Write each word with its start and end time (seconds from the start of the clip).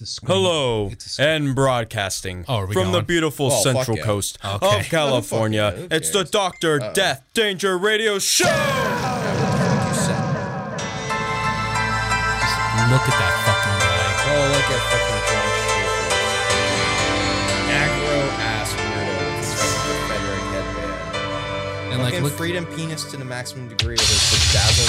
The 0.00 0.06
screen- 0.06 0.30
Hello, 0.30 0.88
It's 0.92 1.06
a 1.06 1.08
screen. 1.08 1.28
and 1.28 1.54
broadcasting 1.56 2.44
Oh, 2.46 2.58
are 2.58 2.66
we 2.66 2.72
from 2.74 2.92
the 2.92 3.02
beautiful 3.02 3.50
Oh, 3.52 3.62
central 3.64 3.96
yeah. 3.96 4.04
coast 4.04 4.38
Okay. 4.44 4.78
of 4.78 4.86
California. 4.86 5.72
Who 5.76 5.88
It's 5.90 6.10
the 6.10 6.18
cares? 6.20 6.30
Doctor 6.30 6.78
Death 6.94 7.22
Danger 7.34 7.76
Radio 7.76 8.20
Show. 8.20 8.44
Look 8.46 8.54
at 8.54 8.60
that 13.10 13.34
fucking 13.42 13.78
guy. 13.82 14.22
Oh, 14.22 14.54
look 14.54 14.70
at 14.70 14.82
fucking 14.86 15.18
Jon 15.28 15.50
Schaffer. 15.66 16.14
Aggro 17.74 18.22
ass 18.38 18.70
weirdo 18.78 19.18
with 19.18 19.34
his 19.42 19.50
fucking 19.58 19.98
Frederick 20.06 20.46
headband. 20.54 21.90
And 21.92 21.98
like 22.04 22.14
Fucking 22.14 22.22
look 22.24 22.34
freedom 22.38 22.66
penis 22.66 23.02
to 23.10 23.16
the 23.16 23.24
maximum 23.24 23.66
degree 23.66 23.96
with 23.98 24.06
his 24.06 24.30
bedazzled 24.30 24.88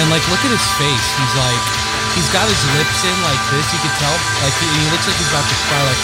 and 0.00 0.08
like 0.10 0.26
look 0.30 0.40
at 0.40 0.50
his 0.50 0.64
face. 0.80 1.06
He's 1.20 1.36
like 1.36 1.87
he's 2.18 2.32
got 2.34 2.50
his 2.50 2.64
lips 2.74 2.98
in 3.06 3.14
like 3.22 3.38
this. 3.54 3.62
You 3.70 3.78
can 3.78 3.94
tell 4.02 4.16
like 4.42 4.56
he, 4.58 4.66
he 4.66 4.90
looks 4.90 5.06
like 5.06 5.14
he's 5.14 5.30
about 5.30 5.46
to 5.46 5.56
cry 5.70 5.82
like 5.86 6.02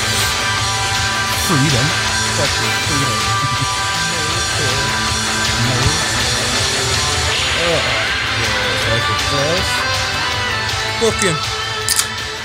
freedom. 1.50 1.86
fucking 2.38 2.74
freedom. 2.86 3.18
Fucking 11.02 11.38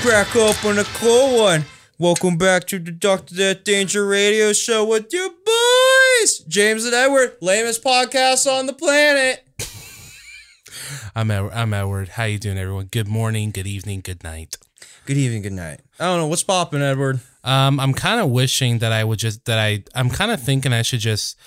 crack 0.01 0.35
open 0.35 0.79
a 0.79 0.83
cold 0.97 1.39
one. 1.39 1.65
Welcome 1.99 2.37
back 2.37 2.65
to 2.67 2.79
the 2.79 2.91
Doctor 2.91 3.35
Death 3.35 3.63
Danger 3.65 4.07
Radio 4.07 4.51
Show 4.51 4.85
with 4.85 5.13
your 5.13 5.29
boys, 5.29 6.39
James 6.47 6.85
and 6.85 6.95
Edward, 6.95 7.35
lamest 7.41 7.83
podcast 7.83 8.51
on 8.51 8.65
the 8.65 8.73
planet. 8.73 9.48
I'm 11.15 11.29
Ed- 11.31 11.51
I'm 11.53 11.73
Edward. 11.73 12.09
How 12.09 12.23
you 12.25 12.37
doing, 12.39 12.57
everyone? 12.57 12.85
Good 12.91 13.07
morning, 13.07 13.51
good 13.51 13.67
evening, 13.67 14.01
good 14.01 14.23
night. 14.23 14.57
Good 15.05 15.17
evening, 15.17 15.41
good 15.41 15.53
night. 15.53 15.81
I 15.99 16.05
don't 16.05 16.19
know 16.19 16.27
what's 16.27 16.43
popping, 16.43 16.81
Edward. 16.81 17.19
Um, 17.43 17.79
I'm 17.79 17.93
kind 17.93 18.19
of 18.21 18.29
wishing 18.29 18.79
that 18.79 18.91
I 18.91 19.03
would 19.03 19.19
just 19.19 19.45
that 19.45 19.57
I 19.57 19.83
I'm 19.95 20.09
kind 20.09 20.31
of 20.31 20.41
thinking 20.41 20.73
I 20.73 20.81
should 20.81 20.99
just 20.99 21.37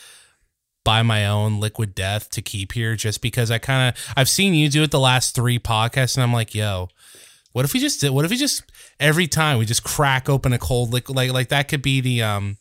buy 0.84 1.03
my 1.03 1.27
own 1.27 1.61
liquid 1.61 1.94
death 1.94 2.28
to 2.31 2.42
keep 2.42 2.72
here 2.72 2.97
just 2.97 3.20
because 3.22 3.50
I 3.50 3.58
kind 3.58 3.94
of 3.94 4.12
I've 4.16 4.28
seen 4.28 4.55
you 4.55 4.69
do 4.69 4.83
it 4.83 4.91
the 4.91 4.98
last 5.00 5.34
three 5.34 5.59
podcasts 5.59 6.16
and 6.16 6.22
I'm 6.25 6.33
like, 6.33 6.55
yo, 6.55 6.88
what 7.53 7.64
if 7.64 7.72
we 7.72 7.81
just 7.81 8.00
did? 8.00 8.11
What 8.11 8.25
if 8.25 8.31
we 8.31 8.36
just 8.36 8.62
every 8.98 9.27
time 9.28 9.59
we 9.59 9.64
just 9.64 9.84
crack 9.84 10.28
open 10.28 10.53
a 10.53 10.59
cold 10.59 10.92
liquid 10.92 11.16
like 11.16 11.31
like 11.33 11.48
that 11.48 11.69
could 11.69 11.83
be 11.83 12.00
the 12.00 12.22
um 12.22 12.56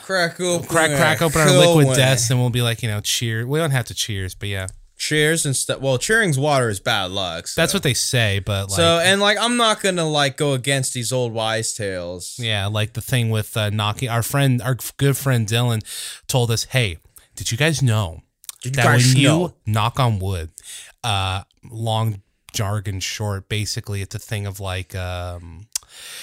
Crack 0.00 0.40
open, 0.40 0.66
crack 0.66 0.90
crack 0.90 1.22
open 1.22 1.40
our 1.42 1.50
liquid 1.58 1.86
one. 1.86 1.96
deaths 1.96 2.30
and 2.30 2.40
we'll 2.40 2.50
be 2.50 2.62
like 2.62 2.82
you 2.82 2.88
know 2.88 3.00
cheer. 3.00 3.46
We 3.46 3.58
don't 3.58 3.70
have 3.72 3.84
to 3.86 3.94
cheers, 3.94 4.34
but 4.34 4.48
yeah, 4.48 4.66
Cheers 5.02 5.44
and 5.44 5.56
stuff. 5.56 5.80
Well, 5.80 5.98
cheering's 5.98 6.38
water 6.38 6.68
is 6.68 6.78
bad 6.78 7.10
luck. 7.10 7.48
So. 7.48 7.60
that's 7.60 7.74
what 7.74 7.82
they 7.82 7.92
say. 7.92 8.38
But 8.38 8.68
like, 8.68 8.76
So 8.76 9.00
and 9.02 9.20
like 9.20 9.36
I'm 9.36 9.56
not 9.56 9.82
gonna 9.82 10.08
like 10.08 10.36
go 10.36 10.52
against 10.52 10.94
these 10.94 11.10
old 11.10 11.32
wise 11.32 11.74
tales. 11.74 12.36
Yeah, 12.38 12.68
like 12.68 12.92
the 12.92 13.00
thing 13.00 13.30
with 13.30 13.56
uh, 13.56 13.70
knocking. 13.70 14.08
Our 14.08 14.22
friend, 14.22 14.62
our 14.62 14.76
good 14.98 15.16
friend 15.16 15.44
Dylan, 15.44 15.82
told 16.28 16.52
us, 16.52 16.66
"Hey, 16.66 16.98
did 17.34 17.50
you 17.50 17.58
guys 17.58 17.82
know 17.82 18.22
Did 18.62 18.76
you 18.76 18.82
that 18.82 18.84
guys 18.84 19.08
when 19.08 19.16
you 19.16 19.54
knock 19.66 19.98
on 19.98 20.20
wood, 20.20 20.50
uh, 21.02 21.42
long 21.68 22.22
jargon 22.52 23.00
short, 23.00 23.48
basically 23.48 24.02
it's 24.02 24.14
a 24.14 24.20
thing 24.20 24.46
of 24.46 24.60
like 24.60 24.94
um, 24.94 25.66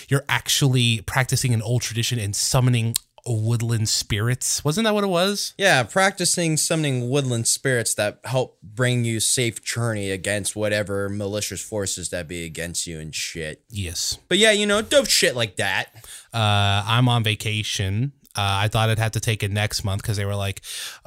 you're 0.08 0.24
actually 0.30 1.02
practicing 1.02 1.54
an 1.54 1.62
old 1.62 1.82
tradition 1.82 2.18
and 2.18 2.34
summoning 2.34 2.96
woodland 3.26 3.90
spirits. 3.90 4.64
Wasn't 4.64 4.86
that 4.86 4.94
what 4.94 5.04
it 5.04 5.08
was? 5.08 5.54
Yeah, 5.58 5.84
practicing 5.84 6.58
summoning 6.58 7.10
woodland 7.10 7.48
spirits 7.48 7.94
that 7.96 8.20
help 8.26 8.62
bring 8.62 9.06
you 9.06 9.20
safe 9.20 9.64
journey 9.64 10.12
against 10.12 10.56
whatever 10.56 11.10
malicious 11.10 11.62
forces 11.62 12.10
that 12.10 12.28
be 12.28 12.46
against 12.46 12.88
you 12.88 13.00
and 13.00 13.14
shit. 13.14 13.64
Yes. 13.70 14.18
But 14.28 14.38
yeah, 14.38 14.52
you 14.52 14.66
know, 14.66 14.82
dope 14.82 15.10
shit 15.10 15.36
like 15.36 15.58
that. 15.58 15.88
uh, 16.34 16.84
I'm 16.86 17.08
on 17.10 17.24
vacation. 17.24 18.14
Uh, 18.36 18.64
I 18.64 18.68
thought 18.68 18.90
I'd 18.90 19.00
have 19.00 19.14
to 19.14 19.20
take 19.20 19.44
it 19.44 19.52
next 19.52 19.84
month 19.84 20.02
because 20.02 20.16
they 20.16 20.24
were 20.26 20.36
like, 20.36 20.62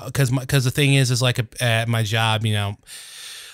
because 0.05 0.31
because 0.31 0.65
the 0.65 0.71
thing 0.71 0.95
is, 0.95 1.11
is 1.11 1.23
like 1.23 1.39
at 1.63 1.89
my 1.89 2.03
job, 2.03 2.45
you 2.45 2.53
know, 2.53 2.77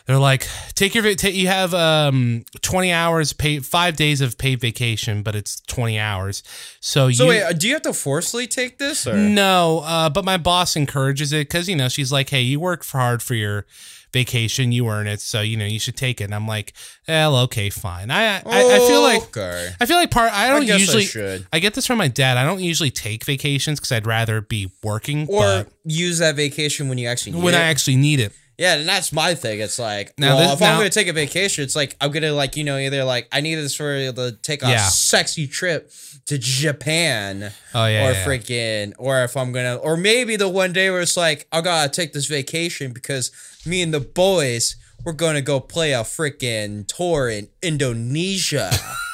they're 0.08 0.18
like, 0.18 0.48
take 0.74 0.94
your 0.94 1.02
va- 1.02 1.14
ta 1.14 1.28
you 1.28 1.48
have 1.48 1.74
um 1.74 2.44
20 2.62 2.90
hours 2.90 3.34
paid, 3.34 3.66
five 3.66 3.94
days 3.94 4.22
of 4.22 4.38
paid 4.38 4.58
vacation, 4.58 5.22
but 5.22 5.36
it's 5.36 5.60
20 5.66 5.98
hours. 5.98 6.42
So, 6.80 7.10
So 7.10 7.24
you, 7.24 7.28
wait, 7.28 7.42
uh, 7.42 7.52
do 7.52 7.68
you 7.68 7.74
have 7.74 7.82
to 7.82 7.92
forcefully 7.92 8.46
take 8.46 8.78
this 8.78 9.06
or 9.06 9.14
no, 9.16 9.80
uh, 9.84 10.08
but 10.08 10.24
my 10.24 10.38
boss 10.38 10.76
encourages 10.76 11.32
it 11.34 11.48
because 11.48 11.68
you 11.68 11.76
know 11.76 11.90
she's 11.90 12.10
like, 12.10 12.30
hey, 12.30 12.40
you 12.40 12.58
work 12.58 12.84
hard 12.86 13.22
for 13.22 13.34
your 13.34 13.66
vacation, 14.10 14.72
you 14.72 14.88
earn 14.88 15.06
it, 15.06 15.20
so 15.20 15.42
you 15.42 15.58
know 15.58 15.66
you 15.66 15.78
should 15.78 15.94
take 15.96 16.22
it. 16.22 16.24
And 16.24 16.34
I'm 16.34 16.48
like, 16.48 16.72
well, 17.06 17.36
okay, 17.40 17.68
fine. 17.68 18.10
I 18.10 18.36
I, 18.36 18.42
I 18.46 18.78
feel 18.88 19.02
like 19.02 19.22
okay. 19.24 19.74
I 19.78 19.84
feel 19.84 19.98
like 19.98 20.10
part. 20.10 20.32
I 20.32 20.48
don't 20.48 20.62
I 20.70 20.76
usually. 20.76 21.04
should. 21.04 21.46
I 21.52 21.58
get 21.58 21.74
this 21.74 21.86
from 21.86 21.98
my 21.98 22.08
dad. 22.08 22.38
I 22.38 22.44
don't 22.46 22.60
usually 22.60 22.90
take 22.90 23.26
vacations 23.26 23.78
because 23.78 23.92
I'd 23.92 24.06
rather 24.06 24.40
be 24.40 24.70
working. 24.82 25.26
Or 25.28 25.66
use 25.84 26.18
that 26.20 26.34
vacation 26.36 26.88
when 26.88 26.96
you 26.96 27.08
actually 27.08 27.32
need 27.32 27.44
when 27.44 27.52
it. 27.52 27.58
I 27.58 27.64
actually 27.64 27.96
need 27.96 28.20
it, 28.20 28.32
Yeah, 28.58 28.74
and 28.74 28.88
that's 28.88 29.12
my 29.12 29.34
thing. 29.36 29.60
It's 29.60 29.78
like, 29.78 30.18
Now 30.18 30.34
well, 30.36 30.44
this- 30.48 30.54
if 30.54 30.60
now- 30.60 30.72
I'm 30.72 30.78
gonna 30.78 30.90
take 30.90 31.06
a 31.08 31.12
vacation, 31.12 31.62
it's 31.62 31.76
like 31.76 31.96
I'm 32.00 32.10
gonna 32.10 32.32
like 32.32 32.56
you 32.56 32.64
know 32.64 32.76
either 32.76 33.04
like 33.04 33.28
I 33.32 33.40
need 33.40 33.54
this 33.54 33.74
for 33.76 33.94
to 34.12 34.32
take 34.42 34.62
a 34.64 34.68
Yeah. 34.70 34.88
sexy 34.88 35.46
trip 35.46 35.92
to 36.26 36.36
Japan, 36.38 37.52
Oh, 37.74 37.86
yeah, 37.86 38.08
or 38.08 38.12
yeah. 38.12 38.24
freaking, 38.26 38.92
or 38.98 39.22
if 39.24 39.36
I'm 39.36 39.52
gonna, 39.52 39.76
or 39.76 39.96
maybe 39.96 40.36
the 40.36 40.48
one 40.48 40.72
day 40.72 40.90
where 40.90 41.00
it's 41.00 41.16
like 41.16 41.46
I 41.52 41.60
gotta 41.60 41.88
take 41.88 42.12
this 42.12 42.26
vacation 42.26 42.92
because 42.92 43.30
me 43.64 43.80
and 43.80 43.94
the 43.94 44.00
boys 44.00 44.76
we're 45.04 45.12
gonna 45.12 45.40
go 45.40 45.60
play 45.60 45.92
a 45.92 46.00
freaking 46.00 46.86
tour 46.88 47.28
in 47.28 47.48
Indonesia. 47.62 48.76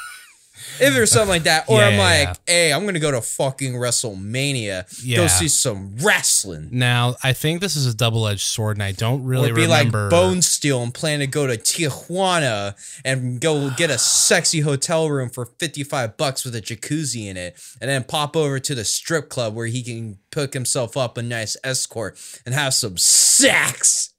If 0.79 0.93
there's 0.93 1.11
something 1.11 1.29
like 1.29 1.43
that, 1.43 1.65
or 1.67 1.79
Yeah, 1.79 1.87
I'm 1.87 1.97
like, 1.97 2.27
yeah. 2.47 2.53
hey, 2.53 2.73
I'm 2.73 2.85
gonna 2.85 2.99
go 2.99 3.11
to 3.11 3.21
fucking 3.21 3.73
WrestleMania, 3.73 4.85
Yeah. 5.03 5.17
go 5.17 5.27
see 5.27 5.47
some 5.47 5.95
wrestling. 5.97 6.69
now 6.71 7.15
I 7.23 7.33
think 7.33 7.61
this 7.61 7.75
is 7.75 7.85
a 7.87 7.93
double 7.93 8.27
edged 8.27 8.41
sword, 8.41 8.77
and 8.77 8.83
I 8.83 8.91
don't 8.91 9.23
really 9.23 9.51
Or 9.51 9.53
be 9.55 9.61
remember. 9.63 10.03
like 10.03 10.09
Bone 10.11 10.41
Steel 10.41 10.83
and 10.83 10.93
plan 10.93 11.19
to 11.19 11.27
go 11.27 11.47
to 11.47 11.57
Tijuana 11.57 12.75
and 13.03 13.39
go 13.39 13.69
get 13.71 13.89
a 13.89 13.97
sexy 13.97 14.61
hotel 14.61 15.09
room 15.09 15.29
for 15.29 15.45
55 15.59 16.17
bucks 16.17 16.43
with 16.45 16.55
a 16.55 16.61
jacuzzi 16.61 17.27
in 17.27 17.37
it. 17.37 17.57
And 17.81 17.89
then 17.89 18.03
pop 18.03 18.35
over 18.35 18.59
to 18.59 18.75
the 18.75 18.85
strip 18.85 19.29
club 19.29 19.55
where 19.55 19.67
he 19.67 19.83
can 19.83 20.17
pick 20.31 20.53
himself 20.53 20.97
up 20.97 21.17
a 21.17 21.21
nice 21.21 21.55
escort 21.63 22.17
and 22.45 22.53
have 22.55 22.73
some 22.73 22.97
sex. 22.97 24.11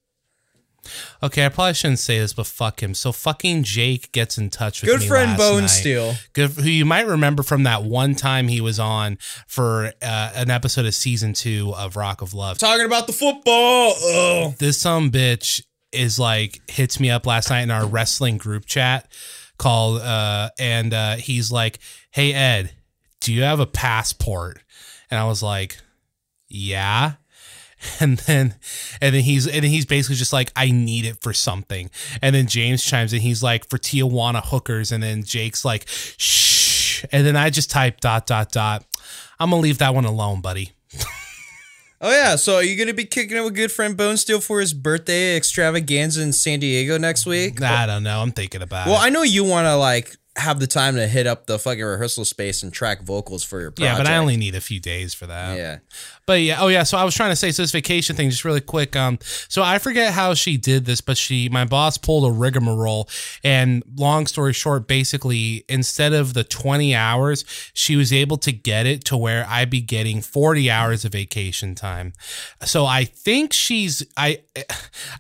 Okay, 1.23 1.47
I 1.47 1.49
probably 1.49 1.75
shouldn't 1.75 1.99
say 1.99 2.19
this, 2.19 2.33
but 2.33 2.47
fuck 2.47 2.83
him. 2.83 2.95
So 2.95 3.13
fucking 3.13 3.65
Jake 3.65 4.13
gets 4.13 4.39
in 4.39 4.51
touch 4.51 4.83
with 4.83 4.91
me. 4.91 4.97
Good 4.99 5.07
friend 5.07 5.37
Bone 5.37 5.63
night. 5.63 5.67
Steel. 5.67 6.15
Good, 6.33 6.51
who 6.53 6.69
you 6.69 6.85
might 6.85 7.07
remember 7.07 7.43
from 7.43 7.65
that 7.65 7.85
one 7.85 8.15
time 8.15 8.49
he 8.49 8.61
was 8.61 8.79
on 8.79 9.19
for 9.47 9.93
uh, 10.03 10.33
an 10.35 10.51
episode 10.51 10.87
of 10.87 10.95
season 10.95 11.33
two 11.33 11.73
of 11.77 11.97
Rock 11.97 12.23
of 12.23 12.35
Love. 12.35 12.59
Talking 12.59 12.87
about 12.87 13.07
the 13.07 13.13
football. 13.13 13.95
Oh. 13.99 14.55
this 14.59 14.81
some 14.81 15.11
bitch 15.11 15.63
is 15.93 16.19
like 16.19 16.61
hits 16.71 17.01
me 17.01 17.11
up 17.11 17.27
last 17.27 17.51
night 17.51 17.63
in 17.63 17.71
our 17.71 17.87
wrestling 17.87 18.37
group 18.37 18.67
chat 18.67 19.11
called 19.59 20.03
uh 20.03 20.51
and 20.59 20.93
uh 20.93 21.17
he's 21.17 21.51
like 21.51 21.79
hey 22.11 22.35
ed 22.35 22.71
do 23.21 23.33
you 23.33 23.43
have 23.43 23.61
a 23.61 23.67
passport 23.67 24.61
and 25.11 25.19
i 25.19 25.25
was 25.25 25.43
like 25.43 25.79
yeah 26.49 27.13
and 28.01 28.19
then 28.19 28.55
and 29.01 29.15
then 29.15 29.23
he's 29.23 29.47
and 29.47 29.63
then 29.63 29.71
he's 29.71 29.87
basically 29.87 30.17
just 30.17 30.33
like 30.33 30.51
i 30.57 30.71
need 30.71 31.05
it 31.05 31.17
for 31.21 31.33
something 31.33 31.91
and 32.23 32.35
then 32.35 32.47
james 32.47 32.83
chimes 32.83 33.13
in 33.13 33.21
he's 33.21 33.43
like 33.43 33.69
for 33.69 33.79
tijuana 33.79 34.43
hookers 34.45 34.93
and 34.93 35.03
then 35.03 35.23
jake's 35.23 35.65
like 35.65 35.87
shh 35.89 37.05
and 37.13 37.27
then 37.27 37.37
i 37.37 37.51
just 37.51 37.71
type 37.71 38.01
dot 38.01 38.27
dot 38.27 38.51
dot 38.51 38.85
i'm 39.39 39.51
gonna 39.51 39.61
leave 39.61 39.79
that 39.79 39.95
one 39.95 40.05
alone 40.05 40.41
buddy 40.41 40.73
Oh, 41.99 42.11
yeah. 42.11 42.37
So 42.37 42.57
are 42.57 42.63
you 42.63 42.77
going 42.77 42.89
to 42.89 42.95
be 42.95 43.07
kicking 43.07 43.39
it 43.39 43.41
with 43.43 43.55
good 43.55 43.73
friend 43.73 43.97
Bone 43.97 44.19
Steel 44.19 44.41
for 44.41 44.61
his 44.61 44.75
birthday 44.75 45.35
extravaganza 45.35 46.21
in 46.21 46.35
San 46.35 46.61
Diego 46.61 46.99
next 46.99 47.25
week? 47.25 47.63
i 47.63 47.87
don't 47.87 48.03
know 48.03 48.21
i'm 48.21 48.33
thinking 48.33 48.61
about 48.61 48.87
it. 48.87 48.91
Well, 48.91 48.99
I 49.01 49.09
know 49.09 49.23
you 49.23 49.45
want 49.45 49.65
to 49.65 49.77
like 49.77 50.15
have 50.37 50.61
the 50.61 50.67
time 50.67 50.97
to 50.97 51.07
hit 51.09 51.27
up 51.27 51.47
the 51.47 51.59
fucking 51.59 51.83
rehearsal 51.83 52.25
space 52.25 52.63
and 52.63 52.73
track 52.73 53.03
vocals 53.03 53.43
for 53.43 53.61
your 53.61 53.71
project. 53.71 53.93
yeah 53.99 54.03
but 54.03 54.07
i 54.11 54.17
only 54.17 54.37
need 54.37 54.55
a 54.55 54.61
few 54.61 54.79
days 54.79 55.15
for 55.15 55.27
that 55.27 55.57
Yeah. 55.57 55.79
But 56.27 56.41
yeah, 56.41 56.61
oh 56.61 56.67
yeah. 56.67 56.83
So 56.83 56.99
I 56.99 57.05
was 57.05 57.15
trying 57.15 57.31
to 57.31 57.37
say, 57.37 57.53
so 57.53 57.63
this 57.63 57.71
vacation 57.71 58.17
thing, 58.17 58.31
just 58.31 58.45
really 58.45 58.61
quick. 58.61 58.97
Um, 58.97 59.21
so 59.49 59.63
I 59.63 59.79
forget 59.79 60.13
how 60.13 60.35
she 60.35 60.57
did 60.57 60.85
this, 60.85 61.01
but 61.01 61.17
she, 61.17 61.49
my 61.49 61.65
boss, 61.65 61.99
pulled 61.99 62.29
a 62.29 62.35
rigmarole, 62.37 63.09
and 63.45 63.85
long 63.95 64.27
story 64.27 64.53
short, 64.53 64.89
basically, 64.89 65.65
instead 65.69 66.13
of 66.13 66.35
the 66.35 66.43
twenty 66.43 66.97
hours, 66.97 67.45
she 67.75 67.95
was 67.95 68.13
able 68.13 68.39
to 68.39 68.51
get 68.51 68.87
it 68.87 69.05
to 69.05 69.17
where 69.17 69.47
I'd 69.49 69.71
be 69.71 69.81
getting 69.81 70.21
forty 70.21 70.69
hours 70.69 71.05
of 71.05 71.13
vacation 71.13 71.77
time. 71.77 72.13
So 72.65 72.87
I 72.87 73.05
think 73.05 73.53
she's, 73.53 74.05
I, 74.17 74.41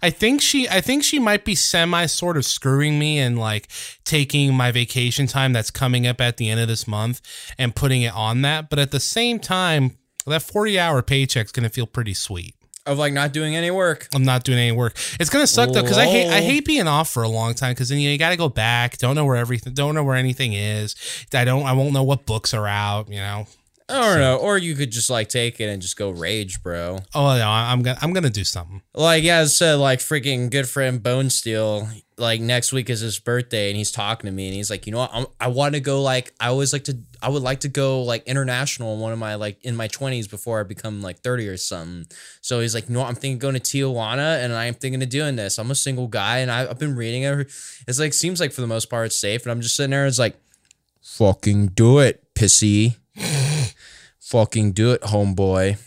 I 0.03 0.11
think 0.11 0.41
she, 0.43 0.69
I 0.69 0.81
think 0.81 1.05
she 1.05 1.21
might 1.21 1.45
be 1.45 1.55
semi 1.55 2.07
sort 2.07 2.37
of 2.37 2.45
screwing 2.45 2.99
me 2.99 3.21
and 3.21 3.39
like 3.39 3.69
taking 4.07 4.55
my 4.55 4.73
vacation 4.73 5.27
time 5.27 5.53
that's 5.53 5.71
coming 5.71 6.07
up 6.07 6.21
at 6.23 6.39
the 6.39 6.49
end 6.49 6.61
of 6.61 6.69
this 6.69 6.89
month 6.89 7.21
and 7.59 7.75
putting 7.77 8.01
it 8.01 8.15
on 8.15 8.41
that. 8.43 8.71
But 8.71 8.79
at 8.79 8.91
the 8.93 9.01
same 9.01 9.39
time 9.39 9.99
that 10.27 10.43
40 10.43 10.79
hour 10.79 11.03
paycheck's 11.03 11.53
going 11.53 11.65
to 11.65 11.71
feel 11.71 11.87
pretty 11.87 12.15
sweet. 12.15 12.55
of 12.87 12.99
like 12.99 13.13
not 13.13 13.33
doing 13.33 13.55
any 13.57 13.71
work. 13.71 14.09
I'm 14.15 14.25
not 14.25 14.45
doing 14.45 14.59
any 14.59 14.73
work. 14.73 14.97
It's 15.19 15.29
gonna 15.29 15.47
suck 15.47 15.73
though 15.73 15.83
because 15.83 15.99
I 15.99 16.07
hate 16.07 16.29
I 16.29 16.41
hate 16.41 16.65
being 16.65 16.87
off 16.87 17.11
for 17.11 17.25
a 17.25 17.29
long 17.29 17.55
time 17.55 17.73
because 17.73 17.89
then 17.89 17.99
you, 17.99 18.09
know, 18.09 18.13
you 18.13 18.19
got 18.19 18.31
to 18.31 18.37
go 18.37 18.49
back. 18.49 18.99
Don't 18.99 19.17
know 19.17 19.25
where 19.25 19.37
everything. 19.37 19.75
Don't 19.75 19.95
know 19.97 20.05
where 20.05 20.15
anything 20.17 20.53
is. 20.53 20.95
I 21.35 21.45
don't. 21.45 21.65
I 21.65 21.73
won't 21.73 21.93
know 21.93 22.05
what 22.05 22.27
books 22.27 22.55
are 22.55 22.67
out. 22.67 23.09
You 23.09 23.17
know. 23.17 23.47
I 23.89 24.01
don't 24.01 24.19
know. 24.19 24.37
Or 24.39 24.59
you 24.59 24.75
could 24.75 24.91
just 24.91 25.11
like 25.11 25.29
take 25.29 25.61
it 25.61 25.67
and 25.67 25.81
just 25.81 25.97
go 25.97 26.11
rage, 26.11 26.61
bro. 26.63 26.99
Oh 27.15 27.39
no, 27.39 27.49
I'm 27.49 27.83
gonna 27.83 27.99
I'm 28.03 28.13
gonna 28.13 28.31
do 28.31 28.43
something. 28.43 28.83
Like 28.95 29.23
yeah, 29.23 29.45
so 29.45 29.79
like 29.79 30.01
freaking 30.01 30.51
good 30.51 30.69
friend 30.69 31.01
Bone 31.03 31.31
Steel. 31.31 31.89
Like 32.19 32.41
next 32.41 32.73
week 32.73 32.91
is 32.91 33.01
his 33.01 33.19
birthday, 33.19 33.69
and 33.69 33.77
he's 33.77 33.93
talking 33.93 34.27
to 34.27 34.33
me, 34.33 34.47
and 34.47 34.55
he's 34.57 34.71
like, 34.71 34.87
you 34.87 34.93
know 34.93 35.01
what? 35.01 35.11
I'm, 35.13 35.27
I 35.39 35.49
want 35.49 35.75
to 35.75 35.81
go. 35.81 36.03
Like 36.03 36.33
I 36.41 36.49
always 36.49 36.73
like 36.73 36.85
to. 36.85 36.99
I 37.23 37.29
would 37.29 37.43
like 37.43 37.61
to 37.61 37.69
go 37.69 38.03
like 38.03 38.27
international 38.27 38.95
in 38.95 39.01
one 39.01 39.13
of 39.13 39.19
my 39.19 39.37
like 39.37 39.63
in 39.65 39.77
my 39.77 39.87
twenties 39.87 40.27
before 40.27 40.59
I 40.59 40.63
become 40.65 41.01
like 41.01 41.21
thirty 41.21 41.47
or 41.47 41.57
something. 41.57 42.07
So 42.41 42.61
he's 42.61 42.75
like, 42.75 42.89
you 42.89 42.95
know 42.95 43.01
what? 43.01 43.09
I'm 43.09 43.15
thinking 43.15 43.39
going 43.39 43.55
to 43.55 43.61
Tijuana, 43.61 44.43
and 44.43 44.53
I'm 44.53 44.75
thinking 44.75 45.03
of 45.03 45.11
doing 45.11 45.37
this. 45.37 45.59
I'm 45.59 45.71
a 45.71 45.77
single 45.77 46.09
guy, 46.09 46.39
and 46.39 46.51
I, 46.51 46.69
I've 46.69 46.79
been 46.79 46.97
reading 46.97 47.23
it. 47.23 47.47
It's 47.87 48.01
like 48.01 48.15
seems 48.15 48.41
like 48.41 48.51
for 48.51 48.63
the 48.63 48.67
most 48.67 48.91
part 48.91 49.07
it's 49.07 49.17
safe, 49.17 49.43
and 49.43 49.53
I'm 49.53 49.61
just 49.61 49.77
sitting 49.77 49.91
there. 49.91 50.07
It's 50.07 50.19
like, 50.19 50.37
fucking 51.03 51.69
do 51.69 51.99
it, 52.01 52.25
pissy. 52.35 52.97
Fucking 54.27 54.73
do 54.73 54.93
it, 54.93 55.01
homeboy. 55.03 55.79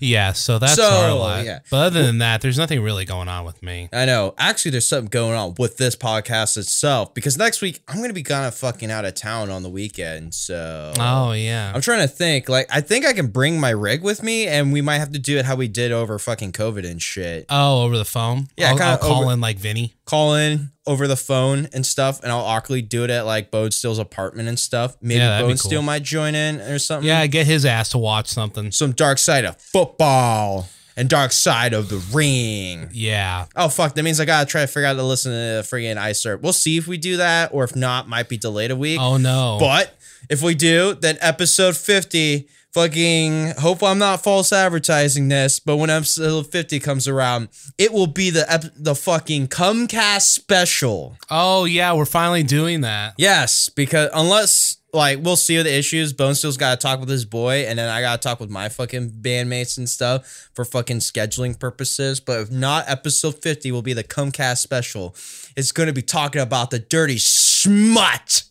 Yeah. 0.00 0.32
So 0.32 0.58
that's 0.58 0.76
So, 0.76 0.82
our 0.88 1.12
life. 1.14 1.44
yeah. 1.44 1.58
But 1.70 1.76
other 1.88 2.02
than 2.02 2.18
that, 2.18 2.40
there's 2.40 2.56
nothing 2.56 2.80
really 2.82 3.04
going 3.04 3.28
on 3.28 3.44
with 3.44 3.62
me. 3.62 3.90
I 3.92 4.06
know. 4.06 4.34
Actually, 4.38 4.70
there's 4.72 4.88
something 4.88 5.10
going 5.10 5.34
on 5.34 5.54
with 5.58 5.76
this 5.76 5.94
podcast 5.94 6.56
itself 6.56 7.12
because 7.12 7.36
next 7.36 7.60
week 7.60 7.82
I'm 7.86 8.00
gonna 8.00 8.14
be 8.14 8.22
kind 8.22 8.46
of 8.46 8.54
fucking 8.54 8.90
out 8.90 9.04
of 9.04 9.14
town 9.14 9.50
on 9.50 9.62
the 9.62 9.68
weekend. 9.68 10.34
So 10.34 10.92
Oh 10.98 11.32
yeah. 11.32 11.70
I'm 11.74 11.82
trying 11.82 12.00
to 12.00 12.08
think. 12.08 12.48
Like, 12.48 12.66
I 12.70 12.80
think 12.80 13.04
I 13.04 13.12
can 13.12 13.26
bring 13.26 13.60
my 13.60 13.70
rig 13.70 14.02
with 14.02 14.22
me, 14.22 14.46
and 14.46 14.72
we 14.72 14.80
might 14.80 14.98
have 14.98 15.12
to 15.12 15.18
do 15.18 15.36
it 15.38 15.44
how 15.44 15.56
we 15.56 15.68
did 15.68 15.92
over 15.92 16.18
fucking 16.18 16.52
COVID 16.52 16.88
and 16.90 17.00
shit. 17.02 17.44
Oh, 17.50 17.82
over 17.84 17.98
the 17.98 18.06
phone. 18.06 18.48
Yeah, 18.56 18.70
I'll, 18.72 18.82
I'll 18.82 18.98
call 18.98 19.24
over- 19.24 19.32
in 19.32 19.40
like 19.42 19.58
Vinny. 19.58 19.94
Call 20.06 20.34
in 20.34 20.70
over 20.86 21.06
the 21.06 21.16
phone 21.16 21.68
and 21.72 21.86
stuff, 21.86 22.20
and 22.22 22.32
I'll 22.32 22.40
awkwardly 22.40 22.82
do 22.82 23.04
it 23.04 23.10
at 23.10 23.22
like 23.26 23.50
Bode 23.50 23.72
Steele's 23.72 23.98
apartment 23.98 24.48
and 24.48 24.58
stuff. 24.58 24.96
Maybe 25.00 25.18
Yeah, 25.20 25.40
Bode 25.40 25.58
Steele 25.58 25.78
cool. 25.78 25.82
might 25.82 26.02
join 26.02 26.34
in 26.34 26.60
or 26.60 26.78
something. 26.78 27.06
Yeah, 27.06 27.26
get 27.26 27.46
his 27.46 27.64
ass 27.64 27.90
to 27.90 27.98
watch 27.98 28.28
something. 28.28 28.72
some 28.72 28.92
dark 28.92 29.18
side 29.18 29.44
of 29.44 29.60
football 29.60 30.68
and 30.96 31.08
dark 31.08 31.32
side 31.32 31.72
of 31.72 31.88
the 31.88 31.98
ring. 32.12 32.88
Yeah. 32.92 33.46
Oh 33.56 33.68
fuck! 33.68 33.94
That 33.94 34.02
means 34.02 34.18
I 34.20 34.24
gotta 34.24 34.46
try 34.46 34.62
to 34.62 34.66
figure 34.66 34.86
out 34.86 34.94
to 34.94 35.02
listen 35.02 35.30
to 35.32 35.36
the 35.36 35.62
friggin' 35.64 35.96
Iced 35.98 36.26
Earth. 36.26 36.42
We'll 36.42 36.52
see 36.52 36.76
if 36.76 36.86
we 36.88 36.98
do 36.98 37.16
that, 37.18 37.50
or 37.54 37.64
if 37.64 37.74
not, 37.76 38.08
might 38.08 38.28
be 38.28 38.36
delayed 38.36 38.70
a 38.70 38.76
week. 38.76 38.98
Oh 39.00 39.16
no. 39.16 39.58
But 39.60 39.94
if 40.28 40.42
we 40.42 40.54
do, 40.54 40.94
then 40.94 41.16
episode 41.20 41.76
fifty, 41.76 42.48
fucking. 42.72 43.52
Hope 43.58 43.82
I'm 43.82 43.98
not 43.98 44.22
false 44.22 44.52
advertising 44.52 45.28
this, 45.28 45.60
but 45.60 45.76
when 45.76 45.90
episode 45.90 46.46
fifty 46.50 46.80
comes 46.80 47.06
around, 47.08 47.48
it 47.78 47.92
will 47.92 48.06
be 48.06 48.30
the 48.30 48.50
ep- 48.52 48.72
the 48.76 48.94
fucking 48.94 49.48
Comcast 49.48 50.22
special. 50.22 51.16
oh 51.30 51.64
yeah, 51.64 51.92
we're 51.94 52.04
finally 52.04 52.42
doing 52.42 52.80
that. 52.82 53.14
Yes, 53.18 53.68
because 53.68 54.10
unless 54.14 54.78
like 54.94 55.20
we'll 55.22 55.36
see 55.36 55.56
the 55.62 55.72
issues. 55.74 56.12
Bone 56.12 56.34
Steel's 56.34 56.58
got 56.58 56.78
to 56.78 56.86
talk 56.86 57.00
with 57.00 57.08
his 57.08 57.24
boy, 57.24 57.64
and 57.66 57.78
then 57.78 57.88
I 57.88 58.02
got 58.02 58.20
to 58.20 58.28
talk 58.28 58.40
with 58.40 58.50
my 58.50 58.68
fucking 58.68 59.10
bandmates 59.22 59.78
and 59.78 59.88
stuff 59.88 60.50
for 60.54 60.64
fucking 60.66 60.98
scheduling 60.98 61.58
purposes. 61.58 62.20
But 62.20 62.40
if 62.40 62.50
not, 62.50 62.84
episode 62.88 63.40
fifty 63.42 63.72
will 63.72 63.80
be 63.82 63.94
the 63.94 64.04
Comcast 64.04 64.58
special. 64.58 65.14
It's 65.56 65.72
going 65.72 65.86
to 65.86 65.92
be 65.94 66.02
talking 66.02 66.42
about 66.42 66.70
the 66.70 66.78
dirty 66.78 67.16
smut 67.18 68.44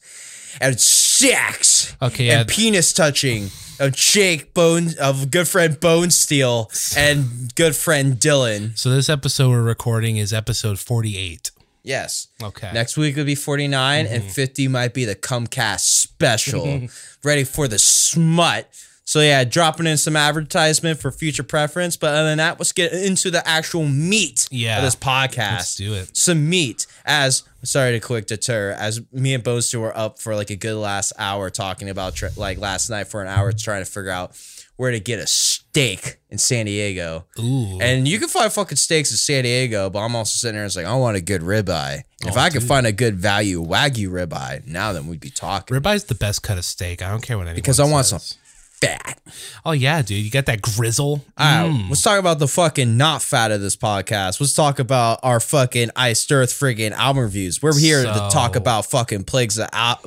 and 0.59 0.79
sex, 0.79 1.95
Okay, 2.01 2.25
yeah. 2.27 2.39
and 2.41 2.49
penis 2.49 2.91
touching 2.91 3.49
of 3.79 3.93
Jake 3.93 4.53
Bone 4.53 4.89
of 4.99 5.31
good 5.31 5.47
friend 5.47 5.79
Bone 5.79 6.11
Steel 6.11 6.69
and 6.95 7.53
good 7.55 7.75
friend 7.75 8.15
Dylan. 8.15 8.77
So 8.77 8.89
this 8.89 9.09
episode 9.09 9.49
we're 9.49 9.61
recording 9.63 10.17
is 10.17 10.33
episode 10.33 10.79
48. 10.79 11.51
Yes. 11.83 12.27
Okay. 12.41 12.71
Next 12.73 12.97
week 12.97 13.15
would 13.15 13.25
be 13.25 13.35
49 13.35 14.05
and 14.05 14.23
mm-hmm. 14.23 14.31
50 14.31 14.67
might 14.67 14.93
be 14.93 15.05
the 15.05 15.15
Comcast 15.15 15.79
special. 15.79 16.87
Ready 17.23 17.43
for 17.43 17.67
the 17.67 17.79
smut. 17.79 18.67
So 19.11 19.19
yeah, 19.19 19.43
dropping 19.43 19.87
in 19.87 19.97
some 19.97 20.15
advertisement 20.15 21.01
for 21.01 21.11
future 21.11 21.43
preference. 21.43 21.97
But 21.97 22.13
other 22.15 22.29
than 22.29 22.37
that, 22.37 22.59
let's 22.59 22.71
get 22.71 22.93
into 22.93 23.29
the 23.29 23.45
actual 23.45 23.85
meat 23.85 24.47
Yeah. 24.51 24.77
of 24.77 24.83
this 24.85 24.95
podcast. 24.95 25.51
Let's 25.57 25.75
do 25.75 25.93
it. 25.95 26.15
Some 26.15 26.49
meat. 26.49 26.87
As 27.03 27.43
sorry 27.61 27.91
to 27.91 27.99
quick 27.99 28.27
deter, 28.27 28.71
as 28.71 29.01
me 29.11 29.33
and 29.33 29.43
Boaster 29.43 29.81
were 29.81 29.95
up 29.97 30.17
for 30.21 30.33
like 30.33 30.49
a 30.49 30.55
good 30.55 30.75
last 30.77 31.11
hour 31.19 31.49
talking 31.49 31.89
about 31.89 32.15
tr- 32.15 32.27
like 32.37 32.57
last 32.57 32.89
night 32.89 33.07
for 33.09 33.21
an 33.21 33.27
hour 33.27 33.51
trying 33.51 33.83
to 33.83 33.91
figure 33.91 34.11
out 34.11 34.31
where 34.77 34.91
to 34.91 34.99
get 35.01 35.19
a 35.19 35.27
steak 35.27 36.17
in 36.29 36.37
San 36.37 36.65
Diego. 36.65 37.25
Ooh. 37.37 37.79
And 37.81 38.07
you 38.07 38.17
can 38.17 38.29
find 38.29 38.51
fucking 38.51 38.77
steaks 38.77 39.11
in 39.11 39.17
San 39.17 39.43
Diego, 39.43 39.89
but 39.89 39.99
I'm 39.99 40.15
also 40.15 40.35
sitting 40.37 40.53
there 40.55 40.63
and 40.63 40.69
it's 40.69 40.77
like, 40.77 40.85
I 40.85 40.95
want 40.95 41.17
a 41.17 41.21
good 41.21 41.41
ribeye. 41.41 42.03
And 42.21 42.29
if 42.29 42.37
Oh, 42.37 42.39
I 42.39 42.49
could 42.49 42.63
find 42.63 42.87
a 42.87 42.91
good 42.93 43.17
value 43.17 43.61
Wagyu 43.61 44.07
ribeye, 44.09 44.65
now 44.65 44.93
then 44.93 45.07
we'd 45.07 45.19
be 45.19 45.29
talking. 45.29 45.75
Ribye's 45.75 46.05
the 46.05 46.15
best 46.15 46.41
cut 46.43 46.57
of 46.57 46.63
steak. 46.65 47.01
I 47.01 47.09
don't 47.11 47.21
care 47.21 47.37
what 47.37 47.43
anyone 47.43 47.55
Because 47.57 47.79
I 47.79 47.83
want 47.85 48.05
says. 48.07 48.23
some 48.23 48.37
fat. 48.81 49.19
Oh 49.65 49.71
yeah, 49.71 50.01
dude, 50.01 50.23
you 50.25 50.31
got 50.31 50.45
that 50.47 50.61
grizzle. 50.61 51.23
All 51.37 51.45
right, 51.63 51.69
Mm. 51.71 51.89
let's 51.89 52.01
talk 52.01 52.19
about 52.19 52.39
the 52.39 52.47
fucking 52.47 52.97
not 52.97 53.21
fat 53.21 53.51
of 53.51 53.61
this 53.61 53.75
podcast. 53.77 54.41
Let's 54.41 54.53
talk 54.53 54.79
about 54.79 55.19
our 55.23 55.39
fucking 55.39 55.91
Iced 55.95 56.31
Earth 56.31 56.51
friggin' 56.51 56.91
album 56.91 57.23
reviews. 57.23 57.61
We're 57.61 57.77
here 57.77 58.03
to 58.03 58.29
talk 58.31 58.55
about 58.55 58.85
fucking 58.87 59.23
plagues 59.25 59.57
of 59.57 59.69
Al- 59.73 60.01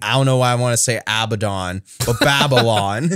I 0.00 0.12
don't 0.12 0.26
know 0.26 0.36
why 0.36 0.52
I 0.52 0.54
want 0.54 0.74
to 0.74 0.76
say 0.76 1.00
Abaddon, 1.08 1.82
but 2.06 2.20
Babylon. 2.20 3.10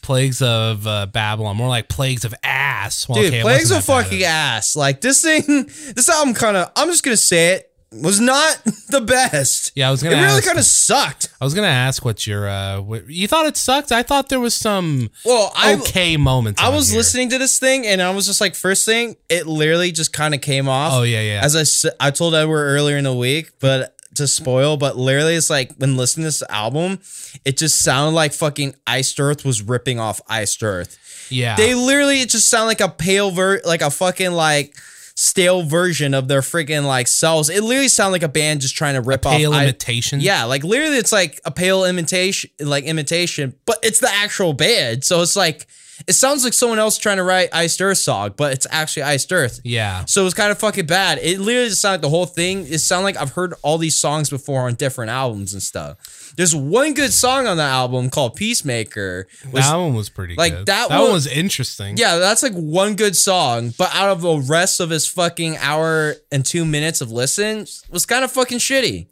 Plagues 0.00 0.40
of 0.40 0.86
uh, 0.86 1.04
Babylon, 1.06 1.56
more 1.56 1.68
like 1.68 1.88
plagues 1.90 2.24
of 2.24 2.34
ass. 2.42 3.06
Well, 3.08 3.18
Dude, 3.20 3.26
okay, 3.32 3.42
plagues 3.42 3.70
of 3.70 3.84
fucking 3.84 4.22
ass. 4.22 4.74
Like 4.74 5.02
this 5.02 5.20
thing, 5.20 5.42
this 5.94 6.08
album 6.08 6.32
kind 6.34 6.56
of. 6.56 6.70
I'm 6.76 6.88
just 6.88 7.02
gonna 7.04 7.16
say 7.18 7.54
it 7.56 7.70
was 7.92 8.20
not 8.20 8.58
the 8.88 9.02
best. 9.02 9.72
Yeah, 9.74 9.88
I 9.88 9.90
was 9.90 10.02
It 10.02 10.08
gonna 10.08 10.22
really 10.22 10.36
ask- 10.38 10.46
kind 10.46 10.58
of 10.58 10.64
sucked. 10.64 11.28
I 11.44 11.46
was 11.46 11.52
gonna 11.52 11.66
ask 11.66 12.06
what 12.06 12.26
your 12.26 12.48
uh, 12.48 12.80
what, 12.80 13.06
you 13.06 13.28
thought 13.28 13.44
it 13.44 13.58
sucked. 13.58 13.92
I 13.92 14.02
thought 14.02 14.30
there 14.30 14.40
was 14.40 14.54
some 14.54 15.10
Well, 15.26 15.52
I 15.54 15.74
okay 15.74 16.16
moments. 16.16 16.62
I 16.62 16.70
was 16.70 16.88
here. 16.88 16.96
listening 16.96 17.28
to 17.28 17.38
this 17.38 17.58
thing 17.58 17.86
and 17.86 18.00
I 18.00 18.12
was 18.12 18.24
just 18.24 18.40
like, 18.40 18.54
first 18.54 18.86
thing, 18.86 19.16
it 19.28 19.46
literally 19.46 19.92
just 19.92 20.14
kind 20.14 20.32
of 20.34 20.40
came 20.40 20.70
off. 20.70 20.94
Oh 20.94 21.02
yeah, 21.02 21.20
yeah. 21.20 21.40
As 21.44 21.54
I 22.00 22.06
I 22.08 22.10
told 22.12 22.34
Edward 22.34 22.64
earlier 22.64 22.96
in 22.96 23.04
the 23.04 23.12
week, 23.14 23.52
but 23.60 23.94
to 24.14 24.26
spoil, 24.26 24.78
but 24.78 24.96
literally 24.96 25.34
it's 25.34 25.50
like 25.50 25.74
when 25.76 25.98
listening 25.98 26.22
to 26.22 26.28
this 26.28 26.42
album, 26.48 27.00
it 27.44 27.58
just 27.58 27.82
sounded 27.82 28.14
like 28.16 28.32
fucking 28.32 28.74
Iced 28.86 29.20
Earth 29.20 29.44
was 29.44 29.60
ripping 29.60 30.00
off 30.00 30.22
Iced 30.26 30.62
Earth. 30.62 30.96
yeah. 31.30 31.56
They 31.56 31.74
literally 31.74 32.22
it 32.22 32.30
just 32.30 32.48
sound 32.48 32.68
like 32.68 32.80
a 32.80 32.88
pale 32.88 33.30
ver 33.32 33.60
like 33.66 33.82
a 33.82 33.90
fucking 33.90 34.32
like 34.32 34.74
stale 35.16 35.62
version 35.62 36.12
of 36.14 36.26
their 36.28 36.40
freaking 36.40 36.84
like 36.84 37.06
selves. 37.08 37.48
It 37.48 37.62
literally 37.62 37.88
sounded 37.88 38.12
like 38.12 38.22
a 38.24 38.28
band 38.28 38.60
just 38.62 38.74
trying 38.76 38.94
to 38.94 39.00
rip 39.00 39.22
pale 39.22 39.52
off 39.52 39.60
I- 39.60 39.64
imitation. 39.64 40.20
yeah, 40.20 40.44
like 40.44 40.64
literally 40.64 40.96
it's 40.98 41.12
like 41.12 41.40
a 41.44 41.50
pale 41.50 41.84
imitation 41.84 42.50
like 42.60 42.84
imitation, 42.84 43.54
but 43.66 43.78
it's 43.82 44.00
the 44.00 44.10
actual 44.10 44.52
band. 44.52 45.04
So 45.04 45.22
it's 45.22 45.36
like 45.36 45.66
it 46.08 46.14
sounds 46.14 46.42
like 46.42 46.52
someone 46.52 46.80
else 46.80 46.98
trying 46.98 47.18
to 47.18 47.22
write 47.22 47.50
Iced 47.52 47.80
Earth 47.80 47.98
song, 47.98 48.32
but 48.36 48.52
it's 48.52 48.66
actually 48.68 49.04
Iced 49.04 49.32
Earth. 49.32 49.60
yeah. 49.62 50.04
So 50.06 50.26
it's 50.26 50.34
kind 50.34 50.50
of 50.50 50.58
fucking 50.58 50.86
bad. 50.86 51.18
It 51.22 51.38
literally 51.38 51.68
just 51.68 51.80
sounded 51.82 51.98
like 51.98 52.02
the 52.02 52.08
whole 52.08 52.26
thing. 52.26 52.66
It 52.66 52.78
sounded 52.80 53.04
like 53.04 53.16
I've 53.16 53.30
heard 53.32 53.54
all 53.62 53.78
these 53.78 53.94
songs 53.94 54.28
before 54.28 54.62
on 54.62 54.74
different 54.74 55.12
albums 55.12 55.52
and 55.52 55.62
stuff. 55.62 55.96
There's 56.36 56.54
one 56.54 56.94
good 56.94 57.12
song 57.12 57.46
on 57.46 57.56
the 57.56 57.62
album 57.62 58.10
called 58.10 58.34
Peacemaker. 58.34 59.28
Was, 59.52 59.64
that 59.64 59.76
one 59.76 59.94
was 59.94 60.08
pretty 60.08 60.34
like, 60.34 60.52
good. 60.52 60.66
that 60.66 60.88
that 60.88 60.96
one- 60.98 61.04
one 61.08 61.12
was 61.12 61.26
interesting. 61.26 61.96
yeah, 61.96 62.16
that's 62.16 62.42
like 62.42 62.54
one 62.54 62.96
good 62.96 63.14
song, 63.16 63.72
but 63.78 63.94
out 63.94 64.10
of 64.10 64.20
the 64.22 64.36
rest 64.38 64.80
of 64.80 64.90
his 64.90 65.06
fucking 65.06 65.56
hour 65.58 66.14
and 66.32 66.44
two 66.44 66.64
minutes 66.64 67.00
of 67.00 67.10
listen 67.12 67.66
was 67.90 68.04
kind 68.06 68.24
of 68.24 68.32
fucking 68.32 68.58
shitty. 68.58 69.06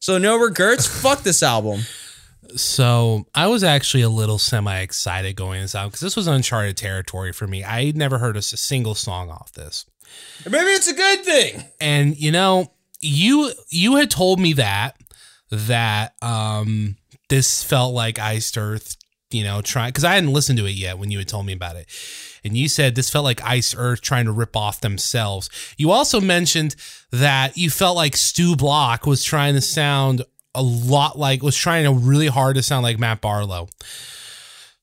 So 0.00 0.18
no 0.18 0.36
regrets. 0.36 0.86
Fuck 1.02 1.22
this 1.22 1.42
album. 1.42 1.82
So 2.56 3.24
I 3.34 3.46
was 3.46 3.64
actually 3.64 4.02
a 4.02 4.08
little 4.08 4.38
semi 4.38 4.80
excited 4.80 5.36
going 5.36 5.62
this 5.62 5.74
out 5.74 5.86
because 5.86 6.00
this 6.00 6.16
was 6.16 6.26
uncharted 6.26 6.76
territory 6.76 7.32
for 7.32 7.46
me. 7.46 7.64
I 7.64 7.86
had 7.86 7.96
never 7.96 8.18
heard 8.18 8.36
a 8.36 8.42
single 8.42 8.94
song 8.94 9.30
off 9.30 9.52
this. 9.52 9.86
Maybe 10.44 10.66
it's 10.70 10.88
a 10.88 10.92
good 10.94 11.24
thing. 11.24 11.64
And 11.80 12.16
you 12.16 12.30
know, 12.32 12.72
you 13.00 13.52
you 13.70 13.96
had 13.96 14.10
told 14.10 14.38
me 14.38 14.52
that 14.54 14.96
that 15.52 16.14
um 16.22 16.96
this 17.28 17.62
felt 17.62 17.94
like 17.94 18.18
Iced 18.18 18.58
Earth, 18.58 18.96
you 19.30 19.44
know, 19.44 19.62
trying 19.62 19.90
because 19.90 20.04
I 20.04 20.14
hadn't 20.14 20.32
listened 20.32 20.58
to 20.58 20.66
it 20.66 20.72
yet 20.72 20.98
when 20.98 21.10
you 21.10 21.18
had 21.18 21.28
told 21.28 21.46
me 21.46 21.52
about 21.52 21.76
it. 21.76 21.86
And 22.44 22.56
you 22.56 22.68
said 22.68 22.94
this 22.94 23.10
felt 23.10 23.24
like 23.24 23.42
Iced 23.44 23.74
Earth 23.78 24.00
trying 24.00 24.24
to 24.24 24.32
rip 24.32 24.56
off 24.56 24.80
themselves. 24.80 25.48
You 25.76 25.92
also 25.92 26.20
mentioned 26.20 26.74
that 27.12 27.56
you 27.56 27.70
felt 27.70 27.96
like 27.96 28.16
Stu 28.16 28.56
Block 28.56 29.06
was 29.06 29.22
trying 29.22 29.54
to 29.54 29.60
sound 29.60 30.24
a 30.54 30.62
lot 30.62 31.18
like 31.18 31.42
was 31.42 31.56
trying 31.56 31.84
to 31.84 31.92
really 31.92 32.26
hard 32.26 32.56
to 32.56 32.62
sound 32.62 32.82
like 32.82 32.98
Matt 32.98 33.20
Barlow. 33.20 33.68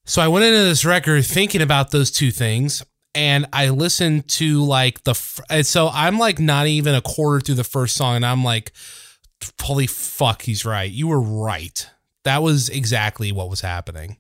So 0.06 0.22
I 0.22 0.28
went 0.28 0.46
into 0.46 0.64
this 0.64 0.86
record 0.86 1.26
thinking 1.26 1.62
about 1.62 1.92
those 1.92 2.10
two 2.10 2.32
things 2.32 2.84
and 3.14 3.46
I 3.54 3.70
listened 3.70 4.28
to 4.30 4.64
like 4.64 5.04
the 5.04 5.14
so 5.14 5.90
I'm 5.92 6.18
like 6.18 6.40
not 6.40 6.68
even 6.68 6.96
a 6.96 7.02
quarter 7.02 7.42
through 7.42 7.56
the 7.56 7.64
first 7.64 7.96
song 7.96 8.16
and 8.16 8.26
I'm 8.26 8.44
like 8.44 8.72
holy 9.62 9.88
fuck 9.88 10.44
he's 10.44 10.66
right. 10.66 10.92
You 10.92 11.08
were 11.08 11.22
right. 11.22 11.90
That 12.24 12.44
was 12.44 12.70
exactly 12.70 13.32
what 13.32 13.50
was 13.50 13.62
happening. 13.62 14.18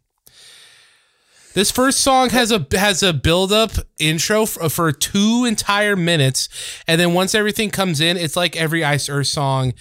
This 1.53 1.71
first 1.71 2.01
song 2.01 2.29
has 2.29 2.51
a 2.51 2.65
has 2.73 3.01
a 3.01 3.11
build 3.11 3.51
up 3.51 3.71
intro 3.97 4.45
for, 4.45 4.69
for 4.69 4.91
two 4.91 5.45
entire 5.45 5.95
minutes, 5.95 6.47
and 6.87 7.01
then 7.01 7.13
once 7.13 7.33
everything 7.33 7.71
comes 7.71 7.99
in, 7.99 8.17
it's 8.17 8.35
like 8.35 8.55
every 8.55 8.83
Iced 8.83 9.09
Earth 9.09 9.27
song 9.27 9.73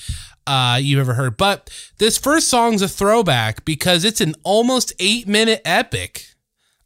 uh, 0.47 0.78
you've 0.80 0.99
ever 0.99 1.14
heard. 1.14 1.37
But 1.37 1.71
this 1.99 2.16
first 2.16 2.49
song's 2.49 2.80
a 2.80 2.88
throwback 2.88 3.64
because 3.66 4.04
it's 4.04 4.23
an 4.23 4.35
almost 4.45 4.95
eight 4.99 5.28
minute 5.28 5.61
epic. 5.64 6.25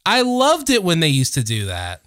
I 0.05 0.21
loved 0.21 0.69
it 0.69 0.83
when 0.83 0.99
they 0.99 1.07
used 1.07 1.33
to 1.35 1.43
do 1.43 1.65
that. 1.65 2.02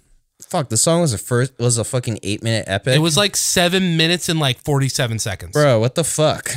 Fuck, 0.49 0.69
the 0.69 0.77
song 0.77 1.01
was 1.01 1.13
a 1.13 1.17
first 1.17 1.57
was 1.59 1.77
a 1.77 1.83
fucking 1.83 2.19
eight 2.23 2.41
minute 2.41 2.65
epic. 2.67 2.95
It 2.95 2.99
was 2.99 3.17
like 3.17 3.35
seven 3.35 3.97
minutes 3.97 4.29
and 4.29 4.39
like 4.39 4.57
forty 4.59 4.87
seven 4.89 5.19
seconds. 5.19 5.51
bro. 5.53 5.79
What 5.79 5.95
the 5.95 6.03
fuck? 6.03 6.49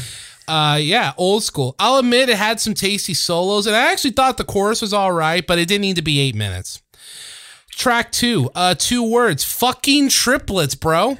Uh, 0.47 0.79
yeah, 0.81 1.13
old 1.17 1.43
school. 1.45 1.75
I'll 1.79 1.99
admit 1.99 2.29
it 2.29 2.37
had 2.37 2.61
some 2.61 2.75
tasty 2.75 3.15
solos, 3.15 3.67
and 3.67 3.75
I 3.77 3.93
actually 3.93 4.11
thought 4.13 4.37
the 4.37 4.45
chorus 4.45 4.81
was 4.81 4.93
all 4.93 5.13
right, 5.13 5.47
but 5.47 5.59
it 5.59 5.67
didn't 5.69 5.83
need 5.83 5.97
to 5.97 6.03
be 6.03 6.19
eight 6.21 6.35
minutes. 6.35 6.83
Track 7.71 8.13
two, 8.13 8.51
uh, 8.55 8.75
two 8.77 9.03
words, 9.09 9.45
fucking 9.45 10.09
triplets, 10.09 10.75
bro. 10.75 11.19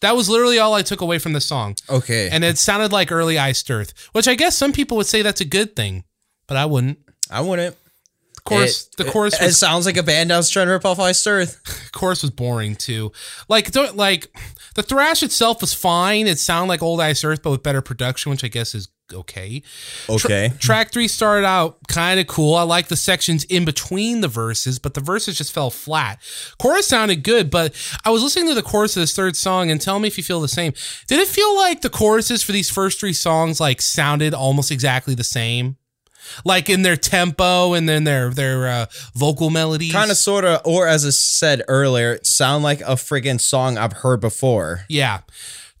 That 0.00 0.16
was 0.16 0.30
literally 0.30 0.58
all 0.58 0.72
I 0.74 0.80
took 0.82 1.02
away 1.02 1.18
from 1.18 1.34
the 1.34 1.40
song, 1.42 1.76
Okay, 1.90 2.30
and 2.32 2.42
it 2.42 2.56
sounded 2.58 2.90
like 2.90 3.12
early 3.12 3.38
Iced 3.38 3.70
Earth, 3.70 3.92
which 4.12 4.26
I 4.26 4.34
guess 4.34 4.56
some 4.56 4.72
people 4.72 4.96
would 4.96 5.06
say 5.06 5.20
that's 5.22 5.42
a 5.42 5.44
good 5.44 5.76
thing, 5.76 6.04
but 6.46 6.56
I 6.56 6.64
wouldn't. 6.64 6.98
I 7.30 7.42
wouldn't. 7.42 7.76
The 8.44 8.50
chorus, 8.50 8.86
It- 8.86 8.96
the 8.96 9.04
chorus 9.10 9.34
It, 9.34 9.42
was 9.42 9.54
it 9.54 9.58
sounds 9.58 9.86
like 9.86 9.96
a 9.96 10.02
band 10.02 10.30
that 10.30 10.36
was 10.36 10.50
trying 10.50 10.66
to 10.66 10.72
rip 10.72 10.84
off 10.84 10.98
Iced 10.98 11.26
Earth. 11.26 11.88
chorus 11.92 12.22
was 12.22 12.30
boring 12.30 12.74
too. 12.76 13.12
Like 13.48 13.70
don't 13.70 13.96
like 13.96 14.28
the 14.74 14.82
thrash 14.82 15.22
itself 15.22 15.60
was 15.60 15.74
fine. 15.74 16.26
It 16.26 16.38
sounded 16.38 16.68
like 16.68 16.82
old 16.82 17.00
Iced 17.00 17.24
Earth, 17.24 17.42
but 17.42 17.50
with 17.50 17.62
better 17.62 17.82
production, 17.82 18.30
which 18.30 18.44
I 18.44 18.48
guess 18.48 18.74
is 18.74 18.88
okay. 19.12 19.62
Okay. 20.08 20.52
Track 20.60 20.92
three 20.92 21.08
started 21.08 21.44
out 21.44 21.78
kind 21.88 22.20
of 22.20 22.28
cool. 22.28 22.54
I 22.54 22.62
like 22.62 22.86
the 22.86 22.94
sections 22.96 23.42
in 23.44 23.64
between 23.64 24.20
the 24.20 24.28
verses, 24.28 24.78
but 24.78 24.94
the 24.94 25.00
verses 25.00 25.36
just 25.36 25.52
fell 25.52 25.70
flat. 25.70 26.20
Chorus 26.58 26.86
sounded 26.86 27.24
good, 27.24 27.50
but 27.50 27.74
I 28.04 28.10
was 28.10 28.22
listening 28.22 28.46
to 28.48 28.54
the 28.54 28.62
chorus 28.62 28.96
of 28.96 29.00
this 29.02 29.14
third 29.16 29.34
song 29.36 29.68
and 29.68 29.80
tell 29.80 29.98
me 29.98 30.06
if 30.06 30.16
you 30.16 30.22
feel 30.22 30.40
the 30.40 30.46
same. 30.46 30.72
Did 31.08 31.18
it 31.18 31.26
feel 31.26 31.56
like 31.56 31.80
the 31.80 31.90
choruses 31.90 32.44
for 32.44 32.52
these 32.52 32.70
first 32.70 33.00
three 33.00 33.12
songs 33.12 33.58
like 33.60 33.82
sounded 33.82 34.32
almost 34.32 34.70
exactly 34.70 35.16
the 35.16 35.24
same? 35.24 35.76
Like 36.44 36.68
in 36.68 36.82
their 36.82 36.96
tempo 36.96 37.74
and 37.74 37.88
then 37.88 38.04
their 38.04 38.30
their 38.30 38.68
uh, 38.68 38.86
vocal 39.14 39.50
melodies. 39.50 39.92
Kind 39.92 40.10
of, 40.10 40.16
sort 40.16 40.44
of, 40.44 40.60
or 40.64 40.86
as 40.86 41.04
I 41.06 41.10
said 41.10 41.62
earlier, 41.68 42.18
sound 42.22 42.64
like 42.64 42.80
a 42.82 42.94
friggin' 42.94 43.40
song 43.40 43.78
I've 43.78 43.92
heard 43.94 44.20
before. 44.20 44.84
Yeah. 44.88 45.20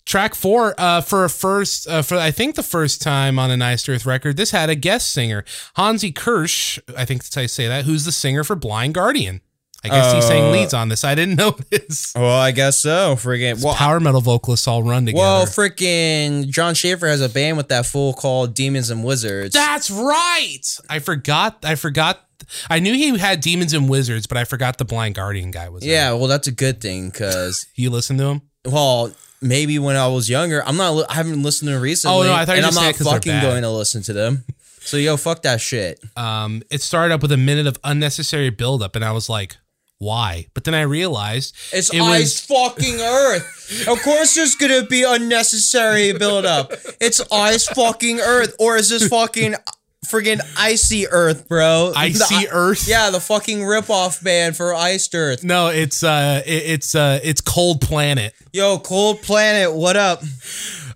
Track 0.06 0.34
four, 0.34 0.74
uh, 0.76 1.02
for 1.02 1.24
a 1.24 1.30
first, 1.30 1.86
uh, 1.86 2.02
for 2.02 2.16
I 2.16 2.32
think 2.32 2.56
the 2.56 2.64
first 2.64 3.00
time 3.00 3.38
on 3.38 3.50
an 3.50 3.62
Iced 3.62 3.88
Earth 3.88 4.04
record, 4.04 4.36
this 4.36 4.50
had 4.50 4.68
a 4.68 4.74
guest 4.74 5.12
singer, 5.12 5.44
Hansi 5.76 6.12
Kürsch. 6.12 6.80
I 6.96 7.04
think 7.04 7.22
that's 7.22 7.34
how 7.34 7.42
I 7.42 7.46
say 7.46 7.68
that. 7.68 7.84
Who's 7.84 8.04
the 8.04 8.10
singer 8.10 8.42
for 8.42 8.56
Blind 8.56 8.94
Guardian? 8.94 9.40
I 9.82 9.88
guess 9.88 10.12
he 10.12 10.20
sang 10.20 10.44
Uh, 10.44 10.50
leads 10.50 10.74
on 10.74 10.88
this. 10.88 11.04
I 11.04 11.14
didn't 11.14 11.36
know 11.38 11.56
this. 11.70 12.12
Well, 12.14 12.38
I 12.38 12.50
guess 12.50 12.78
so. 12.78 13.16
Friggin' 13.16 13.62
well, 13.64 13.74
Power 13.74 13.98
metal 14.00 14.20
vocalists 14.20 14.68
all 14.68 14.82
run 14.82 15.06
together. 15.06 15.22
well, 15.22 15.46
freaking 15.46 16.48
Jon 16.48 16.74
Schaffer 16.74 17.06
has 17.06 17.20
a 17.20 17.28
band 17.28 17.56
with 17.56 17.68
that 17.68 17.86
fool 17.86 18.12
called 18.12 18.54
Demons 18.54 18.90
and 18.90 19.02
Wizards. 19.04 19.54
that's 19.54 19.90
right. 19.90 20.60
I 20.88 20.98
forgot. 20.98 21.64
I 21.64 21.74
forgot. 21.76 22.26
I 22.68 22.78
knew 22.80 22.92
he 22.94 23.16
had 23.18 23.40
Demons 23.40 23.72
and 23.72 23.88
Wizards, 23.88 24.26
but 24.26 24.36
I 24.36 24.44
forgot 24.44 24.78
the 24.78 24.84
Blind 24.84 25.14
Guardian 25.14 25.50
guy 25.50 25.68
was. 25.68 25.84
yeah, 25.86 26.12
well, 26.12 26.26
that's 26.26 26.46
a 26.48 26.52
good 26.52 26.80
thing 26.80 27.10
because, 27.10 27.64
you 27.74 27.90
listen 27.90 28.18
to 28.18 28.24
him. 28.24 28.42
well, 28.66 29.12
maybe 29.40 29.78
when 29.78 29.96
I 29.96 30.08
was 30.08 30.28
younger, 30.28 30.62
I'm 30.66 30.76
not. 30.76 31.06
I 31.10 31.14
haven't 31.14 31.42
listened 31.42 31.68
to 31.68 31.74
them 31.74 31.82
recently. 31.82 32.16
Oh, 32.16 32.22
no, 32.22 32.32
I 32.34 32.44
thought 32.44 32.56
and 32.56 32.66
I'm 32.66 32.74
not 32.74 32.96
fucking 32.96 33.40
going 33.40 33.62
to 33.62 33.70
listen 33.70 34.02
to 34.02 34.12
them. 34.12 34.44
So 34.82 34.96
yo, 34.96 35.16
fuck 35.18 35.42
that 35.42 35.60
shit. 35.60 36.00
um, 36.16 36.62
it 36.70 36.80
started 36.82 37.14
up 37.14 37.22
with 37.22 37.32
a 37.32 37.36
minute 37.36 37.66
of 37.66 37.78
unnecessary 37.84 38.50
buildup, 38.50 38.96
and 38.96 39.04
I 39.04 39.12
was 39.12 39.28
like, 39.28 39.56
why? 40.00 40.46
But 40.54 40.64
then 40.64 40.74
I 40.74 40.82
realized 40.82 41.54
It's 41.72 41.94
it 41.94 42.00
ice 42.00 42.40
fucking 42.40 43.00
earth. 43.00 43.86
Of 43.88 44.02
course, 44.02 44.34
there's 44.34 44.56
gonna 44.56 44.84
be 44.86 45.04
unnecessary 45.04 46.12
buildup. 46.12 46.72
It's 47.00 47.20
ice 47.30 47.68
fucking 47.68 48.18
earth, 48.18 48.56
or 48.58 48.76
is 48.76 48.88
this 48.88 49.06
fucking 49.06 49.54
friggin' 50.04 50.40
icy 50.58 51.06
earth, 51.06 51.46
bro? 51.46 51.92
Icy 51.94 52.46
The- 52.46 52.48
Earth? 52.50 52.88
Yeah, 52.88 53.10
the 53.10 53.20
fucking 53.20 53.58
ripoff 53.60 54.24
band 54.24 54.56
for 54.56 54.74
iced 54.74 55.14
earth. 55.14 55.44
No, 55.44 55.68
it's 55.68 56.02
uh, 56.02 56.42
it, 56.44 56.50
it's 56.50 56.94
uh, 56.96 57.20
it's 57.22 57.40
Cold 57.40 57.80
Planet. 57.80 58.32
Yo, 58.52 58.78
Cold 58.80 59.22
Planet, 59.22 59.72
what 59.72 59.96
up? 59.96 60.20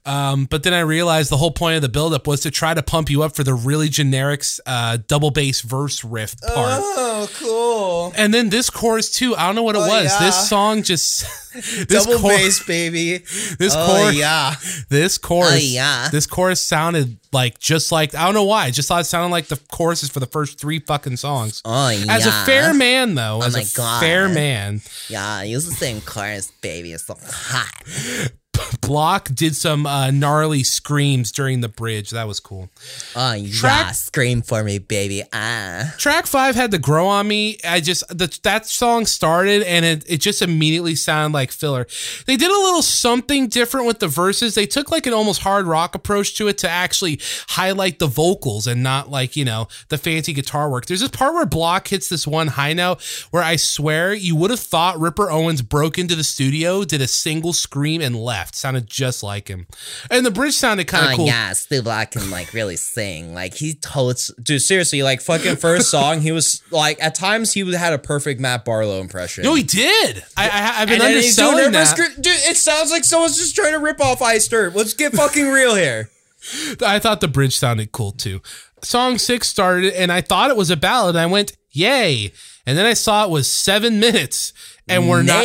Um, 0.06 0.44
but 0.44 0.62
then 0.64 0.74
I 0.74 0.80
realized 0.80 1.30
the 1.30 1.38
whole 1.38 1.50
point 1.50 1.76
of 1.76 1.82
the 1.82 1.88
buildup 1.88 2.26
was 2.26 2.40
to 2.42 2.50
try 2.50 2.74
to 2.74 2.82
pump 2.82 3.08
you 3.08 3.22
up 3.22 3.34
for 3.34 3.42
the 3.42 3.54
really 3.54 3.88
generic 3.88 4.44
uh, 4.66 4.98
double 5.08 5.30
bass 5.30 5.62
verse 5.62 6.04
riff 6.04 6.38
part. 6.42 6.80
Oh, 6.82 7.28
cool. 7.38 8.12
and 8.14 8.34
then 8.34 8.50
this 8.50 8.68
chorus 8.68 9.10
too. 9.10 9.34
I 9.34 9.46
don't 9.46 9.54
know 9.54 9.62
what 9.62 9.76
it 9.76 9.78
Oh, 9.78 9.88
was. 9.88 10.12
yeah. 10.12 10.18
This 10.26 10.48
song 10.48 10.82
just 10.82 11.24
this 11.54 11.86
Double 12.04 12.18
chor- 12.20 12.30
bass, 12.32 12.62
baby. 12.66 13.18
This 13.58 13.74
oh 13.76 13.86
chorus, 13.86 14.16
yeah. 14.16 14.54
this 14.90 15.16
chorus, 15.16 15.52
Oh, 15.52 15.56
yeah. 15.56 16.08
this 16.10 16.26
chorus 16.26 16.60
sounded 16.60 17.16
like 17.32 17.58
just 17.58 17.90
like 17.90 18.14
I 18.14 18.24
don't 18.26 18.34
know 18.34 18.44
why. 18.44 18.64
I 18.66 18.70
just 18.72 18.88
thought 18.88 19.00
it 19.00 19.04
sounded 19.04 19.30
like 19.32 19.46
the 19.46 19.58
choruses 19.72 20.10
for 20.10 20.20
the 20.20 20.26
first 20.26 20.58
three 20.60 20.80
fucking 20.80 21.16
songs. 21.16 21.62
Oh 21.64 21.88
yeah. 21.88 22.12
As 22.14 22.26
a 22.26 22.32
fair 22.44 22.74
man, 22.74 23.14
though, 23.14 23.40
as 23.42 23.54
my 23.54 23.60
a 23.62 23.64
God. 23.74 24.00
fair 24.00 24.28
man, 24.28 24.82
Yeah, 25.08 25.42
use 25.42 25.64
the 25.64 25.72
same 25.74 26.02
chorus, 26.02 26.50
baby. 26.60 26.92
It's 26.92 27.06
so 27.06 27.16
hot. 27.22 28.30
Block 28.80 29.30
did 29.34 29.56
some 29.56 29.86
uh, 29.86 30.10
gnarly 30.10 30.62
screams 30.62 31.32
during 31.32 31.60
the 31.60 31.68
bridge. 31.68 32.10
That 32.10 32.26
was 32.28 32.40
cool. 32.40 32.68
Oh 33.16 33.32
yeah, 33.32 33.52
Track- 33.52 33.94
scream 33.94 34.42
for 34.42 34.62
me, 34.62 34.78
baby. 34.78 35.22
Ah. 35.32 35.94
Track 35.98 36.26
five 36.26 36.54
had 36.54 36.70
to 36.72 36.78
grow 36.78 37.06
on 37.06 37.26
me. 37.28 37.58
I 37.64 37.80
just 37.80 38.06
the, 38.08 38.36
that 38.42 38.66
song 38.66 39.06
started 39.06 39.62
and 39.62 39.84
it, 39.84 40.04
it 40.08 40.20
just 40.20 40.42
immediately 40.42 40.94
sounded 40.94 41.34
like 41.34 41.50
filler. 41.50 41.86
They 42.26 42.36
did 42.36 42.50
a 42.50 42.54
little 42.54 42.82
something 42.82 43.48
different 43.48 43.86
with 43.86 44.00
the 44.00 44.08
verses. 44.08 44.54
They 44.54 44.66
took 44.66 44.90
like 44.90 45.06
an 45.06 45.12
almost 45.12 45.42
hard 45.42 45.66
rock 45.66 45.94
approach 45.94 46.36
to 46.36 46.48
it 46.48 46.58
to 46.58 46.68
actually 46.68 47.20
highlight 47.48 47.98
the 47.98 48.06
vocals 48.06 48.66
and 48.66 48.82
not 48.82 49.10
like 49.10 49.36
you 49.36 49.44
know 49.44 49.68
the 49.88 49.98
fancy 49.98 50.32
guitar 50.32 50.70
work. 50.70 50.86
There's 50.86 51.00
this 51.00 51.10
part 51.10 51.34
where 51.34 51.46
Block 51.46 51.88
hits 51.88 52.08
this 52.08 52.26
one 52.26 52.48
high 52.48 52.72
note 52.72 53.02
where 53.30 53.42
I 53.42 53.56
swear 53.56 54.12
you 54.14 54.36
would 54.36 54.50
have 54.50 54.60
thought 54.60 54.98
Ripper 54.98 55.30
Owens 55.30 55.62
broke 55.62 55.98
into 55.98 56.14
the 56.14 56.24
studio, 56.24 56.84
did 56.84 57.00
a 57.00 57.08
single 57.08 57.52
scream 57.52 58.00
and 58.00 58.16
left. 58.16 58.53
Sounded 58.54 58.86
just 58.86 59.22
like 59.22 59.48
him, 59.48 59.66
and 60.10 60.24
the 60.24 60.30
bridge 60.30 60.54
sounded 60.54 60.86
kind 60.86 61.04
of 61.06 61.10
Oh 61.10 61.14
uh, 61.14 61.16
cool. 61.16 61.26
yeah, 61.26 61.52
Stu 61.52 61.82
Block 61.82 62.12
can 62.12 62.30
like 62.30 62.52
really 62.52 62.76
sing. 62.76 63.34
Like 63.34 63.54
he 63.54 63.74
totes, 63.74 64.30
dude. 64.42 64.62
Seriously, 64.62 65.02
like 65.02 65.20
fucking 65.20 65.56
first 65.56 65.90
song, 65.90 66.20
he 66.20 66.30
was 66.32 66.62
like 66.70 67.02
at 67.02 67.14
times 67.14 67.52
he 67.52 67.72
had 67.74 67.92
a 67.92 67.98
perfect 67.98 68.40
Matt 68.40 68.64
Barlow 68.64 69.00
impression. 69.00 69.44
No, 69.44 69.54
he 69.54 69.62
did. 69.64 70.24
I, 70.36 70.48
I 70.48 70.82
I've 70.82 70.88
been 70.88 71.00
and 71.02 71.14
underselling 71.14 71.72
that. 71.72 71.96
Dude, 71.96 72.26
it 72.26 72.56
sounds 72.56 72.90
like 72.90 73.04
someone's 73.04 73.36
just 73.36 73.54
trying 73.54 73.72
to 73.72 73.78
rip 73.80 74.00
off 74.00 74.22
Ice 74.22 74.46
Dirt. 74.48 74.74
Let's 74.74 74.94
get 74.94 75.12
fucking 75.12 75.48
real 75.48 75.74
here. 75.74 76.08
I 76.84 76.98
thought 76.98 77.20
the 77.20 77.28
bridge 77.28 77.56
sounded 77.56 77.90
cool 77.92 78.12
too. 78.12 78.40
Song 78.82 79.18
six 79.18 79.48
started, 79.48 79.94
and 79.94 80.12
I 80.12 80.20
thought 80.20 80.50
it 80.50 80.56
was 80.56 80.70
a 80.70 80.76
ballad. 80.76 81.16
And 81.16 81.22
I 81.22 81.26
went, 81.26 81.56
"Yay!" 81.70 82.32
And 82.66 82.78
then 82.78 82.86
I 82.86 82.94
saw 82.94 83.24
it 83.24 83.30
was 83.30 83.50
seven 83.50 83.98
minutes, 83.98 84.52
and 84.88 85.08
we're 85.08 85.22
not, 85.22 85.44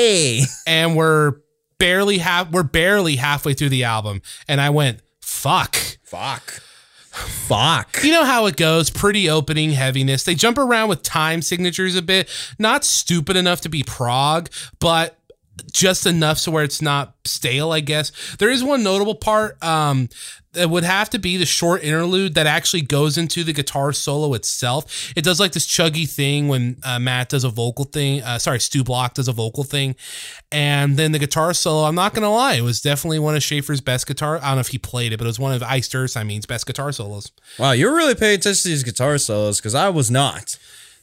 and 0.68 0.96
we're 0.96 1.36
barely 1.80 2.20
half, 2.20 2.52
we're 2.52 2.64
barely 2.64 3.16
halfway 3.16 3.54
through 3.54 3.70
the 3.70 3.84
album, 3.84 4.22
and 4.48 4.62
I 4.62 4.70
went, 4.70 5.00
"Fuck." 5.22 5.98
Fuck. 6.04 6.62
Fuck. 7.12 8.00
You 8.04 8.12
know 8.12 8.24
how 8.24 8.46
it 8.46 8.56
goes. 8.56 8.90
Pretty 8.90 9.30
opening 9.30 9.72
heaviness. 9.72 10.24
They 10.24 10.36
jump 10.36 10.58
around 10.58 10.90
with 10.90 11.04
time 11.04 11.42
signatures 11.42 11.96
a 11.96 12.02
bit. 12.02 12.30
Not 12.58 12.84
stupid 12.84 13.36
enough 13.36 13.62
to 13.62 13.70
be 13.70 13.84
prog, 13.84 14.50
but 14.80 15.20
just 15.72 16.06
enough 16.06 16.38
so 16.38 16.52
where 16.52 16.64
it's 16.64 16.82
not 16.82 17.16
stale, 17.26 17.72
I 17.72 17.80
guess. 17.80 18.12
There 18.38 18.50
is 18.50 18.64
one 18.64 18.84
notable 18.84 19.16
part. 19.16 19.62
Um, 19.64 20.10
that 20.54 20.70
would 20.70 20.84
have 20.84 21.10
to 21.12 21.20
be 21.20 21.38
the 21.38 21.46
short 21.46 21.84
interlude 21.84 22.34
that 22.34 22.48
actually 22.48 22.82
goes 22.82 23.18
into 23.18 23.44
the 23.44 23.54
guitar 23.54 23.94
solo 23.94 24.34
itself. 24.34 25.14
It 25.16 25.24
does 25.24 25.40
like 25.40 25.52
this 25.52 25.68
chuggy 25.68 26.10
thing 26.10 26.48
when 26.48 26.78
uh, 26.84 26.98
Matt 27.00 27.30
does 27.30 27.44
a 27.44 27.50
vocal 27.50 27.86
thing. 27.86 28.24
Uh, 28.24 28.40
sorry, 28.40 28.60
Stu 28.60 28.84
Block 28.84 29.14
does 29.14 29.28
a 29.28 29.34
vocal 29.34 29.64
thing, 29.64 29.96
and 30.52 30.98
then 30.98 31.12
the 31.12 31.20
guitar 31.20 31.54
solo. 31.54 31.84
I'm 31.88 31.96
not 31.96 32.14
gonna 32.14 32.32
lie, 32.32 32.56
it 32.56 32.62
was 32.62 32.82
definitely 32.82 33.20
one 33.20 33.36
of 33.36 33.44
Schaffer's 33.44 33.82
best 33.82 34.08
guitar. 34.08 34.38
I 34.38 34.48
don't 34.48 34.56
know 34.56 34.62
if 34.62 34.70
he 34.70 34.78
played 34.78 35.14
it, 35.14 35.18
but 35.18 35.26
it 35.26 35.28
was 35.28 35.40
one 35.40 35.54
of 35.54 35.62
Ice 35.64 35.90
I 36.16 36.24
mean, 36.24 36.42
best 36.48 36.66
guitar 36.66 36.92
solos. 36.92 37.32
Wow, 37.58 37.72
you're 37.72 37.96
really 37.96 38.16
paying 38.16 38.40
attention 38.40 38.64
to 38.64 38.68
these 38.70 38.84
guitar 38.84 39.18
solos 39.18 39.60
because 39.60 39.76
I 39.76 39.90
was 39.90 40.10
not. 40.10 40.58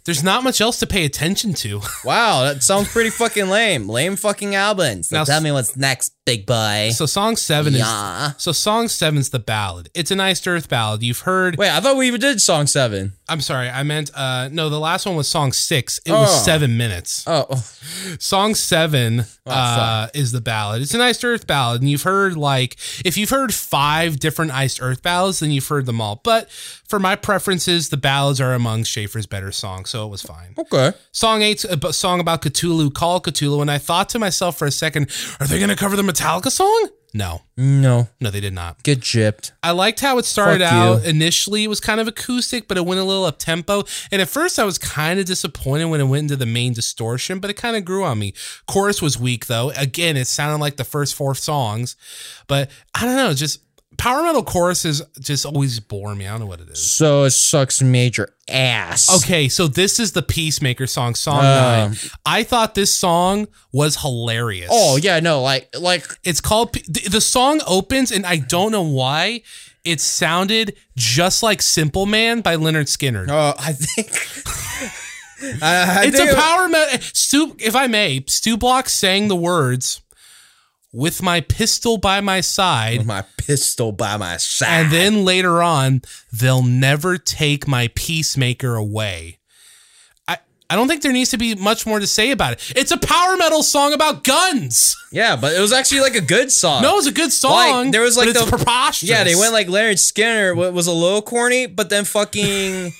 There's 0.06 0.22
not 0.22 0.44
much 0.44 0.60
else 0.60 0.78
to 0.78 0.86
pay 0.86 1.04
attention 1.04 1.52
to. 1.54 1.80
Wow, 2.04 2.44
that 2.44 2.62
sounds 2.62 2.88
pretty 2.88 3.10
fucking 3.10 3.48
lame. 3.48 3.88
Lame 3.88 4.14
fucking 4.14 4.54
album. 4.54 5.02
So 5.02 5.16
Now- 5.16 5.24
tell 5.24 5.40
me 5.40 5.50
what's 5.50 5.76
next, 5.76 6.12
big 6.26 6.44
boy. 6.44 6.90
So 6.92 7.06
song 7.06 7.36
seven 7.36 7.72
Yeah. 7.72 8.30
is 8.30 8.34
so 8.36 8.52
song 8.52 8.88
seven's 8.88 9.30
the 9.30 9.38
ballad. 9.38 9.88
It's 9.94 10.10
an 10.10 10.20
iced 10.20 10.46
earth 10.46 10.68
ballad. 10.68 11.02
You've 11.02 11.20
heard. 11.20 11.56
Wait, 11.56 11.70
I 11.70 11.80
thought 11.80 11.96
we 11.96 12.08
even 12.08 12.20
did 12.20 12.42
song 12.42 12.66
seven. 12.66 13.12
I'm 13.28 13.40
sorry, 13.40 13.68
I 13.68 13.82
meant 13.84 14.10
uh 14.14 14.48
no. 14.52 14.68
The 14.68 14.78
last 14.80 15.06
one 15.06 15.16
was 15.16 15.28
song 15.28 15.52
six. 15.52 15.98
It 16.04 16.10
Oh. 16.12 16.20
was 16.22 16.44
seven 16.44 16.76
minutes. 16.76 17.24
Oh, 17.26 17.46
oh. 17.50 17.64
Song 18.18 18.54
seven 18.54 19.24
uh, 19.46 20.08
is 20.14 20.32
the 20.32 20.40
ballad. 20.40 20.82
It's 20.82 20.94
an 20.94 21.00
iced 21.00 21.24
earth 21.24 21.46
ballad, 21.46 21.80
and 21.80 21.90
you've 21.90 22.02
heard 22.02 22.36
like 22.36 22.76
if 23.04 23.16
you've 23.16 23.30
heard 23.30 23.54
five 23.54 24.18
different 24.18 24.50
iced 24.52 24.82
earth 24.82 25.02
ballads, 25.02 25.38
then 25.40 25.50
you've 25.52 25.66
heard 25.66 25.86
them 25.86 26.00
all. 26.00 26.20
But 26.22 26.50
for 26.50 26.98
my 26.98 27.16
preferences, 27.16 27.88
the 27.88 27.96
ballads 27.96 28.40
are 28.40 28.52
among 28.54 28.84
Schaffer's 28.84 29.26
better 29.26 29.50
songs, 29.52 29.90
so 29.90 30.06
it 30.06 30.10
was 30.10 30.22
fine. 30.22 30.54
okay. 30.58 30.92
Song 31.12 31.42
eight's 31.42 31.64
a 31.64 31.76
b- 31.76 31.92
song 31.92 32.20
about 32.20 32.42
Cthulhu, 32.42 32.92
Call 32.92 33.20
Cthulhu, 33.20 33.60
and 33.60 33.70
I 33.70 33.78
thought 33.78 34.08
to 34.10 34.18
myself 34.18 34.56
for 34.58 34.66
a 34.66 34.70
second, 34.72 35.10
are 35.40 35.46
they 35.46 35.58
going 35.58 35.68
to 35.70 35.76
cover 35.76 35.96
the 35.96 36.02
Metallica 36.16 36.50
song? 36.50 36.88
No, 37.14 37.42
No, 37.56 38.08
no, 38.20 38.30
they 38.30 38.40
did 38.40 38.52
not. 38.52 38.82
get 38.82 39.00
gypped. 39.00 39.52
I 39.62 39.70
liked 39.70 40.00
how 40.00 40.18
it 40.18 40.26
started 40.26 40.62
Fuck 40.62 40.72
out. 40.72 41.02
you. 41.04 41.08
Initially, 41.08 41.64
it 41.64 41.68
was 41.68 41.80
kind 41.80 41.98
of 41.98 42.06
acoustic, 42.08 42.68
but 42.68 42.76
it 42.76 42.84
went 42.84 43.00
a 43.00 43.04
little 43.04 43.24
up 43.24 43.38
tempo. 43.38 43.84
And 44.12 44.20
at 44.20 44.28
first, 44.28 44.58
I 44.58 44.64
was 44.64 44.76
kind 44.76 45.18
of 45.18 45.24
disappointed 45.24 45.86
when 45.86 46.00
it 46.02 46.04
went 46.04 46.24
into 46.24 46.36
the 46.36 46.44
main 46.44 46.74
distortion, 46.74 47.38
but 47.38 47.48
it 47.48 47.54
kind 47.54 47.74
of 47.74 47.86
grew 47.86 48.04
on 48.04 48.18
me. 48.18 48.34
Chorus 48.66 49.00
was 49.00 49.18
weak, 49.18 49.46
though. 49.46 49.70
Again, 49.70 50.18
it 50.18 50.26
sounded 50.26 50.58
like 50.60 50.76
the 50.76 50.84
first 50.84 51.14
four 51.14 51.34
songs, 51.34 51.96
but 52.48 52.70
I 52.94 53.06
don't 53.06 53.16
know. 53.16 53.32
Just 53.32 53.60
power 53.98 54.22
metal 54.22 54.42
choruses 54.42 55.02
just 55.20 55.44
always 55.46 55.80
bore 55.80 56.14
me. 56.14 56.26
I 56.26 56.30
don't 56.30 56.40
know 56.40 56.46
what 56.46 56.60
it 56.60 56.68
is. 56.68 56.90
So 56.90 57.24
it 57.24 57.30
sucks 57.30 57.82
major 57.82 58.34
ass. 58.48 59.22
Okay, 59.22 59.48
so 59.48 59.66
this 59.66 59.98
is 59.98 60.12
the 60.12 60.22
Peacemaker 60.22 60.86
song, 60.86 61.14
song 61.14 61.38
Um, 61.38 61.44
nine. 61.44 61.96
I 62.24 62.42
thought 62.44 62.74
this 62.74 62.94
song 62.94 63.48
was 63.72 63.96
hilarious. 64.02 64.68
Oh 64.72 64.96
yeah, 64.96 65.20
no, 65.20 65.42
like 65.42 65.68
like 65.78 66.06
It's 66.24 66.40
called 66.40 66.72
the 66.74 67.08
the 67.08 67.20
song 67.20 67.60
opens, 67.66 68.10
and 68.12 68.24
I 68.26 68.36
don't 68.36 68.72
know 68.72 68.82
why 68.82 69.42
it 69.84 70.00
sounded 70.00 70.76
just 70.96 71.42
like 71.42 71.62
"Simple 71.62 72.06
Man" 72.06 72.40
by 72.40 72.56
Lynyrd 72.56 72.86
Skynyrd. 72.88 73.28
uh, 73.28 73.54
I 73.58 73.72
think. 73.72 74.10
I, 75.62 76.00
I 76.00 76.04
it's 76.06 76.16
think 76.16 76.30
a 76.30 76.34
power 76.34 76.66
metal. 76.68 76.98
Stu, 77.12 77.54
if 77.58 77.76
I 77.76 77.86
may, 77.88 78.24
Stu 78.26 78.56
Block 78.56 78.88
sang 78.88 79.28
the 79.28 79.36
words 79.36 80.00
"With 80.92 81.22
my 81.22 81.40
pistol 81.40 81.98
by 81.98 82.20
my 82.20 82.40
side." 82.40 83.06
my 83.06 83.24
pistol 83.36 83.92
by 83.92 84.16
my 84.16 84.36
side. 84.38 84.68
And 84.68 84.92
then 84.92 85.24
later 85.24 85.62
on, 85.62 86.02
they'll 86.32 86.62
never 86.62 87.18
take 87.18 87.68
my 87.68 87.88
peacemaker 87.94 88.74
away. 88.74 89.38
I, 90.26 90.38
I 90.68 90.74
don't 90.76 90.88
think 90.88 91.02
there 91.02 91.12
needs 91.12 91.30
to 91.30 91.38
be 91.38 91.54
much 91.54 91.86
more 91.86 92.00
to 92.00 92.06
say 92.06 92.30
about 92.32 92.54
it. 92.54 92.72
It's 92.76 92.90
a 92.90 92.98
power 92.98 93.36
metal 93.36 93.62
song 93.62 93.92
about 93.92 94.24
guns. 94.24 94.96
yeah, 95.12 95.36
but 95.36 95.54
it 95.54 95.60
was 95.60 95.72
actually 95.72 96.00
like 96.00 96.16
a 96.16 96.20
good 96.20 96.50
song. 96.50 96.82
No, 96.82 96.94
it 96.94 96.96
was 96.96 97.06
a 97.06 97.12
good 97.12 97.32
song. 97.32 97.52
Like, 97.84 97.92
there 97.92 98.02
was 98.02 98.16
like 98.16 98.32
the 98.32 98.46
preposterous. 98.48 99.08
Yeah, 99.10 99.22
they 99.24 99.34
went 99.36 99.52
like 99.52 99.68
Lynyrd 99.68 99.98
Skynyrd 99.98 100.56
wa- 100.56 100.70
was 100.70 100.86
a 100.88 100.92
little 100.92 101.22
corny, 101.22 101.66
but 101.66 101.88
then 101.90 102.04
fucking 102.04 102.92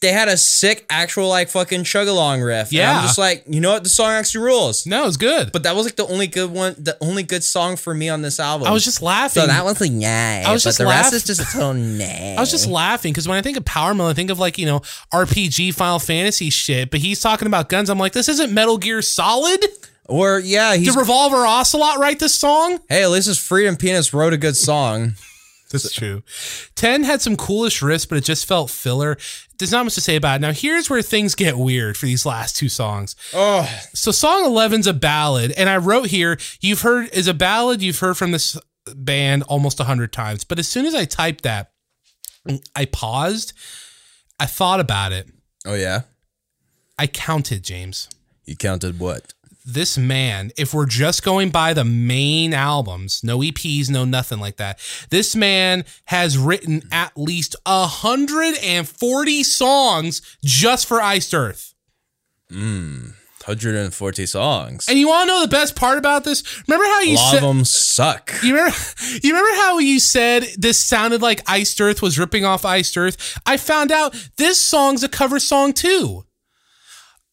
they 0.00 0.12
had 0.12 0.28
a 0.28 0.36
sick 0.36 0.86
actual 0.88 1.28
like 1.28 1.48
fucking 1.50 1.84
chug 1.84 2.08
along 2.08 2.40
riff. 2.40 2.68
And 2.68 2.72
Yeah. 2.72 2.96
I'm 2.98 3.02
just 3.02 3.18
like, 3.18 3.44
you 3.46 3.60
know 3.60 3.72
what? 3.72 3.82
The 3.82 3.90
song 3.90 4.12
actually 4.12 4.44
rules. 4.44 4.86
no, 4.86 5.06
it's 5.06 5.16
good. 5.18 5.52
But 5.52 5.64
that 5.64 5.76
was 5.76 5.84
like 5.84 5.96
the 5.96 6.06
only 6.06 6.26
good 6.26 6.50
one, 6.50 6.74
the 6.78 6.96
only 7.02 7.22
good 7.22 7.44
song 7.44 7.76
for 7.76 7.92
me 7.94 8.08
on 8.08 8.22
this 8.22 8.40
album. 8.40 8.66
I 8.66 8.70
was 8.70 8.84
just 8.84 9.02
laughing. 9.02 9.42
so 9.42 9.46
that 9.46 9.64
one's 9.64 9.80
like 9.80 9.90
yeah, 9.92 10.44
I 10.46 10.52
was 10.52 10.64
but 10.64 10.68
just 10.70 10.78
the 10.78 10.84
laugh- 10.86 11.12
rest 11.12 11.14
is 11.14 11.24
just 11.24 11.40
a 11.40 11.44
total 11.52 11.74
nah. 11.74 12.04
I 12.04 12.36
was 12.40 12.50
just 12.50 12.66
laughing 12.66 13.12
because 13.12 13.28
when 13.28 13.36
I 13.36 13.42
think 13.42 13.56
of 13.58 13.64
power 13.64 13.92
metal, 13.92 14.06
I 14.10 14.14
think 14.14 14.30
of 14.30 14.38
like 14.38 14.56
you 14.58 14.66
know 14.66 14.80
RPG 15.12 15.74
Final 15.74 15.98
Fantasy 15.98 16.48
shit. 16.50 16.90
But 16.90 17.00
he's 17.00 17.20
talking 17.20 17.46
about 17.46 17.68
guns. 17.68 17.90
I'm 17.90 17.98
like, 17.98 18.12
this 18.12 18.28
isn't 18.28 18.52
Metal 18.52 18.78
Gear 18.78 19.02
Solid. 19.02 19.64
or 20.06 20.38
yeah, 20.40 20.74
he's 20.76 20.94
Did 20.94 20.98
Revolver 20.98 21.44
Ocelot 21.46 21.98
write 21.98 22.18
this 22.20 22.34
song? 22.34 22.78
hey, 22.88 23.02
at 23.02 23.10
least 23.10 23.26
his 23.26 23.38
Freedom 23.38 23.76
Penis 23.76 24.12
wrote 24.14 24.32
a 24.32 24.38
good 24.38 24.56
song. 24.56 25.12
That's 25.70 25.92
true. 25.92 26.22
10 26.74 27.04
had 27.04 27.20
some 27.22 27.36
coolish 27.36 27.80
riffs, 27.80 28.08
but 28.08 28.18
it 28.18 28.24
just 28.24 28.44
felt 28.44 28.70
filler. 28.70 29.16
There's 29.60 29.72
not 29.72 29.84
much 29.84 29.94
to 29.94 30.00
say 30.00 30.16
about 30.16 30.36
it. 30.36 30.40
Now, 30.40 30.52
here's 30.52 30.90
where 30.90 31.02
things 31.02 31.34
get 31.34 31.56
weird 31.56 31.96
for 31.96 32.06
these 32.06 32.26
last 32.26 32.56
two 32.56 32.68
songs. 32.68 33.14
Oh, 33.32 33.68
So, 33.94 34.10
song 34.10 34.44
11's 34.44 34.86
a 34.86 34.92
ballad, 34.92 35.52
and 35.52 35.68
I 35.68 35.76
wrote 35.76 36.06
here, 36.08 36.38
you've 36.60 36.80
heard, 36.80 37.10
is 37.14 37.28
a 37.28 37.34
ballad 37.34 37.82
you've 37.82 37.98
heard 38.00 38.16
from 38.16 38.32
this 38.32 38.58
band 38.96 39.42
almost 39.44 39.78
100 39.78 40.12
times. 40.12 40.44
But 40.44 40.58
as 40.58 40.66
soon 40.66 40.86
as 40.86 40.94
I 40.94 41.04
typed 41.04 41.44
that, 41.44 41.72
I 42.74 42.86
paused, 42.86 43.52
I 44.38 44.46
thought 44.46 44.80
about 44.80 45.12
it, 45.12 45.28
oh 45.66 45.74
yeah. 45.74 46.02
I 46.98 47.06
counted, 47.06 47.62
James. 47.62 48.08
You 48.44 48.56
counted 48.56 48.98
what? 48.98 49.34
This 49.64 49.98
man, 49.98 50.50
if 50.56 50.72
we're 50.74 50.86
just 50.86 51.22
going 51.22 51.50
by 51.50 51.74
the 51.74 51.84
main 51.84 52.54
albums, 52.54 53.22
no 53.22 53.38
EPs, 53.38 53.90
no 53.90 54.04
nothing 54.04 54.40
like 54.40 54.56
that, 54.56 54.78
this 55.10 55.36
man 55.36 55.84
has 56.06 56.38
written 56.38 56.82
at 56.90 57.12
least 57.16 57.56
140 57.64 59.42
songs 59.44 60.38
just 60.44 60.86
for 60.86 61.00
Iced 61.00 61.34
Earth. 61.34 61.74
Hmm, 62.50 63.10
140 63.44 64.26
songs. 64.26 64.86
And 64.88 64.98
you 64.98 65.08
want 65.08 65.28
to 65.28 65.34
know 65.34 65.40
the 65.42 65.48
best 65.48 65.76
part 65.76 65.98
about 65.98 66.24
this? 66.24 66.62
Remember 66.68 66.84
how 66.84 67.00
a 67.00 67.06
you 67.06 67.16
lot 67.16 67.30
said. 67.30 67.42
of 67.42 67.48
them 67.48 67.64
suck. 67.64 68.32
You 68.42 68.54
remember, 68.56 68.76
you 69.22 69.30
remember 69.34 69.56
how 69.62 69.78
you 69.78 70.00
said 70.00 70.46
this 70.56 70.78
sounded 70.78 71.22
like 71.22 71.42
Iced 71.48 71.80
Earth 71.80 72.02
was 72.02 72.18
ripping 72.18 72.44
off 72.44 72.64
Iced 72.64 72.96
Earth? 72.96 73.38
I 73.46 73.56
found 73.56 73.92
out 73.92 74.14
this 74.36 74.60
song's 74.60 75.02
a 75.02 75.08
cover 75.08 75.38
song 75.38 75.72
too 75.72 76.24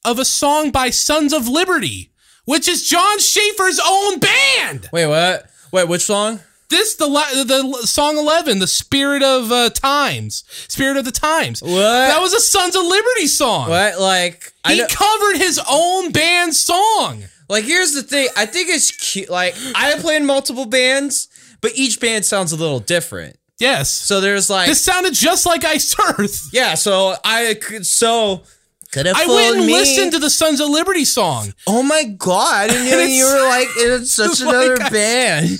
of 0.06 0.20
a 0.20 0.26
song 0.26 0.72
by 0.72 0.90
Sons 0.90 1.34
of 1.34 1.50
Liberty, 1.50 2.14
which 2.48 2.68
is 2.68 2.88
Jon 2.88 3.20
Schaffer's 3.20 3.80
own 3.86 4.20
band. 4.20 4.90
Wait, 4.92 5.06
what? 5.08 5.46
Wait, 5.72 5.88
which 5.88 6.02
song? 6.02 6.40
This 6.70 6.96
the 6.96 7.06
the 7.06 7.86
song 7.86 8.18
eleven, 8.18 8.60
the 8.60 8.68
spirit 8.68 9.22
of 9.24 9.52
uh, 9.52 9.70
times, 9.70 10.44
spirit 10.68 10.98
of 10.98 11.06
the 11.06 11.12
times. 11.12 11.62
What? 11.62 11.72
That 11.72 12.20
was 12.20 12.34
a 12.34 12.40
Sons 12.42 12.76
of 12.76 12.84
Liberty 12.84 13.28
song. 13.28 13.70
What? 13.70 14.00
Like, 14.00 14.52
He 14.68 14.84
covered 14.90 15.38
his 15.38 15.62
own 15.70 16.12
band 16.12 16.54
song. 16.56 17.24
like 17.48 17.64
here's 17.64 17.94
the 17.94 18.04
thing. 18.04 18.28
I 18.36 18.46
think 18.46 18.68
it's 18.70 18.92
cute. 18.92 19.30
Like, 19.30 19.56
I 19.76 19.96
play 20.00 20.18
in 20.18 20.26
multiple 20.26 20.66
bands, 20.66 21.30
but 21.62 21.72
each 21.76 22.00
band 22.02 22.26
sounds 22.26 22.52
a 22.52 22.58
little 22.58 22.80
different. 22.82 23.38
Yes, 23.60 23.90
So 23.90 24.20
there's 24.22 24.50
like, 24.52 24.68
this 24.68 24.82
sounded 24.82 25.14
just 25.14 25.46
like 25.46 25.64
Iced 25.66 25.96
Earth. 26.20 26.50
yeah. 26.52 26.76
So 26.76 27.16
I 27.24 27.56
could 27.60 27.86
so 27.88 28.44
could 28.92 29.06
have 29.06 29.18
I 29.18 29.26
went 29.26 29.58
and 29.58 29.66
listened 29.66 30.12
to 30.14 30.20
the 30.20 30.30
Sons 30.30 30.60
of 30.60 30.70
Liberty 30.70 31.06
song. 31.06 31.54
Oh 31.66 31.84
my 31.84 32.04
god! 32.04 32.70
I 32.70 32.76
And 32.76 33.12
you 33.12 33.26
were 33.26 33.48
like 33.48 33.68
"It's 33.78 34.12
such 34.16 34.42
another 34.42 34.78
like 34.78 34.92
band. 34.92 35.60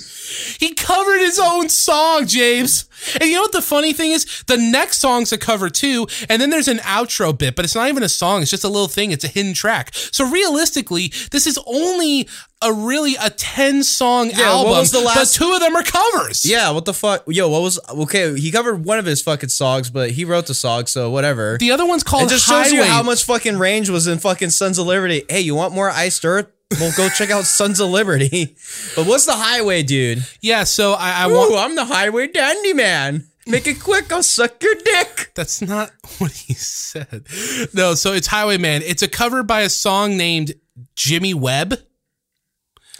He 0.58 0.74
covered 0.74 1.18
his 1.20 1.38
own 1.38 1.68
song, 1.68 2.26
James. 2.26 2.84
And 3.20 3.28
you 3.28 3.36
know 3.36 3.42
what 3.42 3.52
the 3.52 3.62
funny 3.62 3.92
thing 3.92 4.10
is? 4.10 4.42
The 4.48 4.56
next 4.56 4.98
song's 5.00 5.32
a 5.32 5.38
cover 5.38 5.70
too, 5.70 6.08
and 6.28 6.42
then 6.42 6.50
there's 6.50 6.66
an 6.68 6.78
outro 6.78 7.36
bit, 7.36 7.54
but 7.54 7.64
it's 7.64 7.74
not 7.76 7.88
even 7.88 8.02
a 8.02 8.08
song. 8.08 8.42
It's 8.42 8.50
just 8.50 8.64
a 8.64 8.68
little 8.68 8.88
thing. 8.88 9.12
It's 9.12 9.24
a 9.24 9.28
hidden 9.28 9.54
track. 9.54 9.90
So 9.94 10.28
realistically, 10.28 11.12
this 11.30 11.46
is 11.46 11.58
only 11.66 12.28
a 12.60 12.72
really 12.72 13.14
a 13.22 13.30
ten 13.30 13.84
song 13.84 14.28
what 14.30 14.38
album, 14.40 14.72
was 14.72 14.90
the 14.90 14.98
last- 15.00 15.38
but 15.38 15.44
two 15.44 15.52
of 15.52 15.60
them 15.60 15.76
are 15.76 15.84
covers. 15.84 16.44
Yeah, 16.44 16.70
what 16.72 16.86
the 16.86 16.94
fuck? 16.94 17.22
Yo, 17.28 17.48
what 17.48 17.62
was 17.62 17.78
okay? 17.88 18.36
He 18.38 18.50
covered 18.50 18.84
one 18.84 18.98
of 18.98 19.06
his 19.06 19.22
fucking 19.22 19.50
songs, 19.50 19.90
but 19.90 20.10
he 20.10 20.24
wrote 20.24 20.46
the 20.46 20.54
song, 20.54 20.86
so 20.86 21.08
whatever. 21.08 21.56
The 21.58 21.70
other 21.70 21.86
one's 21.86 22.02
called 22.02 22.24
It 22.24 22.30
just 22.30 22.48
shows 22.48 22.72
you 22.72 22.82
how 22.82 23.04
much 23.04 23.22
fucking 23.24 23.58
range 23.58 23.88
was 23.90 24.08
in 24.08 24.18
fucking 24.18 24.50
Sons 24.50 24.76
of 24.78 24.86
Liberty. 24.86 25.24
Hey, 25.28 25.40
you 25.40 25.54
want 25.54 25.72
more 25.72 25.88
iced 25.88 26.24
earth? 26.24 26.48
Well, 26.72 26.92
go 26.96 27.08
check 27.08 27.30
out 27.30 27.44
Sons 27.44 27.80
of 27.80 27.88
Liberty. 27.88 28.56
But 28.94 29.06
what's 29.06 29.24
the 29.26 29.32
highway, 29.34 29.82
dude? 29.82 30.24
yeah. 30.42 30.64
So 30.64 30.92
I, 30.92 31.24
I 31.24 31.28
Ooh, 31.28 31.32
want. 31.34 31.54
I'm 31.56 31.74
the 31.74 31.84
highway 31.86 32.26
dandy 32.28 32.74
man. 32.74 33.26
Make 33.46 33.66
it 33.66 33.80
quick, 33.80 34.12
I'll 34.12 34.22
suck 34.22 34.62
your 34.62 34.74
dick. 34.74 35.32
That's 35.34 35.62
not 35.62 35.90
what 36.18 36.32
he 36.32 36.52
said. 36.52 37.26
No. 37.72 37.94
So 37.94 38.12
it's 38.12 38.26
Highwayman. 38.26 38.82
It's 38.82 39.02
a 39.02 39.08
cover 39.08 39.42
by 39.42 39.62
a 39.62 39.70
song 39.70 40.18
named 40.18 40.52
Jimmy 40.94 41.32
Webb. 41.32 41.74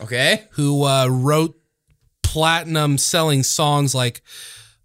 Okay. 0.00 0.44
who 0.52 0.84
uh, 0.84 1.06
wrote 1.08 1.54
platinum 2.22 2.96
selling 2.96 3.42
songs 3.42 3.94
like 3.94 4.22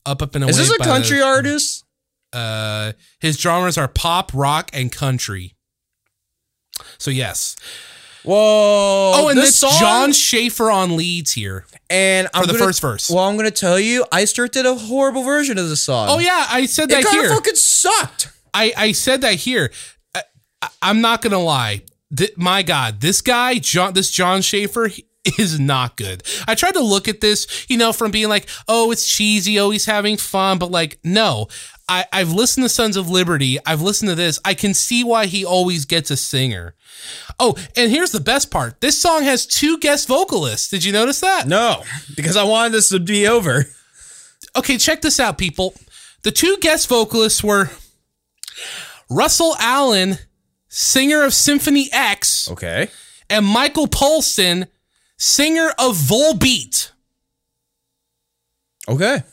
Up 0.06 0.22
Up 0.22 0.36
and 0.36 0.44
Away. 0.44 0.50
Is 0.52 0.58
this 0.58 0.72
a 0.72 0.78
country 0.80 1.20
the- 1.20 1.26
artist? 1.26 1.86
uh, 2.34 2.92
his 3.22 3.40
genres 3.40 3.78
are 3.78 3.88
pop, 3.88 4.32
rock, 4.34 4.70
and 4.74 4.92
country. 4.92 5.56
So 6.98 7.12
yes. 7.12 7.56
Whoa. 8.24 9.12
Oh, 9.16 9.28
and 9.30 9.38
this 9.38 9.56
song, 9.58 9.72
Jon 9.80 10.14
Schaffer 10.14 10.72
on 10.72 10.96
leads 10.96 11.32
here. 11.34 11.66
and 11.90 12.28
I'm 12.34 12.42
for 12.44 12.48
the 12.48 12.54
gonna- 12.54 12.66
first 12.66 12.82
verse. 12.82 13.10
Well, 13.10 13.24
I'm 13.28 13.36
gonna 13.38 13.52
tell 13.52 13.80
you, 13.80 14.06
Earth 14.14 14.52
did 14.52 14.66
a 14.66 14.76
horrible 14.76 15.24
version 15.24 15.58
of 15.58 15.70
the 15.70 15.76
song. 15.76 16.08
Oh 16.10 16.20
yeah, 16.20 16.46
I 16.50 16.66
said 16.66 16.90
that 16.90 17.04
kind 17.04 17.16
here. 17.18 17.26
of 17.30 17.36
fucking 17.36 17.56
sucked. 17.56 18.30
I, 18.54 18.74
I 18.78 18.92
said 18.94 19.22
that 19.22 19.36
here. 19.36 19.72
I, 20.16 20.22
I'm 20.82 21.02
not 21.02 21.22
gonna 21.22 21.40
lie. 21.40 21.82
Th- 22.16 22.36
my 22.38 22.62
God, 22.64 23.02
this 23.02 23.22
guy, 23.22 23.56
John, 23.60 23.94
this 23.94 24.10
Jon 24.12 24.42
Schaffer 24.42 24.88
he 24.88 25.06
is 25.38 25.60
not 25.60 25.96
good. 25.98 26.22
I 26.48 26.56
tried 26.56 26.74
to 26.74 26.82
look 26.82 27.08
at 27.08 27.22
this, 27.22 27.66
you 27.70 27.78
know, 27.78 27.94
from 27.94 28.12
being 28.12 28.28
like, 28.30 28.48
oh, 28.68 28.92
it's 28.92 29.08
cheesy, 29.08 29.58
oh, 29.60 29.70
he's 29.72 29.86
having 29.86 30.18
fun, 30.18 30.58
but 30.60 30.70
like, 30.70 31.00
no. 31.04 31.48
I, 31.90 32.06
I've 32.14 32.32
listened 32.32 32.64
to 32.64 32.70
Sons 32.70 32.96
of 32.96 33.10
Liberty. 33.10 33.58
I've 33.66 33.82
listened 33.82 34.10
to 34.10 34.16
this. 34.16 34.40
I 34.46 34.54
can 34.54 34.74
see 34.74 35.04
why 35.04 35.26
he 35.26 35.44
always 35.44 35.86
gets 35.86 36.10
a 36.12 36.18
singer. 36.18 36.76
Oh, 37.40 37.56
and 37.76 37.92
here's 37.92 38.12
the 38.12 38.22
best 38.22 38.50
part. 38.52 38.80
This 38.80 39.02
song 39.02 39.24
has 39.24 39.46
two 39.46 39.78
guest 39.80 40.08
vocalists. 40.08 40.70
Did 40.70 40.86
you 40.86 40.94
notice 40.94 41.20
that? 41.20 41.48
No, 41.48 41.84
because 42.16 42.38
I 42.38 42.44
wanted 42.44 42.72
this 42.74 42.90
to 42.90 43.00
be 43.00 43.28
over. 43.28 43.66
Okay, 44.56 44.78
check 44.78 45.02
this 45.02 45.20
out, 45.20 45.38
people. 45.38 45.74
The 46.22 46.32
two 46.32 46.58
guest 46.62 46.88
vocalists 46.88 47.44
were 47.44 47.70
Russell 49.10 49.56
Allen, 49.60 50.18
singer 50.70 51.24
of 51.24 51.34
Symphony 51.34 51.90
X, 51.92 52.50
Okay. 52.50 52.90
and 53.30 53.46
Michael 53.46 53.88
Poulsen, 53.88 54.68
singer 55.18 55.70
of 55.78 55.98
Volbeat. 55.98 56.92
Okay. 58.88 59.24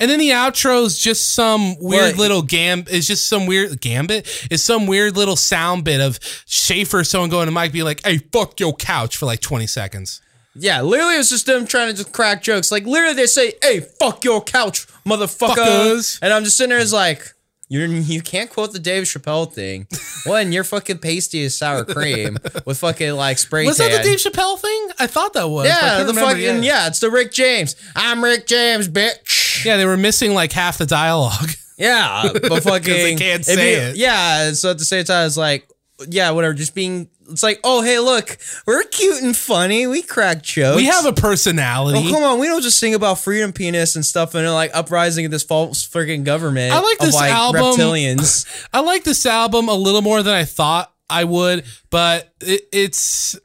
And 0.00 0.10
then 0.10 0.18
the 0.18 0.30
outro 0.30 0.84
is 0.84 0.98
just 0.98 1.34
some 1.34 1.76
weird 1.80 2.12
What? 2.12 2.18
little 2.18 2.42
gam. 2.42 2.84
It's 2.88 3.06
just 3.06 3.26
some 3.28 3.46
weird 3.46 3.80
gambit. 3.80 4.26
It's 4.50 4.62
some 4.62 4.86
weird 4.86 5.16
little 5.16 5.36
sound 5.36 5.84
bit 5.84 6.00
of 6.00 6.18
Schaffer, 6.46 7.00
or 7.00 7.04
someone 7.04 7.30
going 7.30 7.46
to 7.46 7.52
Mike, 7.52 7.72
be 7.72 7.82
like, 7.82 8.04
"Hey, 8.04 8.18
fuck 8.32 8.60
your 8.60 8.74
couch" 8.74 9.16
for 9.16 9.26
like 9.26 9.40
twenty 9.40 9.66
seconds. 9.66 10.20
Yeah, 10.54 10.80
literally, 10.82 11.14
it's 11.14 11.28
just 11.30 11.46
them 11.46 11.66
trying 11.66 11.88
to 11.90 11.94
just 11.96 12.12
crack 12.12 12.42
jokes. 12.42 12.72
Like, 12.72 12.84
literally, 12.84 13.14
they 13.14 13.26
say, 13.26 13.52
"Hey, 13.62 13.80
fuck 13.80 14.24
your 14.24 14.42
couch, 14.42 14.86
motherfucker," 15.06 15.54
Fuckers. 15.56 16.18
and 16.20 16.32
I'm 16.32 16.42
just 16.44 16.56
sitting 16.56 16.70
there, 16.70 16.78
as 16.80 16.92
like, 16.92 17.32
you 17.68 17.80
you 17.86 18.22
can't 18.22 18.50
quote 18.50 18.72
the 18.72 18.78
Dave 18.78 19.04
Chappelle 19.04 19.52
thing. 19.52 19.86
One, 20.24 20.52
you're 20.52 20.64
fucking 20.64 20.98
pasty 20.98 21.44
as 21.44 21.56
sour 21.56 21.84
cream 21.84 22.38
with 22.64 22.78
fucking 22.78 23.12
like 23.12 23.38
spray 23.38 23.66
Was 23.66 23.76
tan. 23.78 23.90
that 23.90 24.02
the 24.02 24.08
Dave 24.08 24.18
Chappelle 24.18 24.58
thing? 24.58 24.88
I 24.98 25.06
thought 25.06 25.32
that 25.34 25.48
was. 25.48 25.66
yeah, 25.66 25.98
the 25.98 26.06
remember 26.06 26.20
fucking 26.30 26.42
yet. 26.42 26.62
yeah, 26.64 26.86
it's 26.88 27.00
the 27.00 27.10
Rick 27.10 27.32
James. 27.32 27.76
I'm 27.94 28.22
Rick 28.24 28.46
James, 28.46 28.88
bitch. 28.88 29.64
Yeah, 29.64 29.76
they 29.76 29.84
were 29.86 29.96
missing 29.96 30.34
like 30.34 30.52
half 30.52 30.78
the 30.78 30.86
dialogue. 30.86 31.50
Yeah, 31.76 32.30
but 32.32 32.62
fucking 32.64 33.18
can't 33.18 33.44
say 33.44 33.72
you- 33.72 33.90
it. 33.90 33.96
Yeah, 33.96 34.52
so 34.52 34.70
at 34.72 34.78
the 34.78 34.84
same 34.84 35.04
time, 35.04 35.26
it's 35.26 35.36
like, 35.36 35.68
yeah, 36.08 36.30
whatever. 36.30 36.54
Just 36.54 36.74
being, 36.74 37.08
it's 37.28 37.42
like, 37.42 37.60
oh 37.64 37.82
hey, 37.82 37.98
look, 37.98 38.38
we're 38.66 38.82
cute 38.84 39.22
and 39.22 39.36
funny. 39.36 39.86
We 39.86 40.02
crack 40.02 40.42
jokes. 40.42 40.76
we 40.76 40.86
have 40.86 41.06
a 41.06 41.12
personality. 41.12 42.08
Oh, 42.08 42.12
come 42.12 42.22
on. 42.22 42.38
We 42.38 42.46
don't 42.46 42.62
just 42.62 42.78
sing 42.78 42.94
about 42.94 43.18
freedom 43.18 43.52
penis 43.52 43.96
and 43.96 44.04
stuff 44.04 44.34
and 44.34 44.46
like 44.52 44.70
uprising 44.74 45.24
of 45.24 45.30
this 45.30 45.42
false 45.42 45.86
freaking 45.86 46.24
government. 46.24 46.72
I 46.72 46.80
like 46.80 47.00
of, 47.00 47.06
this 47.06 47.14
like, 47.14 47.32
album. 47.32 47.62
Reptilians. 47.62 48.68
I 48.72 48.80
like 48.80 49.04
this 49.04 49.26
album 49.26 49.68
a 49.68 49.74
little 49.74 50.02
more 50.02 50.22
than 50.22 50.34
I 50.34 50.44
thought 50.44 50.92
I 51.10 51.24
would, 51.24 51.64
but 51.90 52.34
it, 52.40 52.62
it's 52.72 53.38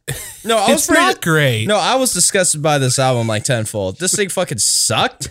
No, 0.44 0.58
I 0.58 0.62
was 0.72 0.72
it's 0.72 0.88
pretty, 0.88 1.02
not 1.02 1.22
great. 1.22 1.66
No, 1.66 1.78
I 1.78 1.96
was 1.96 2.14
disgusted 2.14 2.62
by 2.62 2.78
this 2.78 3.00
album 3.00 3.28
like 3.28 3.46
tenfold. 3.46 4.00
This 4.00 4.16
thing 4.16 4.30
fucking 4.30 4.58
sucked. 4.60 5.30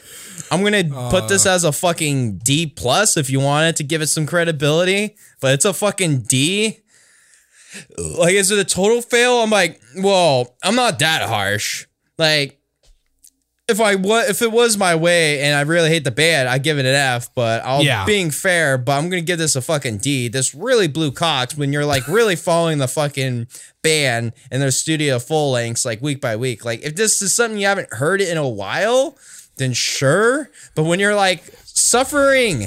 I'm 0.51 0.63
gonna 0.63 0.85
put 1.11 1.29
this 1.29 1.47
uh. 1.47 1.51
as 1.51 1.65
a 1.65 1.73
fucking 1.73 2.39
D 2.39 2.67
plus 2.67 3.17
if 3.17 3.31
you 3.31 3.41
wanted 3.41 3.77
to 3.77 3.85
give 3.85 4.03
it 4.03 4.09
some 4.09 4.27
credibility, 4.27 5.17
but 5.41 5.55
it's 5.55 5.65
a 5.65 5.73
fucking 5.73 6.23
D. 6.23 6.82
Like, 7.99 8.35
is 8.35 8.51
it 8.51 8.59
a 8.59 8.65
total 8.65 9.01
fail? 9.03 9.39
I'm 9.43 9.51
like, 9.51 9.81
well, 9.99 10.57
I'm 10.63 10.75
not 10.75 10.99
that 10.99 11.23
harsh. 11.29 11.87
Like, 12.19 12.59
if 13.69 13.81
I 13.81 13.95
was, 13.95 14.29
if 14.29 14.43
it 14.43 14.51
was 14.53 14.77
my 14.77 14.95
way, 14.97 15.41
and 15.41 15.55
I 15.57 15.63
really 15.63 15.89
hate 15.89 16.05
the 16.05 16.11
band, 16.11 16.49
I 16.49 16.59
give 16.59 16.79
it 16.79 16.85
an 16.85 16.95
F. 16.95 17.33
But 17.35 17.65
I'll 17.65 17.83
Yeah. 17.83 18.05
being 18.05 18.31
fair, 18.31 18.77
but 18.77 18.93
I'm 18.99 19.09
gonna 19.09 19.23
give 19.23 19.39
this 19.39 19.57
a 19.57 19.63
fucking 19.63 19.99
D. 19.99 20.29
This 20.29 20.55
really 20.55 20.89
blew 20.89 21.13
cocks 21.13 21.57
when 21.57 21.73
you're 21.73 21.87
like 21.87 22.07
really 22.09 22.37
following 22.37 22.79
the 22.79 22.89
fucking 22.89 23.47
band 23.83 24.33
and 24.51 24.61
their 24.61 24.73
studio 24.73 25.19
full 25.19 25.53
lengths 25.53 25.85
like 25.85 26.03
week 26.03 26.21
by 26.21 26.37
week. 26.37 26.65
Like 26.65 26.83
if 26.83 26.97
this 26.97 27.23
is 27.23 27.33
something 27.33 27.59
you 27.59 27.67
haven't 27.67 27.95
heard 27.95 28.21
it 28.21 28.29
in 28.29 28.37
a 28.37 28.49
while, 28.49 29.17
then 29.57 29.73
sure. 29.73 30.51
But 30.75 30.83
when 30.83 30.99
you're 31.01 31.15
like 31.15 31.43
suffering 31.65 32.65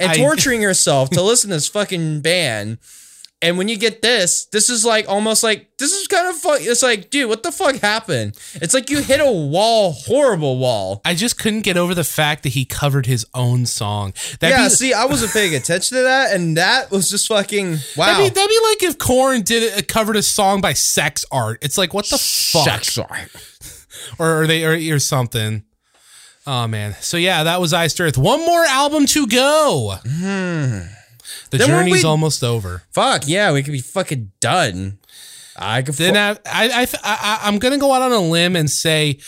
and 0.00 0.12
I- 0.12 0.16
torturing 0.16 0.62
yourself 0.62 1.10
to 1.10 1.22
listen 1.22 1.50
to 1.50 1.56
this 1.56 1.68
fucking 1.68 2.22
band. 2.22 2.78
And 3.42 3.56
when 3.56 3.68
you 3.68 3.78
get 3.78 4.02
this, 4.02 4.44
this 4.46 4.68
is 4.68 4.84
like 4.84 5.08
almost 5.08 5.42
like 5.42 5.74
this 5.78 5.92
is 5.92 6.06
kind 6.06 6.28
of 6.28 6.36
fuck. 6.36 6.58
It's 6.60 6.82
like, 6.82 7.08
dude, 7.08 7.28
what 7.28 7.42
the 7.42 7.50
fuck 7.50 7.76
happened? 7.76 8.38
It's 8.54 8.74
like 8.74 8.90
you 8.90 9.00
hit 9.00 9.18
a 9.18 9.32
wall, 9.32 9.92
horrible 9.92 10.58
wall. 10.58 11.00
I 11.06 11.14
just 11.14 11.38
couldn't 11.38 11.62
get 11.62 11.78
over 11.78 11.94
the 11.94 12.04
fact 12.04 12.42
that 12.42 12.50
he 12.50 12.66
covered 12.66 13.06
his 13.06 13.26
own 13.32 13.64
song. 13.64 14.12
That'd 14.40 14.58
yeah, 14.58 14.64
be, 14.66 14.70
see, 14.70 14.92
I 14.92 15.06
wasn't 15.06 15.32
paying 15.32 15.54
attention 15.54 15.96
to 15.96 16.02
that, 16.02 16.34
and 16.34 16.58
that 16.58 16.90
was 16.90 17.08
just 17.08 17.28
fucking 17.28 17.78
wow. 17.96 18.06
That'd 18.06 18.24
be, 18.24 18.28
that'd 18.28 18.50
be 18.50 18.60
like 18.68 18.82
if 18.82 18.98
Korn 18.98 19.40
did 19.40 19.62
it, 19.62 19.88
covered 19.88 20.16
a 20.16 20.22
song 20.22 20.60
by 20.60 20.74
Sex 20.74 21.24
Art. 21.32 21.60
It's 21.62 21.78
like 21.78 21.94
what 21.94 22.10
the 22.10 22.18
fuck, 22.18 22.64
Sex 22.64 22.98
art. 22.98 23.30
or 24.18 24.42
are 24.42 24.46
they 24.46 24.64
or, 24.64 24.94
or 24.94 24.98
something. 24.98 25.64
Oh 26.46 26.66
man, 26.66 26.94
so 27.00 27.16
yeah, 27.16 27.44
that 27.44 27.58
was 27.58 27.72
Iced 27.72 28.00
Earth. 28.02 28.18
One 28.18 28.44
more 28.44 28.64
album 28.64 29.06
to 29.06 29.26
go. 29.26 29.94
Hmm. 30.06 30.80
The 31.50 31.58
Then 31.58 31.68
journey's 31.68 32.02
we- 32.04 32.08
almost 32.08 32.42
over. 32.44 32.82
Fuck 32.92 33.26
yeah, 33.26 33.52
we 33.52 33.62
could 33.62 33.72
be 33.72 33.80
fucking 33.80 34.32
done. 34.40 34.98
I 35.56 35.82
could. 35.82 35.94
Then 35.96 36.14
fu- 36.36 36.42
I, 36.46 36.68
I, 36.82 36.86
I, 37.02 37.40
I'm 37.42 37.58
gonna 37.58 37.78
go 37.78 37.92
out 37.92 38.02
on 38.02 38.12
a 38.12 38.20
limb 38.20 38.56
and 38.56 38.70
say 38.70 39.18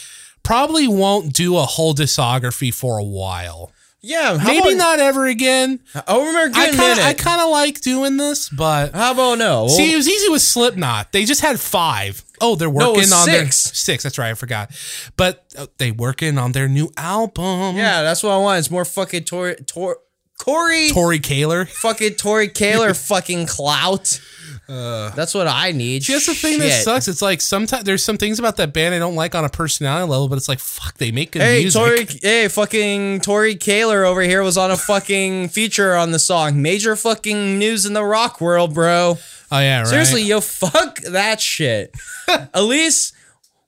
probably 0.43 0.89
won't 0.89 1.33
do 1.33 1.57
a 1.57 1.63
whole 1.63 1.95
discography 1.95 2.73
for 2.73 2.99
a 2.99 3.05
while. 3.05 3.71
yeah, 4.01 4.37
Maybe 4.45 4.59
about, 4.75 4.77
not 4.77 4.99
ever 5.01 5.27
again. 5.27 5.81
Oh, 6.09 6.27
remember 6.27 6.59
I 6.59 6.71
kind 6.71 6.93
of 6.93 6.99
it. 6.99 7.05
I 7.05 7.15
kind 7.15 7.41
of 7.41 7.51
like 7.51 7.81
doing 7.83 8.17
this, 8.17 8.49
but 8.49 8.95
how 8.95 9.13
about 9.13 9.39
no? 9.39 9.65
Well, 9.67 9.69
See, 9.69 9.93
it 9.93 9.97
was 9.97 10.09
easy 10.09 10.29
with 10.31 10.43
Slipknot. 10.43 11.13
They 11.13 11.25
just 11.25 11.41
had 11.43 11.61
five. 11.61 12.25
Oh, 12.41 12.57
they're 12.57 12.69
working 12.71 12.97
was 12.97 13.13
on 13.13 13.27
their 13.27 13.45
six. 13.51 13.57
six. 13.79 14.03
That's 14.03 14.19
right, 14.19 14.31
I 14.31 14.35
forgot. 14.35 14.73
But 15.17 15.45
uh, 15.57 15.67
they 15.79 15.93
working 15.93 16.39
on 16.39 16.51
their 16.53 16.67
new 16.69 16.91
album. 16.97 17.77
yeah, 17.77 18.03
that's 18.03 18.23
what 18.25 18.31
I 18.33 18.39
want. 18.39 18.59
It's 18.59 18.71
more 18.71 18.85
fucking 18.85 19.25
Tori, 19.25 19.55
Tor, 19.67 19.99
Corey, 20.45 20.89
Tori 20.91 21.19
Kaler. 21.21 21.67
fucking 21.67 22.15
Tori 22.15 22.49
Kaler, 22.49 22.95
fucking 23.13 23.47
clout. 23.47 24.21
Uh, 24.69 25.11
that's 25.11 25.35
what 25.35 25.47
I 25.49 25.73
need. 25.73 26.03
That's 26.03 26.27
the 26.27 26.35
thing 26.35 26.59
that 26.61 26.69
Shit. 26.71 26.85
sucks. 26.85 27.09
It's 27.09 27.21
like 27.21 27.41
sometimes 27.41 27.85
there's 27.85 28.03
some 28.03 28.17
things 28.17 28.39
about 28.39 28.57
that 28.57 28.73
band 28.73 28.95
I 28.95 28.99
don't 28.99 29.15
like 29.17 29.35
on 29.35 29.45
a 29.45 29.49
personality 29.49 30.09
level, 30.09 30.29
but 30.29 30.39
it's 30.39 30.49
like 30.49 30.61
fuck, 30.61 30.97
they 30.99 31.11
make 31.11 31.33
good 31.33 31.43
Hey, 31.43 31.61
music. 31.61 31.81
Tori, 31.81 32.07
hey, 32.23 32.49
fucking 32.49 33.21
Tori 33.21 33.55
Kaler 33.57 34.05
over 34.05 34.23
here 34.23 34.43
was 34.43 34.57
on 34.57 34.71
a 34.71 34.77
fucking 34.77 35.49
feature 35.51 35.95
on 35.95 36.13
the 36.13 36.19
song. 36.19 36.63
Major 36.63 36.97
fucking 36.97 37.59
news 37.59 37.85
in 37.87 37.93
the 37.93 38.05
rock 38.05 38.41
world, 38.41 38.73
bro. 38.75 39.19
oh 39.51 39.59
yeah, 39.59 39.79
right. 39.81 39.87
Seriously, 39.87 40.23
yo, 40.23 40.41
fuck 40.41 41.01
that 41.03 41.41
shit. 41.41 41.95
At 42.29 42.65
least 42.65 43.15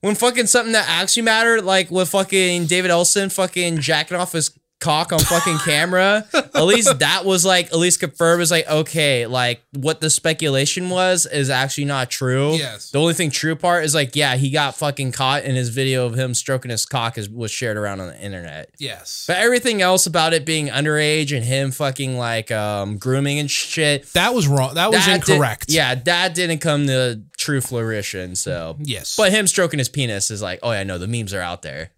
when 0.01 0.15
fucking 0.15 0.47
something 0.47 0.73
that 0.73 0.85
actually 0.87 1.23
mattered, 1.23 1.63
like 1.63 1.91
with 1.91 2.09
fucking 2.09 2.65
David 2.65 2.89
Ellefson 2.89 3.31
fucking 3.31 3.79
jacking 3.79 4.17
off 4.17 4.31
his 4.31 4.49
cock 4.81 5.11
on 5.13 5.19
fucking 5.19 5.57
camera, 5.59 6.25
at 6.33 6.63
least 6.63 6.99
that 6.99 7.25
was 7.25 7.45
like 7.45 7.67
at 7.67 7.77
least 7.77 7.99
confirmed. 7.99 8.41
Is 8.41 8.51
like 8.51 8.67
okay, 8.69 9.25
like 9.25 9.61
what 9.73 10.01
the 10.01 10.09
speculation 10.09 10.89
was 10.89 11.25
is 11.25 11.49
actually 11.49 11.85
not 11.85 12.09
true. 12.11 12.53
Yes. 12.55 12.91
The 12.91 12.99
only 12.99 13.13
thing 13.13 13.31
true 13.31 13.55
part 13.55 13.83
is 13.85 13.95
like 13.95 14.15
yeah, 14.15 14.35
he 14.35 14.49
got 14.51 14.75
fucking 14.75 15.11
caught, 15.13 15.43
and 15.43 15.55
his 15.55 15.69
video 15.69 16.05
of 16.05 16.15
him 16.15 16.33
stroking 16.33 16.71
his 16.71 16.85
cock 16.85 17.17
is 17.17 17.29
was 17.29 17.51
shared 17.51 17.77
around 17.77 17.99
on 18.01 18.07
the 18.07 18.19
internet. 18.21 18.69
Yes. 18.77 19.25
But 19.27 19.37
everything 19.37 19.81
else 19.81 20.05
about 20.05 20.33
it 20.33 20.45
being 20.45 20.67
underage 20.67 21.35
and 21.35 21.43
him 21.45 21.71
fucking 21.71 22.17
like 22.17 22.51
um 22.51 22.97
grooming 22.97 23.39
and 23.39 23.49
shit 23.49 24.05
That 24.13 24.33
was 24.33 24.47
wrong. 24.47 24.75
That 24.75 24.91
was 24.91 25.05
that 25.05 25.25
did- 25.25 25.33
incorrect. 25.33 25.65
yeah, 25.69 25.95
that 25.95 26.35
didn't 26.35 26.59
come 26.59 26.87
to 26.87 27.21
true 27.37 27.61
flourishing. 27.61 28.35
So 28.35 28.77
Yes. 28.79 29.15
but 29.15 29.31
him 29.31 29.47
stroking 29.47 29.79
his 29.79 29.89
penis 29.89 30.29
is 30.31 30.41
like, 30.41 30.59
oh 30.63 30.71
yeah, 30.71 30.83
no, 30.83 30.97
the 30.97 31.07
memes 31.07 31.33
are 31.33 31.41
out 31.41 31.61
there. 31.61 31.91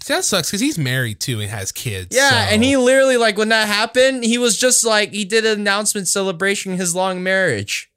See, 0.00 0.14
that 0.14 0.24
sucks 0.24 0.48
because 0.50 0.60
he's 0.60 0.78
married 0.78 1.20
too 1.20 1.40
and 1.40 1.50
has 1.50 1.72
kids. 1.72 2.14
Yeah, 2.14 2.28
so- 2.30 2.36
and 2.54 2.62
he 2.64 2.76
literally 2.76 3.16
like 3.16 3.36
when 3.36 3.48
that 3.50 3.68
happened, 3.68 4.24
he 4.24 4.38
was 4.38 4.58
just 4.58 4.84
like 4.84 5.12
he 5.12 5.24
did 5.24 5.44
an 5.44 5.60
announcement 5.60 6.08
celebrating 6.08 6.76
his 6.76 6.94
long 6.94 7.22
marriage. 7.22 7.90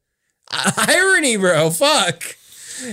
Irony, 0.77 1.37
bro. 1.37 1.69
Fuck. 1.69 2.35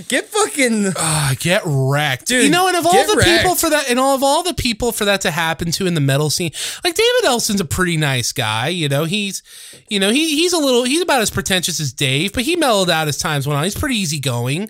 Get 0.07 0.27
fucking. 0.27 0.93
Ah, 0.95 1.33
get 1.39 1.63
wrecked, 1.65 2.27
Dude, 2.27 2.43
You 2.43 2.51
know, 2.51 2.67
and 2.67 2.77
of 2.77 2.85
all 2.85 2.93
the 3.07 3.23
people 3.23 3.55
for 3.55 3.71
that, 3.71 3.89
and 3.89 3.99
all 3.99 4.13
of 4.15 4.21
all 4.21 4.43
the 4.43 4.53
people 4.53 4.91
for 4.91 5.03
that 5.05 5.21
to 5.21 5.31
happen 5.31 5.71
to 5.71 5.87
in 5.87 5.95
the 5.95 6.01
metal 6.01 6.29
scene, 6.29 6.51
like 6.83 6.93
David 6.93 7.23
Ellefson's 7.25 7.59
a 7.59 7.65
pretty 7.65 7.97
nice 7.97 8.31
guy. 8.31 8.67
You 8.67 8.87
know, 8.87 9.05
he's, 9.05 9.41
you 9.89 9.99
know, 9.99 10.11
he 10.11 10.35
he's 10.35 10.53
a 10.53 10.59
little, 10.59 10.83
he's 10.83 11.01
about 11.01 11.21
as 11.21 11.31
pretentious 11.31 11.79
as 11.79 11.91
Dave, 11.91 12.33
but 12.33 12.43
he 12.43 12.55
mellowed 12.55 12.91
out 12.91 13.07
as 13.07 13.17
times 13.17 13.47
went 13.47 13.57
on. 13.57 13.63
He's 13.63 13.75
pretty 13.75 13.95
easygoing, 13.95 14.69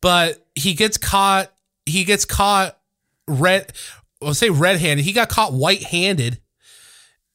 but 0.00 0.46
he 0.54 0.74
gets 0.74 0.98
caught. 0.98 1.52
He 1.84 2.04
gets 2.04 2.24
caught 2.24 2.78
red. 3.28 3.72
I'll 4.22 4.34
say 4.34 4.50
red 4.50 4.80
handed. 4.80 5.04
He 5.04 5.12
got 5.12 5.28
caught 5.28 5.52
white 5.52 5.82
handed, 5.84 6.40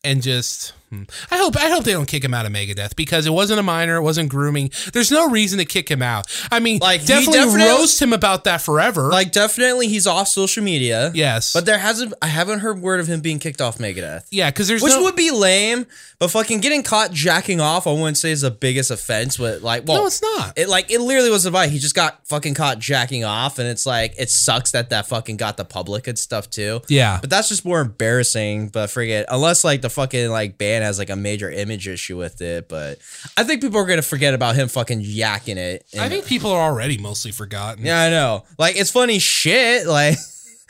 and 0.04 0.21
just 0.21 0.73
Hmm. 0.89 1.04
I 1.30 1.38
hope 1.38 1.56
I 1.58 1.69
hope 1.69 1.84
they 1.84 1.91
don't 1.91 2.08
kick 2.08 2.23
him 2.23 2.34
out 2.34 2.45
of 2.47 2.52
Megadeth 2.52 2.95
because 2.95 3.25
it 3.28 3.30
wasn't 3.32 3.60
a 3.60 3.63
minor, 3.63 3.97
it 3.97 4.02
wasn't 4.02 4.30
grooming. 4.30 4.71
There's 4.91 5.12
no 5.12 5.30
reason 5.30 5.60
to 5.60 5.65
kick 5.65 5.89
him 5.89 6.02
out. 6.02 6.25
I 6.52 6.60
mean, 6.60 6.80
Like, 6.80 7.06
definitely, 7.06 7.34
definitely- 7.39 7.67
roast 7.67 8.02
him 8.02 8.12
about 8.12 8.45
that 8.45 8.62
forever. 8.62 9.10
Like 9.12 9.32
definitely 9.32 9.88
he's 9.88 10.08
off 10.08 10.28
social 10.30 10.63
media. 10.63 11.12
yes, 11.13 11.54
But 11.54 11.65
there 11.65 11.78
hasn't 11.78 12.13
I 12.21 12.28
haven't 12.28 12.60
heard 12.60 12.82
word 12.82 12.99
of 12.99 13.08
him 13.08 13.21
being 13.21 13.38
kicked 13.39 13.62
off 13.62 13.78
Megadeth. 13.78 14.23
yeah, 14.32 14.49
because 14.49 14.67
there's 14.67 14.82
Which 14.82 14.93
no, 14.93 15.04
would 15.04 15.15
be 15.15 15.30
lame, 15.32 15.86
but 16.17 16.30
fucking 16.32 16.60
getting 16.60 16.82
caught 16.84 17.12
jacking 17.12 17.62
off, 17.62 17.86
I 17.86 17.91
wouldn't 17.91 18.17
say 18.17 18.32
is 18.32 18.41
the 18.41 18.49
biggest 18.52 18.89
offense. 18.89 19.38
But 19.38 19.62
like, 19.62 19.88
well, 19.88 19.97
no, 20.02 20.08
it's 20.08 20.21
not. 20.21 20.58
It 20.58 20.69
like 20.69 20.91
it 20.91 20.99
literally 21.02 21.30
was 21.30 21.45
a 21.45 21.52
fight. 21.52 21.69
He 21.69 21.78
just 21.80 21.95
got 21.95 22.25
fucking 22.28 22.56
caught 22.56 22.80
jacking 22.80 23.23
off, 23.23 23.60
and 23.60 23.67
it's 23.67 23.86
like 23.86 24.15
it 24.17 24.30
sucks 24.32 24.71
that 24.71 24.89
that 24.89 25.08
fucking 25.08 25.38
got 25.38 25.56
the 25.58 25.65
public 25.65 26.08
and 26.08 26.17
stuff 26.17 26.49
too. 26.49 26.82
yeah, 26.88 27.19
But 27.21 27.30
that's 27.30 27.47
just 27.49 27.63
more 27.63 27.80
embarrassing. 27.82 28.69
But 28.69 28.89
forget 28.89 29.25
unless 29.30 29.63
like 29.63 29.82
the 29.82 29.89
fucking 29.89 30.30
like 30.30 30.58
band 30.58 30.79
has 30.84 31.00
like 31.00 31.10
a 31.10 31.15
major 31.15 31.50
image 31.50 31.88
issue 31.88 32.18
with 32.18 32.42
it. 32.42 32.70
But 32.70 33.00
I 33.38 33.44
think 33.44 33.62
people 33.62 33.80
are 33.80 33.86
gonna 33.86 34.02
forget 34.02 34.34
about 34.34 34.56
him 34.56 34.68
fucking 34.68 35.02
yakking 35.02 35.58
it. 35.58 35.86
I 36.00 36.10
think 36.10 36.26
people 36.26 36.52
are 36.52 36.62
already 36.72 36.98
mostly 36.98 37.32
forgotten. 37.32 37.86
yeah, 37.86 38.02
I 38.04 38.10
know. 38.10 38.44
Like 38.58 38.76
it's 38.78 38.92
funny 38.92 39.20
shit. 39.20 39.88
Like 39.88 40.18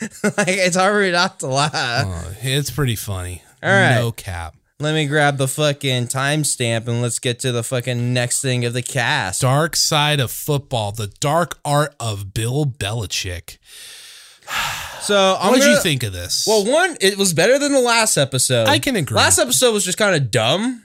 like 0.22 0.48
it's 0.48 0.76
hard 0.76 1.12
not 1.12 1.40
to 1.40 1.46
laugh. 1.48 1.74
Uh, 2.06 2.32
it's 2.40 2.70
pretty 2.70 2.96
funny. 2.96 3.42
All 3.62 3.70
right. 3.70 3.96
no 3.96 4.12
cap. 4.12 4.54
Let 4.78 4.94
me 4.94 5.06
grab 5.06 5.36
the 5.36 5.46
fucking 5.46 6.06
timestamp 6.06 6.88
and 6.88 7.02
let's 7.02 7.18
get 7.18 7.38
to 7.40 7.52
the 7.52 7.62
fucking 7.62 8.14
next 8.14 8.40
thing 8.40 8.64
of 8.64 8.72
the 8.72 8.80
cast. 8.80 9.42
Dark 9.42 9.76
side 9.76 10.20
of 10.20 10.30
football, 10.30 10.90
the 10.92 11.08
dark 11.20 11.58
art 11.66 11.94
of 12.00 12.32
Bill 12.32 12.64
Belichick. 12.64 13.58
So 15.02 15.38
What 15.40 15.56
did 15.58 15.64
you 15.64 15.80
think 15.80 16.02
of 16.02 16.12
this? 16.12 16.44
Well, 16.46 16.64
one, 16.70 16.96
it 17.00 17.16
was 17.16 17.32
better 17.32 17.58
than 17.58 17.72
the 17.72 17.80
last 17.80 18.16
episode. 18.18 18.68
I 18.68 18.78
can 18.78 18.96
agree. 18.96 19.16
Last 19.16 19.38
episode 19.38 19.72
was 19.72 19.84
just 19.84 19.96
kind 19.98 20.14
of 20.14 20.30
dumb. 20.30 20.84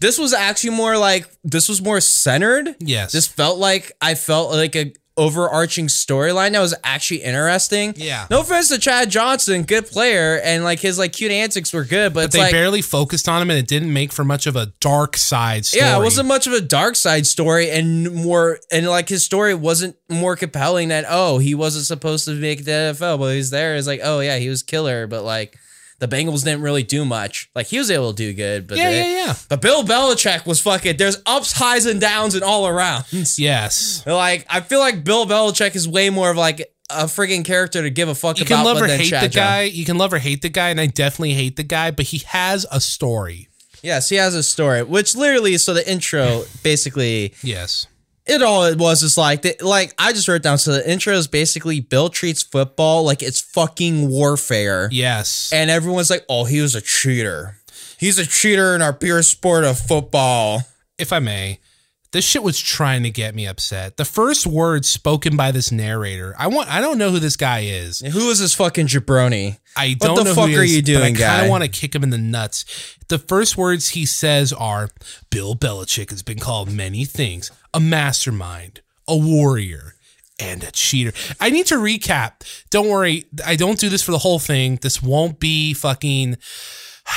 This 0.00 0.18
was 0.18 0.32
actually 0.32 0.70
more 0.70 0.96
like 0.96 1.30
this 1.44 1.68
was 1.68 1.82
more 1.82 2.00
centered. 2.00 2.74
yes, 2.80 3.12
This 3.12 3.26
felt 3.26 3.58
like 3.58 3.92
I 4.00 4.14
felt 4.14 4.50
like 4.50 4.74
a 4.74 4.94
overarching 5.20 5.86
storyline 5.86 6.52
that 6.52 6.60
was 6.60 6.74
actually 6.82 7.22
interesting. 7.22 7.92
Yeah. 7.96 8.26
No 8.30 8.40
offense 8.40 8.68
to 8.68 8.78
Chad 8.78 9.10
Johnson, 9.10 9.64
good 9.64 9.86
player, 9.86 10.40
and 10.42 10.64
like 10.64 10.80
his 10.80 10.98
like 10.98 11.12
cute 11.12 11.30
antics 11.30 11.72
were 11.74 11.84
good, 11.84 12.14
but, 12.14 12.24
but 12.24 12.32
they 12.32 12.38
like 12.38 12.52
barely 12.52 12.80
focused 12.80 13.28
on 13.28 13.42
him, 13.42 13.50
and 13.50 13.58
it 13.58 13.68
didn't 13.68 13.92
make 13.92 14.12
for 14.12 14.24
much 14.24 14.46
of 14.46 14.56
a 14.56 14.72
dark 14.80 15.18
side 15.18 15.66
story. 15.66 15.84
yeah, 15.84 15.98
it 15.98 16.02
wasn't 16.02 16.26
much 16.26 16.46
of 16.46 16.54
a 16.54 16.60
dark 16.60 16.96
side 16.96 17.26
story, 17.26 17.70
and 17.70 18.12
more 18.14 18.58
and 18.72 18.88
like 18.88 19.10
his 19.10 19.22
story 19.22 19.54
wasn't 19.54 19.94
more 20.08 20.36
compelling 20.36 20.88
than 20.88 21.04
oh 21.08 21.38
he 21.38 21.54
wasn't 21.54 21.84
supposed 21.84 22.24
to 22.24 22.34
make 22.34 22.64
the 22.64 22.70
NFL, 22.70 23.18
but 23.18 23.34
he's 23.34 23.50
there. 23.50 23.76
It's 23.76 23.86
like 23.86 24.00
oh 24.02 24.20
yeah 24.20 24.38
he 24.38 24.48
was 24.48 24.62
killer, 24.62 25.06
but 25.06 25.22
like 25.22 25.58
the 26.00 26.08
Bengals 26.08 26.42
didn't 26.44 26.62
really 26.62 26.82
do 26.82 27.04
much. 27.04 27.48
Like 27.54 27.68
he 27.68 27.78
was 27.78 27.90
able 27.90 28.12
to 28.12 28.16
do 28.16 28.32
good, 28.32 28.66
but 28.66 28.76
Yeah, 28.78 28.90
they- 28.90 28.98
yeah, 29.16 29.26
yeah. 29.26 29.34
But 29.48 29.60
Bill 29.60 29.84
Belichick 29.84 30.44
was 30.46 30.60
fucking. 30.60 30.96
There's 30.96 31.18
ups, 31.26 31.52
highs, 31.52 31.86
and 31.86 32.00
downs, 32.00 32.34
and 32.34 32.42
all 32.42 32.64
arounds. 32.64 33.38
Yes. 33.38 34.02
Like 34.06 34.44
I 34.50 34.60
feel 34.60 34.80
like 34.80 35.04
Bill 35.04 35.24
Belichick 35.26 35.76
is 35.76 35.86
way 35.86 36.10
more 36.10 36.30
of 36.30 36.36
like 36.36 36.60
a 36.90 37.04
friggin' 37.04 37.44
character 37.44 37.82
to 37.82 37.90
give 37.90 38.08
a 38.08 38.14
fuck 38.16 38.38
You 38.38 38.44
about 38.46 38.56
can 38.56 38.64
love 38.64 38.82
or 38.82 38.86
hate 38.88 39.08
Chad 39.10 39.22
the 39.22 39.28
guy. 39.28 39.62
You 39.62 39.84
can 39.84 39.96
love 39.96 40.12
or 40.12 40.18
hate 40.18 40.42
the 40.42 40.48
guy, 40.48 40.70
and 40.70 40.80
I 40.80 40.86
definitely 40.86 41.34
hate 41.34 41.54
the 41.56 41.62
guy, 41.62 41.92
but 41.92 42.06
he 42.06 42.18
has 42.26 42.66
a 42.72 42.80
story. 42.80 43.46
Yes, 43.82 44.08
he 44.08 44.16
has 44.16 44.34
a 44.34 44.42
story, 44.42 44.82
which 44.82 45.14
literally 45.14 45.56
so 45.58 45.72
the 45.72 45.88
intro 45.88 46.44
basically 46.64 47.32
Yes. 47.44 47.86
It 48.26 48.42
all 48.42 48.64
it 48.64 48.78
was 48.78 49.02
is 49.02 49.16
like 49.16 49.42
the, 49.42 49.56
like 49.60 49.94
I 49.98 50.12
just 50.12 50.28
wrote 50.28 50.42
down 50.42 50.58
so 50.58 50.72
the 50.72 50.90
intro 50.90 51.14
is 51.14 51.26
basically 51.26 51.80
Bill 51.80 52.08
treats 52.08 52.42
football 52.42 53.04
like 53.04 53.22
it's 53.22 53.40
fucking 53.40 54.08
warfare. 54.08 54.88
Yes. 54.92 55.50
And 55.52 55.70
everyone's 55.70 56.10
like, 56.10 56.24
"Oh, 56.28 56.44
he 56.44 56.60
was 56.60 56.74
a 56.74 56.80
cheater. 56.80 57.56
He's 57.98 58.18
a 58.18 58.26
cheater 58.26 58.74
in 58.74 58.82
our 58.82 58.92
pure 58.92 59.22
sport 59.22 59.64
of 59.64 59.78
football." 59.78 60.62
if 61.00 61.12
I 61.12 61.18
may, 61.18 61.58
this 62.12 62.24
shit 62.24 62.42
was 62.42 62.58
trying 62.58 63.02
to 63.04 63.10
get 63.10 63.34
me 63.34 63.46
upset. 63.46 63.96
The 63.96 64.04
first 64.04 64.46
words 64.46 64.88
spoken 64.88 65.36
by 65.36 65.52
this 65.52 65.70
narrator, 65.70 66.34
I 66.38 66.48
want 66.48 66.68
I 66.68 66.80
don't 66.80 66.98
know 66.98 67.10
who 67.10 67.18
this 67.18 67.36
guy 67.36 67.60
is. 67.60 68.00
Who 68.00 68.30
is 68.30 68.40
this 68.40 68.54
fucking 68.54 68.88
jabroni? 68.88 69.58
I 69.76 69.94
don't 69.94 70.16
the 70.16 70.24
know 70.24 70.34
fuck 70.34 70.48
who 70.50 70.56
are 70.56 70.64
is, 70.64 70.74
you 70.74 70.82
but 70.82 70.90
I 70.90 70.92
doing, 70.94 71.14
kind 71.14 71.18
guy? 71.18 71.44
of 71.44 71.50
want 71.50 71.62
to 71.64 71.70
kick 71.70 71.94
him 71.94 72.02
in 72.02 72.10
the 72.10 72.18
nuts. 72.18 72.96
The 73.08 73.18
first 73.18 73.56
words 73.56 73.90
he 73.90 74.06
says 74.06 74.52
are 74.52 74.88
Bill 75.30 75.54
Belichick 75.54 76.10
has 76.10 76.22
been 76.22 76.38
called 76.38 76.72
many 76.72 77.04
things. 77.04 77.50
A 77.72 77.78
mastermind, 77.80 78.80
a 79.06 79.16
warrior, 79.16 79.94
and 80.40 80.64
a 80.64 80.72
cheater. 80.72 81.12
I 81.38 81.50
need 81.50 81.66
to 81.66 81.76
recap. 81.76 82.42
Don't 82.70 82.88
worry, 82.88 83.26
I 83.44 83.54
don't 83.56 83.78
do 83.78 83.88
this 83.88 84.02
for 84.02 84.10
the 84.10 84.18
whole 84.18 84.38
thing. 84.38 84.78
This 84.82 85.02
won't 85.02 85.38
be 85.38 85.74
fucking 85.74 86.38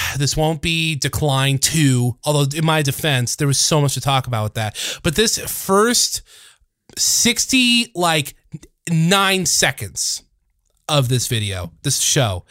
this 0.17 0.36
won't 0.36 0.62
be 0.62 0.95
decline 0.95 1.58
two. 1.58 2.17
Although 2.23 2.58
in 2.58 2.65
my 2.65 2.82
defense, 2.82 3.36
there 3.36 3.47
was 3.47 3.60
so 3.60 3.82
much 3.82 3.93
to 3.95 4.01
talk 4.01 4.27
about 4.27 4.43
with 4.43 4.53
that. 4.56 4.99
But 5.03 5.15
this 5.15 5.38
first 5.39 6.21
60 6.97 7.91
like 7.95 8.36
9 8.89 9.45
seconds 9.45 10.23
of 10.89 11.10
this 11.10 11.27
video, 11.27 11.71
this 11.84 11.99
show. 11.99 12.45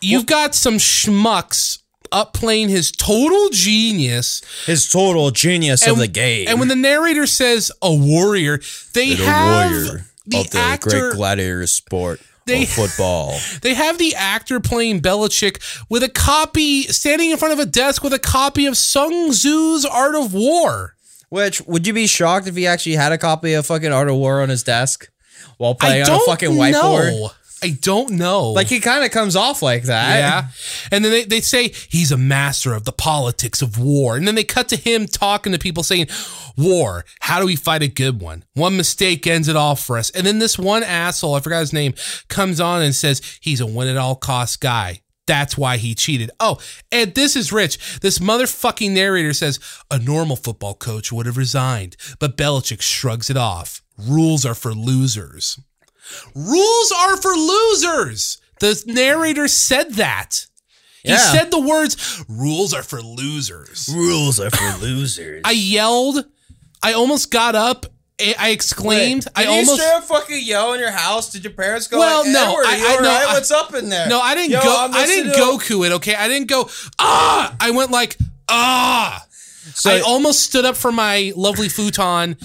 You've 0.00 0.26
got 0.26 0.54
some 0.54 0.76
schmucks 0.76 1.78
up 2.10 2.32
playing 2.32 2.70
his 2.70 2.90
total 2.90 3.50
genius. 3.50 4.42
His 4.66 4.88
total 4.88 5.30
genius 5.30 5.86
of 5.86 5.98
the 5.98 6.08
game. 6.08 6.48
And 6.48 6.58
when 6.58 6.68
the 6.68 6.76
narrator 6.76 7.26
says 7.26 7.70
a 7.82 7.94
warrior, 7.94 8.60
they 8.94 9.14
have 9.14 10.04
the, 10.26 10.48
actor 10.54 11.10
great 11.10 11.14
gladiator 11.14 11.66
sport 11.66 12.20
They- 12.50 12.66
football. 12.66 13.38
They 13.62 13.74
have 13.74 13.98
the 13.98 14.14
actor 14.14 14.60
playing 14.60 15.00
Belichick 15.00 15.60
with 15.88 16.02
a 16.02 16.08
copy, 16.08 16.82
standing 16.84 17.30
in 17.30 17.36
front 17.36 17.52
of 17.52 17.60
a 17.60 17.66
desk 17.66 18.02
with 18.02 18.12
a 18.12 18.18
copy 18.18 18.66
of 18.66 18.76
Sun 18.76 19.32
Tzu's 19.32 19.84
Art 19.84 20.14
of 20.14 20.32
War. 20.32 20.96
Which 21.28 21.60
would 21.62 21.86
you 21.86 21.92
be 21.92 22.06
shocked 22.06 22.48
if 22.48 22.56
he 22.56 22.66
actually 22.66 22.96
had 22.96 23.12
a 23.12 23.18
copy 23.18 23.52
of 23.54 23.66
fucking 23.66 23.92
Art 23.92 24.08
of 24.08 24.16
War 24.16 24.42
on 24.42 24.48
his 24.48 24.62
desk 24.64 25.08
while 25.58 25.74
playing 25.74 26.02
on 26.08 26.16
a 26.16 26.18
fucking 26.20 26.50
whiteboard? 26.50 27.12
know. 27.12 27.30
I 27.62 27.70
don't 27.80 28.12
know. 28.12 28.50
Like 28.50 28.68
he 28.68 28.80
kind 28.80 29.04
of 29.04 29.10
comes 29.10 29.36
off 29.36 29.62
like 29.62 29.84
that. 29.84 30.18
yeah. 30.18 30.48
And 30.90 31.04
then 31.04 31.12
they, 31.12 31.24
they 31.24 31.40
say 31.40 31.72
he's 31.88 32.10
a 32.10 32.16
master 32.16 32.72
of 32.72 32.84
the 32.84 32.92
politics 32.92 33.60
of 33.62 33.78
war. 33.78 34.16
And 34.16 34.26
then 34.26 34.34
they 34.34 34.44
cut 34.44 34.68
to 34.68 34.76
him 34.76 35.06
talking 35.06 35.52
to 35.52 35.58
people 35.58 35.82
saying, 35.82 36.06
War, 36.56 37.04
how 37.20 37.40
do 37.40 37.46
we 37.46 37.56
fight 37.56 37.82
a 37.82 37.88
good 37.88 38.20
one? 38.20 38.44
One 38.54 38.76
mistake 38.76 39.26
ends 39.26 39.48
it 39.48 39.56
all 39.56 39.76
for 39.76 39.98
us. 39.98 40.10
And 40.10 40.26
then 40.26 40.38
this 40.38 40.58
one 40.58 40.82
asshole, 40.82 41.34
I 41.34 41.40
forgot 41.40 41.60
his 41.60 41.72
name, 41.72 41.94
comes 42.28 42.60
on 42.60 42.82
and 42.82 42.94
says 42.94 43.20
he's 43.40 43.60
a 43.60 43.66
win 43.66 43.88
at 43.88 43.96
all 43.96 44.16
cost 44.16 44.60
guy. 44.60 45.00
That's 45.26 45.56
why 45.56 45.76
he 45.76 45.94
cheated. 45.94 46.30
Oh, 46.40 46.58
and 46.90 47.14
this 47.14 47.36
is 47.36 47.52
rich. 47.52 48.00
This 48.00 48.18
motherfucking 48.18 48.90
narrator 48.90 49.32
says 49.32 49.60
a 49.88 49.98
normal 49.98 50.34
football 50.34 50.74
coach 50.74 51.12
would 51.12 51.26
have 51.26 51.36
resigned, 51.36 51.96
but 52.18 52.36
Belichick 52.36 52.82
shrugs 52.82 53.30
it 53.30 53.36
off. 53.36 53.80
Rules 53.96 54.44
are 54.44 54.56
for 54.56 54.72
losers. 54.74 55.60
Rules 56.34 56.92
are 56.92 57.16
for 57.16 57.32
losers. 57.34 58.38
The 58.60 58.82
narrator 58.86 59.48
said 59.48 59.94
that. 59.94 60.46
He 61.02 61.10
Yeah. 61.10 61.32
said 61.32 61.50
the 61.50 61.58
words, 61.60 61.96
rules 62.28 62.74
are 62.74 62.82
for 62.82 63.00
losers. 63.00 63.88
Rules 63.90 64.38
are 64.38 64.50
for 64.50 64.76
losers. 64.78 65.40
I 65.44 65.52
yelled. 65.52 66.24
I 66.82 66.92
almost 66.92 67.30
got 67.30 67.54
up. 67.54 67.86
I 68.20 68.34
I 68.38 68.48
exclaimed. 68.50 69.26
I 69.34 69.44
Did 69.44 69.48
almost. 69.48 69.68
you 69.70 69.76
straight 69.76 69.94
up 69.94 70.04
fucking 70.04 70.42
yell 70.44 70.74
in 70.74 70.80
your 70.80 70.90
house? 70.90 71.30
Did 71.30 71.42
your 71.44 71.54
parents 71.54 71.86
go? 71.86 71.98
Well, 71.98 72.22
like, 72.22 72.28
no, 72.32 72.62
I- 72.66 72.76
you 72.76 72.86
I- 72.86 72.96
no, 72.96 73.08
right? 73.08 73.28
I- 73.28 73.32
What's 73.32 73.50
up 73.50 73.72
in 73.74 73.88
there? 73.88 74.08
No, 74.08 74.20
I 74.20 74.34
didn't 74.34 74.50
Yo, 74.50 74.60
go. 74.62 74.76
I'm 74.78 74.92
didn't 74.92 75.32
Goku 75.32 75.86
it. 75.86 75.92
Okay, 75.92 76.14
I 76.14 76.28
didn't 76.28 76.48
go. 76.48 76.68
Ah, 76.98 77.54
I 77.58 77.70
went 77.70 77.90
like 77.90 78.18
ah. 78.50 79.24
So, 79.74 79.90
I 79.90 80.00
almost 80.00 80.40
stood 80.42 80.64
up 80.66 80.76
from 80.76 80.96
my 80.96 81.32
lovely 81.36 81.68
futon, 81.70 82.36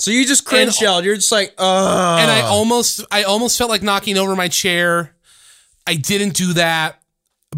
so 0.00 0.10
you 0.10 0.24
just 0.26 0.44
cringe 0.44 0.80
and- 0.82 1.04
You're 1.04 1.16
just 1.16 1.32
like, 1.32 1.54
uh 1.58 2.18
and 2.20 2.30
I 2.30 2.42
almost, 2.42 3.04
I 3.10 3.24
almost 3.24 3.58
felt 3.58 3.70
like 3.70 3.82
knocking 3.82 4.16
over 4.18 4.34
my 4.36 4.48
chair. 4.48 5.14
I 5.86 5.94
didn't 5.94 6.34
do 6.34 6.52
that, 6.54 7.02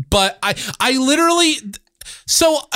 but 0.08 0.38
I, 0.42 0.54
I 0.78 0.96
literally. 0.98 1.56
So 2.26 2.58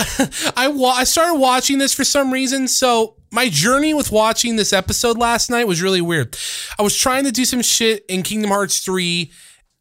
I 0.56 0.68
wa- 0.68 0.94
I 0.96 1.04
started 1.04 1.38
watching 1.38 1.78
this 1.78 1.94
for 1.94 2.04
some 2.04 2.32
reason. 2.32 2.66
So 2.68 3.16
my 3.30 3.48
journey 3.48 3.94
with 3.94 4.10
watching 4.12 4.56
this 4.56 4.72
episode 4.72 5.16
last 5.16 5.48
night 5.50 5.66
was 5.68 5.80
really 5.80 6.00
weird. 6.00 6.36
I 6.78 6.82
was 6.82 6.96
trying 6.96 7.24
to 7.24 7.32
do 7.32 7.44
some 7.44 7.62
shit 7.62 8.04
in 8.08 8.22
Kingdom 8.22 8.50
Hearts 8.50 8.80
3 8.80 9.30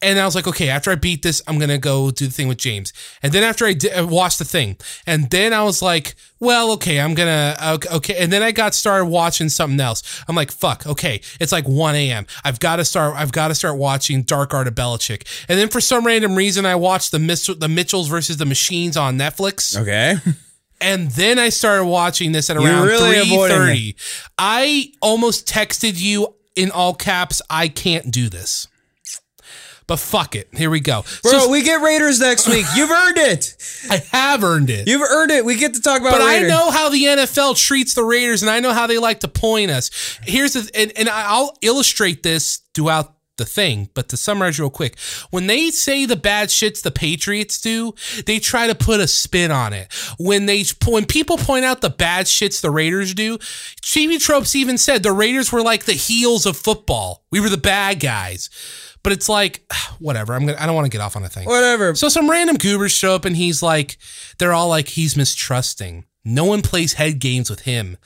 and 0.03 0.19
I 0.19 0.25
was 0.25 0.35
like, 0.35 0.47
okay, 0.47 0.69
after 0.69 0.91
I 0.91 0.95
beat 0.95 1.23
this, 1.23 1.41
I'm 1.47 1.57
gonna 1.57 1.77
go 1.77 2.11
do 2.11 2.27
the 2.27 2.31
thing 2.31 2.47
with 2.47 2.57
James. 2.57 2.93
And 3.21 3.33
then 3.33 3.43
after 3.43 3.65
I, 3.65 3.73
did, 3.73 3.93
I 3.93 3.99
uh, 3.99 4.05
watched 4.05 4.39
the 4.39 4.45
thing, 4.45 4.77
and 5.07 5.29
then 5.29 5.53
I 5.53 5.63
was 5.63 5.81
like, 5.81 6.15
well, 6.39 6.71
okay, 6.73 6.99
I'm 6.99 7.13
gonna 7.13 7.55
okay, 7.75 7.89
okay. 7.89 8.15
And 8.17 8.31
then 8.31 8.43
I 8.43 8.51
got 8.51 8.75
started 8.75 9.05
watching 9.05 9.49
something 9.49 9.79
else. 9.79 10.23
I'm 10.27 10.35
like, 10.35 10.51
fuck, 10.51 10.85
okay, 10.85 11.21
it's 11.39 11.51
like 11.51 11.67
1 11.67 11.95
a.m. 11.95 12.25
I've 12.43 12.59
got 12.59 12.75
to 12.77 12.85
start. 12.85 13.15
I've 13.15 13.31
got 13.31 13.47
to 13.47 13.55
start 13.55 13.77
watching 13.77 14.23
Dark 14.23 14.53
Art 14.53 14.67
of 14.67 14.75
Belichick. 14.75 15.25
And 15.47 15.57
then 15.57 15.69
for 15.69 15.81
some 15.81 16.05
random 16.05 16.35
reason, 16.35 16.65
I 16.65 16.75
watched 16.75 17.11
the 17.11 17.19
Mis- 17.19 17.47
the 17.47 17.69
Mitchells 17.69 18.09
versus 18.09 18.37
the 18.37 18.45
Machines 18.45 18.97
on 18.97 19.17
Netflix. 19.17 19.77
okay. 19.79 20.15
And 20.81 21.11
then 21.11 21.39
I 21.39 21.47
started 21.47 21.85
watching 21.85 22.33
this 22.33 22.49
at 22.49 22.57
around 22.57 22.85
really 22.87 23.25
3:30. 23.25 23.95
I 24.37 24.91
almost 25.01 25.47
texted 25.47 25.97
you 25.97 26.35
in 26.55 26.71
all 26.71 26.93
caps, 26.93 27.41
I 27.49 27.67
can't 27.67 28.11
do 28.11 28.29
this. 28.29 28.67
But 29.87 29.99
fuck 29.99 30.35
it. 30.35 30.47
Here 30.53 30.69
we 30.69 30.79
go. 30.79 31.03
Bro, 31.21 31.31
So 31.31 31.49
we 31.49 31.61
get 31.63 31.81
Raiders 31.81 32.19
next 32.19 32.47
week. 32.47 32.65
You've 32.75 32.89
earned 32.91 33.17
it. 33.17 33.55
I 33.89 33.97
have 34.11 34.43
earned 34.43 34.69
it. 34.69 34.87
You've 34.87 35.01
earned 35.01 35.31
it. 35.31 35.43
We 35.45 35.55
get 35.55 35.73
to 35.75 35.81
talk 35.81 36.01
about 36.01 36.15
it. 36.15 36.19
but 36.19 36.21
I 36.21 36.39
know 36.41 36.71
how 36.71 36.89
the 36.89 37.03
NFL 37.03 37.57
treats 37.57 37.93
the 37.93 38.03
Raiders, 38.03 38.41
and 38.41 38.49
I 38.49 38.59
know 38.59 38.71
how 38.73 38.87
they 38.87 38.97
like 38.97 39.19
to 39.21 39.27
point 39.27 39.71
us. 39.71 40.19
Here's 40.23 40.53
the, 40.53 40.69
and, 40.73 40.91
and 40.97 41.09
I'll 41.09 41.55
illustrate 41.61 42.23
this 42.23 42.61
throughout 42.73 43.13
the 43.37 43.45
thing. 43.45 43.89
But 43.93 44.09
to 44.09 44.17
summarize 44.17 44.59
real 44.59 44.69
quick, 44.69 44.97
when 45.31 45.47
they 45.47 45.71
say 45.71 46.05
the 46.05 46.15
bad 46.15 46.49
shits 46.49 46.81
the 46.83 46.91
Patriots 46.91 47.59
do, 47.59 47.93
they 48.25 48.39
try 48.39 48.67
to 48.67 48.75
put 48.75 48.99
a 48.99 49.07
spin 49.07 49.51
on 49.51 49.73
it. 49.73 49.91
When 50.19 50.45
they 50.45 50.63
when 50.85 51.05
people 51.05 51.37
point 51.37 51.65
out 51.65 51.81
the 51.81 51.89
bad 51.89 52.27
shits 52.27 52.61
the 52.61 52.69
Raiders 52.71 53.13
do, 53.13 53.37
TV 53.81 54.19
tropes 54.19 54.55
even 54.55 54.77
said 54.77 55.01
the 55.03 55.11
Raiders 55.11 55.51
were 55.51 55.63
like 55.63 55.85
the 55.85 55.93
heels 55.93 56.45
of 56.45 56.55
football. 56.57 57.23
We 57.31 57.39
were 57.39 57.49
the 57.49 57.57
bad 57.57 57.99
guys. 57.99 58.49
But 59.03 59.13
it's 59.13 59.29
like 59.29 59.63
whatever. 59.99 60.33
I'm 60.33 60.45
gonna. 60.45 60.57
I 60.59 60.65
don't 60.65 60.75
want 60.75 60.85
to 60.85 60.91
get 60.91 61.01
off 61.01 61.15
on 61.15 61.23
a 61.23 61.29
thing. 61.29 61.45
Whatever. 61.45 61.95
So 61.95 62.09
some 62.09 62.29
random 62.29 62.57
goobers 62.57 62.91
show 62.91 63.15
up 63.15 63.25
and 63.25 63.35
he's 63.35 63.61
like, 63.61 63.97
they're 64.37 64.53
all 64.53 64.69
like, 64.69 64.89
he's 64.89 65.15
mistrusting. 65.15 66.05
No 66.25 66.45
one 66.45 66.61
plays 66.61 66.93
head 66.93 67.19
games 67.19 67.49
with 67.49 67.61
him. 67.61 67.97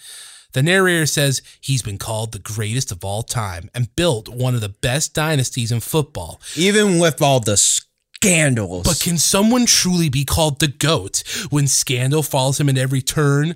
The 0.53 0.63
narrator 0.63 1.05
says 1.05 1.41
he's 1.61 1.83
been 1.83 1.97
called 1.99 2.31
the 2.31 2.39
greatest 2.39 2.91
of 2.91 3.03
all 3.03 3.21
time 3.21 3.69
and 3.75 3.95
built 3.95 4.27
one 4.27 4.55
of 4.55 4.61
the 4.61 4.69
best 4.69 5.13
dynasties 5.13 5.71
in 5.71 5.81
football. 5.81 6.41
Even 6.55 6.99
with 6.99 7.21
all 7.21 7.39
the 7.39 7.57
scandals. 7.57 8.83
But 8.83 8.99
can 8.99 9.17
someone 9.17 9.65
truly 9.67 10.09
be 10.09 10.25
called 10.25 10.59
the 10.59 10.67
GOAT 10.67 11.23
when 11.51 11.67
scandal 11.67 12.23
follows 12.23 12.59
him 12.59 12.69
at 12.69 12.77
every 12.77 13.01
turn? 13.01 13.55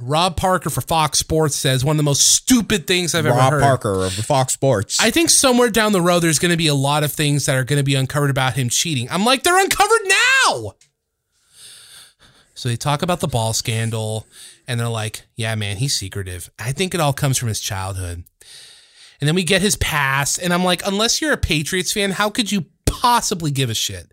Rob 0.00 0.36
Parker 0.36 0.70
for 0.70 0.80
Fox 0.80 1.18
Sports 1.18 1.54
says 1.54 1.84
one 1.84 1.94
of 1.94 1.98
the 1.98 2.02
most 2.02 2.22
stupid 2.22 2.86
things 2.86 3.14
I've 3.14 3.26
ever 3.26 3.40
heard. 3.40 3.60
Rob. 3.60 3.62
Parker 3.62 4.04
of 4.04 4.12
Fox 4.12 4.52
Sports. 4.52 5.00
I 5.00 5.10
think 5.10 5.30
somewhere 5.30 5.70
down 5.70 5.92
the 5.92 6.00
road, 6.00 6.20
there's 6.20 6.38
going 6.38 6.50
to 6.50 6.56
be 6.56 6.66
a 6.66 6.74
lot 6.74 7.04
of 7.04 7.12
things 7.12 7.46
that 7.46 7.56
are 7.56 7.64
going 7.64 7.78
to 7.78 7.84
be 7.84 7.94
uncovered 7.94 8.30
about 8.30 8.54
him 8.54 8.68
cheating. 8.68 9.08
I'm 9.10 9.24
like, 9.24 9.42
they're 9.42 9.58
uncovered 9.58 10.00
now. 10.44 10.74
So 12.54 12.68
they 12.68 12.76
talk 12.76 13.02
about 13.02 13.20
the 13.20 13.28
ball 13.28 13.52
scandal, 13.52 14.26
and 14.68 14.78
they're 14.78 14.88
like, 14.88 15.22
yeah, 15.36 15.54
man, 15.54 15.78
he's 15.78 15.94
secretive. 15.96 16.50
I 16.58 16.72
think 16.72 16.94
it 16.94 17.00
all 17.00 17.12
comes 17.12 17.38
from 17.38 17.48
his 17.48 17.60
childhood. 17.60 18.24
And 19.20 19.28
then 19.28 19.34
we 19.34 19.44
get 19.44 19.62
his 19.62 19.76
past, 19.76 20.38
and 20.38 20.52
I'm 20.52 20.64
like, 20.64 20.82
unless 20.86 21.20
you're 21.20 21.32
a 21.32 21.36
Patriots 21.36 21.92
fan, 21.92 22.10
how 22.10 22.28
could 22.28 22.50
you 22.50 22.66
possibly 23.00 23.50
give 23.50 23.70
a 23.70 23.74
shit? 23.74 24.10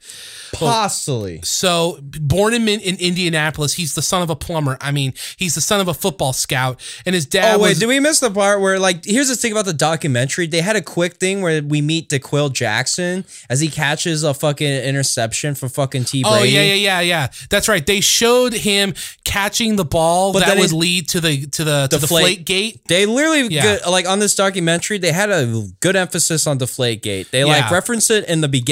Possibly. 0.54 1.42
So, 1.44 2.00
born 2.02 2.54
in, 2.54 2.68
in 2.68 2.96
Indianapolis, 3.00 3.74
he's 3.74 3.94
the 3.94 4.02
son 4.02 4.22
of 4.22 4.30
a 4.30 4.36
plumber. 4.36 4.78
I 4.82 4.92
mean, 4.92 5.14
he's 5.38 5.56
the 5.56 5.62
son 5.62 5.80
of 5.80 5.88
a 5.88 5.94
football 5.94 6.34
scout, 6.34 6.80
and 7.06 7.14
his 7.14 7.26
dad 7.26 7.56
Oh 7.56 7.60
wait, 7.60 7.70
was 7.70 7.80
did 7.80 7.88
we 7.88 8.00
miss 8.00 8.20
the 8.20 8.32
part 8.32 8.60
where 8.62 8.80
like 8.80 9.06
here's 9.06 9.30
the 9.30 9.36
thing 9.36 9.52
about 9.52 9.66
the 9.66 9.74
documentary? 9.74 10.48
They 10.48 10.62
had 10.62 10.76
a 10.76 10.82
quick 10.82 11.16
thing 11.16 11.42
where 11.42 11.62
we 11.62 11.82
meet 11.82 12.10
D'Qwell 12.10 12.52
Jackson 12.52 13.26
as 13.50 13.60
he 13.60 13.70
catches 13.70 14.24
a 14.24 14.34
fucking 14.34 14.68
interception 14.68 15.56
from 15.56 15.70
fucking 15.70 16.06
T 16.06 16.24
oh, 16.26 16.32
Brady. 16.40 16.58
Oh 16.58 16.62
yeah, 16.62 16.74
yeah, 16.74 16.76
yeah, 16.76 17.00
yeah. 17.02 17.28
That's 17.50 17.68
right. 17.68 17.86
They 17.86 18.02
showed 18.02 18.54
him 18.54 18.94
catching 19.24 19.76
the 19.76 19.86
ball 19.86 20.34
But 20.34 20.46
that 20.46 20.58
would 20.58 20.72
lead 20.72 21.10
to 21.10 21.22
the 21.22 21.46
to 21.48 21.64
the 21.64 21.88
to 21.92 21.98
the 21.98 22.08
Deflate. 22.08 22.24
flake 22.24 22.46
gate. 22.46 22.82
They 22.88 23.06
literally 23.06 23.48
Yeah. 23.54 23.62
good, 23.62 23.82
like 23.88 24.08
on 24.08 24.20
this 24.20 24.36
documentary, 24.36 24.98
they 24.98 25.12
had 25.12 25.30
a 25.30 25.68
good 25.80 25.96
emphasis 25.96 26.48
on 26.48 26.58
Deflate 26.58 27.02
Gate. 27.04 27.30
They 27.32 27.44
like 27.44 27.66
Yeah. 27.70 27.74
referenced 27.74 28.10
it 28.10 28.28
in 28.28 28.42
the 28.42 28.48
beginning. 28.48 28.69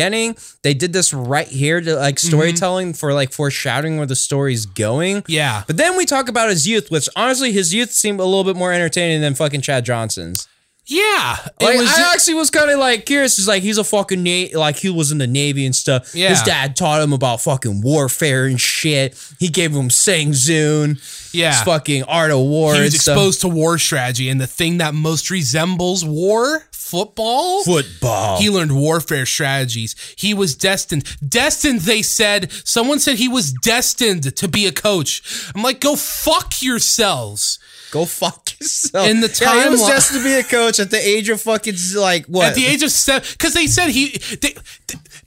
They 0.64 0.74
did 0.74 0.94
this 0.94 1.14
right 1.14 1.48
here 1.48 1.82
to 1.82 1.96
like 1.96 2.20
storytelling 2.20 2.90
mm-hmm. 2.90 2.98
for 2.98 3.14
like 3.14 3.32
foreshadowing 3.32 3.98
where 3.98 4.06
the 4.06 4.16
story's 4.16 4.66
going. 4.66 5.24
Yeah. 5.28 5.64
But 5.68 5.78
then 5.78 5.98
we 5.98 6.06
talk 6.06 6.30
about 6.30 6.50
his 6.50 6.68
youth, 6.68 6.92
which 6.92 7.10
honestly 7.16 7.52
his 7.52 7.74
youth 7.74 7.92
seemed 7.92 8.20
a 8.20 8.26
little 8.26 8.44
bit 8.44 8.56
more 8.56 8.72
entertaining 8.72 9.22
than 9.22 9.36
fucking 9.36 9.62
Chad 9.62 9.86
Johnson's. 9.86 10.48
Yeah. 10.88 11.38
Like 11.62 11.78
was 11.78 11.90
I 11.90 12.14
actually 12.14 12.36
was 12.36 12.50
kind 12.50 12.72
of 12.72 12.80
like 12.80 13.06
curious. 13.06 13.38
Is 13.38 13.48
like 13.48 13.62
he's 13.62 13.78
a 13.78 13.84
fucking 13.84 14.24
na- 14.24 14.58
like 14.58 14.78
he 14.78 14.90
was 14.90 15.12
in 15.12 15.18
the 15.18 15.28
navy 15.28 15.66
and 15.66 15.76
stuff. 15.76 16.16
Yeah. 16.16 16.30
His 16.30 16.42
dad 16.44 16.78
taught 16.78 17.02
him 17.02 17.12
about 17.12 17.42
fucking 17.42 17.82
warfare 17.82 18.46
and 18.46 18.60
shit. 18.60 19.18
He 19.38 19.50
gave 19.50 19.74
him 19.74 19.90
Sun 19.90 20.32
Tzu. 20.32 20.96
Yeah. 21.34 21.62
Fucking 21.66 22.04
art 22.04 22.32
of 22.32 22.40
war. 22.40 22.74
he 22.74 22.82
was 22.82 22.94
and 22.94 23.02
stuff. 23.02 23.18
exposed 23.18 23.42
to 23.42 23.50
war 23.50 23.78
strategy 23.78 24.30
and 24.30 24.40
the 24.40 24.48
thing 24.48 24.78
that 24.78 24.94
most 24.94 25.30
resembles 25.30 26.06
war, 26.06 26.66
football. 26.88 27.64
football. 27.64 28.40
He 28.40 28.50
learned 28.50 28.76
warfare 28.76 29.26
strategies. 29.26 29.96
He 30.18 30.34
was 30.34 30.56
destined. 30.56 31.04
Destined, 31.28 31.82
they 31.82 32.02
said. 32.02 32.52
Someone 32.66 33.00
said 33.00 33.18
he 33.18 33.28
was 33.28 33.52
destined 33.52 34.36
to 34.36 34.48
be 34.48 34.66
a 34.66 34.72
coach. 34.72 35.52
I'm 35.54 35.64
like, 35.64 35.82
go 35.82 35.96
fuck 35.96 36.62
yourselves. 36.62 37.60
Go 37.92 38.06
fuck 38.06 38.50
yourself. 38.60 39.08
In 39.08 39.22
the 39.22 39.38
yeah, 39.42 39.64
he 39.64 39.70
was 39.70 39.86
destined 39.86 40.20
to 40.20 40.24
be 40.24 40.36
a 40.36 40.44
coach 40.44 40.80
at 40.80 40.92
the 40.92 40.98
age 40.98 41.30
of 41.30 41.42
fucking 41.42 41.76
like 41.96 42.26
what? 42.26 42.50
At 42.50 42.56
the 42.56 42.66
age 42.66 42.84
of 42.84 42.92
seven, 42.92 43.28
because 43.32 43.54
they 43.54 43.68
said 43.68 43.90
he 43.90 44.18
they 44.42 44.56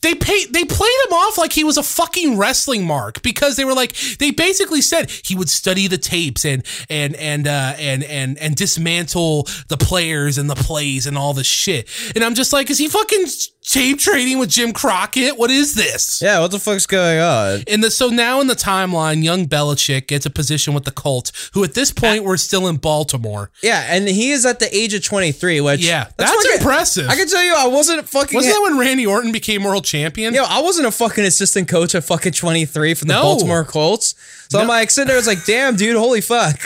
they 0.03 0.15
pay 0.15 0.45
they 0.47 0.65
played 0.65 0.99
him 1.07 1.13
off 1.13 1.39
like 1.39 1.53
he 1.53 1.65
was 1.65 1.77
a 1.77 1.83
fucking 1.83 2.39
wrestling 2.39 2.87
mark 2.87 3.23
because 3.23 3.57
they 3.57 3.65
were 3.65 3.75
like 3.75 3.95
they 4.19 4.31
basically 4.31 4.81
said 4.81 5.11
he 5.11 5.35
would 5.35 5.49
study 5.49 5.87
the 5.87 5.99
tapes 5.99 6.45
and 6.45 6.65
and 6.89 7.15
and 7.17 7.47
uh, 7.47 7.75
and 7.79 8.05
and 8.05 8.39
and 8.39 8.57
dismantle 8.57 9.47
the 9.69 9.77
players 9.77 10.39
and 10.39 10.49
the 10.49 10.55
plays 10.55 11.07
and 11.07 11.19
all 11.19 11.35
the 11.35 11.45
shit. 11.45 11.89
And 12.15 12.25
I'm 12.25 12.35
just 12.35 12.53
like, 12.53 12.71
is 12.71 12.79
he 12.79 12.89
fucking 12.89 13.27
tape 13.63 13.99
trading 13.99 14.39
with 14.39 14.49
Jim 14.51 14.73
Crockett? 14.73 15.39
What 15.39 15.51
is 15.51 15.75
this? 15.75 16.21
yeah, 16.23 16.41
what 16.41 16.51
the 16.51 16.59
fuck's 16.59 16.87
going 16.87 17.21
on? 17.21 17.63
And 17.69 17.83
the, 17.85 17.91
so 17.91 18.09
now 18.09 18.41
in 18.41 18.47
the 18.47 18.55
timeline, 18.55 19.23
young 19.23 19.47
Belichick 19.47 20.07
gets 20.07 20.27
a 20.27 20.31
position 20.31 20.75
with 20.75 20.85
the 20.85 20.91
Colts, 20.91 21.51
who 21.55 21.63
at 21.65 21.75
this 21.75 21.93
point 21.93 22.25
were 22.25 22.37
still 22.37 22.67
in 22.69 22.77
Baltimore. 22.77 23.51
Yeah, 23.63 23.85
and 23.89 24.09
he 24.09 24.31
is 24.31 24.45
at 24.47 24.59
the 24.59 24.75
age 24.77 24.95
of 24.95 25.05
23, 25.05 25.61
which 25.61 25.81
Yeah, 25.85 26.09
that's 26.17 26.31
fucking- 26.33 26.51
impressive. 26.59 27.09
I 27.09 27.17
can 27.17 27.29
tell 27.29 27.43
you, 27.45 27.55
I 27.57 27.67
wasn't 27.67 28.09
fucking. 28.09 28.35
Wasn't 28.35 28.55
that 28.55 28.63
when 28.63 28.79
Randy 28.79 29.07
Orton 29.07 29.33
became 29.33 29.63
world 29.65 29.85
champion? 29.85 30.35
Yo, 30.35 30.45
I 30.45 30.61
wasn't 30.61 30.87
a 30.87 30.91
fucking 30.93 31.25
assistant 31.25 31.69
coach 31.69 31.95
at 31.95 32.05
fucking 32.05 32.33
23 32.33 32.95
from 32.95 33.09
the 33.09 33.15
No. 33.15 33.23
Baltimore 33.23 33.65
Colts. 33.65 34.15
So 34.51 34.59
I'm 34.61 34.67
like 34.67 34.91
sitting 34.91 35.07
there, 35.09 35.17
it's 35.17 35.29
like, 35.29 35.45
damn, 35.45 35.77
dude, 35.77 35.97
holy 35.97 36.21
fuck. 36.21 36.61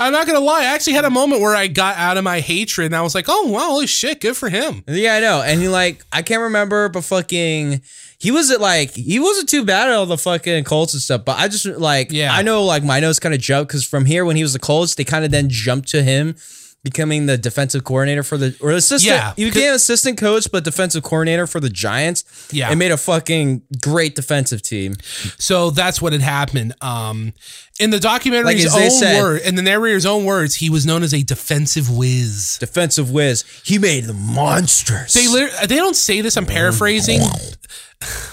I'm 0.00 0.12
not 0.12 0.26
gonna 0.26 0.40
lie. 0.40 0.62
I 0.62 0.74
actually 0.74 0.94
had 0.94 1.04
a 1.04 1.10
moment 1.10 1.42
where 1.42 1.54
I 1.54 1.66
got 1.66 1.96
out 1.96 2.16
of 2.16 2.24
my 2.24 2.40
hatred, 2.40 2.86
and 2.86 2.96
I 2.96 3.02
was 3.02 3.14
like, 3.14 3.26
"Oh 3.28 3.46
wow, 3.48 3.68
holy 3.68 3.86
shit, 3.86 4.20
good 4.20 4.36
for 4.36 4.48
him." 4.48 4.82
Yeah, 4.88 5.14
I 5.16 5.20
know. 5.20 5.42
And 5.42 5.60
he 5.60 5.68
like, 5.68 6.02
I 6.10 6.22
can't 6.22 6.40
remember, 6.40 6.88
but 6.88 7.04
fucking, 7.04 7.82
he 8.18 8.30
was 8.30 8.50
at 8.50 8.60
like, 8.62 8.92
he 8.92 9.20
wasn't 9.20 9.48
too 9.50 9.64
bad 9.64 9.88
at 9.88 9.94
all 9.94 10.06
the 10.06 10.16
fucking 10.16 10.64
Colts 10.64 10.94
and 10.94 11.02
stuff. 11.02 11.24
But 11.24 11.38
I 11.38 11.48
just 11.48 11.66
like, 11.66 12.10
Yeah. 12.12 12.34
I 12.34 12.42
know 12.42 12.64
like 12.64 12.82
my 12.82 12.98
nose 12.98 13.18
kind 13.20 13.34
of 13.34 13.40
jumped 13.40 13.68
because 13.68 13.84
from 13.84 14.06
here 14.06 14.24
when 14.24 14.36
he 14.36 14.42
was 14.42 14.54
the 14.54 14.58
Colts, 14.58 14.94
they 14.94 15.04
kind 15.04 15.24
of 15.24 15.30
then 15.30 15.48
jumped 15.50 15.88
to 15.90 16.02
him 16.02 16.34
becoming 16.82 17.26
the 17.26 17.36
defensive 17.36 17.84
coordinator 17.84 18.22
for 18.22 18.36
the 18.36 18.56
or 18.60 18.70
assistant. 18.70 19.14
Yeah. 19.14 19.34
he 19.36 19.44
became 19.44 19.74
assistant 19.74 20.18
coach, 20.18 20.50
but 20.50 20.64
defensive 20.64 21.02
coordinator 21.02 21.46
for 21.46 21.60
the 21.60 21.68
Giants. 21.68 22.24
Yeah. 22.52 22.70
and 22.70 22.78
made 22.78 22.90
a 22.90 22.96
fucking 22.96 23.62
great 23.82 24.14
defensive 24.14 24.62
team. 24.62 24.94
So 25.38 25.70
that's 25.70 26.00
what 26.00 26.12
had 26.12 26.22
happened. 26.22 26.74
Um, 26.80 27.34
in 27.80 27.90
the 27.90 27.98
documentary's 27.98 28.72
they 28.74 28.84
own 28.84 28.90
said- 28.90 29.22
word, 29.22 29.40
in 29.42 29.54
the 29.54 29.62
narrator's 29.62 30.06
own 30.06 30.24
words, 30.24 30.56
he 30.56 30.70
was 30.70 30.84
known 30.86 31.02
as 31.02 31.12
a 31.14 31.22
defensive 31.22 31.90
whiz. 31.90 32.58
Defensive 32.60 33.10
whiz. 33.10 33.44
He 33.64 33.78
made 33.78 34.04
the 34.04 34.12
monsters. 34.14 35.12
They 35.12 35.26
they 35.66 35.76
don't 35.76 35.96
say 35.96 36.20
this. 36.20 36.36
I'm 36.36 36.46
paraphrasing. 36.46 37.20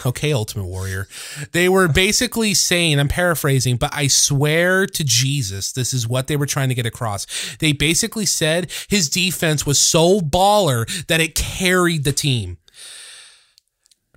Okay, 0.05 0.31
Ultimate 0.31 0.63
Warrior. 0.67 1.10
They 1.51 1.67
were 1.67 1.89
basically 1.89 2.53
saying, 2.53 3.01
I'm 3.01 3.10
paraphrasing, 3.10 3.75
but 3.75 3.93
I 3.93 4.07
swear 4.07 4.86
to 4.88 5.03
Jesus, 5.03 5.73
this 5.73 5.93
is 5.93 6.07
what 6.07 6.27
they 6.27 6.38
were 6.38 6.45
trying 6.45 6.69
to 6.69 6.75
get 6.75 6.86
across. 6.86 7.27
They 7.57 7.73
basically 7.73 8.25
said 8.25 8.71
his 8.88 9.10
defense 9.10 9.65
was 9.65 9.77
so 9.77 10.21
baller 10.21 10.88
that 11.07 11.19
it 11.19 11.36
carried 11.36 12.05
the 12.05 12.13
team. 12.13 12.60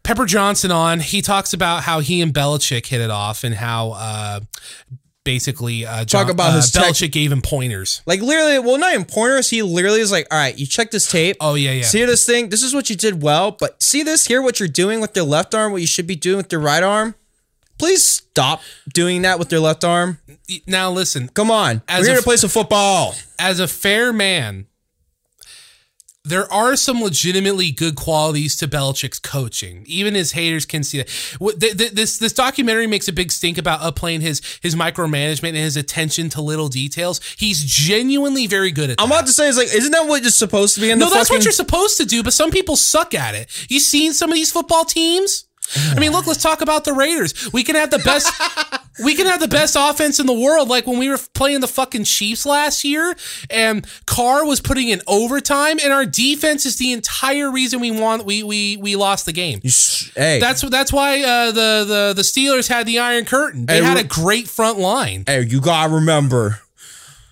Pepper 0.04 0.24
Johnson 0.24 0.70
on, 0.70 1.00
he 1.00 1.20
talks 1.20 1.52
about 1.52 1.82
how 1.82 1.98
he 1.98 2.20
and 2.20 2.32
Belichick 2.32 2.86
hit 2.86 3.00
it 3.00 3.10
off 3.10 3.42
and 3.42 3.56
how 3.56 3.90
uh, 3.92 4.40
basically 5.34 5.86
uh, 5.86 6.04
John, 6.04 6.28
about 6.28 6.50
uh, 6.50 6.56
his 6.56 6.72
tech- 6.72 6.84
Belichick 6.84 7.12
gave 7.12 7.30
him 7.30 7.40
pointers. 7.40 8.02
Like 8.06 8.20
literally, 8.20 8.58
well, 8.58 8.78
not 8.78 8.94
in 8.94 9.04
pointers. 9.04 9.48
He 9.50 9.62
literally 9.62 10.00
is 10.00 10.10
like, 10.10 10.26
all 10.30 10.38
right, 10.38 10.58
you 10.58 10.66
check 10.66 10.90
this 10.90 11.10
tape. 11.10 11.36
Oh, 11.40 11.54
yeah, 11.54 11.72
yeah. 11.72 11.84
See 11.84 12.04
this 12.04 12.26
thing? 12.26 12.48
This 12.48 12.62
is 12.62 12.74
what 12.74 12.90
you 12.90 12.96
did 12.96 13.22
well, 13.22 13.52
but 13.52 13.80
see 13.82 14.02
this 14.02 14.26
here, 14.26 14.42
what 14.42 14.58
you're 14.58 14.68
doing 14.68 15.00
with 15.00 15.14
your 15.14 15.24
left 15.24 15.54
arm, 15.54 15.70
what 15.72 15.80
you 15.80 15.86
should 15.86 16.06
be 16.06 16.16
doing 16.16 16.38
with 16.38 16.50
your 16.50 16.60
right 16.60 16.82
arm. 16.82 17.14
Please 17.78 18.04
stop 18.04 18.60
doing 18.92 19.22
that 19.22 19.38
with 19.38 19.50
your 19.50 19.60
left 19.62 19.84
arm. 19.84 20.18
Now, 20.66 20.90
listen, 20.90 21.28
Come 21.28 21.50
on, 21.50 21.80
As 21.88 22.00
we're 22.00 22.06
here 22.08 22.14
a- 22.14 22.18
to 22.18 22.22
play 22.24 22.36
some 22.36 22.50
football. 22.50 23.14
as 23.38 23.60
a 23.60 23.68
fair 23.68 24.12
man, 24.12 24.66
there 26.24 26.52
are 26.52 26.76
some 26.76 27.02
legitimately 27.02 27.70
good 27.70 27.96
qualities 27.96 28.54
to 28.58 28.68
Belichick's 28.68 29.18
coaching. 29.18 29.84
Even 29.86 30.14
his 30.14 30.32
haters 30.32 30.66
can 30.66 30.82
see 30.84 30.98
that. 30.98 31.08
What- 31.38 31.58
th- 31.60 31.76
th- 31.78 31.92
This 31.92 32.18
this 32.18 32.32
documentary 32.34 32.86
makes 32.86 33.08
a 33.08 33.12
big 33.12 33.32
stink 33.32 33.56
about 33.56 33.80
upplaying 33.80 34.20
his 34.20 34.42
his 34.60 34.74
micromanagement 34.74 35.48
and 35.48 35.56
his 35.56 35.76
attention 35.78 36.28
to 36.30 36.42
little 36.42 36.68
details. 36.68 37.20
He's 37.38 37.64
genuinely 37.64 38.46
very 38.46 38.70
good 38.70 38.90
at 38.90 38.98
that. 38.98 39.02
I'm 39.02 39.10
about 39.10 39.26
to 39.28 39.32
say, 39.32 39.48
it's 39.48 39.56
like, 39.56 39.72
isn't 39.74 39.92
that 39.92 40.06
what 40.06 40.20
you're 40.22 40.30
supposed 40.30 40.74
to 40.74 40.80
be 40.82 40.90
in 40.90 40.98
no, 40.98 41.06
that's 41.08 41.28
fucking? 41.28 41.36
what 41.38 41.44
you're 41.44 41.52
supposed 41.52 41.96
to 41.96 42.04
do, 42.04 42.22
but 42.22 42.34
some 42.34 42.50
people 42.50 42.76
suck 42.76 43.14
at 43.14 43.34
it. 43.34 43.48
You 43.70 43.80
seen 43.80 44.12
some 44.12 44.30
of 44.30 44.34
these 44.34 44.52
football 44.52 44.84
teams? 44.84 45.44
I 45.92 46.00
mean, 46.00 46.10
look, 46.12 46.26
let's 46.26 46.42
talk 46.42 46.62
about 46.62 46.84
the 46.84 46.92
Raiders. 46.92 47.52
We 47.52 47.62
can 47.62 47.76
have 47.76 47.90
the 47.90 48.00
best 48.00 48.28
we 49.02 49.14
can 49.14 49.26
have 49.26 49.40
the 49.40 49.48
best 49.48 49.76
offense 49.78 50.18
in 50.20 50.26
the 50.26 50.32
world, 50.32 50.68
like 50.68 50.86
when 50.86 50.98
we 50.98 51.08
were 51.08 51.18
playing 51.34 51.60
the 51.60 51.68
fucking 51.68 52.04
Chiefs 52.04 52.44
last 52.46 52.84
year, 52.84 53.14
and 53.50 53.86
Carr 54.06 54.44
was 54.46 54.60
putting 54.60 54.88
in 54.88 55.00
overtime, 55.06 55.78
and 55.82 55.92
our 55.92 56.04
defense 56.06 56.66
is 56.66 56.76
the 56.76 56.92
entire 56.92 57.50
reason 57.50 57.80
we 57.80 57.90
won. 57.90 58.24
We 58.24 58.42
we 58.42 58.76
we 58.76 58.96
lost 58.96 59.26
the 59.26 59.32
game. 59.32 59.60
Hey, 59.62 60.38
That's 60.40 60.62
that's 60.62 60.92
why 60.92 61.22
uh, 61.22 61.46
the 61.52 61.84
the 61.86 62.12
the 62.16 62.22
Steelers 62.22 62.68
had 62.68 62.86
the 62.86 62.98
Iron 62.98 63.24
Curtain. 63.24 63.66
They 63.66 63.78
Hey, 63.78 63.82
had 63.84 63.98
a 63.98 64.04
great 64.04 64.48
front 64.48 64.78
line. 64.78 65.24
hey, 65.26 65.42
you 65.42 65.60
gotta 65.60 65.92
remember, 65.92 66.60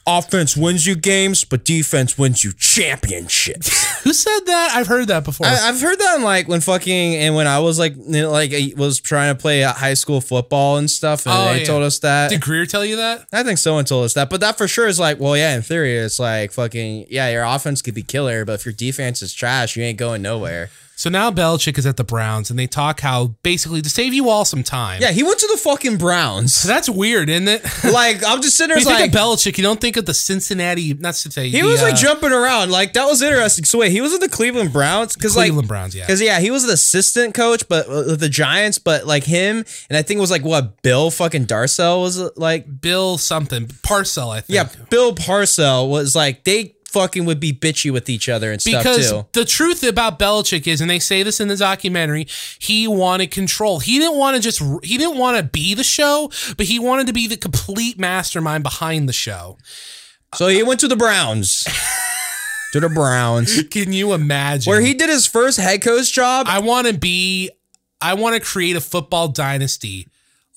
offense 0.09 0.57
wins 0.57 0.87
you 0.87 0.97
games, 0.97 1.45
but 1.45 1.65
defense 1.65 2.17
wins 2.17 2.43
you 2.43 2.53
championships. 2.53 4.01
Who 4.05 4.13
said 4.13 4.41
that? 4.47 4.73
I've 4.75 4.87
heard 4.87 5.09
that 5.09 5.25
before. 5.25 5.47
I, 5.47 5.69
I've 5.69 5.81
heard 5.81 5.99
that 5.99 6.17
in 6.17 6.23
like 6.23 6.49
when 6.49 6.61
fucking 6.61 7.17
and 7.17 7.35
when 7.35 7.47
I 7.47 7.59
was 7.61 7.79
like 7.79 7.95
you 7.97 8.23
know, 8.23 8.31
like 8.31 8.53
I 8.55 8.73
was 8.77 9.01
trying 9.01 9.35
to 9.35 9.41
play 9.41 9.61
high 9.63 9.95
school 9.95 10.21
football 10.21 10.79
and 10.79 10.91
stuff, 10.91 11.27
and 11.27 11.35
Oh, 11.37 11.53
they 11.53 11.61
yeah. 11.61 11.67
told 11.67 11.83
us 11.83 11.99
that. 12.01 12.31
Did 12.31 12.41
Greer 12.41 12.67
tell 12.67 12.85
you 12.85 12.97
that? 12.97 13.27
I 13.33 13.43
think 13.43 13.59
someone 13.59 13.85
told 13.85 14.05
us 14.07 14.15
that, 14.15 14.31
but 14.31 14.41
that 14.41 14.57
for 14.59 14.67
sure 14.67 14.87
is 14.87 14.99
like, 14.99 15.21
well, 15.21 15.37
yeah, 15.37 15.55
in 15.55 15.63
theory, 15.63 15.97
it's 15.99 16.19
like 16.19 16.53
fucking 16.53 17.07
yeah, 17.11 17.31
your 17.31 17.45
offense 17.45 17.83
could 17.83 17.95
be 17.95 18.03
killer, 18.03 18.45
but 18.45 18.55
if 18.55 18.65
your 18.65 18.73
defense 18.75 19.21
is 19.23 19.35
trash, 19.35 19.77
you 19.77 19.83
ain't 19.83 19.99
going 19.99 20.23
nowhere. 20.23 20.71
So 20.99 21.09
now 21.11 21.31
Belichick 21.31 21.79
is 21.79 21.87
at 21.87 21.97
the 21.97 22.03
Browns, 22.03 22.51
and 22.51 22.59
they 22.59 22.67
talk 22.67 22.99
how 22.99 23.29
basically 23.45 23.81
to 23.83 23.89
save 23.89 24.13
you 24.13 24.29
all 24.29 24.45
some 24.45 24.65
time. 24.65 25.01
Yeah, 25.01 25.13
he 25.13 25.23
went 25.23 25.39
to 25.39 25.47
the 25.47 25.57
fucking 25.57 25.97
Browns. 25.97 26.61
that's 26.65 26.91
weird, 26.91 27.29
isn't 27.29 27.47
it? 27.47 27.63
like 27.93 28.27
I'm 28.27 28.43
just 28.43 28.57
sitting 28.57 28.71
there 28.71 28.79
you 28.79 28.81
it's 28.81 28.91
think 28.91 29.15
like 29.15 29.15
of 29.15 29.39
Belichick, 29.39 29.57
you 29.59 29.63
don't 29.63 29.81
think 29.81 29.97
of 29.97 30.07
the 30.07 30.15
Cincinnati. 30.15 30.95
Not 30.95 31.15
Cincinnati. 31.15 31.51
he 31.51 31.61
the, 31.61 31.69
was 31.69 31.83
like 31.83 31.95
uh, 31.95 31.99
jumping 31.99 32.33
around. 32.33 32.73
Like 32.73 32.95
that 32.95 33.07
was 33.07 33.23
interesting. 33.23 33.65
So 33.65 33.79
wait, 33.79 33.93
he 33.93 34.01
was 34.01 34.11
with 34.11 34.23
the 34.23 34.29
Cleveland 34.29 34.73
Browns 34.73 35.15
because 35.15 35.37
like 35.37 35.45
Cleveland 35.47 35.69
Browns. 35.69 35.95
Yeah, 35.95 36.03
Because 36.03 36.21
yeah, 36.21 36.41
he 36.41 36.51
was 36.51 36.67
the 36.67 36.73
assistant 36.73 37.33
coach, 37.33 37.69
but 37.69 37.87
uh, 37.87 38.17
the 38.17 38.29
Giants, 38.29 38.79
but 38.79 39.07
like 39.07 39.23
him, 39.23 39.65
and 39.89 39.97
I 39.97 40.03
think 40.03 40.19
it 40.19 40.21
was 40.21 40.33
like 40.33 40.43
what 40.43 40.83
Bill 40.83 41.13
fucking 41.13 41.47
Darcel 41.47 42.03
was 42.03 42.19
like. 42.37 42.81
Bill 42.81 43.19
something 43.19 43.71
Parcell. 43.85 44.31
I 44.31 44.41
think. 44.41 44.57
Yeah, 44.57 44.85
Bill 44.91 45.15
Parcell 45.15 45.89
was 45.89 46.17
like 46.17 46.43
they 46.43 46.75
fucking 46.93 47.25
would 47.27 47.39
be 47.39 47.53
bitchy 47.53 47.91
with 47.93 48.09
each 48.09 48.29
other 48.29 48.51
and 48.51 48.63
Because 48.65 49.07
stuff 49.09 49.27
too. 49.33 49.41
the 49.41 49.45
truth 49.45 49.83
about 49.83 50.19
Belichick 50.19 50.67
is, 50.67 50.81
and 50.81 50.91
they 50.91 50.99
say 50.99 51.23
this 51.23 51.39
in 51.39 51.49
the 51.49 51.57
documentary, 51.57 52.27
he 52.59 52.89
wanted 52.89 53.31
control. 53.31 53.79
He 53.79 53.99
didn't 53.99 54.17
want 54.19 54.37
to 54.37 54.43
just, 54.43 54.61
he 54.85 54.97
didn't 54.99 55.19
want 55.19 55.37
to 55.37 55.43
be 55.43 55.75
the 55.75 55.85
show, 55.85 56.31
but 56.57 56.67
he 56.67 56.79
wanted 56.79 57.07
to 57.09 57.13
be 57.13 57.27
the 57.27 57.37
complete 57.37 57.99
mastermind 57.99 58.63
behind 58.63 59.09
the 59.09 59.13
show. 59.13 59.59
So 60.35 60.49
he 60.49 60.63
went 60.63 60.81
to 60.81 60.89
the 60.89 60.97
Browns. 60.97 61.65
to 62.73 62.81
the 62.81 62.89
Browns, 62.89 63.63
Can 63.65 63.93
you 63.93 64.13
imagine? 64.13 64.71
where 64.71 64.81
he 64.81 64.95
did 64.95 65.09
his 65.09 65.27
first 65.27 65.59
head 65.59 65.83
coach 65.83 66.13
job. 66.13 66.47
I 66.49 66.59
want 66.61 66.87
to 66.87 66.97
be, 66.97 67.51
I 68.01 68.15
want 68.15 68.35
to 68.35 68.41
create 68.41 68.77
a 68.77 68.81
football 68.81 69.29
dynasty. 69.29 70.09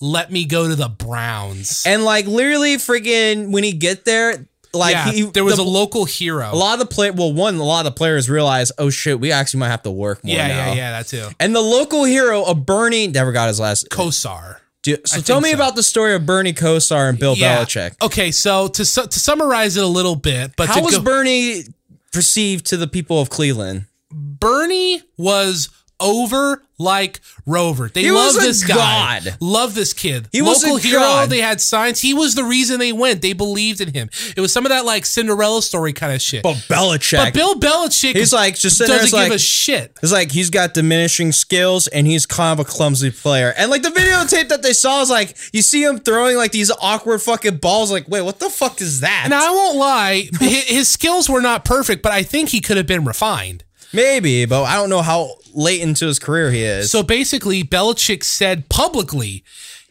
Let 0.01 0.31
me 0.31 0.45
go 0.45 0.67
to 0.67 0.75
the 0.75 0.89
Browns. 0.89 1.83
and 1.85 2.03
like 2.03 2.25
literally, 2.25 2.75
freaking 2.77 3.51
when 3.51 3.63
he 3.63 3.71
get 3.73 4.03
there, 4.05 4.47
like 4.73 4.93
yeah, 4.93 5.11
he, 5.11 5.21
there 5.23 5.43
was 5.43 5.57
the- 5.57 5.63
a 5.63 5.63
local 5.63 6.05
hero. 6.05 6.49
a 6.51 6.55
lot 6.55 6.73
of 6.73 6.79
the 6.79 6.85
play. 6.93 7.11
Well, 7.11 7.33
one, 7.33 7.55
a 7.55 7.63
lot 7.63 7.85
of 7.85 7.93
the 7.93 7.97
players 7.97 8.29
realize, 8.29 8.71
oh 8.77 8.89
shit, 8.89 9.19
we 9.19 9.31
actually 9.31 9.59
might 9.61 9.69
have 9.69 9.83
to 9.83 9.91
work 9.91 10.23
more 10.23 10.35
yeah, 10.35 10.47
now. 10.47 10.67
yeah, 10.67 10.73
yeah, 10.73 10.91
that 10.91 11.07
too. 11.07 11.27
And 11.39 11.53
the 11.55 11.61
local 11.61 12.03
hero 12.05 12.43
of 12.43 12.65
Bernie 12.65 13.07
never 13.07 13.31
got 13.31 13.47
his 13.49 13.59
last. 13.59 13.89
Kosar. 13.89 14.57
Dude, 14.83 15.07
so 15.07 15.19
I 15.19 15.21
tell 15.21 15.41
me 15.41 15.49
so. 15.49 15.55
about 15.55 15.75
the 15.75 15.83
story 15.83 16.15
of 16.15 16.25
Bernie 16.25 16.53
Kosar 16.53 17.07
and 17.09 17.19
Bill 17.19 17.35
Yeah. 17.35 17.57
Belichick. 17.63 18.01
Okay, 18.01 18.31
so 18.31 18.67
to 18.69 18.83
su- 18.83 19.05
to 19.07 19.19
summarize 19.19 19.77
it 19.77 19.83
a 19.83 19.87
little 19.87 20.15
bit, 20.15 20.53
but 20.57 20.69
How 20.69 20.81
was 20.81 20.97
go- 20.97 21.03
Bernie 21.03 21.65
perceived 22.11 22.65
to 22.67 22.77
the 22.77 22.87
people 22.87 23.21
of 23.21 23.29
Cleveland? 23.29 23.85
Bernie 24.11 25.01
was 25.17 25.69
over 26.01 26.61
like 26.79 27.19
Rover. 27.45 27.89
They 27.89 28.01
He 28.03 28.11
love 28.11 28.33
was 28.35 28.39
this 28.43 28.63
guy. 28.63 29.19
god. 29.21 29.37
Love 29.39 29.75
this 29.75 29.93
kid. 29.93 30.27
He 30.31 30.41
was 30.41 30.63
Local 30.63 30.77
a 30.77 30.79
hero. 30.79 30.99
god. 30.99 31.29
They 31.29 31.37
had 31.39 31.61
signs. 31.61 31.99
He 32.01 32.15
was 32.15 32.33
the 32.33 32.43
reason 32.43 32.79
they 32.79 32.91
went. 32.91 33.21
They 33.21 33.33
believed 33.33 33.81
in 33.81 33.93
him. 33.93 34.09
It 34.35 34.41
was 34.41 34.51
some 34.51 34.65
of 34.65 34.69
that 34.71 34.83
like 34.83 35.05
Cinderella 35.05 35.61
story 35.61 35.93
kind 35.93 36.11
of 36.11 36.21
shit. 36.23 36.41
But 36.41 36.55
Belichick, 36.67 37.17
But 37.17 37.33
Bill 37.35 37.53
Belichick 37.53 38.15
he's 38.15 38.33
like 38.33 38.55
just 38.57 38.79
there. 38.79 38.87
doesn't 38.87 39.03
It's 39.03 39.11
give 39.11 39.19
like, 39.21 39.31
a 39.31 39.37
shit. 39.37 39.95
it's 40.01 40.11
like 40.11 40.31
he's 40.31 40.49
got 40.49 40.73
diminishing 40.73 41.31
skills 41.33 41.85
and 41.87 42.07
he's 42.07 42.25
kind 42.25 42.59
of 42.59 42.65
a 42.65 42.67
clumsy 42.67 43.11
player. 43.11 43.53
And 43.55 43.69
like 43.69 43.83
the 43.83 43.89
videotape 43.89 44.47
that 44.49 44.63
they 44.63 44.73
saw 44.73 45.01
is 45.03 45.09
like 45.11 45.37
you 45.53 45.61
see 45.61 45.83
him 45.83 45.99
throwing 45.99 46.35
like 46.35 46.51
these 46.51 46.71
awkward 46.81 47.21
fucking 47.21 47.57
balls. 47.57 47.91
Like, 47.91 48.07
wait, 48.07 48.21
what 48.23 48.39
the 48.39 48.49
fuck 48.49 48.81
is 48.81 49.01
that? 49.01 49.27
Now 49.29 49.47
I 49.47 49.51
won't 49.51 49.77
lie, 49.77 50.29
his 50.39 50.87
skills 50.89 51.29
were 51.29 51.41
not 51.41 51.63
perfect, 51.63 52.01
but 52.01 52.11
I 52.11 52.23
think 52.23 52.49
he 52.49 52.59
could 52.59 52.77
have 52.77 52.87
been 52.87 53.05
refined. 53.05 53.63
Maybe, 53.93 54.45
but 54.45 54.63
I 54.63 54.75
don't 54.75 54.89
know 54.89 55.01
how 55.01 55.35
late 55.53 55.81
into 55.81 56.07
his 56.07 56.19
career 56.19 56.51
he 56.51 56.63
is. 56.63 56.91
So 56.91 57.03
basically, 57.03 57.63
Belichick 57.63 58.23
said 58.23 58.69
publicly, 58.69 59.43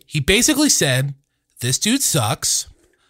he 0.07 0.21
basically 0.21 0.71
said, 0.71 1.15
This 1.61 1.79
dude 1.79 2.03
sucks. 2.03 2.67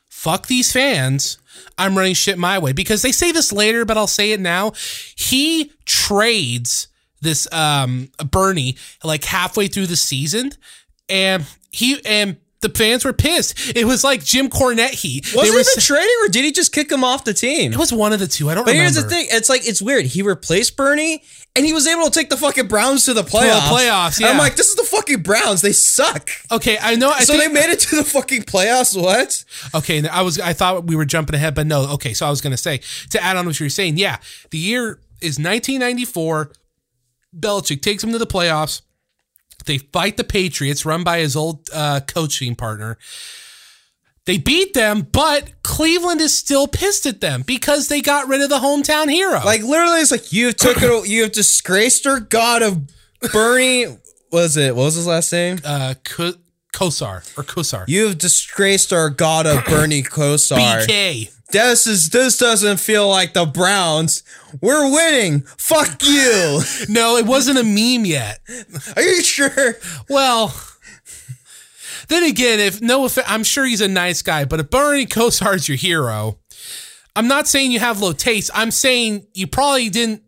Fuck 0.09 0.49
these 0.49 0.73
fans. 0.73 1.39
I'm 1.79 1.97
running 1.97 2.15
shit 2.15 2.39
my 2.39 2.59
way. 2.59 2.73
Because 2.73 3.03
they 3.03 3.13
say 3.13 3.33
this 3.33 3.53
later, 3.53 3.85
but 3.85 3.97
I'll 3.97 4.07
say 4.07 4.33
it 4.33 4.41
now. 4.41 4.73
He 5.17 5.73
trades 5.87 6.89
this 7.23 7.51
um 7.53 8.11
Bernie 8.31 8.77
like 9.05 9.25
halfway 9.25 9.69
through 9.69 9.87
the 9.87 9.97
season. 9.97 10.53
And 11.09 11.47
he 11.71 12.05
and 12.05 12.37
the 12.63 12.69
fans 12.69 13.05
were 13.05 13.13
pissed. 13.13 13.75
It 13.77 13.87
was 13.87 14.05
like 14.05 14.23
Jim 14.23 14.49
Cornette 14.51 14.91
heat. 14.91 15.33
was 15.35 15.51
were 15.53 15.61
s- 15.61 15.87
trading 15.87 16.15
or 16.23 16.29
did 16.29 16.45
he 16.45 16.53
just 16.53 16.73
kick 16.73 16.93
him 16.93 17.03
off 17.03 17.25
the 17.25 17.33
team? 17.33 17.73
it 17.73 17.79
was 17.79 17.93
one 17.93 18.13
of 18.13 18.21
the 18.21 18.27
two. 18.27 18.51
I 18.51 18.55
don't 18.55 18.65
But 18.65 18.73
remember. 18.73 18.93
here's 18.93 19.03
the 19.03 19.09
thing: 19.09 19.27
it's 19.31 19.49
like 19.49 19.67
it's 19.67 19.81
weird. 19.81 20.05
He 20.05 20.21
replaced 20.23 20.77
Bernie, 20.77 21.23
and 21.57 21.65
he 21.65 21.73
was 21.73 21.87
able 21.87 22.05
to 22.05 22.11
take 22.11 22.29
the 22.29 22.37
fucking 22.37 22.69
Browns 22.69 23.07
to 23.07 23.15
the 23.15 23.23
playoffs. 23.23 23.61
playoffs, 23.69 24.19
And 24.19 24.27
I'm 24.27 24.37
like, 24.39 24.57
this 24.57 24.69
is 24.69 24.77
the 24.77 24.85
fucking 24.85 25.23
Browns. 25.23 25.63
They 25.63 25.73
suck. 25.73 26.29
Okay, 26.53 26.77
I 26.81 26.97
know. 26.97 27.11
I 27.11 27.21
so 27.21 27.33
think, 27.39 27.45
they 27.53 27.61
made 27.61 27.71
it 27.73 27.81
to 27.81 27.97
the 27.97 28.05
fucking 28.05 28.43
playoffs. 28.43 29.01
What? 29.01 29.43
Okay, 29.75 30.07
I 30.07 30.21
was 30.23 30.39
I 30.39 30.53
thought 30.53 30.87
we 30.87 30.97
were 30.97 31.07
jumping 31.07 31.35
ahead, 31.37 31.55
but 31.55 31.67
no. 31.67 31.89
Okay, 31.95 32.13
so 32.13 32.27
I 32.27 32.31
was 32.31 32.41
going 32.43 32.53
to 32.53 32.57
say 32.59 32.81
to 33.11 33.23
add 33.23 33.37
on 33.37 33.47
what 33.47 33.59
you 33.59 33.65
were 33.65 33.71
saying. 33.71 33.97
Yeah, 33.97 34.19
the 34.51 34.59
year 34.59 35.01
is 35.23 35.39
1994. 35.39 36.53
Belichick 37.39 37.81
takes 37.83 38.03
him 38.05 38.13
to 38.13 38.19
the 38.19 38.27
playoffs. 38.27 38.83
They 39.67 39.79
fight 39.79 40.17
the 40.17 40.25
Patriots, 40.25 40.85
run 40.85 41.05
by 41.05 41.19
his 41.21 41.37
old 41.37 41.69
uh, 41.73 42.01
coaching 42.07 42.55
partner. 42.55 42.99
They 44.27 44.39
beat 44.39 44.75
them, 44.75 45.03
but 45.11 45.51
Cleveland 45.63 46.21
is 46.21 46.37
still 46.37 46.67
pissed 46.69 47.07
at 47.07 47.21
them 47.21 47.43
because 47.43 47.89
they 47.89 48.01
got 48.01 48.29
rid 48.29 48.43
of 48.43 48.49
the 48.51 48.59
hometown 48.59 49.11
hero. 49.11 49.41
Like 49.45 49.63
literally, 49.63 50.01
it's 50.01 50.11
like 50.11 50.33
you 50.33 50.53
took 50.53 50.77
it. 50.81 51.09
You 51.09 51.23
have 51.23 51.33
disgraced 51.33 52.07
our 52.07 52.21
god 52.21 52.63
of 52.63 52.81
Bernie. 53.33 53.87
what 53.87 53.99
was 54.31 54.57
it? 54.57 54.77
What 54.77 54.85
was 54.85 54.95
his 54.97 55.07
last 55.07 55.33
name? 55.33 55.59
uh, 55.65 55.95
Ko- 56.05 56.35
Kosar 56.73 57.37
or 57.37 57.43
Kosar. 57.45 57.85
You 57.89 58.07
have 58.09 58.19
disgraced 58.19 58.93
our 58.93 59.11
god 59.11 59.47
of 59.47 59.65
Bernie 59.65 60.03
Kosar. 60.03 60.57
BK. 60.87 61.33
This 61.53 61.87
is 61.87 62.11
this 62.11 62.39
doesn't 62.39 62.79
feel 62.79 63.09
like 63.09 63.33
the 63.33 63.45
Browns. 63.47 64.23
We're 64.61 64.91
winning. 64.93 65.41
Fuck 65.59 66.03
you. 66.05 66.61
No, 66.89 67.17
it 67.17 67.27
wasn't 67.27 67.59
a 67.59 67.63
meme 67.65 68.05
yet. 68.05 68.41
Are 68.97 69.03
you 69.03 69.23
sure? 69.23 69.77
Well, 70.09 70.55
then 72.09 72.25
again, 72.25 72.59
if 72.59 72.81
no, 72.81 73.03
offe- 73.03 73.23
I'm 73.27 73.45
sure 73.45 73.65
he's 73.65 73.81
a 73.81 73.89
nice 73.89 74.23
guy, 74.23 74.45
but 74.45 74.61
if 74.61 74.71
Bernie 74.71 75.07
Kosar's 75.07 75.69
your 75.69 75.77
hero, 75.77 76.39
I'm 77.15 77.29
not 77.29 77.47
saying 77.47 77.71
you 77.73 77.79
have 77.81 78.01
low 78.01 78.13
taste. 78.13 78.51
I'm 78.55 78.71
saying 78.71 79.27
you 79.35 79.47
probably 79.47 79.89
didn't 79.89 80.23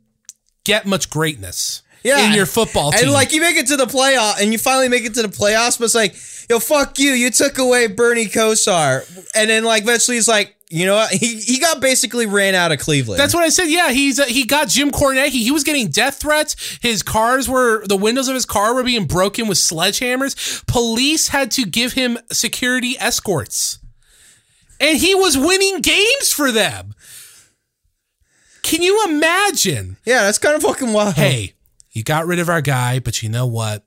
get 0.65 0.87
much 0.87 1.11
greatness 1.11 1.83
in 2.05 2.35
your 2.35 2.47
football 2.47 2.93
team. 2.93 3.05
And 3.05 3.13
like 3.13 3.33
you 3.33 3.41
make 3.41 3.57
it 3.57 3.67
to 3.69 3.77
the 3.77 3.87
playoff 3.87 4.41
and 4.41 4.53
you 4.53 4.59
finally 4.59 4.89
make 4.89 5.05
it 5.05 5.15
to 5.15 5.23
the 5.23 5.29
playoffs, 5.29 5.79
but 5.79 5.87
it's 5.87 5.95
like, 5.95 6.15
yo, 6.51 6.59
fuck 6.61 6.99
you. 6.99 7.13
You 7.13 7.31
took 7.31 7.59
away 7.59 7.87
Bernie 7.89 8.27
Kosar. 8.27 9.03
And 9.35 9.51
then 9.51 9.65
like 9.65 9.83
eventually 9.83 10.17
he's 10.17 10.29
like, 10.29 10.55
you 10.73 10.87
know 10.87 10.95
what? 10.95 11.13
He 11.13 11.37
he 11.37 11.59
got 11.59 11.81
basically 11.81 12.25
ran 12.25 12.55
out 12.55 12.73
of 12.73 12.79
Cleveland. 12.79 13.21
That's 13.21 13.35
what 13.35 13.45
I 13.45 13.51
said. 13.51 13.65
Yeah, 13.69 13.91
he's 13.91 14.19
uh, 14.19 14.25
he 14.25 14.45
got 14.47 14.69
Jim 14.69 14.91
Cornette. 14.91 15.29
He, 15.29 15.45
he 15.45 15.51
was 15.51 15.65
getting 15.65 15.89
death 15.89 16.19
threats. 16.19 16.79
His 16.81 17.03
cars 17.03 17.47
were 17.49 17.87
the 17.87 17.97
windows 17.97 18.27
of 18.29 18.35
his 18.35 18.47
car 18.47 18.75
were 18.75 18.83
being 18.83 19.05
broken 19.05 19.49
with 19.49 19.59
sledgehammers. 19.59 20.67
Police 20.67 21.29
had 21.29 21.51
to 21.53 21.67
give 21.67 21.93
him 21.93 22.17
security 22.31 22.97
escorts, 22.99 23.81
and 24.81 24.97
he 24.97 25.15
was 25.15 25.37
winning 25.37 25.81
games 25.83 26.33
for 26.33 26.51
them. 26.51 26.95
Can 28.63 28.81
you 28.81 29.05
imagine? 29.09 29.99
yeah, 30.07 30.23
that's 30.23 30.39
kind 30.39 30.55
of 30.57 30.63
fucking 30.63 30.93
wild. 30.93 31.17
Hey, 31.17 31.53
you 31.91 32.03
got 32.03 32.27
rid 32.27 32.39
of 32.39 32.49
our 32.49 32.63
guy, 32.63 32.99
but 32.99 33.23
you 33.23 33.29
know 33.29 33.47
what? 33.47 33.85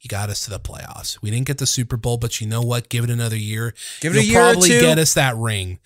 You 0.00 0.08
got 0.08 0.30
us 0.30 0.40
to 0.44 0.50
the 0.50 0.60
playoffs. 0.60 1.20
We 1.20 1.30
didn't 1.30 1.46
get 1.46 1.58
the 1.58 1.66
Super 1.66 1.96
Bowl, 1.96 2.18
but 2.18 2.40
you 2.40 2.46
know 2.46 2.62
what? 2.62 2.88
Give 2.88 3.02
it 3.04 3.10
another 3.10 3.36
year. 3.36 3.74
Give 4.00 4.14
it 4.14 4.18
a 4.18 4.22
You'll 4.22 4.30
year 4.32 4.40
or 4.40 4.52
probably 4.52 4.68
two. 4.68 4.80
get 4.80 4.98
us 4.98 5.14
that 5.14 5.36
ring. 5.36 5.78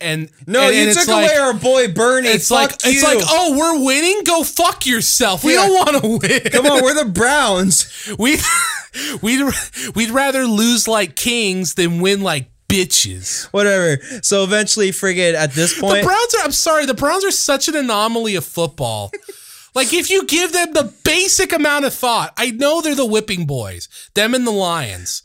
And 0.00 0.30
no, 0.46 0.62
and- 0.68 0.74
you 0.76 0.82
and 0.88 0.94
took 0.98 1.08
like- 1.08 1.30
away 1.30 1.38
our 1.38 1.54
boy 1.54 1.88
Bernie. 1.92 2.28
it's 2.28 2.48
fuck 2.48 2.70
like 2.72 2.84
you. 2.84 2.90
it's 2.92 3.02
like 3.04 3.18
oh 3.22 3.56
we're 3.58 3.84
winning 3.84 4.22
go 4.24 4.42
fuck 4.44 4.86
yourself 4.86 5.42
we 5.44 5.54
Yeah. 5.54 5.66
don't 5.66 5.74
want 5.74 6.02
to 6.02 6.28
win 6.28 6.40
Come 6.52 6.66
on, 6.66 6.82
we're 6.82 6.94
the 6.94 7.10
Browns. 7.10 8.14
we 8.18 8.38
we'd 9.22 9.44
we'd 9.94 10.10
rather 10.10 10.46
lose 10.46 10.88
like 10.88 11.16
kings 11.16 11.74
than 11.74 12.00
win 12.00 12.22
like 12.22 12.50
bitches 12.68 13.44
Whatever. 13.52 13.98
So 14.22 14.42
eventually, 14.42 14.90
friggin' 14.90 15.34
at 15.34 15.52
this 15.52 15.78
point, 15.78 16.00
the 16.02 16.06
Browns 16.06 16.34
are 16.34 16.44
I'm 16.44 16.52
sorry 16.52 16.84
the 16.86 16.94
Browns 16.94 17.24
are 17.24 17.30
such 17.30 17.68
an 17.68 17.76
anomaly 17.76 18.34
of 18.34 18.44
football 18.44 19.10
like 19.74 19.92
if 19.92 20.08
you 20.10 20.24
give 20.26 20.52
them 20.52 20.72
the 20.72 20.92
basic 21.04 21.52
amount 21.52 21.84
of 21.84 21.92
thought 21.94 22.32
I 22.36 22.50
know 22.50 22.80
they're 22.80 22.94
the 22.94 23.06
whipping 23.06 23.46
boys 23.46 23.88
them 24.14 24.34
and 24.34 24.46
the 24.46 24.50
Lions 24.52 25.22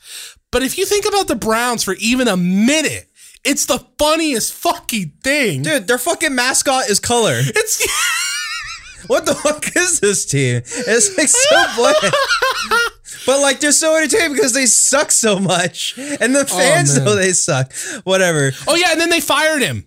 But 0.51 0.63
if 0.63 0.78
you 0.78 0.86
think 0.86 1.05
about 1.07 1.28
the 1.30 1.36
Browns 1.36 1.84
for 1.84 1.95
even 1.95 2.28
a 2.28 2.36
minute, 2.38 3.07
it's 3.43 3.65
the 3.65 3.79
funniest 3.97 4.53
fucking 4.53 5.13
thing. 5.23 5.63
Dude, 5.63 5.87
their 5.87 5.97
fucking 5.97 6.35
mascot 6.35 6.89
is 6.89 6.99
color. 6.99 7.39
It's 7.39 7.85
What 9.07 9.25
the 9.25 9.33
fuck 9.33 9.75
is 9.75 9.99
this 9.99 10.25
team? 10.25 10.57
It's 10.63 11.17
like 11.17 11.27
so 11.27 11.65
bland. 11.75 12.13
but 13.25 13.41
like 13.41 13.59
they're 13.59 13.71
so 13.71 13.95
entertaining 13.97 14.33
because 14.33 14.53
they 14.53 14.67
suck 14.67 15.11
so 15.11 15.39
much. 15.39 15.97
And 15.97 16.35
the 16.35 16.45
fans 16.45 16.95
man. 16.95 17.05
know 17.05 17.15
they 17.15 17.33
suck. 17.33 17.73
Whatever. 18.03 18.51
Oh 18.67 18.75
yeah, 18.75 18.91
and 18.91 19.01
then 19.01 19.09
they 19.09 19.19
fired 19.19 19.63
him. 19.63 19.85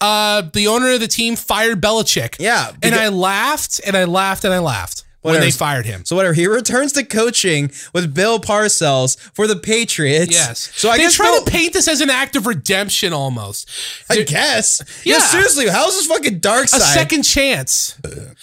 Uh, 0.00 0.42
the 0.52 0.66
owner 0.66 0.92
of 0.92 1.00
the 1.00 1.06
team 1.08 1.36
fired 1.36 1.80
Belichick. 1.80 2.36
Yeah, 2.38 2.72
and 2.82 2.94
I 2.94 3.08
laughed 3.08 3.80
and 3.86 3.96
I 3.96 4.04
laughed 4.04 4.44
and 4.44 4.52
I 4.52 4.58
laughed 4.58 5.04
when 5.32 5.40
they 5.40 5.50
fired 5.50 5.86
him. 5.86 6.04
So 6.04 6.16
whatever. 6.16 6.34
He 6.34 6.46
returns 6.46 6.92
to 6.92 7.04
coaching 7.04 7.70
with 7.92 8.14
Bill 8.14 8.38
Parcells 8.38 9.18
for 9.34 9.46
the 9.46 9.56
Patriots. 9.56 10.32
Yes. 10.32 10.70
So 10.76 10.88
I 10.90 10.96
they 10.96 11.04
guess 11.04 11.14
try 11.14 11.30
Bill- 11.30 11.44
to 11.44 11.50
paint 11.50 11.72
this 11.72 11.88
as 11.88 12.00
an 12.00 12.10
act 12.10 12.36
of 12.36 12.46
redemption 12.46 13.12
almost. 13.12 13.68
I 14.10 14.22
guess. 14.22 14.82
Yeah. 15.04 15.14
Yeah. 15.14 15.18
seriously, 15.20 15.68
how's 15.68 15.94
this 15.94 16.06
fucking 16.06 16.38
dark 16.40 16.68
side? 16.68 16.80
A 16.80 16.84
second 16.84 17.22
chance. 17.22 17.94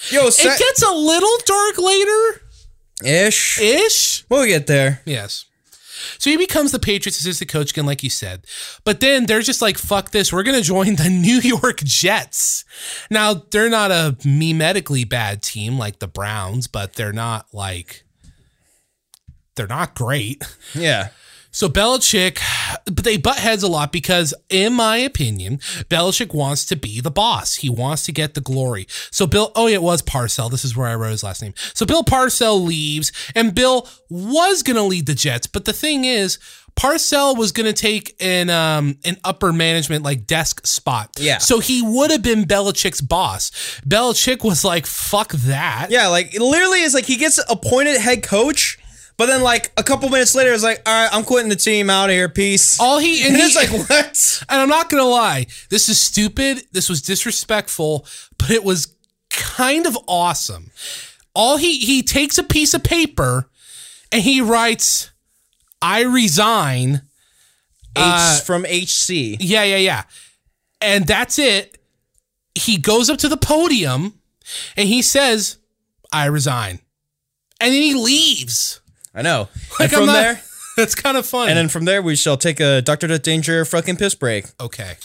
Yo, 0.10 0.28
It 0.28 0.60
gets 0.60 0.82
a 0.84 0.92
little 0.94 1.38
dark 1.46 1.78
later 1.78 2.42
ish. 3.04 3.60
ish. 3.60 4.26
We'll 4.30 4.46
get 4.46 4.68
there. 4.68 5.02
Yes. 5.06 5.46
So 6.18 6.30
he 6.30 6.38
becomes 6.38 6.72
the 6.72 6.80
Patriots 6.80 7.20
assistant 7.20 7.52
coach 7.52 7.72
again, 7.72 7.86
like 7.86 8.04
you 8.04 8.10
said. 8.10 8.46
But 8.84 9.00
then 9.00 9.26
they're 9.26 9.42
just 9.42 9.62
like, 9.62 9.78
fuck 9.78 10.12
this. 10.12 10.32
We're 10.32 10.44
going 10.44 10.58
to 10.58 10.64
join 10.64 10.96
the 10.96 11.10
New 11.10 11.40
York 11.40 11.78
Jets. 11.84 12.66
Now, 13.10 13.34
they're 13.34 13.70
not 13.70 13.92
a 13.92 14.16
memetically 14.22 15.08
bad 15.08 15.42
team 15.42 15.78
like 15.78 16.00
the 16.00 16.08
Browns, 16.08 16.68
but 16.68 16.94
they're 16.94 17.14
not 17.14 17.48
like, 17.54 18.04
they're 19.56 19.68
not 19.68 19.96
great. 19.96 20.44
Yeah. 20.74 21.10
So 21.54 21.70
Belichick, 21.70 22.40
but 22.86 23.04
they 23.04 23.16
butt 23.16 23.38
heads 23.38 23.62
a 23.64 23.68
lot 23.68 23.92
because, 23.92 24.34
in 24.50 24.74
my 24.74 24.98
opinion, 24.98 25.60
Belichick 25.88 26.34
wants 26.34 26.66
to 26.66 26.76
be 26.76 27.00
the 27.00 27.12
boss. 27.12 27.56
He 27.58 27.70
wants 27.70 28.06
to 28.06 28.12
get 28.12 28.34
the 28.34 28.42
glory. 28.42 28.88
So 29.12 29.28
Bill, 29.28 29.52
oh 29.56 29.68
yeah, 29.68 29.76
it 29.76 29.84
was 29.84 30.02
Parcell. 30.02 30.50
This 30.50 30.66
is 30.66 30.76
where 30.76 30.88
I 30.88 30.96
wrote 30.96 31.12
his 31.12 31.24
last 31.24 31.44
name. 31.44 31.54
So 31.76 31.86
Bill 31.86 32.04
Parcell 32.04 32.60
leaves, 32.60 33.12
and 33.36 33.54
Bill 33.54 33.88
was 34.10 34.64
gonna 34.64 34.84
lead 34.84 35.06
the 35.06 35.16
Jets, 35.16 35.48
but 35.48 35.66
the 35.66 35.74
thing 35.74 36.04
is. 36.06 36.40
Parcell 36.76 37.36
was 37.36 37.52
going 37.52 37.72
to 37.72 37.74
take 37.80 38.16
an 38.20 38.50
um 38.50 38.98
an 39.06 39.18
upper 39.24 39.54
management 39.54 40.04
like 40.04 40.26
desk 40.26 40.66
spot. 40.66 41.12
Yeah. 41.20 41.38
So 41.38 41.60
he 41.60 41.84
would 41.84 42.10
have 42.10 42.24
been 42.24 42.46
Belichick's 42.46 43.00
boss. 43.00 43.52
Belichick 43.88 44.44
was 44.44 44.66
like, 44.66 44.88
"Fuck 44.88 45.34
that." 45.34 45.90
Yeah, 45.92 46.08
like 46.08 46.34
it 46.34 46.42
literally 46.42 46.82
is 46.82 46.96
like 46.96 47.06
he 47.06 47.18
gets 47.18 47.40
appointed 47.48 48.02
head 48.02 48.24
coach, 48.24 48.80
but 49.18 49.28
then 49.28 49.42
like 49.42 49.72
a 49.78 49.84
couple 49.84 50.10
minutes 50.10 50.36
later 50.36 50.54
it's 50.54 50.64
like, 50.64 50.82
all 50.86 50.94
right, 50.94 51.10
I'm 51.14 51.24
quitting 51.24 51.50
the 51.50 51.56
team 51.56 51.90
out 51.90 52.10
of 52.10 52.14
here. 52.14 52.30
Peace. 52.30 52.80
All 52.80 52.98
he 52.98 53.24
and, 53.24 53.28
and 53.34 53.38
he, 53.38 53.44
it's 53.44 53.56
like 53.56 53.90
what? 53.90 54.44
And 54.50 54.62
I'm 54.62 54.70
not 54.70 54.90
gonna 54.90 55.04
lie, 55.04 55.48
this 55.70 55.90
is 55.90 56.00
stupid. 56.00 56.64
This 56.72 56.90
was 56.90 57.02
disrespectful, 57.02 58.06
but 58.38 58.50
it 58.50 58.64
was 58.64 58.96
kind 59.30 59.86
of 59.86 59.98
awesome. 60.08 60.72
All 61.36 61.58
he 61.58 61.80
he 61.80 62.04
takes 62.04 62.38
a 62.38 62.44
piece 62.44 62.74
of 62.74 62.84
paper 62.84 63.50
and 64.12 64.22
he 64.22 64.42
writes, 64.42 65.12
"I 65.82 66.04
resign." 66.04 67.02
H 67.96 68.04
uh, 68.04 68.40
from 68.40 68.66
HC. 68.66 69.38
Yeah, 69.40 69.64
yeah, 69.64 69.78
yeah. 69.78 70.04
And 70.82 71.06
that's 71.06 71.38
it. 71.38 71.78
He 72.56 72.78
goes 72.78 73.08
up 73.10 73.20
to 73.20 73.30
the 73.30 73.38
podium 73.38 74.20
and 74.76 74.88
he 74.88 75.02
says, 75.02 75.58
"I 76.12 76.26
resign," 76.26 76.80
and 77.60 77.74
then 77.74 77.82
he 77.82 77.94
leaves. 77.94 78.82
I 79.14 79.22
know. 79.22 79.50
Like 79.80 79.90
and 79.90 79.92
from 79.92 80.06
not- 80.08 80.14
there, 80.14 80.42
that's 80.78 80.96
kind 80.96 81.18
of 81.18 81.26
funny. 81.26 81.50
and 81.52 81.58
then 81.58 81.68
from 81.70 81.86
there, 81.86 82.02
we 82.02 82.16
shall 82.16 82.38
take 82.38 82.60
a 82.60 82.82
Doctor 82.82 83.08
Death 83.08 83.24
Danger 83.24 83.66
fucking 83.66 83.98
piss 83.98 84.16
break. 84.16 84.46
okay. 84.60 84.96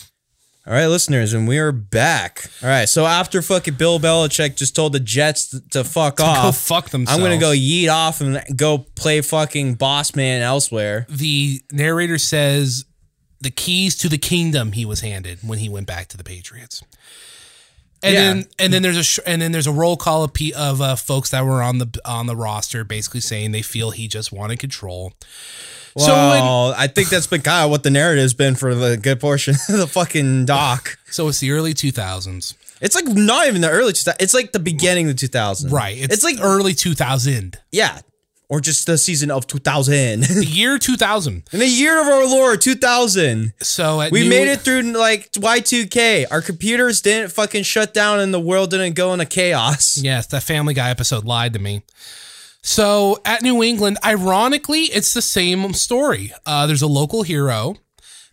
All 0.67 0.75
right, 0.75 0.87
listeners, 0.87 1.33
and 1.33 1.49
we 1.49 1.59
are 1.59 1.73
back. 1.73 2.51
All 2.63 2.69
right, 2.69 2.87
so 2.87 3.07
after 3.07 3.41
fucking 3.41 3.75
Bill 3.75 3.99
Belichick 3.99 4.55
just 4.57 4.77
told 4.77 4.93
the 4.93 5.01
Jets 5.01 5.49
to, 5.49 5.67
to 5.71 5.83
fuck 5.85 6.17
Go 6.19 6.25
off, 6.27 6.59
fuck 6.59 6.91
themselves. 6.91 7.19
I'm 7.19 7.25
gonna 7.25 7.41
go 7.41 7.53
yeet 7.53 7.89
off 7.91 8.21
and 8.21 8.43
go 8.55 8.77
play 8.95 9.23
fucking 9.23 9.77
boss 9.77 10.15
man 10.15 10.43
elsewhere. 10.43 11.07
the 11.09 11.63
narrator 11.73 12.19
says 12.19 12.85
the 13.41 13.51
keys 13.51 13.97
to 13.97 14.11
the 14.11 14.19
kingdom 14.19 14.73
he 14.73 14.85
was 14.85 15.01
handed 15.01 15.39
when 15.43 15.59
he 15.59 15.71
went 15.71 15.87
back 15.87 16.09
to 16.09 16.19
the 16.19 16.25
Patriots. 16.25 16.83
And 18.03 18.15
Yeah. 18.15 18.21
then 18.21 18.47
and 18.59 18.73
then 18.73 18.83
there's 18.83 18.97
a 18.97 19.03
sh- 19.03 19.19
and 19.27 19.43
then 19.43 19.51
there's 19.53 19.67
a 19.67 19.73
roll 19.73 19.97
call 19.97 20.23
of, 20.25 20.33
pe- 20.33 20.53
of 20.53 20.81
uh, 20.81 20.95
folks 20.97 21.31
that 21.31 21.45
were 21.45 21.63
on 21.63 21.79
the 21.79 21.89
on 22.05 22.27
the 22.27 22.37
roster 22.37 22.85
basically 22.85 23.21
saying 23.21 23.51
they 23.53 23.63
feel 23.63 23.91
he 23.91 24.07
just 24.09 24.31
wanted 24.33 24.59
control. 24.59 25.13
So 25.97 26.07
when- 26.15 26.43
Well, 26.45 26.75
I 26.77 26.87
think 26.87 27.09
that's 27.09 27.27
been 27.27 27.43
kind 27.43 27.65
of 27.65 27.71
what 27.71 27.83
the 27.83 27.91
narrative's 27.91 28.35
been 28.35 28.55
for 28.55 28.73
the 28.75 28.97
good 28.97 29.19
portion 29.19 29.57
of 29.69 29.77
the 29.79 29.87
fucking 29.89 30.45
doc. 30.47 30.97
So 31.11 31.27
it's 31.29 31.41
the 31.41 31.51
early 31.51 31.75
2000s. 31.75 32.55
It's 32.81 32.95
like 32.95 33.07
not 33.09 33.49
even 33.49 33.63
the 33.63 33.71
early 33.71 33.93
2000s. 33.93 34.15
It's 34.21 34.35
like 34.35 34.53
the 34.53 34.61
beginning 34.61 35.11
of 35.11 35.17
2000. 35.17 35.73
Right. 35.73 35.99
It's, 35.99 36.15
It's, 36.15 36.23
like, 36.23 36.37
early 36.41 36.75
2000. 36.75 37.59
yeah. 37.73 37.99
Or 38.51 38.61
just 38.61 38.87
the 38.87 38.97
season 38.97 39.31
of 39.31 39.47
2000. 39.47 40.23
The 40.23 40.45
year 40.49 40.79
2000. 40.79 41.43
In 41.53 41.59
the 41.59 41.67
year 41.67 42.01
of 42.01 42.07
our 42.07 42.25
Lord, 42.27 42.63
2000. 42.63 43.53
So 43.61 44.01
at 44.01 44.11
We 44.11 44.23
New- 44.23 44.31
made 44.31 44.49
it 44.49 44.61
through 44.61 44.83
like 44.93 45.31
Y2K. 45.33 46.25
Our 46.31 46.41
computers 46.41 47.03
didn't 47.03 47.31
fucking 47.33 47.65
shut 47.65 47.93
down 47.93 48.21
and 48.21 48.33
the 48.33 48.41
world 48.41 48.71
didn't 48.71 48.95
go 48.95 49.13
into 49.13 49.27
chaos. 49.27 49.99
Yes, 49.99 50.27
that 50.29 50.43
Family 50.45 50.73
Guy 50.73 50.89
episode 50.89 51.25
lied 51.25 51.53
to 51.53 51.59
me. 51.59 51.83
So 52.63 53.19
at 53.25 53.43
New 53.43 53.63
England, 53.63 53.99
ironically, 54.05 54.83
it's 54.85 55.13
the 55.15 55.23
same 55.23 55.73
story. 55.75 56.33
Uh, 56.47 56.67
there's 56.67 56.83
a 56.83 56.87
local 56.89 57.23
hero. 57.23 57.77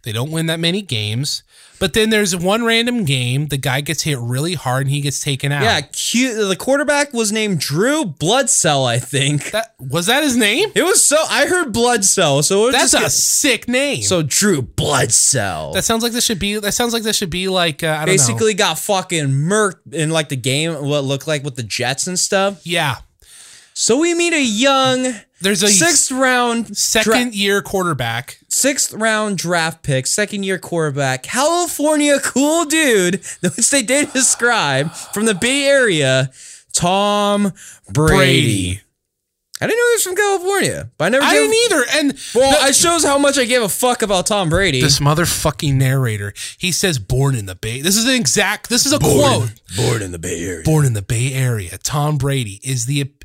They 0.03 0.11
don't 0.11 0.31
win 0.31 0.45
that 0.47 0.59
many 0.59 0.81
games, 0.81 1.43
but 1.79 1.93
then 1.93 2.09
there's 2.09 2.35
one 2.35 2.63
random 2.63 3.03
game. 3.05 3.47
The 3.47 3.57
guy 3.57 3.81
gets 3.81 4.03
hit 4.03 4.17
really 4.19 4.53
hard 4.53 4.83
and 4.87 4.91
he 4.91 5.01
gets 5.01 5.19
taken 5.21 5.51
out. 5.51 5.63
Yeah. 5.63 5.81
The 5.81 6.55
quarterback 6.57 7.13
was 7.13 7.31
named 7.31 7.59
Drew 7.59 8.05
Bloodcell, 8.05 8.87
I 8.87 8.99
think. 8.99 9.51
that 9.51 9.75
was 9.79 10.05
that 10.07 10.23
his 10.23 10.35
name. 10.37 10.71
It 10.75 10.83
was 10.83 11.03
so 11.03 11.17
I 11.29 11.45
heard 11.47 11.73
Bloodcell, 11.73 12.43
so 12.43 12.63
it 12.63 12.65
was 12.67 12.91
That's 12.91 12.93
a 12.93 13.09
sick 13.09 13.67
name. 13.67 14.01
so 14.03 14.21
Drew 14.23 14.61
Bloodcell. 14.61 15.73
that 15.73 15.83
sounds 15.83 16.03
like 16.03 16.11
this 16.11 16.25
should 16.25 16.39
be. 16.39 16.57
That 16.59 16.73
sounds 16.73 16.93
like 16.93 17.03
this 17.03 17.17
should 17.17 17.29
be 17.29 17.47
like 17.47 17.83
uh, 17.83 17.87
I 17.87 17.91
don't 17.97 17.99
know. 18.07 18.13
basically 18.13 18.53
got 18.53 18.79
fucking 18.79 19.27
murked 19.27 19.93
in 19.93 20.09
like 20.09 20.29
the 20.29 20.35
game, 20.35 20.73
what 20.73 20.99
it 20.99 21.01
looked 21.01 21.27
like 21.27 21.43
with 21.43 21.55
the 21.55 21.63
Jets 21.63 22.07
and 22.07 22.17
stuff. 22.19 22.61
Yeah, 22.65 22.97
So 23.73 23.99
we 23.99 24.13
meet 24.13 24.33
a 24.33 24.43
young 24.43 25.13
there's 25.45 25.63
a 25.63 25.67
sixth 25.69 26.11
round 26.11 26.75
second 26.77 27.29
dra- 27.31 27.37
year 27.37 27.61
quarterback. 27.61 28.39
sixth 28.49 28.91
round 28.93 29.37
draft 29.37 29.83
pick, 29.83 30.07
second 30.07 30.43
year 30.43 30.57
quarterback, 30.59 31.23
California 31.23 32.19
cool 32.21 32.65
dude, 32.65 33.21
which 33.41 33.69
they 33.69 33.81
did 33.81 34.11
describe 34.11 34.91
from 34.91 35.25
the 35.25 35.35
Bay 35.35 35.65
Area, 35.65 36.31
Tom 36.73 37.53
Brady. 37.91 38.15
Brady. 38.15 38.81
I 39.61 39.67
didn't 39.67 39.77
know 39.79 39.87
he 39.87 39.93
was 39.95 40.03
from 40.03 40.15
California, 40.17 40.91
but 40.97 41.05
I 41.05 41.09
never 41.09 41.23
I 41.23 41.31
gave- 41.31 41.49
didn't 41.49 41.71
either. 41.71 41.85
And 41.93 42.19
Well, 42.35 42.61
the- 42.61 42.67
it 42.67 42.75
shows 42.75 43.05
how 43.05 43.17
much 43.17 43.37
I 43.37 43.45
give 43.45 43.63
a 43.63 43.69
fuck 43.69 44.01
about 44.01 44.25
Tom 44.25 44.49
Brady. 44.49 44.81
this 44.81 44.99
motherfucking 44.99 45.75
narrator. 45.75 46.33
He 46.57 46.73
says, 46.73 46.99
"Born 46.99 47.35
in 47.35 47.45
the 47.45 47.55
Bay." 47.55 47.79
This 47.81 47.95
is 47.95 48.03
an 48.03 48.15
exact. 48.15 48.67
This 48.69 48.85
is 48.85 48.91
a 48.91 48.99
quote. 48.99 49.51
born 49.77 50.01
in 50.01 50.11
the 50.11 50.19
Bay 50.19 50.43
Area. 50.43 50.63
Born 50.65 50.85
in 50.85 50.91
the 50.93 51.01
Bay 51.01 51.31
Area, 51.33 51.77
Tom 51.81 52.17
Brady 52.17 52.59
is 52.63 52.85
the 52.85 52.99
ep- 53.01 53.23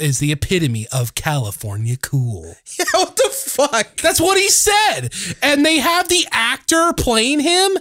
is 0.00 0.18
the 0.18 0.32
epitome 0.32 0.86
of 0.92 1.14
California 1.14 1.96
cool. 1.96 2.54
Yeah, 2.78 2.84
what 2.92 3.16
the 3.16 3.30
fuck? 3.30 3.96
That's 3.96 4.20
what 4.20 4.36
he 4.36 4.48
said. 4.48 5.08
And 5.42 5.64
they 5.64 5.78
have 5.78 6.08
the 6.08 6.26
actor 6.30 6.92
playing 6.94 7.40
him 7.40 7.78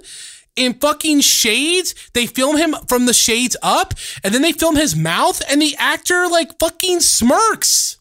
in 0.55 0.74
fucking 0.76 1.22
shades. 1.22 1.95
They 2.13 2.28
film 2.28 2.57
him 2.57 2.76
from 2.88 3.05
the 3.05 3.13
shades 3.13 3.57
up, 3.61 3.93
and 4.24 4.34
then 4.34 4.41
they 4.41 4.53
film 4.53 4.76
his 4.76 4.95
mouth, 4.95 5.41
and 5.49 5.61
the 5.61 5.76
actor 5.78 6.28
like 6.28 6.57
fucking 6.59 7.01
smirks. 7.01 7.97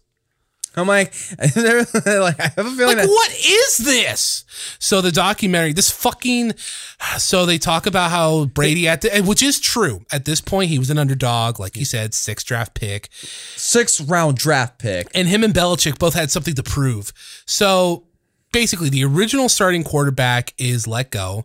I'm 0.77 0.89
like, 0.89 1.15
like, 1.39 2.41
I 2.41 2.53
have 2.57 2.59
a 2.59 2.71
feeling 2.71 2.97
Like, 2.97 2.97
that 2.97 3.07
what 3.07 3.31
is 3.33 3.79
this? 3.79 4.45
So 4.79 5.01
the 5.01 5.13
documentary, 5.13 5.73
this 5.73 5.91
fucking, 5.91 6.55
so 7.19 7.47
they 7.47 7.59
talk 7.59 7.87
about 7.87 8.11
how 8.11 8.47
Brady 8.47 8.89
at 8.89 9.01
the, 9.01 9.23
which 9.25 9.43
is 9.43 9.61
true. 9.61 10.01
At 10.13 10.25
this 10.25 10.41
point, 10.41 10.71
he 10.71 10.79
was 10.79 10.91
an 10.91 10.99
underdog, 10.99 11.61
like 11.61 11.77
you 11.77 11.85
said, 11.85 12.15
six 12.15 12.43
draft 12.43 12.75
pick, 12.75 13.09
six 13.13 14.01
round 14.01 14.37
draft 14.37 14.79
pick. 14.79 15.09
and 15.15 15.29
him 15.29 15.45
and 15.45 15.55
Belichick 15.55 15.99
both 15.99 16.15
had 16.15 16.31
something 16.31 16.55
to 16.55 16.63
prove. 16.63 17.13
So 17.47 18.05
basically, 18.53 18.89
the 18.89 19.05
original 19.05 19.49
starting 19.49 19.85
quarterback 19.85 20.55
is 20.59 20.87
let 20.87 21.11
go, 21.11 21.45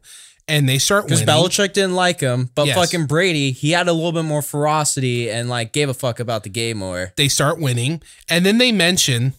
and 0.49 0.67
they 0.67 0.77
start 0.79 1.05
Because. 1.05 1.23
Belichick 1.23 1.73
didn't 1.73 1.95
like 1.95 2.19
him, 2.19 2.49
but 2.55 2.67
Yes. 2.67 2.75
fucking 2.77 3.05
Brady, 3.05 3.51
he 3.51 3.71
had 3.71 3.87
a 3.87 3.93
little 3.93 4.11
bit 4.11 4.23
more 4.25 4.41
ferocity 4.41 5.29
and 5.29 5.47
like 5.47 5.71
gave 5.71 5.87
a 5.89 5.93
fuck 5.93 6.19
about 6.19 6.43
the 6.43 6.49
game 6.49 6.77
more. 6.79 7.13
they 7.15 7.27
start 7.29 7.59
winning, 7.59 8.01
and 8.27 8.45
then 8.45 8.57
they 8.57 8.71
mention 8.71 9.33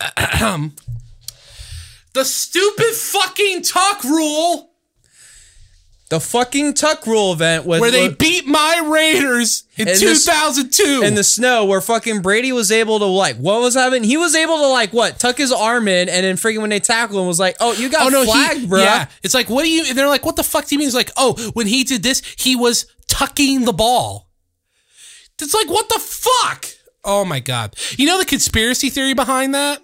the 2.14 2.24
stupid 2.24 2.94
fucking 2.94 3.62
talk 3.62 4.02
rule. 4.04 4.70
The 6.14 6.20
fucking 6.20 6.74
tuck 6.74 7.08
rule 7.08 7.32
event 7.32 7.66
with 7.66 7.80
where 7.80 7.90
they 7.90 8.08
beat 8.08 8.46
my 8.46 8.82
Raiders 8.86 9.64
in 9.76 9.86
this- 9.86 9.98
2002. 10.00 11.02
in 11.02 11.16
the 11.16 11.24
snow 11.24 11.64
where 11.64 11.80
fucking 11.80 12.22
Brady 12.22 12.52
was 12.52 12.70
able 12.70 13.00
to 13.00 13.04
like 13.04 13.36
what 13.36 13.60
was 13.60 13.74
happening? 13.74 14.04
He 14.04 14.16
was 14.16 14.36
able 14.36 14.58
to 14.58 14.68
like 14.68 14.92
what 14.92 15.18
tuck 15.18 15.38
his 15.38 15.50
arm 15.50 15.88
in 15.88 16.08
and 16.08 16.24
then 16.24 16.36
freaking 16.36 16.60
when 16.60 16.70
they 16.70 16.78
tackle 16.78 17.20
him 17.20 17.26
was 17.26 17.40
like, 17.40 17.56
oh 17.58 17.72
you 17.72 17.88
got 17.88 18.06
oh 18.06 18.08
no, 18.10 18.24
flagged, 18.24 18.60
he, 18.60 18.66
bro. 18.68 18.80
yeah. 18.80 19.08
It's 19.24 19.34
like, 19.34 19.50
what 19.50 19.64
do 19.64 19.70
you? 19.70 19.92
They're 19.92 20.06
like, 20.06 20.24
what 20.24 20.36
the 20.36 20.44
fuck 20.44 20.66
do 20.66 20.76
you 20.76 20.78
mean? 20.78 20.86
It's 20.86 20.94
like, 20.94 21.10
oh, 21.16 21.34
when 21.54 21.66
he 21.66 21.82
did 21.82 22.04
this, 22.04 22.22
he 22.38 22.54
was 22.54 22.86
tucking 23.08 23.64
the 23.64 23.72
ball. 23.72 24.28
It's 25.42 25.52
like, 25.52 25.68
what 25.68 25.88
the 25.88 25.98
fuck? 25.98 26.66
Oh 27.02 27.24
my 27.24 27.40
god! 27.40 27.74
You 27.98 28.06
know 28.06 28.18
the 28.20 28.24
conspiracy 28.24 28.88
theory 28.88 29.14
behind 29.14 29.52
that? 29.56 29.80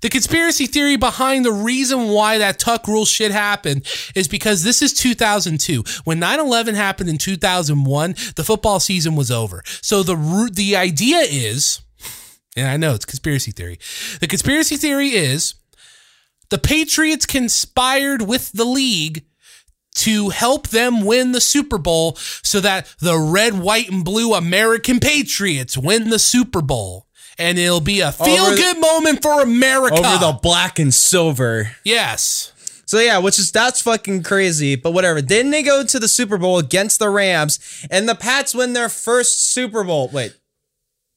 The 0.00 0.08
conspiracy 0.08 0.66
theory 0.66 0.96
behind 0.96 1.44
the 1.44 1.52
reason 1.52 2.08
why 2.08 2.38
that 2.38 2.58
tuck 2.58 2.86
rule 2.86 3.04
shit 3.04 3.32
happened 3.32 3.84
is 4.14 4.28
because 4.28 4.62
this 4.62 4.80
is 4.80 4.92
2002. 4.92 5.82
When 6.04 6.20
9/11 6.20 6.74
happened 6.74 7.10
in 7.10 7.18
2001, 7.18 8.14
the 8.36 8.44
football 8.44 8.78
season 8.78 9.16
was 9.16 9.30
over. 9.30 9.62
So 9.82 10.02
the 10.02 10.50
the 10.52 10.76
idea 10.76 11.18
is, 11.18 11.80
and 12.56 12.68
I 12.68 12.76
know 12.76 12.94
it's 12.94 13.04
conspiracy 13.04 13.50
theory. 13.50 13.78
The 14.20 14.28
conspiracy 14.28 14.76
theory 14.76 15.10
is 15.10 15.54
the 16.50 16.58
Patriots 16.58 17.26
conspired 17.26 18.22
with 18.22 18.52
the 18.52 18.64
league 18.64 19.24
to 19.96 20.28
help 20.28 20.68
them 20.68 21.04
win 21.04 21.32
the 21.32 21.40
Super 21.40 21.76
Bowl 21.76 22.16
so 22.44 22.60
that 22.60 22.86
the 23.00 23.18
red, 23.18 23.58
white, 23.58 23.90
and 23.90 24.04
blue 24.04 24.32
American 24.32 25.00
Patriots 25.00 25.76
win 25.76 26.10
the 26.10 26.20
Super 26.20 26.62
Bowl. 26.62 27.07
And 27.38 27.58
it'll 27.58 27.80
be 27.80 28.00
a 28.00 28.10
feel 28.10 28.54
good 28.56 28.80
moment 28.80 29.22
for 29.22 29.40
America. 29.42 29.94
Over 29.94 30.18
the 30.18 30.38
black 30.42 30.78
and 30.78 30.92
silver. 30.92 31.70
yes. 31.84 32.52
So 32.86 32.98
yeah, 33.00 33.18
which 33.18 33.38
is 33.38 33.52
that's 33.52 33.82
fucking 33.82 34.22
crazy, 34.22 34.74
but 34.74 34.92
whatever. 34.92 35.20
Then 35.20 35.50
they 35.50 35.62
go 35.62 35.84
to 35.84 35.98
the 35.98 36.08
Super 36.08 36.38
Bowl 36.38 36.58
against 36.58 36.98
the 36.98 37.10
Rams, 37.10 37.86
and 37.90 38.08
the 38.08 38.14
Pats 38.14 38.54
win 38.54 38.72
their 38.72 38.88
first 38.88 39.52
Super 39.52 39.84
Bowl. 39.84 40.08
Wait, 40.10 40.32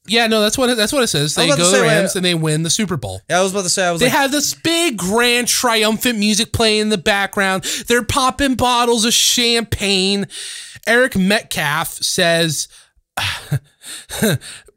Yeah, 0.06 0.26
no, 0.26 0.42
that's 0.42 0.58
what 0.58 0.68
it, 0.68 0.76
that's 0.76 0.92
what 0.92 1.02
it 1.02 1.06
says. 1.06 1.34
They 1.34 1.48
go 1.48 1.56
to 1.56 1.62
the 1.64 1.80
Rams 1.80 2.14
and 2.14 2.22
they 2.22 2.34
win 2.34 2.62
the 2.62 2.68
Super 2.68 2.98
Bowl. 2.98 3.22
I 3.30 3.40
was 3.40 3.52
about 3.52 3.62
to 3.62 3.70
say 3.70 3.86
I 3.86 3.90
was 3.90 4.00
They 4.00 4.08
like, 4.08 4.14
have 4.18 4.30
this 4.30 4.52
big, 4.52 4.98
grand, 4.98 5.48
triumphant 5.48 6.18
music 6.18 6.52
playing 6.52 6.80
in 6.82 6.88
the 6.90 6.98
background. 6.98 7.64
They're 7.88 8.04
popping 8.04 8.54
bottles 8.54 9.06
of 9.06 9.14
champagne. 9.14 10.26
Eric 10.86 11.16
Metcalf 11.16 11.88
says, 11.94 12.68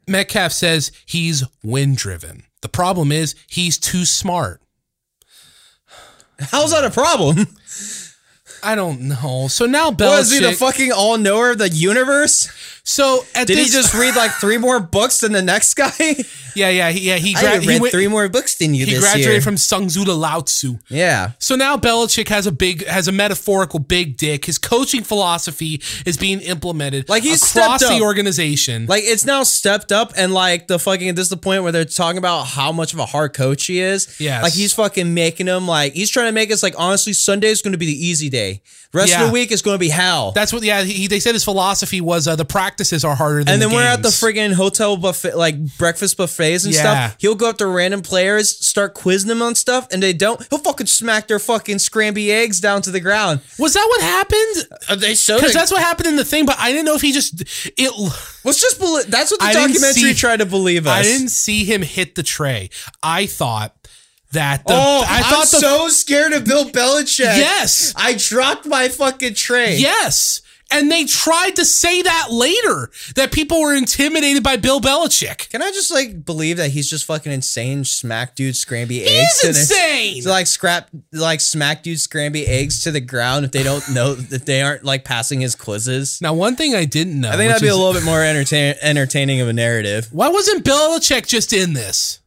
Metcalf 0.06 0.52
says 0.52 0.92
he's 1.04 1.44
wind 1.62 1.96
driven. 1.96 2.44
The 2.62 2.68
problem 2.68 3.10
is 3.12 3.34
he's 3.48 3.78
too 3.78 4.04
smart. 4.04 4.60
how's 6.38 6.70
that 6.72 6.84
a 6.84 6.90
problem? 6.90 7.48
I 8.62 8.74
don't 8.74 9.02
know. 9.02 9.48
So 9.48 9.66
now 9.66 9.90
Was 9.90 10.32
he 10.32 10.40
the 10.40 10.52
fucking 10.52 10.92
all 10.92 11.18
knower 11.18 11.50
of 11.50 11.58
the 11.58 11.68
universe? 11.68 12.48
So 12.88 13.24
at 13.34 13.48
Did 13.48 13.58
he 13.58 13.64
just 13.64 13.92
read 13.94 14.14
like 14.14 14.30
three 14.30 14.58
more 14.58 14.78
books 14.78 15.18
than 15.18 15.32
the 15.32 15.42
next 15.42 15.74
guy? 15.74 15.92
Yeah, 16.56 16.70
yeah, 16.70 16.88
he, 16.90 17.00
yeah. 17.00 17.16
He, 17.16 17.34
I 17.36 17.42
read 17.58 17.62
he, 17.64 17.80
went- 17.80 17.92
three 17.92 18.08
more 18.08 18.26
books 18.30 18.54
than 18.54 18.74
you 18.74 18.86
he 18.86 18.92
this 18.92 19.00
graduated 19.02 19.30
year. 19.30 19.40
from 19.42 19.58
Sun 19.58 19.88
Tzu 19.88 20.06
to 20.06 20.14
Lao 20.14 20.40
Tzu. 20.40 20.78
yeah. 20.88 21.32
So 21.38 21.54
now 21.54 21.76
Belichick 21.76 22.28
has 22.28 22.46
a 22.46 22.50
big, 22.50 22.86
has 22.86 23.08
a 23.08 23.12
metaphorical 23.12 23.78
big 23.78 24.16
dick. 24.16 24.46
His 24.46 24.56
coaching 24.56 25.02
philosophy 25.04 25.82
is 26.06 26.16
being 26.16 26.40
implemented 26.40 27.10
Like, 27.10 27.24
he's 27.24 27.42
across 27.54 27.86
the 27.86 28.00
organization. 28.00 28.86
Like 28.86 29.02
it's 29.04 29.26
now 29.26 29.42
stepped 29.42 29.92
up 29.92 30.14
and 30.16 30.32
like 30.32 30.66
the 30.66 30.78
fucking 30.78 31.14
this 31.14 31.24
is 31.24 31.28
the 31.28 31.36
point 31.36 31.62
where 31.62 31.72
they're 31.72 31.84
talking 31.84 32.16
about 32.16 32.44
how 32.44 32.72
much 32.72 32.94
of 32.94 33.00
a 33.00 33.04
hard 33.06 33.34
coach 33.34 33.66
he 33.66 33.78
is. 33.80 34.18
Yeah. 34.18 34.40
Like 34.40 34.54
he's 34.54 34.72
fucking 34.72 35.12
making 35.12 35.48
him 35.48 35.68
like 35.68 35.92
he's 35.92 36.08
trying 36.08 36.28
to 36.28 36.32
make 36.32 36.50
us 36.50 36.62
like 36.62 36.74
honestly 36.78 37.12
Sunday 37.12 37.48
is 37.48 37.60
going 37.60 37.72
to 37.72 37.78
be 37.78 37.84
the 37.84 38.06
easy 38.06 38.30
day. 38.30 38.62
Rest 38.94 39.10
Yeah. 39.12 39.20
of 39.22 39.26
the 39.26 39.32
week 39.34 39.52
is 39.52 39.60
going 39.60 39.74
to 39.74 39.78
be 39.78 39.90
hell. 39.90 40.32
That's 40.32 40.54
what. 40.54 40.62
Yeah, 40.62 40.82
he, 40.82 41.06
they 41.06 41.20
said 41.20 41.34
his 41.34 41.44
philosophy 41.44 42.00
was 42.00 42.26
uh, 42.26 42.34
the 42.36 42.46
practices 42.76 43.04
are 43.06 43.14
harder 43.14 43.42
than. 43.42 43.54
and 43.54 43.62
then 43.62 43.70
the 43.70 43.74
we're 43.74 43.82
at 43.82 44.02
the 44.02 44.10
games. 44.10 44.20
friggin' 44.20 44.52
hotel 44.52 44.96
buffet, 44.98 45.34
like 45.36 45.56
breakfast 45.78 46.16
buffets 46.18 46.64
and 46.66 46.74
Yeah. 46.74 46.80
stuff. 46.80 47.16
He'll 47.18 47.34
go 47.34 47.48
up 47.48 47.56
to 47.58 47.66
random 47.66 48.02
players, 48.02 48.50
start 48.66 48.92
quizzing 48.94 49.28
them 49.28 49.40
on 49.40 49.54
stuff, 49.54 49.88
and 49.90 50.02
they 50.02 50.12
don't. 50.12 50.44
He'll 50.50 50.58
fucking 50.58 50.86
smack 50.86 51.26
their 51.26 51.38
fucking 51.38 51.78
scramby 51.78 52.28
eggs 52.30 52.60
down 52.60 52.82
to 52.82 52.90
the 52.90 53.00
ground. 53.00 53.40
Was 53.58 53.72
that 53.72 53.86
what 53.88 54.02
happened? 54.02 54.68
Uh, 54.90 54.96
they 54.96 55.14
showed 55.14 55.36
Because 55.38 55.54
that's 55.54 55.70
what 55.70 55.80
happened 55.80 56.08
in 56.08 56.16
the 56.16 56.24
thing, 56.24 56.44
but 56.44 56.56
I 56.58 56.70
didn't 56.70 56.84
know 56.84 56.94
if 56.94 57.00
he 57.02 57.12
just 57.12 57.42
it. 57.76 58.12
Let's 58.44 58.60
just 58.60 58.78
believe. 58.78 59.10
That's 59.10 59.30
what 59.30 59.40
the 59.40 59.46
I 59.46 59.52
didn't 59.54 59.68
documentary 59.72 60.12
see- 60.12 60.14
tried 60.14 60.38
to 60.40 60.46
believe 60.46 60.86
us. 60.86 60.92
I 60.98 61.02
didn't 61.02 61.30
see 61.30 61.64
him 61.64 61.80
hit 61.82 62.14
the 62.14 62.22
tray. 62.22 62.68
I 63.02 63.24
thought 63.26 63.74
that 64.32 64.66
the. 64.66 64.74
Oh, 64.74 65.04
I 65.08 65.18
I 65.18 65.22
thought 65.22 65.32
am 65.54 65.60
the 65.60 65.60
so 65.60 65.88
scared 65.88 66.32
of 66.34 66.44
Bill 66.44 66.68
Belichick. 66.68 67.20
Yes. 67.38 67.94
I 67.96 68.12
dropped 68.14 68.66
my 68.66 68.88
fucking 68.88 69.34
tray. 69.34 69.76
yes, 69.76 70.42
and 70.70 70.90
they 70.90 71.04
tried 71.04 71.56
to 71.56 71.64
say 71.64 72.02
that 72.02 72.28
later 72.30 72.90
that 73.14 73.32
people 73.32 73.60
were 73.60 73.74
intimidated 73.74 74.42
by 74.42 74.56
Bill 74.56 74.80
Belichick. 74.80 75.48
Can 75.50 75.62
I 75.62 75.70
just 75.70 75.92
like 75.92 76.24
believe 76.24 76.56
that 76.56 76.70
he's 76.70 76.90
just 76.90 77.04
fucking 77.04 77.30
insane? 77.32 77.84
Smack 77.84 78.34
dude 78.34 78.54
scramby 78.54 79.02
eggs. 79.06 79.40
He's 79.40 79.40
to 79.40 79.46
the- 79.52 79.58
insane. 79.60 80.22
To 80.24 80.28
like 80.28 80.46
scrap, 80.46 80.90
like 81.12 81.40
smack 81.40 81.82
dude 81.82 81.98
scramby 81.98 82.46
eggs 82.46 82.82
to 82.82 82.90
the 82.90 83.00
ground 83.00 83.44
if 83.44 83.52
they 83.52 83.62
don't 83.62 83.88
know 83.94 84.14
that 84.14 84.46
they 84.46 84.60
aren't 84.62 84.84
like 84.84 85.04
passing 85.04 85.40
his 85.40 85.54
quizzes. 85.54 86.20
Now, 86.20 86.34
one 86.34 86.56
thing 86.56 86.74
I 86.74 86.84
didn't 86.84 87.20
know. 87.20 87.30
I 87.30 87.36
think 87.36 87.48
that'd 87.48 87.62
be 87.62 87.68
is- 87.68 87.74
a 87.74 87.76
little 87.78 87.94
bit 87.94 88.04
more 88.04 88.22
entertain 88.22 88.74
entertaining 88.82 89.40
of 89.40 89.48
a 89.48 89.52
narrative. 89.52 90.08
Why 90.12 90.28
wasn't 90.28 90.64
Belichick 90.64 91.26
just 91.26 91.52
in 91.52 91.72
this? 91.74 92.20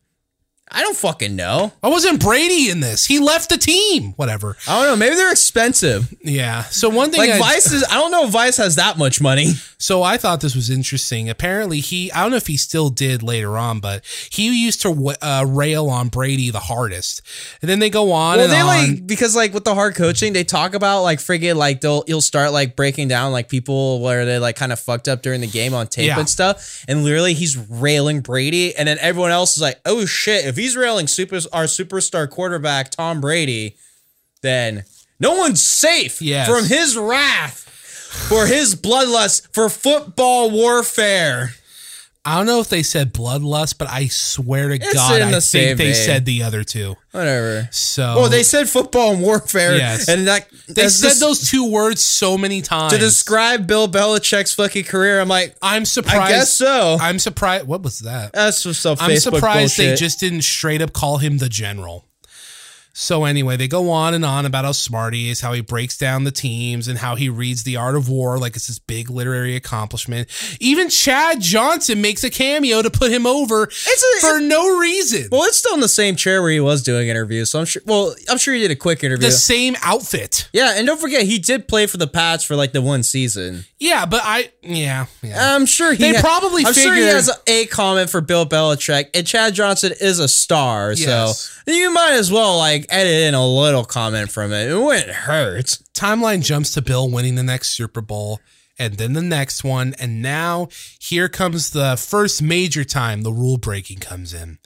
I 0.72 0.82
don't 0.82 0.96
fucking 0.96 1.36
know. 1.36 1.74
I 1.82 1.88
wasn't 1.90 2.22
Brady 2.22 2.70
in 2.70 2.80
this? 2.80 3.06
He 3.06 3.18
left 3.20 3.50
the 3.50 3.58
team. 3.58 4.14
Whatever. 4.18 4.56
I 4.68 4.80
don't 4.80 4.88
know. 4.92 4.96
Maybe 4.96 5.16
they're 5.16 5.32
expensive. 5.32 6.14
Yeah. 6.24 6.64
So 6.66 6.90
one 6.90 7.10
thing 7.12 7.22
Like 7.22 7.32
I, 7.32 7.40
Vice 7.40 7.72
is. 7.72 7.84
I 7.90 7.96
don't 7.96 8.12
know 8.12 8.26
if 8.26 8.30
Vice 8.32 8.58
has 8.58 8.76
that 8.76 8.98
much 8.98 9.20
money. 9.22 9.54
So 9.82 10.04
I 10.04 10.18
thought 10.18 10.42
this 10.42 10.56
was 10.56 10.70
interesting. 10.70 11.30
Apparently, 11.30 11.80
he, 11.80 12.12
I 12.12 12.22
don't 12.22 12.32
know 12.32 12.38
if 12.38 12.48
he 12.48 12.58
still 12.58 12.90
did 12.90 13.24
later 13.24 13.58
on, 13.58 13.80
but 13.80 14.04
he 14.30 14.64
used 14.64 14.82
to 14.82 15.16
uh, 15.22 15.46
rail 15.48 15.88
on 15.90 16.10
Brady 16.10 16.50
the 16.52 16.60
hardest. 16.60 17.22
And 17.62 17.70
then 17.70 17.80
they 17.80 17.90
go 17.90 18.12
on 18.12 18.38
Well, 18.38 18.44
and 18.46 18.54
they 18.54 18.60
on. 18.60 18.68
like 18.68 19.08
because 19.08 19.36
like 19.36 19.54
with 19.54 19.64
the 19.64 19.74
hard 19.74 19.96
coaching, 19.96 20.34
they 20.34 20.44
talk 20.44 20.74
about 20.74 21.02
like 21.04 21.20
friggin' 21.20 21.56
like 21.56 21.82
they'll 21.82 22.04
you'll 22.08 22.22
start 22.22 22.52
like 22.52 22.76
breaking 22.76 23.08
down 23.08 23.32
like 23.32 23.48
people 23.50 24.02
where 24.02 24.26
they 24.26 24.38
like 24.38 24.56
kind 24.58 24.72
of 24.74 24.80
fucked 24.80 25.08
up 25.08 25.22
during 25.22 25.40
the 25.42 25.48
game 25.48 25.74
on 25.74 25.88
tape 25.88 26.08
Yeah. 26.08 26.20
and 26.20 26.30
stuff, 26.30 26.84
and 26.88 27.04
literally 27.06 27.34
he's 27.34 27.58
railing 27.58 28.20
Brady, 28.22 28.76
and 28.76 28.88
then 28.88 28.98
everyone 29.00 29.32
else 29.32 29.56
is 29.56 29.62
like, 29.62 29.80
oh 29.86 30.06
shit, 30.06 30.46
if 30.46 30.59
he's 30.60 30.78
railing 30.78 31.08
super 31.08 31.38
our 31.52 31.64
superstar 31.66 32.30
quarterback 32.30 32.92
Tom 32.92 33.20
Brady, 33.22 33.76
then 34.44 34.84
no 35.20 35.34
one's 35.36 35.62
safe 35.66 36.22
Yes. 36.22 36.48
from 36.48 36.66
his 36.66 36.96
wrath. 36.96 37.66
For 38.28 38.48
his 38.48 38.74
bloodlust, 38.76 39.54
for 39.54 39.70
football 39.70 40.50
warfare. 40.50 41.54
I 42.30 42.36
don't 42.38 42.46
know 42.46 42.60
if 42.60 42.70
they 42.70 42.84
said 42.84 43.12
bloodlust, 43.12 43.80
but 43.80 43.90
I 43.90 44.06
swear 44.08 44.70
to 44.70 44.76
It's 44.76 44.94
God, 44.94 45.20
I 45.22 45.32
think 45.40 45.78
they 45.80 45.86
vein. 45.86 45.96
said 45.96 46.26
the 46.26 46.44
other 46.44 46.64
two. 46.64 46.96
Whatever. 47.12 47.68
So 47.72 48.14
Oh, 48.20 48.28
they 48.28 48.44
said 48.44 48.70
football 48.70 49.14
and 49.14 49.22
warfare. 49.24 49.76
Yes. 49.76 50.08
And 50.08 50.28
that 50.28 50.48
they 50.68 50.90
said 50.90 51.16
those 51.16 51.50
two 51.50 51.72
words 51.72 52.04
so 52.04 52.38
many 52.38 52.62
times. 52.62 52.94
to 52.94 53.00
describe 53.00 53.66
Bill 53.66 53.88
Belichick's 53.88 54.54
fucking 54.54 54.84
career. 54.84 55.20
I'm 55.20 55.28
like, 55.28 55.56
I'm 55.62 55.86
surprised. 55.86 56.22
I 56.22 56.30
guess 56.30 56.56
so. 56.56 56.98
I'm 57.02 57.18
surprised. 57.18 57.66
What 57.66 57.82
was 57.82 58.00
that? 58.00 58.34
That's 58.34 58.60
some 58.78 58.98
I'm 59.00 59.10
Facebook 59.10 59.20
surprised 59.36 59.78
they 59.78 59.96
just 59.96 60.20
didn't 60.20 60.44
straight 60.44 60.84
up 60.84 60.94
call 60.94 61.18
him 61.18 61.40
the 61.40 61.50
general. 61.50 62.06
So 63.02 63.24
anyway, 63.24 63.56
they 63.56 63.70
go 63.70 63.90
on 63.92 64.14
and 64.14 64.26
on 64.26 64.46
about 64.46 64.66
how 64.66 64.74
smart 64.74 65.14
he 65.14 65.30
is, 65.30 65.40
how 65.40 65.54
he 65.54 65.62
breaks 65.62 65.98
down 65.98 66.26
the 66.26 66.32
teams, 66.32 66.90
and 66.90 66.98
how 66.98 67.16
he 67.16 67.30
reads 67.30 67.64
The 67.64 67.78
Art 67.78 67.96
of 67.96 68.10
War 68.10 68.38
like 68.38 68.58
it's 68.58 68.68
this 68.68 68.78
big 68.78 69.10
literary 69.10 69.56
accomplishment. 69.56 70.28
Even 70.60 70.90
Chad 70.90 71.40
Johnson 71.40 72.02
makes 72.02 72.26
a 72.26 72.30
cameo 72.30 72.82
to 72.82 72.90
put 72.90 73.10
him 73.10 73.26
over 73.26 73.64
a- 73.64 74.20
for 74.20 74.42
no 74.42 74.78
reason. 74.80 75.30
well, 75.32 75.44
it's 75.44 75.56
still 75.58 75.74
in 75.76 75.80
the 75.80 75.88
same 75.88 76.18
chair 76.18 76.42
where 76.42 76.52
he 76.52 76.60
was 76.60 76.84
doing 76.84 77.08
interviews. 77.08 77.50
So 77.52 77.60
I'm 77.60 77.66
sure. 77.66 77.82
Well, 77.86 78.14
I'm 78.30 78.38
sure 78.38 78.54
he 78.54 78.60
did 78.60 78.72
a 78.72 78.76
quick 78.76 79.02
interview. 79.02 79.28
the 79.28 79.32
same 79.32 79.78
outfit. 79.82 80.50
yeah, 80.52 80.74
and 80.76 80.86
don't 80.86 81.00
forget 81.00 81.22
he 81.24 81.40
did 81.40 81.70
play 81.70 81.88
for 81.88 81.96
the 81.96 82.08
Pats 82.08 82.44
for 82.44 82.58
like 82.58 82.74
the 82.74 82.82
one 82.82 83.04
season. 83.04 83.64
Yeah, 83.80 84.06
but 84.08 84.20
I 84.26 84.52
yeah 84.62 85.06
yeah. 85.22 85.56
I'm 85.56 85.66
sure 85.66 85.94
he. 85.94 86.12
They 86.12 86.20
probably 86.20 86.66
I'm 86.66 86.74
sure 86.74 86.94
he 86.94 87.04
has 87.04 87.30
a, 87.30 87.34
a 87.48 87.66
comment 87.68 88.10
for 88.10 88.20
Bill 88.20 88.46
Belichick, 88.46 89.06
and 89.14 89.26
Chad 89.26 89.54
Johnson 89.54 89.94
is 90.02 90.20
a 90.20 90.28
star, 90.28 90.92
Yes. 90.92 91.62
so 91.66 91.72
you 91.72 91.90
might 91.94 92.12
as 92.12 92.30
well 92.30 92.58
like 92.58 92.88
edit 92.90 93.24
in 93.28 93.34
a 93.34 93.46
little 93.46 93.86
comment 93.86 94.32
from 94.32 94.52
it. 94.52 94.72
It 94.72 94.78
wouldn't 94.78 95.10
hurt. 95.10 95.78
timeline 95.94 96.44
jumps 96.44 96.72
to 96.72 96.82
Bill 96.82 97.10
winning 97.10 97.36
the 97.36 97.44
next 97.44 97.70
Super 97.70 98.02
Bowl 98.02 98.40
and 98.78 98.96
then 98.96 99.14
the 99.14 99.22
next 99.22 99.64
one. 99.64 99.94
And 100.00 100.22
now 100.22 100.70
here 101.00 101.30
comes 101.30 101.72
the 101.72 101.98
first 101.98 102.42
major 102.42 102.84
time 102.84 103.22
the 103.22 103.34
rule 103.34 103.58
breaking 103.58 104.00
comes 104.00 104.34
in. 104.34 104.60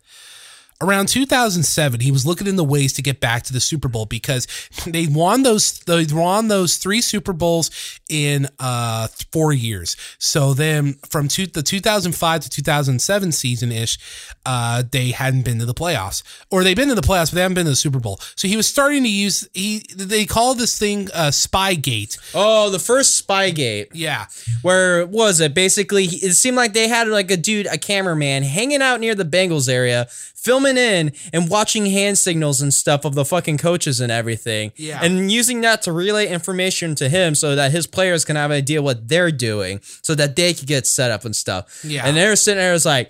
Around 0.83 1.07
2007, 1.07 2.01
he 2.01 2.11
was 2.11 2.25
looking 2.25 2.47
into 2.47 2.63
ways 2.63 2.93
to 2.93 3.01
get 3.01 3.19
back 3.19 3.43
to 3.43 3.53
the 3.53 3.59
Super 3.59 3.87
Bowl 3.87 4.05
because 4.05 4.47
they 4.87 5.07
won 5.07 5.43
those 5.43 5.79
they 5.79 6.05
won 6.11 6.47
those 6.47 6.77
three 6.77 7.01
Super 7.01 7.33
Bowls 7.33 7.71
in 8.09 8.47
uh 8.59 9.07
four 9.31 9.53
years. 9.53 9.95
So 10.19 10.53
then 10.53 10.95
from 11.09 11.27
two, 11.27 11.47
the 11.47 11.63
2005 11.63 12.41
to 12.41 12.49
2007 12.49 13.31
season 13.31 13.71
ish, 13.71 13.97
uh, 14.45 14.83
they 14.91 15.11
hadn't 15.11 15.43
been 15.43 15.59
to 15.59 15.65
the 15.65 15.73
playoffs, 15.73 16.23
or 16.51 16.63
they've 16.63 16.75
been 16.75 16.89
to 16.89 16.95
the 16.95 17.01
playoffs, 17.01 17.31
but 17.31 17.35
they 17.35 17.41
haven't 17.41 17.55
been 17.55 17.65
to 17.65 17.71
the 17.71 17.75
Super 17.75 17.99
Bowl. 17.99 18.19
So 18.35 18.47
he 18.47 18.57
was 18.57 18.67
starting 18.67 19.03
to 19.03 19.09
use 19.09 19.47
he 19.53 19.85
they 19.95 20.25
call 20.25 20.53
this 20.53 20.77
thing 20.77 21.09
uh, 21.13 21.29
Spygate. 21.29 22.17
Oh, 22.33 22.69
the 22.69 22.79
first 22.79 23.25
Spygate. 23.25 23.87
Yeah, 23.93 24.25
Where 24.61 25.05
was 25.05 25.39
it? 25.39 25.53
Basically, 25.53 26.05
it 26.05 26.33
seemed 26.33 26.57
like 26.57 26.73
they 26.73 26.87
had 26.87 27.07
like 27.07 27.31
a 27.31 27.37
dude, 27.37 27.67
a 27.67 27.77
cameraman, 27.77 28.43
hanging 28.43 28.81
out 28.81 28.99
near 28.99 29.15
the 29.15 29.25
Bengals 29.25 29.69
area, 29.69 30.07
filming 30.43 30.77
in 30.77 31.13
and 31.31 31.49
watching 31.49 31.85
hand 31.85 32.17
signals 32.17 32.61
and 32.61 32.73
stuff 32.73 33.05
of 33.05 33.15
the 33.15 33.23
fucking 33.23 33.57
coaches 33.57 34.01
and 34.01 34.11
everything. 34.11 34.73
Yeah. 34.75 34.99
And 35.01 35.31
using 35.31 35.61
that 35.61 35.81
to 35.83 35.93
relay 35.93 36.27
information 36.27 36.95
to 36.95 37.07
him 37.07 37.33
so 37.33 37.55
that 37.55 37.71
his 37.71 37.87
players 37.87 38.25
can 38.25 38.35
have 38.35 38.51
an 38.51 38.57
idea 38.57 38.81
what 38.81 39.07
they're 39.07 39.31
doing 39.31 39.79
so 40.01 40.13
that 40.15 40.35
they 40.35 40.53
could 40.53 40.67
get 40.67 40.85
set 40.85 41.11
up 41.11 41.23
and 41.23 41.35
stuff. 41.35 41.83
Yeah. 41.83 42.05
And 42.05 42.17
they're 42.17 42.35
sitting 42.35 42.59
there, 42.59 42.73
it's 42.73 42.85
like, 42.85 43.09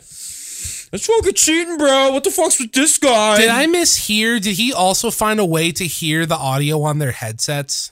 that's 0.92 1.08
fucking 1.08 1.34
cheating, 1.34 1.80
bro. 1.80 2.12
What 2.12 2.24
the 2.24 2.30
fuck's 2.30 2.60
with 2.60 2.72
this 2.72 3.00
guy? 3.00 3.38
Did 3.38 3.50
I 3.50 3.66
mishear? 3.66 4.40
Did 4.40 4.56
he 4.56 4.72
also 4.72 5.10
find 5.10 5.40
a 5.40 5.46
way 5.46 5.72
to 5.72 5.86
hear 5.86 6.28
the 6.28 6.36
audio 6.36 6.84
on 6.84 7.00
their 7.00 7.12
headsets? 7.12 7.92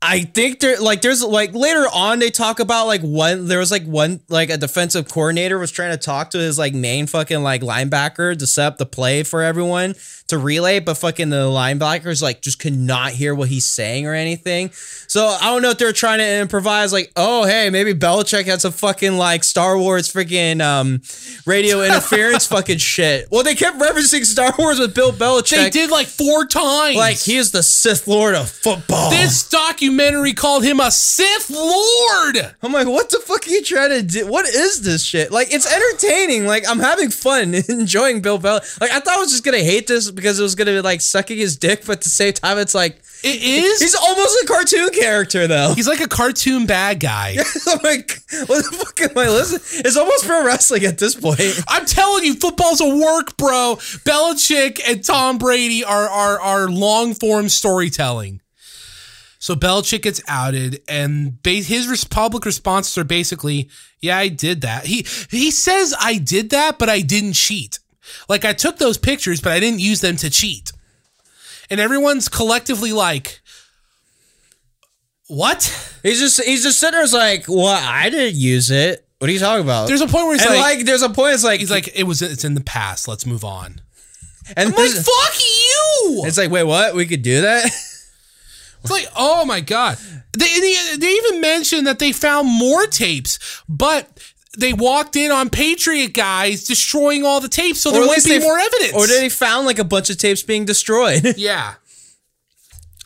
I 0.00 0.20
think 0.20 0.60
there 0.60 0.78
like 0.78 1.02
there's 1.02 1.24
like 1.24 1.54
later 1.54 1.86
on 1.92 2.20
they 2.20 2.30
talk 2.30 2.60
about 2.60 2.86
like 2.86 3.00
one 3.00 3.48
there 3.48 3.58
was 3.58 3.70
like 3.70 3.84
one 3.84 4.20
like 4.28 4.48
a 4.48 4.56
defensive 4.56 5.08
coordinator 5.08 5.58
was 5.58 5.72
trying 5.72 5.90
to 5.90 5.96
talk 5.96 6.30
to 6.30 6.38
his 6.38 6.56
like 6.58 6.72
main 6.72 7.06
fucking 7.08 7.42
like 7.42 7.62
linebacker 7.62 8.38
to 8.38 8.46
set 8.46 8.66
up 8.66 8.78
the 8.78 8.86
play 8.86 9.24
for 9.24 9.42
everyone 9.42 9.94
to 10.28 10.38
relay, 10.38 10.78
but 10.80 10.94
fucking 10.94 11.30
the 11.30 11.36
linebackers 11.46 12.22
like 12.22 12.40
just 12.42 12.58
could 12.58 12.76
not 12.76 13.12
hear 13.12 13.34
what 13.34 13.48
he's 13.48 13.64
saying 13.66 14.06
or 14.06 14.14
anything. 14.14 14.70
So 14.72 15.26
I 15.26 15.44
don't 15.46 15.62
know 15.62 15.70
if 15.70 15.78
they're 15.78 15.92
trying 15.92 16.18
to 16.18 16.38
improvise 16.40 16.92
like, 16.92 17.10
oh 17.16 17.44
hey, 17.46 17.70
maybe 17.70 17.94
Belichick 17.94 18.44
had 18.46 18.60
some 18.60 18.72
fucking 18.72 19.16
like 19.16 19.44
Star 19.44 19.76
Wars 19.78 20.12
freaking 20.12 20.60
um 20.62 21.00
radio 21.46 21.82
interference 21.84 22.46
fucking 22.46 22.78
shit. 22.78 23.28
Well, 23.30 23.42
they 23.42 23.54
kept 23.54 23.78
referencing 23.78 24.24
Star 24.24 24.54
Wars 24.58 24.78
with 24.78 24.94
Bill 24.94 25.12
Belichick. 25.12 25.56
They 25.56 25.70
did 25.70 25.90
like 25.90 26.06
four 26.06 26.46
times. 26.46 26.96
like 26.96 27.16
he 27.18 27.36
is 27.36 27.50
the 27.50 27.62
Sith 27.62 28.06
Lord 28.06 28.34
of 28.34 28.48
football. 28.50 29.10
this 29.10 29.48
documentary 29.48 30.32
called 30.34 30.64
him 30.64 30.80
a 30.80 30.90
Sith 30.90 31.50
Lord. 31.50 32.54
I'm 32.62 32.72
like, 32.72 32.86
what 32.86 33.10
the 33.10 33.18
fuck 33.18 33.46
are 33.46 33.50
you 33.50 33.62
trying 33.62 33.90
to 33.90 34.02
do? 34.02 34.26
What 34.26 34.46
is 34.46 34.82
this 34.82 35.04
shit? 35.04 35.30
Like, 35.32 35.52
it's 35.52 35.70
entertaining. 35.72 36.46
Like, 36.46 36.68
I'm 36.68 36.78
having 36.78 37.10
fun, 37.10 37.54
enjoying 37.68 38.20
Bill 38.20 38.38
Bell. 38.38 38.60
Like, 38.80 38.90
I 38.90 39.00
thought 39.00 39.16
I 39.16 39.20
was 39.20 39.30
just 39.30 39.44
gonna 39.44 39.58
hate 39.58 39.86
this 39.86 40.10
because 40.18 40.38
it 40.38 40.42
was 40.42 40.54
gonna 40.54 40.72
be 40.72 40.80
like 40.80 41.00
sucking 41.00 41.38
his 41.38 41.56
dick, 41.56 41.84
but 41.86 41.92
at 41.98 42.00
the 42.02 42.10
same 42.10 42.32
time, 42.34 42.58
it's 42.58 42.74
like 42.74 43.00
It 43.24 43.42
is. 43.42 43.80
he's 43.80 43.94
almost 43.94 44.42
a 44.42 44.46
cartoon 44.46 44.90
character 44.90 45.46
though. 45.46 45.72
He's 45.74 45.88
like 45.88 46.00
a 46.00 46.08
cartoon 46.08 46.66
bad 46.66 47.00
guy. 47.00 47.36
Oh 47.66 47.72
I'm 47.72 47.78
like, 47.82 48.18
what 48.46 48.64
the 48.64 48.76
fuck 48.76 49.00
am 49.00 49.16
I 49.18 49.28
listening? 49.28 49.82
It's 49.84 49.96
almost 49.96 50.26
pro 50.26 50.44
wrestling 50.44 50.84
at 50.84 50.98
this 50.98 51.14
point. 51.14 51.40
I'm 51.68 51.84
telling 51.86 52.24
you, 52.24 52.34
football's 52.34 52.80
a 52.80 52.88
work, 52.88 53.36
bro. 53.36 53.76
Belichick 54.04 54.80
and 54.88 55.02
Tom 55.04 55.38
Brady 55.38 55.84
are 55.84 56.08
are 56.08 56.40
are 56.40 56.68
long 56.68 57.14
form 57.14 57.48
storytelling. 57.48 58.40
So 59.40 59.54
Belichick 59.54 60.02
gets 60.02 60.20
outed, 60.26 60.82
and 60.88 61.40
ba- 61.42 61.50
his 61.62 61.86
res- 61.86 62.02
public 62.04 62.44
responses 62.44 62.98
are 62.98 63.04
basically, 63.04 63.68
"Yeah, 64.00 64.18
I 64.18 64.28
did 64.28 64.62
that." 64.62 64.86
He 64.86 65.06
he 65.30 65.50
says, 65.52 65.94
"I 66.00 66.18
did 66.18 66.50
that, 66.50 66.78
but 66.78 66.88
I 66.88 67.02
didn't 67.02 67.34
cheat. 67.34 67.78
Like 68.28 68.44
I 68.44 68.52
took 68.52 68.78
those 68.78 68.98
pictures, 68.98 69.40
but 69.40 69.52
I 69.52 69.60
didn't 69.60 69.80
use 69.80 70.00
them 70.00 70.16
to 70.16 70.30
cheat." 70.30 70.72
And 71.70 71.80
everyone's 71.80 72.28
collectively 72.28 72.92
like, 72.92 73.40
"What?" 75.26 75.98
He's 76.02 76.20
just 76.20 76.42
he's 76.42 76.62
just 76.62 76.78
sitting 76.78 76.98
there, 76.98 77.06
like, 77.08 77.46
well, 77.48 77.66
I 77.66 78.10
didn't 78.10 78.38
use 78.38 78.70
it. 78.70 79.06
What 79.18 79.28
are 79.28 79.32
you 79.32 79.40
talking 79.40 79.64
about? 79.64 79.88
There's 79.88 80.00
a 80.00 80.06
point 80.06 80.26
where 80.26 80.34
he's 80.34 80.46
like, 80.46 80.60
like, 80.60 80.86
there's 80.86 81.02
a 81.02 81.10
point. 81.10 81.34
It's 81.34 81.44
like 81.44 81.60
he's 81.60 81.70
like, 81.70 81.90
"It 81.94 82.04
was 82.04 82.22
it's 82.22 82.44
in 82.44 82.54
the 82.54 82.60
past. 82.62 83.08
Let's 83.08 83.26
move 83.26 83.44
on." 83.44 83.80
and 84.56 84.70
I'm 84.70 84.74
like, 84.74 84.90
"Fuck 84.92 85.40
you!" 85.40 86.22
it's 86.24 86.38
like, 86.38 86.50
wait, 86.50 86.64
what? 86.64 86.94
We 86.94 87.06
could 87.06 87.22
do 87.22 87.42
that? 87.42 87.70
It's 88.80 88.92
like, 88.92 89.08
oh 89.16 89.44
my 89.44 89.60
god! 89.60 89.98
They 90.38 90.46
they, 90.60 90.96
they 90.98 91.10
even 91.10 91.40
mentioned 91.40 91.86
that 91.88 91.98
they 91.98 92.12
found 92.12 92.48
more 92.48 92.86
tapes, 92.86 93.62
but 93.68 94.06
they 94.58 94.72
walked 94.72 95.16
in 95.16 95.30
on 95.30 95.48
Patriot 95.50 96.08
guys 96.14 96.64
destroying 96.64 97.24
all 97.24 97.40
the 97.40 97.48
tapes, 97.48 97.80
so 97.80 97.90
there 97.90 98.00
wouldn't 98.00 98.24
be 98.26 98.40
more 98.40 98.58
evidence. 98.58 98.92
Or 98.94 99.06
they 99.06 99.28
found 99.28 99.66
like 99.66 99.78
a 99.78 99.84
bunch 99.84 100.10
of 100.10 100.18
tapes 100.18 100.42
being 100.42 100.64
destroyed. 100.64 101.22
yeah, 101.36 101.74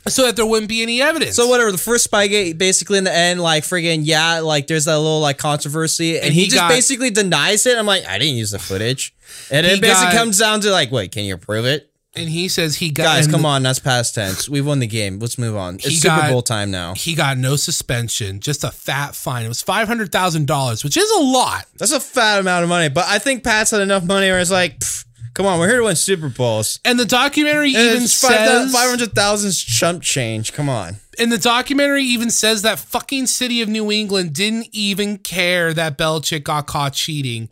so 0.09 0.25
that 0.27 0.35
there 0.37 0.47
wouldn't 0.47 0.69
be 0.69 0.83
any 0.83 1.01
evidence. 1.01 1.37
So 1.37 1.47
whatever, 1.47 1.71
the 1.71 1.79
first 1.79 2.11
Spygate 2.11 2.59
basically 2.59 2.99
in 2.99 3.05
the 3.05 3.15
end, 3.15 3.41
like 3.41 3.63
friggin' 3.65 4.01
yeah, 4.03 4.41
like 4.41 4.67
there's 4.67 4.87
that 4.87 4.97
little 4.99 5.21
like 5.21 5.39
controversy, 5.39 6.17
and, 6.17 6.25
And 6.27 6.35
he, 6.35 6.41
he 6.43 6.47
just 6.47 6.57
got- 6.57 6.71
basically 6.71 7.11
denies 7.11 7.67
it. 7.67 7.79
I'm 7.79 7.87
like, 7.87 8.07
I 8.07 8.19
didn't 8.19 8.37
use 8.37 8.51
the 8.51 8.59
footage, 8.59 9.15
and 9.51 9.65
it 9.67 9.81
basically 9.81 10.13
got- 10.13 10.17
comes 10.17 10.39
down 10.39 10.61
to 10.63 10.71
like, 10.71 10.91
wait, 10.91 11.13
can 11.13 11.25
you 11.25 11.37
prove 11.37 11.67
it? 11.67 11.92
And 12.15 12.29
he 12.29 12.49
says 12.49 12.77
he 12.77 12.91
got 12.91 13.05
Guys, 13.05 13.27
come 13.27 13.47
on, 13.47 13.63
that's 13.63 13.79
past 13.79 14.15
tense. 14.15 14.49
We've 14.49 14.67
won 14.67 14.79
the 14.81 14.87
game. 14.87 15.19
Let's 15.19 15.39
move 15.39 15.57
on. 15.57 15.77
It's 15.77 16.01
Super 16.01 16.17
got- 16.17 16.31
Bowl 16.31 16.43
time 16.43 16.71
now. 16.71 16.95
He 16.95 17.15
got 17.15 17.39
no 17.39 17.57
suspension, 17.57 18.41
just 18.41 18.65
a 18.65 18.71
fat 18.71 19.15
fine. 19.15 19.45
It 19.45 19.49
was 19.49 19.63
five 19.63 19.89
hundred 19.89 20.13
thousand 20.13 20.47
dollars, 20.47 20.85
which 20.85 20.97
is 20.97 21.11
a 21.11 21.21
lot. 21.23 21.67
That's 21.79 21.93
a 21.93 22.01
fat 22.01 22.41
amount 22.41 22.63
of 22.65 22.69
money, 22.69 22.89
but 22.89 23.07
I 23.07 23.19
think 23.19 23.45
Pat's 23.45 23.71
had 23.71 23.81
enough 23.81 24.05
money 24.05 24.27
where 24.31 24.41
it's 24.41 24.51
like, 24.51 24.79
pff, 24.81 25.05
come 25.35 25.47
on, 25.47 25.59
we're 25.59 25.69
here 25.69 25.79
to 25.79 25.85
win 25.85 25.97
Super 25.97 26.29
Bowls. 26.29 26.81
And 26.85 26.99
the 26.99 27.07
documentary 27.07 27.75
And 27.75 27.97
even 27.97 28.09
says 28.09 28.73
five 28.73 28.91
hundred 28.91 29.13
thousand 29.15 29.53
chump 29.55 30.03
change. 30.03 30.53
Come 30.53 30.69
on. 30.69 30.97
And 31.19 31.31
the 31.31 31.39
documentary 31.39 32.05
even 32.05 32.31
says 32.31 32.63
that 32.63 32.79
fucking 32.79 33.27
city 33.27 33.61
of 33.61 33.69
New 33.69 33.91
England 33.93 34.33
didn't 34.35 34.69
even 34.73 35.19
care 35.19 35.75
that 35.75 35.99
Belichick 35.99 36.43
got 36.45 36.67
caught 36.67 36.95
cheating 36.95 37.51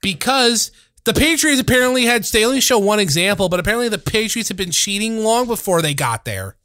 because 0.00 0.70
the 1.04 1.14
Patriots 1.14 1.60
apparently 1.60 2.04
had, 2.04 2.24
Staley 2.24 2.60
show 2.60 2.78
one 2.78 3.00
example, 3.00 3.48
but 3.48 3.60
apparently 3.60 3.88
the 3.88 3.98
Patriots 3.98 4.48
had 4.48 4.56
been 4.56 4.70
cheating 4.70 5.18
long 5.18 5.46
before 5.46 5.82
they 5.82 5.94
got 5.94 6.24
there. 6.24 6.56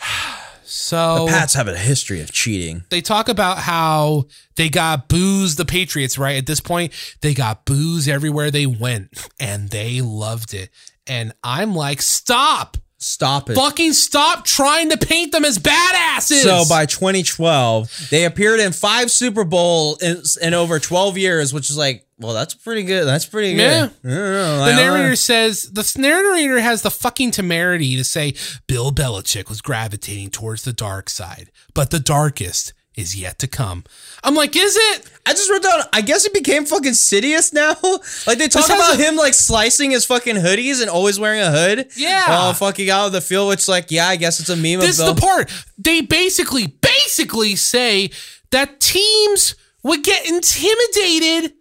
So 0.72 1.26
the 1.26 1.32
Pats 1.32 1.54
have 1.54 1.66
a 1.66 1.76
history 1.76 2.20
of 2.20 2.30
cheating. 2.30 2.84
they 2.90 3.00
talk 3.00 3.28
about 3.28 3.58
how 3.58 4.26
they 4.54 4.68
got 4.68 5.08
booze, 5.08 5.56
the 5.56 5.64
Patriots, 5.64 6.16
right? 6.16 6.36
At 6.36 6.46
this 6.46 6.60
point, 6.60 6.92
they 7.22 7.34
got 7.34 7.64
booze 7.64 8.06
everywhere 8.06 8.52
they 8.52 8.66
went 8.66 9.28
and 9.40 9.68
they 9.70 10.00
loved 10.00 10.54
it. 10.54 10.70
And 11.08 11.32
I'm 11.42 11.74
like, 11.74 12.00
stop. 12.00 12.76
Stop 13.02 13.48
it. 13.48 13.54
Fucking 13.56 13.94
stop 13.94 14.44
trying 14.44 14.90
to 14.90 14.98
paint 14.98 15.32
them 15.32 15.46
as 15.46 15.58
badasses. 15.58 16.42
So 16.42 16.64
by 16.68 16.84
2012, 16.84 18.08
they 18.10 18.26
appeared 18.26 18.60
in 18.60 18.72
five 18.72 19.10
Super 19.10 19.44
Bowl 19.44 19.96
in, 20.02 20.22
in 20.42 20.52
over 20.52 20.78
12 20.78 21.16
years, 21.16 21.54
which 21.54 21.70
is 21.70 21.78
like, 21.78 22.06
well, 22.18 22.34
that's 22.34 22.52
pretty 22.52 22.82
good. 22.82 23.06
That's 23.06 23.24
pretty 23.24 23.54
good. 23.54 23.90
Yeah. 24.02 24.10
Know, 24.10 24.66
The 24.66 24.74
narrator 24.74 25.16
says 25.16 25.70
the 25.72 25.90
narrator 25.98 26.60
has 26.60 26.82
the 26.82 26.90
fucking 26.90 27.30
temerity 27.30 27.96
to 27.96 28.04
say 28.04 28.34
Bill 28.66 28.92
Belichick 28.92 29.48
was 29.48 29.62
gravitating 29.62 30.28
towards 30.28 30.64
the 30.64 30.74
dark 30.74 31.08
side, 31.08 31.50
but 31.72 31.90
the 31.90 32.00
darkest 32.00 32.74
is 33.00 33.16
yet 33.16 33.38
to 33.40 33.48
come. 33.48 33.84
I'm 34.22 34.34
like, 34.34 34.54
is 34.54 34.76
it? 34.76 35.10
I 35.26 35.32
just 35.32 35.50
wrote 35.50 35.62
down. 35.62 35.80
I 35.92 36.00
guess 36.02 36.24
it 36.24 36.34
became 36.34 36.64
fucking 36.66 36.92
Sidious 36.92 37.52
now. 37.52 37.74
like 38.26 38.38
they 38.38 38.48
talk 38.48 38.66
about 38.66 38.98
a- 38.98 39.02
him 39.02 39.16
like 39.16 39.34
slicing 39.34 39.90
his 39.90 40.04
fucking 40.04 40.36
hoodies 40.36 40.80
and 40.80 40.90
always 40.90 41.18
wearing 41.18 41.40
a 41.40 41.50
hood. 41.50 41.88
Yeah. 41.96 42.24
Oh, 42.28 42.30
While 42.32 42.52
fucking 42.54 42.90
out 42.90 43.06
of 43.06 43.12
the 43.12 43.20
field, 43.20 43.48
which 43.48 43.66
like, 43.68 43.90
yeah, 43.90 44.08
I 44.08 44.16
guess 44.16 44.40
it's 44.40 44.48
a 44.48 44.56
meme 44.56 44.80
This 44.80 45.00
of 45.00 45.08
is 45.08 45.14
the 45.14 45.20
part. 45.20 45.50
They 45.78 46.02
basically, 46.02 46.66
basically 46.66 47.56
say 47.56 48.10
that 48.50 48.80
teams 48.80 49.54
would 49.82 50.04
get 50.04 50.28
intimidated 50.28 51.54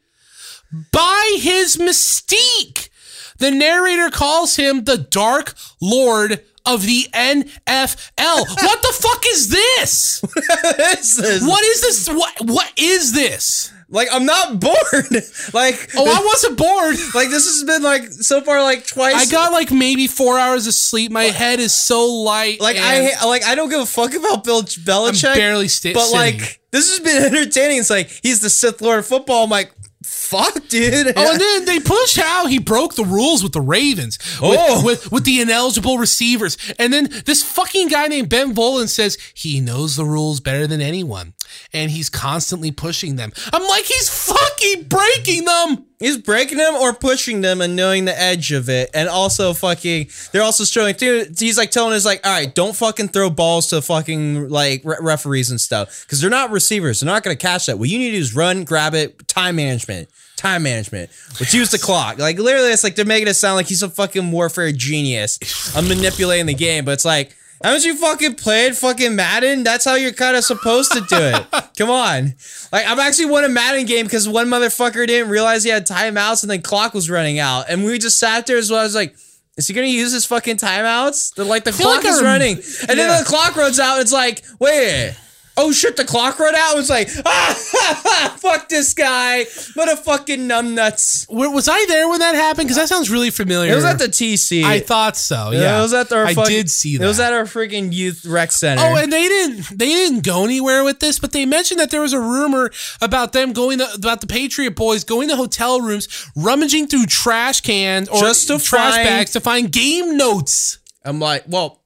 by 0.91 1.37
his 1.39 1.77
mystique. 1.77 2.89
The 3.37 3.51
narrator 3.51 4.09
calls 4.09 4.57
him 4.57 4.83
the 4.83 4.97
Dark 4.97 5.53
Lord 5.81 6.43
of 6.66 6.84
the 6.86 7.03
NFL. 7.14 8.47
what 8.47 8.82
the 8.82 8.93
fuck 8.99 9.24
is 9.28 9.49
this? 9.49 10.22
This 10.78 11.41
What 11.45 11.64
is 11.64 11.82
this? 11.82 12.10
What 12.10 12.34
what 12.41 12.72
is 12.78 13.14
this? 13.14 13.72
Like 13.91 14.07
I'm 14.12 14.26
not 14.26 14.60
bored. 14.60 14.76
like 15.53 15.89
Oh, 15.97 16.05
I 16.05 16.24
wasn't 16.26 16.57
bored. 16.57 16.95
like 17.16 17.30
this 17.30 17.45
has 17.45 17.64
been 17.64 17.82
like 17.82 18.12
so 18.12 18.41
far 18.41 18.62
like 18.62 18.86
twice. 18.86 19.28
I 19.28 19.32
got 19.32 19.51
like 19.51 19.72
maybe 19.72 20.07
four 20.07 20.38
hours 20.38 20.68
of 20.68 20.74
sleep. 20.74 21.12
My 21.12 21.24
head 21.26 21.60
is 21.60 21.74
so 21.74 22.05
light. 22.05 22.60
like 22.62 22.78
I 22.78 23.26
like 23.26 23.43
I 23.45 23.55
don't 23.55 23.70
give 23.70 23.82
a 23.82 23.86
fuck 23.86 24.14
about 24.14 24.43
Bill 24.43 24.62
Belichick. 24.62 25.34
barely 25.36 25.68
sta- 25.68 25.93
but 25.93 26.03
sitting. 26.05 26.39
like 26.39 26.62
this 26.72 26.89
has 26.89 26.99
been 26.99 27.24
entertaining. 27.24 27.80
It's 27.80 27.89
like 27.89 28.10
he's 28.22 28.41
the 28.41 28.49
Sith 28.49 28.82
Lord 28.82 28.99
of 28.99 29.07
football. 29.07 29.45
I'm 29.45 29.49
like, 29.49 29.72
fuck, 30.04 30.68
dude. 30.68 31.14
Oh, 31.16 31.32
and 31.32 31.39
then 31.41 31.66
they 31.66 31.80
pushed 31.80 32.18
how 32.20 32.47
he 32.47 32.60
broke 32.60 32.95
the 32.95 33.04
rules 33.06 33.43
with 33.43 33.52
the 33.54 33.62
Ravens, 33.62 34.18
with, 34.41 34.60
Oh. 34.62 34.84
with, 34.86 35.12
with 35.12 35.26
the 35.26 35.41
ineligible 35.41 35.97
receivers. 35.97 36.58
And 36.78 36.93
then 36.93 37.10
this 37.26 37.43
fucking 37.43 37.89
guy 37.89 38.08
named 38.08 38.30
Ben 38.30 38.54
Volin 38.56 38.88
says 38.88 39.18
he 39.34 39.60
knows 39.60 39.95
the 39.95 40.06
rules 40.06 40.39
better 40.39 40.68
than 40.68 40.82
anyone. 40.82 41.34
And 41.74 41.91
he's 41.91 42.10
constantly 42.10 42.72
pushing 42.72 43.16
them. 43.16 43.32
I'm 43.52 43.68
like, 43.68 43.86
he's 43.86 44.10
fucking 44.10 44.84
breaking 44.84 45.45
them. 45.45 45.86
He's 46.00 46.18
breaking 46.18 46.58
them 46.58 46.76
or 46.76 46.93
pushing 46.93 47.41
them 47.41 47.60
and 47.60 47.76
knowing 47.76 48.06
the 48.06 48.20
edge 48.20 48.54
of 48.54 48.70
it. 48.70 48.89
And 48.93 49.10
also 49.10 49.54
fucking 49.54 50.10
they're 50.32 50.41
also 50.41 50.64
showing 50.64 50.95
too 50.95 51.26
he's 51.38 51.58
like 51.58 51.72
telling 51.72 51.93
us 51.93 52.06
like, 52.06 52.26
all 52.26 52.32
right, 52.32 52.54
don't 52.54 52.74
fucking 52.74 53.10
throw 53.10 53.30
balls 53.30 53.68
to 53.68 53.82
fucking 53.82 54.47
like 54.47 54.82
re- 54.86 54.95
referees 55.02 55.52
and 55.52 55.60
stuff. 55.60 56.08
Cause 56.08 56.22
they're 56.22 56.30
not 56.30 56.52
receivers. 56.52 57.02
They're 57.02 57.14
not 57.14 57.24
gonna 57.24 57.36
catch 57.36 57.66
that. 57.66 57.78
What 57.78 57.89
you 57.89 58.00
need 58.00 58.12
to 58.12 58.16
do 58.16 58.22
is 58.22 58.34
run, 58.34 58.64
grab 58.64 58.93
it, 58.93 59.28
time 59.28 59.58
management. 59.58 60.10
Time 60.38 60.64
management. 60.64 61.10
Let's 61.38 61.54
use 61.54 61.70
the 61.72 61.80
clock. 61.80 62.18
Like 62.18 62.39
literally 62.39 62.70
it's 62.70 62.86
like 62.86 62.95
they're 62.95 63.04
making 63.04 63.28
it 63.28 63.34
sound 63.34 63.58
like 63.58 63.68
he's 63.68 63.84
a 63.84 63.89
fucking 63.89 64.32
warfare 64.32 64.72
genius. 64.72 65.76
I'm 65.76 65.89
manipulating 65.89 66.45
the 66.45 66.54
game, 66.54 66.86
but 66.86 66.91
it's 66.91 67.04
like 67.04 67.36
haven't 67.64 67.84
you 67.86 67.95
fucking 67.95 68.36
played 68.36 68.78
fucking 68.78 69.16
Madden? 69.16 69.64
That's 69.64 69.86
how 69.86 69.95
you're 69.95 70.12
kind 70.14 70.38
of 70.38 70.43
supposed 70.43 70.91
to 70.93 71.01
do 71.01 71.18
it. 71.18 71.45
Come 71.78 71.89
on. 71.89 72.36
Like, 72.72 72.86
I've 72.86 72.99
actually 72.99 73.26
won 73.28 73.43
a 73.43 73.49
Madden 73.49 73.86
game 73.86 74.05
because 74.05 74.28
one 74.30 74.47
motherfucker 74.47 75.05
didn't 75.07 75.30
realize 75.30 75.64
he 75.64 75.70
had 75.70 75.86
timeouts 75.88 76.43
and 76.43 76.49
then 76.49 76.62
clock 76.62 76.93
was 76.93 77.10
running 77.10 77.39
out. 77.39 77.66
And 77.70 77.84
we 77.84 77.97
just 77.99 78.18
sat 78.20 78.45
there 78.47 78.57
as 78.57 78.72
well. 78.72 78.80
I 78.80 78.84
was 78.84 78.95
like, 78.95 79.16
is 79.57 79.68
he 79.68 79.74
gonna 79.74 79.88
use 79.88 80.14
his 80.14 80.26
fucking 80.26 80.55
timeouts? 80.57 81.36
The, 81.36 81.43
like 81.43 81.66
the 81.66 81.72
clock 81.74 82.03
like 82.03 82.05
is 82.05 82.22
running. 82.24 82.55
And 82.57 82.66
Yeah. 82.89 82.95
then 82.95 83.24
the 83.24 83.28
clock 83.30 83.55
runs 83.57 83.78
out. 83.80 83.95
And 83.95 84.01
it's 84.03 84.14
like, 84.14 84.43
wait. 84.60 85.16
Oh 85.62 85.72
shit, 85.74 85.97
the 85.97 86.05
clock 86.05 86.39
ran 86.39 86.55
out. 86.55 86.72
I 86.72 86.76
was 86.76 86.89
like, 86.89 87.10
ah, 87.26 88.36
fuck 88.39 88.70
this 88.70 88.93
guy. 88.93 89.43
Motherfucking 89.76 90.39
numbnuts. 90.47 91.26
Was 91.30 91.68
I 91.68 91.86
there 91.88 92.07
when 92.07 92.20
that 92.20 92.34
happened? 92.36 92.68
Because 92.68 92.78
that 92.78 92.88
sounds 92.88 93.10
really 93.10 93.30
familiar. 93.30 93.74
It 93.74 93.76
was 93.76 93.84
at 93.86 93.99
the 93.99 94.05
TC. 94.05 94.64
I 94.64 94.80
thought 94.80 95.18
so. 95.18 95.51
Yeah, 95.51 95.60
Yeah, 95.62 95.80
it 95.80 95.82
was 95.82 95.93
at 95.93 96.12
our. 96.12 96.26
I 96.26 96.34
fucking- 96.34 96.49
did 96.55 96.72
see 96.72 96.97
that. 96.97 97.03
It 97.03 97.07
was 97.07 97.20
at 97.20 97.34
our 97.34 97.43
freaking 97.43 97.91
youth 97.93 98.26
rec 98.26 98.51
center. 98.51 98.82
Oh, 98.84 98.95
and 98.95 99.12
they 99.12 99.28
didn't 99.28 99.78
they 99.78 99.88
didn't 99.89 100.24
go 100.24 100.45
anywhere 100.45 100.84
with 100.84 100.99
this, 100.99 101.20
but 101.20 101.32
they 101.34 101.45
mentioned 101.45 101.80
that 101.80 101.91
there 101.91 102.01
was 102.01 102.14
a 102.14 102.20
rumor 102.20 102.72
about 103.01 103.34
them 103.34 103.51
going 103.53 103.80
to, 103.80 103.93
about 103.93 104.22
the 104.22 104.28
Patriot 104.28 104.76
boys 104.76 105.03
going 105.03 105.28
to 105.30 105.36
hotel 105.36 105.82
rooms, 105.82 106.07
rummaging 106.36 106.88
through 106.88 107.05
trash 107.05 107.62
cans 107.62 108.07
or 108.07 108.20
Just 108.22 108.47
to 108.47 108.60
trash 108.60 108.95
find- 108.95 109.05
bags 109.07 109.32
to 109.32 109.39
find 109.41 109.72
game 109.72 110.16
notes. 110.18 110.78
I'm 111.03 111.20
like, 111.20 111.43
well, 111.47 111.78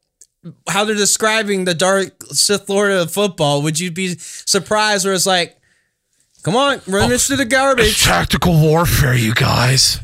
how 0.70 0.86
they're 0.86 0.96
describing 0.96 1.66
the 1.66 1.74
dark 1.74 2.22
Sith 2.32 2.70
Lord 2.70 2.92
of 2.92 3.12
football, 3.12 3.62
would 3.62 3.80
you 3.80 3.92
be 3.92 4.16
surprised 4.18 5.06
where 5.06 5.14
it's 5.14 5.26
like, 5.26 5.58
come 6.44 6.56
on, 6.56 6.82
run 6.88 7.10
this 7.10 7.28
to 7.28 7.36
the 7.36 7.46
garbage. 7.46 8.04
Tactical 8.04 8.60
warfare, 8.60 9.16
you 9.16 9.34
guys. 9.34 10.00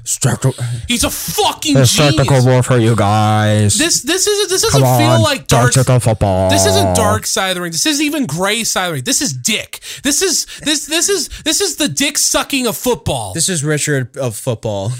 He's 0.87 1.03
a 1.03 1.09
fucking 1.09 1.75
genius. 1.83 2.45
warfare, 2.45 2.79
you 2.79 2.95
guys. 2.95 3.77
This 3.77 4.01
this 4.03 4.27
isn't 4.27 4.49
this 4.49 4.61
doesn't 4.61 4.81
feel 4.81 5.21
like 5.21 5.47
dark. 5.47 5.73
football. 5.73 6.49
This 6.49 6.65
isn't 6.65 6.95
dark 6.95 7.25
side 7.25 7.49
of 7.49 7.55
the 7.55 7.61
ring. 7.61 7.71
This 7.71 7.85
isn't 7.85 8.05
even 8.05 8.25
gray 8.25 8.63
side 8.63 8.85
of 8.85 8.89
the 8.89 8.93
ring. 8.95 9.03
This 9.03 9.21
is 9.21 9.33
dick. 9.33 9.81
This 10.03 10.21
is 10.21 10.45
this 10.63 10.85
this 10.85 11.09
is 11.09 11.29
this 11.43 11.61
is 11.61 11.75
the 11.75 11.89
dick 11.89 12.17
sucking 12.17 12.67
of 12.67 12.77
football. 12.77 13.33
This 13.33 13.49
is 13.49 13.63
Richard 13.63 14.15
of 14.17 14.35
football. 14.35 14.91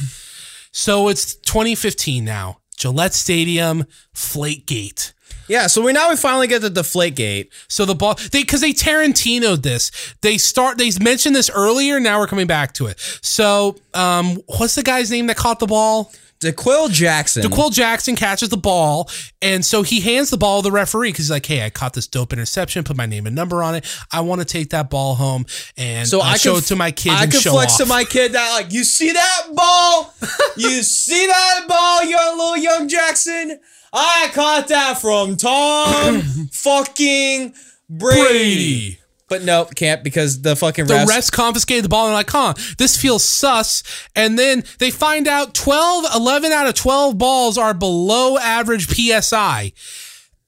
So 0.72 1.08
it's 1.08 1.36
2015 1.36 2.24
now. 2.24 2.60
Gillette 2.78 3.14
Stadium, 3.14 3.86
Flakegate. 4.16 5.14
Yeah, 5.50 5.68
so 5.68 5.82
we 5.82 5.92
now 5.92 6.10
we 6.10 6.16
finally 6.16 6.48
get 6.48 6.62
the 6.62 6.70
deflate 6.70 7.16
gate. 7.16 7.52
So 7.68 7.84
the 7.84 7.96
ball 7.96 8.16
they 8.32 8.44
because 8.44 8.62
they 8.62 8.72
Tarantinoed 8.72 9.64
this. 9.64 9.92
They 10.22 10.38
start 10.38 10.78
they 10.78 10.92
mentioned 11.02 11.36
this 11.36 11.50
earlier. 11.50 12.00
Now 12.00 12.20
we're 12.20 12.28
coming 12.28 12.48
back 12.48 12.74
to 12.76 12.86
it. 12.86 13.00
So 13.22 13.76
um, 13.94 14.42
what's 14.46 14.76
the 14.76 14.84
guy's 14.84 15.12
name 15.12 15.28
that 15.28 15.38
caught 15.38 15.60
the 15.60 15.68
ball? 15.68 16.12
D'Qwell 16.40 16.90
Jackson. 16.90 17.44
D'Qwell 17.44 17.70
Jackson 17.70 18.16
catches 18.16 18.48
the 18.48 18.58
ball, 18.58 19.10
and 19.42 19.66
so 19.66 19.84
he 19.84 20.00
hands 20.00 20.30
the 20.30 20.38
ball 20.38 20.62
to 20.62 20.70
the 20.70 20.72
referee 20.72 21.10
because 21.10 21.26
he's 21.26 21.32
like, 21.32 21.46
"Hey, 21.46 21.66
I 21.66 21.70
caught 21.70 21.94
this 21.94 22.08
dope 22.08 22.32
interception. 22.32 22.86
Put 22.86 22.96
my 22.96 23.06
name 23.06 23.28
and 23.28 23.36
number 23.36 23.62
on 23.62 23.76
it. 23.76 23.86
I 24.14 24.22
want 24.22 24.40
to 24.40 24.46
take 24.46 24.70
that 24.70 24.90
ball 24.90 25.16
home 25.16 25.46
and 25.76 26.08
so 26.08 26.22
uh, 26.22 26.24
I 26.24 26.38
show 26.38 26.54
can, 26.54 26.64
it 26.64 26.68
to 26.68 26.76
my 26.78 26.92
kid. 26.92 27.12
I 27.12 27.28
can 27.28 27.42
flex 27.42 27.74
off." 27.74 27.80
to 27.80 27.86
my 27.88 28.06
kid 28.06 28.34
that 28.34 28.52
like 28.54 28.72
you 28.72 28.86
see 28.86 29.12
that 29.12 29.48
ball, 29.54 30.14
you 30.56 30.82
see 30.82 31.28
that 31.28 31.66
ball, 31.68 32.06
young 32.06 32.38
little 32.38 32.58
young 32.58 32.88
Jackson. 32.88 33.60
I 33.94 34.30
caught 34.34 34.68
that 34.70 35.00
from 35.00 35.36
Tom 35.38 36.22
fucking 36.52 37.54
Brady. 37.90 38.22
Brady. 38.22 38.96
But 39.30 39.44
nope, 39.44 39.76
can't 39.76 40.04
because 40.04 40.42
the 40.42 40.56
fucking 40.56 40.88
The 40.88 40.94
refs. 40.96 41.06
refs 41.06 41.32
confiscated 41.32 41.86
the 41.86 41.90
ball 41.90 42.06
and 42.08 42.12
they're 42.14 42.20
like, 42.20 42.30
huh, 42.32 42.54
this 42.80 43.00
feels 43.00 43.24
sus. 43.24 43.84
And 44.16 44.40
then 44.40 44.64
they 44.80 44.90
find 44.90 45.28
out 45.28 45.54
12, 45.54 46.06
11 46.16 46.52
out 46.52 46.68
of 46.68 46.74
12 46.74 47.16
balls 47.18 47.56
are 47.58 47.76
below 47.76 48.40
average 48.40 48.88
PSI. 48.88 49.72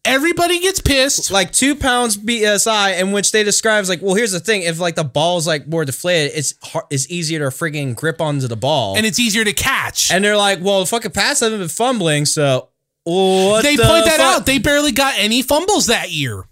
Everybody 0.03 0.59
gets 0.59 0.81
pissed. 0.81 1.29
like 1.29 1.51
two 1.51 1.75
pounds 1.75 2.15
PSI, 2.15 2.93
in 2.95 3.11
which 3.11 3.31
they 3.31 3.43
describe 3.43 3.81
as 3.83 3.89
like, 3.89 4.01
well, 4.01 4.15
here's 4.15 4.31
the 4.31 4.39
thing: 4.39 4.63
if 4.63 4.79
like 4.79 4.95
the 4.95 5.03
ball's 5.03 5.45
like 5.45 5.67
more 5.67 5.85
deflated, 5.85 6.31
it's 6.35 6.55
hard, 6.63 6.85
it's 6.89 7.07
easier 7.11 7.37
to 7.37 7.55
friggin' 7.55 7.95
grip 7.95 8.19
onto 8.19 8.47
the 8.47 8.55
ball. 8.55 8.97
And 8.97 9.05
it's 9.05 9.19
easier 9.19 9.43
to 9.43 9.53
catch. 9.53 10.11
And 10.11 10.25
they're 10.25 10.35
like, 10.35 10.57
well, 10.59 10.79
the 10.79 10.87
fucking 10.87 11.11
pass 11.11 11.41
haven't 11.41 11.59
been 11.59 11.67
fumbling, 11.67 12.25
so 12.25 12.69
what 13.03 13.63
they 13.63 13.75
the 13.75 13.83
point 13.83 14.05
that 14.05 14.17
fuck? 14.17 14.41
out. 14.41 14.45
They 14.45 14.59
barely 14.59 14.91
got 14.91 15.15
any 15.17 15.41
fumbles 15.41 15.87
that 15.87 16.11
year. 16.11 16.45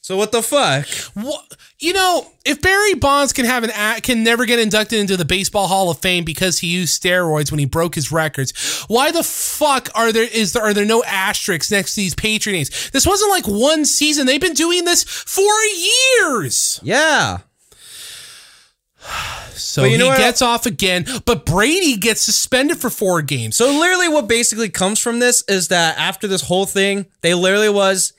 so 0.00 0.16
what 0.16 0.32
the 0.32 0.42
fuck? 0.42 0.86
What, 1.14 1.56
you 1.78 1.92
know, 1.92 2.26
if 2.44 2.60
Barry 2.62 2.94
Bonds 2.94 3.32
can 3.32 3.44
have 3.44 3.64
an 3.64 4.00
can 4.00 4.24
never 4.24 4.46
get 4.46 4.58
inducted 4.58 4.98
into 4.98 5.16
the 5.16 5.24
Baseball 5.24 5.66
Hall 5.68 5.90
of 5.90 5.98
Fame 5.98 6.24
because 6.24 6.58
he 6.58 6.68
used 6.68 7.00
steroids 7.00 7.50
when 7.50 7.58
he 7.58 7.66
broke 7.66 7.94
his 7.94 8.10
records, 8.10 8.84
why 8.88 9.10
the 9.10 9.22
fuck 9.22 9.88
are 9.94 10.12
there 10.12 10.28
is 10.32 10.52
there 10.54 10.62
are 10.62 10.72
there 10.74 10.84
no 10.86 11.04
asterisks 11.04 11.70
next 11.70 11.94
to 11.94 12.00
these 12.00 12.14
Patriot 12.14 12.56
names? 12.56 12.90
This 12.90 13.06
wasn't 13.06 13.30
like 13.30 13.46
one 13.46 13.84
season. 13.84 14.26
They've 14.26 14.40
been 14.40 14.54
doing 14.54 14.84
this 14.84 15.04
for 15.04 15.52
years. 16.22 16.80
Yeah. 16.82 17.38
So 19.56 19.82
But 19.82 19.86
you 19.86 19.92
he 19.92 19.98
know 19.98 20.08
what? 20.08 20.18
gets 20.18 20.42
off 20.42 20.66
again, 20.66 21.06
but 21.24 21.46
Brady 21.46 21.96
gets 21.96 22.20
suspended 22.20 22.76
for 22.76 22.90
four 22.90 23.22
games. 23.22 23.56
So 23.56 23.66
literally, 23.78 24.06
what 24.08 24.28
basically 24.28 24.68
comes 24.68 24.98
from 25.00 25.18
this 25.18 25.42
is 25.48 25.68
that 25.68 25.96
after 25.98 26.26
this 26.26 26.42
whole 26.42 26.66
thing, 26.66 27.06
they 27.22 27.32
literally 27.32 27.70
was. 27.70 28.12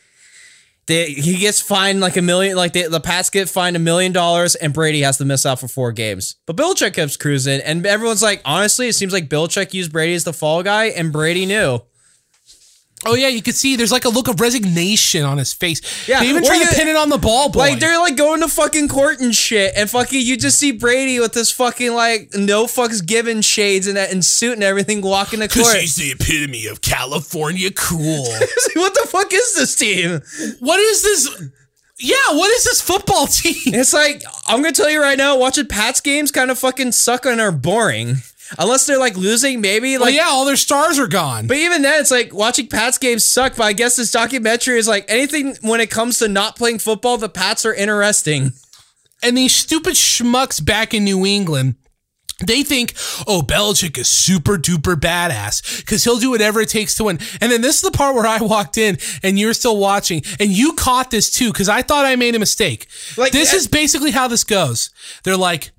They, 0.87 1.11
he 1.11 1.37
gets 1.37 1.61
fined 1.61 1.99
like 1.99 2.17
a 2.17 2.23
million, 2.23 2.55
like 2.57 2.73
they, 2.73 2.83
the 2.87 2.99
Pats 2.99 3.29
get 3.29 3.49
fined 3.49 3.75
a 3.75 3.79
million 3.79 4.13
dollars, 4.13 4.55
and 4.55 4.73
Brady 4.73 5.01
has 5.01 5.17
to 5.19 5.25
miss 5.25 5.45
out 5.45 5.59
for 5.59 5.67
four 5.67 5.91
games. 5.91 6.37
But 6.47 6.55
Belichick 6.55 6.95
keeps 6.95 7.17
cruising, 7.17 7.61
and 7.61 7.85
everyone's 7.85 8.23
like, 8.23 8.41
honestly, 8.43 8.87
it 8.87 8.93
seems 8.93 9.13
like 9.13 9.29
Belichick 9.29 9.73
used 9.75 9.91
Brady 9.91 10.15
as 10.15 10.23
the 10.23 10.33
fall 10.33 10.63
guy, 10.63 10.85
and 10.85 11.11
Brady 11.11 11.45
knew. 11.45 11.81
Oh 13.05 13.13
yeah, 13.13 13.27
you 13.27 13.43
can 13.43 13.53
see 13.53 13.75
there's 13.75 13.91
like 13.91 14.05
a 14.05 14.09
look 14.09 14.27
of 14.27 14.41
resignation 14.41 15.23
on 15.23 15.37
his 15.37 15.53
face. 15.53 16.07
Yeah, 16.07 16.19
they 16.19 16.29
even 16.29 16.43
or 16.43 16.47
try 16.47 16.63
to 16.63 16.75
pin 16.75 16.87
it 16.87 16.95
on 16.95 17.09
the 17.09 17.19
ball 17.19 17.49
boy. 17.49 17.59
Like 17.59 17.79
they're 17.79 17.99
like 17.99 18.17
going 18.17 18.41
to 18.41 18.47
fucking 18.47 18.87
court 18.87 19.19
and 19.19 19.35
shit, 19.35 19.73
and 19.75 19.87
fucking 19.87 20.19
you 20.19 20.35
just 20.35 20.57
see 20.57 20.71
Brady 20.71 21.19
with 21.19 21.33
this 21.33 21.51
fucking 21.51 21.93
like 21.93 22.33
no 22.33 22.65
fucks 22.65 23.05
given 23.05 23.41
shades 23.43 23.85
and 23.85 23.97
that 23.97 24.11
and 24.11 24.25
suit 24.25 24.53
and 24.53 24.63
everything 24.63 25.01
walking 25.01 25.39
the 25.39 25.47
court. 25.47 25.77
He's 25.77 25.95
the 25.95 26.11
epitome 26.11 26.65
of 26.65 26.81
California 26.81 27.69
cool. 27.71 28.23
what 28.73 28.93
the 28.95 29.07
fuck 29.07 29.31
is 29.31 29.55
this 29.55 29.75
team? 29.75 30.21
what 30.59 30.79
is 30.79 31.03
this? 31.03 31.49
Yeah, 31.99 32.15
what 32.31 32.49
is 32.51 32.63
this 32.63 32.81
football 32.81 33.27
team? 33.27 33.75
It's 33.75 33.93
like 33.93 34.23
I'm 34.47 34.63
gonna 34.63 34.71
tell 34.71 34.89
you 34.89 35.01
right 35.01 35.17
now, 35.19 35.37
watching 35.37 35.67
Pats 35.67 36.01
games 36.01 36.31
kind 36.31 36.49
of 36.49 36.57
fucking 36.57 36.93
suck 36.93 37.27
and 37.27 37.39
are 37.39 37.51
boring. 37.51 38.15
Unless 38.57 38.85
they're 38.85 38.99
like 38.99 39.17
losing, 39.17 39.61
maybe 39.61 39.97
Well, 39.97 40.05
like. 40.07 40.15
yeah, 40.15 40.27
all 40.27 40.45
their 40.45 40.55
stars 40.55 40.99
are 40.99 41.07
gone. 41.07 41.47
But 41.47 41.57
even 41.57 41.81
then, 41.81 41.99
it's 41.99 42.11
like 42.11 42.33
watching 42.33 42.67
Pats 42.67 42.97
games 42.97 43.23
suck. 43.25 43.55
But 43.55 43.63
I 43.65 43.73
guess 43.73 43.95
this 43.95 44.11
documentary 44.11 44.77
is 44.77 44.87
like 44.87 45.05
anything 45.09 45.55
when 45.61 45.81
it 45.81 45.89
comes 45.89 46.19
to 46.19 46.27
not 46.27 46.55
playing 46.55 46.79
football, 46.79 47.17
the 47.17 47.29
Pats 47.29 47.65
are 47.65 47.73
interesting. 47.73 48.51
and 49.23 49.35
these 49.37 49.55
stupid 49.55 49.93
schmucks 49.95 50.63
back 50.63 50.93
in 50.93 51.03
New 51.03 51.25
England. 51.25 51.75
They 52.45 52.61
think, 52.61 52.93
oh, 53.25 53.41
Belichick 53.41 53.97
is 53.97 54.07
super 54.07 54.57
duper 54.59 54.93
badass 54.95 55.79
because 55.79 56.03
he'll 56.03 56.19
do 56.19 56.29
whatever 56.29 56.61
it 56.61 56.69
takes 56.69 56.93
to 56.95 57.05
win. 57.05 57.17
And 57.41 57.51
then 57.51 57.61
this 57.61 57.77
is 57.77 57.81
the 57.81 57.89
part 57.89 58.13
where 58.13 58.27
I 58.27 58.39
walked 58.41 58.77
in 58.77 58.99
and 59.23 59.39
you're 59.39 59.55
still 59.55 59.77
watching 59.77 60.21
and 60.39 60.51
you 60.51 60.73
caught 60.73 61.09
this 61.09 61.31
too 61.31 61.51
because 61.51 61.67
I 61.67 61.81
thought 61.81 62.05
I 62.05 62.15
made 62.15 62.35
a 62.35 62.39
mistake. 62.39 62.85
Like, 63.17 63.31
this 63.31 63.53
uh, 63.53 63.57
is 63.57 63.67
basically 63.67 64.11
how 64.11 64.27
this 64.27 64.43
goes. 64.43 64.91
They're 65.23 65.35
like, 65.35 65.71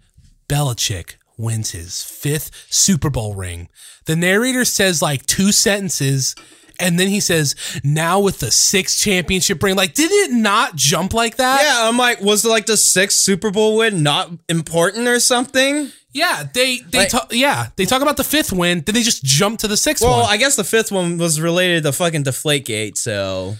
Belichick 0.48 1.14
wins 1.38 1.70
his 1.70 2.02
fifth 2.02 2.50
Super 2.68 3.08
Bowl 3.10 3.34
ring. 3.34 3.68
The 4.06 4.16
narrator 4.16 4.64
says 4.64 5.00
like 5.00 5.24
two 5.26 5.52
sentences. 5.52 6.34
And 6.80 6.96
then 6.96 7.08
he 7.08 7.18
says, 7.18 7.56
now 7.82 8.20
with 8.20 8.38
the 8.38 8.52
sixth 8.52 9.00
championship 9.00 9.60
ring. 9.64 9.74
Like, 9.74 9.94
did 9.94 10.12
it 10.12 10.30
not 10.32 10.76
jump 10.76 11.12
like 11.12 11.34
that? 11.36 11.62
Yeah, 11.64 11.88
I'm 11.88 11.96
like, 11.96 12.20
was 12.20 12.44
like 12.44 12.66
the 12.66 12.76
sixth 12.76 13.18
Super 13.18 13.50
Bowl 13.50 13.78
win 13.78 14.04
not 14.04 14.30
important 14.48 15.08
or 15.08 15.18
something? 15.18 15.90
Yeah, 16.12 16.44
they 16.54 16.78
they 16.78 16.98
Like- 16.98 17.08
talk, 17.08 17.32
yeah 17.32 17.68
they 17.76 17.84
talk 17.84 18.00
about 18.00 18.16
the 18.16 18.22
fifth 18.24 18.52
win, 18.52 18.82
then 18.82 18.94
they 18.94 19.02
just 19.02 19.24
jump 19.24 19.58
to 19.58 19.68
the 19.68 19.76
sixth 19.76 20.04
Well, 20.04 20.20
one. 20.20 20.30
I 20.30 20.36
guess 20.36 20.54
the 20.54 20.62
fifth 20.64 20.92
one 20.92 21.18
was 21.18 21.40
related 21.40 21.82
to 21.82 21.92
fucking 21.92 22.22
Deflategate. 22.22 22.96
So, 22.96 23.56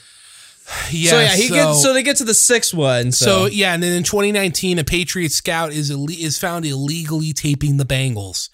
yeah, 0.91 1.11
so 1.11 1.21
yeah, 1.21 1.37
he 1.37 1.49
so, 1.49 1.55
gets. 1.55 1.83
So 1.83 1.93
they 1.95 2.03
get 2.03 2.17
to 2.17 2.25
the 2.25 2.35
sixth 2.35 2.75
one. 2.75 3.13
So, 3.13 3.27
so 3.27 3.47
yeah, 3.47 3.75
and 3.75 3.83
then 3.83 3.93
in 3.93 4.03
2019, 4.03 4.79
a 4.79 4.85
Patriot 4.85 5.33
scout 5.33 5.73
is 5.73 5.91
ille- 5.91 6.11
is 6.11 6.39
found 6.39 6.65
illegally 6.67 7.33
taping 7.33 7.77
the 7.77 7.85
Bengals. 7.85 8.51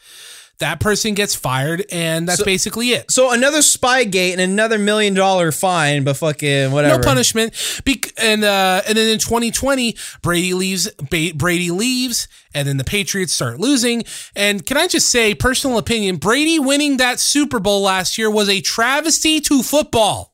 that 0.59 0.79
person 0.79 1.15
gets 1.15 1.35
fired, 1.35 1.85
and 1.91 2.29
that's 2.29 2.43
basically 2.45 2.91
it. 2.91 3.11
So 3.11 3.33
another 3.33 3.61
spy 3.63 4.05
gate 4.05 4.33
and 4.33 4.41
another 4.41 4.79
million 4.79 5.15
dollar 5.15 5.51
fine, 5.51 6.05
but 6.05 6.17
fucking 6.17 6.71
whatever. 6.71 6.99
No 6.99 7.05
punishment. 7.05 7.53
Bec- 7.85 8.13
and 8.19 8.45
uh, 8.45 8.83
and 8.87 8.97
then 8.97 9.09
in 9.09 9.19
2020, 9.19 9.97
Brady 10.23 10.55
leaves. 10.55 10.89
Ba- 11.11 11.33
Brady 11.35 11.73
leaves, 11.73 12.29
and 12.55 12.69
then 12.69 12.77
the 12.77 12.85
Patriots 12.85 13.33
start 13.33 13.59
losing. 13.59 14.05
And 14.37 14.65
can 14.65 14.77
I 14.77 14.87
just 14.87 15.09
say, 15.09 15.35
personal 15.35 15.79
opinion, 15.79 16.17
Brady 16.17 16.61
winning 16.61 16.99
that 16.99 17.19
Super 17.19 17.59
Bowl 17.59 17.83
last 17.83 18.17
year 18.19 18.31
was 18.31 18.49
a 18.49 18.61
travesty 18.61 19.41
to 19.41 19.63
football. 19.65 20.34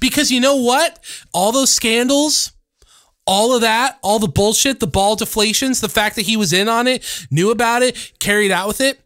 Because 0.00 0.30
you 0.30 0.40
know 0.40 0.56
what? 0.56 0.98
All 1.32 1.52
those 1.52 1.72
scandals, 1.72 2.52
all 3.26 3.54
of 3.54 3.60
that, 3.60 3.98
all 4.02 4.18
the 4.18 4.28
bullshit, 4.28 4.80
the 4.80 4.86
ball 4.86 5.16
deflations, 5.16 5.80
the 5.80 5.88
fact 5.88 6.16
that 6.16 6.26
he 6.26 6.36
was 6.36 6.52
in 6.52 6.68
on 6.68 6.86
it, 6.86 7.26
knew 7.30 7.50
about 7.50 7.82
it, 7.82 8.12
carried 8.18 8.50
out 8.50 8.68
with 8.68 8.80
it. 8.80 9.00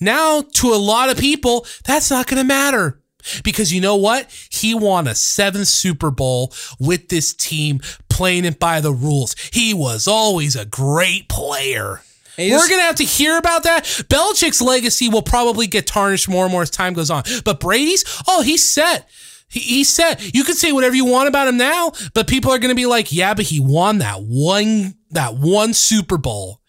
Now, 0.00 0.42
to 0.42 0.68
a 0.68 0.76
lot 0.76 1.10
of 1.10 1.16
people, 1.16 1.66
that's 1.84 2.10
not 2.10 2.26
going 2.26 2.38
to 2.38 2.44
matter. 2.44 2.98
Because 3.44 3.72
you 3.72 3.80
know 3.80 3.96
what? 3.96 4.30
He 4.50 4.74
won 4.74 5.06
a 5.06 5.14
seventh 5.14 5.68
Super 5.68 6.10
Bowl 6.10 6.52
with 6.80 7.08
this 7.08 7.32
team 7.32 7.80
playing 8.08 8.44
it 8.44 8.58
by 8.58 8.80
the 8.80 8.92
rules. 8.92 9.36
He 9.52 9.72
was 9.72 10.08
always 10.08 10.56
a 10.56 10.64
great 10.64 11.28
player. 11.28 12.00
You 12.38 12.56
We're 12.56 12.68
going 12.68 12.80
to 12.80 12.86
have 12.86 12.96
to 12.96 13.04
hear 13.04 13.36
about 13.36 13.64
that. 13.64 13.84
Belichick's 13.84 14.62
legacy 14.62 15.08
will 15.08 15.22
probably 15.22 15.66
get 15.66 15.86
tarnished 15.86 16.28
more 16.28 16.44
and 16.44 16.52
more 16.52 16.62
as 16.62 16.70
time 16.70 16.94
goes 16.94 17.10
on. 17.10 17.24
But 17.44 17.60
Brady's, 17.60 18.04
oh, 18.26 18.42
he's 18.42 18.66
set. 18.66 19.08
He, 19.52 19.84
set. 19.84 20.34
You 20.34 20.44
can 20.44 20.54
say 20.54 20.72
whatever 20.72 20.94
you 20.94 21.04
want 21.04 21.28
about 21.28 21.48
him 21.48 21.58
now, 21.58 21.92
but 22.14 22.26
people 22.26 22.50
are 22.50 22.58
going 22.58 22.70
to 22.70 22.74
be 22.74 22.86
like, 22.86 23.12
yeah, 23.12 23.34
but 23.34 23.44
he 23.44 23.60
won 23.60 23.98
that 23.98 24.22
one, 24.22 24.94
that 25.10 25.34
one 25.34 25.74
Super 25.74 26.16
Bowl. 26.16 26.60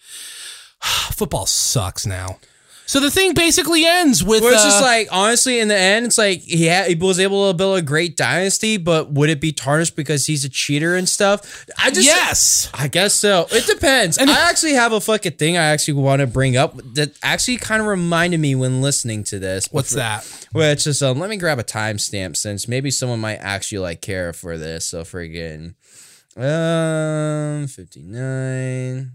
Football 0.82 1.46
sucks 1.46 2.06
now. 2.06 2.40
So 2.94 3.00
the 3.00 3.10
thing 3.10 3.34
basically 3.34 3.88
ends 3.88 4.24
with. 4.24 4.44
Well, 4.44 4.54
it's 4.54 4.64
just 4.64 4.84
uh, 4.84 4.86
like 4.86 5.08
honestly, 5.12 5.60
in 5.60 5.68
the 5.68 5.76
end, 5.76 6.06
it's 6.06 6.20
like 6.20 6.42
he 6.42 6.66
had, 6.68 6.88
he 6.90 6.94
was 6.94 7.20
able 7.20 7.52
to 7.52 7.58
build 7.58 7.80
a 7.80 7.82
great 7.82 8.16
dynasty, 8.16 8.78
but 8.78 9.12
would 9.12 9.32
it 9.32 9.42
be 9.42 9.52
tarnished 9.52 9.96
because 9.96 10.28
he's 10.28 10.46
a 10.46 10.50
cheater 10.50 10.96
and 10.96 11.10
stuff? 11.10 11.66
I 11.76 11.90
just 11.90 12.06
yes. 12.06 12.70
I 12.72 12.88
guess 12.88 13.16
so. 13.16 13.48
It 13.50 13.66
depends. 13.66 14.20
And- 14.20 14.30
I 14.30 14.48
actually 14.48 14.74
have 14.74 14.94
a 14.94 15.02
fucking 15.02 15.32
thing 15.38 15.58
I 15.58 15.64
actually 15.64 15.96
want 15.96 16.20
to 16.20 16.28
bring 16.28 16.56
up 16.56 16.76
that 16.94 17.18
actually 17.24 17.58
kind 17.58 17.82
of 17.82 17.88
reminded 17.88 18.40
me 18.40 18.54
when 18.54 18.84
listening 18.84 19.24
to 19.24 19.40
this. 19.40 19.70
What's 19.72 19.94
that? 19.94 20.24
Which 20.52 20.86
is 20.86 21.02
um, 21.02 21.18
let 21.18 21.32
me 21.32 21.38
grab 21.38 21.58
a 21.58 21.64
timestamp 21.64 22.38
since 22.38 22.68
maybe 22.68 22.92
someone 22.92 23.20
might 23.20 23.38
actually 23.38 23.80
like 23.80 24.02
care 24.02 24.34
for 24.34 24.56
this. 24.56 24.86
So 24.86 25.02
friggin' 25.02 25.74
um 26.38 27.66
fifty 27.66 28.04
nine. 28.04 29.14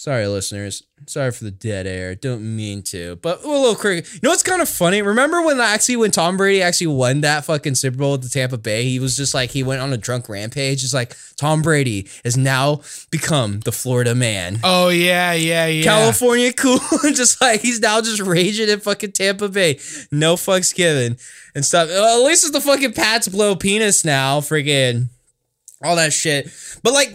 Sorry, 0.00 0.26
listeners. 0.26 0.82
Sorry 1.06 1.30
for 1.30 1.44
the 1.44 1.50
dead 1.50 1.86
air. 1.86 2.14
Don't 2.14 2.56
mean 2.56 2.80
to, 2.84 3.16
but 3.16 3.44
a 3.44 3.46
little 3.46 3.74
quick. 3.74 4.10
You 4.10 4.20
know 4.22 4.30
what's 4.30 4.42
kind 4.42 4.62
of 4.62 4.68
funny? 4.70 5.02
Remember 5.02 5.42
when 5.42 5.60
actually 5.60 5.96
when 5.96 6.10
Tom 6.10 6.38
Brady 6.38 6.62
actually 6.62 6.86
won 6.86 7.20
that 7.20 7.44
fucking 7.44 7.74
Super 7.74 7.98
Bowl 7.98 8.12
with 8.12 8.22
the 8.22 8.30
Tampa 8.30 8.56
Bay? 8.56 8.84
He 8.84 8.98
was 8.98 9.14
just 9.14 9.34
like 9.34 9.50
he 9.50 9.62
went 9.62 9.82
on 9.82 9.92
a 9.92 9.98
drunk 9.98 10.30
rampage. 10.30 10.82
It's 10.84 10.94
like 10.94 11.14
Tom 11.36 11.60
Brady 11.60 12.08
has 12.24 12.34
now 12.34 12.80
become 13.10 13.60
the 13.60 13.72
Florida 13.72 14.14
man. 14.14 14.60
Oh 14.64 14.88
yeah, 14.88 15.34
yeah, 15.34 15.66
yeah. 15.66 15.84
California 15.84 16.50
cool, 16.56 16.78
just 17.12 17.38
like 17.42 17.60
he's 17.60 17.80
now 17.80 18.00
just 18.00 18.22
raging 18.22 18.70
in 18.70 18.80
fucking 18.80 19.12
Tampa 19.12 19.50
Bay. 19.50 19.74
No 20.10 20.36
fucks 20.36 20.74
given 20.74 21.18
and 21.54 21.62
stuff. 21.62 21.90
Well, 21.90 22.22
at 22.22 22.26
least 22.26 22.44
it's 22.44 22.54
the 22.54 22.62
fucking 22.62 22.94
Pats 22.94 23.28
blow 23.28 23.54
penis 23.54 24.02
now, 24.02 24.40
friggin' 24.40 25.10
all 25.82 25.96
that 25.96 26.12
shit. 26.12 26.50
But 26.82 26.92
like 26.92 27.12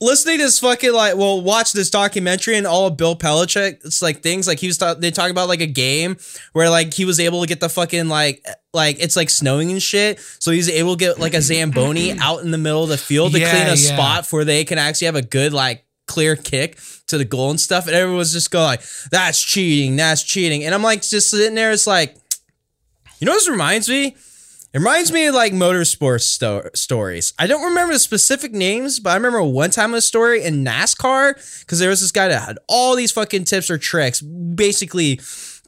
listening 0.00 0.38
to 0.38 0.44
this 0.44 0.58
fucking 0.58 0.92
like, 0.92 1.16
well, 1.16 1.40
watch 1.40 1.72
this 1.72 1.90
documentary 1.90 2.56
and 2.56 2.66
all 2.66 2.86
of 2.86 2.96
Bill 2.96 3.16
Belichick. 3.16 3.84
It's 3.84 4.02
like 4.02 4.22
things 4.22 4.46
like 4.46 4.58
he 4.58 4.66
was 4.66 4.78
ta- 4.78 4.94
they 4.94 5.10
talk 5.10 5.30
about 5.30 5.48
like 5.48 5.60
a 5.60 5.66
game 5.66 6.16
where 6.52 6.70
like 6.70 6.94
he 6.94 7.04
was 7.04 7.20
able 7.20 7.40
to 7.42 7.46
get 7.46 7.60
the 7.60 7.68
fucking 7.68 8.08
like 8.08 8.44
like 8.72 8.96
it's 9.00 9.16
like 9.16 9.30
snowing 9.30 9.70
and 9.70 9.82
shit, 9.82 10.18
so 10.38 10.50
he's 10.50 10.68
able 10.68 10.96
to 10.96 10.98
get 10.98 11.18
like 11.18 11.34
a 11.34 11.40
zamboni 11.42 12.12
out 12.20 12.42
in 12.42 12.50
the 12.50 12.58
middle 12.58 12.82
of 12.84 12.88
the 12.88 12.98
field 12.98 13.32
to 13.32 13.40
Yeah, 13.40 13.50
clean 13.50 13.62
a 13.64 13.68
yeah. 13.70 13.74
spot 13.74 14.26
where 14.32 14.44
they 14.44 14.64
can 14.64 14.78
actually 14.78 15.06
have 15.06 15.16
a 15.16 15.22
good 15.22 15.52
like 15.52 15.84
clear 16.06 16.36
kick 16.36 16.78
to 17.08 17.18
the 17.18 17.24
goal 17.24 17.50
and 17.50 17.60
stuff, 17.60 17.86
and 17.86 17.94
everyone's 17.96 18.32
just 18.32 18.50
going 18.50 18.64
like, 18.66 18.82
"That's 19.10 19.42
cheating, 19.42 19.96
that's 19.96 20.22
cheating," 20.22 20.64
and 20.64 20.74
I'm 20.74 20.82
like 20.82 21.02
just 21.02 21.30
sitting 21.30 21.54
there, 21.54 21.72
it's 21.72 21.86
like, 21.86 22.16
you 23.20 23.24
know, 23.26 23.32
what 23.32 23.38
this 23.38 23.48
reminds 23.48 23.88
me. 23.88 24.16
It 24.76 24.80
reminds 24.80 25.10
me 25.10 25.24
of 25.24 25.34
like 25.34 25.54
motorsports 25.54 26.24
sto- 26.24 26.68
stories. 26.74 27.32
I 27.38 27.46
don't 27.46 27.64
remember 27.64 27.94
the 27.94 27.98
specific 27.98 28.52
names, 28.52 29.00
but 29.00 29.08
I 29.08 29.14
remember 29.14 29.42
one 29.42 29.70
time 29.70 29.94
a 29.94 30.02
story 30.02 30.44
in 30.44 30.66
NASCAR 30.66 31.60
because 31.60 31.78
there 31.78 31.88
was 31.88 32.02
this 32.02 32.12
guy 32.12 32.28
that 32.28 32.42
had 32.42 32.58
all 32.68 32.94
these 32.94 33.10
fucking 33.10 33.44
tips 33.44 33.70
or 33.70 33.78
tricks. 33.78 34.20
Basically, 34.20 35.18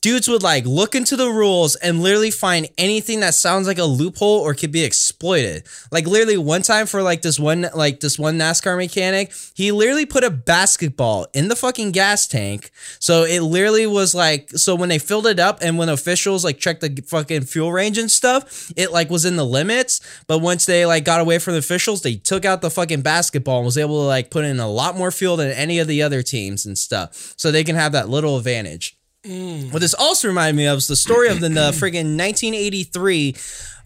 dudes 0.09 0.27
would 0.27 0.43
like 0.43 0.65
look 0.65 0.95
into 0.95 1.17
the 1.17 1.29
rules 1.29 1.77
and 1.77 2.01
literally 2.01 2.31
find 2.31 2.67
anything 2.79 3.21
that 3.21 3.35
sounds 3.35 3.67
like 3.67 3.77
a 3.77 3.85
loophole 3.85 4.41
or 4.41 4.55
could 4.55 4.73
be 4.73 4.83
exploited. 4.83 5.67
Like 5.93 6.07
literally 6.07 6.39
one 6.39 6.63
time 6.63 6.87
for 6.87 7.03
like 7.03 7.21
this 7.21 7.39
one 7.39 7.67
like 7.75 8.01
this 8.01 8.19
one 8.19 8.39
NASCAR 8.39 8.79
mechanic, 8.79 9.35
he 9.55 9.71
literally 9.71 10.07
put 10.07 10.25
a 10.25 10.31
basketball 10.31 11.27
in 11.35 11.49
the 11.49 11.57
fucking 11.57 11.93
gas 11.93 12.27
tank. 12.27 12.71
So 13.01 13.25
it 13.25 13.41
literally 13.41 13.87
was 13.87 14.15
like 14.15 14.49
so 14.53 14.75
when 14.75 14.89
they 14.89 14.99
filled 14.99 15.27
it 15.27 15.39
up 15.39 15.59
and 15.61 15.77
when 15.77 15.91
officials 15.91 16.43
like 16.43 16.59
checked 16.59 16.81
the 16.81 17.05
fucking 17.07 17.43
fuel 17.43 17.71
range 17.71 17.99
and 17.99 18.11
stuff, 18.11 18.73
it 18.77 18.91
like 18.91 19.11
was 19.11 19.27
in 19.27 19.37
the 19.37 19.45
limits. 19.45 20.01
But 20.27 20.39
once 20.39 20.65
they 20.65 20.87
like 20.87 21.05
got 21.05 21.21
away 21.21 21.39
from 21.39 21.53
the 21.53 21.59
officials, 21.59 22.01
they 22.01 22.15
took 22.15 22.47
out 22.47 22.63
the 22.63 22.71
fucking 22.71 23.03
basketball 23.03 23.59
and 23.59 23.67
was 23.67 23.77
able 23.77 24.01
to 24.01 24.07
like 24.07 24.31
put 24.31 24.47
in 24.47 24.59
a 24.59 24.71
lot 24.71 24.97
more 24.97 25.11
fuel 25.11 25.37
than 25.37 25.53
any 25.53 25.79
of 25.79 25.87
the 25.87 26.01
other 26.03 26.23
teams 26.23 26.65
and 26.65 26.79
stuff. 26.79 27.35
So 27.37 27.51
they 27.51 27.63
can 27.63 27.77
have 27.77 27.93
that 27.93 28.09
little 28.09 28.39
advantage. 28.39 28.98
What 29.25 29.81
this 29.81 29.95
also 29.95 30.29
reminded 30.29 30.57
me 30.57 30.67
of 30.67 30.79
is 30.79 30.87
the 30.87 30.95
story 30.95 31.29
of 31.29 31.41
the 31.41 31.49
uh, 31.49 31.73
friggin' 31.73 32.17
1983 32.17 33.35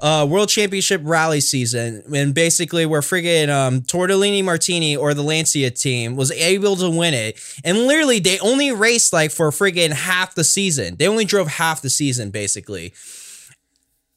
uh, 0.02 0.26
World 0.28 0.50
Championship 0.50 1.00
rally 1.04 1.40
season, 1.40 2.02
and 2.14 2.34
basically 2.34 2.84
where 2.84 3.00
friggin' 3.00 3.48
um, 3.48 3.80
Tortellini 3.80 4.44
Martini 4.44 4.94
or 4.94 5.14
the 5.14 5.22
Lancia 5.22 5.70
team 5.70 6.16
was 6.16 6.30
able 6.32 6.76
to 6.76 6.90
win 6.90 7.14
it, 7.14 7.40
and 7.64 7.78
literally 7.78 8.18
they 8.18 8.38
only 8.40 8.72
raced 8.72 9.12
like 9.12 9.30
for 9.30 9.50
friggin' 9.50 9.92
half 9.92 10.34
the 10.34 10.44
season. 10.44 10.96
They 10.96 11.08
only 11.08 11.24
drove 11.24 11.48
half 11.48 11.80
the 11.80 11.90
season 11.90 12.30
basically. 12.30 12.92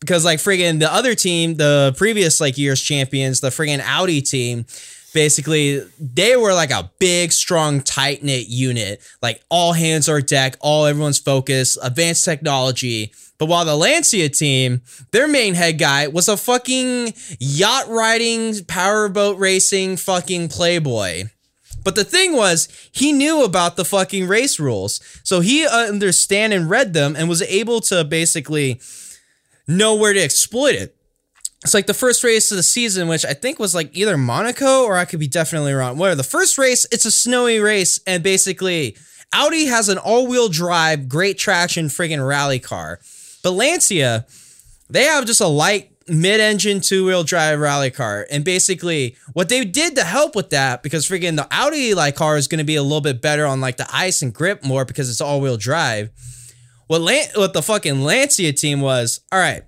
Because 0.02 0.26
like 0.26 0.40
friggin' 0.40 0.80
the 0.80 0.92
other 0.92 1.16
team, 1.16 1.56
the 1.56 1.96
previous 1.98 2.42
like 2.42 2.58
year's 2.58 2.82
champions, 2.82 3.40
the 3.40 3.50
friggin' 3.50 3.80
Audi 3.80 4.22
team, 4.22 4.66
basically 5.16 5.82
they 5.98 6.36
were 6.36 6.54
like 6.54 6.70
a 6.70 6.92
big, 7.00 7.32
strong, 7.32 7.82
tight 7.82 8.22
knit 8.22 8.48
unit. 8.48 9.02
Like 9.24 9.42
all 9.50 9.74
hands 9.74 10.08
are 10.08 10.22
deck, 10.22 10.58
all 10.60 10.86
everyone's 10.86 11.18
focused, 11.18 11.80
advanced 11.82 12.24
technology. 12.24 13.12
But 13.40 13.48
while 13.48 13.66
the 13.66 13.76
Lancia 13.76 14.30
team, 14.30 14.82
their 15.12 15.28
main 15.28 15.56
head 15.56 15.80
guy 15.80 16.08
was 16.08 16.28
a 16.28 16.38
fucking 16.38 17.14
yacht 17.40 17.88
riding, 17.88 18.64
powerboat 18.66 19.40
racing, 19.40 19.98
fucking 19.98 20.50
playboy. 20.50 21.24
But 21.84 21.96
the 21.96 22.04
thing 22.04 22.36
was, 22.36 22.68
he 22.92 23.14
knew 23.14 23.44
about 23.44 23.78
the 23.78 23.86
fucking 23.86 24.28
race 24.28 24.60
rules. 24.60 25.00
So 25.24 25.40
he 25.40 25.66
understand 25.66 26.54
and 26.54 26.70
read 26.70 26.94
them 26.94 27.16
and 27.16 27.30
was 27.30 27.42
able 27.44 27.80
to 27.82 28.04
basically 28.04 28.82
know 29.68 29.96
where 29.96 30.14
to 30.14 30.22
exploit 30.22 30.76
it. 30.76 30.96
It's 31.66 31.74
like 31.74 31.88
the 31.88 31.96
first 31.96 32.24
race 32.24 32.52
of 32.52 32.58
the 32.58 32.64
season, 32.64 33.08
which 33.08 33.26
I 33.26 33.34
think 33.34 33.58
was 33.58 33.74
like 33.74 33.90
either 33.98 34.18
Monaco 34.18 34.84
or 34.84 34.98
I 34.98 35.06
could 35.06 35.20
be 35.20 35.28
definitely 35.28 35.74
wrong. 35.74 35.98
Whatever. 35.98 36.16
The 36.16 36.24
first 36.24 36.60
race, 36.60 36.86
it's 36.92 37.06
a 37.06 37.12
snowy 37.12 37.58
race, 37.58 38.00
and 38.06 38.22
basically 38.22 38.96
Audi 39.34 39.66
has 39.66 39.90
an 39.90 39.98
all-wheel 39.98 40.50
drive, 40.50 41.10
great 41.10 41.40
traction 41.40 41.88
friggin' 41.88 42.26
rally 42.26 42.60
car. 42.60 43.00
But 43.42 43.54
Lancia, 43.54 44.28
they 44.92 45.06
have 45.06 45.26
just 45.26 45.42
a 45.42 45.48
light 45.48 45.90
mid-engine 46.08 46.82
two-wheel 46.82 47.24
drive 47.24 47.60
rally 47.60 47.90
car. 47.90 48.28
And 48.30 48.46
basically 48.46 49.18
what 49.34 49.50
they 49.50 49.66
did 49.66 49.96
to 49.96 50.04
help 50.04 50.36
with 50.36 50.52
that, 50.52 50.84
because 50.84 51.10
friggin' 51.10 51.36
the 51.36 51.48
Audi 51.50 51.96
like 51.96 52.16
car 52.16 52.38
is 52.38 52.48
gonna 52.48 52.64
be 52.64 52.76
a 52.76 52.84
little 52.84 53.02
bit 53.02 53.24
better 53.24 53.44
on 53.48 53.60
like 53.60 53.78
the 53.78 53.88
ice 53.92 54.22
and 54.22 54.32
grip 54.32 54.64
more 54.64 54.86
because 54.86 55.10
it's 55.10 55.20
all-wheel 55.20 55.58
drive. 55.58 56.12
What 56.86 57.02
Lan- 57.02 57.30
what 57.34 57.54
the 57.54 57.64
fucking 57.64 58.04
Lancia 58.04 58.54
team 58.54 58.82
was, 58.82 59.22
all 59.32 59.40
right, 59.40 59.64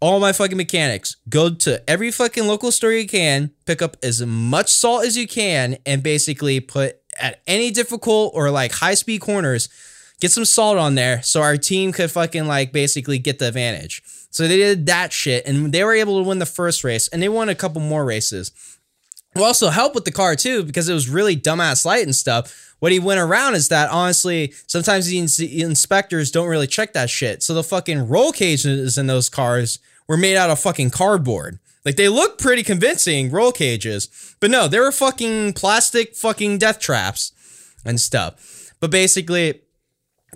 all 0.00 0.20
my 0.20 0.32
fucking 0.32 0.56
mechanics, 0.56 1.16
go 1.28 1.50
to 1.50 1.88
every 1.88 2.10
fucking 2.10 2.46
local 2.46 2.70
store 2.70 2.92
you 2.92 3.06
can, 3.06 3.50
pick 3.64 3.80
up 3.80 3.96
as 4.02 4.24
much 4.24 4.70
salt 4.70 5.04
as 5.04 5.16
you 5.16 5.26
can, 5.26 5.78
and 5.86 6.02
basically 6.02 6.60
put 6.60 7.00
at 7.18 7.40
any 7.46 7.70
difficult 7.70 8.32
or 8.34 8.50
like 8.50 8.72
high 8.72 8.94
speed 8.94 9.20
corners, 9.20 9.68
get 10.20 10.30
some 10.30 10.44
salt 10.44 10.78
on 10.78 10.94
there 10.94 11.22
so 11.22 11.42
our 11.42 11.56
team 11.56 11.92
could 11.92 12.10
fucking 12.10 12.46
like 12.46 12.72
basically 12.72 13.18
get 13.18 13.38
the 13.38 13.48
advantage. 13.48 14.02
So 14.30 14.46
they 14.46 14.58
did 14.58 14.86
that 14.86 15.12
shit 15.12 15.46
and 15.46 15.72
they 15.72 15.82
were 15.82 15.94
able 15.94 16.22
to 16.22 16.28
win 16.28 16.40
the 16.40 16.46
first 16.46 16.84
race 16.84 17.08
and 17.08 17.22
they 17.22 17.28
won 17.28 17.48
a 17.48 17.54
couple 17.54 17.80
more 17.80 18.04
races. 18.04 18.75
Also 19.42 19.68
help 19.68 19.94
with 19.94 20.04
the 20.04 20.12
car 20.12 20.36
too 20.36 20.64
because 20.64 20.88
it 20.88 20.94
was 20.94 21.08
really 21.08 21.36
dumbass 21.36 21.84
light 21.84 22.04
and 22.04 22.14
stuff. 22.14 22.74
What 22.78 22.92
he 22.92 22.98
went 22.98 23.20
around 23.20 23.54
is 23.54 23.68
that 23.68 23.90
honestly, 23.90 24.52
sometimes 24.66 25.06
the 25.06 25.18
ins- 25.18 25.40
inspectors 25.40 26.30
don't 26.30 26.48
really 26.48 26.66
check 26.66 26.92
that 26.92 27.08
shit. 27.10 27.42
So 27.42 27.54
the 27.54 27.64
fucking 27.64 28.08
roll 28.08 28.32
cages 28.32 28.98
in 28.98 29.06
those 29.06 29.28
cars 29.28 29.78
were 30.06 30.16
made 30.16 30.36
out 30.36 30.50
of 30.50 30.60
fucking 30.60 30.90
cardboard. 30.90 31.58
Like 31.84 31.96
they 31.96 32.08
look 32.08 32.38
pretty 32.38 32.62
convincing, 32.62 33.30
roll 33.30 33.52
cages, 33.52 34.08
but 34.40 34.50
no, 34.50 34.68
they 34.68 34.80
were 34.80 34.92
fucking 34.92 35.52
plastic 35.54 36.16
fucking 36.16 36.58
death 36.58 36.80
traps 36.80 37.32
and 37.84 38.00
stuff. 38.00 38.72
But 38.80 38.90
basically, 38.90 39.62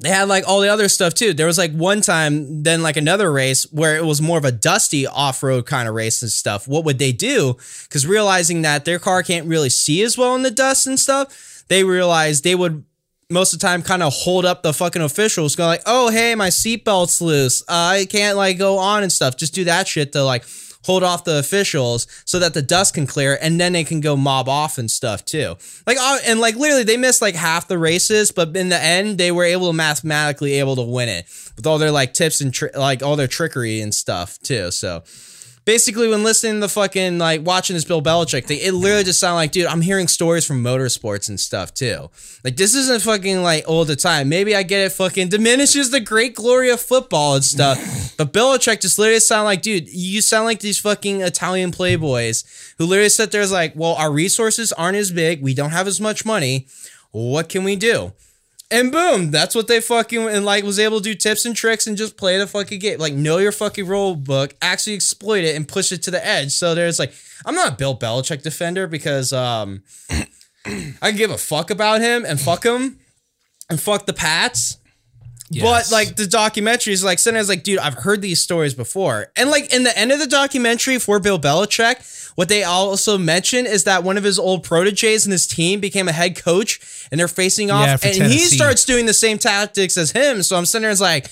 they 0.00 0.08
had 0.08 0.28
like 0.28 0.48
all 0.48 0.60
the 0.60 0.68
other 0.68 0.88
stuff 0.88 1.14
too. 1.14 1.34
There 1.34 1.46
was 1.46 1.58
like 1.58 1.72
one 1.72 2.00
time, 2.00 2.62
then 2.62 2.82
like 2.82 2.96
another 2.96 3.30
race 3.30 3.64
where 3.70 3.96
it 3.96 4.04
was 4.04 4.22
more 4.22 4.38
of 4.38 4.44
a 4.44 4.52
dusty 4.52 5.06
off 5.06 5.42
road 5.42 5.66
kind 5.66 5.88
of 5.88 5.94
race 5.94 6.22
and 6.22 6.30
stuff. 6.30 6.66
What 6.66 6.84
would 6.84 6.98
they 6.98 7.12
do? 7.12 7.56
Because 7.82 8.06
realizing 8.06 8.62
that 8.62 8.84
their 8.86 8.98
car 8.98 9.22
can't 9.22 9.46
really 9.46 9.68
see 9.68 10.02
as 10.02 10.16
well 10.16 10.34
in 10.34 10.42
the 10.42 10.50
dust 10.50 10.86
and 10.86 10.98
stuff, 10.98 11.64
they 11.68 11.84
realized 11.84 12.44
they 12.44 12.54
would 12.54 12.84
most 13.28 13.52
of 13.52 13.60
the 13.60 13.66
time 13.66 13.82
kind 13.82 14.02
of 14.02 14.12
hold 14.12 14.44
up 14.44 14.62
the 14.62 14.72
fucking 14.72 15.02
officials, 15.02 15.54
go 15.54 15.66
like, 15.66 15.82
oh 15.86 16.10
hey, 16.10 16.34
my 16.34 16.48
seatbelt's 16.48 17.20
loose. 17.20 17.62
Uh, 17.62 17.92
I 18.00 18.06
can't 18.08 18.36
like 18.36 18.58
go 18.58 18.78
on 18.78 19.02
and 19.02 19.12
stuff. 19.12 19.36
Just 19.36 19.54
do 19.54 19.64
that 19.64 19.86
shit 19.86 20.12
to 20.12 20.24
like 20.24 20.44
hold 20.84 21.02
off 21.02 21.24
the 21.24 21.38
officials 21.38 22.06
so 22.24 22.38
that 22.38 22.54
the 22.54 22.62
dust 22.62 22.94
can 22.94 23.06
clear 23.06 23.38
and 23.40 23.60
then 23.60 23.72
they 23.72 23.84
can 23.84 24.00
go 24.00 24.16
mob 24.16 24.48
off 24.48 24.78
and 24.78 24.90
stuff 24.90 25.24
too. 25.24 25.56
Like 25.86 25.98
uh, 26.00 26.18
and 26.26 26.40
like 26.40 26.56
literally 26.56 26.84
they 26.84 26.96
missed 26.96 27.22
like 27.22 27.34
half 27.34 27.68
the 27.68 27.78
races, 27.78 28.32
but 28.32 28.56
in 28.56 28.68
the 28.68 28.82
end 28.82 29.18
they 29.18 29.32
were 29.32 29.44
able 29.44 29.68
to 29.68 29.72
mathematically 29.72 30.54
able 30.54 30.76
to 30.76 30.82
win 30.82 31.08
it 31.08 31.26
with 31.56 31.66
all 31.66 31.78
their 31.78 31.90
like 31.90 32.14
tips 32.14 32.40
and 32.40 32.52
tri- 32.52 32.70
like 32.74 33.02
all 33.02 33.16
their 33.16 33.28
trickery 33.28 33.80
and 33.80 33.94
stuff 33.94 34.38
too. 34.40 34.70
So 34.70 35.02
basically 35.64 36.08
when 36.08 36.22
listening 36.22 36.54
to 36.54 36.60
the 36.60 36.68
fucking 36.68 37.18
like 37.18 37.44
watching 37.44 37.74
this 37.74 37.84
Bill 37.84 38.02
Belichick 38.02 38.44
thing, 38.44 38.58
it 38.62 38.72
literally 38.72 39.04
just 39.04 39.20
sounded 39.20 39.36
like, 39.36 39.52
dude, 39.52 39.66
I'm 39.66 39.80
hearing 39.80 40.08
stories 40.08 40.46
from 40.46 40.62
motorsports 40.62 41.28
and 41.28 41.38
stuff 41.38 41.74
too. 41.74 42.10
Like 42.44 42.56
this 42.56 42.74
isn't 42.74 43.02
fucking 43.02 43.42
like 43.42 43.68
all 43.68 43.84
the 43.84 43.96
time. 43.96 44.28
Maybe 44.28 44.54
I 44.54 44.62
get 44.62 44.84
it 44.84 44.92
fucking 44.92 45.28
diminishes 45.28 45.90
the 45.90 46.00
great 46.00 46.34
glory 46.34 46.70
of 46.70 46.80
football 46.80 47.34
and 47.34 47.44
stuff. 47.44 48.14
but 48.18 48.32
Belichick 48.32 48.80
just 48.80 48.98
literally 48.98 49.20
sound 49.20 49.44
like, 49.44 49.62
dude, 49.62 49.88
you 49.88 50.20
sound 50.20 50.46
like 50.46 50.60
these 50.60 50.78
fucking 50.78 51.20
Italian 51.20 51.72
playboys 51.72 52.44
who 52.78 52.86
literally 52.86 53.08
sit 53.08 53.30
there 53.30 53.42
as 53.42 53.52
like, 53.52 53.74
well, 53.76 53.94
our 53.94 54.10
resources 54.10 54.72
aren't 54.72 54.96
as 54.96 55.10
big, 55.10 55.42
we 55.42 55.54
don't 55.54 55.70
have 55.70 55.86
as 55.86 56.00
much 56.00 56.24
money. 56.24 56.66
What 57.12 57.48
can 57.48 57.64
we 57.64 57.76
do? 57.76 58.12
And 58.72 58.92
boom, 58.92 59.32
that's 59.32 59.54
what 59.54 59.66
they 59.66 59.80
fucking 59.80 60.28
and 60.28 60.44
like 60.44 60.62
was 60.62 60.78
able 60.78 60.98
to 60.98 61.02
do 61.02 61.14
tips 61.14 61.44
and 61.44 61.56
tricks 61.56 61.88
and 61.88 61.96
just 61.96 62.16
play 62.16 62.38
the 62.38 62.46
fucking 62.46 62.78
game. 62.78 62.98
Like 62.98 63.14
know 63.14 63.38
your 63.38 63.50
fucking 63.50 63.86
rule 63.86 64.14
book, 64.14 64.54
actually 64.62 64.94
exploit 64.94 65.42
it 65.42 65.56
and 65.56 65.66
push 65.66 65.90
it 65.90 66.02
to 66.04 66.10
the 66.10 66.24
edge. 66.24 66.52
So 66.52 66.74
there's 66.74 66.98
like 66.98 67.12
I'm 67.44 67.54
not 67.54 67.72
a 67.72 67.76
Bill 67.76 67.96
Belichick 67.96 68.42
defender 68.42 68.86
because 68.86 69.32
um 69.32 69.82
I 70.10 70.94
can 71.02 71.16
give 71.16 71.30
a 71.30 71.38
fuck 71.38 71.70
about 71.70 72.00
him 72.00 72.24
and 72.24 72.40
fuck 72.40 72.64
him 72.64 73.00
and 73.68 73.80
fuck 73.80 74.06
the 74.06 74.12
Pats. 74.12 74.76
Yes. 75.52 75.64
But 75.64 75.92
like 75.92 76.14
the 76.16 76.26
documentary 76.28 76.92
is 76.92 77.02
like 77.02 77.18
is 77.18 77.48
like, 77.48 77.64
dude, 77.64 77.80
I've 77.80 77.94
heard 77.94 78.22
these 78.22 78.40
stories 78.40 78.72
before. 78.72 79.32
And 79.36 79.50
like 79.50 79.74
in 79.74 79.82
the 79.82 79.96
end 79.98 80.12
of 80.12 80.20
the 80.20 80.28
documentary 80.28 80.98
for 81.00 81.18
Bill 81.18 81.40
Belichick, 81.40 82.32
what 82.36 82.48
they 82.48 82.62
also 82.62 83.18
mention 83.18 83.66
is 83.66 83.82
that 83.84 84.04
one 84.04 84.16
of 84.16 84.22
his 84.22 84.38
old 84.38 84.62
proteges 84.62 85.26
in 85.26 85.32
his 85.32 85.48
team 85.48 85.80
became 85.80 86.06
a 86.06 86.12
head 86.12 86.36
coach 86.40 87.08
and 87.10 87.18
they're 87.18 87.26
facing 87.26 87.68
off 87.70 88.04
Yeah, 88.04 88.10
and 88.12 88.30
he 88.32 88.38
starts 88.38 88.84
doing 88.84 89.06
the 89.06 89.12
same 89.12 89.38
tactics 89.38 89.96
as 89.96 90.12
him. 90.12 90.44
So 90.44 90.56
I'm 90.56 90.64
sitting 90.66 90.82
there, 90.82 90.92
it's 90.92 91.00
like, 91.00 91.28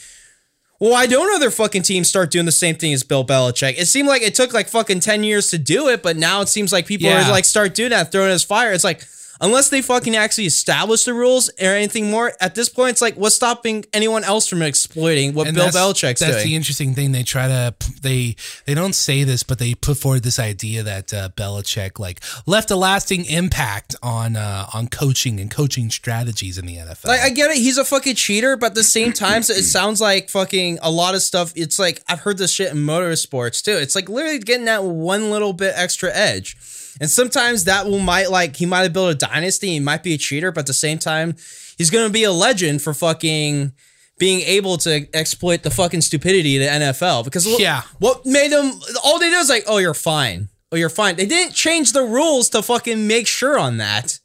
well, 0.81 0.91
why 0.91 1.07
don't 1.07 1.33
other 1.35 1.51
fucking 1.53 1.83
teams 1.83 2.09
start 2.09 2.33
doing 2.33 2.45
the 2.47 2.53
same 2.53 2.75
thing 2.75 2.93
as 2.93 3.05
Bill 3.05 3.25
Belichick? 3.25 3.79
It 3.79 3.87
seemed 3.87 4.09
like 4.09 4.23
it 4.23 4.35
took 4.35 4.53
like 4.53 4.69
fucking 4.69 4.99
10 5.01 5.23
years 5.23 5.49
to 5.51 5.59
do 5.59 5.89
it, 5.89 6.03
but 6.03 6.17
now 6.17 6.41
it 6.41 6.49
seems 6.49 6.73
like 6.73 6.87
people 6.87 7.07
Yeah. 7.07 7.27
are 7.29 7.31
like 7.31 7.45
start 7.45 7.75
doing 7.75 7.91
that, 7.91 8.11
throwing 8.11 8.31
it 8.31 8.35
as 8.35 8.43
fire. 8.45 8.73
It's 8.73 8.85
like, 8.85 9.05
unless 9.41 9.69
they 9.71 9.83
fucking 9.83 10.17
actually 10.17 10.47
establish 10.47 11.05
the 11.05 11.15
rules 11.15 11.49
or 11.61 11.67
anything 11.69 12.11
more, 12.11 12.33
at 12.41 12.55
this 12.55 12.69
point, 12.69 12.91
it's 12.91 13.01
like, 13.01 13.15
what's 13.17 13.37
stopping 13.37 13.85
anyone 13.93 14.25
else 14.25 14.47
from 14.49 14.63
exploiting 14.63 15.35
what 15.35 15.47
And 15.47 15.55
Bill 15.57 15.67
that's, 15.67 15.77
Belichick's 15.77 16.21
that's 16.21 16.37
doing? 16.37 16.47
the 16.47 16.55
interesting 16.57 16.95
thing. 16.95 17.13
They 17.13 17.23
try 17.23 17.49
to 17.49 17.75
they 18.03 18.37
they 18.67 18.75
don't 18.75 18.95
say 18.95 19.25
this, 19.25 19.43
but 19.43 19.59
they 19.59 19.75
put 19.75 19.97
forward 19.97 20.23
this 20.23 20.39
idea 20.39 20.83
that 20.83 21.13
uh, 21.15 21.29
Belichick 21.37 21.99
like 21.99 22.21
left 22.47 22.71
a 22.71 22.77
lasting 22.77 23.25
impact 23.27 23.95
on 24.03 24.37
uh, 24.37 24.67
on 24.75 24.89
coaching 24.89 25.41
and 25.41 25.51
coaching 25.51 25.91
strategies 25.91 26.59
in 26.59 26.67
the 26.67 26.77
NFL. 26.77 27.07
Like 27.07 27.21
I 27.21 27.31
get 27.31 27.51
it, 27.51 27.57
he's 27.59 27.79
a 27.79 27.85
fucking 27.85 28.15
cheater, 28.17 28.57
but 28.57 28.67
at 28.67 28.75
the 28.75 28.85
same 28.85 29.13
time, 29.13 29.43
so 29.43 29.53
it 29.53 29.63
sounds 29.65 30.01
like 30.01 30.29
fucking 30.31 30.79
a 30.83 30.91
lot 30.91 31.15
of 31.15 31.23
stuff. 31.23 31.53
It's 31.57 31.79
like 31.79 32.03
I've 32.09 32.21
heard 32.21 32.39
this 32.39 32.53
shit 32.53 32.73
in 32.73 32.79
motorsports 32.79 33.63
too. 33.63 33.73
It's 33.73 33.95
like 33.95 34.09
literally 34.09 34.39
getting 34.39 34.67
that 34.67 34.85
one 34.85 35.31
little 35.31 35.53
bit 35.53 35.73
extra 35.77 36.11
edge, 36.15 36.57
and 37.01 37.09
sometimes 37.11 37.65
that 37.65 37.87
will 37.87 37.99
might 37.99 38.31
like 38.31 38.57
he 38.57 38.67
might 38.67 38.83
have 38.83 38.93
built 38.93 39.11
a 39.13 39.15
dynasty. 39.15 39.69
He 39.69 39.81
might 39.81 40.03
be 40.03 40.15
a 40.15 40.19
cheater, 40.19 40.51
but 40.53 40.61
at 40.61 40.67
the 40.67 40.75
same 40.75 40.99
time, 40.99 41.35
he's 41.77 41.91
gonna 41.91 42.11
be 42.11 42.25
a 42.25 42.33
legend 42.33 42.83
for 42.83 42.95
fucking 42.95 43.73
being 44.19 44.41
able 44.43 44.77
to 44.79 45.07
exploit 45.15 45.63
the 45.63 45.71
fucking 45.71 46.01
stupidity 46.01 46.57
of 46.57 46.63
the 46.63 46.87
NFL. 46.87 47.23
Because 47.25 47.47
look, 47.47 47.61
Yeah. 47.61 47.83
what 47.99 48.27
made 48.27 48.51
them? 48.51 48.81
All 49.05 49.19
they 49.19 49.31
did 49.31 49.37
was 49.39 49.49
like, 49.49 49.65
oh, 49.69 49.79
you're 49.79 49.95
fine. 49.95 50.49
Oh, 50.73 50.77
you're 50.77 50.89
fine. 50.91 51.17
They 51.17 51.25
didn't 51.27 51.55
change 51.55 51.93
the 51.93 52.03
rules 52.03 52.49
to 52.51 52.61
fucking 52.63 53.07
make 53.07 53.27
sure 53.27 53.59
on 53.59 53.77
that. 53.79 54.19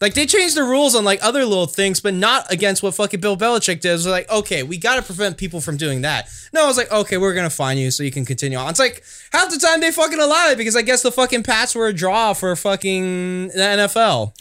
Like 0.00 0.14
they 0.14 0.24
changed 0.24 0.56
the 0.56 0.62
rules 0.62 0.94
on 0.94 1.04
like 1.04 1.18
other 1.22 1.44
little 1.44 1.66
things, 1.66 2.00
but 2.00 2.14
not 2.14 2.50
against 2.50 2.82
what 2.82 2.94
fucking 2.94 3.20
Bill 3.20 3.36
Belichick 3.36 3.80
did. 3.80 3.90
It 3.90 3.92
was 3.92 4.06
like, 4.06 4.30
okay, 4.30 4.62
we 4.62 4.78
got 4.78 4.96
to 4.96 5.02
prevent 5.02 5.36
people 5.36 5.60
from 5.60 5.76
doing 5.76 6.00
that. 6.02 6.30
No, 6.54 6.64
I 6.64 6.66
was 6.66 6.78
like, 6.78 6.90
okay, 6.90 7.18
we're 7.18 7.34
gonna 7.34 7.50
fine 7.50 7.76
you 7.76 7.90
so 7.90 8.02
you 8.02 8.10
can 8.10 8.24
continue 8.24 8.56
on. 8.56 8.70
It's 8.70 8.78
like 8.78 9.04
half 9.32 9.50
the 9.50 9.58
time 9.58 9.80
they 9.80 9.92
fucking 9.92 10.18
allow 10.18 10.48
it 10.48 10.56
because 10.56 10.74
I 10.74 10.82
guess 10.82 11.02
the 11.02 11.12
fucking 11.12 11.42
Pats 11.42 11.74
were 11.74 11.86
a 11.86 11.92
draw 11.92 12.32
for 12.32 12.56
fucking 12.56 13.48
the 13.48 13.54
NFL. 13.54 14.32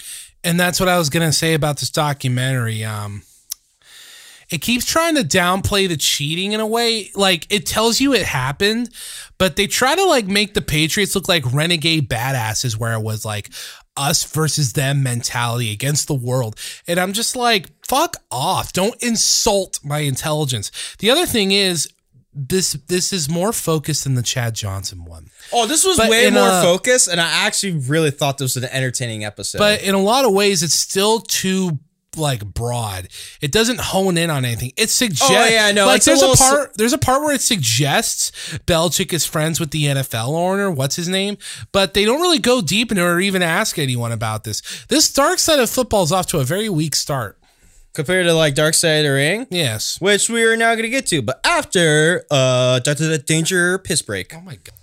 and 0.44 0.58
that's 0.58 0.80
what 0.80 0.88
I 0.88 0.98
was 0.98 1.10
gonna 1.10 1.34
say 1.34 1.54
about 1.54 1.80
this 1.80 1.90
documentary. 1.90 2.84
Um, 2.86 3.24
it 4.50 4.62
keeps 4.62 4.86
trying 4.86 5.16
to 5.16 5.22
downplay 5.22 5.88
the 5.88 5.98
cheating 5.98 6.54
in 6.54 6.60
a 6.60 6.66
way. 6.66 7.12
Like 7.14 7.46
it 7.50 7.66
tells 7.66 8.00
you 8.00 8.14
it 8.14 8.24
happened, 8.24 8.90
but 9.38 9.56
they 9.56 9.68
try 9.68 9.96
to 9.96 10.06
like 10.06 10.26
make 10.26 10.54
the 10.54 10.62
Patriots 10.62 11.14
look 11.14 11.28
like 11.28 11.52
renegade 11.54 12.10
badasses, 12.10 12.76
where 12.76 12.94
it 12.94 13.02
was 13.02 13.24
like 13.26 13.52
us 14.00 14.24
versus 14.24 14.74
them 14.74 15.04
mentality 15.04 15.72
against 15.72 16.08
the 16.08 16.14
world. 16.14 16.56
And 16.88 17.00
I'm 17.00 17.12
just 17.14 17.36
like, 17.36 17.68
fuck 17.86 18.16
off! 18.32 18.72
Don't 18.74 19.02
insult 19.04 19.80
my 19.84 20.00
intelligence. 20.00 20.72
The 21.00 21.12
other 21.12 21.26
thing 21.26 21.52
is. 21.52 21.92
This 22.32 22.74
this 22.88 23.12
is 23.12 23.28
more 23.28 23.52
focused 23.52 24.04
than 24.04 24.14
the 24.14 24.22
Chad 24.22 24.54
Johnson 24.54 25.04
one. 25.04 25.30
Oh, 25.52 25.66
this 25.66 25.84
was 25.84 25.98
But 25.98 26.10
way 26.12 26.30
more 26.30 26.48
a- 26.48 26.62
focused, 26.62 27.08
and 27.08 27.20
I 27.20 27.28
actually 27.48 27.74
really 27.80 28.12
thought 28.12 28.38
this 28.38 28.56
was 28.56 28.64
an 28.64 28.70
entertaining 28.72 29.26
episode. 29.26 29.58
But 29.58 29.82
in 29.82 29.96
a 29.96 30.00
lot 30.00 30.26
of 30.26 30.32
ways, 30.32 30.62
it's 30.62 30.76
still 30.76 31.20
too 31.22 31.80
like 32.18 32.44
broad. 32.46 33.08
It 33.42 33.52
doesn't 33.52 33.80
hone 33.80 34.18
in 34.18 34.30
on 34.30 34.46
anything. 34.46 34.72
It 34.78 34.90
suggests. 34.90 35.30
Oh, 35.30 35.48
yeah, 35.48 35.66
I 35.66 35.72
know. 35.72 35.86
Like 35.86 35.98
It's 35.98 36.08
a 36.08 36.10
there's 36.10 36.22
a, 36.22 36.28
little 36.28 36.46
part. 36.46 36.72
There's 36.78 36.94
a 36.94 36.98
part 36.98 37.22
where 37.22 37.34
it 37.36 37.42
suggests 37.42 38.32
Belichick 38.66 39.14
is 39.14 39.26
friends 39.26 39.60
with 39.60 39.72
the 39.72 39.84
NFL 39.86 40.30
owner. 40.30 40.72
What's 40.72 40.96
his 40.96 41.08
name? 41.08 41.38
But 41.72 41.94
they 41.94 42.06
don't 42.06 42.20
really 42.22 42.40
go 42.40 42.62
deep 42.62 42.92
into 42.92 43.04
it 43.04 43.06
or 43.08 43.20
even 43.20 43.42
ask 43.42 43.78
anyone 43.80 44.12
about 44.12 44.44
this. 44.44 44.62
This 44.90 45.12
dark 45.14 45.40
side 45.40 45.60
of 45.60 45.70
football 45.70 46.04
is 46.04 46.12
off 46.12 46.28
to 46.28 46.40
a 46.40 46.44
very 46.44 46.68
weak 46.70 46.96
start. 46.96 47.38
compared 47.94 48.26
to 48.26 48.34
like 48.34 48.54
Dark 48.56 48.74
Side 48.74 49.00
of 49.00 49.04
the 49.06 49.12
Ring, 49.12 49.48
Yes. 49.50 50.00
which 50.02 50.30
we 50.30 50.44
are 50.44 50.56
now 50.58 50.74
going 50.74 50.84
to 50.84 50.90
get 50.90 51.06
to, 51.08 51.22
but 51.22 51.40
after 51.46 52.24
uh, 52.32 52.80
Doctor 52.80 53.08
That 53.08 53.26
Danger 53.26 53.78
piss 53.80 54.02
break. 54.02 54.34
Oh 54.36 54.42
my 54.42 54.56
god. 54.56 54.76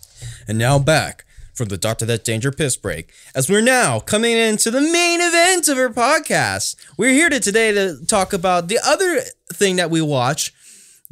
And 0.49 0.59
now 0.59 0.79
back 0.79 1.25
from 1.57 1.69
the 1.69 1.79
Doctor 1.79 2.05
That 2.05 2.23
Danger 2.23 2.53
piss 2.53 2.77
break, 2.77 3.11
as 3.35 3.49
we're 3.49 3.63
now 3.63 3.99
coming 3.99 4.37
into 4.37 4.71
the 4.71 4.81
main 4.81 5.21
event 5.23 5.69
of 5.69 5.79
our 5.79 5.89
podcast. 5.89 6.77
We're 6.99 7.13
here 7.13 7.31
to 7.31 7.41
today 7.41 7.73
to 7.73 8.05
talk 8.07 8.33
about 8.35 8.69
the 8.69 8.79
other 8.85 9.21
thing 9.53 9.77
that 9.77 9.91
we 9.91 10.03
watch, 10.03 10.53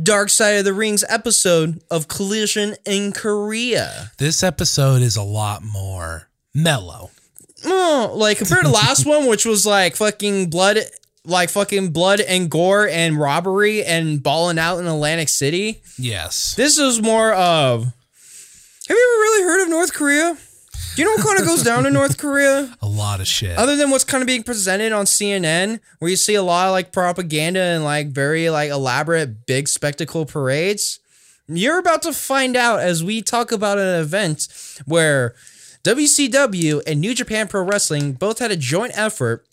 Dark 0.01 0.29
Side 0.29 0.57
of 0.57 0.65
the 0.67 0.75
Rings 0.75 1.03
episode 1.09 1.83
of 1.91 2.09
Collision 2.09 2.77
in 2.85 3.13
Korea. 3.13 4.13
This 4.19 4.43
episode 4.43 5.01
is 5.01 5.17
a 5.17 5.23
lot 5.23 5.63
more 5.63 6.29
mellow. 6.55 7.11
Oh, 7.65 8.13
like 8.15 8.37
compared 8.37 8.65
to 8.65 8.69
the 8.69 8.75
last 8.75 9.07
one, 9.07 9.27
which 9.27 9.47
was 9.47 9.65
like 9.65 9.97
fucking 9.97 10.51
blood, 10.51 10.79
like 11.25 11.49
fucking 11.49 11.89
blood 11.93 12.21
and 12.21 12.51
gore 12.51 12.87
and 12.87 13.19
robbery 13.19 13.83
and 13.83 14.23
balling 14.23 14.59
out 14.59 14.79
in 14.79 14.87
Atlantic 14.87 15.31
City. 15.31 15.81
Yes. 15.99 16.55
This 16.55 16.77
is 16.77 17.01
more 17.01 17.33
of. 17.33 17.87
Have 18.87 18.95
you 18.95 19.15
ever 19.15 19.23
really 19.23 19.45
heard 19.45 19.63
of 19.63 19.71
North 19.71 19.95
Korea? 19.95 20.37
Do 20.95 21.03
you 21.03 21.09
know 21.09 21.15
what 21.15 21.25
kind 21.27 21.41
of 21.41 21.47
goes 21.47 21.63
down 21.63 21.87
in 21.87 21.95
North 21.95 22.19
Korea? 22.19 22.77
A 22.83 22.87
lot 22.87 23.21
of 23.21 23.27
shit. 23.27 23.57
Other 23.57 23.77
than 23.77 23.91
what's 23.91 24.05
kind 24.05 24.21
of 24.21 24.27
being 24.27 24.43
presented 24.43 24.93
on 24.93 25.07
CNN, 25.07 25.81
where 25.99 26.11
you 26.11 26.17
see 26.17 26.35
a 26.35 26.43
lot 26.43 26.67
of 26.67 26.73
like 26.73 26.93
propaganda 26.93 27.61
and 27.61 27.83
like 27.83 28.09
very 28.09 28.51
like 28.51 28.71
elaborate 28.71 29.47
big 29.47 29.69
spectacle 29.69 30.27
parades, 30.27 31.01
you're 31.49 31.79
about 31.79 32.03
to 32.03 32.13
find 32.13 32.57
out 32.57 32.81
as 32.81 33.03
we 33.03 33.23
talk 33.23 33.53
about 33.53 33.79
an 33.79 34.01
event 34.01 34.49
where 34.85 35.35
WCW 35.83 36.83
and 36.87 37.01
New 37.01 37.15
Japan 37.15 37.49
Pro 37.49 37.63
Wrestling 37.63 38.13
both 38.13 38.39
had 38.39 38.51
a 38.51 38.57
joint 38.57 38.93
effort 38.97 39.47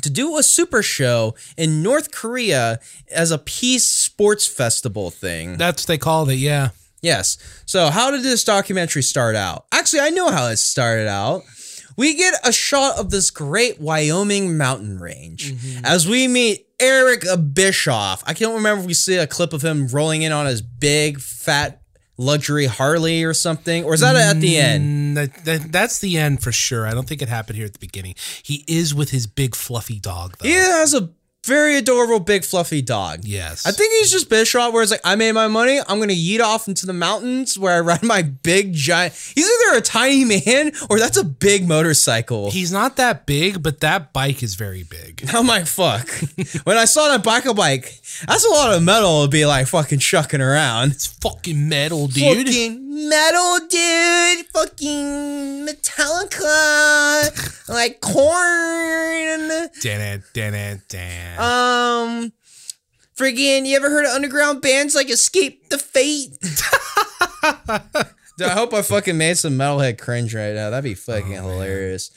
to 0.00 0.10
do 0.10 0.38
a 0.38 0.42
super 0.42 0.82
show 0.82 1.34
in 1.56 1.82
North 1.82 2.10
Korea 2.10 2.80
as 3.12 3.30
a 3.30 3.38
peace 3.38 3.86
sports 3.86 4.46
festival 4.46 5.10
thing. 5.10 5.58
That's 5.58 5.82
what 5.82 5.88
they 5.88 5.98
called 5.98 6.30
it. 6.30 6.36
Yeah. 6.36 6.70
Yes. 7.04 7.36
So, 7.66 7.90
how 7.90 8.10
did 8.10 8.22
this 8.22 8.44
documentary 8.44 9.02
start 9.02 9.36
out? 9.36 9.66
Actually, 9.70 10.00
I 10.00 10.10
know 10.10 10.30
how 10.30 10.46
it 10.46 10.56
started 10.56 11.06
out. 11.06 11.42
We 11.96 12.14
get 12.14 12.34
a 12.42 12.50
shot 12.50 12.98
of 12.98 13.10
this 13.10 13.30
great 13.30 13.78
Wyoming 13.78 14.56
mountain 14.56 14.98
range 14.98 15.54
as 15.84 16.08
we 16.08 16.26
meet 16.26 16.66
Eric 16.80 17.24
Bischoff. 17.52 18.24
I 18.26 18.34
can't 18.34 18.54
remember 18.54 18.80
if 18.80 18.86
we 18.86 18.94
see 18.94 19.16
a 19.16 19.28
clip 19.28 19.52
of 19.52 19.62
him 19.62 19.86
rolling 19.88 20.22
in 20.22 20.32
on 20.32 20.46
his 20.46 20.60
big, 20.60 21.20
fat, 21.20 21.82
luxury 22.16 22.66
Harley 22.66 23.22
or 23.22 23.34
something, 23.34 23.84
or 23.84 23.94
is 23.94 24.00
that 24.00 24.16
at 24.16 24.40
the 24.40 24.56
end? 24.56 24.84
Mm, 24.84 25.14
that, 25.14 25.44
that, 25.44 25.72
that's 25.72 26.00
the 26.00 26.16
end 26.16 26.42
for 26.42 26.52
sure. 26.52 26.86
I 26.86 26.94
don't 26.94 27.06
think 27.06 27.22
it 27.22 27.28
happened 27.28 27.56
here 27.58 27.66
at 27.66 27.74
the 27.74 27.78
beginning. 27.78 28.14
He 28.42 28.64
is 28.66 28.92
with 28.94 29.10
his 29.10 29.26
big 29.28 29.54
fluffy 29.54 30.00
dog 30.00 30.36
though. 30.38 30.48
He 30.48 30.54
has 30.54 30.94
a 30.94 31.10
very 31.44 31.76
adorable, 31.76 32.20
big 32.20 32.44
fluffy 32.44 32.82
dog. 32.82 33.20
Yes. 33.24 33.66
I 33.66 33.72
think 33.72 33.92
he's 33.94 34.10
just 34.10 34.28
Bischoff, 34.28 34.72
where 34.72 34.82
it's 34.82 34.90
like, 34.90 35.00
I 35.04 35.16
made 35.16 35.32
my 35.32 35.48
money. 35.48 35.78
I'm 35.78 36.00
gonna 36.00 36.12
yeet 36.14 36.40
off 36.40 36.68
into 36.68 36.86
the 36.86 36.92
mountains 36.92 37.58
where 37.58 37.76
I 37.76 37.80
ride 37.80 38.02
my 38.02 38.22
big 38.22 38.72
giant. 38.72 39.14
He's 39.34 39.48
either 39.48 39.78
a 39.78 39.82
tiny 39.82 40.24
man 40.24 40.72
or 40.88 40.98
that's 40.98 41.16
a 41.16 41.24
big 41.24 41.68
motorcycle. 41.68 42.50
He's 42.50 42.72
not 42.72 42.96
that 42.96 43.26
big, 43.26 43.62
but 43.62 43.80
that 43.80 44.12
bike 44.12 44.42
is 44.42 44.54
very 44.54 44.82
big. 44.84 45.28
I'm 45.32 45.46
like, 45.46 45.66
fuck. 45.66 46.08
when 46.64 46.76
I 46.76 46.84
saw 46.84 47.08
that 47.08 47.22
bike, 47.22 47.44
that's 48.26 48.44
a 48.44 48.50
lot 48.50 48.72
of 48.72 48.82
metal 48.82 49.24
to 49.24 49.28
be 49.28 49.44
like 49.46 49.66
fucking 49.66 49.98
shucking 49.98 50.40
around. 50.40 50.92
It's 50.92 51.06
fucking 51.06 51.68
metal, 51.68 52.06
dude. 52.06 52.46
Fucking 52.46 53.08
metal, 53.08 53.58
dude. 53.68 54.46
Fucking 54.46 55.66
Metallica. 55.66 57.68
like 57.68 58.00
corn. 58.00 59.68
Dan 59.80 60.00
it, 60.00 60.22
dan 60.32 60.54
it, 60.54 60.80
dan. 60.88 61.38
Um, 61.38 62.32
friggin', 63.16 63.66
you 63.66 63.76
ever 63.76 63.90
heard 63.90 64.06
of 64.06 64.12
underground 64.12 64.62
bands 64.62 64.94
like 64.94 65.10
Escape 65.10 65.68
the 65.68 65.78
Fate? 65.78 66.38
Dude, 68.36 68.48
I 68.48 68.54
hope 68.54 68.74
I 68.74 68.82
fucking 68.82 69.16
made 69.16 69.38
some 69.38 69.52
metalhead 69.52 69.98
cringe 69.98 70.34
right 70.34 70.54
now. 70.54 70.70
That'd 70.70 70.82
be 70.82 70.94
fucking 70.94 71.30
hilarious. 71.30 72.10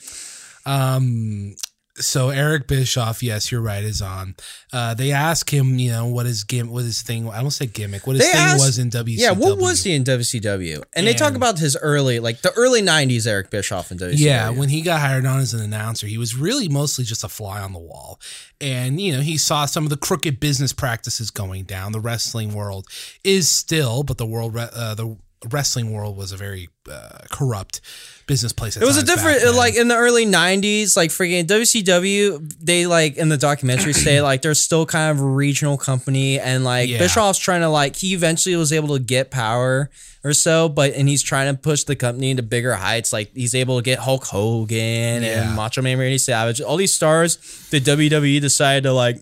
Um, 0.66 1.54
so 2.00 2.30
Eric 2.30 2.66
Bischoff, 2.66 3.22
yes, 3.22 3.50
you're 3.52 3.60
right, 3.60 3.82
is 3.84 4.00
on. 4.02 4.34
Uh, 4.72 4.94
they 4.94 5.12
ask 5.12 5.52
him, 5.52 5.78
you 5.78 5.90
know, 5.90 6.06
what 6.06 6.26
his 6.26 6.44
gim, 6.44 6.70
what 6.70 6.84
his 6.84 7.02
thing. 7.02 7.28
I 7.28 7.40
don't 7.40 7.50
say 7.50 7.66
gimmick. 7.66 8.06
What 8.06 8.16
his 8.16 8.24
They 8.26 8.32
thing 8.32 8.40
asked- 8.40 8.64
was 8.64 8.78
in 8.78 8.90
WCW. 8.90 9.18
Yeah, 9.18 9.32
what 9.32 9.58
was 9.58 9.82
he 9.84 9.94
in 9.94 10.04
WCW? 10.04 10.82
And, 10.94 11.06
they 11.06 11.14
talk 11.14 11.34
about 11.34 11.58
his 11.58 11.76
early, 11.76 12.20
like 12.20 12.42
the 12.42 12.52
early 12.52 12.82
'90s 12.82 13.26
Eric 13.26 13.50
Bischoff 13.50 13.90
in 13.90 13.98
WCW. 13.98 14.18
Yeah, 14.18 14.50
when 14.50 14.68
he 14.68 14.80
got 14.82 15.00
hired 15.00 15.26
on 15.26 15.40
as 15.40 15.54
an 15.54 15.60
announcer, 15.60 16.06
he 16.06 16.18
was 16.18 16.34
really 16.34 16.68
mostly 16.68 17.04
just 17.04 17.24
a 17.24 17.28
fly 17.28 17.60
on 17.60 17.72
the 17.72 17.78
wall. 17.78 18.20
And, 18.60 19.00
you 19.00 19.12
know, 19.12 19.20
he 19.20 19.38
saw 19.38 19.66
some 19.66 19.84
of 19.84 19.90
the 19.90 19.96
crooked 19.96 20.40
business 20.40 20.72
practices 20.72 21.30
going 21.30 21.64
down. 21.64 21.92
The 21.92 22.00
wrestling 22.00 22.54
world 22.54 22.86
is 23.22 23.48
still, 23.48 24.02
but 24.02 24.18
the 24.18 24.26
world, 24.26 24.56
uh, 24.56 24.94
the 24.94 25.16
wrestling 25.50 25.92
world 25.92 26.16
was 26.16 26.32
a 26.32 26.36
very 26.36 26.68
uh, 26.90 27.18
corrupt 27.30 27.80
business 28.26 28.52
place. 28.52 28.76
at 28.76 28.82
It 28.82 28.86
was 28.86 28.96
a 28.96 29.04
different, 29.04 29.54
like 29.54 29.74
in 29.76 29.88
the 29.88 29.96
early 29.96 30.26
'90s, 30.26 30.96
like 30.96 31.10
freaking 31.10 31.46
WCW. 31.46 32.54
They 32.60 32.86
like 32.86 33.16
in 33.16 33.28
the 33.28 33.36
documentary 33.36 33.92
say 33.92 34.20
like 34.22 34.42
they're 34.42 34.54
still 34.54 34.86
kind 34.86 35.10
of 35.10 35.20
a 35.22 35.26
regional 35.26 35.76
company, 35.78 36.38
and 36.40 36.64
like 36.64 36.88
Yeah. 36.88 36.98
Bischoff's 36.98 37.38
trying 37.38 37.60
to 37.60 37.68
like 37.68 37.96
he 37.96 38.14
eventually 38.14 38.56
was 38.56 38.72
able 38.72 38.96
to 38.96 39.02
get 39.02 39.30
power 39.30 39.90
or 40.24 40.32
so, 40.32 40.68
but 40.68 40.92
and 40.94 41.08
he's 41.08 41.22
trying 41.22 41.54
to 41.54 41.60
push 41.60 41.84
the 41.84 41.94
company 41.96 42.30
into 42.30 42.42
bigger 42.42 42.74
heights. 42.74 43.12
Like 43.12 43.30
he's 43.34 43.54
able 43.54 43.76
to 43.78 43.82
get 43.82 43.98
Hulk 44.00 44.24
Hogan 44.24 45.22
Yeah. 45.22 45.46
and 45.48 45.56
Macho 45.56 45.82
Man 45.82 45.98
Randy 45.98 46.18
Savage, 46.18 46.60
all 46.60 46.76
these 46.76 46.92
stars. 46.92 47.36
The 47.70 47.80
WWE 47.80 48.40
decided 48.40 48.82
to 48.82 48.92
like 48.92 49.20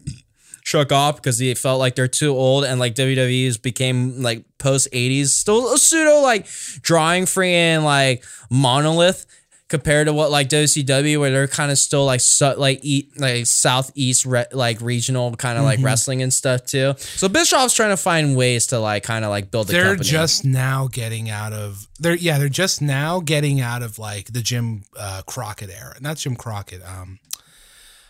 shuck 0.66 0.90
off 0.90 1.14
because 1.14 1.38
he 1.38 1.54
felt 1.54 1.78
like 1.78 1.94
they're 1.94 2.08
too 2.08 2.32
old 2.34 2.64
and 2.64 2.80
like 2.80 2.96
WWE's 2.96 3.56
became 3.56 4.20
like 4.20 4.44
post 4.58 4.88
80s 4.92 5.26
still 5.28 5.72
a 5.72 5.78
pseudo 5.78 6.22
like 6.22 6.48
drawing 6.82 7.24
free 7.24 7.54
and 7.54 7.84
like 7.84 8.24
monolith 8.50 9.26
compared 9.68 10.08
to 10.08 10.12
what 10.12 10.32
like 10.32 10.48
WCW 10.48 11.20
where 11.20 11.30
they're 11.30 11.46
kind 11.46 11.70
of 11.70 11.78
still 11.78 12.04
like 12.04 12.18
su- 12.20 12.56
like 12.56 12.80
eat 12.82 13.12
like 13.16 13.46
southeast 13.46 14.26
re- 14.26 14.46
like 14.50 14.80
regional 14.80 15.32
kind 15.36 15.56
of 15.56 15.62
like 15.62 15.78
wrestling 15.82 16.20
and 16.20 16.34
stuff 16.34 16.64
too. 16.66 16.94
So 16.98 17.28
Bischoff's 17.28 17.72
trying 17.74 17.90
to 17.90 17.96
find 17.96 18.36
ways 18.36 18.66
to 18.68 18.80
like 18.80 19.04
kind 19.04 19.24
of 19.24 19.30
like 19.30 19.52
build 19.52 19.68
the 19.68 19.74
they're 19.74 19.84
company. 19.94 20.08
just 20.10 20.44
now 20.44 20.88
getting 20.90 21.30
out 21.30 21.52
of 21.52 21.86
they're 22.00 22.16
yeah 22.16 22.38
they're 22.38 22.48
just 22.48 22.82
now 22.82 23.20
getting 23.20 23.60
out 23.60 23.84
of 23.84 24.00
like 24.00 24.32
the 24.32 24.42
Jim 24.42 24.82
uh, 24.98 25.22
Crockett 25.26 25.70
era 25.70 25.94
not 26.00 26.16
Jim 26.16 26.34
Crockett 26.34 26.82
um 26.84 27.20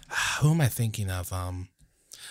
who 0.41 0.53
am 0.53 0.63
I 0.63 0.69
thinking 0.69 1.11
of 1.11 1.31
um 1.35 1.69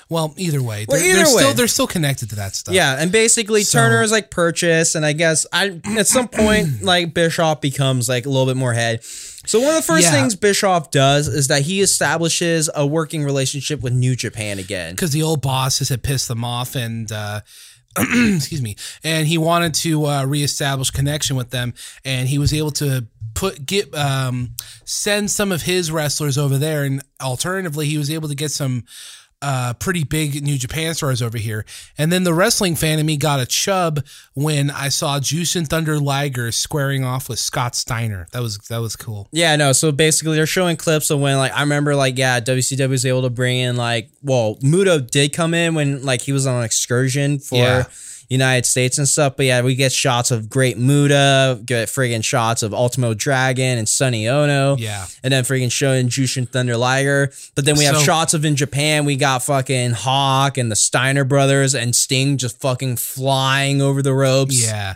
well 0.10 0.34
either 0.38 0.61
way 0.61 0.86
Well, 0.88 0.99
they're, 0.99 1.07
either 1.10 1.15
they're 1.26 1.36
way. 1.36 1.41
still 1.41 1.53
they're 1.53 1.68
still 1.68 1.88
connected 1.88 2.30
to 2.30 2.36
that 2.36 2.56
stuff 2.56 2.73
Yeah, 2.76 2.95
and 2.99 3.11
basically 3.11 3.64
So- 3.64 3.80
Turner 3.80 4.02
is 4.03 4.11
like 4.11 4.30
purchased, 4.32 4.95
and 4.95 5.06
I 5.06 5.14
guess 5.14 5.45
I 5.52 5.80
at 5.98 6.07
some 6.07 6.27
point 6.27 6.82
like 6.84 7.14
Bischoff 7.14 7.61
becomes 7.61 8.07
like 8.10 8.26
a 8.26 8.30
little 8.30 8.45
bit 8.45 8.57
more 8.57 8.73
head. 8.73 9.03
So 9.48 9.60
one 9.60 9.69
of 9.69 9.76
the 9.76 9.82
first 9.84 10.03
Yeah. 10.06 10.11
things 10.11 10.36
Bischoff 10.36 10.90
does 10.91 11.27
is 11.27 11.48
that 11.49 11.61
he 11.64 11.82
establishes 11.82 12.69
a 12.73 12.86
working 12.86 13.23
relationship 13.23 13.82
with 13.82 13.94
New 13.94 14.15
Japan 14.15 14.57
again. 14.60 14.94
because 14.95 15.11
the 15.11 15.22
old 15.23 15.41
bosses 15.41 15.90
had 15.90 16.02
pissed 16.03 16.27
them 16.27 16.44
off 16.44 16.76
and 16.76 17.11
uh 17.11 17.41
excuse 17.98 18.61
me 18.61 18.76
and 19.06 19.26
he 19.27 19.38
wanted 19.38 19.73
to 19.73 20.06
uh 20.06 20.26
reestablish 20.26 20.91
connection 20.91 21.38
with 21.38 21.52
them 21.52 21.73
and 22.03 22.27
he 22.27 22.38
was 22.38 22.53
able 22.53 22.72
to 22.72 23.07
put 23.36 23.65
get 23.65 23.94
um 23.95 24.53
send 24.84 25.32
some 25.32 25.52
of 25.52 25.61
his 25.61 25.91
wrestlers 25.91 26.38
over 26.38 26.57
there 26.57 26.84
and 26.84 27.02
alternatively 27.22 27.86
he 27.88 27.98
was 27.98 28.10
able 28.11 28.27
to 28.27 28.36
get 28.36 28.52
some 28.52 28.84
uh 29.41 29.74
pretty 29.74 30.03
big 30.03 30.41
new 30.44 30.57
japan 30.57 30.94
stars 30.94 31.22
over 31.22 31.38
here 31.38 31.66
and 31.98 32.12
then 32.12 32.24
the 32.24 32.34
wrestling 32.34 32.76
fan 32.76 32.99
in 32.99 33.06
me 33.06 33.18
got 33.18 33.40
a 33.40 33.45
chub 33.45 34.03
when 34.34 34.72
i 34.72 34.88
saw 34.90 35.20
Jushin 35.20 35.68
Thunder 35.68 35.99
Liger 35.99 36.52
squaring 36.52 37.03
off 37.03 37.28
with 37.28 37.38
scott 37.40 37.76
steiner 37.76 38.28
that 38.32 38.41
was 38.41 38.57
that 38.70 38.78
was 38.80 38.95
cool 38.95 39.28
Yeah, 39.32 39.56
no. 39.57 39.72
So 39.74 39.91
basically, 39.91 40.36
they're 40.36 40.45
showing 40.45 40.78
clips 40.78 41.10
of 41.10 41.20
when, 41.20 41.38
like, 41.38 41.53
I 41.53 41.62
remember, 41.62 41.95
like, 41.95 42.18
yeah, 42.18 42.40
WCW 42.40 42.90
was 42.90 43.06
able 43.06 43.24
to 43.24 43.30
bring 43.30 43.57
in, 43.57 43.76
like, 43.76 44.10
well, 44.24 44.56
Muto 44.62 45.06
did 45.06 45.34
come 45.34 45.53
in 45.53 45.76
when, 45.76 46.03
like, 46.03 46.22
he 46.22 46.32
was 46.32 46.48
on 46.48 46.60
an 46.60 46.64
excursion 46.64 47.40
for 47.40 47.56
Yeah. 47.56 47.84
United 48.30 48.65
States 48.65 48.97
and 48.97 49.07
stuff. 49.07 49.35
But 49.38 49.45
yeah, 49.45 49.61
we 49.61 49.76
get 49.76 49.91
shots 49.91 50.31
of 50.31 50.49
Great 50.49 50.77
Muta, 50.77 51.60
get 51.65 51.88
friggin' 51.88 52.23
shots 52.23 52.64
of 52.64 52.73
Ultimo 52.73 53.14
Dragon 53.14 53.77
and 53.77 53.88
Sonny 53.88 54.27
Onoo. 54.27 54.77
Yeah. 54.80 55.06
And 55.23 55.31
then 55.34 55.43
friggin' 55.43 55.72
showing 55.72 56.10
Jushin 56.10 56.47
Thunder 56.49 56.77
Liger. 56.77 57.31
But 57.56 57.65
then 57.65 57.77
we 57.77 57.84
have 57.85 57.97
So- 57.97 58.03
shots 58.03 58.34
of 58.34 58.45
in 58.45 58.56
Japan, 58.56 59.06
we 59.06 59.15
got 59.15 59.43
fucking 59.43 59.91
Hawk 59.91 60.57
and 60.57 60.72
the 60.72 60.76
Steiner 60.76 61.23
brothers 61.23 61.76
and 61.76 61.95
Sting 61.95 62.38
just 62.38 62.60
fucking 62.61 62.97
flying 62.97 63.81
over 63.81 64.02
the 64.02 64.14
ropes. 64.14 64.61
Yeah. 64.64 64.95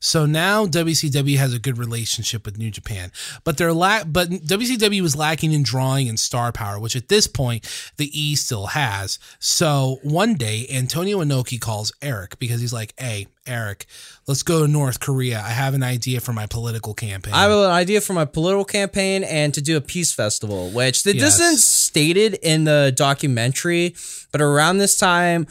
So 0.00 0.26
now 0.26 0.66
WCW 0.66 1.36
has 1.38 1.52
a 1.52 1.58
good 1.58 1.78
relationship 1.78 2.44
with 2.44 2.56
New 2.58 2.70
Japan, 2.70 3.10
but 3.44 3.56
they're 3.56 3.72
lack. 3.72 4.04
But 4.06 4.30
WCW 4.30 5.00
was 5.02 5.16
lacking 5.16 5.52
in 5.52 5.62
drawing 5.62 6.08
and 6.08 6.18
star 6.18 6.52
power, 6.52 6.78
which 6.78 6.94
at 6.96 7.08
this 7.08 7.26
point 7.26 7.66
the 7.96 8.10
E 8.18 8.36
still 8.36 8.66
has. 8.68 9.18
So 9.38 9.98
one 10.02 10.34
day 10.34 10.66
Antonio 10.70 11.18
Inoki 11.18 11.60
calls 11.60 11.92
Eric 12.00 12.38
because 12.38 12.60
he's 12.60 12.72
like, 12.72 12.94
"Hey, 12.98 13.26
Eric, 13.46 13.86
let's 14.26 14.42
go 14.42 14.62
to 14.62 14.68
North 14.70 15.00
Korea. 15.00 15.40
I 15.44 15.50
have 15.50 15.74
an 15.74 15.82
idea 15.82 16.20
for 16.20 16.32
my 16.32 16.46
political 16.46 16.94
campaign." 16.94 17.34
I 17.34 17.42
have 17.42 17.50
an 17.50 17.70
idea 17.70 18.00
for 18.00 18.12
my 18.12 18.24
political 18.24 18.64
campaign 18.64 19.24
and 19.24 19.52
to 19.54 19.60
do 19.60 19.76
a 19.76 19.80
peace 19.80 20.12
festival, 20.12 20.70
which 20.70 21.06
it 21.06 21.16
Yes. 21.16 21.34
isn't 21.40 21.58
stated 21.58 22.34
in 22.34 22.64
the 22.64 22.92
documentary, 22.96 23.94
but 24.30 24.40
around 24.40 24.78
this 24.78 24.96
time, 24.96 25.46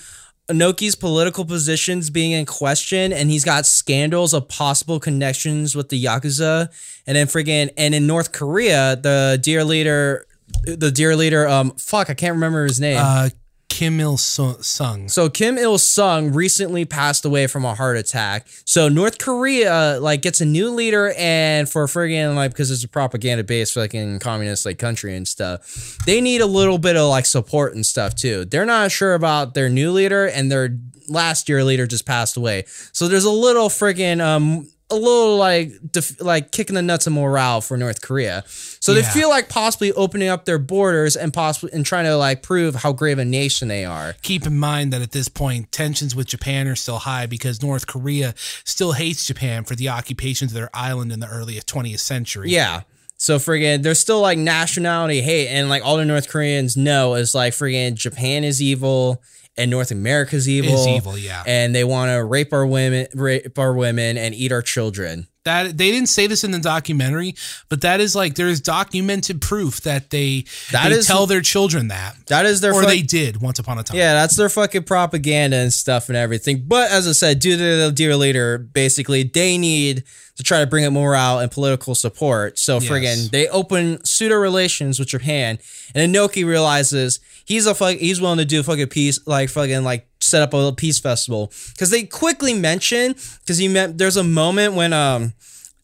Inoki's 0.49 0.95
political 0.95 1.44
positions 1.45 2.10
being 2.10 2.32
in 2.32 2.45
question, 2.45 3.11
and 3.11 3.30
he's 3.30 3.44
got 3.44 3.65
scandals 3.65 4.34
of 4.34 4.48
possible 4.48 4.99
connections 4.99 5.76
with 5.76 5.90
the 5.90 6.02
Yakuza. 6.02 6.69
And 7.06 7.15
then 7.18 7.28
friggin' 7.28 7.72
and 7.78 7.94
in 7.94 8.07
North 8.07 8.32
Korea, 8.32 8.95
the 8.95 9.40
dear 9.41 9.64
leader 9.64 10.26
the 10.64 10.91
dear 10.91 11.15
leader, 11.15 11.48
um 11.48 11.72
fuck, 11.72 12.10
I 12.10 12.14
can't 12.14 12.36
remember 12.36 12.64
his 12.64 12.80
name. 12.80 12.98
uh, 12.98 13.30
Kim 13.69 13.99
Il 13.99 14.18
Sung. 14.18 15.07
So 15.10 15.30
Kim 15.30 15.57
Il 15.57 15.77
Sung 15.77 16.34
recently 16.34 16.85
passed 16.85 17.26
away 17.26 17.48
from 17.48 17.64
a 17.65 17.76
heart 17.76 17.98
attack. 17.98 18.48
So 18.65 18.89
North 18.89 19.19
Korea 19.19 19.99
like 20.02 20.22
gets 20.22 20.41
a 20.41 20.45
new 20.45 20.72
leader, 20.72 21.14
and 21.18 21.69
for 21.69 21.85
friggin' 21.85 22.35
like 22.35 22.52
because 22.52 22.72
it's 22.72 22.84
a 22.84 22.88
propaganda 22.88 23.44
based 23.44 23.73
fucking 23.73 24.19
communist 24.19 24.65
like 24.65 24.80
country 24.80 25.15
and 25.15 25.27
stuff, 25.27 25.98
they 26.06 26.22
need 26.22 26.41
a 26.41 26.48
little 26.48 26.77
bit 26.77 26.95
of 26.95 27.10
like 27.10 27.26
support 27.26 27.76
and 27.76 27.85
stuff 27.85 28.15
too. 28.15 28.45
They're 28.45 28.65
not 28.65 28.91
sure 28.91 29.14
about 29.14 29.53
their 29.53 29.69
new 29.69 29.91
leader, 29.91 30.26
and 30.26 30.52
their 30.52 30.77
last 31.07 31.48
year 31.48 31.64
leader 31.64 31.85
just 31.85 32.06
passed 32.06 32.35
away. 32.38 32.64
So 32.94 33.07
there's 33.07 33.26
a 33.26 33.31
little 33.31 33.69
friggin' 33.69 34.22
um. 34.22 34.69
A 34.89 34.95
little 34.95 35.35
like 35.35 35.73
def- 35.91 36.22
like 36.22 36.53
kicking 36.53 36.76
the 36.76 36.81
nuts 36.81 37.07
of 37.07 37.11
morale 37.11 37.60
for 37.60 37.76
North 37.76 38.02
Korea, 38.02 38.45
so 38.88 38.94
they 38.94 39.04
feel 39.04 39.30
like 39.30 39.50
possibly 39.50 39.92
opening 39.94 40.30
up 40.30 40.46
their 40.46 40.58
borders 40.58 41.16
and 41.16 41.34
possibly 41.34 41.72
and 41.74 41.86
trying 41.86 42.06
to 42.06 42.16
like 42.16 42.42
prove 42.42 42.76
how 42.76 42.94
great 42.94 43.20
a 43.20 43.26
nation 43.26 43.68
they 43.68 43.86
are. 43.86 44.16
keep 44.22 44.46
in 44.46 44.58
mind 44.58 44.94
that 44.94 45.02
at 45.02 45.12
this 45.12 45.28
point 45.28 45.72
tensions 45.72 46.16
with 46.16 46.28
Japan 46.28 46.68
are 46.68 46.76
still 46.76 47.00
high 47.00 47.26
because 47.26 47.62
North 47.62 47.88
Korea 47.88 48.34
still 48.64 48.94
hates 48.94 49.26
Japan 49.26 49.64
for 49.64 49.76
the 49.76 49.90
occupation 49.90 50.48
of 50.48 50.54
their 50.54 50.70
island 50.74 51.12
in 51.12 51.20
the 51.20 51.28
early 51.28 51.56
20th 51.56 52.00
century. 52.00 52.50
Yeah. 52.50 52.82
So 53.18 53.38
friggin' 53.38 53.82
there's 53.84 54.00
still 54.00 54.22
like 54.22 54.38
nationality 54.38 55.22
hate, 55.22 55.48
and 55.48 55.70
like 55.70 55.84
all 55.84 55.98
the 55.98 56.06
North 56.06 56.30
Koreans 56.30 56.78
know 56.78 57.16
is 57.16 57.34
like 57.34 57.54
friggin' 57.54 57.96
Japan 57.96 58.44
is 58.44 58.62
evil 58.62 59.22
and 59.58 59.72
North 59.72 59.92
America's 59.92 60.48
evil. 60.48 60.76
Is 60.76 60.88
evil, 60.88 61.18
yeah. 61.18 61.44
And 61.46 61.74
they 61.74 61.84
want 61.84 62.12
to 62.12 62.24
rape 62.24 62.54
our 62.54 62.66
women, 62.66 63.08
rape 63.16 63.58
our 63.58 63.74
women, 63.74 64.18
and 64.18 64.36
eat 64.36 64.52
our 64.52 64.62
children. 64.62 65.28
That 65.48 65.78
they 65.78 65.91
didn't 65.91 66.10
say 66.10 66.28
this 66.28 66.44
in 66.44 66.52
the 66.52 66.60
documentary, 66.60 67.34
but 67.69 67.80
that 67.82 68.02
is 68.02 68.15
like 68.15 68.36
there 68.36 68.49
is 68.49 68.60
documented 68.60 69.40
proof 69.41 69.80
that 69.82 70.10
they 70.10 70.44
That 70.72 70.90
they 70.90 70.95
is- 70.95 71.07
tell 71.07 71.26
their 71.26 71.40
children 71.41 71.88
that, 71.88 72.15
That 72.28 72.45
is 72.45 72.60
their 72.60 72.74
or 72.74 72.82
fuck- 72.84 72.91
they 72.91 73.02
did 73.02 73.41
once 73.41 73.57
upon 73.57 73.80
a 73.80 73.84
time. 73.84 73.95
Yeah, 73.98 74.14
that's 74.14 74.36
their 74.36 74.49
fucking 74.49 74.84
propaganda 74.84 75.56
and 75.56 75.72
stuff 75.74 76.10
and 76.10 76.18
everything. 76.18 76.64
But 76.68 76.91
as 76.91 77.07
I 77.07 77.14
said, 77.14 77.40
due 77.40 77.56
to 77.56 77.64
the 77.86 77.91
dear 77.94 78.15
leader, 78.18 78.57
basically 78.57 79.24
they 79.24 79.57
need 79.57 80.03
to 80.36 80.44
try 80.44 80.60
to 80.60 80.68
bring 80.68 80.86
up 80.86 80.91
morale 80.94 81.40
and 81.40 81.49
political 81.49 81.95
support. 81.95 82.60
So 82.60 82.80
Yes. 82.80 82.90
friggin' 82.91 83.32
they 83.32 83.48
open 83.48 84.03
pseudo 84.03 84.36
relations 84.36 84.99
with 84.99 85.07
Japan, 85.07 85.60
and 85.95 86.14
Inoki 86.14 86.45
realizes 86.45 87.19
he's 87.45 87.65
a 87.65 87.74
fuck 87.74 87.95
he's 87.95 88.19
willing 88.19 88.38
to 88.40 88.45
do 88.45 88.60
a 88.60 88.64
fucking 88.64 88.88
peace 88.88 89.19
like 89.26 89.49
fucking 89.49 89.84
like 89.84 90.07
set 90.19 90.41
up 90.41 90.53
a 90.53 90.57
little 90.57 90.73
peace 90.73 90.99
festival 90.99 91.52
because 91.73 91.89
they 91.89 92.03
quickly 92.03 92.53
mention 92.53 93.14
because 93.39 93.61
you 93.61 93.69
meant 93.69 93.98
there's 93.98 94.18
a 94.18 94.23
moment 94.23 94.73
when 94.73 94.94
um 94.94 95.34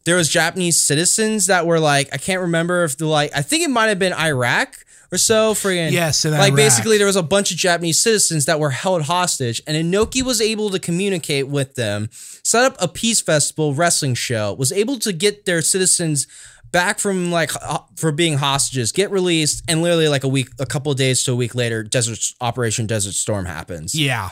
there 0.05 0.15
was 0.15 0.27
Japanese 0.30 0.81
citizens 0.81 1.45
that 1.47 1.65
were 1.65 1.80
like 1.80 2.10
I 2.14 2.18
can't 2.18 2.41
remember 2.41 2.84
if 2.84 2.97
the 2.97 3.05
like 3.05 3.31
I 3.35 3.41
think 3.41 3.64
it 3.64 3.69
might 3.69 3.88
have 3.88 3.99
been 3.99 4.14
Iraq 4.14 4.76
or 5.11 5.18
so 5.18 5.53
friggin' 5.53 5.91
Yes, 5.91 6.26
like 6.26 6.34
Iraq. 6.34 6.55
basically 6.55 6.97
there 6.97 7.05
was 7.07 7.15
a 7.15 7.23
bunch 7.23 7.51
of 7.51 7.57
Japanese 7.57 8.01
citizens 8.01 8.45
that 8.45 8.60
were 8.60 8.72
held 8.72 9.03
hostage 9.03 9.61
and 9.68 9.77
Inoki 9.77 10.23
was 10.23 10.41
able 10.41 10.72
to 10.72 10.80
communicate 10.80 11.47
with 11.47 11.76
them 11.76 12.10
set 12.11 12.65
up 12.65 12.76
a 12.81 12.88
peace 12.88 13.22
festival 13.22 13.73
wrestling 13.73 14.15
show 14.15 14.53
was 14.53 14.72
able 14.72 14.97
to 14.99 15.14
get 15.14 15.45
their 15.45 15.61
citizens 15.61 16.26
back 16.74 17.00
from 17.00 17.32
like 17.32 17.52
for 17.95 18.12
being 18.12 18.38
hostages 18.38 18.91
get 18.91 19.10
released 19.12 19.64
and 19.70 19.82
literally 19.82 20.10
like 20.10 20.26
a 20.26 20.28
week 20.28 20.50
a 20.60 20.66
couple 20.66 20.94
days 20.94 21.24
to 21.24 21.32
a 21.32 21.36
week 21.36 21.56
later 21.56 21.84
desert 21.84 22.20
operation 22.41 22.86
desert 22.86 23.14
storm 23.14 23.45
happens 23.45 23.95
yeah. 23.95 24.32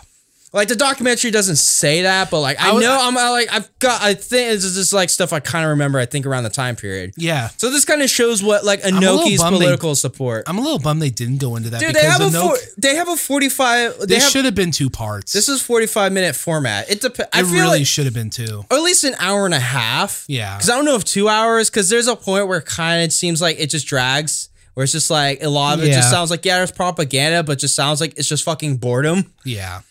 Like 0.53 0.67
the 0.67 0.75
documentary 0.75 1.31
doesn't 1.31 1.55
say 1.55 2.01
that, 2.01 2.29
but 2.29 2.41
like 2.41 2.59
I, 2.61 2.69
I 2.69 2.73
was- 2.73 2.83
know 2.83 2.97
I'm 2.99 3.15
like 3.15 3.47
I've 3.53 3.69
got 3.79 4.01
I 4.01 4.13
think 4.13 4.49
this 4.49 4.65
is 4.65 4.75
just 4.75 4.91
like 4.91 5.09
stuff 5.09 5.31
I 5.31 5.39
kind 5.39 5.63
of 5.63 5.69
remember. 5.69 5.97
I 5.97 6.05
think 6.05 6.25
around 6.25 6.43
the 6.43 6.49
time 6.49 6.75
period. 6.75 7.13
Yeah. 7.15 7.47
So 7.57 7.69
this 7.69 7.85
kind 7.85 8.01
of 8.01 8.09
shows 8.09 8.43
what 8.43 8.65
like 8.65 8.83
a 8.83 8.89
little 8.89 9.19
Inoki's 9.19 9.39
bummed 9.39 9.55
they- 9.55 9.59
political 9.59 9.95
support. 9.95 10.43
I'm 10.47 10.57
a 10.57 10.61
little 10.61 10.79
bummed 10.79 11.01
they 11.01 11.09
didn't 11.09 11.37
go 11.39 11.55
into 11.55 11.69
that 11.69 11.79
Dude, 11.79 11.95
they 11.95 12.03
have 12.03 12.19
a 12.21 12.29
four, 12.31 12.57
they 12.77 12.95
have 12.95 13.07
a 13.07 13.15
45. 13.15 13.99
They 13.99 14.05
this 14.07 14.23
have, 14.23 14.31
should 14.33 14.45
have 14.45 14.55
been 14.55 14.71
two 14.71 14.89
parts. 14.89 15.31
this 15.31 15.47
is 15.47 15.61
45 15.61 16.11
minute 16.11 16.35
format. 16.35 16.89
It 16.91 16.99
depends. 17.01 17.29
I 17.33 17.39
it 17.41 17.45
feel 17.45 17.53
really 17.53 17.79
like, 17.79 17.87
should 17.87 18.05
have 18.05 18.13
been 18.13 18.29
two. 18.29 18.65
or 18.69 18.77
at 18.77 18.83
least 18.83 19.03
an 19.05 19.15
hour 19.19 19.45
and 19.45 19.53
a 19.53 19.59
half. 19.59 20.25
Yeah. 20.27 20.57
Because 20.57 20.69
I 20.69 20.75
don't 20.75 20.85
know 20.85 20.95
if 20.95 21.05
two 21.05 21.29
hours. 21.29 21.69
Because 21.69 21.89
there's 21.89 22.07
a 22.07 22.15
point 22.17 22.47
where 22.47 22.59
it 22.59 22.65
kind 22.65 23.05
of 23.05 23.13
seems 23.13 23.41
like 23.41 23.57
it 23.59 23.69
just 23.69 23.87
drags. 23.87 24.49
Where 24.73 24.83
it's 24.85 24.93
just 24.93 25.09
like 25.11 25.43
a 25.43 25.49
lot 25.49 25.79
of 25.79 25.83
it 25.85 25.91
just 25.93 26.09
sounds 26.09 26.29
like 26.31 26.45
yeah, 26.45 26.57
there's 26.57 26.71
propaganda, 26.71 27.43
but 27.43 27.59
just 27.59 27.75
sounds 27.75 27.99
like 27.99 28.17
it's 28.17 28.27
just 28.29 28.43
fucking 28.45 28.77
boredom. 28.77 29.33
Yeah. 29.43 29.81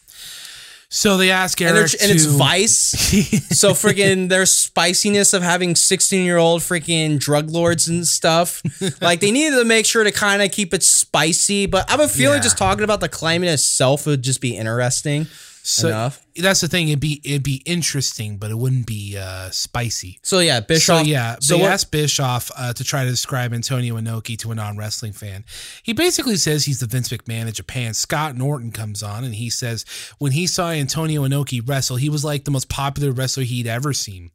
So 0.92 1.16
they 1.18 1.30
ask 1.30 1.60
and, 1.60 1.76
Eric 1.76 1.92
they're- 1.92 2.00
and 2.02 2.10
it's 2.10 2.24
vice. 2.24 2.76
so 3.58 3.70
freaking 3.74 4.28
their 4.28 4.44
spiciness 4.44 5.32
of 5.32 5.42
having 5.42 5.76
16 5.76 6.24
year 6.24 6.36
old 6.36 6.62
freaking 6.62 7.18
drug 7.18 7.48
lords 7.48 7.86
and 7.88 8.04
stuff. 8.06 8.60
like 9.00 9.20
they 9.20 9.30
needed 9.30 9.56
to 9.56 9.64
make 9.64 9.86
sure 9.86 10.02
to 10.02 10.10
kind 10.10 10.42
of 10.42 10.50
keep 10.50 10.74
it 10.74 10.82
spicy. 10.82 11.66
But 11.66 11.88
I 11.88 11.92
have 11.92 12.00
a 12.00 12.08
feeling 12.08 12.38
Yeah. 12.38 12.42
just 12.42 12.58
talking 12.58 12.82
about 12.82 13.00
the 13.00 13.08
climate 13.08 13.48
itself 13.50 14.04
would 14.06 14.22
just 14.22 14.40
be 14.40 14.56
interesting 14.56 15.26
so 15.62 15.88
enough. 15.88 16.24
that's 16.36 16.60
the 16.60 16.68
thing. 16.68 16.88
It'd 16.88 17.00
be 17.00 17.20
it'd 17.24 17.42
be 17.42 17.62
interesting, 17.66 18.38
but 18.38 18.50
it 18.50 18.58
wouldn't 18.58 18.86
be 18.86 19.16
uh, 19.18 19.50
spicy. 19.50 20.18
So 20.22 20.38
yeah, 20.40 20.60
Bischoff. 20.60 21.00
So 21.00 21.04
yeah, 21.04 21.36
So 21.40 21.56
they 21.56 21.62
what- 21.62 21.72
asked 21.72 21.90
Bischoff 21.90 22.50
uh, 22.56 22.72
to 22.72 22.82
try 22.84 23.04
to 23.04 23.10
describe 23.10 23.52
Antonio 23.52 23.96
Inoki 23.96 24.38
to 24.38 24.50
a 24.52 24.54
non-wrestling 24.54 25.12
fan. 25.12 25.44
He 25.82 25.92
basically 25.92 26.36
says 26.36 26.64
he's 26.64 26.80
the 26.80 26.86
Vince 26.86 27.08
McMahon 27.10 27.46
of 27.48 27.54
Japan. 27.54 27.94
Scott 27.94 28.36
Norton 28.36 28.72
comes 28.72 29.02
on 29.02 29.24
and 29.24 29.34
he 29.34 29.50
says 29.50 29.84
when 30.18 30.32
he 30.32 30.46
saw 30.46 30.70
Antonio 30.70 31.22
Inoki 31.26 31.60
wrestle, 31.66 31.96
he 31.96 32.08
was 32.08 32.24
like 32.24 32.44
the 32.44 32.50
most 32.50 32.68
popular 32.68 33.12
wrestler 33.12 33.44
he'd 33.44 33.66
ever 33.66 33.92
seen. 33.92 34.30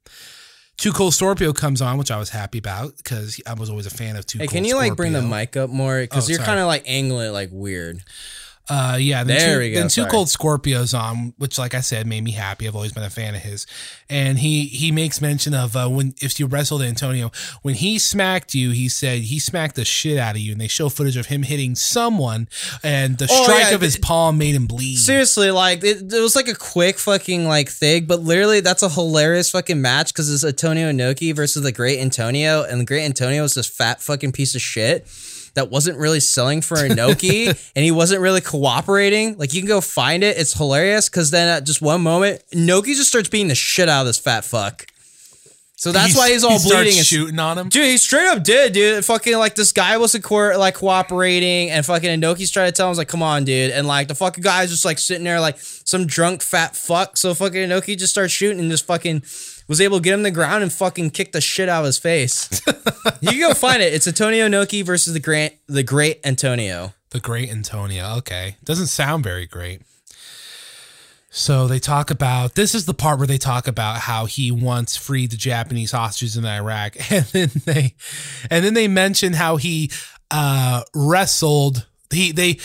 Too 0.78 0.92
Cold 0.92 1.14
Scorpio 1.14 1.54
comes 1.54 1.82
on, 1.82 1.98
which 1.98 2.12
I 2.12 2.18
was 2.20 2.30
happy 2.32 2.58
about 2.58 2.98
because 2.98 3.40
I 3.48 3.54
was 3.54 3.70
always 3.70 3.86
a 3.86 3.90
fan 3.90 4.18
of 4.18 4.26
Too 4.26 4.40
Hey, 4.40 4.48
Cold 4.48 4.54
can 4.56 4.66
you 4.66 4.76
like 4.76 4.96
bring 4.98 5.14
the 5.14 5.22
mic 5.22 5.56
up 5.56 5.70
more? 5.70 6.02
Because 6.02 6.28
Oh, 6.30 6.34
you're 6.34 6.44
kind 6.44 6.60
of 6.60 6.68
like 6.68 6.84
angling 6.86 7.28
it 7.30 7.32
like 7.32 7.48
weird. 7.52 8.04
Uh, 8.68 8.98
yeah. 9.00 9.24
Then 9.24 9.38
There 9.38 9.54
two, 9.56 9.60
we 9.60 9.70
go, 9.72 9.76
Then 9.80 9.90
two 9.90 10.02
sorry. 10.02 10.10
cold 10.12 10.28
Scorpios 10.28 10.98
on, 11.00 11.34
which, 11.38 11.60
like 11.60 11.74
I 11.76 11.82
said, 11.82 12.08
made 12.08 12.24
me 12.24 12.32
happy. 12.32 12.68
I've 12.68 12.76
always 12.76 12.94
been 12.94 13.04
a 13.04 13.10
fan 13.12 13.36
of 13.36 13.42
his. 13.42 13.68
And 14.10 14.40
he 14.40 14.66
he 14.66 14.92
makes 14.92 15.22
mention 15.22 15.54
of 15.54 15.76
uh, 15.76 15.88
when 15.88 16.16
if 16.22 16.40
you 16.40 16.48
wrestled 16.48 16.82
Antonio, 16.82 17.32
when 17.62 17.76
he 17.76 18.00
smacked 18.00 18.56
you, 18.56 18.72
he 18.72 18.90
said 18.90 19.20
he 19.20 19.38
smacked 19.40 19.76
the 19.76 19.86
shit 19.86 20.18
out 20.18 20.36
of 20.36 20.42
you, 20.42 20.52
and 20.54 20.62
they 20.62 20.68
show 20.68 20.90
footage 20.90 21.18
of 21.18 21.28
him 21.28 21.44
hitting 21.44 21.76
someone, 21.76 22.48
and 22.84 23.18
the 23.18 23.28
Oh, 23.30 23.44
strike 23.44 23.70
yeah, 23.70 23.76
of 23.76 23.82
his 23.82 23.98
palm 23.98 24.38
made 24.38 24.56
him 24.56 24.66
bleed. 24.68 24.96
Seriously, 24.98 25.52
like 25.52 25.84
it, 25.84 26.12
it 26.14 26.20
was 26.20 26.36
like 26.36 26.48
a 26.48 26.56
quick 26.56 26.98
fucking 26.98 27.48
like 27.48 27.70
thing, 27.70 28.06
but 28.06 28.22
literally 28.22 28.62
that's 28.62 28.82
a 28.84 28.90
hilarious 28.90 29.50
fucking 29.52 29.82
match 29.82 30.14
because 30.14 30.32
it's 30.34 30.44
Antonio 30.44 30.92
Inoki 30.92 31.36
versus 31.36 31.64
the 31.64 31.72
Great 31.72 32.00
Antonio, 32.00 32.64
and 32.64 32.80
the 32.82 32.86
Great 32.86 33.06
Antonio 33.06 33.44
is 33.44 33.54
this 33.54 33.68
fat 33.68 34.02
fucking 34.02 34.32
piece 34.32 34.56
of 34.56 34.62
shit 34.62 35.08
that 35.56 35.70
wasn't 35.72 35.98
really 35.98 36.20
selling 36.20 36.62
for 36.62 36.76
Inoki, 36.78 37.48
and 37.76 37.84
he 37.84 37.92
wasn't 37.92 38.22
really 38.22 38.42
cooperating. 38.42 39.38
Like 39.38 39.54
you 39.54 39.62
can 39.62 39.68
go 39.68 39.82
find 39.82 40.24
it; 40.24 40.38
it's 40.38 40.54
hilarious 40.54 41.10
because 41.10 41.32
then 41.32 41.48
at 41.48 41.66
just 41.66 41.82
one 41.82 42.02
moment, 42.02 42.42
Inoki 42.52 42.96
just 42.96 43.10
starts 43.10 43.28
beating 43.30 43.48
the 43.48 43.56
shit 43.56 43.90
out 43.90 44.02
of 44.02 44.08
this 44.08 44.20
fat 44.20 44.46
fuck. 44.46 44.86
So 45.78 45.92
that's 45.92 46.08
He's- 46.14 46.18
why 46.18 46.32
he's 46.32 46.44
all 46.46 46.58
he 46.58 46.70
bleeding. 46.70 46.98
and 46.98 47.06
shooting 47.06 47.38
on 47.38 47.58
him. 47.58 47.68
Dude, 47.68 47.84
he 47.86 47.98
straight 47.98 48.28
up 48.28 48.44
did, 48.44 48.72
dude. 48.72 49.04
Fucking 49.04 49.38
like 49.38 49.56
this 49.56 49.74
guy 49.74 49.98
wasn't 49.98 50.24
co- 50.24 50.58
like 50.58 50.76
cooperating, 50.76 51.70
and 51.70 51.86
fucking 51.86 52.22
Inoki's 52.22 52.50
trying 52.50 52.68
to 52.70 52.72
tell 52.72 52.88
him, 52.88 52.92
was 52.92 52.98
like, 52.98 53.10
"Come 53.10 53.22
on, 53.22 53.44
dude," 53.44 53.72
and 53.72 53.86
like 53.86 54.08
the 54.08 54.16
fucking 54.16 54.42
guy's 54.42 54.70
just 54.70 54.86
like 54.86 54.98
sitting 54.98 55.26
there 55.26 55.40
like 55.42 55.58
some 55.60 56.06
drunk 56.08 56.42
fat 56.42 56.76
fuck. 56.78 57.18
So 57.18 57.34
fucking 57.34 57.70
Inoki 57.70 57.98
just 57.98 58.14
starts 58.14 58.32
shooting 58.32 58.60
and 58.62 58.72
just 58.72 58.86
fucking 58.86 59.24
was 59.68 59.82
able 59.82 59.98
to 59.98 60.04
get 60.04 60.14
him 60.14 60.24
the 60.24 60.32
ground 60.32 60.64
and 60.64 60.72
fucking 60.72 61.12
kick 61.12 61.32
the 61.32 61.42
shit 61.42 61.70
out 61.70 61.82
of 61.82 61.86
his 61.86 61.98
face. 61.98 62.62
you 63.22 63.30
can 63.30 63.40
go 63.40 63.54
find 63.54 63.82
it. 63.82 63.94
It's 63.94 64.08
Antonio 64.08 64.48
Inoki 64.48 64.84
versus 64.84 65.14
the 65.14 65.20
great 65.20 65.60
the 65.68 65.84
great 65.84 66.20
Antonio. 66.24 66.94
The 67.12 67.20
great 67.20 67.50
Antonio. 67.50 68.16
Okay. 68.18 68.58
Doesn't 68.64 68.88
sound 68.88 69.24
very 69.24 69.46
great. 69.46 69.82
So 71.30 71.68
they 71.68 71.80
talk 71.80 72.12
about 72.12 72.56
this 72.56 72.74
is 72.74 72.86
the 72.86 72.94
part 72.94 73.18
where 73.18 73.28
they 73.28 73.38
talk 73.38 73.68
about 73.68 74.00
how 74.02 74.26
he 74.26 74.52
once 74.52 74.96
freed 74.96 75.32
the 75.32 75.38
Japanese 75.38 75.92
hostages 75.92 76.38
in 76.38 76.46
Iraq. 76.46 76.96
And 77.12 77.26
then 77.26 77.52
they 77.66 77.96
and 78.50 78.64
then 78.64 78.74
they 78.74 78.88
mention 78.88 79.34
how 79.34 79.58
he 79.58 79.92
uh 80.32 80.84
wrestled 80.94 81.88
he 82.10 82.32
they 82.32 82.60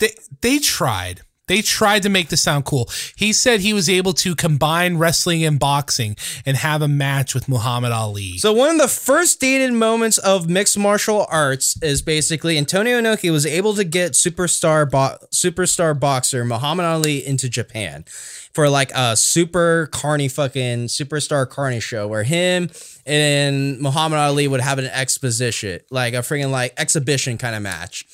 they 0.00 0.14
they 0.40 0.58
tried. 0.58 1.22
They 1.48 1.62
tried 1.62 2.02
to 2.04 2.08
make 2.08 2.28
this 2.28 2.42
sound 2.42 2.64
cool. 2.64 2.88
He 3.16 3.32
said 3.32 3.60
he 3.60 3.72
was 3.72 3.88
able 3.88 4.12
to 4.14 4.34
combine 4.34 4.98
wrestling 4.98 5.44
and 5.44 5.58
boxing 5.58 6.16
and 6.46 6.56
have 6.56 6.82
a 6.82 6.88
match 6.88 7.34
with 7.34 7.48
Muhammad 7.48 7.90
Ali. 7.90 8.38
So 8.38 8.52
one 8.52 8.70
of 8.70 8.78
the 8.78 8.86
first 8.88 9.40
dated 9.40 9.72
moments 9.72 10.18
of 10.18 10.48
mixed 10.48 10.78
martial 10.78 11.26
arts 11.30 11.76
is 11.82 12.02
basically 12.02 12.56
Antonio 12.56 13.00
Inoki 13.00 13.32
was 13.32 13.44
able 13.44 13.74
to 13.74 13.84
get 13.84 14.12
superstar 14.12 14.88
bo- 14.88 15.16
superstar 15.32 15.98
boxer 15.98 16.44
Muhammad 16.44 16.86
Ali 16.86 17.26
into 17.26 17.48
Japan 17.48 18.04
for 18.52 18.68
like 18.68 18.90
a 18.94 19.16
super 19.16 19.88
carny 19.92 20.28
fucking 20.28 20.86
superstar 20.88 21.48
carny 21.48 21.80
show 21.80 22.06
where 22.06 22.24
him 22.24 22.70
and 23.06 23.78
Muhammad 23.80 24.18
Ali 24.18 24.48
would 24.48 24.60
have 24.60 24.78
an 24.78 24.86
exposition 24.86 25.80
like 25.90 26.14
a 26.14 26.18
freaking 26.18 26.50
like 26.50 26.74
exhibition 26.76 27.38
kind 27.38 27.56
of 27.56 27.62
match. 27.62 28.04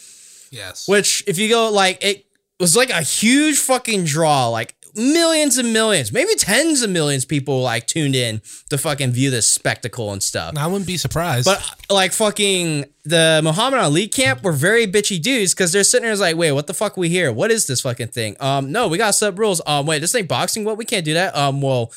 yes. 0.51 0.87
Which 0.89 1.25
if 1.27 1.39
you 1.39 1.49
go 1.49 1.71
like 1.71 2.03
it 2.05 2.27
was 2.61 2.77
like 2.77 2.91
a 2.91 3.03
huge 3.03 3.59
fucking 3.59 4.05
draw 4.05 4.49
like 4.49 4.75
millions 4.97 5.59
and 5.59 5.73
millions 5.73 6.13
maybe 6.13 6.35
tens 6.37 6.83
of 6.83 6.89
millions 6.89 7.25
people 7.25 7.61
like 7.61 7.85
tuned 7.87 8.15
in 8.15 8.41
to 8.71 8.79
fucking 8.79 9.11
view 9.11 9.29
this 9.29 9.53
spectacle 9.53 10.13
and 10.13 10.23
stuff 10.23 10.57
I 10.57 10.69
wouldn't 10.69 10.87
be 10.87 10.97
surprised. 10.97 11.47
but 11.47 11.61
like 11.91 12.13
fucking 12.13 12.85
the 13.05 13.41
Muhammad 13.43 13.81
Ali 13.81 14.09
camp 14.09 14.43
were 14.43 14.53
very 14.53 14.87
bitchy 14.87 15.21
dudes 15.21 15.53
because 15.53 15.73
they're 15.73 15.85
sitting 15.85 16.07
there 16.07 16.17
like, 16.17 16.37
wait, 16.37 16.53
what 16.53 16.67
the 16.67 16.75
fuck 16.75 16.97
we 16.97 17.09
here? 17.11 17.33
What 17.33 17.51
is 17.51 17.67
this 17.67 17.83
fucking 17.83 18.09
thing? 18.09 18.35
Um, 18.41 18.73
no, 18.73 18.89
we 18.89 18.97
got 18.97 19.15
sub 19.15 19.39
rules. 19.39 19.61
Um, 19.67 19.85
wait, 19.85 19.99
this 19.99 20.15
ain't 20.15 20.27
boxing. 20.29 20.65
What? 20.65 20.79
We 20.79 20.87
can't 20.87 21.05
do 21.05 21.13
that. 21.13 21.37
Um, 21.37 21.61
well, 21.61 21.89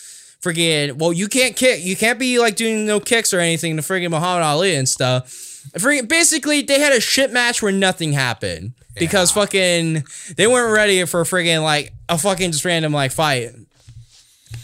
friggin', 0.42 0.98
well, 0.98 1.14
you 1.14 1.30
can't 1.30 1.56
kick. 1.56 1.82
You 1.84 1.96
can't 1.96 2.20
be 2.20 2.40
like 2.40 2.58
doing 2.58 2.86
no 2.86 3.00
kicks 3.00 3.34
or 3.34 3.40
anything 3.40 3.78
to 3.78 3.82
friggin' 3.82 4.10
Muhammad 4.12 4.44
Ali 4.44 4.76
and 4.76 4.90
stuff. 4.90 5.47
Basically, 5.74 6.62
they 6.62 6.80
had 6.80 6.94
a 6.94 7.00
shit 7.02 7.32
match 7.32 7.62
where 7.62 7.72
nothing 7.72 8.14
happened 8.14 8.74
because 9.00 9.32
fucking 9.32 10.04
they 10.36 10.48
weren't 10.48 10.74
ready 10.74 11.06
for 11.06 11.24
friggin' 11.24 11.64
like 11.64 11.94
a 12.10 12.18
fucking 12.18 12.52
just 12.52 12.66
random 12.66 12.94
like 12.94 13.12
fight. 13.12 13.52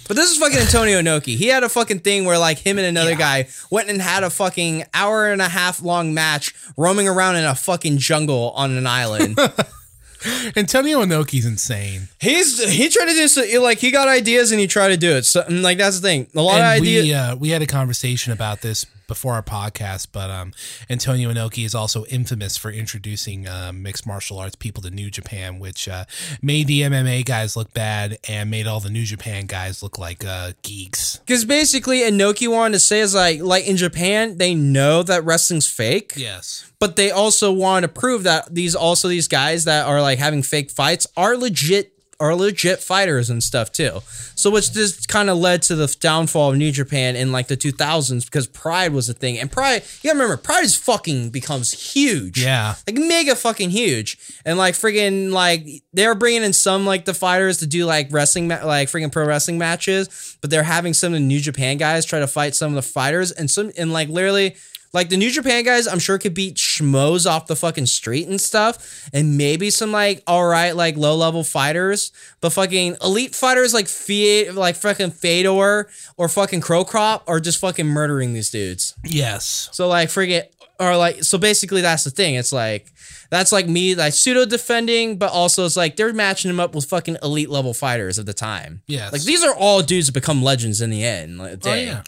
But 0.08 0.18
this 0.18 0.32
is 0.32 0.38
fucking 0.38 0.58
Antonio 0.62 1.00
Inoki. 1.02 1.38
He 1.38 1.48
had 1.48 1.64
a 1.64 1.70
fucking 1.70 2.00
thing 2.00 2.26
where 2.26 2.38
like 2.38 2.58
him 2.60 2.78
and 2.78 2.86
another 2.88 3.12
Yeah. 3.12 3.44
guy 3.44 3.48
went 3.70 3.90
and 3.90 4.02
had 4.02 4.24
a 4.24 4.30
fucking 4.30 4.84
hour 4.94 5.32
and 5.32 5.42
a 5.42 5.48
half 5.50 5.82
long 5.82 6.14
match 6.14 6.54
roaming 6.76 7.08
around 7.08 7.36
in 7.38 7.46
a 7.46 7.56
fucking 7.56 8.00
jungle 8.00 8.52
on 8.56 8.72
an 8.76 8.86
island. 8.88 9.38
Antonio 10.56 11.04
Inoki's 11.04 11.46
insane. 11.46 12.08
He's 12.20 12.64
he 12.72 12.88
tried 12.90 13.08
to 13.08 13.12
do 13.14 13.28
so, 13.28 13.44
like 13.62 13.80
he 13.80 13.92
got 13.92 14.08
ideas 14.08 14.52
and 14.52 14.60
he 14.60 14.68
tried 14.68 14.90
to 14.90 14.98
do 14.98 15.12
it. 15.12 15.26
So 15.26 15.42
and, 15.42 15.62
like 15.64 15.78
that's 15.78 16.00
the 16.00 16.08
thing. 16.08 16.28
A 16.36 16.42
lot 16.42 16.60
of 16.60 16.66
ideas. 16.66 17.04
we 17.06 17.14
uh, 17.14 17.36
we 17.36 17.50
had 17.50 17.62
a 17.62 17.68
conversation 17.68 18.32
about 18.32 18.62
this 18.62 18.86
before 19.14 19.34
our 19.36 19.44
podcast, 19.44 20.08
but 20.12 20.32
um, 20.32 20.52
Antonio 20.90 21.32
Inoki 21.32 21.64
is 21.66 21.76
also 21.76 22.04
infamous 22.06 22.58
for 22.58 22.72
introducing 22.72 23.48
uh, 23.48 23.72
mixed 23.72 24.08
martial 24.08 24.40
arts 24.40 24.56
people 24.56 24.82
to 24.82 24.90
New 24.90 25.12
Japan, 25.12 25.60
which 25.60 25.88
uh, 25.88 26.06
made 26.42 26.66
the 26.66 26.82
MMA 26.82 27.24
guys 27.24 27.56
look 27.56 27.72
bad 27.76 28.18
and 28.28 28.50
made 28.50 28.66
all 28.66 28.80
the 28.80 28.90
New 28.90 29.04
Japan 29.06 29.46
guys 29.46 29.84
look 29.84 30.00
like 30.00 30.26
uh, 30.26 30.54
geeks. 30.64 31.18
Because 31.18 31.46
basically, 31.46 32.00
Inoki 32.00 32.48
wanted 32.48 32.74
to 32.74 32.80
say 32.80 33.02
is 33.02 33.14
like, 33.14 33.40
like 33.40 33.68
in 33.68 33.78
Japan, 33.78 34.40
they 34.40 34.56
know 34.56 35.04
that 35.04 35.24
wrestling's 35.24 35.70
fake, 35.70 36.14
Yes. 36.16 36.72
but 36.80 36.96
they 36.96 37.12
also 37.12 37.52
want 37.52 37.84
to 37.84 37.88
prove 37.90 38.24
that 38.24 38.54
these 38.54 38.74
also 38.74 39.08
these 39.08 39.28
guys 39.28 39.66
that 39.66 39.86
are 39.86 40.02
like 40.02 40.18
having 40.18 40.42
fake 40.42 40.72
fights 40.72 41.06
are 41.16 41.38
legit 41.38 41.93
are 42.24 42.36
legit 42.36 42.80
fighters 42.80 43.30
and 43.30 43.44
stuff 43.44 43.72
too. 43.72 44.00
So 44.36 44.50
which 44.50 44.72
just 44.74 45.08
kind 45.08 45.30
of 45.30 45.38
led 45.38 45.62
to 45.64 45.76
the 45.76 45.94
downfall 46.00 46.52
of 46.52 46.58
New 46.58 46.72
Japan 46.72 47.16
in 47.16 47.32
like 47.32 47.48
the 47.48 47.58
2000s 47.58 48.26
because 48.26 48.48
Pride 48.48 48.94
was 48.94 49.10
a 49.10 49.14
thing, 49.14 49.38
and 49.38 49.52
Pride 49.52 49.84
you 50.02 50.10
gotta 50.10 50.18
remember 50.20 50.38
Pride 50.38 50.64
is 50.64 50.76
fucking 50.76 51.30
becomes 51.30 51.94
huge, 51.94 52.42
Yeah. 52.42 52.76
like 52.88 52.98
mega 52.98 53.36
fucking 53.36 53.70
huge, 53.72 54.18
and 54.46 54.58
like 54.58 54.74
friggin' 54.76 55.32
like 55.32 55.68
they're 55.92 56.16
bringing 56.16 56.44
in 56.44 56.54
some 56.54 56.86
like 56.86 57.06
the 57.06 57.14
fighters 57.14 57.58
to 57.58 57.68
do 57.68 57.86
like 57.86 58.08
wrestling 58.12 58.48
ma- 58.48 58.66
like 58.66 58.90
friggin' 58.90 59.12
pro 59.12 59.26
wrestling 59.26 59.58
matches, 59.58 60.38
but 60.42 60.50
they're 60.50 60.64
having 60.64 60.94
some 60.94 61.14
of 61.14 61.20
the 61.20 61.26
New 61.26 61.40
Japan 61.40 61.78
guys 61.78 62.06
try 62.06 62.20
to 62.20 62.28
fight 62.28 62.56
some 62.56 62.72
of 62.72 62.76
the 62.76 62.82
fighters, 62.90 63.32
and 63.32 63.52
some 63.52 63.72
and 63.78 63.92
like 63.94 64.10
literally. 64.10 64.56
Like 64.94 65.10
the 65.10 65.18
New 65.18 65.32
Japan 65.32 65.64
guys, 65.64 65.88
I'm 65.88 65.98
sure 66.00 66.20
could 66.20 66.36
beat 66.36 66.56
schmoes 66.56 67.30
off 67.30 67.48
the 67.48 67.56
fucking 67.56 67.88
street 67.88 68.28
and 68.28 68.40
stuff, 68.40 69.10
and 69.12 69.38
maybe 69.38 69.72
some 69.72 69.92
like 69.92 70.22
all 70.28 70.46
right, 70.46 70.76
like 70.76 70.96
low 70.98 71.16
level 71.16 71.44
fighters, 71.44 72.12
but 72.42 72.52
fucking 72.52 72.98
elite 73.04 73.34
fighters 73.34 73.74
like 73.74 73.88
Fiat, 73.88 74.54
like 74.54 74.76
fucking 74.76 75.12
Fedor 75.12 75.90
or 76.18 76.30
fucking 76.30 76.62
Cro 76.62 76.86
Cop 76.86 77.24
are 77.28 77.40
just 77.40 77.60
fucking 77.60 77.88
murdering 77.88 78.34
these 78.34 78.52
dudes. 78.52 78.94
Yes. 79.04 79.70
So 79.72 79.88
like 79.88 80.10
forget 80.10 80.54
or 80.80 80.96
like 80.98 81.24
so 81.24 81.38
basically 81.38 81.82
that's 81.82 82.04
the 82.04 82.12
thing. 82.12 82.36
It's 82.36 82.54
like 82.54 82.92
that's 83.30 83.52
like 83.52 83.68
me 83.68 83.96
like 83.96 84.14
pseudo 84.14 84.46
defending, 84.46 85.18
but 85.18 85.32
also 85.32 85.66
it's 85.66 85.78
like 85.78 85.96
they're 85.96 86.14
matching 86.14 86.50
them 86.50 86.60
up 86.60 86.76
with 86.76 86.86
fucking 86.86 87.18
elite 87.24 87.50
level 87.50 87.74
fighters 87.74 88.20
of 88.20 88.26
the 88.26 88.34
time. 88.34 88.84
Yes. 88.88 89.12
Like 89.12 89.24
these 89.24 89.44
are 89.44 89.56
all 89.56 89.82
dudes 89.82 90.08
that 90.08 90.14
become 90.14 90.44
legends 90.44 90.82
in 90.82 90.90
the 90.90 91.04
end. 91.04 91.40
Like, 91.40 91.66
Oh 91.66 91.74
yeah. 91.74 92.04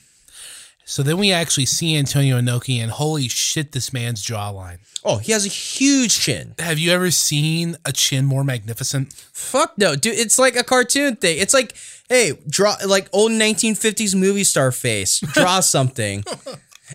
So 0.88 1.02
then 1.02 1.18
we 1.18 1.32
actually 1.32 1.66
see 1.66 1.98
Antonio 1.98 2.40
Inoki, 2.40 2.78
and 2.78 2.92
holy 2.92 3.28
shit, 3.28 3.72
this 3.72 3.92
man's 3.92 4.24
jawline. 4.24 4.78
Oh, 5.04 5.18
he 5.18 5.32
has 5.32 5.44
a 5.46 5.50
huge 5.50 6.20
chin. 6.20 6.54
Have 6.60 6.78
you 6.78 6.92
ever 6.92 7.10
seen 7.12 7.76
a 7.86 7.92
chin 7.92 8.24
more 8.26 8.44
magnificent? 8.44 9.12
Fuck 9.34 9.78
no, 9.80 9.96
dude. 9.96 10.14
It's 10.18 10.38
like 10.38 10.56
a 10.56 10.64
cartoon 10.64 11.16
thing. 11.16 11.40
It's 11.40 11.54
like, 11.56 11.76
hey, 12.08 12.34
draw 12.48 12.76
like 12.86 13.10
old 13.14 13.32
1950s 13.32 14.16
movie 14.16 14.44
star 14.44 14.72
face. 14.72 15.20
Draw 15.20 15.60
something. 15.62 16.24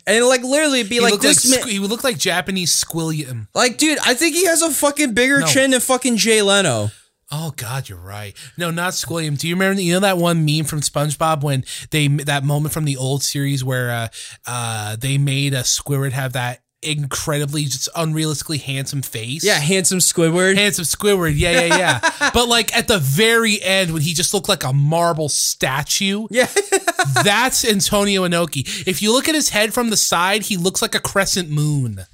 And 0.07 0.25
like 0.27 0.43
literally 0.45 0.85
be 0.85 0.97
He 0.97 1.01
like 1.01 1.15
like 1.15 1.21
this 1.21 1.51
man, 1.51 1.67
he 1.69 1.81
would 1.81 1.91
look 1.91 2.05
like 2.05 2.17
Japanese 2.17 2.73
Squilliam. 2.73 3.49
like 3.57 3.77
dude, 3.77 3.99
I 4.07 4.15
think 4.15 4.37
he 4.37 4.47
has 4.47 4.63
a 4.63 4.71
fucking 4.71 5.15
bigger 5.15 5.41
No. 5.41 5.47
chin 5.47 5.73
than 5.73 5.81
fucking 5.81 6.17
Jay 6.17 6.43
Leno. 6.43 6.91
Oh 7.33 7.53
God, 7.57 7.89
you're 7.89 7.99
right. 7.99 8.37
No, 8.59 8.71
not 8.71 8.93
Squilliam. 8.93 9.39
Do 9.39 9.47
you 9.47 9.55
remember? 9.55 9.81
You 9.81 9.95
know 9.95 10.01
that 10.01 10.19
one 10.19 10.45
meme 10.45 10.65
from 10.65 10.81
SpongeBob 10.81 11.43
when 11.43 11.65
they 11.91 12.09
that 12.09 12.45
moment 12.45 12.75
from 12.75 12.85
the 12.85 12.97
old 12.97 13.23
series 13.23 13.63
where 13.63 13.91
uh, 13.91 14.09
uh, 14.47 14.97
they 14.97 15.17
made 15.17 15.55
a 15.55 15.61
Squidward 15.61 16.13
have 16.13 16.33
that 16.33 16.63
incredibly 16.83 17.65
just 17.65 17.89
unrealistically 17.95 18.61
handsome 18.61 19.03
face. 19.03 19.45
Yeah, 19.45 19.59
handsome 19.59 19.99
Squidward. 19.99 20.57
Handsome 20.57 20.85
Squidward, 20.85 21.35
yeah, 21.37 21.67
yeah, 21.67 21.77
yeah. 21.77 22.31
but 22.35 22.49
like 22.49 22.77
at 22.77 22.89
the 22.89 22.99
very 22.99 23.61
end, 23.63 23.93
when 23.93 24.03
he 24.03 24.13
just 24.15 24.35
looked 24.35 24.49
like 24.49 24.65
a 24.65 24.73
marble 24.73 25.29
statue, 25.29 26.27
yeah. 26.31 26.49
that's 27.23 27.65
Antonio 27.65 28.27
Inoki. 28.27 28.87
If 28.87 29.03
you 29.03 29.13
look 29.13 29.29
at 29.29 29.35
his 29.35 29.51
head 29.51 29.73
from 29.75 29.91
the 29.91 29.97
side, 29.97 30.45
he 30.45 30.57
looks 30.57 30.83
like 30.83 30.95
a 30.95 31.01
crescent 31.01 31.51
moon. 31.51 32.07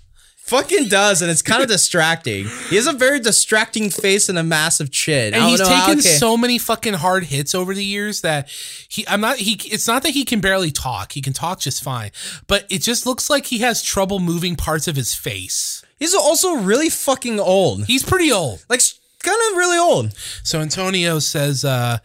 Fucking 0.46 0.88
does, 0.88 1.22
and 1.22 1.30
it's 1.30 1.42
kind 1.42 1.62
of 1.62 1.68
distracting. 1.76 2.46
He 2.68 2.76
has 2.76 2.86
a 2.86 2.92
very 2.92 3.20
distracting 3.20 3.90
face 3.90 4.28
and 4.28 4.38
a 4.38 4.42
massive 4.42 4.90
chin. 4.90 5.34
I 5.34 5.38
and 5.38 5.46
he's 5.48 5.60
know 5.60 5.66
taken 5.66 5.98
okay. 5.98 6.00
so 6.00 6.36
many 6.36 6.58
fucking 6.58 6.94
hard 6.94 7.24
hits 7.24 7.54
over 7.54 7.74
the 7.74 7.84
years 7.84 8.20
that 8.22 8.48
he 8.88 9.06
I'm 9.08 9.20
not 9.20 9.36
he 9.36 9.58
it's 9.64 9.86
not 9.86 10.02
that 10.04 10.10
he 10.10 10.24
can 10.24 10.40
barely 10.40 10.70
talk. 10.70 11.12
He 11.12 11.20
can 11.20 11.32
talk 11.32 11.60
just 11.60 11.82
fine, 11.82 12.10
but 12.46 12.64
it 12.70 12.82
just 12.82 13.06
looks 13.06 13.28
like 13.28 13.46
he 13.46 13.58
has 13.58 13.82
trouble 13.82 14.18
moving 14.18 14.56
parts 14.56 14.88
of 14.88 14.96
his 14.96 15.14
face. 15.14 15.84
He's 15.98 16.14
also 16.14 16.56
really 16.56 16.90
fucking 16.90 17.40
old. 17.40 17.86
He's 17.86 18.02
pretty 18.02 18.30
old. 18.30 18.64
Like 18.68 18.80
kind 19.22 19.38
of 19.50 19.56
really 19.56 19.78
old. 19.78 20.14
So 20.44 20.60
Antonio 20.60 21.18
says 21.18 21.64
uh 21.64 21.98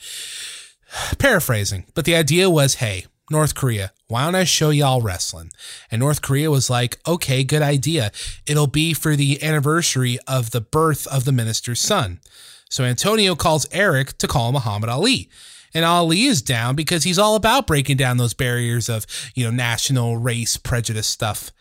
paraphrasing, 1.20 1.86
but 1.94 2.06
the 2.06 2.16
idea 2.16 2.50
was, 2.50 2.76
"Hey, 2.76 3.06
North 3.30 3.56
Korea, 3.56 3.92
why 4.12 4.26
don't 4.26 4.36
I 4.36 4.44
show 4.44 4.70
y'all 4.70 5.02
wrestling?" 5.02 5.52
And 5.90 6.00
North 6.00 6.22
Korea 6.22 6.52
was 6.52 6.70
like, 6.70 7.00
"Okay, 7.08 7.44
good 7.44 7.62
idea. 7.62 8.12
It'll 8.46 8.68
be 8.68 8.94
for 8.94 9.16
the 9.16 9.42
anniversary 9.42 10.20
of 10.28 10.52
the 10.52 10.62
birth 10.62 11.08
of 11.08 11.26
the 11.26 11.32
minister's 11.32 11.80
son." 11.80 12.20
So 12.70 12.86
Antonio 12.86 13.36
calls 13.36 13.66
Eric 13.72 14.18
to 14.20 14.28
call 14.28 14.52
Muhammad 14.52 14.90
Ali. 14.90 15.30
And 15.74 15.86
Ali 15.86 16.24
is 16.24 16.42
down 16.42 16.76
because 16.76 17.04
he's 17.04 17.20
all 17.20 17.36
about 17.36 17.68
breaking 17.68 17.98
down 17.98 18.18
those 18.18 18.34
barriers 18.34 18.90
of, 18.90 19.06
you 19.36 19.44
know, 19.44 19.52
national 19.52 20.18
race 20.18 20.58
prejudice 20.58 21.08
stuff. 21.08 21.52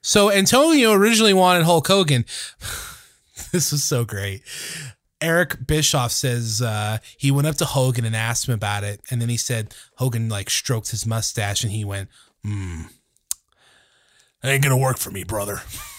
So 0.00 0.30
Antonio 0.30 0.92
originally 0.92 1.34
wanted 1.34 1.64
Hulk 1.64 1.86
Hogan. 1.86 2.24
this 3.52 3.72
was 3.72 3.84
so 3.84 4.04
great. 4.04 4.42
Eric 5.22 5.66
Bischoff 5.66 6.12
says 6.12 6.60
uh, 6.60 6.98
he 7.16 7.30
went 7.30 7.46
up 7.46 7.56
to 7.56 7.64
Hogan 7.64 8.04
and 8.04 8.16
asked 8.16 8.48
him 8.48 8.54
about 8.54 8.84
it, 8.84 9.00
and 9.10 9.22
then 9.22 9.28
he 9.28 9.36
said 9.36 9.74
Hogan 9.96 10.28
like 10.28 10.50
stroked 10.50 10.90
his 10.90 11.06
mustache, 11.06 11.62
and 11.62 11.72
he 11.72 11.84
went, 11.84 12.08
"Hmm, 12.44 12.82
ain't 14.42 14.62
gonna 14.62 14.76
work 14.76 14.98
for 14.98 15.10
me, 15.10 15.24
brother." 15.24 15.62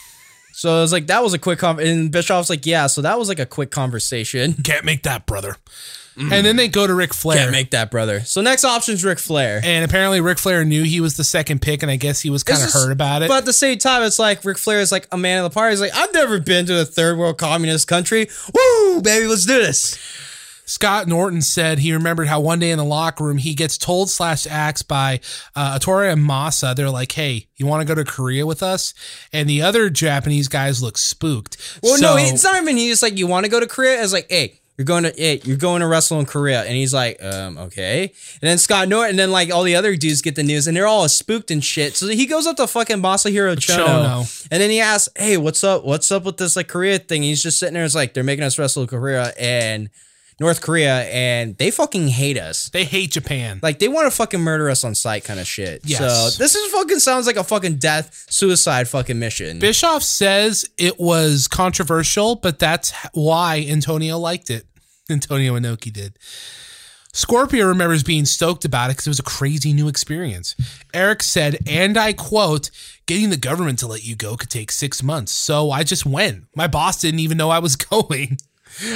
So 0.55 0.77
it 0.77 0.81
was 0.81 0.91
like 0.93 1.07
that 1.07 1.23
was 1.23 1.33
a 1.33 1.39
quick 1.39 1.59
con- 1.59 1.79
and 1.79 2.11
Bischoff's 2.11 2.49
like, 2.49 2.65
yeah. 2.65 2.87
So 2.87 3.01
that 3.01 3.17
was 3.19 3.27
like 3.27 3.39
a 3.39 3.45
quick 3.45 3.71
conversation. 3.71 4.53
Can't 4.63 4.85
make 4.85 5.03
that, 5.03 5.25
brother. 5.25 5.57
And 6.15 6.29
then 6.45 6.57
they 6.57 6.67
go 6.67 6.85
to 6.85 6.93
Ric 6.93 7.11
Flair. 7.11 7.39
Can't 7.39 7.51
make 7.51 7.71
that, 7.71 7.89
brother. 7.89 8.19
So 8.19 8.41
next 8.41 8.63
option's 8.63 9.03
Ric 9.03 9.17
Flair. 9.17 9.59
and 9.63 9.83
apparently 9.83 10.21
Ric 10.21 10.37
Flair 10.37 10.63
knew 10.63 10.83
he 10.83 10.99
was 11.01 11.17
the 11.17 11.23
second 11.23 11.59
pick, 11.63 11.81
and 11.81 11.91
I 11.91 11.95
guess 11.95 12.21
he 12.21 12.29
was 12.29 12.43
kind 12.43 12.61
of 12.61 12.71
hurt 12.71 12.91
about 12.91 13.23
it. 13.23 13.29
But 13.29 13.37
at 13.39 13.45
the 13.45 13.53
same 13.53 13.79
time, 13.79 14.03
it's 14.03 14.19
like 14.19 14.45
Ric 14.45 14.59
Flair 14.59 14.79
is 14.79 14.91
like 14.91 15.07
a 15.11 15.17
man 15.17 15.43
of 15.43 15.51
the 15.51 15.53
party. 15.55 15.71
He's 15.71 15.81
like, 15.81 15.95
I've 15.95 16.13
never 16.13 16.39
been 16.39 16.67
to 16.67 16.81
a 16.81 16.85
third 16.85 17.17
world 17.17 17.39
communist 17.39 17.87
country. 17.87 18.27
Woo, 18.53 19.01
baby, 19.01 19.25
let's 19.25 19.47
do 19.47 19.57
this. 19.57 19.97
Scott 20.65 21.07
Norton 21.07 21.41
said 21.41 21.79
he 21.79 21.93
remembered 21.93 22.27
how 22.27 22.39
one 22.39 22.59
day 22.59 22.71
in 22.71 22.77
the 22.77 22.85
locker 22.85 23.23
room 23.23 23.37
he 23.37 23.53
gets 23.53 23.77
told 23.77 24.09
slash 24.09 24.47
axed 24.47 24.87
by 24.87 25.19
uh, 25.55 25.77
Atora 25.77 26.13
and 26.13 26.21
Masa. 26.23 26.75
They're 26.75 26.89
like, 26.89 27.11
"Hey, 27.11 27.47
you 27.57 27.65
want 27.65 27.81
to 27.85 27.95
go 27.95 28.01
to 28.01 28.09
Korea 28.09 28.45
with 28.45 28.63
us?" 28.63 28.93
And 29.33 29.49
the 29.49 29.61
other 29.61 29.89
Japanese 29.89 30.47
guys 30.47 30.81
look 30.81 30.97
spooked. 30.97 31.57
Well, 31.83 31.97
So- 31.97 32.01
no, 32.01 32.17
it's 32.17 32.43
not 32.43 32.61
even. 32.61 32.77
He's 32.77 33.01
like, 33.01 33.17
you 33.17 33.27
want 33.27 33.45
to 33.45 33.51
go 33.51 33.59
to 33.59 33.67
Korea? 33.67 34.01
It's 34.01 34.13
like, 34.13 34.27
hey, 34.29 34.59
you're 34.77 34.85
going 34.85 35.03
to, 35.03 35.13
hey, 35.15 35.39
you're 35.43 35.57
going 35.57 35.81
to 35.81 35.87
wrestle 35.87 36.19
in 36.19 36.25
Korea, 36.25 36.63
and 36.63 36.73
he's 36.75 36.93
like, 36.93 37.21
um, 37.23 37.57
okay. 37.59 38.03
And 38.05 38.41
then 38.41 38.57
Scott 38.57 38.87
Norton, 38.87 39.11
and 39.11 39.19
then 39.19 39.31
like 39.31 39.51
all 39.53 39.63
the 39.63 39.75
other 39.75 39.95
dudes 39.95 40.21
get 40.23 40.35
the 40.35 40.43
news, 40.43 40.65
and 40.65 40.75
they're 40.75 40.87
all 40.87 41.07
spooked 41.09 41.51
and 41.51 41.63
shit. 41.63 41.95
So 41.95 42.07
he 42.07 42.25
goes 42.25 42.47
up 42.47 42.55
to 42.57 42.65
fucking 42.67 42.97
Masahiro 42.97 43.55
Chono, 43.55 43.85
Chono. 43.85 44.47
and 44.49 44.61
then 44.61 44.69
he 44.71 44.79
asks, 44.79 45.09
hey, 45.15 45.37
what's 45.37 45.63
up? 45.63 45.83
What's 45.85 46.09
up 46.11 46.23
with 46.23 46.37
this 46.37 46.55
like 46.55 46.69
Korea 46.69 46.97
thing? 46.99 47.21
he's 47.21 47.43
just 47.43 47.59
sitting 47.59 47.73
there. 47.75 47.83
It's 47.85 47.93
like 47.95 48.13
they're 48.15 48.23
making 48.23 48.45
us 48.45 48.57
wrestle 48.57 48.81
in 48.83 48.87
Korea 48.87 49.31
and 49.37 49.89
North 50.39 50.61
Korea, 50.61 51.03
and 51.03 51.57
they 51.57 51.71
fucking 51.71 52.07
hate 52.09 52.37
us. 52.37 52.69
They 52.69 52.83
hate 52.83 53.11
Japan. 53.11 53.59
Like 53.61 53.79
they 53.79 53.87
want 53.87 54.05
to 54.07 54.11
fucking 54.11 54.39
murder 54.39 54.69
us 54.69 54.83
on 54.83 54.95
sight, 54.95 55.23
kind 55.23 55.39
of 55.39 55.47
shit. 55.47 55.81
Yes. 55.85 55.99
So 55.99 56.43
this 56.43 56.55
is 56.55 56.71
fucking 56.71 56.99
sounds 56.99 57.27
like 57.27 57.35
a 57.37 57.43
fucking 57.43 57.77
death 57.77 58.25
suicide 58.29 58.87
fucking 58.87 59.19
mission. 59.19 59.59
Bischoff 59.59 60.03
says 60.03 60.69
it 60.77 60.99
was 60.99 61.47
controversial, 61.47 62.35
but 62.35 62.59
that's 62.59 62.91
why 63.13 63.65
Antonio 63.67 64.17
liked 64.17 64.49
it. 64.49 64.65
Antonio 65.09 65.57
Inoki 65.57 65.91
did. 65.91 66.17
Scorpio 67.15 67.67
remembers 67.67 68.01
being 68.01 68.25
stoked 68.25 68.65
about 68.65 68.89
it 68.89 68.93
because 68.93 69.05
it 69.05 69.11
was 69.11 69.19
a 69.19 69.23
crazy 69.23 69.71
new 69.71 69.87
experience. 69.87 70.55
Eric 70.95 71.21
said, 71.21 71.59
and 71.67 71.95
I 71.95 72.13
quote, 72.13 72.71
getting 73.05 73.29
the 73.29 73.37
government 73.37 73.77
to 73.79 73.87
let 73.87 74.03
you 74.03 74.15
go 74.15 74.35
could 74.35 74.49
take 74.49 74.71
six 74.71 75.03
months. 75.03 75.31
So 75.31 75.69
I 75.69 75.83
just 75.83 76.07
went. 76.07 76.45
My 76.55 76.65
boss 76.65 77.01
didn't 77.01 77.19
even 77.19 77.37
know 77.37 77.51
I 77.51 77.59
was 77.59 77.75
going. 77.91 78.37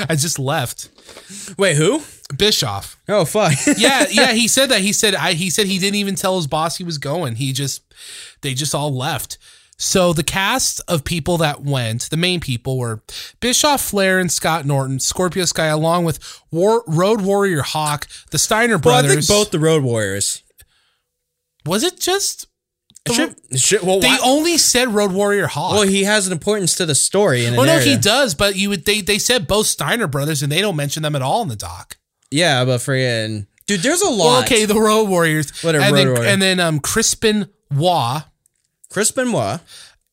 I 0.10 0.16
just 0.16 0.40
left. 0.40 0.90
Wait, 1.58 1.78
who? 1.78 2.02
Bischoff. 2.36 2.98
Oh 3.08 3.26
fuck. 3.26 3.54
Yeah, 3.78 4.06
yeah, 4.12 4.34
he 4.34 4.48
said 4.48 4.70
that. 4.70 4.82
He 4.82 4.92
said 4.94 5.16
I 5.16 5.34
he 5.34 5.50
said 5.50 5.68
he 5.68 5.80
didn't 5.80 5.96
even 5.96 6.16
tell 6.16 6.36
his 6.38 6.48
boss 6.48 6.78
he 6.78 6.84
was 6.84 6.98
going. 6.98 7.36
He 7.36 7.54
just 7.54 7.84
they 8.42 8.54
just 8.54 8.76
all 8.76 8.94
left. 8.96 9.38
So 9.80 10.12
the 10.12 10.24
cast 10.24 10.82
of 10.88 11.04
people 11.04 11.38
that 11.38 11.62
went, 11.62 12.10
the 12.10 12.18
main 12.18 12.40
people 12.40 12.80
were 12.80 13.04
Bischoff, 13.40 13.80
Flair, 13.82 14.18
and 14.20 14.32
Scott 14.32 14.66
Norton, 14.66 15.00
Scorpio 15.00 15.46
Sky, 15.46 15.68
along 15.68 16.04
with 16.04 16.20
War, 16.52 16.84
Road 16.88 17.22
Warrior 17.22 17.62
Hawk, 17.62 18.08
the 18.32 18.40
Steiner 18.40 18.80
Well, 18.80 18.96
I 18.96 19.02
brothers. 19.04 19.28
think 19.28 19.38
both 19.40 19.52
the 19.52 19.60
Road 19.60 19.84
Warriors. 19.84 20.42
Was 21.66 21.84
it 21.84 22.00
just 22.00 22.47
Shit, 23.16 23.36
shit, 23.60 23.84
well, 23.84 24.00
They 24.00 24.08
why- 24.08 24.20
only 24.24 24.58
said 24.58 24.90
Road 24.94 25.12
Warrior 25.12 25.48
Hawk. 25.48 25.74
well, 25.74 25.82
he 25.84 26.04
has 26.04 26.28
an 26.28 26.34
importance 26.34 26.76
to 26.76 26.86
the 26.86 26.96
story. 26.96 27.46
And 27.46 27.56
well, 27.58 27.66
no, 27.66 27.80
he 27.80 27.98
does, 27.98 28.34
but 28.36 28.56
you 28.56 28.70
would 28.70 28.86
they 28.86 29.02
they 29.02 29.20
said 29.20 29.48
both 29.48 29.68
Steiner 29.68 30.08
brothers, 30.08 30.42
and 30.44 30.52
they 30.52 30.62
don't 30.62 30.76
mention 30.76 31.04
them 31.04 31.16
at 31.16 31.22
all 31.22 31.42
in 31.42 31.48
the 31.48 31.56
doc. 31.56 31.98
Yeah, 32.32 32.66
but 32.66 32.80
friggin' 32.80 33.48
dude, 33.68 33.82
there's 33.82 34.02
a 34.02 34.10
lot. 34.10 34.18
Well, 34.26 34.44
okay, 34.44 34.66
the 34.66 34.80
Road 34.80 35.10
Warriors, 35.10 35.52
Whatever, 35.64 35.84
and 35.86 35.94
Road 35.94 36.00
then, 36.00 36.08
Warrior. 36.14 36.30
and 36.30 36.42
then 36.42 36.60
um 36.60 36.80
Crispin 36.80 37.50
Waugh 37.72 38.22
Chris 38.90 39.12
Benoit. 39.12 39.60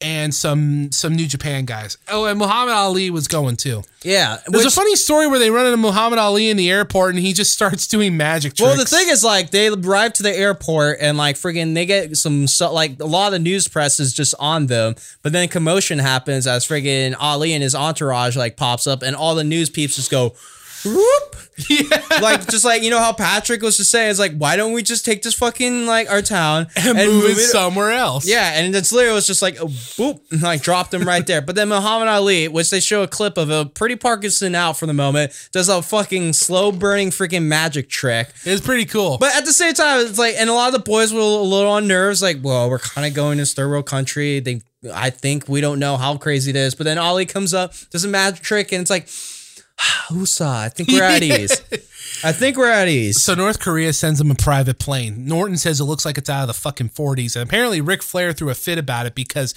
And 0.01 0.35
some 0.35 0.91
some 0.93 1.15
New 1.15 1.27
Japan 1.27 1.65
guys. 1.65 1.97
Oh, 2.11 2.25
and 2.27 2.39
Muhammad 2.39 2.75
Ali 2.75 3.11
was 3.11 3.29
going 3.29 3.57
too. 3.57 3.83
Yeah, 4.03 4.39
There's 4.49 4.65
which- 4.65 4.73
a 4.73 4.77
funny 4.77 4.97
story 4.97 5.27
where 5.27 5.39
they 5.39 5.51
run 5.51 5.65
into 5.65 5.79
Muhammad 5.79 6.19
Ali 6.19 6.51
in 6.51 6.57
the 6.57 6.71
airport, 6.71 7.15
and 7.15 7.25
he 7.25 7.33
just 7.33 7.53
starts 7.53 7.87
doing 7.87 8.17
magic 8.17 8.55
tricks. 8.55 8.61
Well, 8.61 8.77
the 8.77 8.85
thing 8.85 9.09
is, 9.09 9.25
like, 9.25 9.51
they 9.51 9.69
arrive 9.69 10.13
to 10.15 10.23
the 10.23 10.37
airport 10.37 10.99
and, 11.01 11.17
like, 11.17 11.37
friggin', 11.37 11.75
they 11.75 11.87
get 11.87 12.17
some, 12.19 12.47
so, 12.47 12.71
like, 12.73 13.01
a 13.01 13.07
lot 13.07 13.29
of 13.29 13.33
the 13.33 13.39
news 13.39 13.67
press 13.67 13.99
is 13.99 14.13
just 14.13 14.35
on 14.39 14.67
them. 14.67 14.95
But 15.23 15.33
then 15.33 15.49
commotion 15.49 15.99
happens 16.01 16.47
as 16.47 16.67
friggin' 16.67 17.15
Ali 17.19 17.55
and 17.55 17.63
his 17.63 17.75
entourage, 17.75 18.37
like, 18.37 18.57
pops 18.59 18.87
up, 18.87 19.03
and 19.03 19.17
all 19.17 19.35
the 19.35 19.45
news 19.45 19.71
peeps 19.71 19.97
just 19.97 20.11
go, 20.11 20.35
whoop. 20.85 21.37
yeah. 21.71 22.03
Like, 22.21 22.49
just 22.49 22.65
like, 22.65 22.83
you 22.83 22.91
know 22.91 22.99
how 22.99 23.13
Patrick 23.13 23.63
was 23.63 23.77
just 23.77 23.91
saying, 23.91 24.11
it's 24.11 24.19
like, 24.19 24.37
why 24.37 24.57
don't 24.57 24.73
we 24.73 24.83
just 24.83 25.05
take 25.05 25.23
this 25.23 25.35
fucking, 25.35 25.87
like, 25.87 26.11
our 26.11 26.23
town 26.23 26.67
and, 26.77 26.97
move, 26.97 27.31
it 27.31 27.37
somewhere 27.37 27.93
else. 27.93 28.27
Yeah, 28.27 28.53
and 28.55 28.75
it's 28.75 28.93
literally 28.93 29.15
was 29.15 29.27
just 29.27 29.43
like 29.43 29.61
oh, 29.61 29.67
boop, 29.67 30.21
and, 30.31 30.43
like 30.43 30.63
dropped 30.63 30.93
him 30.93 31.07
right 31.07 31.27
there. 31.27 31.41
But 31.41 31.55
then 31.55 31.69
Muhammad 31.69 32.09
Ali, 32.09 32.49
which 32.49 32.71
they 32.71 32.81
show 32.81 33.03
a 33.03 33.09
clip 33.09 33.39
of 33.39 33.51
a 33.51 33.67
pretty 33.67 33.97
Parkinson 33.97 34.55
out 34.55 34.77
for 34.77 34.87
the 34.87 34.93
moment, 34.93 35.33
does 35.53 35.69
a 35.69 35.83
fucking 35.83 36.33
slow 36.33 36.73
burning 36.73 37.11
freaking 37.11 37.45
magic 37.45 37.89
trick. 37.89 38.29
it's 38.45 38.65
pretty 38.65 38.85
cool. 38.85 39.19
But 39.19 39.35
at 39.37 39.45
the 39.45 39.53
same 39.53 39.75
time, 39.75 40.07
it's 40.07 40.19
like, 40.19 40.35
and 40.37 40.51
a 40.51 40.55
lot 40.55 40.69
of 40.69 40.73
the 40.73 40.81
boys 40.81 41.13
were 41.13 41.21
a 41.21 41.25
little 41.25 41.71
on 41.71 41.87
nerves, 41.87 42.23
like, 42.23 42.39
well, 42.43 42.69
we're 42.69 42.79
kind 42.79 43.07
of 43.07 43.15
going 43.15 43.39
to 43.39 43.43
this 43.43 43.55
third 43.55 43.69
world 43.69 43.87
country. 43.87 44.41
They, 44.41 44.63
I 44.93 45.11
think 45.11 45.49
we 45.49 45.61
don't 45.61 45.79
know 45.79 45.97
how 45.97 46.17
crazy 46.17 46.51
it 46.51 46.57
is. 46.57 46.75
But 46.75 46.85
then 46.85 46.99
Ali 46.99 47.27
comes 47.27 47.55
up, 47.55 47.75
does 47.91 48.05
a 48.05 48.09
magic 48.09 48.43
trick, 48.43 48.73
and 48.73 48.83
it's 48.83 48.91
like, 48.91 49.09
Usa, 50.11 50.45
I 50.45 50.69
think 50.69 50.91
we're 50.91 51.03
at 51.03 51.23
ease. 51.23 51.63
I 52.23 52.33
think 52.33 52.57
we're 52.57 52.71
at 52.71 52.89
ease. 52.89 53.21
So 53.21 53.35
North 53.35 53.61
Korea 53.61 53.93
sends 53.93 54.21
him 54.21 54.31
a 54.31 54.35
private 54.35 54.79
plane. 54.79 55.27
Norton 55.27 55.57
says 55.57 55.81
it 55.81 55.85
looks 55.85 56.05
like 56.05 56.17
it's 56.17 56.31
out 56.31 56.43
of 56.43 56.47
the 56.47 56.55
fucking 56.55 56.91
40s. 56.91 57.37
And 57.37 57.43
apparently 57.43 57.81
Ric 57.81 58.03
Flair 58.03 58.33
threw 58.33 58.51
a 58.51 58.55
fit 58.55 58.79
about 58.79 59.07
it 59.07 59.15
because 59.15 59.55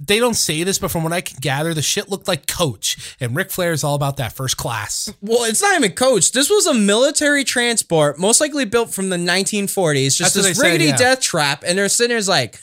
they 0.00 0.18
don't 0.18 0.34
say 0.34 0.62
this, 0.62 0.78
but 0.78 0.90
from 0.90 1.04
what 1.04 1.12
I 1.12 1.20
can 1.20 1.38
gather, 1.40 1.74
the 1.74 1.82
shit 1.82 2.08
looked 2.08 2.26
like 2.26 2.46
coach. 2.46 3.16
And 3.20 3.36
Ric 3.36 3.50
Flair 3.50 3.72
is 3.72 3.84
all 3.84 3.94
about 3.94 4.16
that 4.16 4.32
first 4.32 4.56
class. 4.56 5.12
Well, 5.20 5.44
it's 5.44 5.62
not 5.62 5.76
even 5.76 5.92
coach. 5.92 6.32
This 6.32 6.50
was 6.50 6.66
a 6.66 6.74
military 6.74 7.44
transport, 7.44 8.18
most 8.18 8.40
likely 8.40 8.64
built 8.64 8.90
from 8.90 9.10
the 9.10 9.16
1940s. 9.16 10.16
Just 10.16 10.34
That's 10.34 10.34
this 10.34 10.58
they 10.58 10.78
said, 10.78 10.80
yeah. 10.80 10.96
death 10.96 11.20
trap, 11.20 11.62
and 11.66 11.78
they're 11.78 11.88
sitting 11.88 12.08
there's 12.08 12.28
like, 12.28 12.58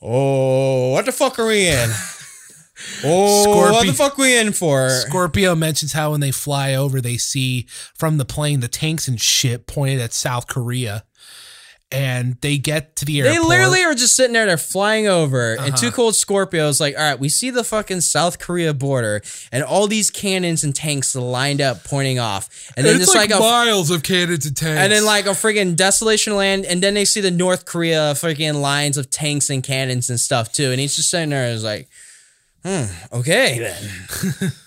oh, 0.00 0.92
what 0.92 1.04
the 1.04 1.12
fuck 1.12 1.38
are 1.38 1.46
we 1.46 1.68
in? 1.68 1.90
Oh, 3.04 3.72
what 3.72 3.86
the 3.86 3.92
fuck 3.92 4.18
we 4.18 4.36
in 4.36 4.52
for? 4.52 4.88
Scorpio 4.90 5.54
mentions 5.54 5.92
how 5.92 6.12
when 6.12 6.20
they 6.20 6.30
fly 6.30 6.74
over, 6.74 7.00
they 7.00 7.16
see 7.16 7.66
from 7.94 8.18
the 8.18 8.24
plane 8.24 8.60
the 8.60 8.68
tanks 8.68 9.08
and 9.08 9.20
shit 9.20 9.66
pointed 9.66 10.00
at 10.00 10.12
South 10.12 10.46
Korea. 10.46 11.04
And 11.90 12.36
they 12.42 12.58
get 12.58 12.96
to 12.96 13.06
the 13.06 13.20
airport. 13.20 13.34
They 13.34 13.48
literally 13.48 13.82
are 13.82 13.94
just 13.94 14.14
sitting 14.14 14.34
there. 14.34 14.44
They're 14.44 14.58
flying 14.58 15.06
over, 15.08 15.52
and 15.52 15.68
Uh-huh. 15.68 15.76
Two 15.78 15.90
Cold 15.90 16.12
Scorpios 16.12 16.80
like, 16.80 16.94
all 16.98 17.02
right, 17.02 17.18
we 17.18 17.30
see 17.30 17.48
the 17.48 17.64
fucking 17.64 18.02
South 18.02 18.38
Korea 18.38 18.74
border, 18.74 19.22
and 19.50 19.64
all 19.64 19.86
these 19.86 20.10
cannons 20.10 20.62
and 20.64 20.76
tanks 20.76 21.14
lined 21.16 21.62
up, 21.62 21.84
pointing 21.84 22.18
off, 22.18 22.70
and 22.76 22.84
then 22.84 22.96
it's 22.96 23.06
just 23.06 23.16
like, 23.16 23.30
like, 23.30 23.40
a 23.40 23.42
miles 23.42 23.90
of 23.90 24.02
cannons 24.02 24.44
and 24.44 24.54
tanks. 24.54 24.78
And 24.82 24.92
then 24.92 25.06
like 25.06 25.24
a 25.24 25.30
friggin' 25.30 25.76
desolation 25.76 26.36
land, 26.36 26.66
and 26.66 26.82
then 26.82 26.92
they 26.92 27.06
see 27.06 27.22
the 27.22 27.30
North 27.30 27.64
Korea 27.64 28.12
friggin' 28.12 28.60
lines 28.60 28.98
of 28.98 29.08
tanks 29.08 29.48
and 29.48 29.62
cannons 29.62 30.10
and 30.10 30.20
stuff 30.20 30.52
too. 30.52 30.70
And 30.70 30.78
he's 30.78 30.94
just 30.94 31.08
sitting 31.08 31.30
there, 31.30 31.46
is 31.48 31.64
like, 31.64 31.88
hmm, 32.64 32.84
okay 33.12 33.58
then. 33.58 34.52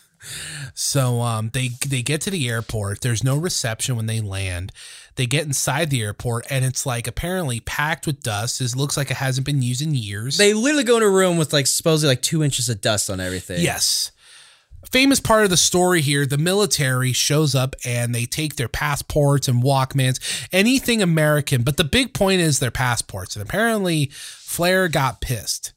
So 0.73 1.21
um, 1.21 1.49
they 1.53 1.69
they 1.87 2.01
get 2.01 2.21
to 2.21 2.29
the 2.29 2.47
airport. 2.47 3.01
There's 3.01 3.23
no 3.23 3.37
reception 3.37 3.95
when 3.95 4.05
they 4.05 4.21
land. 4.21 4.71
They 5.15 5.25
get 5.25 5.45
inside 5.45 5.89
the 5.89 6.01
airport, 6.01 6.45
and 6.49 6.63
it's 6.63 6.85
like 6.85 7.07
apparently 7.07 7.59
packed 7.59 8.07
with 8.07 8.21
dust. 8.21 8.61
It 8.61 8.75
looks 8.75 8.95
like 8.95 9.11
it 9.11 9.17
hasn't 9.17 9.45
been 9.45 9.61
used 9.61 9.81
in 9.81 9.93
years. 9.93 10.37
They 10.37 10.53
literally 10.53 10.83
go 10.83 10.97
in 10.97 11.03
a 11.03 11.09
room 11.09 11.37
with 11.37 11.53
like 11.53 11.67
supposedly 11.67 12.11
like 12.13 12.21
two 12.21 12.43
inches 12.43 12.69
of 12.69 12.81
dust 12.81 13.09
on 13.09 13.19
everything. 13.19 13.61
yes. 13.61 14.11
Famous 14.91 15.19
part 15.19 15.43
of 15.43 15.51
the 15.51 15.57
story 15.57 16.01
here: 16.01 16.25
the 16.25 16.37
military 16.37 17.13
shows 17.13 17.53
up 17.53 17.75
and 17.85 18.15
they 18.15 18.25
take 18.25 18.55
their 18.55 18.67
passports 18.67 19.47
and 19.47 19.61
Walkmans, 19.61 20.47
anything 20.51 21.01
American. 21.01 21.61
But 21.61 21.77
the 21.77 21.83
big 21.83 22.13
point 22.13 22.41
is 22.41 22.59
their 22.59 22.71
passports, 22.71 23.35
and 23.35 23.43
apparently 23.43 24.07
Flair 24.11 24.87
got 24.87 25.21
pissed. 25.21 25.73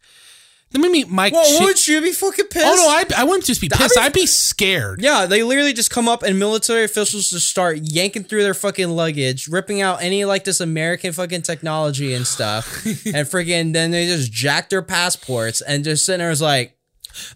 Let 0.74 0.80
me 0.80 0.88
meet 0.88 1.08
Mike. 1.08 1.32
Well, 1.32 1.58
Chi- 1.58 1.64
would 1.64 1.86
you 1.86 2.00
be 2.02 2.10
fucking 2.10 2.46
pissed? 2.48 2.66
oh 2.66 2.74
no, 2.74 2.88
I 2.88 3.04
I 3.20 3.24
wouldn't 3.24 3.44
just 3.44 3.60
be 3.60 3.68
pissed. 3.68 3.96
I'd 3.96 4.12
be 4.12 4.26
scared. 4.26 5.00
Yeah, 5.00 5.26
they 5.26 5.44
literally 5.44 5.72
just 5.72 5.90
come 5.90 6.08
up 6.08 6.24
and 6.24 6.36
military 6.38 6.82
officials 6.84 7.30
just 7.30 7.48
start 7.48 7.78
yanking 7.82 8.24
through 8.24 8.42
their 8.42 8.54
fucking 8.54 8.90
luggage, 8.90 9.46
ripping 9.46 9.80
out 9.82 10.02
any 10.02 10.24
like 10.24 10.42
this 10.44 10.60
American 10.60 11.12
fucking 11.12 11.42
technology 11.42 12.12
and 12.12 12.26
stuff, 12.26 12.84
and 12.86 13.26
freaking 13.28 13.72
then 13.72 13.92
they 13.92 14.06
just 14.06 14.32
jack 14.32 14.68
their 14.68 14.82
passports 14.82 15.60
and 15.60 15.84
just 15.84 16.04
sitting 16.04 16.18
there 16.18 16.30
is 16.30 16.42
like, 16.42 16.76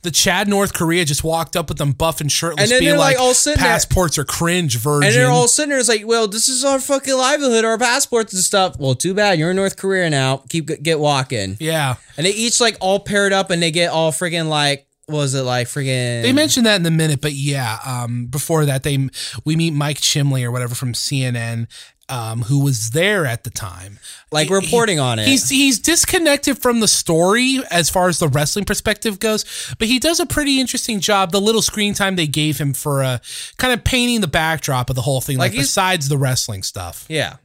The 0.03 0.11
Chad 0.11 0.49
North 0.49 0.73
Korea 0.75 1.05
just 1.05 1.25
walked 1.25 1.57
up 1.57 1.69
with 1.69 1.79
them 1.79 1.93
buff 1.93 2.21
and 2.21 2.31
shirtless, 2.31 2.63
And 2.65 2.71
then 2.71 2.81
being 2.81 2.91
they're, 2.91 2.99
like, 2.99 3.17
like, 3.17 3.23
all 3.25 3.35
sitting 3.35 3.63
there- 3.63 3.71
passports 3.73 4.19
are 4.19 4.25
cringe, 4.25 4.77
virgin. 4.79 5.09
and 5.09 5.15
they're 5.17 5.31
all 5.31 5.49
sitting 5.49 5.71
there. 5.71 5.79
It's 5.79 5.89
like, 5.89 6.07
well, 6.07 6.29
this 6.29 6.49
is 6.49 6.65
our 6.65 6.79
fucking 6.81 7.15
livelihood, 7.17 7.65
our 7.65 7.79
passports 7.79 8.33
and 8.33 8.43
stuff. 8.43 8.79
Well, 8.79 8.95
too 8.95 9.15
bad 9.15 9.39
you're 9.39 9.51
in 9.51 9.57
North 9.57 9.77
Korea 9.77 10.11
now. 10.11 10.43
Keep 10.49 10.83
get 10.83 10.99
walking. 11.01 11.57
yeah. 11.61 11.97
And 12.17 12.27
they 12.27 12.31
each 12.33 12.61
like 12.61 12.77
all 12.81 12.99
paired 13.01 13.33
up, 13.33 13.51
and 13.51 13.63
they 13.63 13.71
get 13.71 13.91
all 13.91 14.11
friggin' 14.13 14.49
like, 14.49 14.87
what 15.07 15.19
was 15.19 15.35
it 15.35 15.43
like 15.43 15.69
friggin'? 15.69 16.23
They 16.23 16.33
mentioned 16.33 16.67
that 16.67 16.81
in 16.81 16.85
a 16.87 16.91
minute, 16.91 17.21
but 17.23 17.33
yeah. 17.33 17.79
Um, 17.87 18.27
before 18.27 18.65
that, 18.67 18.83
they 18.83 19.09
we 19.45 19.57
meet 19.57 19.73
Mike 19.73 20.01
Chimley 20.01 20.45
or 20.45 20.51
whatever 20.51 20.75
from 20.75 20.93
CNN, 20.93 21.67
um, 22.09 22.43
who 22.43 22.61
was 22.65 22.91
there 22.91 23.27
at 23.27 23.45
the 23.45 23.51
time, 23.51 23.99
like 24.33 24.49
He- 24.49 24.55
reporting 24.55 24.99
on 24.99 25.19
it. 25.19 25.27
He's 25.29 25.49
he's 25.49 25.79
disconnected 25.79 26.59
from 26.59 26.81
the 26.81 26.89
story 26.89 27.61
as 27.71 27.91
far 27.91 28.09
as 28.09 28.19
the 28.19 28.29
wrestling 28.29 28.65
perspective 28.65 29.19
goes, 29.21 29.45
but 29.79 29.89
he 29.89 29.99
does 29.99 30.19
a 30.21 30.27
pretty 30.27 30.61
interesting 30.61 31.01
job. 31.01 31.33
The 31.33 31.41
little 31.41 31.63
screen 31.63 31.95
time 31.95 32.17
they 32.17 32.27
gave 32.27 32.59
him 32.59 32.73
for 32.73 33.03
uh, 33.03 33.19
kind 33.59 33.73
of 33.75 33.85
painting 33.85 34.21
the 34.23 34.27
backdrop 34.29 34.89
of 34.91 34.97
the 34.97 35.03
whole 35.03 35.21
thing, 35.21 35.37
like, 35.39 35.53
Like 35.53 35.61
besides 35.61 36.09
the 36.09 36.19
wrestling 36.19 36.63
stuff. 36.63 37.05
yeah. 37.09 37.37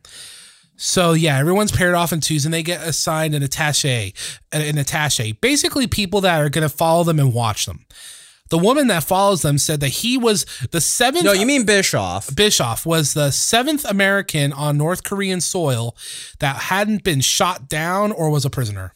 So 0.76 1.14
yeah, 1.14 1.38
everyone's 1.38 1.72
paired 1.72 1.94
off 1.96 2.12
in 2.12 2.20
twos, 2.20 2.46
and 2.46 2.54
they 2.54 2.64
get 2.64 2.86
assigned 2.86 3.36
an 3.36 3.44
attaché, 3.44 4.14
an 4.52 4.76
attaché, 4.76 5.40
basically 5.40 5.88
people 5.88 6.22
that 6.22 6.40
are 6.42 6.50
going 6.50 6.68
to 6.68 6.76
follow 6.76 7.04
them 7.04 7.20
and 7.20 7.34
watch 7.34 7.66
them. 7.68 7.86
The 8.54 8.60
woman 8.60 8.86
that 8.90 9.04
follows 9.04 9.42
them 9.42 9.58
said 9.58 9.80
that 9.80 9.88
he 9.88 10.16
was 10.16 10.46
the 10.70 10.80
seventh. 10.80 11.26
No, 11.26 11.32
you 11.34 11.48
mean 11.48 11.66
Bischoff? 11.66 12.36
Bischoff 12.36 12.86
was 12.86 13.16
the 13.16 13.32
seventh 13.32 13.84
American 13.84 14.54
on 14.54 14.78
North 14.78 15.04
Korean 15.04 15.42
soil 15.42 15.98
that 16.38 16.58
hadn't 16.58 17.04
been 17.04 17.20
shot 17.20 17.68
down 17.68 18.12
or 18.12 18.30
was 18.30 18.46
a 18.46 18.52
prisoner. 18.52 18.94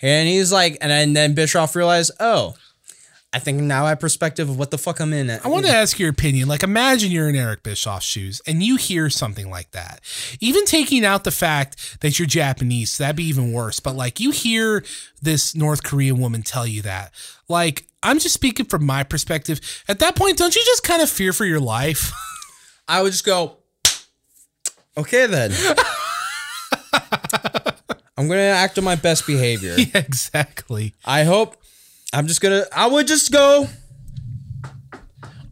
And 0.00 0.28
he's 0.28 0.52
like, 0.52 0.78
and 0.80 0.92
then, 0.92 1.14
then 1.14 1.34
Bischoff 1.34 1.74
realized, 1.74 2.12
oh, 2.20 2.54
I 3.36 3.38
think 3.38 3.60
now 3.60 3.84
I 3.84 3.90
have 3.90 4.00
perspective 4.00 4.48
of 4.48 4.58
what 4.58 4.70
the 4.70 4.78
fuck 4.78 4.98
I'm 4.98 5.12
in. 5.12 5.28
At. 5.28 5.44
I 5.44 5.48
want 5.48 5.66
to 5.66 5.70
ask 5.70 5.98
your 5.98 6.08
opinion. 6.08 6.48
Like, 6.48 6.62
imagine 6.62 7.12
you're 7.12 7.28
in 7.28 7.36
Eric 7.36 7.62
Bischoff's 7.62 8.06
shoes 8.06 8.40
and 8.46 8.62
you 8.62 8.76
hear 8.76 9.10
something 9.10 9.50
like 9.50 9.72
that. 9.72 10.00
Even 10.40 10.64
taking 10.64 11.04
out 11.04 11.24
the 11.24 11.30
fact 11.30 12.00
that 12.00 12.18
you're 12.18 12.24
Japanese, 12.24 12.96
that'd 12.96 13.14
be 13.16 13.24
even 13.24 13.52
worse. 13.52 13.78
But 13.78 13.94
like, 13.94 14.20
you 14.20 14.30
hear 14.30 14.82
this 15.20 15.54
North 15.54 15.82
Korean 15.82 16.18
woman 16.18 16.42
tell 16.42 16.66
you 16.66 16.80
that. 16.80 17.12
Like, 17.46 17.86
I'm 18.02 18.18
just 18.20 18.32
speaking 18.32 18.64
from 18.64 18.86
my 18.86 19.02
perspective. 19.02 19.60
At 19.86 19.98
that 19.98 20.16
point, 20.16 20.38
don't 20.38 20.56
you 20.56 20.62
just 20.64 20.82
kind 20.82 21.02
of 21.02 21.10
fear 21.10 21.34
for 21.34 21.44
your 21.44 21.60
life? 21.60 22.14
I 22.88 23.02
would 23.02 23.12
just 23.12 23.26
go, 23.26 23.58
okay 24.96 25.26
then. 25.26 25.52
I'm 28.16 28.28
gonna 28.28 28.40
act 28.40 28.78
on 28.78 28.84
my 28.84 28.96
best 28.96 29.26
behavior. 29.26 29.74
yeah, 29.76 29.88
exactly. 29.98 30.94
I 31.04 31.24
hope. 31.24 31.58
I'm 32.16 32.26
just 32.26 32.40
gonna. 32.40 32.64
I 32.74 32.86
would 32.86 33.06
just 33.06 33.30
go. 33.30 33.68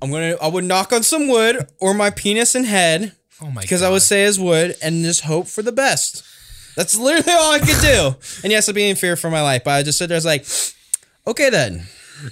I'm 0.01 0.11
gonna. 0.11 0.37
I 0.41 0.49
would 0.49 0.65
knock 0.65 0.93
on 0.95 1.03
some 1.03 1.29
wood 1.29 1.69
or 1.79 1.93
my 1.93 2.09
penis 2.09 2.55
and 2.55 2.65
head 2.65 3.15
Oh 3.43 3.51
my 3.51 3.61
because. 3.61 3.83
I 3.83 3.91
would 3.91 4.01
say 4.01 4.25
is 4.25 4.41
wood 4.41 4.75
and 4.83 5.05
just 5.05 5.23
hope 5.23 5.47
for 5.47 5.61
the 5.61 5.73
best. 5.73 6.25
That's 6.75 6.99
literally 6.99 7.33
all 7.33 7.53
I 7.53 7.59
could 7.59 7.81
do. 7.83 8.15
and 8.43 8.51
yes, 8.51 8.69
I'd 8.69 8.75
be 8.75 8.89
in 8.89 8.97
fear 8.97 9.15
for 9.15 9.31
my 9.31 9.43
life, 9.43 9.63
but 9.63 9.73
I 9.73 9.83
just 9.83 9.99
sit 9.99 10.09
there. 10.09 10.17
I 10.17 10.19
was 10.19 10.25
like, 10.25 10.47
okay 11.27 11.51
then. 11.51 11.87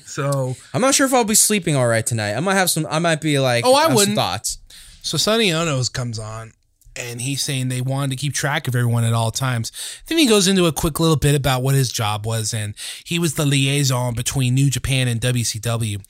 so. 0.07 0.57
I'm 0.73 0.81
not 0.81 0.95
sure 0.95 1.07
if 1.07 1.13
I'll 1.13 1.25
be 1.25 1.35
sleeping 1.35 1.77
all 1.77 1.87
right 1.87 2.05
tonight. 2.05 2.35
I 2.35 2.41
might 2.41 2.55
have 2.55 2.71
some. 2.71 2.87
I 2.89 3.01
might 3.01 3.21
be 3.21 3.39
like. 3.39 3.67
Oh, 3.67 3.75
I 3.75 3.93
wouldn't. 3.93 4.17
thoughts. 4.17 4.59
So 5.03 5.19
Sonny 5.19 5.51
Onoos 5.51 5.93
comes 5.93 6.19
on 6.19 6.53
and 6.97 7.21
he's 7.21 7.43
saying 7.43 7.69
they 7.69 7.81
wanted 7.81 8.11
to 8.11 8.17
keep 8.17 8.35
track 8.35 8.69
of 8.69 8.75
everyone 8.75 9.05
at 9.05 9.13
all 9.13 9.31
times. 9.31 9.73
Then 10.07 10.19
he 10.19 10.27
goes 10.27 10.49
into 10.49 10.67
a 10.67 10.73
quick 10.73 11.01
little 11.01 11.17
bit 11.17 11.35
about 11.35 11.63
what 11.63 11.75
his 11.75 11.91
job 11.91 12.27
was 12.27 12.53
and 12.53 12.75
he 13.05 13.19
was 13.19 13.35
the 13.35 13.47
liaison 13.47 14.15
between 14.15 14.55
New 14.55 14.71
Japan 14.71 15.09
and 15.09 15.21
WCW. 15.21 16.03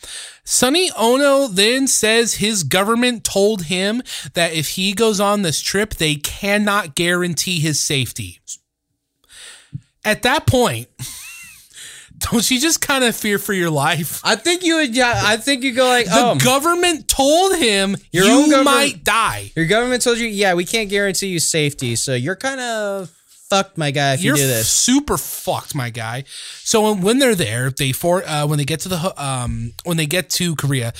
Sonny 0.44 0.90
Onoo 0.92 1.48
then 1.48 1.86
says 1.86 2.34
his 2.34 2.64
government 2.64 3.24
told 3.24 3.64
him 3.64 4.02
that 4.34 4.52
if 4.52 4.70
he 4.70 4.92
goes 4.92 5.20
on 5.20 5.42
this 5.42 5.60
trip, 5.60 5.94
they 5.94 6.16
cannot 6.16 6.94
guarantee 6.94 7.60
his 7.60 7.78
safety. 7.78 8.40
at 10.04 10.22
that 10.22 10.46
point, 10.46 10.88
don't 12.30 12.50
you 12.50 12.58
just 12.60 12.80
kind 12.80 13.04
of 13.04 13.14
fear 13.16 13.38
for 13.38 13.52
your 13.52 13.70
life? 13.70 14.20
I 14.24 14.36
think 14.36 14.62
you 14.64 14.76
would. 14.76 14.94
Yeah, 14.96 15.12
I 15.24 15.36
think 15.36 15.62
you 15.64 15.72
go 15.74 15.86
like, 15.86 16.06
The 16.06 16.12
oh, 16.14 16.34
government 16.36 17.08
told 17.08 17.56
him 17.56 17.96
Your 18.12 18.24
you 18.24 18.30
own 18.32 18.50
government- 18.50 18.64
might 18.64 19.04
die. 19.04 19.52
your 19.56 19.66
government 19.66 20.02
told 20.02 20.18
you, 20.18 20.26
yeah, 20.28 20.54
we 20.54 20.64
can't 20.64 20.88
guarantee 20.88 21.28
you 21.28 21.38
safety, 21.40 21.96
so 21.96 22.14
you're 22.14 22.36
kind 22.36 22.60
of 22.60 23.10
fucked, 23.50 23.76
my 23.76 23.90
guy, 23.90 24.14
if 24.14 24.22
You're 24.22 24.36
you 24.36 24.42
do 24.42 24.48
this. 24.48 24.70
super 24.70 25.18
fucked, 25.18 25.74
my 25.74 25.90
guy. 25.90 26.24
So 26.64 26.80
when, 26.92 27.02
when 27.02 27.18
they're 27.18 27.34
there, 27.34 27.70
they 27.70 27.92
for 27.92 28.22
uh, 28.26 28.46
when 28.46 28.56
they 28.58 28.64
get 28.64 28.80
to 28.80 28.88
the 28.88 29.22
um 29.22 29.72
when 29.84 29.96
they 29.98 30.06
get 30.06 30.30
to 30.30 30.56
Korea, 30.56 30.92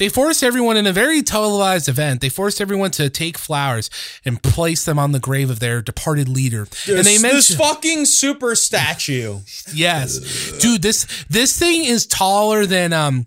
they 0.00 0.08
force 0.08 0.42
everyone 0.42 0.78
in 0.78 0.86
a 0.86 0.94
very 0.94 1.20
televised 1.22 1.86
event. 1.86 2.22
They 2.22 2.30
forced 2.30 2.58
everyone 2.58 2.90
to 2.92 3.10
take 3.10 3.36
flowers 3.36 3.90
and 4.24 4.42
place 4.42 4.86
them 4.86 4.98
on 4.98 5.12
the 5.12 5.20
grave 5.20 5.50
of 5.50 5.60
their 5.60 5.82
departed 5.82 6.26
leader. 6.26 6.62
and 6.88 7.04
they 7.04 7.18
this 7.18 7.22
mention 7.22 7.56
fucking 7.58 8.06
super 8.06 8.54
statue. 8.54 9.40
yes, 9.74 10.58
dude. 10.58 10.80
This 10.80 11.06
this 11.28 11.56
thing 11.58 11.84
is 11.84 12.06
taller 12.06 12.64
than 12.64 12.94
um. 12.94 13.26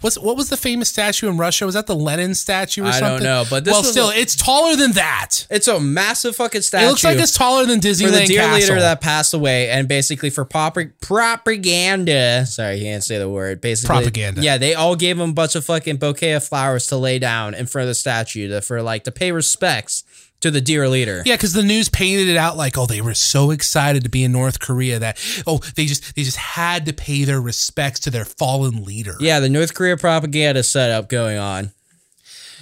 What's 0.00 0.18
what 0.18 0.36
was 0.36 0.48
the 0.48 0.56
famous 0.56 0.88
statue 0.88 1.28
in 1.28 1.38
Russia? 1.38 1.64
Was 1.64 1.74
that 1.74 1.86
the 1.86 1.94
Lenin 1.94 2.34
statue 2.34 2.82
or 2.82 2.86
I 2.86 3.00
don't 3.00 3.08
something? 3.08 3.24
know, 3.24 3.44
but 3.48 3.64
this 3.64 3.72
well, 3.72 3.84
still, 3.84 4.10
a- 4.10 4.14
it's 4.14 4.34
taller 4.36 4.76
than 4.76 4.92
that. 4.92 5.46
It's 5.50 5.68
a 5.68 5.80
massive 5.80 6.36
fucking 6.36 6.62
statue. 6.62 6.84
It 6.86 6.88
looks 6.88 7.04
like 7.04 7.18
it's 7.18 7.32
taller 7.36 7.66
than 7.66 7.80
Disneyland 7.80 8.04
for 8.12 8.18
the 8.20 8.26
dear 8.26 8.40
Castle. 8.42 8.58
leader 8.74 8.80
that 8.80 9.00
passed 9.00 9.32
away, 9.32 9.70
and 9.70 9.88
basically 9.88 10.28
for 10.30 10.44
proper 10.44 10.92
propaganda. 11.00 12.44
Sorry, 12.46 12.76
you 12.76 12.84
can't 12.84 13.02
say 13.04 13.18
the 13.18 13.28
word. 13.28 13.60
Basically, 13.60 13.94
Propaganda. 13.94 14.42
Yeah, 14.42 14.58
they 14.58 14.74
all 14.74 14.96
gave 14.96 15.18
him 15.18 15.30
a 15.30 15.32
bunch 15.32 15.54
of 15.54 15.64
fucking 15.64 15.96
bouquet 15.96 16.32
of 16.32 16.44
flowers 16.44 16.86
to 16.88 16.96
lay 16.96 17.18
down 17.18 17.54
in 17.54 17.66
front 17.66 17.84
of 17.84 17.88
the 17.88 17.94
statue 17.94 18.48
to, 18.48 18.60
for 18.60 18.82
like 18.82 19.04
to 19.04 19.12
pay 19.12 19.32
respects 19.32 20.04
to 20.42 20.50
the 20.50 20.60
dear 20.60 20.88
leader. 20.88 21.22
Yeah, 21.24 21.36
because 21.36 21.52
the 21.52 21.62
news 21.62 21.88
painted 21.88 22.28
it 22.28 22.36
out 22.36 22.56
like, 22.56 22.76
oh, 22.76 22.86
they 22.86 23.00
were 23.00 23.14
so 23.14 23.50
excited 23.50 24.04
to 24.04 24.10
be 24.10 24.24
in 24.24 24.32
North 24.32 24.60
Korea 24.60 24.98
that 24.98 25.18
oh, 25.46 25.58
they 25.76 25.86
just 25.86 26.14
they 26.14 26.22
just 26.22 26.36
had 26.36 26.86
to 26.86 26.92
pay 26.92 27.24
their 27.24 27.40
respects 27.40 28.00
to 28.00 28.10
their 28.10 28.24
fallen 28.24 28.84
leader. 28.84 29.16
Yeah, 29.20 29.40
the 29.40 29.48
North 29.48 29.74
Korea 29.74 29.96
propaganda 29.96 30.62
setup 30.62 31.08
going 31.08 31.38
on. 31.38 31.72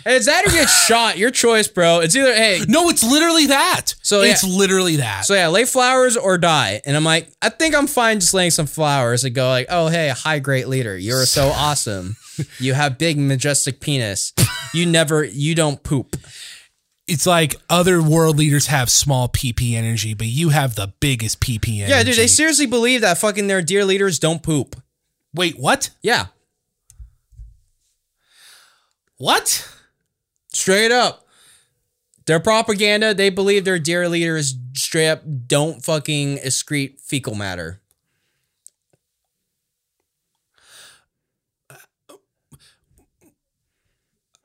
And 0.05 0.15
it's 0.15 0.27
that 0.27 0.47
or 0.47 0.51
get 0.51 0.69
shot. 0.87 1.19
Your 1.19 1.31
choice, 1.31 1.69
bro. 1.69 2.01
It's 2.01 2.17
either 2.17 2.35
hey, 2.35 2.61
No, 2.69 2.89
it's 2.89 3.03
literally 3.03 3.47
that. 3.47 3.95
So, 4.03 4.23
it's 4.23 4.45
yeah. 4.45 4.57
literally 4.57 4.97
that. 4.97 5.25
So 5.25 5.35
yeah, 5.35 5.49
lay 5.49 5.65
flowers 5.65 6.17
or 6.17 6.39
die. 6.39 6.81
And 6.85 6.97
I'm 6.97 7.05
like, 7.05 7.29
I 7.43 7.49
think 7.49 7.75
I'm 7.75 7.87
fine 7.87 8.21
just 8.21 8.35
laying 8.35 8.51
some 8.51 8.67
flowers 8.67 9.25
and 9.25 9.35
go 9.35 9.49
like, 9.49 9.67
oh 9.69 9.89
hey, 9.89 10.13
hi 10.17 10.39
great 10.39 10.69
leader. 10.69 10.97
You're 10.97 11.27
so 11.27 11.49
awesome. 11.55 12.17
You 12.59 12.75
have 12.75 12.97
big 12.99 13.19
majestic 13.19 13.81
penis. 13.81 14.33
You 14.73 14.87
never 14.87 15.25
you 15.25 15.55
don't 15.55 15.83
poop. 15.83 16.17
It's 17.11 17.27
like 17.27 17.57
other 17.69 18.01
world 18.01 18.39
leaders 18.39 18.69
have 18.69 18.89
small 18.89 19.29
PP 19.29 19.75
energy, 19.75 20.15
but 20.15 20.29
you 20.29 20.51
have 20.51 20.77
the 20.77 20.93
biggest 21.01 21.41
PP 21.41 21.79
energy. 21.79 21.91
Yeah, 21.91 22.05
dude, 22.05 22.15
they 22.15 22.29
seriously 22.29 22.67
believe 22.67 23.01
that 23.01 23.19
fucking 23.19 23.49
their 23.49 23.63
dear 23.63 23.85
leaders 23.85 24.21
don't 24.21 24.43
poop. 24.43 24.77
Wait, 25.35 25.59
what? 25.59 25.91
Yeah. 26.03 26.27
What? 29.17 29.69
Straight 30.53 30.93
up. 30.93 31.27
Their 32.27 32.39
propaganda, 32.39 33.13
they 33.13 33.29
believe 33.29 33.65
their 33.65 33.81
dear 33.81 34.09
leaders 34.09 34.55
straight 34.75 35.09
up 35.09 35.23
don't 35.49 35.85
fucking 35.85 36.39
excrete 36.39 37.01
fecal 37.01 37.35
matter. 37.35 37.80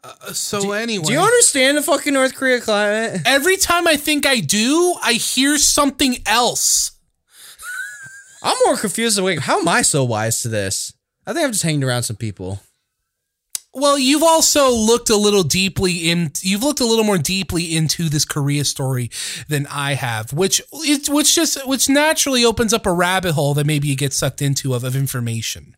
Uh, 0.05 0.33
so 0.33 0.71
anyway, 0.73 1.05
Do 1.05 1.13
you 1.13 1.19
understand 1.19 1.77
the 1.77 1.81
fucking 1.81 2.13
North 2.13 2.35
Korea 2.35 2.61
climate? 2.61 3.21
every 3.25 3.57
time 3.57 3.87
I 3.87 3.95
think 3.97 4.25
I 4.25 4.39
do, 4.39 4.95
I 5.03 5.13
hear 5.13 5.57
something 5.57 6.17
else. 6.25 6.91
I'm 8.43 8.55
more 8.65 8.77
confused. 8.77 9.17
Than 9.17 9.25
wait, 9.25 9.39
how 9.39 9.59
am 9.59 9.67
I 9.67 9.81
so 9.81 10.03
wise 10.03 10.41
to 10.41 10.49
this? 10.49 10.93
I 11.25 11.33
think 11.33 11.45
I'm 11.45 11.51
just 11.51 11.63
hanging 11.63 11.83
around 11.83 12.03
some 12.03 12.15
people. 12.17 12.59
Well, 13.73 13.99
you've 13.99 14.23
also 14.23 14.69
looked 14.69 15.09
a 15.09 15.17
little 15.17 15.43
deeply 15.43 16.09
in. 16.09 16.31
You've 16.41 16.63
looked 16.63 16.79
a 16.79 16.85
little 16.85 17.03
more 17.03 17.17
deeply 17.17 17.75
into 17.75 18.07
this 18.07 18.23
Korea 18.23 18.63
story 18.63 19.09
than 19.49 19.67
I 19.67 19.95
have, 19.95 20.31
which 20.31 20.61
which 20.71 21.35
just 21.35 21.67
which 21.67 21.89
naturally 21.89 22.45
opens 22.45 22.73
up 22.73 22.85
a 22.85 22.93
rabbit 22.93 23.33
hole 23.33 23.53
that 23.55 23.65
maybe 23.65 23.87
you 23.87 23.97
get 23.97 24.13
sucked 24.13 24.41
into 24.41 24.73
of, 24.75 24.83
of 24.85 24.95
information. 24.95 25.75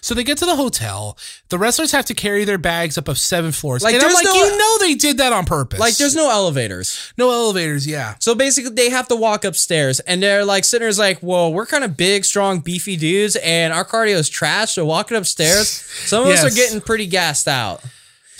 So 0.00 0.14
they 0.14 0.24
get 0.24 0.38
to 0.38 0.46
the 0.46 0.56
hotel. 0.56 1.16
The 1.48 1.58
wrestlers 1.58 1.92
have 1.92 2.04
to 2.06 2.14
carry 2.14 2.44
their 2.44 2.58
bags 2.58 2.96
up 2.98 3.08
of 3.08 3.18
seven 3.18 3.52
floors. 3.52 3.82
Like, 3.82 3.94
and 3.94 4.02
I'm 4.02 4.12
like, 4.12 4.24
no- 4.24 4.34
you 4.34 4.58
know, 4.58 4.78
they 4.78 4.94
did 4.94 5.18
that 5.18 5.32
on 5.32 5.44
purpose. 5.44 5.80
Like, 5.80 5.96
there's 5.96 6.14
no 6.14 6.30
elevators. 6.30 7.12
no 7.16 7.30
elevators. 7.30 7.86
Yeah. 7.86 8.14
So 8.20 8.34
basically, 8.34 8.70
they 8.74 8.90
have 8.90 9.08
to 9.08 9.16
walk 9.16 9.44
upstairs, 9.44 10.00
and 10.00 10.22
they're 10.22 10.44
like 10.44 10.64
sitting 10.64 10.84
there's 10.84 10.98
like, 10.98 11.18
"Whoa, 11.20 11.50
we're 11.50 11.66
kind 11.66 11.84
of 11.84 11.96
big, 11.96 12.24
strong, 12.24 12.60
beefy 12.60 12.96
dudes, 12.96 13.36
and 13.36 13.72
our 13.72 13.84
cardio 13.84 14.14
is 14.14 14.28
trash." 14.28 14.72
So 14.72 14.84
walking 14.84 15.16
upstairs, 15.16 15.68
some 16.06 16.22
of 16.22 16.28
us 16.28 16.44
are 16.44 16.54
getting 16.54 16.80
pretty 16.80 17.06
gassed 17.06 17.48
out. 17.48 17.82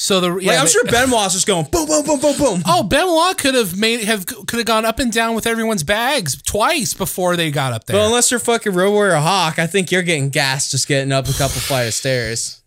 So 0.00 0.20
the 0.20 0.36
yeah, 0.36 0.52
Like 0.52 0.60
I'm 0.60 0.66
sure 0.68 0.84
Benoit's 0.84 1.34
just 1.34 1.46
going 1.46 1.66
boom, 1.72 1.86
boom, 1.86 2.04
boom, 2.04 2.20
boom, 2.20 2.38
boom. 2.38 2.62
Oh, 2.66 2.84
Benoit 2.84 3.36
could 3.36 3.56
have 3.56 3.76
made 3.76 4.04
have 4.04 4.24
could 4.26 4.58
have 4.58 4.64
gone 4.64 4.84
up 4.84 5.00
and 5.00 5.12
down 5.12 5.34
with 5.34 5.44
everyone's 5.44 5.82
bags 5.82 6.40
twice 6.42 6.94
before 6.94 7.34
they 7.34 7.50
got 7.50 7.72
up 7.72 7.84
there. 7.84 7.96
But 7.96 8.06
unless 8.06 8.30
you're 8.30 8.38
fucking 8.38 8.72
Road 8.72 8.92
Warrior 8.92 9.16
Hawk, 9.16 9.58
I 9.58 9.66
think 9.66 9.90
you're 9.90 10.02
getting 10.02 10.30
gassed 10.30 10.70
just 10.70 10.86
getting 10.86 11.10
up 11.10 11.26
a 11.28 11.32
couple 11.32 11.60
flight 11.60 11.88
of 11.88 11.94
stairs. 11.94 12.62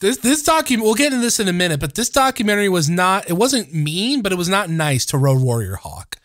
this 0.00 0.18
this 0.18 0.42
document 0.42 0.84
we'll 0.84 0.94
get 0.94 1.06
into 1.12 1.22
this 1.24 1.40
in 1.40 1.48
a 1.48 1.52
minute 1.52 1.80
but 1.80 1.94
this 1.94 2.10
documentary 2.10 2.68
was 2.68 2.90
not 2.90 3.28
it 3.30 3.34
wasn't 3.34 3.72
mean 3.72 4.20
but 4.20 4.32
it 4.32 4.36
was 4.36 4.48
not 4.48 4.68
nice 4.68 5.06
to 5.06 5.16
road 5.16 5.40
warrior 5.40 5.76
hawk 5.76 6.18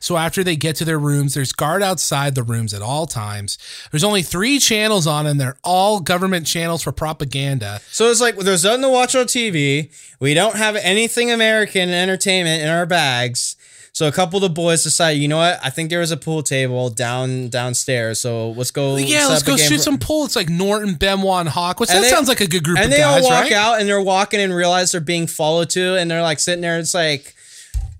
so 0.00 0.16
after 0.16 0.42
they 0.44 0.56
get 0.56 0.76
to 0.76 0.84
their 0.84 0.98
rooms 0.98 1.34
there's 1.34 1.52
guard 1.52 1.82
outside 1.82 2.34
the 2.34 2.42
rooms 2.42 2.72
at 2.74 2.82
all 2.82 3.06
times 3.06 3.58
there's 3.90 4.04
only 4.04 4.22
three 4.22 4.58
channels 4.58 5.06
on 5.06 5.26
and 5.26 5.40
they're 5.40 5.56
all 5.64 6.00
government 6.00 6.46
channels 6.46 6.82
for 6.82 6.92
propaganda 6.92 7.80
So 7.90 8.10
it's 8.10 8.20
like 8.20 8.36
there's 8.36 8.64
nothing 8.64 8.82
to 8.82 8.88
watch 8.88 9.14
on 9.14 9.26
TV. 9.26 9.90
We 10.20 10.34
don't 10.34 10.56
have 10.56 10.76
anything 10.76 11.30
American 11.30 11.90
entertainment 11.90 12.62
in 12.62 12.68
our 12.68 12.86
bags. 12.86 13.56
So 13.94 14.08
a 14.08 14.12
couple 14.12 14.38
of 14.38 14.42
the 14.42 14.48
boys 14.48 14.82
decided, 14.84 15.20
you 15.20 15.28
know 15.28 15.36
what? 15.36 15.60
I 15.62 15.68
think 15.68 15.90
there 15.90 15.98
was 16.00 16.10
a 16.12 16.16
pool 16.16 16.42
table 16.42 16.88
down 16.88 17.48
downstairs. 17.50 18.20
So 18.20 18.50
let's 18.52 18.70
go. 18.70 18.96
yeah 18.96 19.26
let's 19.26 19.42
go 19.42 19.56
shoot 19.56 19.76
for- 19.76 19.82
some 19.82 19.98
pool 19.98 20.24
it's 20.24 20.34
like 20.36 20.48
norton 20.48 20.94
benoit 20.94 21.40
and 21.40 21.48
hawk 21.48 21.78
which 21.80 21.90
And 21.90 21.98
that 21.98 22.02
they- 22.02 22.08
sounds 22.08 22.28
like 22.28 22.40
a 22.40 22.46
good 22.46 22.64
group 22.64 22.78
and 22.78 22.86
of 22.86 22.90
they 22.92 22.98
guys 22.98 23.22
all 23.24 23.30
walk 23.30 23.42
right 23.44 23.52
out 23.52 23.80
and 23.80 23.88
they're 23.88 24.00
walking 24.00 24.40
and 24.40 24.54
realize 24.54 24.92
they're 24.92 25.00
being 25.00 25.26
followed 25.26 25.68
too, 25.70 25.96
and 25.96 26.10
they're 26.10 26.22
like 26.22 26.40
sitting 26.40 26.62
there. 26.62 26.78
It's 26.78 26.94
like, 26.94 27.34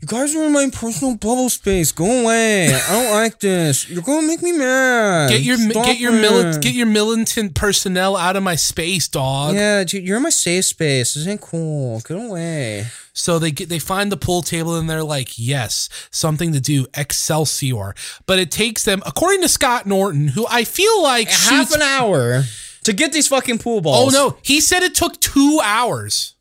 you 0.02 0.08
guys 0.08 0.34
are 0.34 0.42
in 0.44 0.52
my 0.52 0.68
personal 0.70 1.14
bubble 1.16 1.48
space. 1.48 1.92
Go 1.92 2.22
away. 2.24 2.74
I 2.74 2.92
don't 2.92 3.10
like 3.22 3.38
this. 3.38 3.88
You're 3.88 4.02
gonna 4.02 4.26
make 4.26 4.42
me 4.42 4.50
mad. 4.52 5.30
Get 5.30 5.42
your 5.42 5.56
Stop 5.56 5.86
get 5.86 6.00
your 6.00 6.10
mili- 6.12 6.60
get 6.60 6.74
your 6.74 6.86
militant 6.88 7.54
personnel 7.54 8.16
out 8.16 8.34
of 8.36 8.42
my 8.42 8.56
space, 8.56 9.06
dog. 9.08 9.54
Yeah, 9.54 9.84
dude, 9.84 10.04
you're 10.06 10.16
in 10.16 10.24
my 10.24 10.30
safe 10.30 10.64
space. 10.64 11.14
This 11.14 11.26
ain't 11.26 11.40
cool. 11.40 12.00
Get 12.00 12.16
away. 12.18 12.86
So 13.14 13.38
they 13.38 13.52
get 13.52 13.68
they 13.68 13.78
find 13.78 14.10
the 14.10 14.16
pool 14.16 14.42
table 14.42 14.76
and 14.76 14.90
they're 14.90 15.04
like, 15.04 15.38
yes, 15.38 15.88
something 16.10 16.52
to 16.52 16.60
do, 16.60 16.86
Excelsior. 16.94 17.94
But 18.26 18.38
it 18.40 18.50
takes 18.50 18.84
them, 18.84 19.02
according 19.06 19.42
to 19.42 19.48
Scott 19.48 19.86
Norton, 19.86 20.28
who 20.28 20.46
I 20.50 20.64
feel 20.64 21.02
like 21.02 21.28
Half 21.28 21.68
shoots. 21.68 21.74
an 21.76 21.82
hour 21.82 22.42
to 22.84 22.92
get 22.92 23.12
these 23.12 23.28
fucking 23.28 23.58
pool 23.58 23.80
balls. 23.80 24.12
oh 24.14 24.18
no, 24.30 24.36
he 24.42 24.60
said 24.60 24.82
it 24.82 24.94
took 24.96 25.20
two 25.20 25.60
hours. 25.62 26.34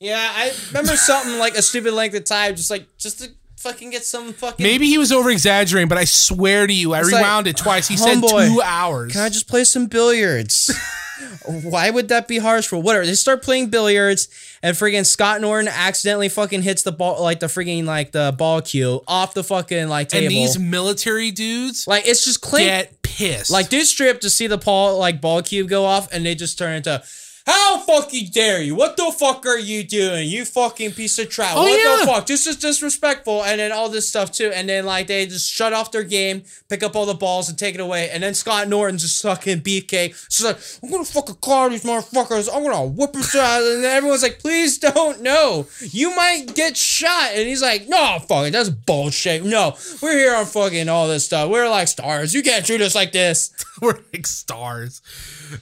Yeah, 0.00 0.32
I 0.34 0.52
remember 0.68 0.96
something 0.96 1.38
like 1.38 1.54
a 1.56 1.62
stupid 1.62 1.92
length 1.92 2.14
of 2.14 2.24
time, 2.24 2.54
just 2.54 2.70
like 2.70 2.86
just 2.98 3.18
to 3.20 3.30
fucking 3.56 3.90
get 3.90 4.04
some 4.04 4.32
fucking. 4.32 4.62
Maybe 4.62 4.86
he 4.86 4.96
was 4.98 5.10
over 5.10 5.30
exaggerating, 5.30 5.88
but 5.88 5.98
I 5.98 6.04
swear 6.04 6.66
to 6.66 6.72
you, 6.72 6.94
I 6.94 7.00
It's 7.00 7.10
like, 7.10 7.20
rewound 7.20 7.46
it 7.48 7.56
twice. 7.56 7.88
He 7.88 7.96
said 7.96 8.18
homeboy, 8.18 8.54
two 8.54 8.62
hours. 8.62 9.12
Can 9.12 9.22
I 9.22 9.28
just 9.28 9.48
play 9.48 9.64
some 9.64 9.86
billiards? 9.86 10.72
Why 11.64 11.90
would 11.90 12.08
that 12.08 12.28
be 12.28 12.38
harsh 12.38 12.68
for? 12.68 12.80
Whatever. 12.80 13.06
They 13.06 13.14
start 13.14 13.42
playing 13.42 13.70
billiards, 13.70 14.28
and 14.62 14.76
friggin' 14.76 15.04
Scott 15.04 15.40
Norton 15.40 15.68
accidentally 15.68 16.28
fucking 16.28 16.62
hits 16.62 16.82
the 16.82 16.92
ball, 16.92 17.20
like 17.22 17.40
the 17.40 17.46
friggin' 17.46 17.84
like 17.84 18.12
the 18.12 18.32
ball 18.38 18.62
cue 18.62 19.02
off 19.08 19.34
the 19.34 19.42
fucking 19.42 19.88
like 19.88 20.10
table. 20.10 20.26
and 20.26 20.30
these 20.30 20.58
military 20.58 21.32
dudes 21.32 21.88
like 21.88 22.06
it's 22.06 22.24
just 22.24 22.40
clink. 22.40 22.66
get 22.66 23.02
pissed. 23.02 23.50
Like 23.50 23.68
dude 23.68 23.86
strip 23.86 24.20
to 24.20 24.30
see 24.30 24.46
the 24.46 24.58
ball 24.58 24.98
like 24.98 25.20
ball 25.20 25.42
cube 25.42 25.68
go 25.68 25.84
off, 25.84 26.12
and 26.12 26.24
they 26.24 26.36
just 26.36 26.56
turn 26.56 26.76
into. 26.76 27.02
How 27.48 27.78
fucking 27.78 28.26
dare 28.26 28.60
you? 28.60 28.74
What 28.74 28.98
the 28.98 29.10
fuck 29.10 29.46
are 29.46 29.58
you 29.58 29.82
doing? 29.82 30.28
You 30.28 30.44
fucking 30.44 30.92
piece 30.92 31.18
of 31.18 31.30
trash. 31.30 31.54
Oh, 31.56 31.62
what 31.62 31.82
yeah. 31.82 32.04
the 32.04 32.06
fuck? 32.06 32.26
This 32.26 32.46
is 32.46 32.56
disrespectful. 32.56 33.42
And 33.42 33.58
then 33.58 33.72
all 33.72 33.88
this 33.88 34.06
stuff 34.06 34.30
too. 34.30 34.50
And 34.54 34.68
then 34.68 34.84
like 34.84 35.06
they 35.06 35.24
just 35.24 35.50
shut 35.50 35.72
off 35.72 35.90
their 35.90 36.04
game, 36.04 36.42
pick 36.68 36.82
up 36.82 36.94
all 36.94 37.06
the 37.06 37.14
balls 37.14 37.48
and 37.48 37.56
take 37.58 37.74
it 37.74 37.80
away. 37.80 38.10
And 38.10 38.22
then 38.22 38.34
Scott 38.34 38.68
Norton's 38.68 39.00
just 39.00 39.22
fucking 39.22 39.62
beefcake. 39.62 40.14
She's 40.28 40.44
like, 40.44 40.58
I'm 40.82 40.90
gonna 40.90 41.06
fucking 41.06 41.36
call 41.36 41.70
these 41.70 41.84
motherfuckers. 41.84 42.50
I'm 42.54 42.62
gonna 42.62 42.84
whip 42.84 43.14
his 43.14 43.34
ass. 43.34 43.62
And 43.62 43.82
then 43.82 43.96
everyone's 43.96 44.22
like, 44.22 44.40
please 44.40 44.76
don't. 44.76 45.22
No. 45.22 45.66
You 45.80 46.14
might 46.14 46.54
get 46.54 46.76
shot. 46.76 47.30
And 47.32 47.48
he's 47.48 47.62
like, 47.62 47.88
no, 47.88 48.18
fuck 48.28 48.48
it. 48.48 48.52
That's 48.52 48.68
bullshit. 48.68 49.42
No. 49.42 49.74
We're 50.02 50.18
here 50.18 50.34
on 50.34 50.44
fucking 50.44 50.90
all 50.90 51.08
this 51.08 51.24
stuff. 51.24 51.48
We're 51.48 51.70
like 51.70 51.88
stars. 51.88 52.34
You 52.34 52.42
can't 52.42 52.66
treat 52.66 52.82
us 52.82 52.94
like 52.94 53.12
this. 53.12 53.54
we're 53.80 53.98
like 54.12 54.26
stars. 54.26 55.00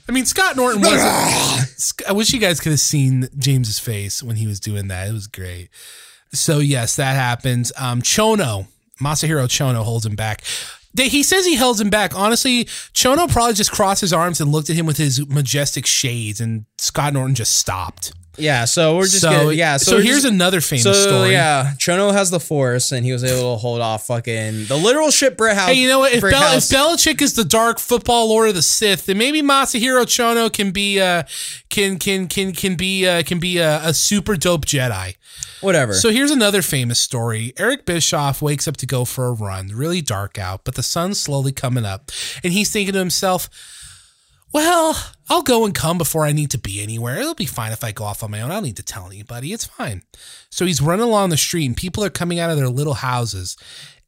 I 0.09 0.13
mean, 0.13 0.27
Scott 0.27 0.57
Norton 0.57 0.81
was. 0.81 1.95
I 2.09 2.13
wish 2.13 2.33
you 2.33 2.41
guys 2.41 2.61
could 2.61 2.73
have 2.73 2.81
seen 2.81 3.29
James's 3.39 3.79
face 3.79 4.23
when 4.23 4.37
he 4.37 4.47
was 4.47 4.61
doing 4.61 4.89
that. 4.89 5.09
It 5.09 5.13
was 5.13 5.27
great. 5.27 5.69
So 6.33 6.59
yes, 6.59 6.97
that 6.97 7.15
happens. 7.15 7.73
Um, 7.77 8.03
Chono, 8.03 8.67
Masahiro 9.01 9.47
Chono 9.47 9.83
holds 9.83 10.05
him 10.07 10.17
back. 10.17 10.43
He 10.99 11.23
says 11.23 11.45
he 11.45 11.57
held 11.57 11.79
him 11.81 11.91
back. 11.91 12.15
Honestly, 12.15 12.65
Chono 12.65 13.31
probably 13.31 13.53
just 13.53 13.71
crossed 13.71 14.01
his 14.01 14.15
arms 14.15 14.41
and 14.41 14.51
looked 14.51 14.71
at 14.71 14.77
him 14.77 14.87
with 14.87 14.97
his 14.97 15.27
majestic 15.27 15.85
shades, 15.85 16.41
and 16.41 16.65
Scott 16.79 17.13
Norton 17.13 17.35
just 17.35 17.57
stopped. 17.57 18.15
Yeah, 18.39 18.65
so 18.67 18.97
we're 18.97 19.05
just 19.05 19.21
so 19.23 19.31
gonna, 19.31 19.53
yeah. 19.53 19.77
So, 19.79 19.93
So, 19.93 20.01
here's 20.01 20.23
just, 20.23 20.33
another 20.33 20.61
famous 20.61 20.83
so 20.85 20.93
story. 20.93 21.33
yeah. 21.33 21.73
Chono 21.79 22.13
has 22.13 22.31
the 22.31 22.41
force, 22.41 22.93
and 22.93 23.05
he 23.05 23.13
was 23.13 23.25
able 23.25 23.55
to 23.55 23.59
hold 23.61 23.81
off 23.81 24.07
fucking 24.07 24.67
the 24.67 24.77
literal 24.77 25.11
shit 25.11 25.37
brick 25.37 25.55
house. 25.55 25.69
Hey, 25.69 25.75
you 25.75 25.89
know 25.89 26.01
what? 26.01 26.13
If, 26.13 26.21
Bel- 26.21 26.57
if 26.59 26.65
Belichick 26.65 27.23
is 27.23 27.35
the 27.35 27.45
dark 27.45 27.79
football 27.79 28.29
lord 28.29 28.49
of 28.51 28.55
the 28.55 28.63
Sith, 28.63 29.07
then 29.07 29.19
maybe 29.19 29.41
Masahiro 29.43 30.05
Chono 30.05 30.53
can 30.53 30.71
be 30.71 31.01
uh 31.01 31.23
can 31.71 31.99
can 31.99 32.29
can 32.29 32.53
can 32.53 32.75
be 32.77 33.07
uh, 33.07 33.23
can 33.23 33.39
be 33.39 33.59
a, 33.59 33.81
a 33.83 33.95
super 33.95 34.37
dope 34.37 34.67
Jedi. 34.67 35.15
whatever. 35.63 35.95
So 35.95 36.11
here's 36.11 36.31
another 36.31 36.61
famous 36.63 37.01
story. 37.01 37.55
Eric 37.59 37.87
Bischoff 37.87 38.43
wakes 38.43 38.69
up 38.69 38.77
to 38.79 38.87
go 38.87 39.05
for 39.07 39.27
a 39.29 39.33
run, 39.33 39.69
really 39.69 40.03
dark 40.03 40.39
out, 40.39 40.61
but 40.65 40.75
the 40.75 40.83
sun's 40.83 41.19
slowly 41.19 41.53
coming 41.53 41.85
up, 41.87 42.11
and 42.45 42.53
he's 42.53 42.71
thinking 42.71 42.93
to 42.93 42.99
himself, 42.99 43.49
"Well, 44.57 44.97
I'll 45.29 45.43
go 45.43 45.67
and 45.67 45.75
come 45.75 45.99
before 45.99 46.25
I 46.25 46.33
need 46.33 46.51
to 46.53 46.59
be 46.59 46.83
anywhere. 46.83 47.19
It'll 47.19 47.35
be 47.35 47.45
fine 47.45 47.73
if 47.73 47.85
I 47.85 47.93
go 47.93 48.05
off 48.05 48.23
on 48.23 48.31
my 48.31 48.41
own. 48.41 48.51
I 48.51 48.55
don't 48.55 48.65
need 48.65 48.77
to 48.77 48.83
tell 48.83 49.07
anybody. 49.07 49.53
It's 49.53 49.67
fine." 49.67 50.03
So 50.49 50.65
he's 50.65 50.81
running 50.81 51.05
along 51.05 51.29
the 51.29 51.37
street, 51.37 51.67
and 51.67 51.77
people 51.77 52.03
are 52.03 52.11
coming 52.11 52.39
out 52.39 52.51
of 52.51 52.57
their 52.57 52.71
little 52.71 52.95
houses, 52.95 53.59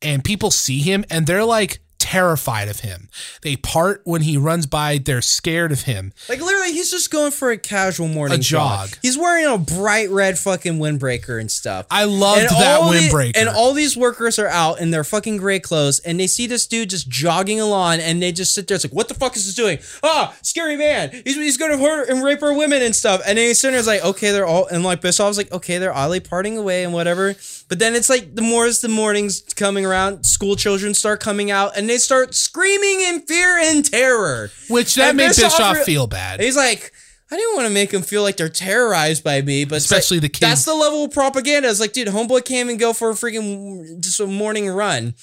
and 0.00 0.24
people 0.24 0.50
see 0.50 0.78
him, 0.78 1.04
and 1.10 1.26
they're 1.26 1.44
like 1.44 1.80
terrified 1.98 2.68
of 2.68 2.80
him. 2.80 3.10
They 3.42 3.56
part 3.56 4.00
when 4.04 4.22
he 4.22 4.38
runs 4.38 4.66
by. 4.66 4.96
They're 4.96 5.20
scared 5.20 5.70
of 5.70 5.82
him. 5.82 6.14
Like 6.28 6.40
literally, 6.40 6.57
he's 6.72 6.90
just 6.90 7.10
going 7.10 7.30
for 7.32 7.50
a 7.50 7.58
casual 7.58 8.08
morning 8.08 8.38
A 8.38 8.42
jog. 8.42 8.90
He's 9.02 9.16
wearing 9.18 9.46
a 9.46 9.58
bright 9.58 10.10
red 10.10 10.38
fucking 10.38 10.78
windbreaker 10.78 11.40
and 11.40 11.50
stuff. 11.50 11.86
I 11.90 12.04
loved 12.04 12.42
And 12.42 12.50
that 12.50 12.80
all 12.80 12.90
the- 12.90 12.98
windbreaker. 12.98 13.32
and 13.36 13.48
all 13.48 13.72
these 13.72 13.96
workers 13.96 14.38
are 14.38 14.48
out 14.48 14.80
in 14.80 14.90
their 14.90 15.04
fucking 15.04 15.36
gray 15.38 15.60
clothes, 15.60 15.98
and 16.00 16.18
they 16.20 16.26
see 16.26 16.46
this 16.46 16.66
dude 16.66 16.90
just 16.90 17.08
jogging 17.08 17.60
along, 17.60 18.00
and 18.00 18.22
they 18.22 18.32
just 18.32 18.54
sit 18.54 18.66
there. 18.68 18.74
It's 18.76 18.84
like, 18.84 18.92
what 18.94 19.08
the 19.08 19.14
fuck 19.14 19.36
is 19.36 19.46
this 19.46 19.54
doing? 19.54 19.78
Ah, 20.02 20.34
scary 20.42 20.76
man. 20.76 21.10
He's, 21.24 21.36
he's 21.36 21.56
going 21.56 21.72
to 21.72 21.78
hurt 21.78 22.08
and 22.08 22.22
rape 22.22 22.42
our 22.42 22.52
women 22.52 22.82
and 22.82 22.94
stuff. 22.94 23.20
And 23.26 23.38
then 23.38 23.46
he's 23.48 23.58
sitting 23.58 23.74
there, 23.74 23.82
like, 23.82 24.04
okay, 24.04 24.30
they're 24.32 24.46
all, 24.46 24.66
and 24.66 24.82
like 24.84 25.00
Bischoff's 25.00 25.36
like, 25.36 25.52
okay, 25.52 25.78
they're 25.78 25.94
oddly 25.94 26.20
parting 26.20 26.56
away 26.58 26.84
and 26.84 26.92
whatever. 26.92 27.34
But 27.68 27.78
then 27.78 27.94
it's 27.94 28.08
like 28.08 28.34
the 28.34 28.40
more 28.42 28.64
as 28.64 28.80
the 28.80 28.88
mornings 28.88 29.42
coming 29.54 29.84
around, 29.84 30.24
school 30.24 30.56
children 30.56 30.94
start 30.94 31.20
coming 31.20 31.50
out, 31.50 31.76
and 31.76 31.88
they 31.88 31.98
start 31.98 32.34
screaming 32.34 33.00
in 33.02 33.20
fear 33.22 33.58
and 33.58 33.84
terror. 33.84 34.50
which 34.68 34.94
that 34.94 35.08
And 35.10 35.16
made 35.18 35.28
Bischoff 35.28 35.52
Bischoff 35.58 35.78
feel 35.84 36.06
bad. 36.06 36.40
He's 36.40 36.56
like, 36.58 36.92
I 37.30 37.36
didn't 37.36 37.54
want 37.56 37.68
to 37.68 37.72
make 37.74 37.90
them 37.90 38.02
feel 38.02 38.22
like 38.22 38.36
they're 38.36 38.48
terrorized 38.48 39.22
by 39.24 39.40
me, 39.42 39.64
but 39.64 39.76
it's 39.76 39.90
like- 39.90 39.98
Especially 40.00 40.18
the 40.18 40.28
kids. 40.28 40.40
That's 40.40 40.64
the 40.64 40.74
level 40.74 41.04
of 41.04 41.12
propaganda. 41.12 41.68
It's 41.68 41.80
like, 41.80 41.92
dude, 41.92 42.08
homeboy 42.08 42.44
can't 42.44 42.66
even 42.68 42.76
go 42.78 42.92
for 42.92 43.10
a 43.10 43.14
freaking 43.14 44.00
just 44.00 44.20
a 44.20 44.26
morning 44.26 44.68
run. 44.68 45.14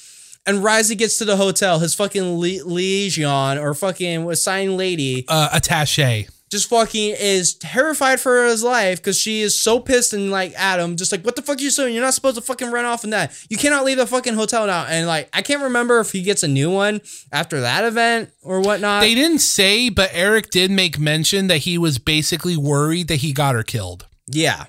And 0.47 0.59
Risey 0.59 0.95
gets 0.97 1.17
to 1.17 1.25
the 1.25 1.37
hotel. 1.37 1.79
His 1.79 1.95
fucking 1.95 2.39
li- 2.39 2.61
liaison 2.61 3.57
or 3.57 3.73
fucking 3.73 4.29
assigned 4.29 4.77
lady 4.77 5.25
uh, 5.27 5.49
attache. 5.51 6.27
Just 6.51 6.69
fucking 6.69 7.15
is 7.19 7.55
terrified 7.55 8.19
for 8.19 8.45
his 8.45 8.63
life 8.63 8.99
because 8.99 9.19
she 9.19 9.41
is 9.41 9.57
so 9.57 9.79
pissed 9.79 10.13
and 10.13 10.29
like 10.29 10.53
Adam, 10.55 10.95
just 10.95 11.11
like, 11.11 11.23
what 11.23 11.35
the 11.35 11.41
fuck 11.41 11.57
are 11.57 11.61
you 11.61 11.71
doing? 11.71 11.93
You're 11.93 12.03
not 12.03 12.13
supposed 12.13 12.35
to 12.35 12.41
fucking 12.41 12.71
run 12.71 12.85
off 12.85 13.03
in 13.03 13.09
that. 13.09 13.35
You 13.49 13.57
cannot 13.57 13.83
leave 13.83 13.97
the 13.97 14.05
fucking 14.05 14.35
hotel 14.35 14.67
now. 14.67 14.85
And 14.85 15.07
like, 15.07 15.27
I 15.33 15.41
can't 15.41 15.63
remember 15.63 15.99
if 15.99 16.11
he 16.11 16.21
gets 16.21 16.43
a 16.43 16.47
new 16.47 16.71
one 16.71 17.01
after 17.31 17.61
that 17.61 17.83
event 17.83 18.31
or 18.43 18.61
whatnot. 18.61 19.01
They 19.01 19.15
didn't 19.15 19.39
say, 19.39 19.89
but 19.89 20.11
Eric 20.13 20.51
did 20.51 20.69
make 20.71 20.99
mention 20.99 21.47
that 21.47 21.59
he 21.59 21.77
was 21.77 21.97
basically 21.97 22.55
worried 22.57 23.07
that 23.07 23.17
he 23.17 23.33
got 23.33 23.55
her 23.55 23.63
killed. 23.63 24.05
yeah. 24.27 24.65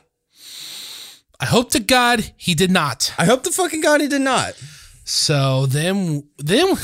I 1.38 1.44
hope 1.44 1.70
to 1.72 1.80
God 1.80 2.32
he 2.38 2.54
did 2.54 2.70
not. 2.70 3.12
I 3.18 3.26
hope 3.26 3.42
the 3.42 3.50
fucking 3.52 3.82
God 3.82 4.00
he 4.00 4.08
did 4.08 4.22
not. 4.22 4.54
So 5.04 5.66
then, 5.66 6.26
then, 6.38 6.74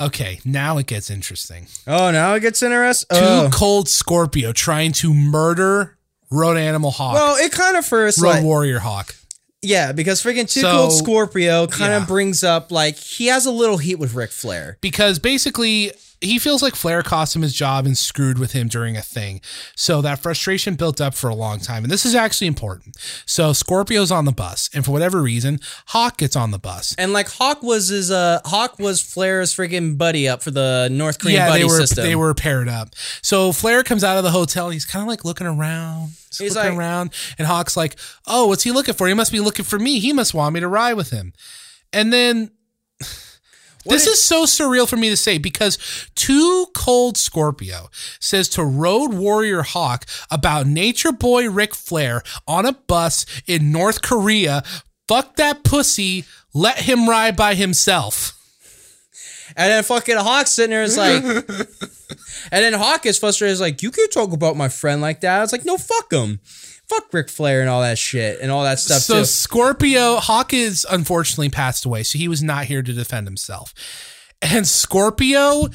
okay, 0.00 0.40
now 0.44 0.78
it 0.78 0.86
gets 0.86 1.10
interesting. 1.10 1.66
Oh, 1.86 2.10
now 2.10 2.34
it 2.34 2.40
gets 2.40 2.62
interesting. 2.62 3.16
Two 3.16 3.24
Oh. 3.24 3.48
cold 3.52 3.88
Scorpio 3.88 4.52
trying 4.52 4.92
to 4.92 5.12
murder 5.14 5.96
Road 6.30 6.56
Animal 6.56 6.90
Hawk, 6.90 7.14
Well, 7.14 7.36
it 7.36 7.52
kind 7.52 7.76
of 7.76 7.86
first 7.86 8.20
Road 8.20 8.28
like 8.30 8.42
Warrior 8.44 8.80
Hawk. 8.80 9.14
yeah, 9.62 9.92
because 9.92 10.22
freaking 10.22 10.50
Too 10.50 10.62
So- 10.62 10.70
Cold 10.72 10.92
Scorpio 10.98 11.66
kind 11.68 11.92
of 11.92 12.02
Yeah. 12.02 12.06
brings 12.06 12.42
up 12.42 12.72
like 12.72 12.96
he 12.96 13.26
has 13.26 13.46
a 13.46 13.50
little 13.50 13.78
heat 13.78 13.96
with 13.96 14.14
Ric 14.14 14.32
Flair. 14.32 14.78
because 14.80 15.18
basically 15.18 15.92
he 16.24 16.38
feels 16.38 16.62
like 16.62 16.74
Flair 16.74 17.02
cost 17.02 17.36
him 17.36 17.42
his 17.42 17.52
job 17.54 17.86
and 17.86 17.96
screwed 17.96 18.38
with 18.38 18.52
him 18.52 18.68
during 18.68 18.96
a 18.96 19.02
thing. 19.02 19.40
So 19.76 20.00
that 20.02 20.18
frustration 20.18 20.74
built 20.74 21.00
up 21.00 21.14
for 21.14 21.28
a 21.28 21.34
long 21.34 21.60
time. 21.60 21.84
And 21.84 21.90
this 21.92 22.04
is 22.06 22.14
actually 22.14 22.46
important. 22.46 22.96
So 23.26 23.52
Scorpio's 23.52 24.10
on 24.10 24.24
the 24.24 24.32
bus, 24.32 24.70
and 24.74 24.84
for 24.84 24.90
whatever 24.90 25.22
reason, 25.22 25.60
Hawk 25.88 26.18
gets 26.18 26.36
on 26.36 26.50
the 26.50 26.58
bus. 26.58 26.94
And 26.98 27.12
like 27.12 27.28
Hawk 27.28 27.62
was 27.62 27.88
his 27.88 28.10
uh 28.10 28.40
Hawk 28.44 28.78
was 28.78 29.00
Flair's 29.00 29.54
freaking 29.54 29.96
buddy 29.98 30.28
up 30.28 30.42
for 30.42 30.50
the 30.50 30.88
North 30.90 31.18
Korean 31.18 31.36
yeah, 31.36 31.48
buddy 31.48 31.60
they 31.62 31.64
were 31.68 31.76
system. 31.78 32.04
they 32.04 32.16
were 32.16 32.34
paired 32.34 32.68
up. 32.68 32.94
So 33.22 33.52
Flair 33.52 33.82
comes 33.82 34.02
out 34.04 34.16
of 34.18 34.24
the 34.24 34.30
hotel. 34.30 34.70
He's 34.70 34.84
kind 34.84 35.02
of 35.02 35.08
like 35.08 35.24
looking 35.24 35.46
around. 35.46 36.10
He's, 36.30 36.38
He's 36.38 36.56
looking 36.56 36.70
like- 36.72 36.78
around, 36.78 37.12
and 37.38 37.46
Hawk's 37.46 37.76
like, 37.76 37.96
"Oh, 38.26 38.48
what's 38.48 38.64
he 38.64 38.72
looking 38.72 38.94
for? 38.94 39.06
He 39.06 39.14
must 39.14 39.30
be 39.30 39.38
looking 39.40 39.64
for 39.64 39.78
me. 39.78 40.00
He 40.00 40.12
must 40.12 40.34
want 40.34 40.52
me 40.54 40.60
to 40.60 40.68
ride 40.68 40.94
with 40.94 41.10
him." 41.10 41.32
And 41.92 42.12
then 42.12 42.50
this 43.84 44.06
is 44.06 44.22
so 44.22 44.44
surreal 44.44 44.88
for 44.88 44.96
me 44.96 45.10
to 45.10 45.16
say 45.16 45.38
because 45.38 45.78
Too 46.14 46.66
Cold 46.74 47.16
Scorpio 47.16 47.90
says 48.20 48.48
to 48.50 48.64
Road 48.64 49.14
Warrior 49.14 49.62
Hawk 49.62 50.06
about 50.30 50.66
Nature 50.66 51.12
Boy 51.12 51.48
Ric 51.50 51.74
Flair 51.74 52.22
on 52.46 52.66
a 52.66 52.72
bus 52.72 53.26
in 53.46 53.72
North 53.72 54.02
Korea. 54.02 54.62
Fuck 55.08 55.36
that 55.36 55.64
pussy. 55.64 56.24
Let 56.54 56.80
him 56.80 57.08
ride 57.08 57.36
by 57.36 57.54
himself. 57.54 58.32
And 59.56 59.70
then 59.70 59.82
fucking 59.82 60.16
Hawk 60.16 60.46
sitting 60.46 60.70
there 60.70 60.82
is 60.82 60.96
like, 60.96 61.22
and 61.24 61.44
then 62.50 62.72
Hawk 62.72 63.06
is 63.06 63.18
frustrated. 63.18 63.52
Is 63.52 63.60
like, 63.60 63.82
you 63.82 63.90
can't 63.90 64.10
talk 64.10 64.32
about 64.32 64.56
my 64.56 64.68
friend 64.68 65.00
like 65.00 65.20
that. 65.20 65.42
It's 65.42 65.52
like, 65.52 65.64
no, 65.64 65.76
fuck 65.76 66.12
him, 66.12 66.40
fuck 66.88 67.12
Ric 67.12 67.28
Flair 67.28 67.60
and 67.60 67.70
all 67.70 67.82
that 67.82 67.98
shit 67.98 68.40
and 68.40 68.50
all 68.50 68.64
that 68.64 68.78
stuff 68.78 69.02
so 69.02 69.20
too. 69.20 69.24
Scorpio 69.24 70.16
Hawk 70.16 70.52
is 70.52 70.86
unfortunately 70.90 71.48
passed 71.48 71.84
away, 71.84 72.02
so 72.02 72.18
he 72.18 72.28
was 72.28 72.42
not 72.42 72.66
here 72.66 72.82
to 72.82 72.92
defend 72.92 73.26
himself. 73.26 73.74
And 74.42 74.66
Scorpio 74.66 75.68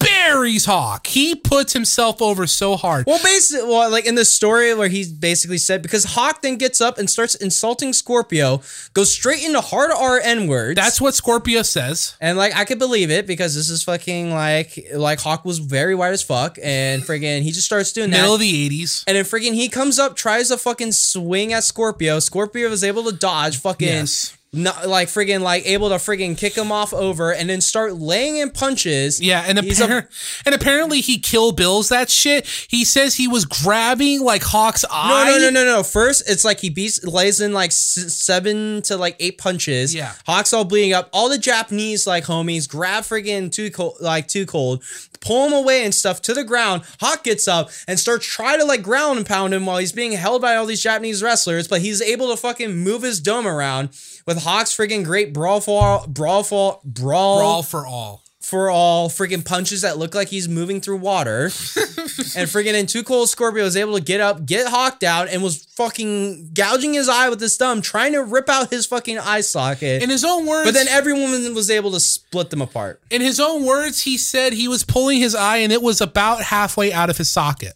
buries 0.00 0.64
Hawk. 0.64 1.06
He 1.06 1.34
puts 1.34 1.72
himself 1.72 2.20
over 2.22 2.46
so 2.46 2.76
hard. 2.76 3.06
Well, 3.06 3.20
basically, 3.22 3.68
well, 3.68 3.90
like 3.90 4.06
in 4.06 4.14
the 4.14 4.24
story 4.24 4.74
where 4.74 4.88
he 4.88 5.04
basically 5.12 5.58
said 5.58 5.82
because 5.82 6.04
Hawk 6.04 6.42
then 6.42 6.56
gets 6.56 6.80
up 6.80 6.98
and 6.98 7.08
starts 7.08 7.34
insulting 7.34 7.92
Scorpio, 7.92 8.62
goes 8.94 9.12
straight 9.12 9.44
into 9.44 9.60
hard 9.60 9.90
R 9.96 10.18
N 10.18 10.46
words. 10.48 10.76
That's 10.76 11.00
what 11.00 11.14
Scorpio 11.14 11.62
says. 11.62 12.16
and 12.20 12.36
like 12.38 12.54
I 12.56 12.64
could 12.64 12.78
believe 12.78 13.10
it 13.10 13.26
because 13.26 13.54
this 13.54 13.68
is 13.70 13.82
fucking 13.82 14.32
like 14.32 14.88
like 14.94 15.20
Hawk 15.20 15.44
was 15.44 15.58
very 15.58 15.94
white 15.94 16.12
as 16.12 16.22
fuck 16.22 16.58
and 16.62 17.02
friggin' 17.02 17.42
he 17.42 17.52
just 17.52 17.66
starts 17.66 17.92
doing 17.92 18.10
that. 18.10 18.16
Middle 18.22 18.38
that. 18.38 18.44
of 18.44 18.50
the 18.50 18.68
80s. 18.82 19.04
and 19.06 19.16
then 19.16 19.24
friggin' 19.24 19.54
he 19.54 19.68
comes 19.68 19.98
up, 19.98 20.16
tries 20.16 20.48
to 20.48 20.56
fucking 20.56 20.92
swing 20.92 21.52
at 21.52 21.64
Scorpio. 21.64 22.18
Scorpio 22.20 22.68
was 22.68 22.82
able 22.84 23.04
to 23.04 23.12
dodge, 23.12 23.58
fucking 23.58 23.88
Yes. 23.88 24.36
Not 24.52 24.88
like 24.88 25.06
friggin' 25.06 25.42
like 25.42 25.64
able 25.64 25.90
to 25.90 25.94
friggin' 25.94 26.36
kick 26.36 26.56
him 26.56 26.72
off 26.72 26.92
over 26.92 27.32
and 27.32 27.48
then 27.48 27.60
start 27.60 27.94
laying 27.94 28.38
in 28.38 28.50
punches. 28.50 29.20
Yeah, 29.20 29.44
and, 29.46 29.60
He's 29.60 29.80
a- 29.80 30.08
and 30.44 30.54
apparently 30.54 31.00
he 31.00 31.18
kill 31.20 31.52
bills 31.52 31.88
that 31.90 32.10
shit. 32.10 32.46
He 32.68 32.84
says 32.84 33.14
he 33.14 33.28
was 33.28 33.44
grabbing 33.44 34.22
like 34.24 34.42
Hawk's 34.42 34.82
No, 34.82 34.88
eye. 34.92 35.30
no, 35.30 35.38
no, 35.38 35.50
no, 35.50 35.64
no. 35.64 35.82
First, 35.84 36.28
it's 36.28 36.44
like 36.44 36.58
he 36.58 36.68
beats 36.68 37.04
lays 37.04 37.40
in 37.40 37.52
like 37.52 37.70
s- 37.70 38.12
seven 38.12 38.82
to 38.82 38.96
like 38.96 39.14
eight 39.20 39.38
punches. 39.38 39.94
Yeah. 39.94 40.14
Hawk's 40.26 40.52
all 40.52 40.64
bleeding 40.64 40.94
up. 40.94 41.08
All 41.12 41.28
the 41.28 41.38
Japanese 41.38 42.06
like 42.06 42.24
homies 42.24 42.68
grab 42.68 43.04
friggin' 43.04 43.52
too 43.52 43.70
cold, 43.70 43.98
like 44.00 44.26
too 44.26 44.46
cold, 44.46 44.82
pull 45.20 45.46
him 45.46 45.52
away 45.52 45.84
and 45.84 45.94
stuff 45.94 46.22
to 46.22 46.34
the 46.34 46.44
ground. 46.44 46.82
Hawk 47.00 47.24
gets 47.24 47.46
up 47.46 47.70
and 47.86 47.98
starts 47.98 48.26
trying 48.26 48.58
to 48.58 48.64
like 48.64 48.82
ground 48.82 49.18
and 49.18 49.26
pound 49.26 49.54
him 49.54 49.66
while 49.66 49.78
he's 49.78 49.92
being 49.92 50.12
held 50.12 50.42
by 50.42 50.56
all 50.56 50.66
these 50.66 50.82
Japanese 50.82 51.22
wrestlers, 51.22 51.68
but 51.68 51.80
he's 51.80 52.02
able 52.02 52.30
to 52.30 52.36
fucking 52.36 52.76
move 52.76 53.02
his 53.02 53.20
dome 53.20 53.46
around 53.46 53.90
with 54.26 54.42
Hawk's 54.42 54.74
friggin' 54.76 55.04
great 55.04 55.32
brawl 55.32 55.60
for 55.60 56.04
brawl 56.06 56.42
for 56.42 56.80
brawl, 56.84 57.38
Brawl 57.38 57.62
for 57.62 57.86
all. 57.86 58.24
For 58.40 58.70
all 58.70 59.10
freaking 59.10 59.44
punches 59.44 59.82
that 59.82 59.98
look 59.98 60.14
like 60.14 60.28
he's 60.28 60.48
moving 60.48 60.80
through 60.80 60.96
water. 60.96 61.44
and 61.44 62.48
freaking 62.48 62.72
and 62.72 62.88
Too 62.88 63.02
Cold 63.02 63.28
Scorpio 63.28 63.64
was 63.64 63.76
able 63.76 63.94
to 63.94 64.02
get 64.02 64.20
up, 64.20 64.46
get 64.46 64.66
Hawk 64.68 65.02
out, 65.02 65.28
and 65.28 65.42
was 65.42 65.64
fucking 65.76 66.50
gouging 66.54 66.94
his 66.94 67.08
eye 67.08 67.28
with 67.28 67.40
his 67.40 67.56
thumb, 67.56 67.82
trying 67.82 68.12
to 68.12 68.22
rip 68.22 68.48
out 68.48 68.70
his 68.70 68.86
fucking 68.86 69.18
eye 69.18 69.42
socket. 69.42 70.02
In 70.02 70.08
his 70.08 70.24
own 70.24 70.46
words, 70.46 70.66
but 70.66 70.74
then 70.74 70.88
everyone 70.88 71.54
was 71.54 71.70
able 71.70 71.90
to 71.92 72.00
split 72.00 72.50
them 72.50 72.62
apart. 72.62 73.00
in 73.10 73.20
his 73.20 73.38
own 73.38 73.64
words, 73.64 74.02
he 74.02 74.16
said 74.16 74.54
he 74.54 74.68
was 74.68 74.84
pulling 74.84 75.18
his 75.20 75.34
eye 75.34 75.58
and 75.58 75.72
it 75.72 75.82
was 75.82 76.00
about 76.00 76.42
halfway 76.42 76.92
out 76.92 77.10
of 77.10 77.18
his 77.18 77.30
socket. 77.30 77.74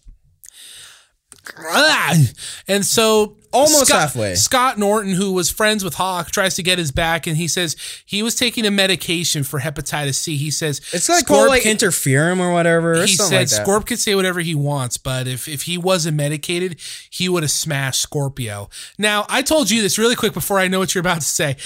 And 2.68 2.84
so 2.86 3.36
Almost 3.54 3.86
Scott, 3.86 4.00
halfway. 4.00 4.34
Scott 4.34 4.78
Norton, 4.78 5.12
who 5.14 5.32
was 5.32 5.50
friends 5.50 5.84
with 5.84 5.94
Hawk, 5.94 6.30
tries 6.30 6.54
to 6.56 6.62
get 6.62 6.78
his 6.78 6.90
back, 6.92 7.26
and 7.26 7.36
he 7.36 7.48
says 7.48 7.76
he 8.04 8.22
was 8.22 8.34
taking 8.34 8.66
a 8.66 8.70
medication 8.70 9.44
for 9.44 9.60
hepatitis 9.60 10.16
C. 10.16 10.36
He 10.36 10.50
says 10.50 10.80
It's 10.92 11.08
like 11.08 11.24
Scorp 11.24 11.28
called 11.28 11.48
like 11.48 11.62
can- 11.62 11.76
interferon 11.76 12.40
or 12.40 12.52
whatever. 12.52 12.92
Or 12.92 13.06
he 13.06 13.14
something 13.14 13.30
said 13.30 13.38
like 13.38 13.48
that. 13.48 13.66
Scorp 13.66 13.86
could 13.86 13.98
say 13.98 14.14
whatever 14.14 14.40
he 14.40 14.54
wants, 14.54 14.96
but 14.96 15.26
if, 15.26 15.48
if 15.48 15.62
he 15.62 15.78
wasn't 15.78 16.16
medicated, 16.16 16.80
he 17.10 17.28
would 17.28 17.42
have 17.42 17.50
smashed 17.52 18.00
Scorpio. 18.00 18.68
Now, 18.98 19.26
I 19.28 19.42
told 19.42 19.70
you 19.70 19.82
this 19.82 19.98
really 19.98 20.16
quick 20.16 20.32
before 20.34 20.58
I 20.58 20.68
know 20.68 20.78
what 20.80 20.94
you're 20.94 21.00
about 21.00 21.20
to 21.20 21.26
say. 21.26 21.56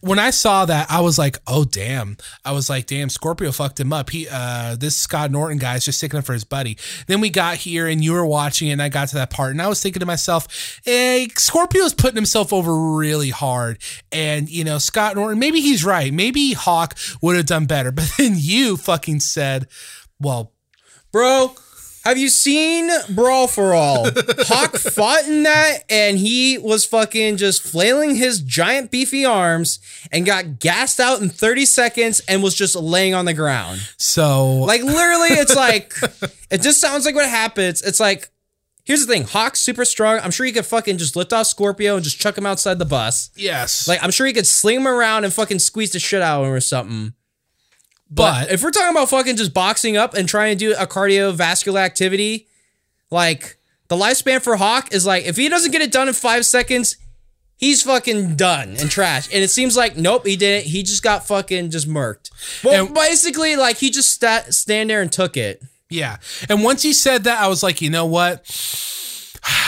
When 0.00 0.18
I 0.18 0.30
saw 0.30 0.64
that, 0.64 0.90
I 0.90 1.00
was 1.00 1.18
like, 1.18 1.38
"Oh 1.46 1.64
damn!" 1.64 2.16
I 2.44 2.52
was 2.52 2.70
like, 2.70 2.86
"Damn, 2.86 3.08
Scorpio 3.08 3.52
fucked 3.52 3.80
him 3.80 3.92
up." 3.92 4.10
He, 4.10 4.28
uh, 4.30 4.76
this 4.76 4.96
Scott 4.96 5.30
Norton 5.30 5.58
guy 5.58 5.76
is 5.76 5.84
just 5.84 5.98
sticking 5.98 6.18
up 6.18 6.24
for 6.24 6.32
his 6.32 6.44
buddy. 6.44 6.78
Then 7.06 7.20
we 7.20 7.30
got 7.30 7.56
here, 7.56 7.86
and 7.86 8.04
you 8.04 8.12
were 8.12 8.26
watching, 8.26 8.70
and 8.70 8.80
I 8.80 8.88
got 8.88 9.08
to 9.08 9.14
that 9.16 9.30
part, 9.30 9.52
and 9.52 9.62
I 9.62 9.68
was 9.68 9.82
thinking 9.82 10.00
to 10.00 10.06
myself, 10.06 10.80
"Hey, 10.84 11.28
Scorpio's 11.36 11.94
putting 11.94 12.16
himself 12.16 12.52
over 12.52 12.96
really 12.96 13.30
hard." 13.30 13.78
And 14.12 14.48
you 14.48 14.64
know, 14.64 14.78
Scott 14.78 15.16
Norton, 15.16 15.38
maybe 15.38 15.60
he's 15.60 15.84
right. 15.84 16.12
Maybe 16.12 16.52
Hawk 16.52 16.96
would 17.20 17.36
have 17.36 17.46
done 17.46 17.66
better. 17.66 17.92
But 17.98 18.12
then 18.16 18.34
you 18.36 18.76
fucking 18.76 19.20
said, 19.20 19.66
"Well, 20.20 20.52
Bro, 21.10 21.54
have 22.08 22.18
you 22.18 22.28
seen 22.28 22.90
Brawl 23.10 23.46
for 23.46 23.74
All? 23.74 24.04
Hawk 24.40 24.76
fought 24.76 25.24
in 25.26 25.44
that 25.44 25.84
and 25.88 26.18
he 26.18 26.58
was 26.58 26.84
fucking 26.84 27.36
just 27.36 27.62
flailing 27.62 28.14
his 28.16 28.40
giant 28.40 28.90
beefy 28.90 29.24
arms 29.24 29.78
and 30.12 30.26
got 30.26 30.58
gassed 30.60 31.00
out 31.00 31.20
in 31.20 31.28
30 31.28 31.64
seconds 31.66 32.20
and 32.28 32.42
was 32.42 32.54
just 32.54 32.74
laying 32.76 33.14
on 33.14 33.24
the 33.24 33.34
ground. 33.34 33.80
so 33.96 34.54
Like 34.56 34.82
literally, 34.82 35.28
it's 35.30 35.54
like 35.68 35.94
it 36.50 36.62
just 36.62 36.80
sounds 36.80 37.04
like 37.06 37.14
what 37.14 37.28
happens. 37.28 37.82
It's 37.82 38.00
like 38.00 38.30
here's 38.84 39.04
the 39.06 39.12
thing: 39.12 39.24
Hawk's 39.24 39.60
super 39.60 39.84
strong. 39.84 40.18
I'm 40.22 40.30
sure 40.30 40.46
he 40.46 40.52
could 40.52 40.66
fucking 40.66 40.98
just 40.98 41.14
lift 41.16 41.32
off 41.32 41.46
Scorpio 41.46 41.94
and 41.96 42.04
just 42.04 42.18
chuck 42.18 42.36
him 42.38 42.46
outside 42.46 42.78
the 42.78 42.84
bus. 42.86 43.30
yes, 43.36 43.86
Like 43.86 44.02
I'm 44.02 44.10
sure 44.10 44.26
he 44.26 44.32
could 44.32 44.46
sling 44.46 44.76
him 44.76 44.88
around 44.88 45.24
and 45.24 45.32
fucking 45.32 45.58
squeeze 45.58 45.92
the 45.92 45.98
shit 45.98 46.22
out 46.22 46.40
of 46.40 46.46
him 46.46 46.52
or 46.52 46.60
something. 46.60 47.12
But, 48.10 48.44
but 48.46 48.52
if 48.52 48.62
we're 48.62 48.70
talking 48.70 48.90
about 48.90 49.10
fucking 49.10 49.36
just 49.36 49.52
boxing 49.52 49.96
up 49.96 50.14
and 50.14 50.28
trying 50.28 50.56
to 50.56 50.58
do 50.58 50.74
a 50.78 50.86
cardiovascular 50.86 51.78
activity, 51.80 52.46
like 53.10 53.58
the 53.88 53.96
lifespan 53.96 54.40
for 54.42 54.56
Hawk 54.56 54.92
is 54.94 55.04
like 55.06 55.24
if 55.26 55.36
he 55.36 55.48
doesn't 55.48 55.72
get 55.72 55.82
it 55.82 55.92
done 55.92 56.08
in 56.08 56.14
five 56.14 56.46
seconds, 56.46 56.96
he's 57.56 57.82
fucking 57.82 58.36
done 58.36 58.76
and 58.78 58.90
trash. 58.90 59.26
And 59.32 59.42
it 59.44 59.50
seems 59.50 59.76
like 59.76 59.96
nope, 59.96 60.26
he 60.26 60.36
didn't. 60.36 60.66
He 60.70 60.82
just 60.82 61.02
got 61.02 61.26
fucking 61.26 61.70
just 61.70 61.88
murked. 61.88 62.30
Well, 62.64 62.86
And- 62.86 62.94
basically, 62.94 63.56
like 63.56 63.76
he 63.76 63.90
just 63.90 64.18
sat, 64.20 64.54
stand 64.54 64.90
there 64.90 65.02
and 65.02 65.12
took 65.12 65.36
it. 65.36 65.62
Yeah. 65.90 66.18
And 66.48 66.62
once 66.62 66.82
he 66.82 66.92
said 66.92 67.24
that, 67.24 67.40
I 67.40 67.48
was 67.48 67.62
like, 67.62 67.80
you 67.80 67.88
know 67.90 68.04
what? 68.06 68.44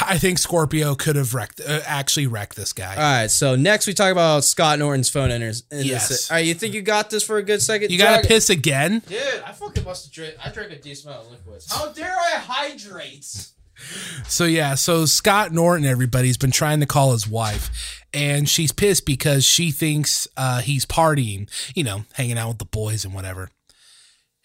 I 0.07 0.19
think 0.19 0.39
Scorpio 0.39 0.95
could 0.95 1.17
have 1.17 1.35
wrecked, 1.35 1.61
uh, 1.61 1.81
actually 1.87 2.27
wrecked 2.27 2.57
this 2.57 2.73
guy. 2.73 2.95
All 2.95 3.03
right, 3.03 3.31
so 3.31 3.57
next 3.57 3.87
we 3.87 3.95
talk 3.95 4.13
about 4.13 4.45
Scott 4.45 4.79
Norton's 4.79 5.09
phone 5.09 5.31
enters. 5.31 5.63
Yes. 5.71 6.31
All 6.31 6.37
right, 6.37 6.45
you 6.45 6.55
think 6.55 6.75
you 6.75 6.83
got 6.83 7.11
this 7.11 7.23
for 7.23 7.39
a 7.39 7.43
good 7.43 7.63
second? 7.63 7.91
you 7.91 7.99
got 7.99 8.23
to 8.23 8.29
piss 8.29 8.51
again? 8.51 9.03
Dude, 9.07 9.19
I 9.45 9.53
fucking 9.53 9.85
must 9.85 10.07
have 10.07 10.13
drank. 10.13 10.35
I 10.45 10.51
drank 10.51 10.73
a 10.73 10.77
decent 10.77 11.07
amount 11.15 11.27
of 11.27 11.33
liquids. 11.33 11.73
How 11.73 11.93
dare 11.93 12.15
I 12.17 12.39
hydrate? 12.39 13.49
So, 14.29 14.45
yeah. 14.45 14.75
So, 14.75 15.07
Scott 15.07 15.53
Norton, 15.53 15.87
everybody's 15.87 16.37
been 16.37 16.51
trying 16.51 16.81
to 16.81 16.87
call 16.87 17.13
his 17.13 17.27
wife, 17.27 18.05
and 18.13 18.49
she's 18.49 18.73
pissed 18.73 19.07
because 19.07 19.45
she 19.45 19.71
thinks 19.71 20.29
uh, 20.37 20.61
he's 20.61 20.85
partying, 20.85 21.49
you 21.75 21.85
know, 21.85 22.05
hanging 22.13 22.37
out 22.37 22.49
with 22.49 22.59
the 22.59 22.67
boys 22.67 23.05
and 23.07 23.15
whatever. 23.15 23.49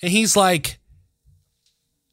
And 0.02 0.12
he's 0.12 0.38
like, 0.38 0.80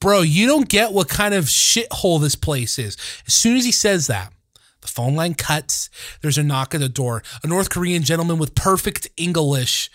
Bro, 0.02 0.22
you 0.22 0.48
don't 0.48 0.68
get 0.68 0.92
what 0.92 1.08
kind 1.08 1.32
of 1.32 1.44
shithole 1.44 2.20
this 2.20 2.34
place 2.34 2.76
is. 2.76 2.96
As 3.24 3.34
soon 3.34 3.56
as 3.56 3.64
he 3.64 3.70
says 3.70 4.08
that, 4.08 4.32
the 4.80 4.88
phone 4.88 5.14
line 5.14 5.34
cuts. 5.34 5.90
There's 6.22 6.36
a 6.36 6.42
knock 6.42 6.74
at 6.74 6.80
the 6.80 6.88
door. 6.88 7.22
A 7.44 7.46
North 7.46 7.70
Korean 7.70 8.02
gentleman 8.02 8.36
with 8.36 8.56
perfect 8.56 9.08
English 9.16 9.92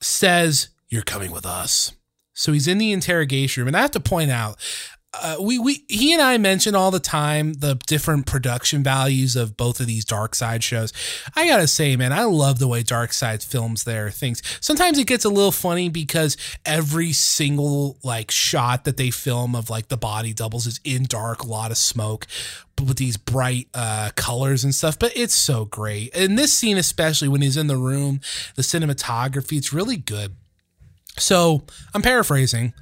says, 0.00 0.68
You're 0.88 1.02
coming 1.02 1.32
with 1.32 1.44
us. 1.44 1.92
So 2.34 2.52
he's 2.52 2.68
in 2.68 2.78
the 2.78 2.92
interrogation 2.92 3.62
room. 3.62 3.66
And 3.66 3.76
I 3.76 3.80
have 3.80 3.90
to 3.90 4.00
point 4.00 4.30
out, 4.30 4.58
uh, 5.14 5.36
we, 5.38 5.58
we 5.58 5.84
he 5.88 6.12
and 6.12 6.22
I 6.22 6.38
mention 6.38 6.74
all 6.74 6.90
the 6.90 6.98
time 6.98 7.52
the 7.54 7.74
different 7.86 8.24
production 8.24 8.82
values 8.82 9.36
of 9.36 9.56
both 9.56 9.78
of 9.78 9.86
these 9.86 10.06
Dark 10.06 10.34
Side 10.34 10.64
shows. 10.64 10.92
I 11.36 11.46
gotta 11.46 11.66
say, 11.66 11.96
man, 11.96 12.12
I 12.12 12.24
love 12.24 12.58
the 12.58 12.68
way 12.68 12.82
Dark 12.82 13.12
Side 13.12 13.42
films 13.42 13.84
their 13.84 14.10
things. 14.10 14.42
Sometimes 14.60 14.98
it 14.98 15.06
gets 15.06 15.26
a 15.26 15.28
little 15.28 15.52
funny 15.52 15.90
because 15.90 16.36
every 16.64 17.12
single 17.12 17.98
like 18.02 18.30
shot 18.30 18.84
that 18.84 18.96
they 18.96 19.10
film 19.10 19.54
of 19.54 19.68
like 19.68 19.88
the 19.88 19.98
body 19.98 20.32
doubles 20.32 20.66
is 20.66 20.80
in 20.82 21.04
dark, 21.04 21.42
a 21.42 21.46
lot 21.46 21.70
of 21.70 21.76
smoke, 21.76 22.26
with 22.80 22.96
these 22.96 23.18
bright 23.18 23.68
uh, 23.74 24.10
colors 24.16 24.64
and 24.64 24.74
stuff. 24.74 24.98
But 24.98 25.12
it's 25.14 25.34
so 25.34 25.66
great. 25.66 26.14
In 26.14 26.36
this 26.36 26.54
scene, 26.54 26.78
especially 26.78 27.28
when 27.28 27.42
he's 27.42 27.58
in 27.58 27.66
the 27.66 27.76
room, 27.76 28.20
the 28.56 28.62
cinematography, 28.62 29.58
it's 29.58 29.74
really 29.74 29.98
good. 29.98 30.36
So 31.18 31.64
I'm 31.92 32.00
paraphrasing, 32.00 32.72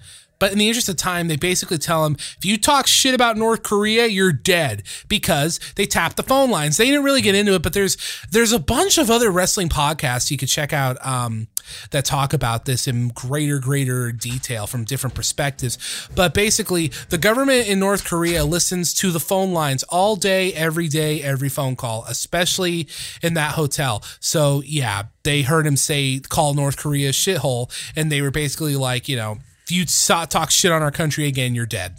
but 0.40 0.50
in 0.50 0.58
the 0.58 0.66
interest 0.66 0.88
of 0.88 0.96
time, 0.96 1.28
they 1.28 1.36
basically 1.36 1.78
tell 1.78 2.04
him 2.04 2.16
if 2.18 2.44
you 2.44 2.58
talk 2.58 2.88
shit 2.88 3.14
about 3.14 3.36
North 3.36 3.62
Korea, 3.62 4.06
you're 4.06 4.32
dead 4.32 4.82
because 5.06 5.60
they 5.76 5.86
tap 5.86 6.16
the 6.16 6.24
phone 6.24 6.50
lines. 6.50 6.78
They 6.78 6.86
didn't 6.86 7.04
really 7.04 7.20
get 7.20 7.36
into 7.36 7.54
it, 7.54 7.62
but 7.62 7.74
there's 7.74 7.96
there's 8.32 8.52
a 8.52 8.58
bunch 8.58 8.98
of 8.98 9.10
other 9.10 9.30
wrestling 9.30 9.68
podcasts 9.68 10.30
you 10.30 10.38
could 10.38 10.48
check 10.48 10.72
out 10.72 11.04
um, 11.06 11.46
that 11.90 12.04
talk 12.04 12.32
about 12.32 12.64
this 12.64 12.88
in 12.88 13.08
greater 13.08 13.58
greater 13.58 14.10
detail 14.10 14.66
from 14.66 14.84
different 14.84 15.14
perspectives. 15.14 16.08
But 16.16 16.34
basically, 16.34 16.90
the 17.10 17.18
government 17.18 17.68
in 17.68 17.78
North 17.78 18.04
Korea 18.04 18.44
listens 18.44 18.94
to 18.94 19.10
the 19.10 19.20
phone 19.20 19.52
lines 19.52 19.82
all 19.84 20.16
day, 20.16 20.52
every 20.54 20.88
day, 20.88 21.22
every 21.22 21.50
phone 21.50 21.76
call, 21.76 22.04
especially 22.08 22.88
in 23.22 23.34
that 23.34 23.52
hotel. 23.52 24.02
So 24.20 24.62
yeah, 24.64 25.04
they 25.22 25.42
heard 25.42 25.66
him 25.66 25.76
say 25.76 26.18
call 26.20 26.54
North 26.54 26.78
Korea 26.78 27.10
shithole, 27.10 27.70
and 27.94 28.10
they 28.10 28.22
were 28.22 28.30
basically 28.30 28.76
like, 28.76 29.06
you 29.06 29.16
know, 29.16 29.38
if 29.70 29.76
you 29.76 29.84
talk 30.26 30.50
shit 30.50 30.72
on 30.72 30.82
our 30.82 30.90
country 30.90 31.26
again, 31.26 31.54
you're 31.54 31.66
dead. 31.66 31.96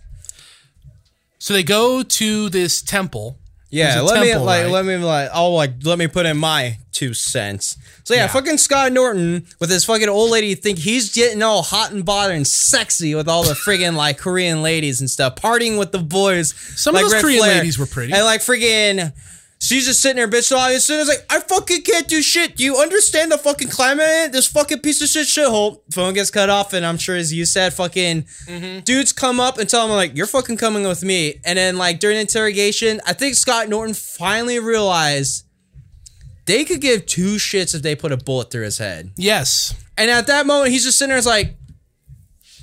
So 1.39 1.53
they 1.53 1.64
go 1.64 2.03
to 2.03 2.49
this 2.49 2.81
temple. 2.81 3.38
Yeah, 3.69 4.02
let 4.02 4.19
me 4.22 4.35
like 4.35 4.64
right? 4.64 4.69
let 4.72 4.85
me 4.85 4.98
like 4.98 5.30
oh 5.34 5.53
like 5.53 5.76
let 5.85 5.98
me 5.98 6.07
put 6.07 6.26
in 6.26 6.35
my 6.35 6.77
two 6.91 7.14
cents. 7.14 7.77
So 8.03 8.14
yeah, 8.14 8.22
Yeah. 8.23 8.27
fucking 8.27 8.57
Scott 8.57 8.91
Norton 8.91 9.45
with 9.61 9.69
his 9.69 9.85
fucking 9.85 10.10
old 10.10 10.30
lady 10.30 10.56
think 10.56 10.77
he's 10.77 11.15
getting 11.15 11.41
all 11.41 11.64
hot 11.64 11.91
and 11.93 12.03
bothered 12.03 12.35
and 12.35 12.45
sexy 12.45 13.15
with 13.15 13.30
all 13.30 13.43
the 13.43 13.53
friggin' 13.53 13.95
like 13.95 14.18
Korean 14.18 14.61
ladies 14.61 14.99
and 14.99 15.10
stuff, 15.10 15.35
partying 15.35 15.80
with 15.80 15.93
the 15.93 15.99
boys. 15.99 16.53
Some 16.53 16.95
of 16.95 17.02
those 17.02 17.14
Ric 17.14 17.22
Korean 17.22 17.39
Flair. 17.39 17.56
ladies 17.60 17.80
were 17.80 17.85
pretty. 17.85 18.11
And 18.11 18.26
like 18.26 18.41
friggin' 18.41 19.14
She's 19.63 19.85
just 19.85 20.01
sitting 20.01 20.15
there 20.17 20.27
bitching 20.27 20.57
all 20.57 20.69
as 20.69 20.83
soon 20.83 20.99
as 21.01 21.07
like 21.07 21.23
I 21.29 21.39
fucking 21.39 21.83
can't 21.83 22.07
do 22.07 22.23
shit. 22.23 22.57
Do 22.57 22.63
you 22.63 22.77
understand 22.77 23.31
the 23.31 23.38
fucking 23.38 23.67
climate? 23.69 24.31
This 24.31 24.47
fucking 24.47 24.79
piece 24.79 25.01
of 25.03 25.07
shit 25.07 25.27
shithole. 25.27 25.81
Phone 25.93 26.15
gets 26.15 26.31
cut 26.31 26.49
off, 26.49 26.73
and 26.73 26.83
I'm 26.83 26.97
sure 26.97 27.15
as 27.15 27.31
you 27.31 27.45
said, 27.45 27.71
fucking 27.73 28.23
Mm-hmm. 28.47 28.79
dudes 28.79 29.11
come 29.13 29.39
up 29.39 29.59
and 29.59 29.69
tell 29.69 29.85
him 29.85 29.91
like 29.91 30.17
you're 30.17 30.25
fucking 30.25 30.57
coming 30.57 30.83
with 30.88 31.03
me. 31.03 31.39
And 31.45 31.59
then 31.59 31.77
like 31.77 31.99
during 31.99 32.17
interrogation, 32.17 33.01
I 33.05 33.13
think 33.13 33.35
Scott 33.35 33.69
Norton 33.69 33.93
finally 33.93 34.57
realized 34.57 35.45
they 36.47 36.65
could 36.65 36.81
give 36.81 37.05
two 37.05 37.35
shits 37.35 37.75
if 37.75 37.83
they 37.83 37.95
put 37.95 38.11
a 38.11 38.17
bullet 38.17 38.49
through 38.49 38.63
his 38.63 38.79
head. 38.79 39.11
Yes. 39.15 39.75
And 39.95 40.09
at 40.09 40.25
that 40.25 40.47
moment, 40.47 40.71
he's 40.71 40.83
just 40.83 40.97
sitting 40.97 41.09
there, 41.09 41.17
it's 41.19 41.27
like, 41.27 41.55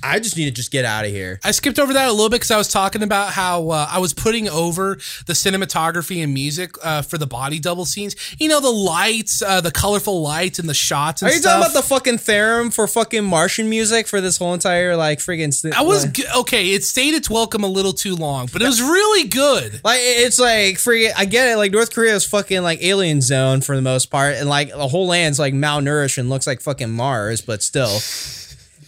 I 0.03 0.19
just 0.19 0.37
need 0.37 0.45
to 0.45 0.51
just 0.51 0.71
get 0.71 0.85
out 0.85 1.05
of 1.05 1.11
here. 1.11 1.39
I 1.43 1.51
skipped 1.51 1.79
over 1.79 1.93
that 1.93 2.07
a 2.07 2.11
little 2.11 2.29
bit 2.29 2.37
because 2.37 2.51
I 2.51 2.57
was 2.57 2.71
talking 2.71 3.03
about 3.03 3.31
how 3.33 3.69
uh, 3.69 3.87
I 3.89 3.99
was 3.99 4.13
putting 4.13 4.47
over 4.49 4.95
the 5.25 5.33
cinematography 5.33 6.23
and 6.23 6.33
music 6.33 6.75
uh, 6.83 7.01
for 7.01 7.17
the 7.17 7.27
body 7.27 7.59
double 7.59 7.85
scenes. 7.85 8.15
You 8.39 8.47
know, 8.49 8.59
the 8.61 8.69
lights, 8.71 9.41
uh, 9.41 9.61
the 9.61 9.71
colorful 9.71 10.21
lights, 10.21 10.59
and 10.59 10.69
the 10.69 10.73
shots. 10.73 11.21
And 11.21 11.29
Are 11.29 11.33
you 11.33 11.39
stuff. 11.41 11.59
talking 11.59 11.71
about 11.71 11.81
the 11.81 11.87
fucking 11.87 12.15
theremin 12.17 12.73
for 12.73 12.87
fucking 12.87 13.23
Martian 13.23 13.69
music 13.69 14.07
for 14.07 14.21
this 14.21 14.37
whole 14.37 14.53
entire 14.53 14.95
like 14.95 15.19
friggin' 15.19 15.53
st- 15.53 15.73
I 15.77 15.81
was 15.81 16.05
g- 16.05 16.23
okay. 16.37 16.69
It 16.73 16.83
stayed 16.83 17.13
its 17.13 17.29
welcome 17.29 17.63
a 17.63 17.67
little 17.67 17.93
too 17.93 18.15
long, 18.15 18.47
but 18.51 18.61
it 18.61 18.65
was 18.65 18.81
really 18.81 19.27
good. 19.27 19.81
like 19.83 19.99
it's 20.01 20.39
like 20.39 20.75
friggin' 20.75 21.11
I 21.17 21.25
get 21.25 21.49
it. 21.49 21.57
Like 21.57 21.71
North 21.71 21.93
Korea 21.93 22.15
is 22.15 22.25
fucking 22.25 22.61
like 22.61 22.81
alien 22.83 23.21
zone 23.21 23.61
for 23.61 23.75
the 23.75 23.81
most 23.81 24.07
part, 24.07 24.35
and 24.35 24.47
like 24.47 24.69
the 24.69 24.87
whole 24.87 25.07
land's 25.07 25.39
like 25.39 25.53
malnourished 25.53 26.17
and 26.17 26.29
looks 26.29 26.47
like 26.47 26.61
fucking 26.61 26.89
Mars, 26.89 27.41
but 27.41 27.61
still. 27.63 27.99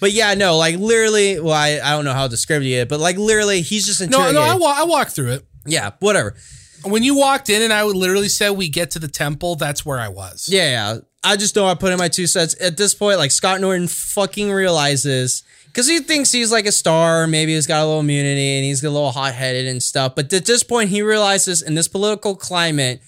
But 0.01 0.11
yeah, 0.11 0.33
no, 0.33 0.57
like 0.57 0.75
literally. 0.77 1.39
Well, 1.39 1.53
I, 1.53 1.79
I 1.81 1.91
don't 1.91 2.03
know 2.03 2.11
how 2.13 2.23
to 2.23 2.29
describe 2.29 2.63
it, 2.63 2.89
but 2.89 2.99
like 2.99 3.17
literally, 3.17 3.61
he's 3.61 3.85
just 3.85 4.01
No, 4.01 4.05
interrogating. 4.27 4.35
no, 4.35 4.41
I, 4.41 4.55
wa- 4.55 4.75
I 4.79 4.83
walked 4.83 5.11
through 5.11 5.31
it. 5.31 5.45
yeah, 5.65 5.91
whatever. 5.99 6.35
When 6.83 7.03
you 7.03 7.15
walked 7.15 7.49
in 7.49 7.61
and 7.61 7.71
I 7.71 7.83
would 7.85 7.95
literally 7.95 8.27
said 8.27 8.49
we 8.51 8.67
get 8.67 8.91
to 8.91 8.99
the 8.99 9.07
temple, 9.07 9.55
that's 9.55 9.85
where 9.85 9.99
I 9.99 10.07
was. 10.09 10.49
Yeah, 10.51 10.69
yeah. 10.95 10.97
I 11.23 11.37
just 11.37 11.55
know 11.55 11.67
I 11.67 11.75
put 11.75 11.91
in 11.93 11.99
my 11.99 12.07
two 12.07 12.25
cents. 12.25 12.55
At 12.59 12.75
this 12.77 12.95
point, 12.95 13.19
like 13.19 13.29
Scott 13.31 13.61
Norton 13.61 13.87
fucking 13.87 14.51
realizes 14.51 15.43
because 15.67 15.87
he 15.87 15.99
thinks 15.99 16.31
he's 16.31 16.51
like 16.51 16.65
a 16.65 16.71
star, 16.71 17.27
maybe 17.27 17.53
he's 17.53 17.67
got 17.67 17.83
a 17.83 17.85
little 17.85 17.99
immunity 17.99 18.55
and 18.57 18.65
he's 18.65 18.83
a 18.83 18.89
little 18.89 19.11
hot 19.11 19.35
headed 19.35 19.67
and 19.67 19.83
stuff. 19.83 20.15
But 20.15 20.33
at 20.33 20.45
this 20.45 20.63
point, 20.63 20.89
he 20.89 21.03
realizes 21.03 21.61
in 21.61 21.75
this 21.75 21.87
political 21.87 22.35
climate, 22.35 23.01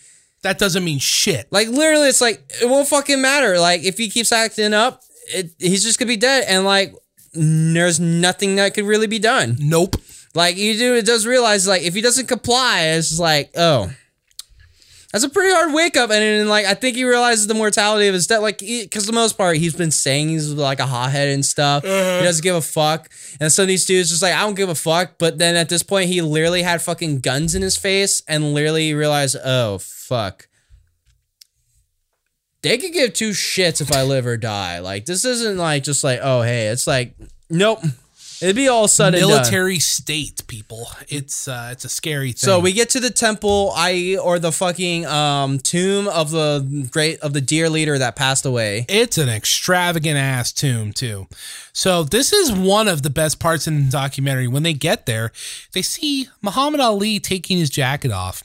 That 0.44 0.60
doesn't 0.60 0.84
mean 0.84 1.00
shit. 1.00 1.48
like 1.52 1.70
literally, 1.70 2.08
it's 2.10 2.22
like 2.22 2.44
it 2.62 2.70
won't 2.70 2.88
fucking 2.88 3.20
matter. 3.20 3.58
Like 3.60 3.84
if 3.84 3.98
he 3.98 4.10
keeps 4.12 4.32
acting 4.32 4.76
up, 4.76 5.02
it, 5.28 5.52
he's 5.60 5.84
just 5.84 6.00
gonna 6.00 6.10
be 6.10 6.18
dead. 6.18 6.46
And 6.48 6.66
like 6.66 6.94
there's 7.34 8.00
nothing 8.00 8.56
that 8.58 8.74
could 8.74 8.86
really 8.86 9.08
be 9.08 9.20
done. 9.20 9.58
Nope. 9.60 9.96
Like 10.36 10.58
you 10.58 10.78
do, 10.78 10.96
it 10.96 11.06
does 11.06 11.26
realize 11.26 11.68
like 11.68 11.84
if 11.84 11.94
he 11.94 12.02
doesn't 12.02 12.28
comply, 12.28 12.82
it's 12.82 13.20
like 13.20 13.52
oh. 13.56 13.92
That's 15.12 15.24
a 15.24 15.30
pretty 15.30 15.54
hard 15.54 15.72
wake 15.76 15.96
up, 15.96 16.10
and 16.10 16.22
then 16.22 16.50
like 16.50 16.66
I 16.66 16.74
think 16.74 16.96
he 16.96 17.04
realizes 17.04 17.46
the 17.46 17.54
mortality 17.54 18.08
of 18.08 18.16
his 18.16 18.26
death. 18.26 18.42
Like, 18.42 18.58
because 18.58 19.06
the 19.06 19.14
most 19.14 19.38
part, 19.38 19.58
he's 19.58 19.76
been 19.76 19.92
saying 19.92 20.30
he's 20.30 20.52
like 20.52 20.80
a 20.80 20.88
hothead 20.88 21.28
and 21.28 21.46
stuff. 21.46 21.84
He 21.84 21.90
uh-huh. 21.90 22.24
doesn't 22.24 22.42
give 22.42 22.56
a 22.56 22.62
fuck, 22.62 23.12
and 23.40 23.52
some 23.52 23.62
of 23.62 23.68
these 23.68 23.86
dudes 23.86 24.10
just 24.10 24.24
like 24.24 24.34
I 24.34 24.40
don't 24.40 24.56
give 24.56 24.70
a 24.70 24.76
fuck. 24.76 25.20
But 25.20 25.38
then 25.38 25.56
at 25.56 25.70
this 25.70 25.84
point, 25.84 26.10
he 26.10 26.24
literally 26.24 26.64
had 26.64 26.82
fucking 26.82 27.20
guns 27.20 27.54
in 27.54 27.62
his 27.62 27.78
face, 27.78 28.24
and 28.28 28.56
literally 28.56 28.96
realized, 28.96 29.38
oh 29.46 29.78
fuck, 29.78 30.48
they 32.64 32.78
could 32.78 32.94
give 32.94 33.14
two 33.14 33.32
shits 33.32 33.82
if 33.82 33.92
I 33.92 34.04
live 34.04 34.26
or 34.26 34.38
die. 34.38 34.80
Like 34.80 35.06
this 35.06 35.24
isn't 35.26 35.58
like 35.58 35.84
just 35.84 36.04
like 36.04 36.20
oh 36.24 36.42
hey, 36.42 36.68
it's 36.68 36.88
like 36.88 37.16
nope. 37.50 37.80
It'd 38.42 38.58
be 38.58 38.68
all 38.68 38.90
sudden 38.90 39.22
done. 39.22 39.30
Military 39.30 39.80
state, 39.80 40.46
people. 40.48 40.90
It's 41.08 41.48
uh, 41.48 41.70
it's 41.72 41.86
a 41.86 41.90
scary 41.90 42.34
thing. 42.34 42.40
So 42.40 42.60
we 42.60 42.74
get 42.74 42.90
to 42.90 43.00
the 43.00 43.10
temple, 43.10 43.72
I 43.74 44.18
or 44.22 44.38
the 44.38 44.52
fucking 44.52 45.06
um, 45.06 45.60
tomb 45.60 46.10
of 46.10 46.32
the 46.32 46.88
great 46.92 47.22
of 47.22 47.32
the 47.32 47.40
deer 47.40 47.70
leader 47.70 47.98
that 47.98 48.18
passed 48.18 48.46
away. 48.46 48.86
It's 48.90 49.18
an 49.18 49.30
extravagant 49.30 50.18
ass 50.18 50.52
tomb 50.52 50.92
too. 50.92 51.28
So 51.72 52.04
this 52.04 52.34
is 52.34 52.52
one 52.52 52.90
of 52.90 53.04
the 53.04 53.10
best 53.10 53.40
parts 53.40 53.66
in 53.66 53.86
the 53.86 53.92
documentary. 53.92 54.50
When 54.50 54.64
they 54.64 54.74
get 54.74 55.06
there, 55.06 55.32
they 55.72 55.82
see 55.82 56.28
Muhammad 56.42 56.82
Ali 56.82 57.22
taking 57.22 57.58
his 57.58 57.70
jacket 57.70 58.12
off. 58.12 58.44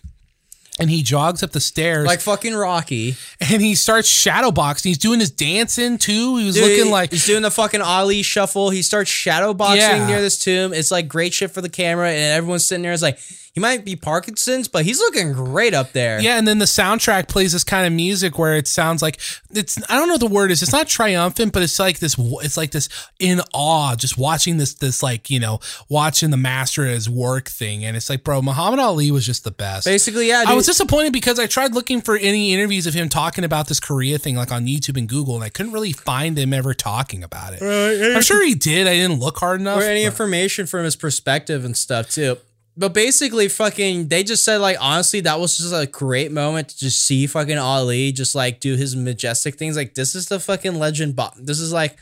And 0.80 0.88
he 0.90 1.02
jogs 1.02 1.42
up 1.42 1.50
the 1.50 1.60
stairs 1.60 2.06
Like 2.06 2.20
fucking 2.20 2.54
Rocky. 2.54 3.16
and 3.40 3.60
he 3.60 3.74
starts 3.74 4.08
shadow 4.08 4.50
boxing. 4.52 4.90
He's 4.90 4.98
doing 4.98 5.18
his 5.20 5.30
dancing 5.30 5.98
too. 5.98 6.36
He 6.36 6.44
was 6.46 6.54
Dude, 6.54 6.64
looking 6.70 6.92
like 6.92 7.10
he's 7.10 7.26
doing 7.26 7.42
the 7.42 7.50
fucking 7.50 7.80
Ali 7.80 8.22
shuffle. 8.22 8.70
He 8.70 8.82
starts 8.82 9.10
shadow 9.10 9.52
boxing 9.54 9.78
Yeah. 9.80 10.06
near 10.06 10.20
this 10.20 10.38
tomb. 10.38 10.72
It's 10.72 10.90
like 10.90 11.08
great 11.08 11.34
shit 11.34 11.50
for 11.50 11.60
the 11.60 11.68
camera, 11.68 12.10
and 12.10 12.32
everyone's 12.34 12.64
sitting 12.66 12.82
there. 12.82 12.92
It's 12.92 13.02
like 13.02 13.18
he 13.52 13.60
might 13.60 13.84
be 13.84 13.96
Parkinson's, 13.96 14.68
but 14.68 14.84
he's 14.84 15.00
looking 15.00 15.32
great 15.32 15.74
up 15.74 15.92
there. 15.92 16.20
Yeah, 16.20 16.38
and 16.38 16.46
then 16.46 16.58
the 16.58 16.64
soundtrack 16.64 17.28
plays 17.28 17.52
this 17.52 17.64
kind 17.64 17.86
of 17.86 17.92
music 17.92 18.38
where 18.38 18.56
it 18.56 18.68
sounds 18.68 19.02
like 19.02 19.18
it's 19.50 19.78
I 19.90 19.96
don't 19.96 20.08
know 20.08 20.14
what 20.14 20.20
the 20.20 20.26
word 20.26 20.50
is. 20.50 20.62
It's 20.62 20.72
not 20.72 20.86
triumphant, 20.86 21.52
but 21.52 21.62
it's 21.62 21.78
like 21.78 21.98
this 21.98 22.16
it's 22.18 22.56
like 22.56 22.70
this 22.70 22.88
in 23.18 23.40
awe 23.52 23.96
just 23.96 24.16
watching 24.18 24.58
this 24.58 24.74
this 24.74 25.02
like, 25.02 25.30
you 25.30 25.40
know, 25.40 25.60
watching 25.88 26.30
the 26.30 26.36
master 26.36 26.84
at 26.84 26.94
his 26.94 27.08
work 27.10 27.48
thing 27.48 27.84
and 27.84 27.96
it's 27.96 28.08
like, 28.08 28.22
bro, 28.24 28.42
Muhammad 28.42 28.78
Ali 28.78 29.10
was 29.10 29.26
just 29.26 29.44
the 29.44 29.50
best. 29.50 29.86
Basically, 29.86 30.28
yeah. 30.28 30.44
I 30.46 30.54
was 30.54 30.66
dude. 30.66 30.72
disappointed 30.72 31.12
because 31.12 31.38
I 31.38 31.46
tried 31.46 31.74
looking 31.74 32.00
for 32.00 32.16
any 32.16 32.52
interviews 32.54 32.86
of 32.86 32.94
him 32.94 33.08
talking 33.08 33.44
about 33.44 33.68
this 33.68 33.80
Korea 33.80 34.18
thing 34.18 34.36
like 34.36 34.52
on 34.52 34.66
YouTube 34.66 34.96
and 34.96 35.08
Google 35.08 35.34
and 35.34 35.44
I 35.44 35.48
couldn't 35.48 35.72
really 35.72 35.92
find 35.92 36.38
him 36.38 36.52
ever 36.52 36.74
talking 36.74 37.24
about 37.24 37.54
it. 37.54 37.62
I'm 37.62 38.22
sure 38.22 38.44
he 38.44 38.54
did. 38.54 38.86
I 38.86 38.94
didn't 38.94 39.18
look 39.20 39.38
hard 39.38 39.60
enough. 39.60 39.80
or 39.80 39.84
any 39.84 40.02
but- 40.04 40.06
information 40.12 40.66
from 40.66 40.84
his 40.84 40.96
perspective 40.96 41.64
and 41.64 41.76
stuff 41.76 42.10
too. 42.10 42.36
But 42.78 42.94
basically, 42.94 43.48
fucking, 43.48 44.06
they 44.06 44.22
just 44.22 44.44
said 44.44 44.58
like 44.58 44.76
honestly, 44.80 45.20
that 45.22 45.40
was 45.40 45.58
just 45.58 45.74
a 45.74 45.86
great 45.86 46.30
moment 46.30 46.68
to 46.68 46.78
just 46.78 47.04
see 47.04 47.26
fucking 47.26 47.58
Ali 47.58 48.12
just 48.12 48.36
like 48.36 48.60
do 48.60 48.76
his 48.76 48.94
majestic 48.94 49.56
things. 49.56 49.76
Like 49.76 49.94
this 49.94 50.14
is 50.14 50.28
the 50.28 50.38
fucking 50.38 50.76
legend. 50.76 51.16
Bo- 51.16 51.32
this 51.36 51.58
is 51.58 51.72
like 51.72 51.98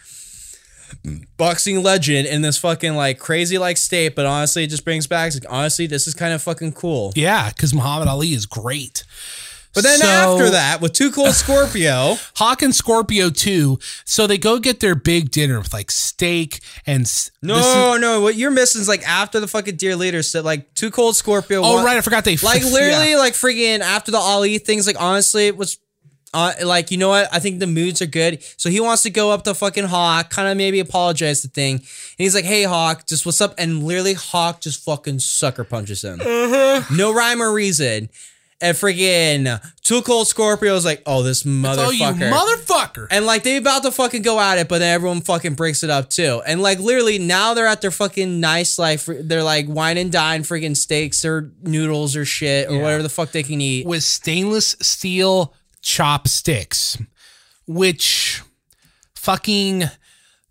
boxing 1.39 1.83
legend 1.83 2.27
in 2.27 2.43
this 2.43 2.59
fucking 2.59 2.95
like 2.95 3.19
crazy 3.19 3.57
like 3.57 3.79
state. 3.79 4.15
But 4.15 4.27
honestly, 4.27 4.65
it 4.65 4.71
just 4.71 4.85
brings 4.85 5.07
back 5.07 5.33
like 5.33 5.45
honestly, 5.49 5.87
this 5.87 6.07
is 6.07 6.13
kind 6.13 6.35
of 6.35 6.43
fucking 6.43 6.73
cool. 6.73 7.13
yeah, 7.17 7.49
because 7.49 7.73
Muhammad 7.73 8.09
Ali 8.09 8.35
is 8.35 8.45
great. 8.45 9.05
But 9.77 9.85
then 9.85 9.99
So- 10.01 10.07
after 10.07 10.51
that, 10.51 10.81
with 10.81 10.93
Too 10.95 11.11
Cold 11.13 11.35
Scorpio, 11.35 12.17
Hawk 12.37 12.63
and 12.63 12.75
Scorpio 12.75 13.31
too. 13.31 13.79
So 14.05 14.27
they 14.27 14.39
go 14.39 14.59
get 14.59 14.81
their 14.81 14.95
big 14.97 15.31
dinner 15.31 15.59
with 15.59 15.73
like 15.73 15.91
steak 15.91 16.61
and 16.87 17.03
no, 17.43 17.95
is- 17.95 18.01
no, 18.01 18.21
what 18.23 18.35
you're 18.35 18.51
missing 18.51 18.81
is 18.81 18.89
like 18.89 19.07
after 19.07 19.39
the 19.39 19.47
fucking 19.47 19.77
dear 19.77 19.95
leader 19.95 20.23
said 20.23 20.45
like 20.45 20.73
Too 20.75 20.91
Cold 20.91 21.15
Scorpio. 21.15 21.61
oh 21.63 21.75
won- 21.75 21.85
right, 21.85 21.97
I 21.97 22.01
forgot 22.01 22.25
they 22.25 22.37
like 22.39 22.63
literally 22.65 23.11
yeah. 23.13 23.19
like 23.19 23.35
freaking 23.35 23.81
after 23.81 24.11
the 24.11 24.19
Ali 24.19 24.59
things 24.59 24.87
like 24.87 25.01
honestly 25.01 25.47
it 25.47 25.57
was 25.57 25.79
uh, 26.35 26.53
like 26.65 26.91
you 26.91 26.99
know 26.99 27.09
what 27.11 27.29
I 27.33 27.39
think 27.39 27.61
the 27.61 27.67
moods 27.67 28.03
are 28.03 28.07
good 28.07 28.43
so 28.59 28.69
he 28.69 28.81
wants 28.81 29.03
to 29.05 29.11
go 29.11 29.31
up 29.31 29.45
to 29.45 29.55
fucking 29.55 29.85
Hawk 29.85 30.29
kind 30.29 30.49
of 30.49 30.57
maybe 30.57 30.81
apologize 30.81 31.41
to 31.43 31.49
thing 31.49 31.77
and 31.77 31.85
he's 32.19 32.35
like 32.35 32.45
hey 32.45 32.65
Hawk 32.65 33.07
just 33.07 33.25
what's 33.25 33.41
up 33.41 33.55
and 33.57 33.83
literally 33.85 34.15
Hawk 34.15 34.61
just 34.61 34.85
fucking 34.85 35.21
sucker 35.21 35.65
punches 35.65 36.03
him 36.03 36.19
no 36.95 37.15
rhyme 37.15 37.41
or 37.41 37.53
reason 37.53 38.11
and 38.61 38.77
freaking 38.77 39.61
Too 39.83 40.01
Cold 40.03 40.27
Scorpio 40.29 40.75
is 40.77 40.85
like 40.85 41.03
oh 41.05 41.23
this 41.23 41.45
you 41.45 41.53
motherfucker 41.53 42.31
motherfucker! 42.33 43.07
and 43.11 43.27
like 43.27 43.43
they 43.43 43.57
about 43.59 43.83
to 43.83 43.91
fucking 43.93 44.23
go 44.23 44.41
at 44.41 44.59
it, 44.59 44.69
but 44.69 44.79
then 44.79 44.95
everyone 44.95 45.21
fucking 45.21 45.55
breaks 45.55 45.83
it 45.83 45.91
up 45.91 46.09
too. 46.11 46.41
And 46.47 46.63
like 46.63 46.79
literally 46.79 47.19
now 47.19 47.53
they're 47.55 47.67
at 47.67 47.81
their 47.83 47.91
fucking 47.91 48.41
nice 48.41 48.79
life. 48.79 49.09
They're 49.09 49.43
like 49.43 49.67
wine 49.69 49.99
and 49.99 50.11
dine 50.11 50.43
freaking 50.43 50.77
steaks 50.77 51.25
or 51.25 51.53
noodles 51.63 52.17
or 52.17 52.25
shit 52.25 52.69
or 52.71 52.77
Yeah. 52.77 52.83
whatever 52.83 53.03
the 53.03 53.09
fuck 53.11 53.33
they 53.33 53.43
can 53.43 53.61
eat. 53.61 53.87
with 53.87 54.03
stainless 54.03 54.75
steel 54.81 55.55
chopsticks, 55.83 56.97
which 57.67 58.43
fucking. 59.15 59.85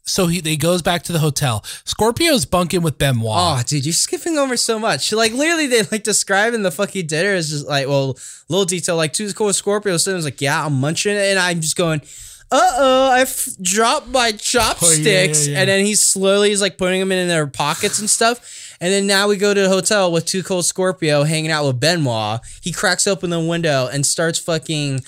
So 0.08 0.28
he 0.28 0.40
they 0.40 0.56
goes 0.56 0.82
back 0.84 1.02
to 1.04 1.12
the 1.14 1.20
hotel. 1.20 1.64
Scorpio's 1.84 2.46
bunking 2.46 2.84
with 2.84 2.98
Benoit. 3.00 3.26
Oh, 3.28 3.62
dude, 3.66 3.86
you're 3.86 3.94
skipping 3.94 4.38
over 4.38 4.56
so 4.56 4.78
much. 4.78 5.12
Like 5.12 5.34
literally, 5.34 5.66
they 5.68 5.82
like 5.92 6.04
describing 6.04 6.62
the 6.62 6.72
fucking 6.72 7.08
dinner 7.08 7.34
is 7.34 7.50
just 7.50 7.68
like, 7.68 7.88
well, 7.88 8.18
little 8.48 8.66
detail. 8.66 8.96
Like 8.98 9.14
two 9.14 9.34
cool 9.34 9.52
Scorpio 9.52 9.98
sitting 9.98 10.16
was 10.18 10.26
like, 10.26 10.42
yeah, 10.42 10.66
I'm 10.66 10.74
munching, 10.80 11.18
and 11.18 11.40
I'm 11.40 11.60
just 11.60 11.76
going, 11.76 12.02
uh 12.52 12.72
oh, 12.78 13.10
I 13.12 13.22
f- 13.22 13.48
dropped 13.60 14.08
my 14.10 14.32
chopsticks, 14.34 15.48
Oh, 15.48 15.52
yeah. 15.52 15.60
and 15.62 15.70
then 15.70 15.84
he 15.86 15.96
slowly 15.96 16.52
is 16.52 16.62
like 16.62 16.78
putting 16.78 17.00
them 17.00 17.12
in 17.12 17.28
their 17.28 17.48
pockets 17.48 17.98
and 18.00 18.08
stuff. 18.10 18.78
And 18.80 18.94
then 18.94 19.08
now 19.08 19.28
we 19.28 19.38
go 19.38 19.54
to 19.56 19.62
the 19.62 19.70
hotel 19.70 20.12
with 20.12 20.26
Too 20.26 20.44
Cold 20.44 20.66
Scorpio 20.66 21.24
hanging 21.24 21.50
out 21.50 21.66
with 21.66 21.80
Benoit. 21.80 22.42
He 22.62 22.72
cracks 22.72 23.08
open 23.08 23.32
the 23.32 23.40
window 23.40 23.88
and 23.92 24.06
starts 24.06 24.38
fucking 24.38 25.00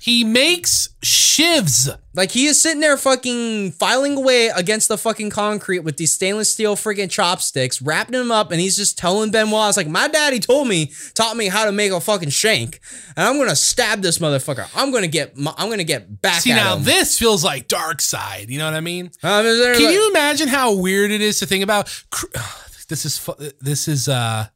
He 0.00 0.24
makes 0.24 0.88
shivs. 1.02 1.94
like 2.14 2.30
he 2.30 2.46
is 2.46 2.60
sitting 2.60 2.80
there 2.80 2.96
fucking 2.96 3.72
filing 3.72 4.16
away 4.16 4.48
against 4.48 4.88
the 4.88 4.96
fucking 4.96 5.28
concrete 5.30 5.80
with 5.80 5.98
these 5.98 6.12
stainless 6.12 6.50
steel 6.50 6.74
freaking 6.74 7.10
chopsticks, 7.10 7.82
wrapping 7.82 8.12
them 8.12 8.32
up, 8.32 8.50
and 8.50 8.60
he's 8.60 8.76
just 8.76 8.96
telling 8.96 9.30
Benoit, 9.30 9.68
"It's 9.68 9.76
like 9.76 9.86
my 9.88 10.08
daddy 10.08 10.40
told 10.40 10.68
me, 10.68 10.90
taught 11.14 11.36
me 11.36 11.48
how 11.48 11.66
to 11.66 11.72
make 11.72 11.92
a 11.92 12.00
fucking 12.00 12.30
shank, 12.30 12.80
and 13.16 13.28
I'm 13.28 13.38
gonna 13.38 13.54
stab 13.54 14.00
this 14.00 14.18
motherfucker. 14.18 14.66
I'm 14.74 14.90
gonna 14.90 15.06
get, 15.06 15.36
my, 15.36 15.52
I'm 15.58 15.68
gonna 15.68 15.84
get 15.84 16.22
back 16.22 16.40
See 16.40 16.50
now 16.54 16.76
him." 16.76 16.84
this 16.84 17.18
feels 17.18 17.44
like 17.44 17.68
dark 17.68 18.00
side. 18.00 18.48
You 18.48 18.58
know 18.58 18.64
what 18.64 18.74
I 18.74 18.80
mean? 18.80 19.06
Um, 19.22 19.44
Can 19.44 19.72
like- 19.74 19.78
you 19.94 20.10
imagine 20.10 20.48
how 20.48 20.74
weird 20.74 21.10
it 21.10 21.20
is 21.20 21.38
to 21.40 21.46
think 21.46 21.62
about? 21.62 21.88
This 22.88 23.04
is 23.04 23.30
this 23.60 23.86
is 23.86 24.08
uh 24.08 24.46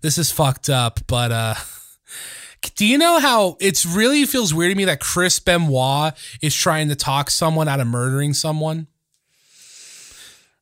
this 0.00 0.16
is 0.16 0.30
fucked 0.30 0.70
up, 0.70 1.00
but 1.08 1.32
uh 1.32 1.54
do 2.76 2.86
you 2.86 2.98
know 2.98 3.18
how 3.18 3.56
it's 3.60 3.84
really 3.86 4.24
feels 4.24 4.52
weird 4.54 4.70
to 4.72 4.76
me 4.76 4.84
that 4.86 5.00
Chris 5.00 5.38
Benoit 5.38 6.14
is 6.42 6.54
trying 6.54 6.88
to 6.88 6.96
talk 6.96 7.30
someone 7.30 7.68
out 7.68 7.80
of 7.80 7.86
murdering 7.86 8.34
someone? 8.34 8.86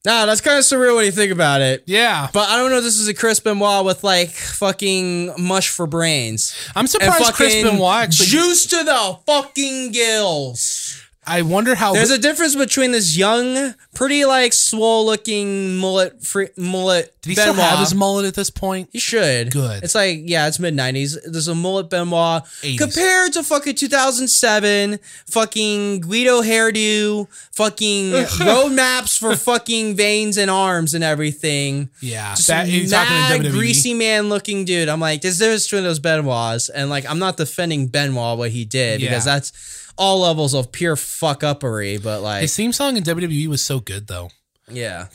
Nah, 0.05 0.24
that's 0.24 0.40
kind 0.40 0.56
of 0.56 0.62
surreal 0.64 0.94
when 0.94 1.05
you 1.05 1.10
think 1.10 1.32
about 1.32 1.60
it. 1.60 1.82
Yeah, 1.86 2.28
But 2.32 2.48
I 2.48 2.56
don't 2.59 2.70
know. 2.70 2.78
if 2.78 2.85
This 2.85 3.01
is 3.01 3.09
a 3.09 3.14
Chris 3.14 3.40
Benoit 3.40 3.85
with 3.85 4.05
like 4.05 4.31
fucking 4.31 5.32
mush 5.36 5.68
for 5.68 5.89
brains. 5.89 6.55
I'm 6.77 6.86
surprised 6.86 7.35
Chris 7.35 7.55
Benoit 7.62 8.05
actually. 8.05 8.27
juice 8.27 8.66
to 8.66 8.85
the 8.85 9.18
fucking 9.27 9.90
gills. 9.90 11.02
I 11.27 11.43
wonder 11.43 11.74
how. 11.74 11.93
There's 11.93 12.11
a 12.11 12.19
difference 12.19 12.55
between 12.55 12.93
this 12.93 13.16
young, 13.16 13.74
pretty 13.94 14.24
like 14.24 14.53
swole 14.53 15.05
looking 15.07 15.77
mullet, 15.77 16.23
free, 16.24 16.48
mullet. 16.57 17.20
did 17.20 17.31
he 17.31 17.35
still 17.35 17.55
have 17.55 17.81
his 17.81 17.94
mullet 17.94 18.27
at 18.27 18.35
this 18.35 18.48
point? 18.48 18.90
He 18.93 19.01
should. 19.01 19.51
Good. 19.51 19.82
It's 19.82 19.94
like 19.97 20.20
yeah, 20.24 20.47
it's 20.47 20.61
mid 20.61 20.74
'90s. 20.77 21.19
There's 21.24 21.48
a 21.48 21.55
mullet 21.55 21.90
Benoit 21.90 22.44
80s. 22.44 22.78
compared 22.78 23.32
to 23.32 23.43
fucking 23.43 23.74
2007, 23.74 24.98
fucking 25.27 26.01
Guido 26.01 26.43
hairdo, 26.43 27.27
fucking 27.53 28.12
road 28.47 28.69
maps 28.70 29.19
for 29.19 29.35
fucking 29.35 29.97
veins 29.97 30.36
and 30.39 30.48
arms 30.51 30.94
and 30.94 31.03
everything. 31.03 31.90
Yeah, 32.01 32.35
Just 32.36 32.47
that 32.48 32.69
mad, 32.69 33.36
talking 33.36 33.51
greasy 33.51 33.94
man 33.94 34.28
looking 34.28 34.65
dude. 34.65 34.89
I'm 34.89 35.01
like, 35.01 35.23
there's 35.23 35.39
difference 35.39 35.65
between 35.65 35.82
those 35.82 35.98
Benoits, 35.98 36.70
and 36.73 36.89
like, 36.89 37.05
I'm 37.05 37.19
not 37.19 37.36
defending 37.36 37.89
Benoit 37.89 38.39
what 38.39 38.51
he 38.51 38.65
did 38.65 39.01
because 39.01 39.24
that's 39.24 39.82
all 39.98 40.20
levels 40.20 40.55
of 40.55 40.73
pure 40.73 40.97
fuck 40.97 41.40
uppery. 41.40 42.02
But 42.02 42.23
like, 42.23 42.43
His 42.43 42.56
theme 42.56 42.73
song 42.73 42.97
in 42.97 43.02
WWE 43.02 43.47
was 43.48 43.62
so 43.62 43.81
good 43.81 44.06
though. 44.06 44.31
yeah, 44.70 45.06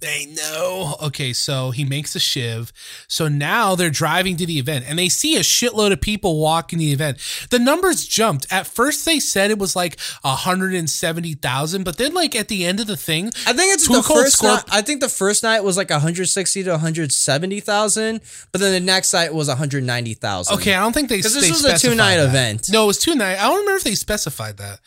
They 0.00 0.26
know. 0.26 0.96
Okay, 1.02 1.32
so 1.32 1.70
he 1.70 1.84
makes 1.84 2.16
a 2.16 2.20
shiv. 2.20 2.72
So 3.06 3.28
now 3.28 3.74
they're 3.74 3.90
driving 3.90 4.36
to 4.38 4.46
the 4.46 4.58
event 4.58 4.84
and 4.88 4.98
they 4.98 5.08
see 5.08 5.36
a 5.36 5.40
shitload 5.40 5.92
of 5.92 6.00
people 6.00 6.40
walking 6.40 6.78
the 6.78 6.92
event. 6.92 7.18
The 7.50 7.58
numbers 7.58 8.06
jumped. 8.06 8.46
At 8.50 8.66
first 8.66 9.04
they 9.04 9.20
said 9.20 9.50
it 9.50 9.58
was 9.58 9.76
like 9.76 9.98
170,000, 10.22 11.84
but 11.84 11.98
then 11.98 12.14
like 12.14 12.34
at 12.34 12.48
the 12.48 12.64
end 12.64 12.80
of 12.80 12.86
the 12.86 12.96
thing, 12.96 13.26
I 13.46 13.52
think 13.52 13.74
it's 13.74 13.86
the 13.88 14.02
first 14.02 14.42
night. 14.42 14.64
I 14.70 14.82
think 14.82 15.00
the 15.00 15.08
first 15.08 15.42
night 15.42 15.62
was 15.64 15.76
like 15.76 15.90
160 15.90 16.62
to 16.64 16.70
170 16.70 17.60
thousand, 17.60 18.20
but 18.52 18.60
then 18.60 18.72
the 18.72 18.80
next 18.80 19.12
night 19.12 19.34
was 19.34 19.48
190 19.48 20.14
thousand. 20.14 20.54
Okay, 20.56 20.74
I 20.74 20.80
don't 20.80 20.92
think 20.92 21.08
they 21.08 21.20
'Cause 21.20 21.34
this 21.34 21.44
they 21.44 21.50
was 21.50 21.64
a 21.64 21.78
two-night 21.78 22.18
event. 22.18 22.68
No, 22.70 22.84
it 22.84 22.86
was 22.86 22.98
two 22.98 23.14
night. 23.14 23.38
I 23.38 23.42
don't 23.42 23.58
remember 23.60 23.76
if 23.76 23.84
they 23.84 23.94
specified 23.94 24.56
that. 24.58 24.80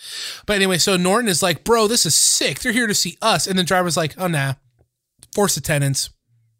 But 0.45 0.55
anyway, 0.55 0.77
so 0.77 0.97
Norton 0.97 1.29
is 1.29 1.43
like, 1.43 1.63
"Bro, 1.63 1.87
this 1.87 2.05
is 2.05 2.15
sick. 2.15 2.59
They're 2.59 2.71
here 2.71 2.87
to 2.87 2.95
see 2.95 3.17
us." 3.21 3.47
And 3.47 3.57
the 3.59 3.63
driver's 3.63 3.97
like, 3.97 4.15
"Oh 4.17 4.27
nah, 4.27 4.53
force 5.33 5.57
attendance. 5.57 6.09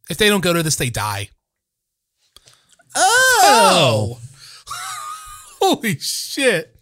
If 0.09 0.17
they 0.17 0.29
don't 0.29 0.43
go 0.43 0.53
to 0.53 0.63
this, 0.63 0.75
they 0.75 0.89
die." 0.89 1.29
Oh, 2.95 3.39
oh. 3.43 4.19
Holy 5.61 5.97
shit. 5.99 6.73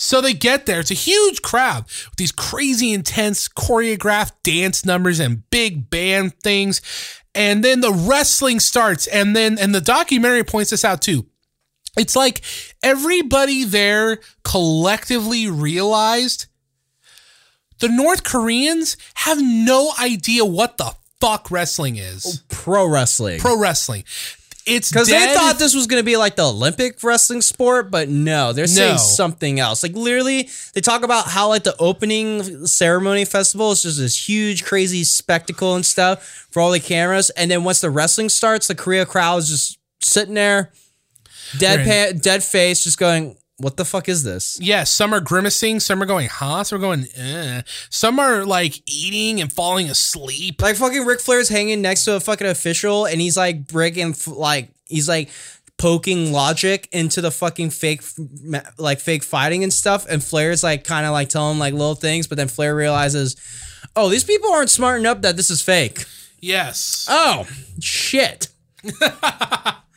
So 0.00 0.20
they 0.20 0.32
get 0.32 0.66
there. 0.66 0.78
It's 0.78 0.92
a 0.92 0.94
huge 0.94 1.42
crowd 1.42 1.84
with 1.86 2.16
these 2.16 2.30
crazy, 2.30 2.92
intense, 2.92 3.48
choreographed 3.48 4.30
dance 4.44 4.84
numbers 4.84 5.18
and 5.18 5.48
big 5.50 5.90
band 5.90 6.38
things. 6.40 6.80
And 7.34 7.64
then 7.64 7.80
the 7.80 7.92
wrestling 7.92 8.60
starts. 8.60 9.08
And 9.08 9.34
then, 9.34 9.58
and 9.58 9.74
the 9.74 9.80
documentary 9.80 10.44
points 10.44 10.70
this 10.70 10.84
out 10.84 11.02
too. 11.02 11.26
It's 11.98 12.14
like 12.14 12.42
everybody 12.80 13.64
there 13.64 14.20
collectively 14.44 15.50
realized 15.50 16.46
the 17.80 17.88
North 17.88 18.24
Koreans 18.24 18.96
have 19.14 19.38
no 19.40 19.92
idea 20.00 20.44
what 20.44 20.78
the 20.78 20.92
fuck 21.20 21.50
wrestling 21.50 21.96
is. 21.96 22.24
Oh, 22.26 22.44
pro 22.48 22.86
wrestling. 22.86 23.40
Pro 23.40 23.58
wrestling. 23.58 24.04
It's 24.70 24.90
Because 24.90 25.08
they 25.08 25.32
thought 25.34 25.58
this 25.58 25.74
was 25.74 25.86
going 25.86 26.00
to 26.00 26.04
be 26.04 26.18
like 26.18 26.36
the 26.36 26.44
Olympic 26.46 27.02
wrestling 27.02 27.40
sport, 27.40 27.90
but 27.90 28.10
no, 28.10 28.52
they're 28.52 28.66
saying 28.66 28.96
No. 28.96 28.98
something 28.98 29.58
else. 29.58 29.82
Like 29.82 29.94
literally, 29.94 30.50
they 30.74 30.82
talk 30.82 31.02
about 31.04 31.26
how 31.26 31.48
like 31.48 31.64
the 31.64 31.74
opening 31.78 32.66
ceremony 32.66 33.24
festival 33.24 33.72
is 33.72 33.82
just 33.82 33.98
this 33.98 34.28
huge, 34.28 34.64
crazy 34.66 35.04
spectacle 35.04 35.74
and 35.74 35.86
stuff 35.86 36.22
for 36.50 36.60
all 36.60 36.70
the 36.70 36.80
cameras, 36.80 37.30
and 37.30 37.50
then 37.50 37.64
once 37.64 37.80
the 37.80 37.88
wrestling 37.90 38.28
starts, 38.28 38.66
the 38.66 38.74
Korea 38.74 39.06
crowd 39.06 39.38
is 39.38 39.48
just 39.48 39.78
sitting 40.02 40.34
there, 40.34 40.70
dead 41.56 41.86
They're 41.86 42.12
pa- 42.12 42.18
dead 42.20 42.44
face, 42.44 42.84
just 42.84 42.98
going, 42.98 43.38
"What 43.58 43.76
the 43.76 43.84
fuck 43.84 44.08
is 44.08 44.22
this?" 44.22 44.58
Yes, 44.60 44.90
some 44.90 45.12
are 45.12 45.20
grimacing, 45.20 45.80
some 45.80 46.02
are 46.02 46.06
going, 46.06 46.28
huh? 46.28 46.64
Some 46.64 46.78
are 46.78 46.80
going, 46.80 47.06
eh. 47.16 47.62
Some 47.90 48.18
are 48.18 48.44
like 48.44 48.82
eating 48.86 49.40
and 49.40 49.52
falling 49.52 49.90
asleep. 49.90 50.62
Like 50.62 50.76
fucking 50.76 51.04
Ric 51.04 51.20
Flair's 51.20 51.48
hanging 51.48 51.82
next 51.82 52.04
to 52.04 52.16
a 52.16 52.20
fucking 52.20 52.46
official, 52.46 53.04
and 53.04 53.20
he's 53.20 53.36
like 53.36 53.66
breaking, 53.66 54.14
like 54.26 54.70
he's 54.86 55.08
like 55.08 55.28
poking 55.78 56.32
logic 56.32 56.88
into 56.92 57.20
the 57.20 57.30
fucking 57.30 57.70
fake, 57.70 58.02
like 58.78 59.00
fake 59.00 59.22
fighting 59.22 59.62
and 59.62 59.72
stuff. 59.72 60.06
And 60.08 60.22
Flair's 60.22 60.62
like 60.62 60.84
kind 60.84 61.06
of 61.06 61.12
like 61.12 61.28
telling 61.28 61.58
like 61.58 61.72
little 61.72 61.94
things, 61.94 62.26
but 62.26 62.36
then 62.36 62.48
Flair 62.48 62.74
realizes, 62.74 63.36
oh, 63.96 64.08
these 64.08 64.24
people 64.24 64.50
aren't 64.52 64.70
smart 64.70 65.00
enough 65.00 65.22
that 65.22 65.36
this 65.36 65.50
is 65.50 65.62
fake. 65.62 66.04
Yes. 66.40 67.06
Oh 67.08 67.46
shit! 67.80 68.48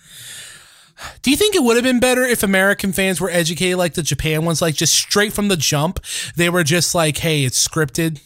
Do 1.22 1.32
you 1.32 1.38
think 1.38 1.56
it 1.56 1.64
would 1.64 1.78
have 1.78 1.84
been 1.84 1.99
better 1.99 2.23
if 2.23 2.44
American 2.44 2.94
fans 2.94 3.19
were 3.22 3.30
educated 3.30 3.78
like 3.78 3.94
the 3.94 4.03
Japan 4.03 4.45
ones, 4.45 4.61
like 4.61 4.76
just 4.76 4.94
straight 4.94 5.34
from 5.34 5.48
the 5.48 5.57
jump? 5.57 5.99
They 6.36 6.49
were 6.49 6.64
just 6.64 6.95
like, 6.95 7.18
hey, 7.18 7.44
it's 7.44 7.68
scripted. 7.68 8.19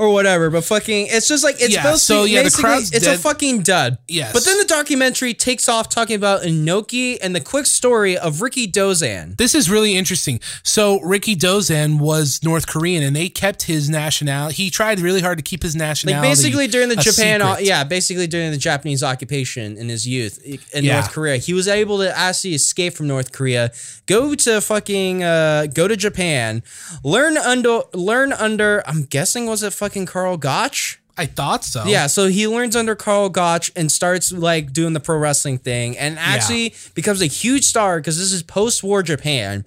Or 0.00 0.12
whatever, 0.12 0.48
but 0.48 0.62
fucking, 0.62 1.08
it's 1.10 1.26
just 1.26 1.42
like 1.42 1.56
it's 1.60 1.74
Yeah, 1.74 1.82
supposed 1.82 2.04
so, 2.04 2.24
to. 2.24 2.30
yeah, 2.30 2.38
the 2.42 2.44
basically, 2.44 2.96
it's 2.96 3.06
a 3.06 3.18
fucking 3.18 3.62
dud. 3.62 3.98
Yes. 4.06 4.32
But 4.32 4.44
then 4.44 4.56
the 4.58 4.64
documentary 4.64 5.34
takes 5.34 5.68
off 5.68 5.88
talking 5.88 6.14
about 6.14 6.42
Inoki 6.42 7.18
and 7.20 7.34
the 7.34 7.40
quick 7.40 7.66
story 7.66 8.16
of 8.16 8.36
Rikidozan. 8.36 9.36
This 9.38 9.56
is 9.56 9.68
really 9.68 9.96
interesting. 9.96 10.38
So 10.62 11.00
Rikidozan 11.00 11.98
was 11.98 12.40
North 12.44 12.68
Korean, 12.68 13.02
and 13.02 13.16
they 13.16 13.28
kept 13.28 13.64
his 13.64 13.90
nationality. 13.90 14.54
He 14.54 14.70
tried 14.70 15.00
really 15.00 15.20
hard 15.20 15.38
to 15.38 15.42
keep 15.42 15.64
his 15.64 15.74
nationality. 15.74 16.28
Like 16.28 16.36
basically 16.36 16.68
during 16.68 16.90
the 16.90 16.96
Japan, 16.96 17.40
secret. 17.40 17.64
yeah, 17.64 17.82
basically 17.82 18.28
during 18.28 18.52
the 18.52 18.56
Japanese 18.56 19.02
occupation 19.02 19.76
in 19.76 19.88
his 19.88 20.06
youth 20.06 20.38
in 20.72 20.84
Yeah. 20.84 21.00
North 21.00 21.10
Korea, 21.10 21.38
he 21.38 21.52
was 21.54 21.66
able 21.66 21.98
to 21.98 22.16
actually 22.16 22.54
escape 22.54 22.94
from 22.94 23.08
North 23.08 23.32
Korea, 23.32 23.72
go 24.06 24.36
to 24.36 24.60
fucking, 24.60 25.24
uh, 25.24 25.66
go 25.74 25.88
to 25.88 25.96
Japan, 25.96 26.62
learn 27.02 27.36
under, 27.36 27.80
learn 27.94 28.32
under. 28.32 28.82
I'm 28.86 29.02
guessing 29.02 29.46
was 29.46 29.64
it 29.64 29.72
fucking 29.72 29.87
Karl 30.06 30.36
Gotch? 30.36 31.00
I 31.16 31.26
thought 31.26 31.64
so. 31.64 31.84
Yeah, 31.84 32.06
so 32.06 32.28
he 32.28 32.46
learns 32.46 32.76
under 32.76 32.94
Karl 32.94 33.28
Gotch 33.28 33.72
and 33.74 33.90
starts 33.90 34.30
like 34.30 34.72
doing 34.72 34.92
the 34.92 35.00
pro 35.00 35.18
wrestling 35.18 35.58
thing, 35.58 35.98
and 35.98 36.16
actually 36.18 36.74
becomes 36.94 37.20
a 37.20 37.26
huge 37.26 37.64
star 37.64 37.98
because 37.98 38.16
this 38.18 38.32
is 38.32 38.42
post-war 38.42 39.02
Japan. 39.02 39.64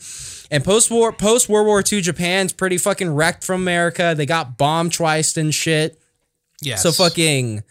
And 0.49 0.63
post-war, 0.63 1.13
post 1.13 1.47
World 1.49 1.67
War 1.67 1.81
II 1.89 2.01
Japan's 2.01 2.51
pretty 2.53 2.77
fucking 2.77 3.13
wrecked 3.13 3.43
from 3.43 3.61
America. 3.61 4.13
They 4.15 4.25
got 4.25 4.57
bombed 4.57 4.93
twice 4.93 5.37
and 5.37 5.53
shit. 5.53 5.97
Yeah. 6.61 6.75
So 6.75 6.91
fucking 6.91 7.63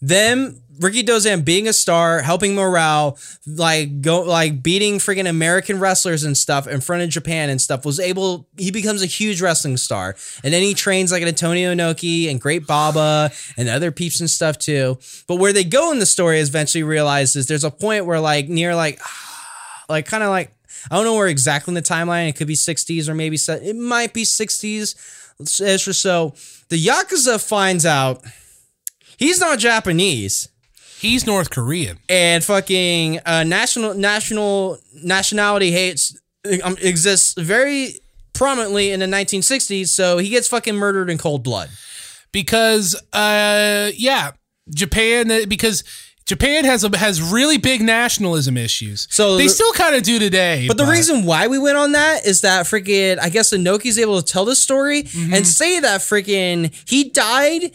them, 0.00 0.62
Rikidozan 0.80 1.44
being 1.44 1.68
a 1.68 1.74
star, 1.74 2.22
helping 2.22 2.54
morale, 2.54 3.18
like 3.46 4.00
go 4.00 4.22
like 4.22 4.62
beating 4.62 4.98
freaking 4.98 5.28
American 5.28 5.78
wrestlers 5.78 6.24
and 6.24 6.36
stuff 6.36 6.66
in 6.66 6.80
front 6.80 7.02
of 7.02 7.10
Japan 7.10 7.50
and 7.50 7.60
stuff, 7.60 7.84
was 7.84 8.00
able 8.00 8.48
he 8.56 8.70
becomes 8.70 9.02
a 9.02 9.06
huge 9.06 9.42
wrestling 9.42 9.76
star. 9.76 10.16
And 10.42 10.54
then 10.54 10.62
he 10.62 10.72
trains 10.72 11.12
like 11.12 11.20
an 11.20 11.28
Antonio 11.28 11.74
Inoki 11.74 12.30
and 12.30 12.40
Great 12.40 12.66
Baba 12.66 13.30
and 13.58 13.68
other 13.68 13.90
peeps 13.90 14.20
and 14.20 14.30
stuff 14.30 14.58
too. 14.58 14.98
But 15.28 15.36
where 15.36 15.52
they 15.52 15.64
go 15.64 15.92
in 15.92 15.98
the 15.98 16.06
story 16.06 16.38
is 16.40 16.48
eventually 16.48 16.82
realizes 16.82 17.46
there's 17.46 17.64
a 17.64 17.70
point 17.70 18.06
where 18.06 18.20
like 18.20 18.48
near 18.48 18.74
like 18.74 19.00
like 19.90 20.06
kind 20.06 20.22
of 20.22 20.30
like 20.30 20.54
I 20.90 20.96
don't 20.96 21.04
know 21.04 21.14
where 21.14 21.28
exactly 21.28 21.72
in 21.72 21.74
the 21.74 21.82
timeline. 21.82 22.28
It 22.30 22.36
could 22.36 22.48
be 22.48 22.54
60s 22.54 23.06
or 23.06 23.14
maybe 23.14 23.36
it 23.36 23.76
might 23.76 24.14
be 24.14 24.22
60s 24.22 25.60
ish 25.60 25.88
or 25.88 25.92
so. 25.92 26.34
The 26.70 26.82
Yakuza 26.82 27.46
finds 27.46 27.84
out 27.84 28.24
he's 29.18 29.40
not 29.40 29.58
Japanese 29.58 30.48
He's 31.00 31.26
North 31.26 31.50
Korean. 31.50 31.98
and 32.08 32.44
fucking 32.44 33.20
uh, 33.26 33.44
national 33.44 33.94
national 33.94 34.78
nationality 35.02 35.70
hates 35.70 36.16
um, 36.62 36.76
exists 36.80 37.34
very 37.40 37.94
prominently 38.32 38.90
in 38.90 39.00
the 39.00 39.06
1960s. 39.06 39.88
So 39.88 40.18
he 40.18 40.28
gets 40.28 40.48
fucking 40.48 40.74
murdered 40.74 41.10
in 41.10 41.18
cold 41.18 41.42
blood. 41.42 41.68
because 42.32 42.94
uh 43.12 43.90
yeah 43.96 44.30
japan 44.72 45.28
uh, 45.30 45.40
because 45.48 45.82
japan 46.26 46.64
has 46.64 46.84
a 46.84 46.96
has 46.96 47.20
really 47.20 47.58
big 47.58 47.80
nationalism 47.82 48.56
issues 48.56 49.08
So 49.10 49.36
they 49.36 49.44
the- 49.48 49.48
still 49.58 49.72
kind 49.72 49.96
of 49.96 50.02
do 50.04 50.18
today 50.20 50.68
But 50.68 50.76
the 50.76 50.86
reason 50.86 51.24
why 51.24 51.48
we 51.48 51.58
went 51.58 51.76
on 51.76 51.90
that 51.92 52.24
is 52.24 52.42
that 52.42 52.66
freaking 52.66 53.18
I 53.20 53.30
guess 53.30 53.52
Inoki's 53.52 53.98
able 53.98 54.22
to 54.22 54.32
tell 54.32 54.44
the 54.44 54.54
story 54.54 55.02
Mm-hmm. 55.02 55.34
and 55.34 55.46
say 55.46 55.80
that 55.80 56.00
freaking 56.02 56.72
he 56.88 57.10
died 57.10 57.72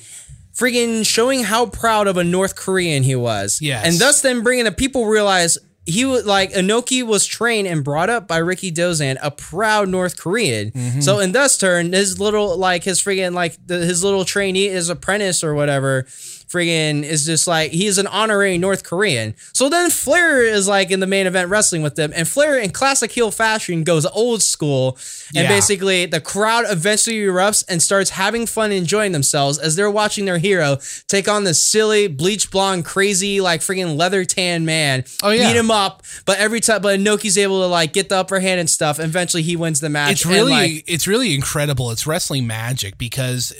freaking 0.56 1.06
showing 1.06 1.44
how 1.44 1.68
proud 1.68 2.08
of 2.08 2.18
a 2.18 2.24
North 2.24 2.56
Korean 2.56 3.04
he 3.04 3.16
was. 3.16 3.60
Yes. 3.62 3.86
And 3.86 4.00
thus 4.00 4.22
then 4.22 4.42
bringing 4.42 4.66
the 4.66 4.72
people 4.72 5.06
realize 5.06 5.58
he 5.86 6.06
was 6.06 6.26
like 6.26 6.52
Inoki 6.54 7.04
was 7.04 7.26
trained 7.26 7.68
and 7.68 7.84
brought 7.84 8.10
up 8.10 8.28
by 8.28 8.40
Rikidozan, 8.40 9.18
a 9.22 9.30
proud 9.30 9.88
North 9.88 10.18
Korean. 10.18 10.72
Mm-hmm. 10.72 11.02
So 11.02 11.20
in 11.20 11.32
thus 11.32 11.58
turn, 11.58 11.94
his 11.94 12.20
little 12.20 12.58
like 12.58 12.84
his 12.84 13.00
freaking 13.00 13.34
like 13.34 13.56
the, 13.68 13.78
his 13.78 14.04
little 14.04 14.26
trainee, 14.26 14.70
his 14.70 14.90
apprentice 14.90 15.44
or 15.44 15.54
whatever, 15.54 16.08
friggin' 16.48 17.04
is 17.04 17.26
just 17.26 17.48
like 17.48 17.72
he's 17.72 17.98
an 17.98 18.08
honorary 18.08 18.58
North 18.58 18.84
Korean. 18.84 19.36
So 19.54 19.70
then 19.70 19.90
Flair 19.90 20.42
is 20.44 20.68
like 20.68 20.92
in 20.92 21.00
the 21.00 21.08
main 21.08 21.28
event 21.28 21.50
wrestling 21.50 21.82
with 21.82 21.96
them, 21.96 22.12
and 22.16 22.28
Flair 22.28 22.58
in 22.58 22.72
classic 22.72 23.12
heel 23.12 23.32
fashion 23.32 23.84
goes 23.84 24.06
old 24.06 24.42
school, 24.42 24.98
and 25.36 25.44
Yeah. 25.44 25.50
basically 25.50 26.06
the 26.06 26.22
crowd 26.22 26.66
eventually 26.70 27.18
erupts 27.18 27.64
and 27.68 27.82
starts 27.82 28.12
having 28.12 28.46
fun, 28.46 28.72
enjoying 28.72 29.12
themselves 29.12 29.58
as 29.58 29.76
they're 29.76 29.92
watching 29.92 30.26
their 30.26 30.38
hero 30.38 30.78
take 31.08 31.28
on 31.28 31.44
this 31.44 31.62
silly 31.62 32.08
bleach 32.08 32.52
blonde, 32.52 32.86
crazy 32.86 33.42
like 33.42 33.62
friggin' 33.62 33.98
leather 33.98 34.26
tan 34.26 34.66
man. 34.66 35.04
Oh, 35.24 35.30
yeah. 35.32 35.48
beat 35.48 35.58
him 35.58 35.72
up, 35.72 36.04
but 36.26 36.38
every 36.40 36.60
time, 36.62 36.82
but 36.82 37.00
Inoki's 37.00 37.38
able 37.38 37.62
to 37.62 37.68
like 37.68 37.94
get 37.94 38.10
the 38.10 38.18
upper 38.18 38.40
hand 38.40 38.60
and 38.60 38.70
stuff. 38.70 39.00
Eventually, 39.00 39.44
he 39.44 39.56
wins 39.56 39.80
the 39.80 39.90
match. 39.90 40.12
it's 40.12 40.26
really 40.26 40.52
like, 40.52 40.84
it's 40.88 41.08
really 41.08 41.34
incredible 41.34 41.92
it's 41.92 42.06
wrestling 42.08 42.46
magic 42.48 42.98
because 42.98 43.54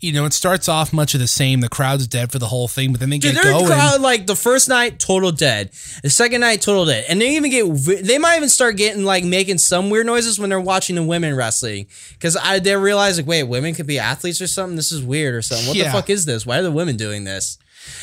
you 0.00 0.12
know 0.12 0.24
it 0.24 0.32
starts 0.32 0.68
off 0.68 0.92
much 0.92 1.14
of 1.14 1.20
the 1.20 1.26
same. 1.26 1.60
The 1.60 1.68
crowd's 1.68 2.06
dead 2.06 2.32
for 2.32 2.38
the 2.38 2.46
whole 2.48 2.68
thing 2.68 2.90
but 2.92 3.00
then 3.00 3.10
they 3.10 3.18
Dude, 3.18 3.34
get 3.34 3.44
going. 3.44 3.66
crowd 3.66 4.00
like 4.00 4.26
the 4.26 4.36
first 4.36 4.68
night 4.68 4.98
total 4.98 5.32
dead, 5.32 5.70
the 6.02 6.10
second 6.10 6.40
night 6.40 6.60
total 6.62 6.84
dead, 6.86 7.04
and 7.08 7.20
they 7.20 7.36
even 7.36 7.50
get 7.50 7.64
they 8.04 8.18
might 8.18 8.36
even 8.36 8.48
start 8.48 8.76
getting 8.76 9.04
like 9.04 9.24
making 9.24 9.58
some 9.58 9.90
weird 9.90 10.06
noises 10.06 10.38
when 10.38 10.50
they're 10.50 10.60
watching 10.60 10.96
the 10.96 11.02
women 11.02 11.34
wrestling. 11.34 11.86
Because 12.12 12.36
I 12.36 12.58
they 12.58 12.76
realize 12.76 13.18
like 13.18 13.26
wait 13.26 13.44
women 13.44 13.74
could 13.74 13.86
be 13.86 13.98
athletes 13.98 14.40
or 14.40 14.46
something? 14.46 14.76
This 14.76 14.92
is 14.92 15.02
weird 15.02 15.34
or 15.34 15.42
something. 15.42 15.68
What 15.68 15.76
Yeah. 15.76 15.84
the 15.84 15.90
fuck 15.92 16.10
is 16.10 16.24
this? 16.24 16.44
Why 16.46 16.58
are 16.58 16.62
the 16.62 16.70
women 16.72 16.96
doing 16.96 17.24
this 17.24 17.58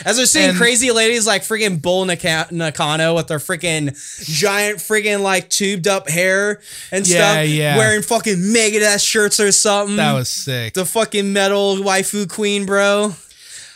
as 0.05 0.17
they're 0.17 0.25
seeing 0.25 0.49
And- 0.49 0.57
crazy 0.57 0.91
ladies 0.91 1.25
like 1.27 1.43
freaking 1.43 1.81
Bull 1.81 2.05
Naka- 2.05 2.47
Nakano 2.51 3.15
with 3.15 3.27
their 3.27 3.39
freaking 3.39 3.93
giant 4.25 4.79
freaking 4.79 5.21
like 5.21 5.49
tubed 5.49 5.87
up 5.87 6.09
hair 6.09 6.61
and 6.91 7.07
Yeah, 7.07 7.33
stuff, 7.33 7.47
yeah. 7.49 7.77
wearing 7.77 8.01
fucking 8.01 8.35
Megadeth 8.37 9.05
shirts 9.05 9.39
or 9.39 9.51
something. 9.51 9.95
that 9.97 10.13
was 10.13 10.29
sick 10.29 10.73
the 10.73 10.85
fucking 10.85 11.31
metal 11.33 11.77
waifu 11.77 12.29
queen, 12.29 12.65
bro. 12.65 13.15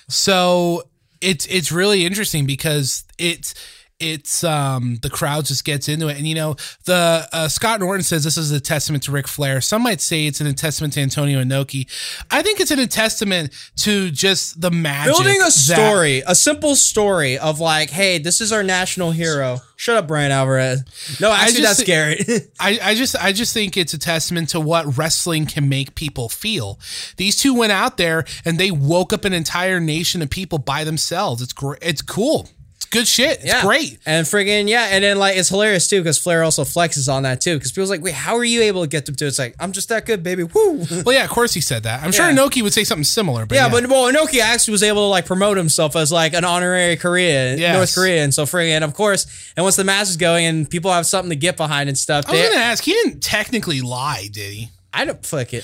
So 0.07 0.83
it's 1.21 1.45
it's 1.47 1.71
really 1.71 2.05
interesting 2.05 2.45
because 2.45 3.03
it's 3.17 3.53
it's 4.01 4.43
um 4.43 4.97
the 5.01 5.09
crowd 5.09 5.45
just 5.45 5.63
gets 5.65 5.87
into 5.87 6.07
it 6.07 6.17
and 6.17 6.27
you 6.27 6.35
know 6.35 6.55
the 6.85 7.27
uh, 7.31 7.47
Scott 7.47 7.79
Norton 7.79 8.03
says 8.03 8.23
this 8.23 8.37
is 8.37 8.51
a 8.51 8.59
testament 8.59 9.03
to 9.03 9.11
Ric 9.11 9.27
Flair. 9.27 9.61
Some 9.61 9.83
might 9.83 10.01
say 10.01 10.25
it's 10.27 10.41
an 10.41 10.53
testament 10.55 10.93
to 10.93 10.99
Antonio 11.01 11.41
Inoki. 11.41 11.87
I 12.29 12.41
think 12.41 12.59
it's 12.59 12.71
an 12.71 12.81
testament 12.87 13.53
to 13.77 14.11
just 14.11 14.59
the 14.61 14.71
magic 14.71 15.13
building 15.13 15.37
a 15.41 15.45
that- 15.45 15.51
story, 15.51 16.23
a 16.27 16.35
simple 16.35 16.75
story 16.75 17.37
of 17.37 17.59
like, 17.59 17.89
hey, 17.89 18.17
this 18.17 18.41
is 18.41 18.51
our 18.51 18.63
national 18.63 19.11
hero. 19.11 19.59
Shut 19.75 19.97
up, 19.97 20.07
Bryan 20.07 20.31
Alvarez. 20.31 20.83
No, 21.19 21.31
actually, 21.31 21.61
just- 21.61 21.77
that's 21.79 21.83
Garrett. 21.87 22.51
I, 22.59 22.79
I 22.81 22.95
just 22.95 23.15
I 23.15 23.31
just 23.31 23.53
think 23.53 23.77
it's 23.77 23.93
a 23.93 23.97
testament 23.99 24.49
to 24.49 24.59
what 24.59 24.97
wrestling 24.97 25.45
can 25.45 25.69
make 25.69 25.95
people 25.95 26.29
feel. 26.29 26.79
These 27.17 27.37
two 27.37 27.53
went 27.53 27.71
out 27.71 27.97
there 27.97 28.25
and 28.45 28.59
they 28.59 28.71
woke 28.71 29.13
up 29.13 29.25
an 29.25 29.33
entire 29.33 29.79
nation 29.79 30.21
of 30.21 30.29
people 30.29 30.57
by 30.59 30.83
themselves. 30.83 31.41
It's 31.41 31.53
great. 31.53 31.79
It's 31.81 32.01
cool. 32.01 32.49
Good 32.91 33.07
shit. 33.07 33.37
It's 33.37 33.45
yeah. 33.45 33.61
great. 33.61 33.97
And 34.05 34.25
friggin' 34.25 34.67
yeah, 34.69 34.89
and 34.91 35.03
then 35.03 35.17
like 35.17 35.37
it's 35.37 35.49
hilarious 35.49 35.87
too 35.89 36.01
because 36.01 36.19
Flair 36.19 36.43
also 36.43 36.63
flexes 36.63 37.11
on 37.11 37.23
that 37.23 37.41
too 37.41 37.57
because 37.57 37.71
people's 37.71 37.89
like, 37.89 38.03
wait, 38.03 38.13
how 38.13 38.35
are 38.37 38.43
you 38.43 38.61
able 38.61 38.81
to 38.81 38.87
get 38.87 39.05
them 39.07 39.15
to? 39.15 39.25
It's 39.25 39.39
like 39.39 39.55
I'm 39.59 39.71
just 39.71 39.89
that 39.89 40.05
good, 40.05 40.21
baby. 40.21 40.43
Woo. 40.43 40.85
Well, 41.05 41.15
yeah, 41.15 41.23
of 41.23 41.31
course 41.31 41.53
he 41.53 41.61
said 41.61 41.83
that. 41.83 42.03
I'm 42.03 42.11
sure 42.11 42.29
Yeah. 42.29 42.35
Inoki 42.35 42.61
would 42.61 42.73
say 42.73 42.83
something 42.83 43.03
similar. 43.03 43.45
But 43.45 43.55
Yeah, 43.55 43.65
yeah, 43.65 43.71
but 43.71 43.87
well, 43.87 44.11
Inoki 44.11 44.39
actually 44.39 44.73
was 44.73 44.83
able 44.83 45.05
to 45.05 45.09
like 45.09 45.25
promote 45.25 45.57
himself 45.57 45.95
as 45.95 46.11
like 46.11 46.33
an 46.33 46.43
honorary 46.43 46.97
Korean, 46.97 47.57
Yes. 47.57 47.75
North 47.75 47.95
Korean. 47.95 48.31
So 48.31 48.43
friggin', 48.45 48.83
of 48.83 48.93
course, 48.93 49.25
and 49.57 49.63
once 49.63 49.77
the 49.77 49.83
match 49.83 50.09
is 50.09 50.17
going 50.17 50.45
and 50.45 50.69
people 50.69 50.91
have 50.91 51.05
something 51.05 51.29
to 51.29 51.35
get 51.35 51.57
behind 51.57 51.89
and 51.89 51.97
stuff, 51.97 52.25
I 52.27 52.31
was 52.31 52.41
they, 52.41 52.49
gonna 52.49 52.61
ask. 52.61 52.83
He 52.83 52.91
didn't 52.91 53.21
technically 53.21 53.81
lie, 53.81 54.29
did 54.31 54.53
he? 54.53 54.69
I 54.93 55.05
don't 55.05 55.25
fuck 55.25 55.53
it 55.53 55.63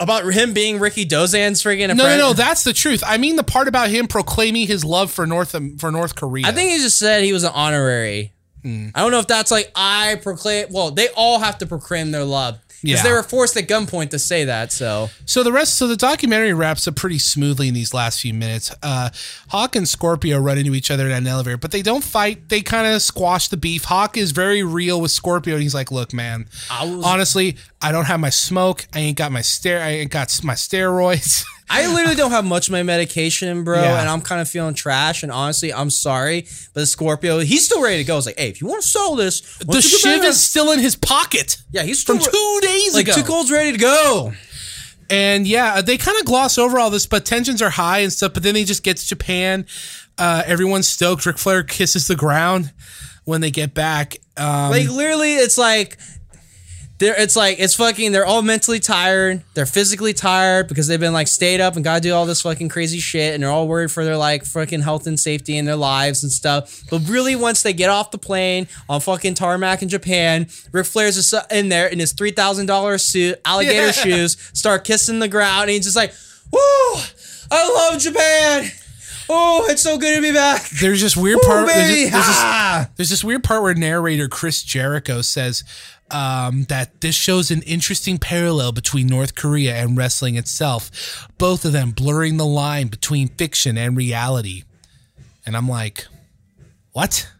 about 0.00 0.24
him 0.32 0.52
being 0.52 0.78
Rikidozan's 0.78 1.62
friggin' 1.62 1.88
No, 1.88 1.94
no, 1.94 2.04
friend. 2.04 2.18
no. 2.18 2.32
That's 2.32 2.64
the 2.64 2.72
truth. 2.72 3.02
I 3.06 3.16
mean 3.18 3.36
the 3.36 3.44
part 3.44 3.68
about 3.68 3.88
him 3.90 4.06
proclaiming 4.06 4.66
his 4.66 4.84
love 4.84 5.10
for 5.10 5.26
North 5.26 5.54
for 5.80 5.90
North 5.90 6.14
Korea. 6.14 6.46
I 6.46 6.52
think 6.52 6.70
he 6.72 6.78
just 6.78 6.98
said 6.98 7.24
he 7.24 7.32
was 7.32 7.44
an 7.44 7.52
honorary. 7.54 8.32
Hmm. 8.62 8.88
I 8.94 9.00
don't 9.02 9.12
know 9.12 9.20
if 9.20 9.26
that's 9.28 9.50
like 9.50 9.70
I 9.76 10.18
proclaim. 10.22 10.66
Well, 10.70 10.90
they 10.90 11.08
all 11.16 11.38
have 11.38 11.58
to 11.58 11.66
proclaim 11.66 12.10
their 12.10 12.24
love 12.24 12.58
because 12.82 12.98
Yeah. 12.98 13.02
they 13.04 13.12
were 13.12 13.22
forced 13.22 13.56
at 13.56 13.66
gunpoint 13.68 14.10
to 14.10 14.18
say 14.18 14.44
that. 14.44 14.72
So 14.72 15.10
So 15.26 15.42
the 15.44 15.52
rest, 15.52 15.74
so 15.74 15.86
the 15.86 15.96
documentary 15.96 16.52
wraps 16.52 16.86
up 16.88 16.96
pretty 16.96 17.18
smoothly 17.20 17.68
in 17.68 17.74
these 17.74 17.94
last 17.94 18.20
few 18.20 18.34
minutes. 18.34 18.72
Uh, 18.82 19.10
Hawk 19.48 19.74
and 19.76 19.88
Scorpio 19.88 20.38
run 20.38 20.58
into 20.58 20.74
each 20.74 20.90
other 20.90 21.06
in 21.06 21.12
an 21.12 21.26
elevator, 21.28 21.56
but 21.56 21.70
they 21.70 21.82
don't 21.82 22.02
fight. 22.04 22.48
They 22.48 22.60
kind 22.60 22.86
of 22.92 23.00
squash 23.02 23.46
the 23.48 23.56
beef. 23.56 23.84
Hawk 23.84 24.16
is 24.16 24.30
very 24.32 24.62
real 24.64 25.00
with 25.00 25.10
Scorpio, 25.12 25.54
and 25.54 25.62
he's 25.62 25.74
like, 25.74 25.90
"Look, 25.92 26.12
man, 26.12 26.46
I 26.70 26.84
was- 26.84 27.04
honestly, 27.04 27.56
I 27.80 27.92
don't 27.92 28.06
have 28.06 28.18
my 28.20 28.30
smoke. 28.30 28.86
I 28.94 28.98
ain't 29.00 29.16
got 29.16 29.30
my 29.32 29.40
stare. 29.42 29.80
I 29.82 29.90
ain't 29.90 30.10
got 30.10 30.38
my 30.42 30.54
steroids." 30.54 31.44
I 31.70 31.86
literally 31.92 32.16
don't 32.16 32.30
have 32.30 32.46
much 32.46 32.68
of 32.68 32.72
my 32.72 32.82
medication, 32.82 33.62
bro, 33.62 33.82
Yeah. 33.82 34.00
and 34.00 34.08
I'm 34.08 34.22
kind 34.22 34.40
of 34.40 34.48
feeling 34.48 34.72
trash. 34.74 35.22
And 35.22 35.30
honestly, 35.30 35.70
I'm 35.70 35.90
sorry, 35.90 36.46
but 36.72 36.88
Scorpio, 36.88 37.40
he's 37.40 37.66
still 37.66 37.82
ready 37.82 37.98
to 37.98 38.04
go. 38.04 38.16
It's 38.16 38.24
like, 38.24 38.38
hey, 38.38 38.48
if 38.48 38.62
you 38.62 38.66
want 38.66 38.80
to 38.80 38.88
sell 38.88 39.14
this, 39.16 39.42
the 39.58 39.64
don't 39.66 39.74
you 39.84 39.90
get 39.90 40.00
shiv 40.00 40.24
is 40.24 40.40
still 40.42 40.72
in 40.72 40.78
his 40.78 40.96
pocket. 40.96 41.58
Yeah, 41.70 41.82
he's 41.82 41.98
still 42.00 42.18
from 42.18 42.24
two 42.32 42.58
days 42.62 42.94
like 42.94 43.04
ago. 43.06 43.16
two 43.16 43.22
gold's 43.22 43.50
ready 43.52 43.72
to 43.72 43.78
go. 43.78 44.32
And 45.10 45.46
yeah, 45.46 45.80
they 45.82 45.98
kind 45.98 46.18
of 46.18 46.24
gloss 46.24 46.56
over 46.58 46.78
all 46.78 46.88
this, 46.90 47.06
but 47.06 47.24
tensions 47.26 47.60
are 47.62 47.70
high 47.70 47.98
and 47.98 48.12
stuff. 48.12 48.32
But 48.34 48.42
then 48.44 48.54
they 48.54 48.64
just 48.64 48.82
get 48.82 48.96
to 48.96 49.06
Japan. 49.06 49.66
Uh, 50.16 50.42
everyone's 50.46 50.88
stoked. 50.88 51.26
Ric 51.26 51.36
Flair 51.38 51.62
kisses 51.62 52.06
the 52.08 52.16
ground 52.16 52.72
when 53.24 53.40
they 53.42 53.50
get 53.50 53.74
back. 53.74 54.16
Um, 54.38 54.70
Like 54.70 54.88
literally, 54.88 55.34
it's 55.36 55.58
like 55.58 55.98
they're 56.98 57.14
it's 57.20 57.36
like 57.36 57.60
it's 57.60 57.74
fucking 57.74 58.10
they're 58.12 58.26
all 58.26 58.42
mentally 58.42 58.80
tired. 58.80 59.42
They're 59.54 59.66
physically 59.66 60.12
tired 60.12 60.66
because 60.68 60.86
they've 60.88 60.98
been 60.98 61.12
like 61.12 61.28
stayed 61.28 61.60
up 61.60 61.76
and 61.76 61.84
gotta 61.84 62.00
do 62.00 62.12
all 62.12 62.26
this 62.26 62.42
fucking 62.42 62.68
crazy 62.70 62.98
shit 62.98 63.34
and 63.34 63.42
they're 63.42 63.50
all 63.50 63.68
worried 63.68 63.92
for 63.92 64.04
their 64.04 64.16
like 64.16 64.44
fucking 64.44 64.80
health 64.80 65.06
and 65.06 65.18
safety 65.18 65.56
and 65.58 65.68
their 65.68 65.76
lives 65.76 66.22
and 66.24 66.32
stuff. 66.32 66.82
But 66.90 67.08
really 67.08 67.36
once 67.36 67.62
they 67.62 67.72
get 67.72 67.88
off 67.88 68.10
the 68.10 68.18
plane 68.18 68.66
on 68.88 69.00
fucking 69.00 69.34
tarmac 69.34 69.80
in 69.82 69.88
Japan, 69.88 70.48
Ric 70.72 70.86
Flair's 70.86 71.14
just 71.14 71.32
in 71.52 71.68
there 71.68 71.86
in 71.86 71.98
his 72.00 72.12
three 72.12 72.32
thousand 72.32 72.66
dollar 72.66 72.98
suit, 72.98 73.40
alligator 73.44 73.86
Yeah. 73.86 73.92
shoes, 73.92 74.36
start 74.52 74.84
kissing 74.84 75.20
the 75.20 75.28
ground, 75.28 75.62
and 75.62 75.70
he's 75.70 75.84
just 75.84 75.96
like, 75.96 76.12
Woo! 76.50 76.58
I 77.50 77.88
love 77.90 78.00
Japan! 78.00 78.70
Oh, 79.30 79.66
it's 79.68 79.82
so 79.82 79.98
good 79.98 80.16
to 80.16 80.22
be 80.22 80.32
back. 80.32 80.66
there's 80.80 81.02
this 81.02 81.14
weird 81.14 81.38
Woo, 81.42 81.46
part. 81.48 81.66
There's, 81.66 81.88
this- 81.88 82.10
there's 82.10 82.26
this, 82.26 82.36
Ah! 82.38 82.88
there's 82.96 83.10
this 83.10 83.22
weird 83.22 83.44
part 83.44 83.62
where 83.62 83.74
narrator 83.74 84.26
Chris 84.26 84.62
Jericho 84.62 85.20
says 85.20 85.64
um, 86.10 86.64
that 86.68 87.00
this 87.00 87.14
shows 87.14 87.50
an 87.50 87.62
interesting 87.62 88.18
parallel 88.18 88.72
between 88.72 89.06
North 89.06 89.34
Korea 89.34 89.74
and 89.76 89.96
wrestling 89.96 90.36
itself, 90.36 91.28
both 91.38 91.64
of 91.64 91.72
them 91.72 91.90
blurring 91.90 92.36
the 92.36 92.46
line 92.46 92.88
between 92.88 93.28
fiction 93.28 93.76
and 93.78 93.96
reality. 93.96 94.62
And 95.46 95.56
I'm 95.56 95.68
like, 95.68 96.06
what? 96.92 97.30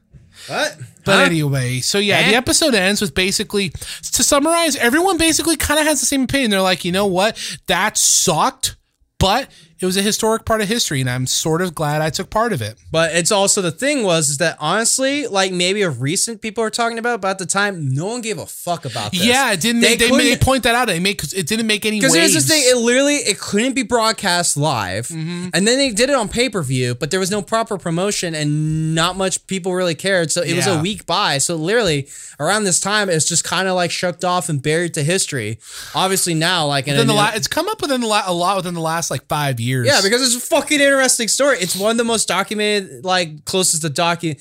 What? 0.47 0.77
But 1.05 1.17
Huh? 1.17 1.23
anyway, 1.25 1.81
so 1.81 1.99
yeah, 1.99 2.23
the 2.29 2.35
Eh? 2.35 2.39
episode 2.39 2.75
ends 2.75 3.01
with 3.01 3.15
basically 3.15 3.71
to 3.71 4.23
summarize, 4.23 4.77
everyone 4.77 5.19
basically 5.19 5.57
kind 5.57 5.81
of 5.81 5.87
has 5.87 6.01
the 6.01 6.07
same 6.07 6.23
opinion. 6.23 6.51
They're 6.51 6.61
like, 6.63 6.85
you 6.85 6.93
know 6.93 7.07
what, 7.07 7.37
that 7.67 7.97
sucked, 7.99 8.77
but 9.19 9.51
it 9.81 9.87
was 9.87 9.97
a 9.97 10.03
historic 10.03 10.45
part 10.45 10.61
of 10.61 10.69
history, 10.69 11.01
and 11.01 11.09
I'm 11.09 11.27
sort 11.27 11.63
of 11.63 11.75
glad 11.75 12.03
I 12.03 12.11
took 12.11 12.31
part 12.31 12.53
of 12.53 12.61
it. 12.61 12.77
But 12.91 13.15
it's 13.15 13.31
also 13.31 13.63
the 13.63 13.71
thing 13.71 14.03
was 14.03 14.29
is 14.29 14.39
that 14.39 14.57
honestly, 14.61 15.27
like 15.29 15.53
maybe 15.53 15.83
of 15.83 16.03
recent 16.03 16.43
people 16.43 16.65
are 16.65 16.71
talking 16.71 16.99
about, 16.99 17.21
but 17.21 17.29
at 17.29 17.39
the 17.39 17.47
time, 17.47 17.89
no 17.95 18.07
one 18.07 18.21
gave 18.21 18.39
a 18.39 18.47
fuck 18.47 18.85
about 18.85 19.13
this. 19.13 19.25
Yeah, 19.25 19.53
it 19.53 19.61
didn't. 19.61 19.83
They, 19.83 19.97
they, 19.97 20.11
they 20.11 20.37
point 20.37 20.65
that 20.65 20.75
out. 20.75 20.89
They 20.89 20.99
make 20.99 21.23
it 21.33 21.47
didn't 21.47 21.67
make 21.69 21.87
any 21.87 22.01
Because 22.01 22.15
here's 22.15 22.35
the 22.35 22.41
thing, 22.41 22.63
it 22.65 22.77
literally 22.77 23.17
it 23.17 23.39
couldn't 23.39 23.75
be 23.75 23.83
broadcast 23.85 24.57
live, 24.57 25.09
Mm-hmm. 25.09 25.49
and 25.55 25.67
then 25.67 25.79
they 25.79 25.91
did 25.91 26.11
it 26.11 26.17
on 26.17 26.29
pay 26.29 26.49
per 26.49 26.63
view, 26.63 26.95
but 26.95 27.11
there 27.11 27.21
was 27.21 27.31
no 27.31 27.41
proper 27.43 27.79
promotion, 27.79 28.35
and 28.35 28.95
not 28.95 29.17
much 29.17 29.47
people 29.47 29.75
really 29.75 29.95
cared. 29.95 30.33
So 30.33 30.43
it 30.43 30.55
was 30.57 30.67
a 30.67 30.81
week 30.81 31.07
by. 31.07 31.39
So 31.39 31.55
literally 31.57 32.09
around 32.41 32.65
this 32.65 32.81
time, 32.81 33.09
it's 33.09 33.27
just 33.29 33.45
kind 33.45 33.69
of 33.69 33.75
like 33.77 33.91
shucked 33.91 34.25
off 34.25 34.49
and 34.49 34.61
buried 34.63 34.95
to 34.95 35.03
history. 35.05 35.59
Obviously 35.95 36.35
now, 36.35 36.67
like 36.67 36.89
in 36.89 36.95
a 36.95 36.99
the 36.99 37.05
new- 37.07 37.13
la- 37.15 37.31
it's 37.35 37.47
come 37.49 37.69
up 37.69 37.81
within 37.81 38.01
the 38.01 38.07
la- 38.09 38.25
a 38.27 38.33
lot 38.35 38.57
within 38.57 38.75
the 38.75 38.81
last 38.81 39.11
like 39.11 39.27
five 39.29 39.61
years. 39.61 39.68
Yeah, 39.87 40.01
because 40.03 40.23
it's 40.23 40.45
a 40.45 40.47
fucking 40.47 40.81
interesting 40.81 41.29
story. 41.29 41.59
It's 41.61 41.77
one 41.77 41.93
of 41.93 41.97
the 41.99 42.05
most 42.05 42.29
documented, 42.29 43.05
like 43.05 43.45
closest 43.45 43.83
to 43.83 43.91
docu 43.91 44.37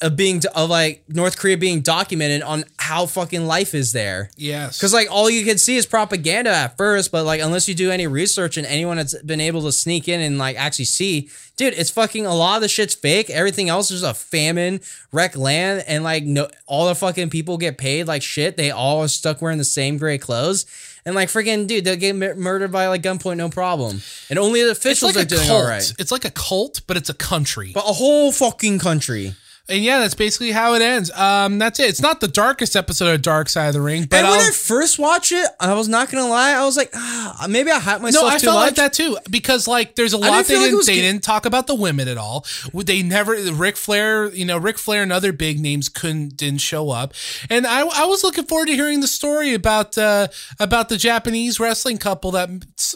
of 0.00 0.16
being 0.16 0.42
of 0.56 0.68
like 0.68 1.04
North 1.08 1.38
Korea 1.38 1.56
being 1.56 1.80
documented 1.80 2.42
on 2.42 2.64
how 2.76 3.06
fucking 3.06 3.46
life 3.46 3.72
is 3.72 3.92
there. 3.92 4.30
yes, 4.36 4.76
Because 4.76 4.92
like 4.92 5.06
all 5.08 5.30
you 5.30 5.44
can 5.44 5.58
see 5.58 5.76
is 5.76 5.86
propaganda 5.86 6.50
at 6.50 6.76
first, 6.76 7.12
but 7.12 7.24
like 7.24 7.40
unless 7.40 7.68
you 7.68 7.74
do 7.76 7.92
any 7.92 8.08
research 8.08 8.56
and 8.56 8.66
anyone 8.66 8.96
that's 8.96 9.16
been 9.22 9.40
able 9.40 9.62
to 9.62 9.70
sneak 9.70 10.08
in 10.08 10.20
and 10.20 10.38
like 10.38 10.56
actually 10.56 10.86
see, 10.86 11.30
dude, 11.56 11.74
it's 11.74 11.90
fucking 11.90 12.26
a 12.26 12.34
lot 12.34 12.56
of 12.56 12.62
the 12.62 12.68
shit's 12.68 12.96
fake. 12.96 13.30
Everything 13.30 13.68
else 13.68 13.92
is 13.92 14.02
a 14.02 14.12
famine, 14.12 14.80
wreck 15.12 15.36
land, 15.36 15.84
and 15.86 16.02
like 16.02 16.24
no, 16.24 16.48
all 16.66 16.88
the 16.88 16.96
fucking 16.96 17.30
people 17.30 17.56
get 17.56 17.78
paid 17.78 18.08
like 18.08 18.22
shit. 18.22 18.56
They 18.56 18.72
all 18.72 19.02
are 19.04 19.08
stuck 19.08 19.40
wearing 19.40 19.58
the 19.58 19.64
same 19.64 19.98
gray 19.98 20.18
clothes. 20.18 20.66
And 21.04 21.14
like 21.16 21.28
freaking 21.28 21.66
dude, 21.66 21.84
they'll 21.84 21.96
get 21.96 22.14
murdered 22.14 22.70
by 22.70 22.86
like 22.86 23.02
gunpoint, 23.02 23.36
no 23.36 23.48
problem. 23.48 24.00
And 24.30 24.38
only 24.38 24.62
the 24.62 24.70
officials 24.70 25.16
like 25.16 25.24
are 25.24 25.28
doing 25.28 25.46
cult. 25.48 25.62
all 25.62 25.68
right. 25.68 25.92
It's 25.98 26.12
like 26.12 26.24
a 26.24 26.30
cult, 26.30 26.82
but 26.86 26.96
it's 26.96 27.08
a 27.08 27.14
country. 27.14 27.72
But 27.74 27.84
a 27.88 27.92
whole 27.92 28.30
fucking 28.30 28.78
country. 28.78 29.34
And 29.68 29.82
yeah, 29.82 30.00
that's 30.00 30.14
basically 30.14 30.50
how 30.52 30.74
it 30.74 30.82
ends. 30.82 31.10
Um, 31.12 31.58
that's 31.58 31.78
it. 31.80 31.88
It's 31.88 32.00
not 32.00 32.20
the 32.20 32.28
darkest 32.28 32.74
episode 32.76 33.14
of 33.14 33.22
Dark 33.22 33.48
Side 33.48 33.68
of 33.68 33.74
the 33.74 33.80
Ring, 33.80 34.04
but 34.06 34.16
and 34.18 34.28
when 34.28 34.40
I'll- 34.40 34.48
I 34.48 34.50
first 34.50 34.98
watched 34.98 35.32
it, 35.32 35.46
I 35.60 35.74
was 35.74 35.88
not 35.88 36.10
gonna 36.10 36.28
lie, 36.28 36.52
I 36.52 36.64
was 36.64 36.76
like, 36.76 36.90
ah, 36.94 37.46
maybe 37.48 37.70
I 37.70 37.78
hyped 37.78 38.00
myself 38.02 38.24
No, 38.24 38.28
I 38.28 38.38
felt 38.38 38.56
much. 38.56 38.66
like 38.66 38.74
that 38.76 38.92
too 38.92 39.16
because 39.30 39.66
like 39.68 39.94
there's 39.94 40.12
a 40.12 40.18
lot 40.18 40.44
they 40.46 40.56
like 40.56 40.70
didn't 40.70 40.86
they 40.86 40.96
didn't 41.00 41.22
talk 41.22 41.46
about 41.46 41.66
the 41.66 41.74
women 41.74 42.08
at 42.08 42.18
all. 42.18 42.44
They 42.74 43.02
never 43.02 43.34
Ric 43.52 43.76
Flair, 43.76 44.28
you 44.30 44.44
know, 44.44 44.58
Ric 44.58 44.78
Flair 44.78 45.02
and 45.02 45.12
other 45.12 45.32
big 45.32 45.60
names 45.60 45.88
couldn't 45.88 46.36
didn't 46.36 46.60
show 46.60 46.90
up, 46.90 47.14
and 47.48 47.66
I 47.66 47.80
I 47.86 48.04
was 48.06 48.24
looking 48.24 48.44
forward 48.44 48.66
to 48.66 48.74
hearing 48.74 49.00
the 49.00 49.08
story 49.08 49.54
about 49.54 49.96
uh 49.96 50.28
about 50.58 50.88
the 50.88 50.96
Japanese 50.96 51.58
wrestling 51.60 51.98
couple 51.98 52.32
that 52.32 52.50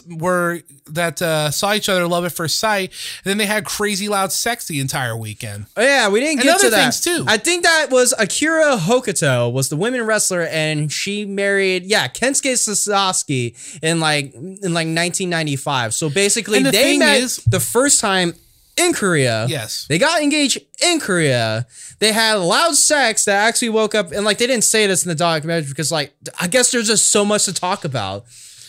were 0.07 0.61
that 0.89 1.21
uh, 1.21 1.51
saw 1.51 1.73
each 1.73 1.89
other 1.89 2.07
love 2.07 2.23
at 2.25 2.31
first 2.31 2.59
sight, 2.59 2.91
and 3.23 3.29
then 3.29 3.37
they 3.37 3.45
had 3.45 3.65
crazy 3.65 4.07
loud 4.07 4.31
sex 4.31 4.65
the 4.67 4.79
entire 4.79 5.17
weekend. 5.17 5.65
Oh, 5.75 5.81
yeah, 5.81 6.07
we 6.09 6.19
didn't 6.21 6.41
get 6.43 6.61
other 6.67 6.75
that. 6.75 6.93
things, 6.93 7.01
too. 7.01 7.25
I 7.27 7.37
think 7.37 7.63
that 7.63 7.87
was 7.89 8.13
Akira 8.17 8.77
Hokuto 8.77 9.51
was 9.51 9.69
the 9.69 9.75
women 9.77 10.03
wrestler, 10.03 10.43
and 10.43 10.91
she 10.91 11.25
married 11.25 11.83
yeah 11.83 12.07
Kensuke 12.07 12.57
Sasaki 12.57 13.55
in 13.81 13.99
like 13.99 14.33
in 14.33 14.73
like 14.73 14.87
1995. 14.87 15.93
So 15.93 16.09
basically, 16.09 16.61
the 16.63 16.71
they 16.71 16.83
thing 16.83 16.99
met 16.99 17.17
is- 17.19 17.37
the 17.37 17.59
first 17.59 17.99
time 18.01 18.33
in 18.77 18.93
Korea. 18.93 19.47
Yes. 19.49 19.87
they 19.89 19.97
got 19.97 20.21
engaged 20.21 20.59
in 20.83 20.99
Korea. 20.99 21.65
They 21.99 22.11
had 22.11 22.35
loud 22.35 22.75
sex 22.75 23.25
that 23.25 23.47
actually 23.47 23.69
woke 23.69 23.95
up, 23.95 24.11
and 24.11 24.23
like 24.23 24.37
they 24.37 24.45
didn't 24.47 24.65
say 24.65 24.85
this 24.85 25.03
in 25.03 25.09
the 25.09 25.15
documentary 25.15 25.69
because 25.69 25.91
like 25.91 26.13
I 26.39 26.47
guess 26.47 26.71
there's 26.71 26.87
just 26.87 27.07
so 27.07 27.25
much 27.25 27.45
to 27.45 27.53
talk 27.53 27.85
about. 27.85 28.25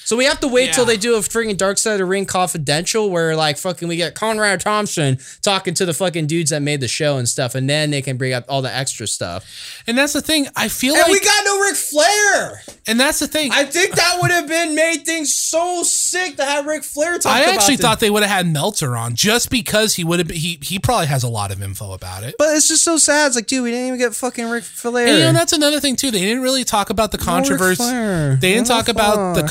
So 0.08 0.16
we 0.16 0.24
have 0.24 0.40
to 0.40 0.48
wait 0.48 0.72
till 0.72 0.86
they 0.86 0.96
do 0.96 1.16
a 1.16 1.18
freaking 1.18 1.58
Dark 1.58 1.76
Side 1.76 1.92
of 1.92 1.98
the 1.98 2.06
Ring 2.06 2.24
confidential 2.24 3.10
where 3.10 3.36
like 3.36 3.58
fucking 3.58 3.88
we 3.88 3.96
get 3.96 4.14
Conrad 4.14 4.58
Thompson 4.58 5.18
talking 5.42 5.74
to 5.74 5.84
the 5.84 5.92
fucking 5.92 6.26
dudes 6.26 6.48
that 6.48 6.62
made 6.62 6.80
the 6.80 6.88
show 6.88 7.18
and 7.18 7.28
stuff, 7.28 7.54
and 7.54 7.68
then 7.68 7.90
they 7.90 8.00
can 8.00 8.16
bring 8.16 8.32
up 8.32 8.46
all 8.48 8.62
the 8.62 8.74
extra 8.74 9.06
stuff. 9.06 9.44
And 9.86 9.98
that's 9.98 10.14
the 10.14 10.22
thing. 10.22 10.46
I 10.56 10.68
feel 10.68 10.94
And 10.94 11.02
like, 11.02 11.12
we 11.12 11.20
got 11.20 11.44
no 11.44 11.60
Ric 11.60 11.76
Flair. 11.76 12.62
and 12.86 12.98
that's 12.98 13.18
the 13.18 13.28
thing. 13.28 13.50
I 13.52 13.64
think 13.64 13.96
that 13.96 14.16
would 14.22 14.30
have 14.30 14.48
been 14.48 14.74
made 14.74 15.04
things 15.04 15.34
so 15.34 15.82
sick 15.82 16.36
to 16.38 16.44
have 16.46 16.64
Ric 16.64 16.84
Flair 16.84 17.18
talk 17.18 17.30
I 17.30 17.42
actually 17.42 17.76
this. 17.76 17.84
thought 17.84 18.00
they 18.00 18.08
would 18.08 18.22
have 18.22 18.32
had 18.32 18.46
Meltzer 18.50 18.96
on 18.96 19.14
just 19.14 19.50
because 19.50 19.96
he 19.96 20.04
would 20.04 20.20
have. 20.20 20.30
He 20.30 20.58
he 20.62 20.78
probably 20.78 21.08
has 21.08 21.22
a 21.22 21.28
lot 21.28 21.52
of 21.52 21.62
info 21.62 21.92
about 21.92 22.22
it. 22.22 22.34
But 22.38 22.56
it's 22.56 22.68
just 22.68 22.82
so 22.82 22.96
sad. 22.96 23.26
It's 23.26 23.36
like, 23.36 23.46
dude, 23.46 23.62
we 23.62 23.72
didn't 23.72 23.88
even 23.88 23.98
get 23.98 24.14
fucking 24.14 24.48
Ric 24.48 24.64
Flair. 24.64 25.06
And 25.06 25.18
you 25.18 25.24
know, 25.24 25.32
that's 25.34 25.52
another 25.52 25.80
thing 25.80 25.96
too. 25.96 26.10
They 26.10 26.20
didn't 26.22 26.42
really 26.42 26.64
talk 26.64 26.88
about 26.88 27.12
the 27.12 27.18
controversy. 27.18 27.76
Flair. 27.82 28.36
They 28.36 28.54
didn't 28.54 28.68
No 28.68 28.76
talk 28.76 28.88
about 28.88 29.34
the 29.34 29.40
Flair. 29.40 29.48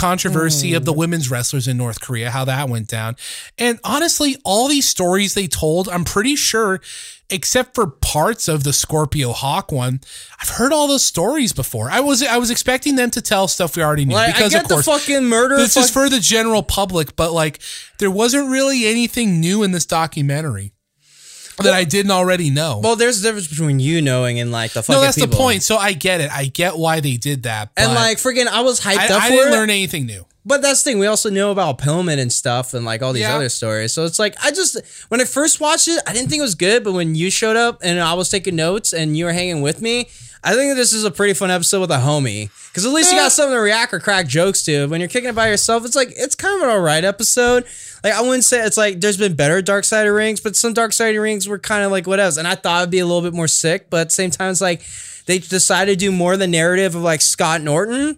Controversy 0.48 0.74
of 0.76 0.86
the 0.86 0.94
hmm. 0.94 1.00
women's 1.00 1.30
wrestlers 1.32 1.68
in 1.68 1.78
North 1.78 2.02
Korea, 2.02 2.32
how 2.32 2.46
that 2.46 2.70
went 2.70 2.88
down. 2.88 3.16
And 3.58 3.80
honestly, 3.84 4.38
all 4.44 4.68
these 4.68 4.88
stories 4.88 5.34
they 5.34 5.48
told, 5.48 5.90
I'm 5.90 6.04
pretty 6.04 6.36
sure, 6.36 6.80
except 7.30 7.76
for 7.76 7.88
parts 7.88 8.48
of 8.48 8.64
the 8.64 8.74
Scorpio 8.74 9.34
Hawk 9.34 9.72
one, 9.72 10.02
I've 10.42 10.50
heard 10.50 10.72
all 10.72 10.88
those 10.88 11.04
stories 11.04 11.54
before. 11.54 11.90
I 11.90 12.00
was 12.00 12.24
I 12.24 12.38
was 12.38 12.50
expecting 12.50 12.96
them 12.96 13.12
to 13.12 13.22
tell 13.22 13.48
stuff 13.48 13.76
we 13.76 13.84
already 13.84 14.06
knew 14.06 14.16
Like, 14.16 14.36
because 14.36 14.54
of 14.54 14.68
course 14.68 14.86
fucking 14.86 15.26
murder. 15.26 15.58
this 15.58 15.78
is 15.78 15.90
for 15.90 16.10
the 16.10 16.20
general 16.20 16.64
public, 16.64 17.16
but 17.16 17.34
like 17.34 17.60
there 18.00 18.12
wasn't 18.12 18.50
really 18.50 18.88
anything 18.88 19.40
new 19.40 19.64
in 19.64 19.72
this 19.72 19.86
documentary. 19.86 20.74
that 21.64 21.74
I 21.74 21.86
didn't 21.86 22.12
already 22.12 22.52
know. 22.52 22.82
Well, 22.84 22.96
there's 22.96 23.20
a 23.20 23.24
difference 23.24 23.48
between 23.48 23.80
you 23.80 24.00
knowing 24.00 24.40
and 24.40 24.52
like 24.52 24.74
the 24.74 24.84
fucking 24.84 25.02
no, 25.02 25.02
that's 25.02 25.20
the 25.20 25.28
point. 25.28 25.64
So 25.64 25.76
I 25.76 25.94
get 25.94 26.22
it. 26.22 26.32
I 26.32 26.46
get 26.46 26.78
why 26.78 27.00
they 27.00 27.18
did 27.18 27.44
that. 27.44 27.72
And 27.76 27.96
like 27.96 28.18
friggin', 28.18 28.46
I 28.46 28.62
was 28.62 28.80
hyped 28.80 28.98
I, 28.98 29.06
up 29.06 29.24
I 29.24 29.28
for 29.30 29.34
didn't 29.34 29.54
it. 29.54 29.58
learn 29.58 29.70
anything 29.72 30.06
new. 30.06 30.24
But 30.48 30.62
that's 30.62 30.82
the 30.82 30.92
thing. 30.92 31.00
We 31.00 31.08
also 31.08 31.30
know 31.30 31.52
about 31.52 31.78
Pillman 31.78 32.20
and 32.20 32.32
stuff 32.32 32.74
and 32.74 32.86
like 32.86 33.02
all 33.02 33.12
these 33.12 33.24
Yeah. 33.24 33.36
other 33.36 33.50
stories. 33.50 33.92
So 33.94 34.06
it's 34.06 34.18
like, 34.18 34.34
I 34.42 34.50
just, 34.52 34.80
when 35.10 35.20
I 35.20 35.26
first 35.26 35.60
watched 35.60 35.90
it, 35.90 36.02
I 36.08 36.14
didn't 36.14 36.30
think 36.30 36.40
it 36.40 36.44
was 36.44 36.56
good. 36.56 36.86
But 36.86 36.94
when 36.94 37.16
you 37.16 37.30
showed 37.30 37.58
up 37.58 37.80
and 37.84 38.00
I 38.00 38.14
was 38.14 38.30
taking 38.30 38.56
notes 38.56 38.94
and 38.94 39.18
you 39.18 39.26
were 39.26 39.34
hanging 39.34 39.62
with 39.62 39.82
me, 39.82 40.08
I 40.46 40.54
think 40.54 40.78
this 40.78 40.94
is 40.94 41.04
a 41.04 41.12
pretty 41.12 41.34
fun 41.34 41.52
episode 41.52 41.82
with 41.82 41.92
a 41.92 41.98
homie. 41.98 42.50
Because 42.70 42.86
at 42.86 42.94
least 42.94 43.12
you 43.12 43.18
got 43.18 43.34
something 43.34 43.56
to 43.56 43.60
react 43.60 43.94
or 43.94 44.00
crack 44.00 44.28
jokes 44.28 44.62
to. 44.64 44.86
When 44.88 45.02
you're 45.02 45.10
kicking 45.10 45.30
it 45.30 45.36
by 45.36 45.50
yourself, 45.50 45.84
it's 45.84 45.96
like, 45.96 46.14
it's 46.16 46.36
kind 46.36 46.56
of 46.56 46.62
an 46.70 46.74
all 46.74 46.80
right 46.80 47.04
episode. 47.04 47.66
Like, 48.02 48.14
I 48.14 48.22
wouldn't 48.22 48.46
say 48.46 48.64
it's 48.66 48.78
like 48.78 49.02
there's 49.02 49.18
been 49.18 49.36
better 49.36 49.62
Dark 49.62 49.84
Side 49.84 50.08
of 50.08 50.14
Rings, 50.14 50.40
but 50.40 50.56
some 50.56 50.74
Dark 50.74 50.94
Side 50.94 51.14
of 51.14 51.22
Rings 51.22 51.46
were 51.46 51.60
kind 51.60 51.84
of 51.84 51.92
like 51.92 52.08
what 52.08 52.22
else. 52.22 52.38
And 52.38 52.48
I 52.48 52.56
thought 52.56 52.84
it'd 52.84 52.92
be 52.92 53.00
a 53.00 53.06
little 53.06 53.24
bit 53.24 53.34
more 53.34 53.50
sick. 53.50 53.90
But 53.90 54.02
at 54.02 54.08
the 54.10 54.14
same 54.14 54.32
time, 54.32 54.52
it's 54.52 54.62
like 54.62 54.82
they 55.26 55.40
decided 55.40 55.92
to 56.00 56.06
do 56.06 56.12
more 56.14 56.34
of 56.34 56.40
the 56.40 56.48
narrative 56.48 56.96
of 56.96 57.02
like 57.02 57.20
Scott 57.22 57.62
Norton 57.62 58.16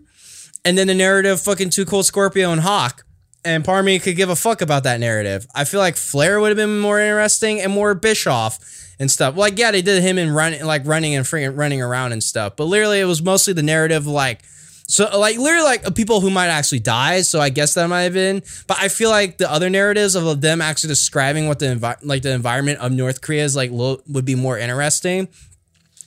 and 0.65 0.77
then 0.77 0.87
the 0.87 0.95
narrative 0.95 1.41
fucking 1.41 1.69
Too 1.69 1.85
Cold 1.85 2.05
Scorpio 2.05 2.51
and 2.51 2.61
Hawk. 2.61 3.05
And 3.45 3.63
part 3.63 3.85
me 3.85 3.99
could 3.99 4.17
give 4.17 4.29
a 4.29 4.35
fuck 4.35 4.61
about 4.61 4.83
that 4.83 4.99
narrative. 4.99 5.47
I 5.55 5.63
feel 5.63 5.79
like 5.79 5.95
Flair 5.95 6.41
would 6.41 6.49
have 6.49 6.57
been 6.57 6.79
more 6.79 6.99
interesting 6.99 7.61
and 7.61 7.71
more 7.71 7.95
Bischoff 7.95 8.59
and 8.99 9.09
stuff. 9.09 9.37
Like, 9.37 9.57
yeah, 9.57 9.71
they 9.71 9.81
did 9.81 10.03
him 10.03 10.17
in 10.17 10.31
running, 10.31 10.65
like 10.65 10.85
running 10.85 11.15
and 11.15 11.25
freaking 11.25 11.57
running 11.57 11.81
around 11.81 12.11
and 12.11 12.21
stuff. 12.21 12.57
But 12.57 12.65
literally, 12.65 12.99
it 12.99 13.05
was 13.05 13.21
mostly 13.21 13.53
the 13.53 13.63
narrative, 13.63 14.05
like, 14.05 14.41
so 14.89 15.07
like 15.19 15.37
literally 15.37 15.63
like 15.63 15.95
people 15.95 16.19
who 16.19 16.31
might 16.31 16.47
actually 16.47 16.79
die. 16.79 17.21
So 17.21 17.39
I 17.39 17.49
guess 17.49 17.75
that 17.75 17.87
might 17.87 18.01
have 18.01 18.13
been. 18.13 18.41
But 18.67 18.77
I 18.81 18.87
feel 18.87 19.11
like 19.11 19.37
the 19.37 19.49
other 19.49 19.69
narratives 19.69 20.15
of 20.15 20.41
them 20.41 20.61
actually 20.61 20.89
describing 20.89 21.47
what 21.47 21.59
the 21.59 21.67
envi- 21.67 21.99
like 22.01 22.23
the 22.23 22.33
environment 22.33 22.79
of 22.79 22.91
North 22.91 23.21
Korea 23.21 23.43
is 23.43 23.55
like 23.55 23.69
lo- 23.69 24.01
would 24.07 24.25
be 24.25 24.33
more 24.33 24.57
interesting. 24.57 25.27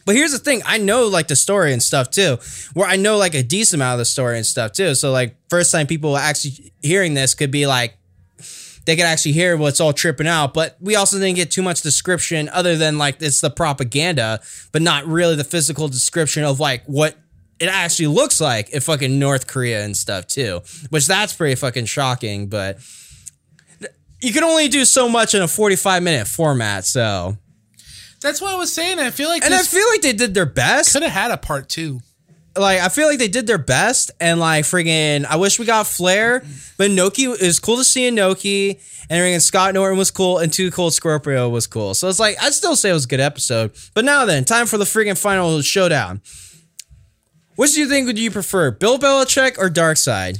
But 0.05 0.17
here's 0.17 0.33
the 0.33 0.39
thing, 0.39 0.63
I 0.67 0.79
know 0.79 1.07
like 1.07 1.29
the 1.29 1.37
story 1.37 1.73
and 1.73 1.83
stuff 1.83 2.11
too, 2.11 2.39
where 2.75 2.89
I 2.89 2.97
know 2.97 3.17
like 3.17 3.35
a 3.35 3.43
decent 3.43 3.79
amount 3.79 3.95
of 3.95 3.99
the 3.99 4.05
story 4.05 4.37
and 4.37 4.47
stuff 4.47 4.73
too. 4.73 4.95
So 4.95 5.13
like 5.13 5.37
first 5.49 5.73
time 5.73 5.87
people 5.87 6.17
actually 6.17 6.73
hearing 6.83 7.15
this 7.15 7.35
could 7.35 7.51
be 7.51 7.67
like 7.67 7.97
they 8.85 8.97
could 8.97 9.05
actually 9.05 9.33
hear 9.33 9.57
what's 9.57 9.81
all 9.81 9.93
tripping 9.93 10.27
out, 10.27 10.55
but 10.55 10.77
we 10.81 10.97
also 10.97 11.19
didn't 11.19 11.37
get 11.37 11.51
too 11.51 11.63
much 11.63 11.83
description 11.83 12.49
other 12.49 12.77
than 12.77 12.99
like 12.99 13.23
it's 13.23 13.41
the 13.41 13.51
propaganda, 13.51 14.41
but 14.73 14.83
not 14.83 15.07
really 15.07 15.37
the 15.37 15.45
physical 15.45 15.89
description 15.89 16.43
of 16.43 16.59
like 16.59 16.83
what 16.87 17.17
it 17.61 17.69
actually 17.69 18.09
looks 18.09 18.41
like 18.41 18.71
in 18.71 18.81
fucking 18.81 19.21
North 19.21 19.47
Korea 19.47 19.85
and 19.85 19.97
stuff 19.97 20.27
too, 20.27 20.63
which 20.91 21.07
that's 21.07 21.33
pretty 21.33 21.55
fucking 21.55 21.85
shocking, 21.85 22.49
but 22.49 22.79
you 24.21 24.33
can 24.33 24.45
only 24.45 24.69
do 24.69 24.85
so 24.85 25.09
much 25.09 25.35
in 25.35 25.43
a 25.43 25.49
45 25.49 26.03
minute 26.03 26.27
format, 26.27 26.85
so. 26.85 27.37
That's 28.23 28.41
what 28.41 28.53
I 28.53 28.57
was 28.57 28.73
saying. 28.73 28.99
I 28.99 29.11
feel 29.11 29.29
like 29.29 29.45
And 29.45 29.53
I 29.53 29.63
feel 29.63 29.87
like 29.91 30.03
they 30.03 30.13
did 30.13 30.33
their 30.35 30.47
best. 30.47 30.93
could 30.93 31.03
have 31.03 31.13
had 31.13 31.31
a 31.31 31.37
part 31.37 31.69
two. 31.69 32.01
like 32.57 32.81
I 32.81 32.89
feel 32.89 33.09
like 33.09 33.19
they 33.19 33.29
did 33.29 33.47
their 33.47 33.59
best, 33.59 34.11
and 34.21 34.39
like 34.41 34.65
friggin', 34.65 35.25
I 35.25 35.37
wish 35.37 35.59
we 35.59 35.67
got 35.67 35.87
Flair, 35.87 36.45
but 36.77 36.91
Noki 36.91 37.29
was 37.41 37.59
cool 37.59 37.77
to 37.79 37.85
see 37.85 38.09
Inoki, 38.09 38.79
and 39.11 39.21
friggin' 39.21 39.41
Scott 39.41 39.75
Norton 39.75 39.99
was 39.99 40.11
cool, 40.11 40.39
and 40.39 40.53
Too 40.53 40.71
Cold 40.71 40.95
Scorpio 40.95 41.49
was 41.49 41.67
cool. 41.67 41.95
So 41.95 42.09
it's 42.09 42.21
like 42.21 42.37
I'd 42.43 42.53
still 42.53 42.77
say 42.77 42.91
it 42.91 42.95
was 42.95 43.05
a 43.07 43.09
good 43.09 43.21
episode. 43.21 43.73
But 43.95 44.05
now 44.05 44.25
then, 44.25 44.45
time 44.45 44.67
for 44.67 44.79
the 44.79 44.85
friggin' 44.85 45.19
final 45.19 45.61
showdown. 45.63 46.21
Which 47.57 47.73
do 47.75 47.81
you 47.81 47.89
think 47.89 48.07
would 48.07 48.19
you 48.19 48.31
prefer, 48.31 48.71
Bill 48.71 48.99
Belichick 48.99 49.59
or 49.59 49.69
Dark 49.69 49.97
Side? 49.99 50.39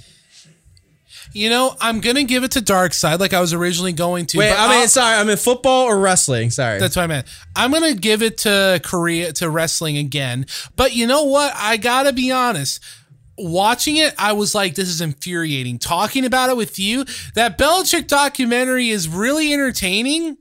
You 1.35 1.49
know, 1.51 1.75
I'm 1.81 2.01
gonna 2.01 2.25
give 2.25 2.45
it 2.45 2.53
to 2.53 2.61
Dark 2.61 2.93
Side, 2.95 3.21
like 3.21 3.33
I 3.33 3.41
was 3.41 3.53
originally 3.53 3.93
going 3.93 4.27
to. 4.27 4.39
Wait, 4.39 4.51
but 4.51 4.59
I 4.59 4.69
mean, 4.69 4.81
I'll- 4.83 4.89
sorry, 4.89 5.17
I'm 5.17 5.29
in 5.29 5.37
football 5.39 5.85
or 5.87 5.99
wrestling. 5.99 6.51
Sorry, 6.51 6.79
That's 6.79 6.97
what 6.97 7.03
I 7.03 7.07
meant. 7.07 7.27
I'm 7.57 7.73
gonna 7.73 7.95
give 7.95 8.23
it 8.23 8.39
to 8.39 8.81
Korea 8.85 9.33
to 9.35 9.49
wrestling 9.51 9.97
again. 9.97 10.47
But 10.77 10.95
you 10.95 11.07
know 11.07 11.25
what? 11.25 11.53
I 11.57 11.77
gotta 11.79 12.13
be 12.13 12.31
honest. 12.31 12.81
Watching 13.39 13.97
it, 13.97 14.15
I 14.19 14.35
was 14.35 14.55
like, 14.55 14.75
this 14.75 14.89
is 14.89 15.01
infuriating. 15.01 15.79
Talking 15.79 16.27
about 16.27 16.51
it 16.51 16.57
with 16.57 16.79
you, 16.79 17.07
that 17.35 17.57
Belichick 17.57 18.07
documentary 18.07 18.91
is 18.91 19.09
really 19.09 19.53
entertaining. 19.55 20.37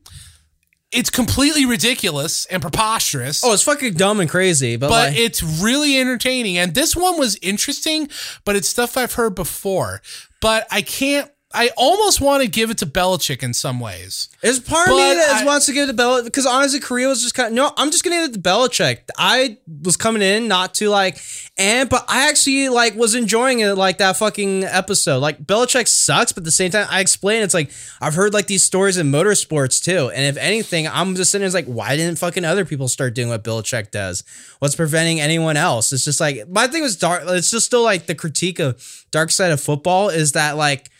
It's 0.91 1.09
completely 1.09 1.65
ridiculous 1.65 2.45
and 2.47 2.61
preposterous. 2.61 3.45
oh, 3.45 3.53
it's 3.53 3.63
fucking 3.63 3.93
dumb 3.93 4.19
and 4.19 4.29
crazy, 4.29 4.75
but, 4.75 4.89
but 4.89 5.11
like, 5.11 5.17
it's 5.17 5.41
really 5.41 5.97
entertaining. 5.97 6.57
And 6.57 6.75
this 6.75 6.93
one 6.93 7.17
was 7.17 7.37
interesting, 7.41 8.09
but 8.43 8.57
it's 8.57 8.67
stuff 8.67 8.97
I've 8.97 9.13
heard 9.13 9.33
before. 9.35 10.01
But 10.41 10.67
I 10.71 10.81
can't. 10.81 11.31
I 11.53 11.69
almost 11.77 12.21
want 12.21 12.43
to 12.43 12.49
give 12.49 12.69
it 12.69 12.77
to 12.79 12.85
Belichick 12.85 13.43
in 13.43 13.53
some 13.53 13.79
ways. 13.79 14.29
There's 14.41 14.59
part 14.59 14.87
of 14.89 14.95
me 14.95 15.01
that 15.01 15.41
I- 15.41 15.45
wants 15.45 15.65
to 15.65 15.73
give 15.73 15.89
it 15.89 15.95
to 15.95 15.97
Belichick 15.97 16.25
because 16.25 16.45
honestly, 16.45 16.79
Korea 16.79 17.07
was 17.07 17.21
just 17.21 17.33
kind 17.35 17.47
of 17.49 17.53
no. 17.53 17.71
I'm 17.77 17.91
just 17.91 18.03
gonna 18.03 18.17
give 18.17 18.29
it 18.29 18.33
to 18.33 18.39
Belichick. 18.39 18.99
I 19.17 19.57
was 19.83 19.97
coming 19.97 20.21
in 20.21 20.47
not 20.47 20.73
to 20.75 20.89
like, 20.89 21.17
and 21.57 21.89
but 21.89 22.05
I 22.07 22.29
actually 22.29 22.69
like 22.69 22.95
was 22.95 23.15
enjoying 23.15 23.59
it 23.59 23.73
like 23.73 23.97
that 23.97 24.17
fucking 24.17 24.63
episode. 24.63 25.19
Like 25.19 25.43
Belichick 25.43 25.87
sucks, 25.87 26.31
but 26.31 26.41
at 26.41 26.45
the 26.45 26.51
same 26.51 26.71
time, 26.71 26.87
I 26.89 26.99
explain 27.01 27.41
it's 27.41 27.53
like 27.53 27.71
I've 27.99 28.15
heard 28.15 28.33
like 28.33 28.47
these 28.47 28.63
stories 28.63 28.97
in 28.97 29.11
motorsports 29.11 29.83
too, 29.83 30.09
and 30.09 30.25
if 30.25 30.37
anything, 30.41 30.87
I'm 30.87 31.15
just 31.15 31.31
sitting 31.31 31.41
there 31.41 31.47
it's 31.47 31.55
like, 31.55 31.65
why 31.65 31.95
didn't 31.95 32.19
fucking 32.19 32.45
other 32.45 32.65
people 32.65 32.87
start 32.87 33.15
doing 33.15 33.29
what 33.29 33.43
Belichick 33.43 33.91
does? 33.91 34.23
What's 34.59 34.75
preventing 34.75 35.19
anyone 35.19 35.57
else? 35.57 35.91
It's 35.91 36.05
just 36.05 36.19
like 36.19 36.47
my 36.49 36.67
thing 36.67 36.83
was 36.83 36.95
dark. 36.95 37.23
It's 37.27 37.49
just 37.51 37.65
still 37.65 37.83
like 37.83 38.05
the 38.05 38.15
critique 38.15 38.59
of 38.59 39.05
dark 39.11 39.31
side 39.31 39.51
of 39.51 39.59
football 39.59 40.09
is 40.09 40.33
that 40.33 40.55
like 40.57 40.90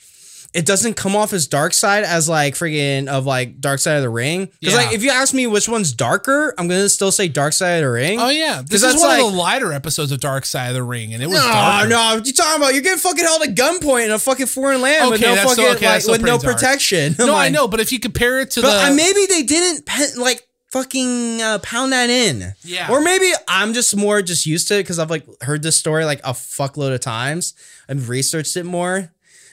it 0.54 0.66
doesn't 0.66 0.96
come 0.96 1.16
off 1.16 1.32
as 1.32 1.48
dark 1.48 1.74
side 1.74 2.04
as 2.04 2.28
like 2.28 2.56
friggin' 2.56 3.08
of 3.08 3.26
like 3.26 3.62
dark 3.62 3.80
side 3.80 3.96
of 3.96 4.02
the 4.02 4.10
ring. 4.10 4.50
Because 4.60 4.76
Yeah. 4.76 4.82
like 4.82 4.94
if 4.94 5.02
you 5.02 5.10
ask 5.10 5.34
me 5.34 5.48
which 5.48 5.70
one's 5.70 5.94
darker, 5.94 6.54
I'm 6.58 6.68
gonna 6.68 6.90
still 6.90 7.12
say 7.12 7.28
dark 7.30 7.54
side 7.54 7.76
of 7.76 7.82
the 7.84 7.90
ring. 7.90 8.20
Oh 8.20 8.28
yeah, 8.30 8.62
this 8.62 8.82
is 8.84 8.92
that's 8.92 9.00
one 9.02 9.10
like- 9.10 9.24
of 9.24 9.32
the 9.32 9.38
lighter 9.38 9.72
episodes 9.72 10.12
of 10.12 10.20
Dark 10.20 10.46
Side 10.46 10.68
of 10.68 10.74
the 10.74 10.84
Ring, 10.84 11.14
and 11.14 11.24
it 11.24 11.28
was 11.28 11.38
no, 11.38 11.86
no, 11.88 12.22
you 12.24 12.34
talking 12.34 12.62
about? 12.62 12.74
You're 12.74 12.84
getting 12.84 13.00
fucking 13.00 13.24
held 13.24 13.44
at 13.44 13.56
gunpoint 13.56 14.06
in 14.06 14.12
a 14.12 14.20
fucking 14.20 14.48
foreign 14.48 14.82
land 14.82 15.10
with 15.10 15.22
Okay, 15.22 15.30
no 15.30 15.36
that's 15.36 15.50
fucking 15.52 15.64
still- 15.64 15.76
okay, 15.78 15.88
like 15.88 16.02
still 16.02 16.12
with 16.14 16.22
no 16.22 16.38
pretty 16.38 16.44
dark. 16.48 16.58
protection. 16.58 17.16
I'm 17.18 17.28
No, 17.28 17.34
I 17.34 17.44
like- 17.46 17.54
know, 17.54 17.68
but 17.70 17.80
if 17.80 17.92
you 17.94 18.00
compare 18.00 18.42
it 18.42 18.52
to 18.52 18.62
But 18.62 18.82
the 18.88 18.92
uh, 18.92 18.94
maybe 18.96 19.26
they 19.28 19.44
didn't 19.44 19.88
like 20.18 20.46
fucking 20.72 21.42
uh, 21.42 21.60
pound 21.60 21.92
that 21.94 22.10
in. 22.10 22.54
Yeah. 22.64 22.90
Or 22.92 23.02
maybe 23.02 23.30
I'm 23.48 23.74
just 23.74 23.96
more 23.96 24.22
just 24.22 24.46
used 24.46 24.68
to 24.70 24.76
it 24.76 24.84
because 24.84 25.00
I've 25.00 25.10
like 25.10 25.26
heard 25.44 25.64
this 25.64 25.76
story 25.76 26.06
like 26.06 26.20
a 26.24 26.32
fuckload 26.34 26.94
of 26.94 27.00
times 27.02 27.54
and 27.90 28.06
researched 28.08 28.56
it 28.58 28.64
more 28.66 29.12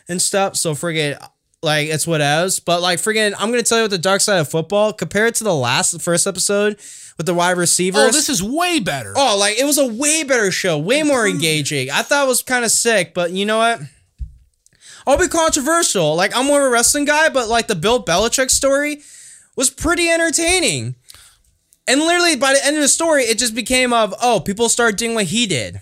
and 0.08 0.20
stuff. 0.20 0.56
So 0.56 0.74
friggin' 0.74 1.18
like 1.62 1.88
it's 1.88 2.06
what 2.06 2.20
else. 2.20 2.60
But 2.60 2.80
like 2.80 2.98
friggin' 2.98 3.34
I'm 3.38 3.50
gonna 3.50 3.62
tell 3.62 3.78
you 3.78 3.84
what 3.84 3.90
the 3.90 3.98
dark 3.98 4.20
side 4.20 4.38
of 4.38 4.48
football 4.48 4.92
compared 4.92 5.34
to 5.36 5.44
the 5.44 5.54
last 5.54 5.92
the 5.92 5.98
first 5.98 6.26
episode 6.26 6.78
with 7.16 7.26
the 7.26 7.34
wide 7.34 7.56
receivers. 7.56 8.00
oh, 8.00 8.10
this 8.10 8.28
is 8.28 8.42
way 8.42 8.80
better. 8.80 9.12
Oh, 9.16 9.36
like 9.38 9.58
it 9.58 9.64
was 9.64 9.78
a 9.78 9.86
way 9.86 10.22
better 10.22 10.50
show, 10.50 10.78
way 10.78 11.02
more 11.02 11.26
engaging. 11.26 11.90
I 11.90 12.02
thought 12.02 12.24
it 12.24 12.28
was 12.28 12.42
kind 12.42 12.64
of 12.64 12.70
sick, 12.70 13.12
but 13.12 13.32
you 13.32 13.44
know 13.44 13.58
what? 13.58 13.80
I'll 15.06 15.18
be 15.18 15.28
controversial. 15.28 16.14
Like 16.14 16.36
I'm 16.36 16.46
more 16.46 16.60
of 16.60 16.66
a 16.66 16.70
wrestling 16.70 17.04
guy, 17.06 17.28
but 17.28 17.48
like 17.48 17.66
the 17.66 17.74
Bill 17.74 18.02
Belichick 18.02 18.50
story 18.50 19.02
was 19.56 19.70
pretty 19.70 20.08
entertaining. 20.08 20.94
And 21.88 22.00
literally 22.00 22.36
by 22.36 22.52
the 22.52 22.64
end 22.64 22.76
of 22.76 22.82
the 22.82 22.88
story, 22.88 23.24
it 23.24 23.38
just 23.38 23.54
became 23.54 23.92
of 23.92 24.14
oh, 24.22 24.40
people 24.40 24.68
start 24.68 24.96
doing 24.96 25.14
what 25.14 25.24
he 25.24 25.46
did. 25.46 25.80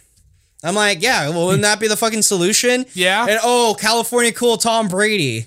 I'm 0.67 0.75
like, 0.75 1.03
yeah, 1.03 1.29
well, 1.31 1.47
wouldn't 1.47 1.63
that 1.63 1.81
be 1.81 1.89
the 1.89 1.97
fucking 1.97 2.23
solution? 2.23 2.87
Yeah. 2.95 3.27
And 3.29 3.39
oh, 3.43 3.77
California 3.79 4.33
cool 4.33 4.57
Tom 4.57 4.89
Brady. 4.89 5.47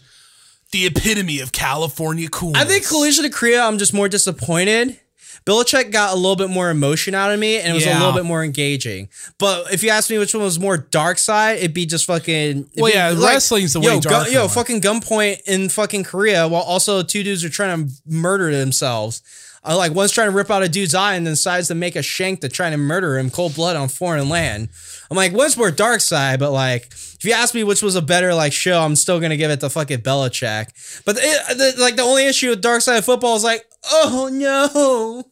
the 0.72 0.86
epitome 0.86 1.40
of 1.40 1.52
California 1.52 2.30
cool. 2.30 2.56
I 2.56 2.64
think 2.66 2.88
Collision 2.88 3.26
of 3.26 3.32
Korea, 3.32 3.64
I'm 3.64 3.78
just 3.78 3.94
more 3.94 4.08
disappointed. 4.08 5.00
Belichick 5.46 5.92
got 5.92 6.14
a 6.14 6.16
little 6.16 6.36
bit 6.36 6.50
more 6.50 6.70
emotion 6.70 7.16
out 7.16 7.32
of 7.32 7.40
me 7.40 7.60
and 7.60 7.72
it 7.72 7.74
was 7.74 7.86
a 7.86 7.94
little 7.94 8.14
bit 8.14 8.26
more 8.26 8.44
engaging. 8.44 9.10
But 9.40 9.74
if 9.74 9.82
you 9.82 9.90
ask 9.90 10.10
me 10.10 10.18
which 10.20 10.34
one 10.34 10.44
was 10.44 10.60
more 10.60 10.78
dark 10.78 11.18
side, 11.18 11.58
it'd 11.58 11.74
be 11.74 11.86
just 11.88 12.06
fucking. 12.06 12.70
Well, 12.78 12.92
yeah, 12.92 13.14
wrestling's 13.18 13.74
the 13.74 13.80
way 13.80 13.88
yo, 13.96 14.00
darker 14.00 14.30
yo, 14.30 14.42
one. 14.42 14.50
fucking 14.50 14.82
gunpoint 14.82 15.42
in 15.48 15.70
fucking 15.70 16.04
Korea 16.04 16.48
while 16.48 16.62
also 16.62 17.02
two 17.02 17.24
dudes 17.24 17.44
are 17.44 17.50
trying 17.50 17.88
to 17.88 17.94
murder 18.06 18.56
themselves. 18.56 19.24
Uh, 19.64 19.76
like 19.76 19.94
one's 19.94 20.12
trying 20.12 20.30
to 20.30 20.36
rip 20.36 20.52
out 20.52 20.62
a 20.64 20.70
dude's 20.70 20.94
eye 20.94 21.16
and 21.16 21.26
then 21.26 21.34
decides 21.34 21.68
to 21.70 21.76
make 21.76 21.96
a 21.96 22.04
shank 22.04 22.42
to 22.42 22.50
try 22.50 22.70
to 22.70 22.78
murder 22.78 23.18
him 23.18 23.30
cold 23.30 23.56
blood 23.56 23.76
on 23.76 23.88
foreign 23.88 24.30
land. 24.30 24.70
I'm 25.10 25.18
like, 25.18 25.34
more 25.34 25.72
dark 25.72 26.02
side, 26.02 26.40
but 26.40 26.52
like, 26.52 26.88
if 26.92 27.26
you 27.26 27.34
ask 27.34 27.56
me 27.56 27.64
which 27.64 27.82
was 27.82 27.96
a 27.96 28.02
better 28.02 28.34
like 28.34 28.54
show, 28.54 28.82
I'm 28.82 28.96
still 28.96 29.20
gonna 29.20 29.38
give 29.38 29.52
it 29.52 29.60
to 29.62 29.70
fucking 29.70 30.00
Belichick. 30.00 31.04
But 31.04 31.18
it, 31.20 31.58
the, 31.58 31.74
like 31.82 31.96
the 31.96 32.04
only 32.04 32.28
issue 32.28 32.50
with 32.50 32.62
dark 32.62 32.82
side 32.82 32.98
of 32.98 33.06
football 33.06 33.36
is 33.36 33.44
like, 33.44 33.66
oh 33.92 34.30
no, 34.32 35.24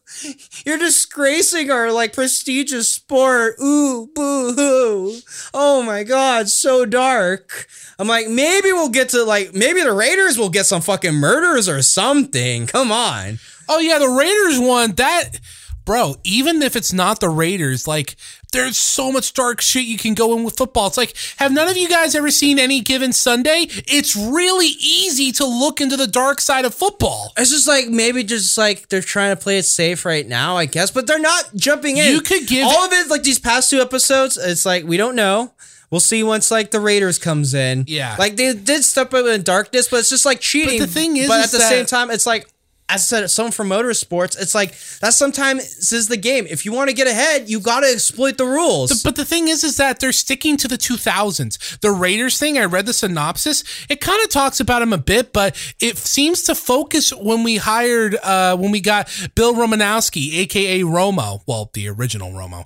you're 0.65 0.79
disgracing 0.79 1.69
our 1.69 1.91
like 1.91 2.13
prestigious 2.13 2.89
sport. 2.89 3.55
Ooh, 3.61 4.09
boo 4.13 4.53
hoo. 4.53 5.19
Oh 5.53 5.83
my 5.83 6.03
god, 6.03 6.49
so 6.49 6.85
dark. 6.85 7.67
I'm 7.99 8.07
like, 8.07 8.27
maybe 8.27 8.71
we'll 8.71 8.89
get 8.89 9.09
to 9.09 9.23
like, 9.23 9.53
maybe 9.53 9.81
the 9.81 9.93
Raiders 9.93 10.37
will 10.37 10.49
get 10.49 10.65
some 10.65 10.81
fucking 10.81 11.13
murders 11.13 11.69
or 11.69 11.81
something. 11.83 12.67
Come 12.67 12.91
on. 12.91 13.39
Oh 13.69 13.79
yeah, 13.79 13.99
the 13.99 14.09
Raiders 14.09 14.59
one 14.59 14.93
that 14.93 15.39
bro, 15.87 16.15
even 16.25 16.61
if 16.61 16.75
it's 16.75 16.91
not 16.91 17.21
the 17.21 17.29
Raiders, 17.29 17.87
like 17.87 18.17
there's 18.51 18.77
so 18.77 19.11
much 19.11 19.33
dark 19.33 19.61
shit 19.61 19.85
you 19.85 19.97
can 19.97 20.13
go 20.13 20.35
in 20.37 20.43
with 20.43 20.55
football. 20.57 20.87
It's 20.87 20.97
like, 20.97 21.13
have 21.37 21.51
none 21.51 21.67
of 21.67 21.77
you 21.77 21.89
guys 21.89 22.15
ever 22.15 22.31
seen 22.31 22.59
any 22.59 22.81
given 22.81 23.13
Sunday? 23.13 23.67
It's 23.69 24.15
really 24.15 24.67
easy 24.79 25.31
to 25.33 25.45
look 25.45 25.81
into 25.81 25.97
the 25.97 26.07
dark 26.07 26.39
side 26.39 26.65
of 26.65 26.73
football. 26.73 27.33
It's 27.37 27.51
just 27.51 27.67
like 27.67 27.87
maybe 27.87 28.23
just 28.23 28.57
like 28.57 28.89
they're 28.89 29.01
trying 29.01 29.35
to 29.35 29.41
play 29.41 29.57
it 29.57 29.63
safe 29.63 30.05
right 30.05 30.25
now, 30.27 30.55
I 30.57 30.65
guess, 30.65 30.91
but 30.91 31.07
they're 31.07 31.19
not 31.19 31.51
jumping 31.55 31.97
in. 31.97 32.11
You 32.11 32.21
could 32.21 32.47
give 32.47 32.65
all 32.65 32.85
of 32.85 32.93
it 32.93 33.09
like 33.09 33.23
these 33.23 33.39
past 33.39 33.69
two 33.69 33.81
episodes. 33.81 34.37
It's 34.37 34.65
like 34.65 34.85
we 34.85 34.97
don't 34.97 35.15
know. 35.15 35.51
We'll 35.89 36.01
see 36.01 36.21
once 36.21 36.51
like 36.51 36.71
the 36.71 36.81
Raiders 36.81 37.17
comes 37.17 37.53
in. 37.53 37.85
Yeah. 37.87 38.15
like 38.19 38.35
they 38.35 38.53
did 38.53 38.83
step 38.83 39.13
up 39.13 39.25
in 39.25 39.43
darkness, 39.43 39.87
but 39.87 39.97
it's 40.01 40.09
just 40.09 40.25
like 40.25 40.41
cheating. 40.41 40.79
But 40.79 40.87
the 40.87 40.91
thing 40.91 41.15
is, 41.15 41.27
but 41.27 41.39
is 41.39 41.53
at 41.53 41.57
the 41.57 41.63
same 41.63 41.85
time, 41.85 42.11
it's 42.11 42.25
like. 42.25 42.47
As 42.89 43.01
I 43.01 43.19
said, 43.19 43.29
someone 43.29 43.51
from 43.51 43.67
motorsports, 43.67 44.39
it's 44.39 44.55
like 44.55 44.71
that 45.01 45.13
sometimes 45.13 45.91
is 45.91 46.07
the 46.07 46.15
game. 46.15 46.47
If 46.49 46.65
you 46.65 46.71
want 46.71 46.89
to 46.89 46.95
get 46.95 47.05
ahead, 47.05 47.49
you 47.49 47.59
got 47.59 47.81
to 47.81 47.87
exploit 47.87 48.37
the 48.37 48.45
rules. 48.45 49.03
But 49.03 49.17
the 49.17 49.25
thing 49.25 49.49
is, 49.49 49.65
is 49.65 49.75
that 49.75 49.99
they're 49.99 50.13
sticking 50.13 50.55
to 50.57 50.69
the 50.69 50.77
2000s. 50.77 51.79
The 51.81 51.91
Raiders 51.91 52.39
thing, 52.39 52.57
I 52.57 52.63
read 52.63 52.85
the 52.85 52.93
synopsis. 52.93 53.63
It 53.89 53.99
kind 53.99 54.23
of 54.23 54.29
talks 54.29 54.61
about 54.61 54.81
him 54.81 54.93
a 54.93 54.97
bit, 54.97 55.33
but 55.33 55.55
it 55.81 55.97
seems 55.97 56.43
to 56.43 56.55
focus 56.55 57.13
when 57.13 57.43
we 57.43 57.57
hired, 57.57 58.15
uh, 58.23 58.55
when 58.55 58.71
we 58.71 58.79
got 58.79 59.09
Bill 59.35 59.53
Romanowski, 59.53 60.37
aka 60.37 60.81
Romo, 60.81 61.41
well, 61.45 61.69
the 61.73 61.89
original 61.89 62.31
Romo, 62.31 62.65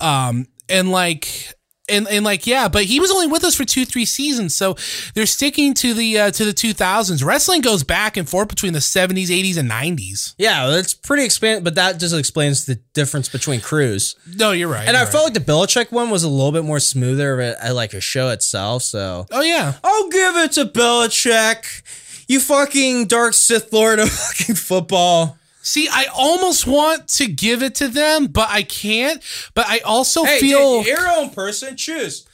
um, 0.00 0.46
and 0.68 0.90
like. 0.90 1.53
And, 1.86 2.08
and 2.08 2.24
like 2.24 2.46
yeah, 2.46 2.68
but 2.68 2.84
he 2.84 2.98
was 2.98 3.10
only 3.10 3.26
with 3.26 3.44
us 3.44 3.54
for 3.54 3.64
two 3.66 3.84
three 3.84 4.06
seasons, 4.06 4.54
so 4.56 4.74
they're 5.14 5.26
sticking 5.26 5.74
to 5.74 5.92
the 5.92 6.18
uh, 6.18 6.30
to 6.30 6.44
the 6.46 6.54
two 6.54 6.72
thousands. 6.72 7.22
Wrestling 7.22 7.60
goes 7.60 7.84
back 7.84 8.16
and 8.16 8.26
forth 8.26 8.48
between 8.48 8.72
the 8.72 8.80
seventies, 8.80 9.30
eighties, 9.30 9.58
and 9.58 9.68
nineties. 9.68 10.34
yeah, 10.38 10.78
it's 10.78 10.94
pretty 10.94 11.24
expand, 11.24 11.62
but 11.62 11.74
that 11.74 12.00
just 12.00 12.14
explains 12.14 12.64
the 12.64 12.76
difference 12.94 13.28
between 13.28 13.60
crews. 13.60 14.16
No, 14.34 14.52
you're 14.52 14.68
right. 14.68 14.88
And 14.88 14.96
I 14.96 15.00
you're 15.00 15.10
felt 15.10 15.24
right. 15.28 15.34
like 15.34 15.46
the 15.46 15.52
Belichick 15.52 15.92
one 15.92 16.08
was 16.08 16.24
a 16.24 16.28
little 16.30 16.52
bit 16.52 16.64
more 16.64 16.80
smoother 16.80 17.38
of 17.38 17.56
a, 17.62 17.74
like 17.74 17.92
a 17.92 18.00
show 18.00 18.30
itself. 18.30 18.82
So 18.82 19.26
oh 19.30 19.42
yeah, 19.42 19.74
I'll 19.84 20.08
give 20.08 20.36
it 20.36 20.52
to 20.52 20.64
Belichick. 20.64 21.82
You 22.28 22.40
fucking 22.40 23.08
dark 23.08 23.34
Sith 23.34 23.70
Lord 23.74 23.98
of 23.98 24.08
fucking 24.10 24.54
football. 24.54 25.36
See, 25.64 25.88
I 25.90 26.04
almost 26.14 26.66
want 26.66 27.08
to 27.08 27.26
give 27.26 27.62
it 27.62 27.74
to 27.76 27.88
them, 27.88 28.26
but 28.26 28.50
I 28.50 28.62
can't. 28.62 29.22
But 29.54 29.64
I 29.66 29.78
also 29.78 30.24
Hey, 30.24 30.38
feel, 30.38 30.84
your 30.84 31.08
own 31.08 31.30
person. 31.30 31.74
Choose. 31.76 32.26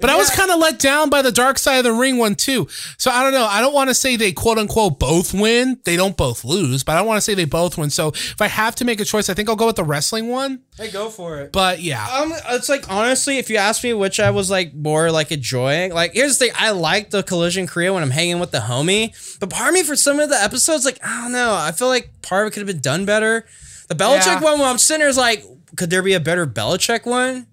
But 0.00 0.10
I 0.10 0.16
was 0.16 0.30
kind 0.30 0.50
of 0.50 0.58
let 0.58 0.78
down 0.78 1.10
by 1.10 1.22
the 1.22 1.32
Dark 1.32 1.58
Side 1.58 1.76
of 1.78 1.84
the 1.84 1.92
Ring 1.92 2.18
one 2.18 2.34
too. 2.34 2.68
So 2.98 3.10
I 3.10 3.22
don't 3.22 3.32
know. 3.32 3.46
I 3.46 3.60
don't 3.60 3.74
want 3.74 3.90
to 3.90 3.94
say 3.94 4.16
they 4.16 4.32
quote 4.32 4.58
unquote 4.58 4.98
both 4.98 5.32
win. 5.34 5.80
They 5.84 5.96
don't 5.96 6.16
both 6.16 6.44
lose, 6.44 6.82
but 6.82 6.92
I 6.92 6.98
don't 6.98 7.06
want 7.06 7.18
to 7.18 7.20
say 7.22 7.34
they 7.34 7.44
both 7.44 7.78
win. 7.78 7.90
So 7.90 8.08
if 8.08 8.40
I 8.40 8.48
have 8.48 8.74
to 8.76 8.84
make 8.84 9.00
a 9.00 9.04
choice, 9.04 9.28
I 9.28 9.34
think 9.34 9.48
I'll 9.48 9.56
go 9.56 9.66
with 9.66 9.76
the 9.76 9.84
wrestling 9.84 10.28
one. 10.28 10.60
Hey, 10.76 10.90
go 10.90 11.08
for 11.10 11.38
it. 11.40 11.52
But 11.52 11.80
yeah, 11.82 12.04
Um, 12.10 12.32
it's 12.50 12.68
like 12.68 12.90
honestly, 12.90 13.38
if 13.38 13.48
you 13.50 13.56
ask 13.56 13.84
me 13.84 13.92
which 13.92 14.18
I 14.20 14.30
was 14.30 14.50
like 14.50 14.74
more 14.74 15.10
like 15.10 15.30
enjoying, 15.30 15.92
like 15.92 16.14
here's 16.14 16.38
the 16.38 16.46
thing: 16.46 16.54
I 16.58 16.70
like 16.70 17.10
the 17.10 17.22
collision 17.22 17.66
Korea 17.66 17.92
when 17.92 18.02
I'm 18.02 18.10
hanging 18.10 18.40
with 18.40 18.50
the 18.50 18.58
homie, 18.58 19.12
but 19.38 19.50
part 19.50 19.68
of 19.68 19.74
me 19.74 19.82
for 19.82 19.96
some 19.96 20.18
of 20.20 20.28
the 20.28 20.36
episodes, 20.42 20.84
like 20.84 20.98
I 21.04 21.22
don't 21.22 21.32
know, 21.32 21.54
I 21.54 21.72
feel 21.72 21.88
like 21.88 22.10
part 22.22 22.46
of 22.46 22.48
it 22.48 22.54
could 22.54 22.60
have 22.60 22.66
been 22.66 22.80
done 22.82 23.04
better. 23.04 23.46
The 23.88 23.94
Belichick 23.94 24.26
Yeah. 24.26 24.40
one, 24.40 24.58
when 24.58 24.68
I'm 24.68 24.78
sitting 24.78 25.00
there, 25.00 25.08
is 25.08 25.16
like, 25.18 25.44
could 25.76 25.90
there 25.90 26.02
be 26.02 26.14
a 26.14 26.20
better 26.20 26.46
Belichick 26.46 27.04
one? 27.04 27.46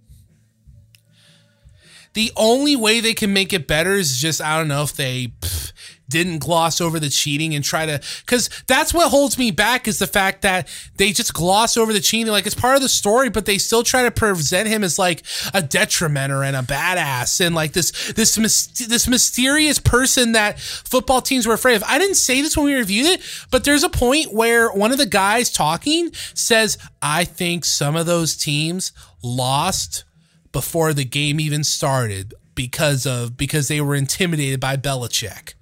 The 2.14 2.32
only 2.36 2.76
way 2.76 3.00
they 3.00 3.14
can 3.14 3.34
make 3.34 3.54
it 3.54 3.68
better 3.68 3.94
is 3.94 4.18
just 4.18 4.42
I 4.42 4.58
don't 4.58 4.68
know 4.68 4.84
if 4.84 4.94
they 4.94 5.28
pff, 5.40 5.72
didn't 6.10 6.40
gloss 6.40 6.82
over 6.82 7.00
the 7.00 7.10
cheating 7.10 7.56
and 7.56 7.64
try 7.64 7.86
to 7.86 8.02
because 8.26 8.50
that's 8.68 8.94
what 8.94 9.10
holds 9.10 9.38
me 9.38 9.50
back 9.50 9.88
is 9.88 9.98
the 9.98 10.08
fact 10.08 10.42
that 10.42 10.68
they 10.98 11.12
just 11.12 11.34
gloss 11.34 11.78
over 11.78 11.94
the 11.94 12.02
cheating. 12.02 12.32
Like 12.32 12.46
it's 12.46 12.56
part 12.56 12.76
of 12.76 12.82
the 12.82 12.90
story 12.90 13.30
but 13.30 13.46
they 13.46 13.58
still 13.58 13.84
try 13.84 14.04
to 14.04 14.12
present 14.12 14.68
him 14.68 14.84
as 14.84 15.00
like 15.00 15.20
a 15.54 15.62
detrimenter 15.62 16.46
and 16.46 16.56
a 16.56 16.62
badass 16.62 17.44
and 17.44 17.56
like 17.56 17.72
this 17.74 18.12
this 18.14 18.36
this 18.36 19.08
mysterious 19.08 19.80
person 19.80 20.34
that 20.34 20.60
football 20.60 21.22
teams 21.22 21.48
were 21.48 21.54
afraid 21.54 21.76
of. 21.76 21.84
I 21.88 21.98
didn't 21.98 22.16
say 22.16 22.42
this 22.42 22.58
when 22.58 22.66
we 22.66 22.76
reviewed 22.76 23.06
it 23.08 23.22
but 23.50 23.64
there's 23.64 23.84
a 23.84 23.90
point 23.90 24.34
where 24.34 24.72
one 24.72 24.92
of 24.92 24.98
the 24.98 25.06
guys 25.06 25.52
talking 25.52 26.12
says 26.34 26.78
i 27.02 27.24
think 27.24 27.66
some 27.66 27.96
of 27.96 28.06
those 28.06 28.36
teams 28.36 28.92
lost 29.24 30.04
before 30.52 30.94
the 30.94 31.06
game 31.06 31.40
even 31.40 31.64
started 31.64 32.34
because 32.56 33.06
of 33.06 33.38
because 33.38 33.68
they 33.68 33.82
were 33.82 33.96
intimidated 33.96 34.60
by 34.60 34.78
Belichick. 34.78 35.54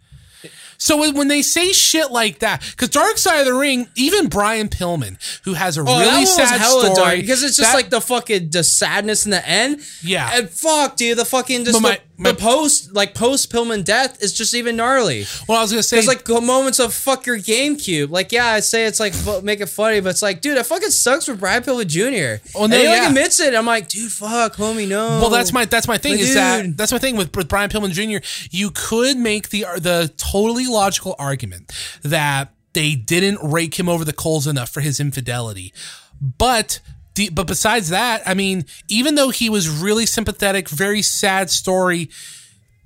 So 0.79 0.97
when- 1.11 1.27
they 1.27 1.41
say 1.43 1.71
shit 1.73 2.09
like 2.11 2.39
that, 2.39 2.61
because 2.71 2.89
Dark 2.89 3.17
Side 3.19 3.41
of 3.41 3.45
the 3.45 3.53
Ring, 3.53 3.87
even 3.95 4.27
Brian 4.27 4.67
Pillman, 4.69 5.17
who 5.43 5.53
has 5.53 5.77
a 5.77 5.81
Oh, 5.85 5.99
really 5.99 6.25
sad 6.25 6.59
story, 6.65 7.21
because 7.21 7.43
it's 7.43 7.55
just 7.57 7.69
that- 7.71 7.75
like 7.75 7.89
the 7.91 8.01
fucking 8.01 8.49
the 8.49 8.63
sadness 8.63 9.25
in 9.25 9.31
the 9.31 9.47
end. 9.47 9.81
Yeah. 10.01 10.31
and 10.33 10.49
fuck, 10.49 10.95
dude, 10.95 11.17
the 11.17 11.25
fucking 11.25 11.65
just 11.65 11.79
my- 11.81 11.91
the, 12.17 12.23
my- 12.23 12.31
the 12.31 12.37
post 12.37 12.93
like 12.93 13.13
post 13.13 13.51
Pillman 13.51 13.83
death 13.83 14.21
is 14.23 14.33
just 14.33 14.53
even 14.53 14.75
gnarly. 14.77 15.25
well, 15.47 15.57
I 15.59 15.61
was 15.61 15.71
gonna 15.71 15.83
say, 15.83 15.97
There's 15.97 16.07
like 16.07 16.27
moments 16.27 16.79
of 16.79 16.93
fuck 16.93 17.25
your 17.25 17.37
GameCube. 17.37 18.09
Like, 18.09 18.31
yeah, 18.31 18.47
I 18.47 18.59
say 18.61 18.85
it's 18.85 18.99
like 18.99 19.13
make 19.43 19.59
it 19.61 19.67
funny, 19.67 19.99
but 19.99 20.09
it's 20.09 20.21
like, 20.21 20.41
dude, 20.41 20.57
that 20.57 20.65
fucking 20.65 20.89
sucks 20.91 21.25
for 21.25 21.35
Brian 21.35 21.61
Pillman 21.63 21.87
Jr. 21.87 22.41
Oh, 22.55 22.63
and 22.63 22.71
no, 22.71 22.77
he 22.77 22.83
yeah. 22.83 22.99
like 23.01 23.09
admits 23.09 23.39
it. 23.39 23.53
I'm 23.53 23.65
like, 23.65 23.87
dude, 23.89 24.11
fuck, 24.11 24.55
homie, 24.55 24.87
no. 24.87 25.19
Well, 25.19 25.29
that's 25.29 25.51
my 25.53 25.65
that's 25.65 25.87
my 25.87 25.97
thing 25.97 26.19
is 26.19 26.33
that 26.33 26.77
that's 26.77 26.91
my 26.91 26.97
thing 26.99 27.15
with, 27.17 27.35
with 27.35 27.47
Brian 27.49 27.69
Pillman 27.69 27.91
Jr. 27.91 28.25
You 28.51 28.71
could 28.71 29.17
make 29.17 29.49
the 29.49 29.65
the 29.77 30.11
totally 30.17 30.67
logical 30.69 31.15
argument 31.19 31.71
that 32.03 32.53
they 32.73 32.95
didn't 32.95 33.39
rake 33.43 33.77
him 33.79 33.89
over 33.89 34.05
the 34.05 34.13
coals 34.13 34.47
enough 34.47 34.69
for 34.69 34.81
his 34.81 34.99
infidelity, 34.99 35.73
but. 36.21 36.79
the- 37.15 37.29
But 37.29 37.47
besides 37.47 37.89
that, 37.89 38.21
I 38.25 38.33
mean, 38.33 38.65
even 38.87 39.15
though 39.15 39.29
he 39.31 39.49
was 39.49 39.67
really 39.67 40.05
sympathetic, 40.05 40.69
very 40.69 41.01
sad 41.01 41.49
story, 41.49 42.09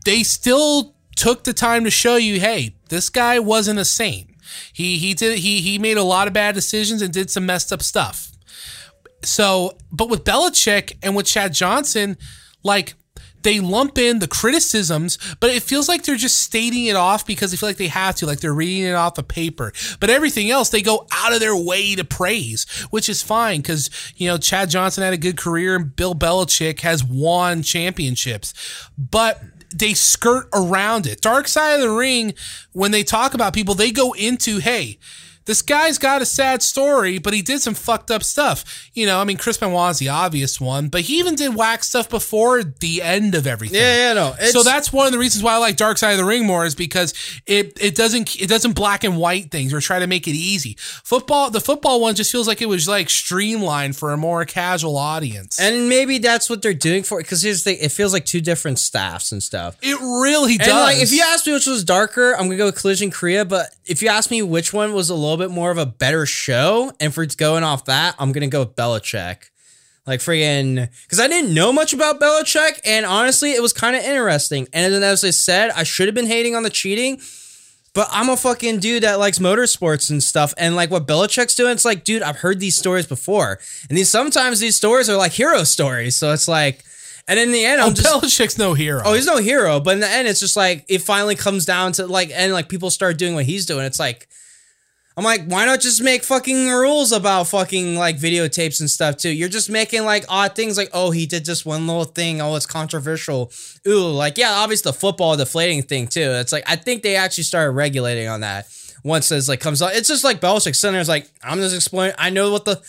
they 0.05 0.23
still 0.23 0.95
took 1.15 1.43
the 1.43 1.53
time 1.53 1.83
to 1.83 1.91
show 1.91 2.15
you, 2.15 2.39
hey, 2.39 2.73
this 2.89 3.09
guy 3.11 3.37
wasn't 3.39 3.77
a 3.79 3.85
saint. 3.85 4.29
He 4.73 4.97
he 4.97 5.13
did 5.13 5.37
he 5.39 5.61
he 5.61 5.77
made 5.77 5.97
a 5.97 6.03
lot 6.03 6.27
of 6.27 6.33
bad 6.33 6.55
decisions 6.55 7.01
and 7.03 7.13
did 7.13 7.29
some 7.29 7.45
messed 7.45 7.71
up 7.71 7.83
stuff. 7.83 8.31
So, 9.23 9.77
but 9.91 10.09
with 10.09 10.23
Belichick 10.23 10.97
and 11.03 11.15
with 11.15 11.25
Chad 11.27 11.53
Johnson, 11.53 12.17
like 12.63 12.95
they 13.43 13.59
lump 13.59 13.97
in 13.97 14.19
the 14.19 14.27
criticisms, 14.27 15.17
but 15.39 15.49
it 15.49 15.63
feels 15.63 15.87
like 15.87 16.03
they're 16.03 16.15
just 16.15 16.39
stating 16.39 16.85
it 16.85 16.95
off 16.95 17.25
because 17.25 17.51
they 17.51 17.57
feel 17.57 17.69
like 17.69 17.77
they 17.77 17.87
have 17.87 18.15
to, 18.15 18.25
like 18.25 18.39
they're 18.39 18.53
reading 18.53 18.83
it 18.83 18.93
off 18.93 19.17
a 19.17 19.23
paper. 19.23 19.71
But 19.99 20.09
everything 20.09 20.49
else, 20.49 20.69
they 20.69 20.81
go 20.81 21.07
out 21.11 21.33
of 21.33 21.39
their 21.39 21.55
way 21.55 21.95
to 21.95 22.03
praise, 22.03 22.65
which 22.89 23.09
is 23.09 23.21
fine 23.21 23.61
because, 23.61 23.89
you 24.15 24.27
know, 24.27 24.37
Chad 24.37 24.69
Johnson 24.69 25.03
had 25.03 25.13
a 25.13 25.17
good 25.17 25.37
career 25.37 25.75
and 25.75 25.95
Bill 25.95 26.15
Belichick 26.15 26.81
has 26.81 27.03
won 27.03 27.61
championships. 27.63 28.53
But 28.97 29.41
they 29.73 29.93
skirt 29.93 30.47
around 30.53 31.07
it. 31.07 31.21
Dark 31.21 31.47
Side 31.47 31.75
of 31.75 31.81
the 31.81 31.89
Ring, 31.89 32.33
when 32.71 32.91
they 32.91 33.03
talk 33.03 33.33
about 33.33 33.53
people, 33.53 33.75
they 33.75 33.91
go 33.91 34.13
into, 34.13 34.59
hey, 34.59 34.99
this 35.45 35.61
guy's 35.61 35.97
got 35.97 36.21
a 36.21 36.25
sad 36.25 36.61
story, 36.63 37.17
but 37.19 37.33
he 37.33 37.41
did 37.41 37.61
some 37.61 37.73
fucked 37.73 38.11
up 38.11 38.23
stuff. 38.23 38.89
You 38.93 39.05
know, 39.05 39.19
I 39.19 39.23
mean, 39.23 39.37
Chris 39.37 39.57
Benoit's 39.57 39.99
the 39.99 40.09
obvious 40.09 40.59
one, 40.61 40.87
but 40.89 41.01
he 41.01 41.19
even 41.19 41.35
did 41.35 41.55
whack 41.55 41.83
stuff 41.83 42.09
before 42.09 42.63
the 42.63 43.01
end 43.01 43.35
of 43.35 43.45
everything. 43.47 43.79
yeah, 43.79 44.07
yeah, 44.09 44.13
no. 44.13 44.35
So 44.51 44.63
that's 44.63 44.91
one 44.93 45.05
of 45.07 45.11
the 45.11 45.19
reasons 45.19 45.43
why 45.43 45.53
I 45.53 45.57
like 45.57 45.75
Dark 45.75 45.97
Side 45.97 46.11
of 46.11 46.17
the 46.17 46.25
Ring 46.25 46.45
more 46.45 46.65
is 46.65 46.75
because 46.75 47.13
it 47.45 47.77
it 47.81 47.95
doesn't 47.95 48.35
it 48.41 48.47
doesn't 48.47 48.73
black 48.73 49.03
and 49.03 49.17
white 49.17 49.51
things 49.51 49.73
or 49.73 49.79
try 49.81 49.99
to 49.99 50.07
make 50.07 50.27
it 50.27 50.31
easy. 50.35 50.77
Football, 50.79 51.49
the 51.49 51.59
football 51.61 51.99
one 52.01 52.15
just 52.15 52.31
feels 52.31 52.47
like 52.47 52.61
it 52.61 52.67
was 52.69 52.87
like 52.87 53.09
streamlined 53.09 53.95
for 53.95 54.11
a 54.13 54.17
more 54.17 54.45
casual 54.45 54.97
audience. 54.97 55.59
and 55.59 55.89
maybe 55.89 56.17
that's 56.19 56.49
what 56.49 56.61
they're 56.61 56.73
doing 56.73 57.03
for 57.03 57.19
it. 57.19 57.23
Because 57.23 57.41
here's 57.41 57.63
the 57.63 57.71
thing: 57.75 57.83
it 57.83 57.91
feels 57.91 58.13
like 58.13 58.25
two 58.25 58.41
different 58.41 58.79
staffs 58.79 59.31
and 59.31 59.41
stuff. 59.41 59.77
it 59.81 59.99
really 59.99 60.57
does. 60.57 60.67
And 60.67 60.77
like, 60.77 61.01
if 61.01 61.11
you 61.11 61.23
ask 61.25 61.45
me 61.47 61.53
which 61.53 61.65
was 61.67 61.83
darker, 61.83 62.33
I'm 62.33 62.45
gonna 62.45 62.57
go 62.57 62.65
with 62.65 62.75
Collision 62.79 63.11
Korea. 63.11 63.43
But 63.45 63.69
if 63.85 64.01
you 64.01 64.09
ask 64.09 64.31
me 64.31 64.41
which 64.41 64.73
one 64.73 64.93
was 64.93 65.09
a 65.09 65.15
little 65.15 65.37
bit 65.37 65.51
more 65.51 65.71
of 65.71 65.77
a 65.77 65.85
better 65.85 66.25
show, 66.25 66.91
and 66.99 67.13
for 67.13 67.23
it's 67.23 67.35
going 67.35 67.63
off 67.63 67.85
that, 67.85 68.15
I'm 68.19 68.31
gonna 68.31 68.47
go 68.47 68.59
with 68.59 68.75
Belichick. 68.75 69.49
Like 70.05 70.19
friggin', 70.19 70.89
because 71.03 71.19
I 71.21 71.27
didn't 71.27 71.53
know 71.53 71.71
much 71.71 71.93
about 71.93 72.19
Belichick, 72.19 72.79
and 72.85 73.05
honestly, 73.05 73.53
it 73.53 73.61
was 73.61 73.71
kind 73.71 73.95
of 73.95 74.03
interesting. 74.03 74.67
And 74.73 74.93
then 74.93 75.01
as 75.01 75.23
I 75.23 75.29
said, 75.29 75.71
I 75.71 75.83
should 75.83 76.07
have 76.07 76.15
been 76.15 76.27
hating 76.27 76.55
on 76.55 76.63
the 76.63 76.69
cheating, 76.69 77.21
but 77.93 78.09
I'm 78.11 78.27
a 78.27 78.35
fucking 78.35 78.79
dude 78.79 79.03
that 79.03 79.19
likes 79.19 79.39
motorsports 79.39 80.09
and 80.09 80.21
stuff. 80.21 80.53
And 80.57 80.75
like 80.75 80.91
what 80.91 81.07
Belichick's 81.07 81.55
doing, 81.55 81.71
it's 81.71 81.85
like, 81.85 82.03
dude, 82.03 82.21
I've 82.21 82.37
heard 82.37 82.59
these 82.59 82.75
stories 82.75 83.07
before, 83.07 83.59
and 83.87 83.97
these 83.97 84.11
sometimes 84.11 84.59
these 84.59 84.75
stories 84.75 85.09
are 85.09 85.15
like 85.15 85.31
hero 85.31 85.63
stories. 85.63 86.17
So 86.17 86.33
it's 86.33 86.49
like, 86.49 86.83
and 87.27 87.39
in 87.39 87.51
the 87.51 87.63
end, 87.65 87.81
I'm 87.81 87.91
oh, 87.91 87.93
just 87.93 88.07
Belichick's 88.07 88.57
no 88.57 88.73
hero. 88.73 89.01
Oh, 89.05 89.13
he's 89.13 89.25
no 89.25 89.37
hero, 89.37 89.79
but 89.79 89.91
in 89.91 89.99
the 89.99 90.09
end, 90.09 90.27
it's 90.27 90.39
just 90.39 90.57
like 90.57 90.85
it 90.89 90.99
finally 90.99 91.35
comes 91.35 91.65
down 91.65 91.93
to 91.93 92.07
like, 92.07 92.31
and 92.33 92.51
like 92.53 92.69
people 92.69 92.89
start 92.89 93.17
doing 93.17 93.35
what 93.35 93.45
he's 93.45 93.65
doing. 93.65 93.85
It's 93.85 93.99
like, 93.99 94.27
I'm 95.15 95.23
like, 95.23 95.45
why 95.45 95.65
not 95.65 95.79
just 95.79 96.01
make 96.01 96.23
fucking 96.23 96.69
rules 96.69 97.11
about 97.11 97.47
fucking 97.47 97.95
like 97.95 98.17
videotapes 98.17 98.79
and 98.79 98.89
stuff 98.89 99.17
too? 99.17 99.29
You're 99.29 99.47
just 99.47 99.69
making 99.69 100.05
like 100.05 100.25
odd 100.27 100.55
things 100.55 100.75
like, 100.75 100.89
oh, 100.91 101.11
he 101.11 101.25
did 101.25 101.45
just 101.45 101.65
one 101.65 101.85
little 101.85 102.05
thing. 102.05 102.41
Oh, 102.41 102.55
it's 102.55 102.65
controversial. 102.65 103.51
Ooh, 103.87 104.07
like, 104.07 104.37
yeah, 104.37 104.51
obviously 104.51 104.89
the 104.89 104.97
football 104.97 105.37
deflating 105.37 105.83
thing 105.83 106.07
too. 106.07 106.19
It's 106.19 106.51
like, 106.51 106.63
I 106.67 106.75
think 106.77 107.03
they 107.03 107.15
actually 107.15 107.43
started 107.43 107.71
regulating 107.71 108.27
on 108.27 108.41
that 108.41 108.67
once 109.03 109.31
it's 109.31 109.47
like 109.47 109.59
comes 109.59 109.81
out. 109.81 109.93
It's 109.93 110.07
just 110.07 110.23
like 110.23 110.41
Belichick 110.41 110.75
sitting 110.75 110.93
there 110.93 111.01
is 111.01 111.09
like, 111.09 111.29
I'm 111.43 111.59
just 111.59 111.75
explaining. 111.75 112.15
I 112.17 112.31
know 112.31 112.51
what 112.51 112.65
the, 112.65 112.81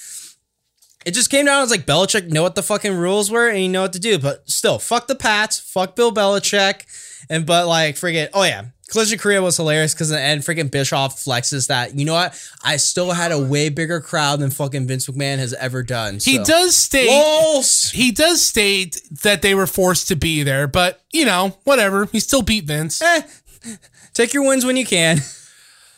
it 1.04 1.14
just 1.14 1.30
came 1.30 1.46
down. 1.46 1.58
I 1.58 1.60
was 1.60 1.70
like, 1.70 1.86
Belichick 1.86 2.30
know 2.30 2.42
what 2.42 2.54
the 2.54 2.62
fucking 2.62 2.94
rules 2.94 3.30
were 3.30 3.48
and 3.48 3.60
you 3.60 3.68
know 3.68 3.82
what 3.82 3.92
to 3.92 4.00
do. 4.00 4.18
But 4.18 4.48
still, 4.48 4.78
fuck 4.78 5.06
the 5.06 5.14
Pats, 5.14 5.58
fuck 5.58 5.96
Bill 5.96 6.12
Belichick, 6.12 6.82
and 7.28 7.46
but 7.46 7.66
like 7.66 7.96
friggin' 7.96 8.28
oh 8.34 8.44
yeah. 8.44 8.66
Collision 8.90 9.18
Korea 9.18 9.42
was 9.42 9.56
hilarious 9.56 9.94
because 9.94 10.10
in 10.10 10.16
the 10.16 10.22
end, 10.22 10.42
freaking 10.42 10.70
Bischoff 10.70 11.16
flexes 11.16 11.68
that. 11.68 11.98
You 11.98 12.04
know 12.04 12.12
what? 12.12 12.38
I 12.62 12.76
still 12.76 13.12
had 13.12 13.32
a 13.32 13.38
way 13.38 13.70
bigger 13.70 13.98
crowd 14.00 14.40
than 14.40 14.50
fucking 14.50 14.86
Vince 14.86 15.06
McMahon 15.08 15.38
has 15.38 15.54
ever 15.54 15.82
done. 15.82 16.18
He 16.22 16.38
does 16.38 16.76
state 16.76 17.08
Lols! 17.08 17.90
he 17.90 18.12
does 18.12 18.42
state 18.42 19.00
that 19.22 19.40
they 19.40 19.54
were 19.54 19.66
forced 19.66 20.08
to 20.08 20.16
be 20.16 20.42
there, 20.42 20.68
but 20.68 21.00
you 21.12 21.24
know, 21.24 21.56
whatever. 21.64 22.06
He 22.06 22.20
still 22.20 22.42
beat 22.42 22.64
Vince. 22.64 23.00
Eh, 23.00 23.22
take 24.12 24.34
your 24.34 24.46
wins 24.46 24.64
when 24.66 24.76
you 24.76 24.84
can. 24.84 25.18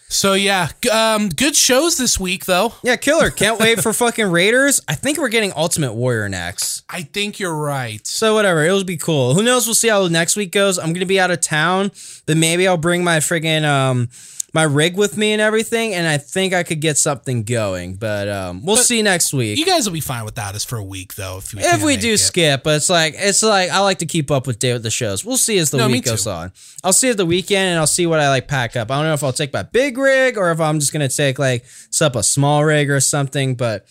So 0.08 0.34
yeah, 0.34 0.68
um, 0.92 1.28
good 1.28 1.56
shows 1.56 1.96
this 1.96 2.18
week 2.18 2.44
though. 2.44 2.74
Yeah, 2.82 2.96
killer. 2.96 3.30
Can't 3.36 3.58
wait 3.58 3.80
for 3.80 3.92
fucking 3.92 4.30
Raiders. 4.30 4.80
I 4.86 4.94
think 4.94 5.18
we're 5.18 5.28
getting 5.28 5.52
Ultimate 5.56 5.94
Warrior 5.94 6.28
next. 6.28 6.84
I 6.88 7.02
think 7.02 7.40
you're 7.40 7.56
right. 7.56 8.06
So 8.06 8.34
whatever, 8.34 8.62
it'll 8.64 8.84
be 8.84 8.96
cool. 8.96 9.34
Who 9.34 9.42
knows? 9.42 9.66
We'll 9.66 9.74
see 9.74 9.88
how 9.88 10.06
next 10.06 10.36
week 10.36 10.52
goes. 10.52 10.78
I'm 10.78 10.92
gonna 10.92 11.06
be 11.06 11.18
out 11.18 11.30
of 11.30 11.40
town, 11.40 11.90
but 12.26 12.36
maybe 12.36 12.68
I'll 12.68 12.76
bring 12.76 13.02
my 13.02 13.18
friggin' 13.18 13.64
um 13.64 14.08
my 14.56 14.62
rig 14.62 14.96
with 14.96 15.18
me 15.18 15.32
and 15.32 15.40
everything, 15.42 15.92
and 15.94 16.08
I 16.08 16.16
think 16.16 16.54
I 16.54 16.62
could 16.62 16.80
get 16.80 16.96
something 16.96 17.44
going. 17.44 17.94
But 17.96 18.26
um, 18.28 18.64
we'll 18.64 18.78
see 18.78 19.02
next 19.02 19.34
week. 19.34 19.58
You 19.58 19.66
guys 19.66 19.86
will 19.86 19.92
be 19.92 20.00
fine 20.00 20.24
without 20.24 20.54
us 20.54 20.64
for 20.64 20.76
a 20.78 20.82
week 20.82 21.14
though. 21.14 21.36
If 21.38 21.52
we, 21.54 21.60
if 21.62 21.84
we 21.84 21.96
do 21.98 22.14
it. 22.14 22.18
skip, 22.18 22.64
but 22.64 22.76
it's 22.76 22.88
like 22.88 23.14
it's 23.16 23.42
like 23.42 23.70
I 23.70 23.80
like 23.80 23.98
to 23.98 24.06
keep 24.06 24.30
up 24.30 24.46
with 24.46 24.58
day 24.58 24.72
with 24.72 24.82
the 24.82 24.90
shows. 24.90 25.24
We'll 25.24 25.36
see 25.36 25.58
as 25.58 25.70
the 25.70 25.76
No, 25.76 25.88
week 25.88 26.06
goes 26.06 26.26
on. 26.26 26.52
I'll 26.82 26.94
see 26.94 27.10
at 27.10 27.18
the 27.18 27.26
weekend 27.26 27.68
and 27.68 27.78
I'll 27.78 27.86
see 27.86 28.06
what 28.06 28.18
I 28.18 28.30
like 28.30 28.48
pack 28.48 28.76
up. 28.76 28.90
I 28.90 28.96
don't 28.96 29.04
know 29.04 29.12
if 29.14 29.22
I'll 29.22 29.32
take 29.32 29.52
my 29.52 29.62
big 29.62 29.98
rig 29.98 30.38
or 30.38 30.50
if 30.50 30.58
I'm 30.58 30.80
just 30.80 30.92
gonna 30.92 31.08
take 31.10 31.38
like 31.38 31.64
up 32.00 32.16
a 32.16 32.22
small 32.22 32.64
rig 32.64 32.90
or 32.90 33.00
something, 33.00 33.56
but 33.56 33.86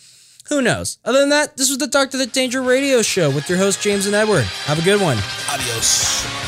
who 0.48 0.62
knows? 0.62 0.98
Other 1.04 1.20
than 1.20 1.30
that, 1.30 1.56
this 1.56 1.68
was 1.68 1.78
the 1.78 1.86
Doctor 1.86 2.18
the 2.18 2.26
Danger 2.26 2.60
Radio 2.62 3.02
Show 3.02 3.30
with 3.30 3.48
your 3.48 3.58
host 3.58 3.80
James 3.82 4.06
and 4.06 4.14
Edward. 4.14 4.44
Have 4.66 4.78
a 4.80 4.82
good 4.82 5.00
one. 5.00 5.18
Adios. 5.48 6.45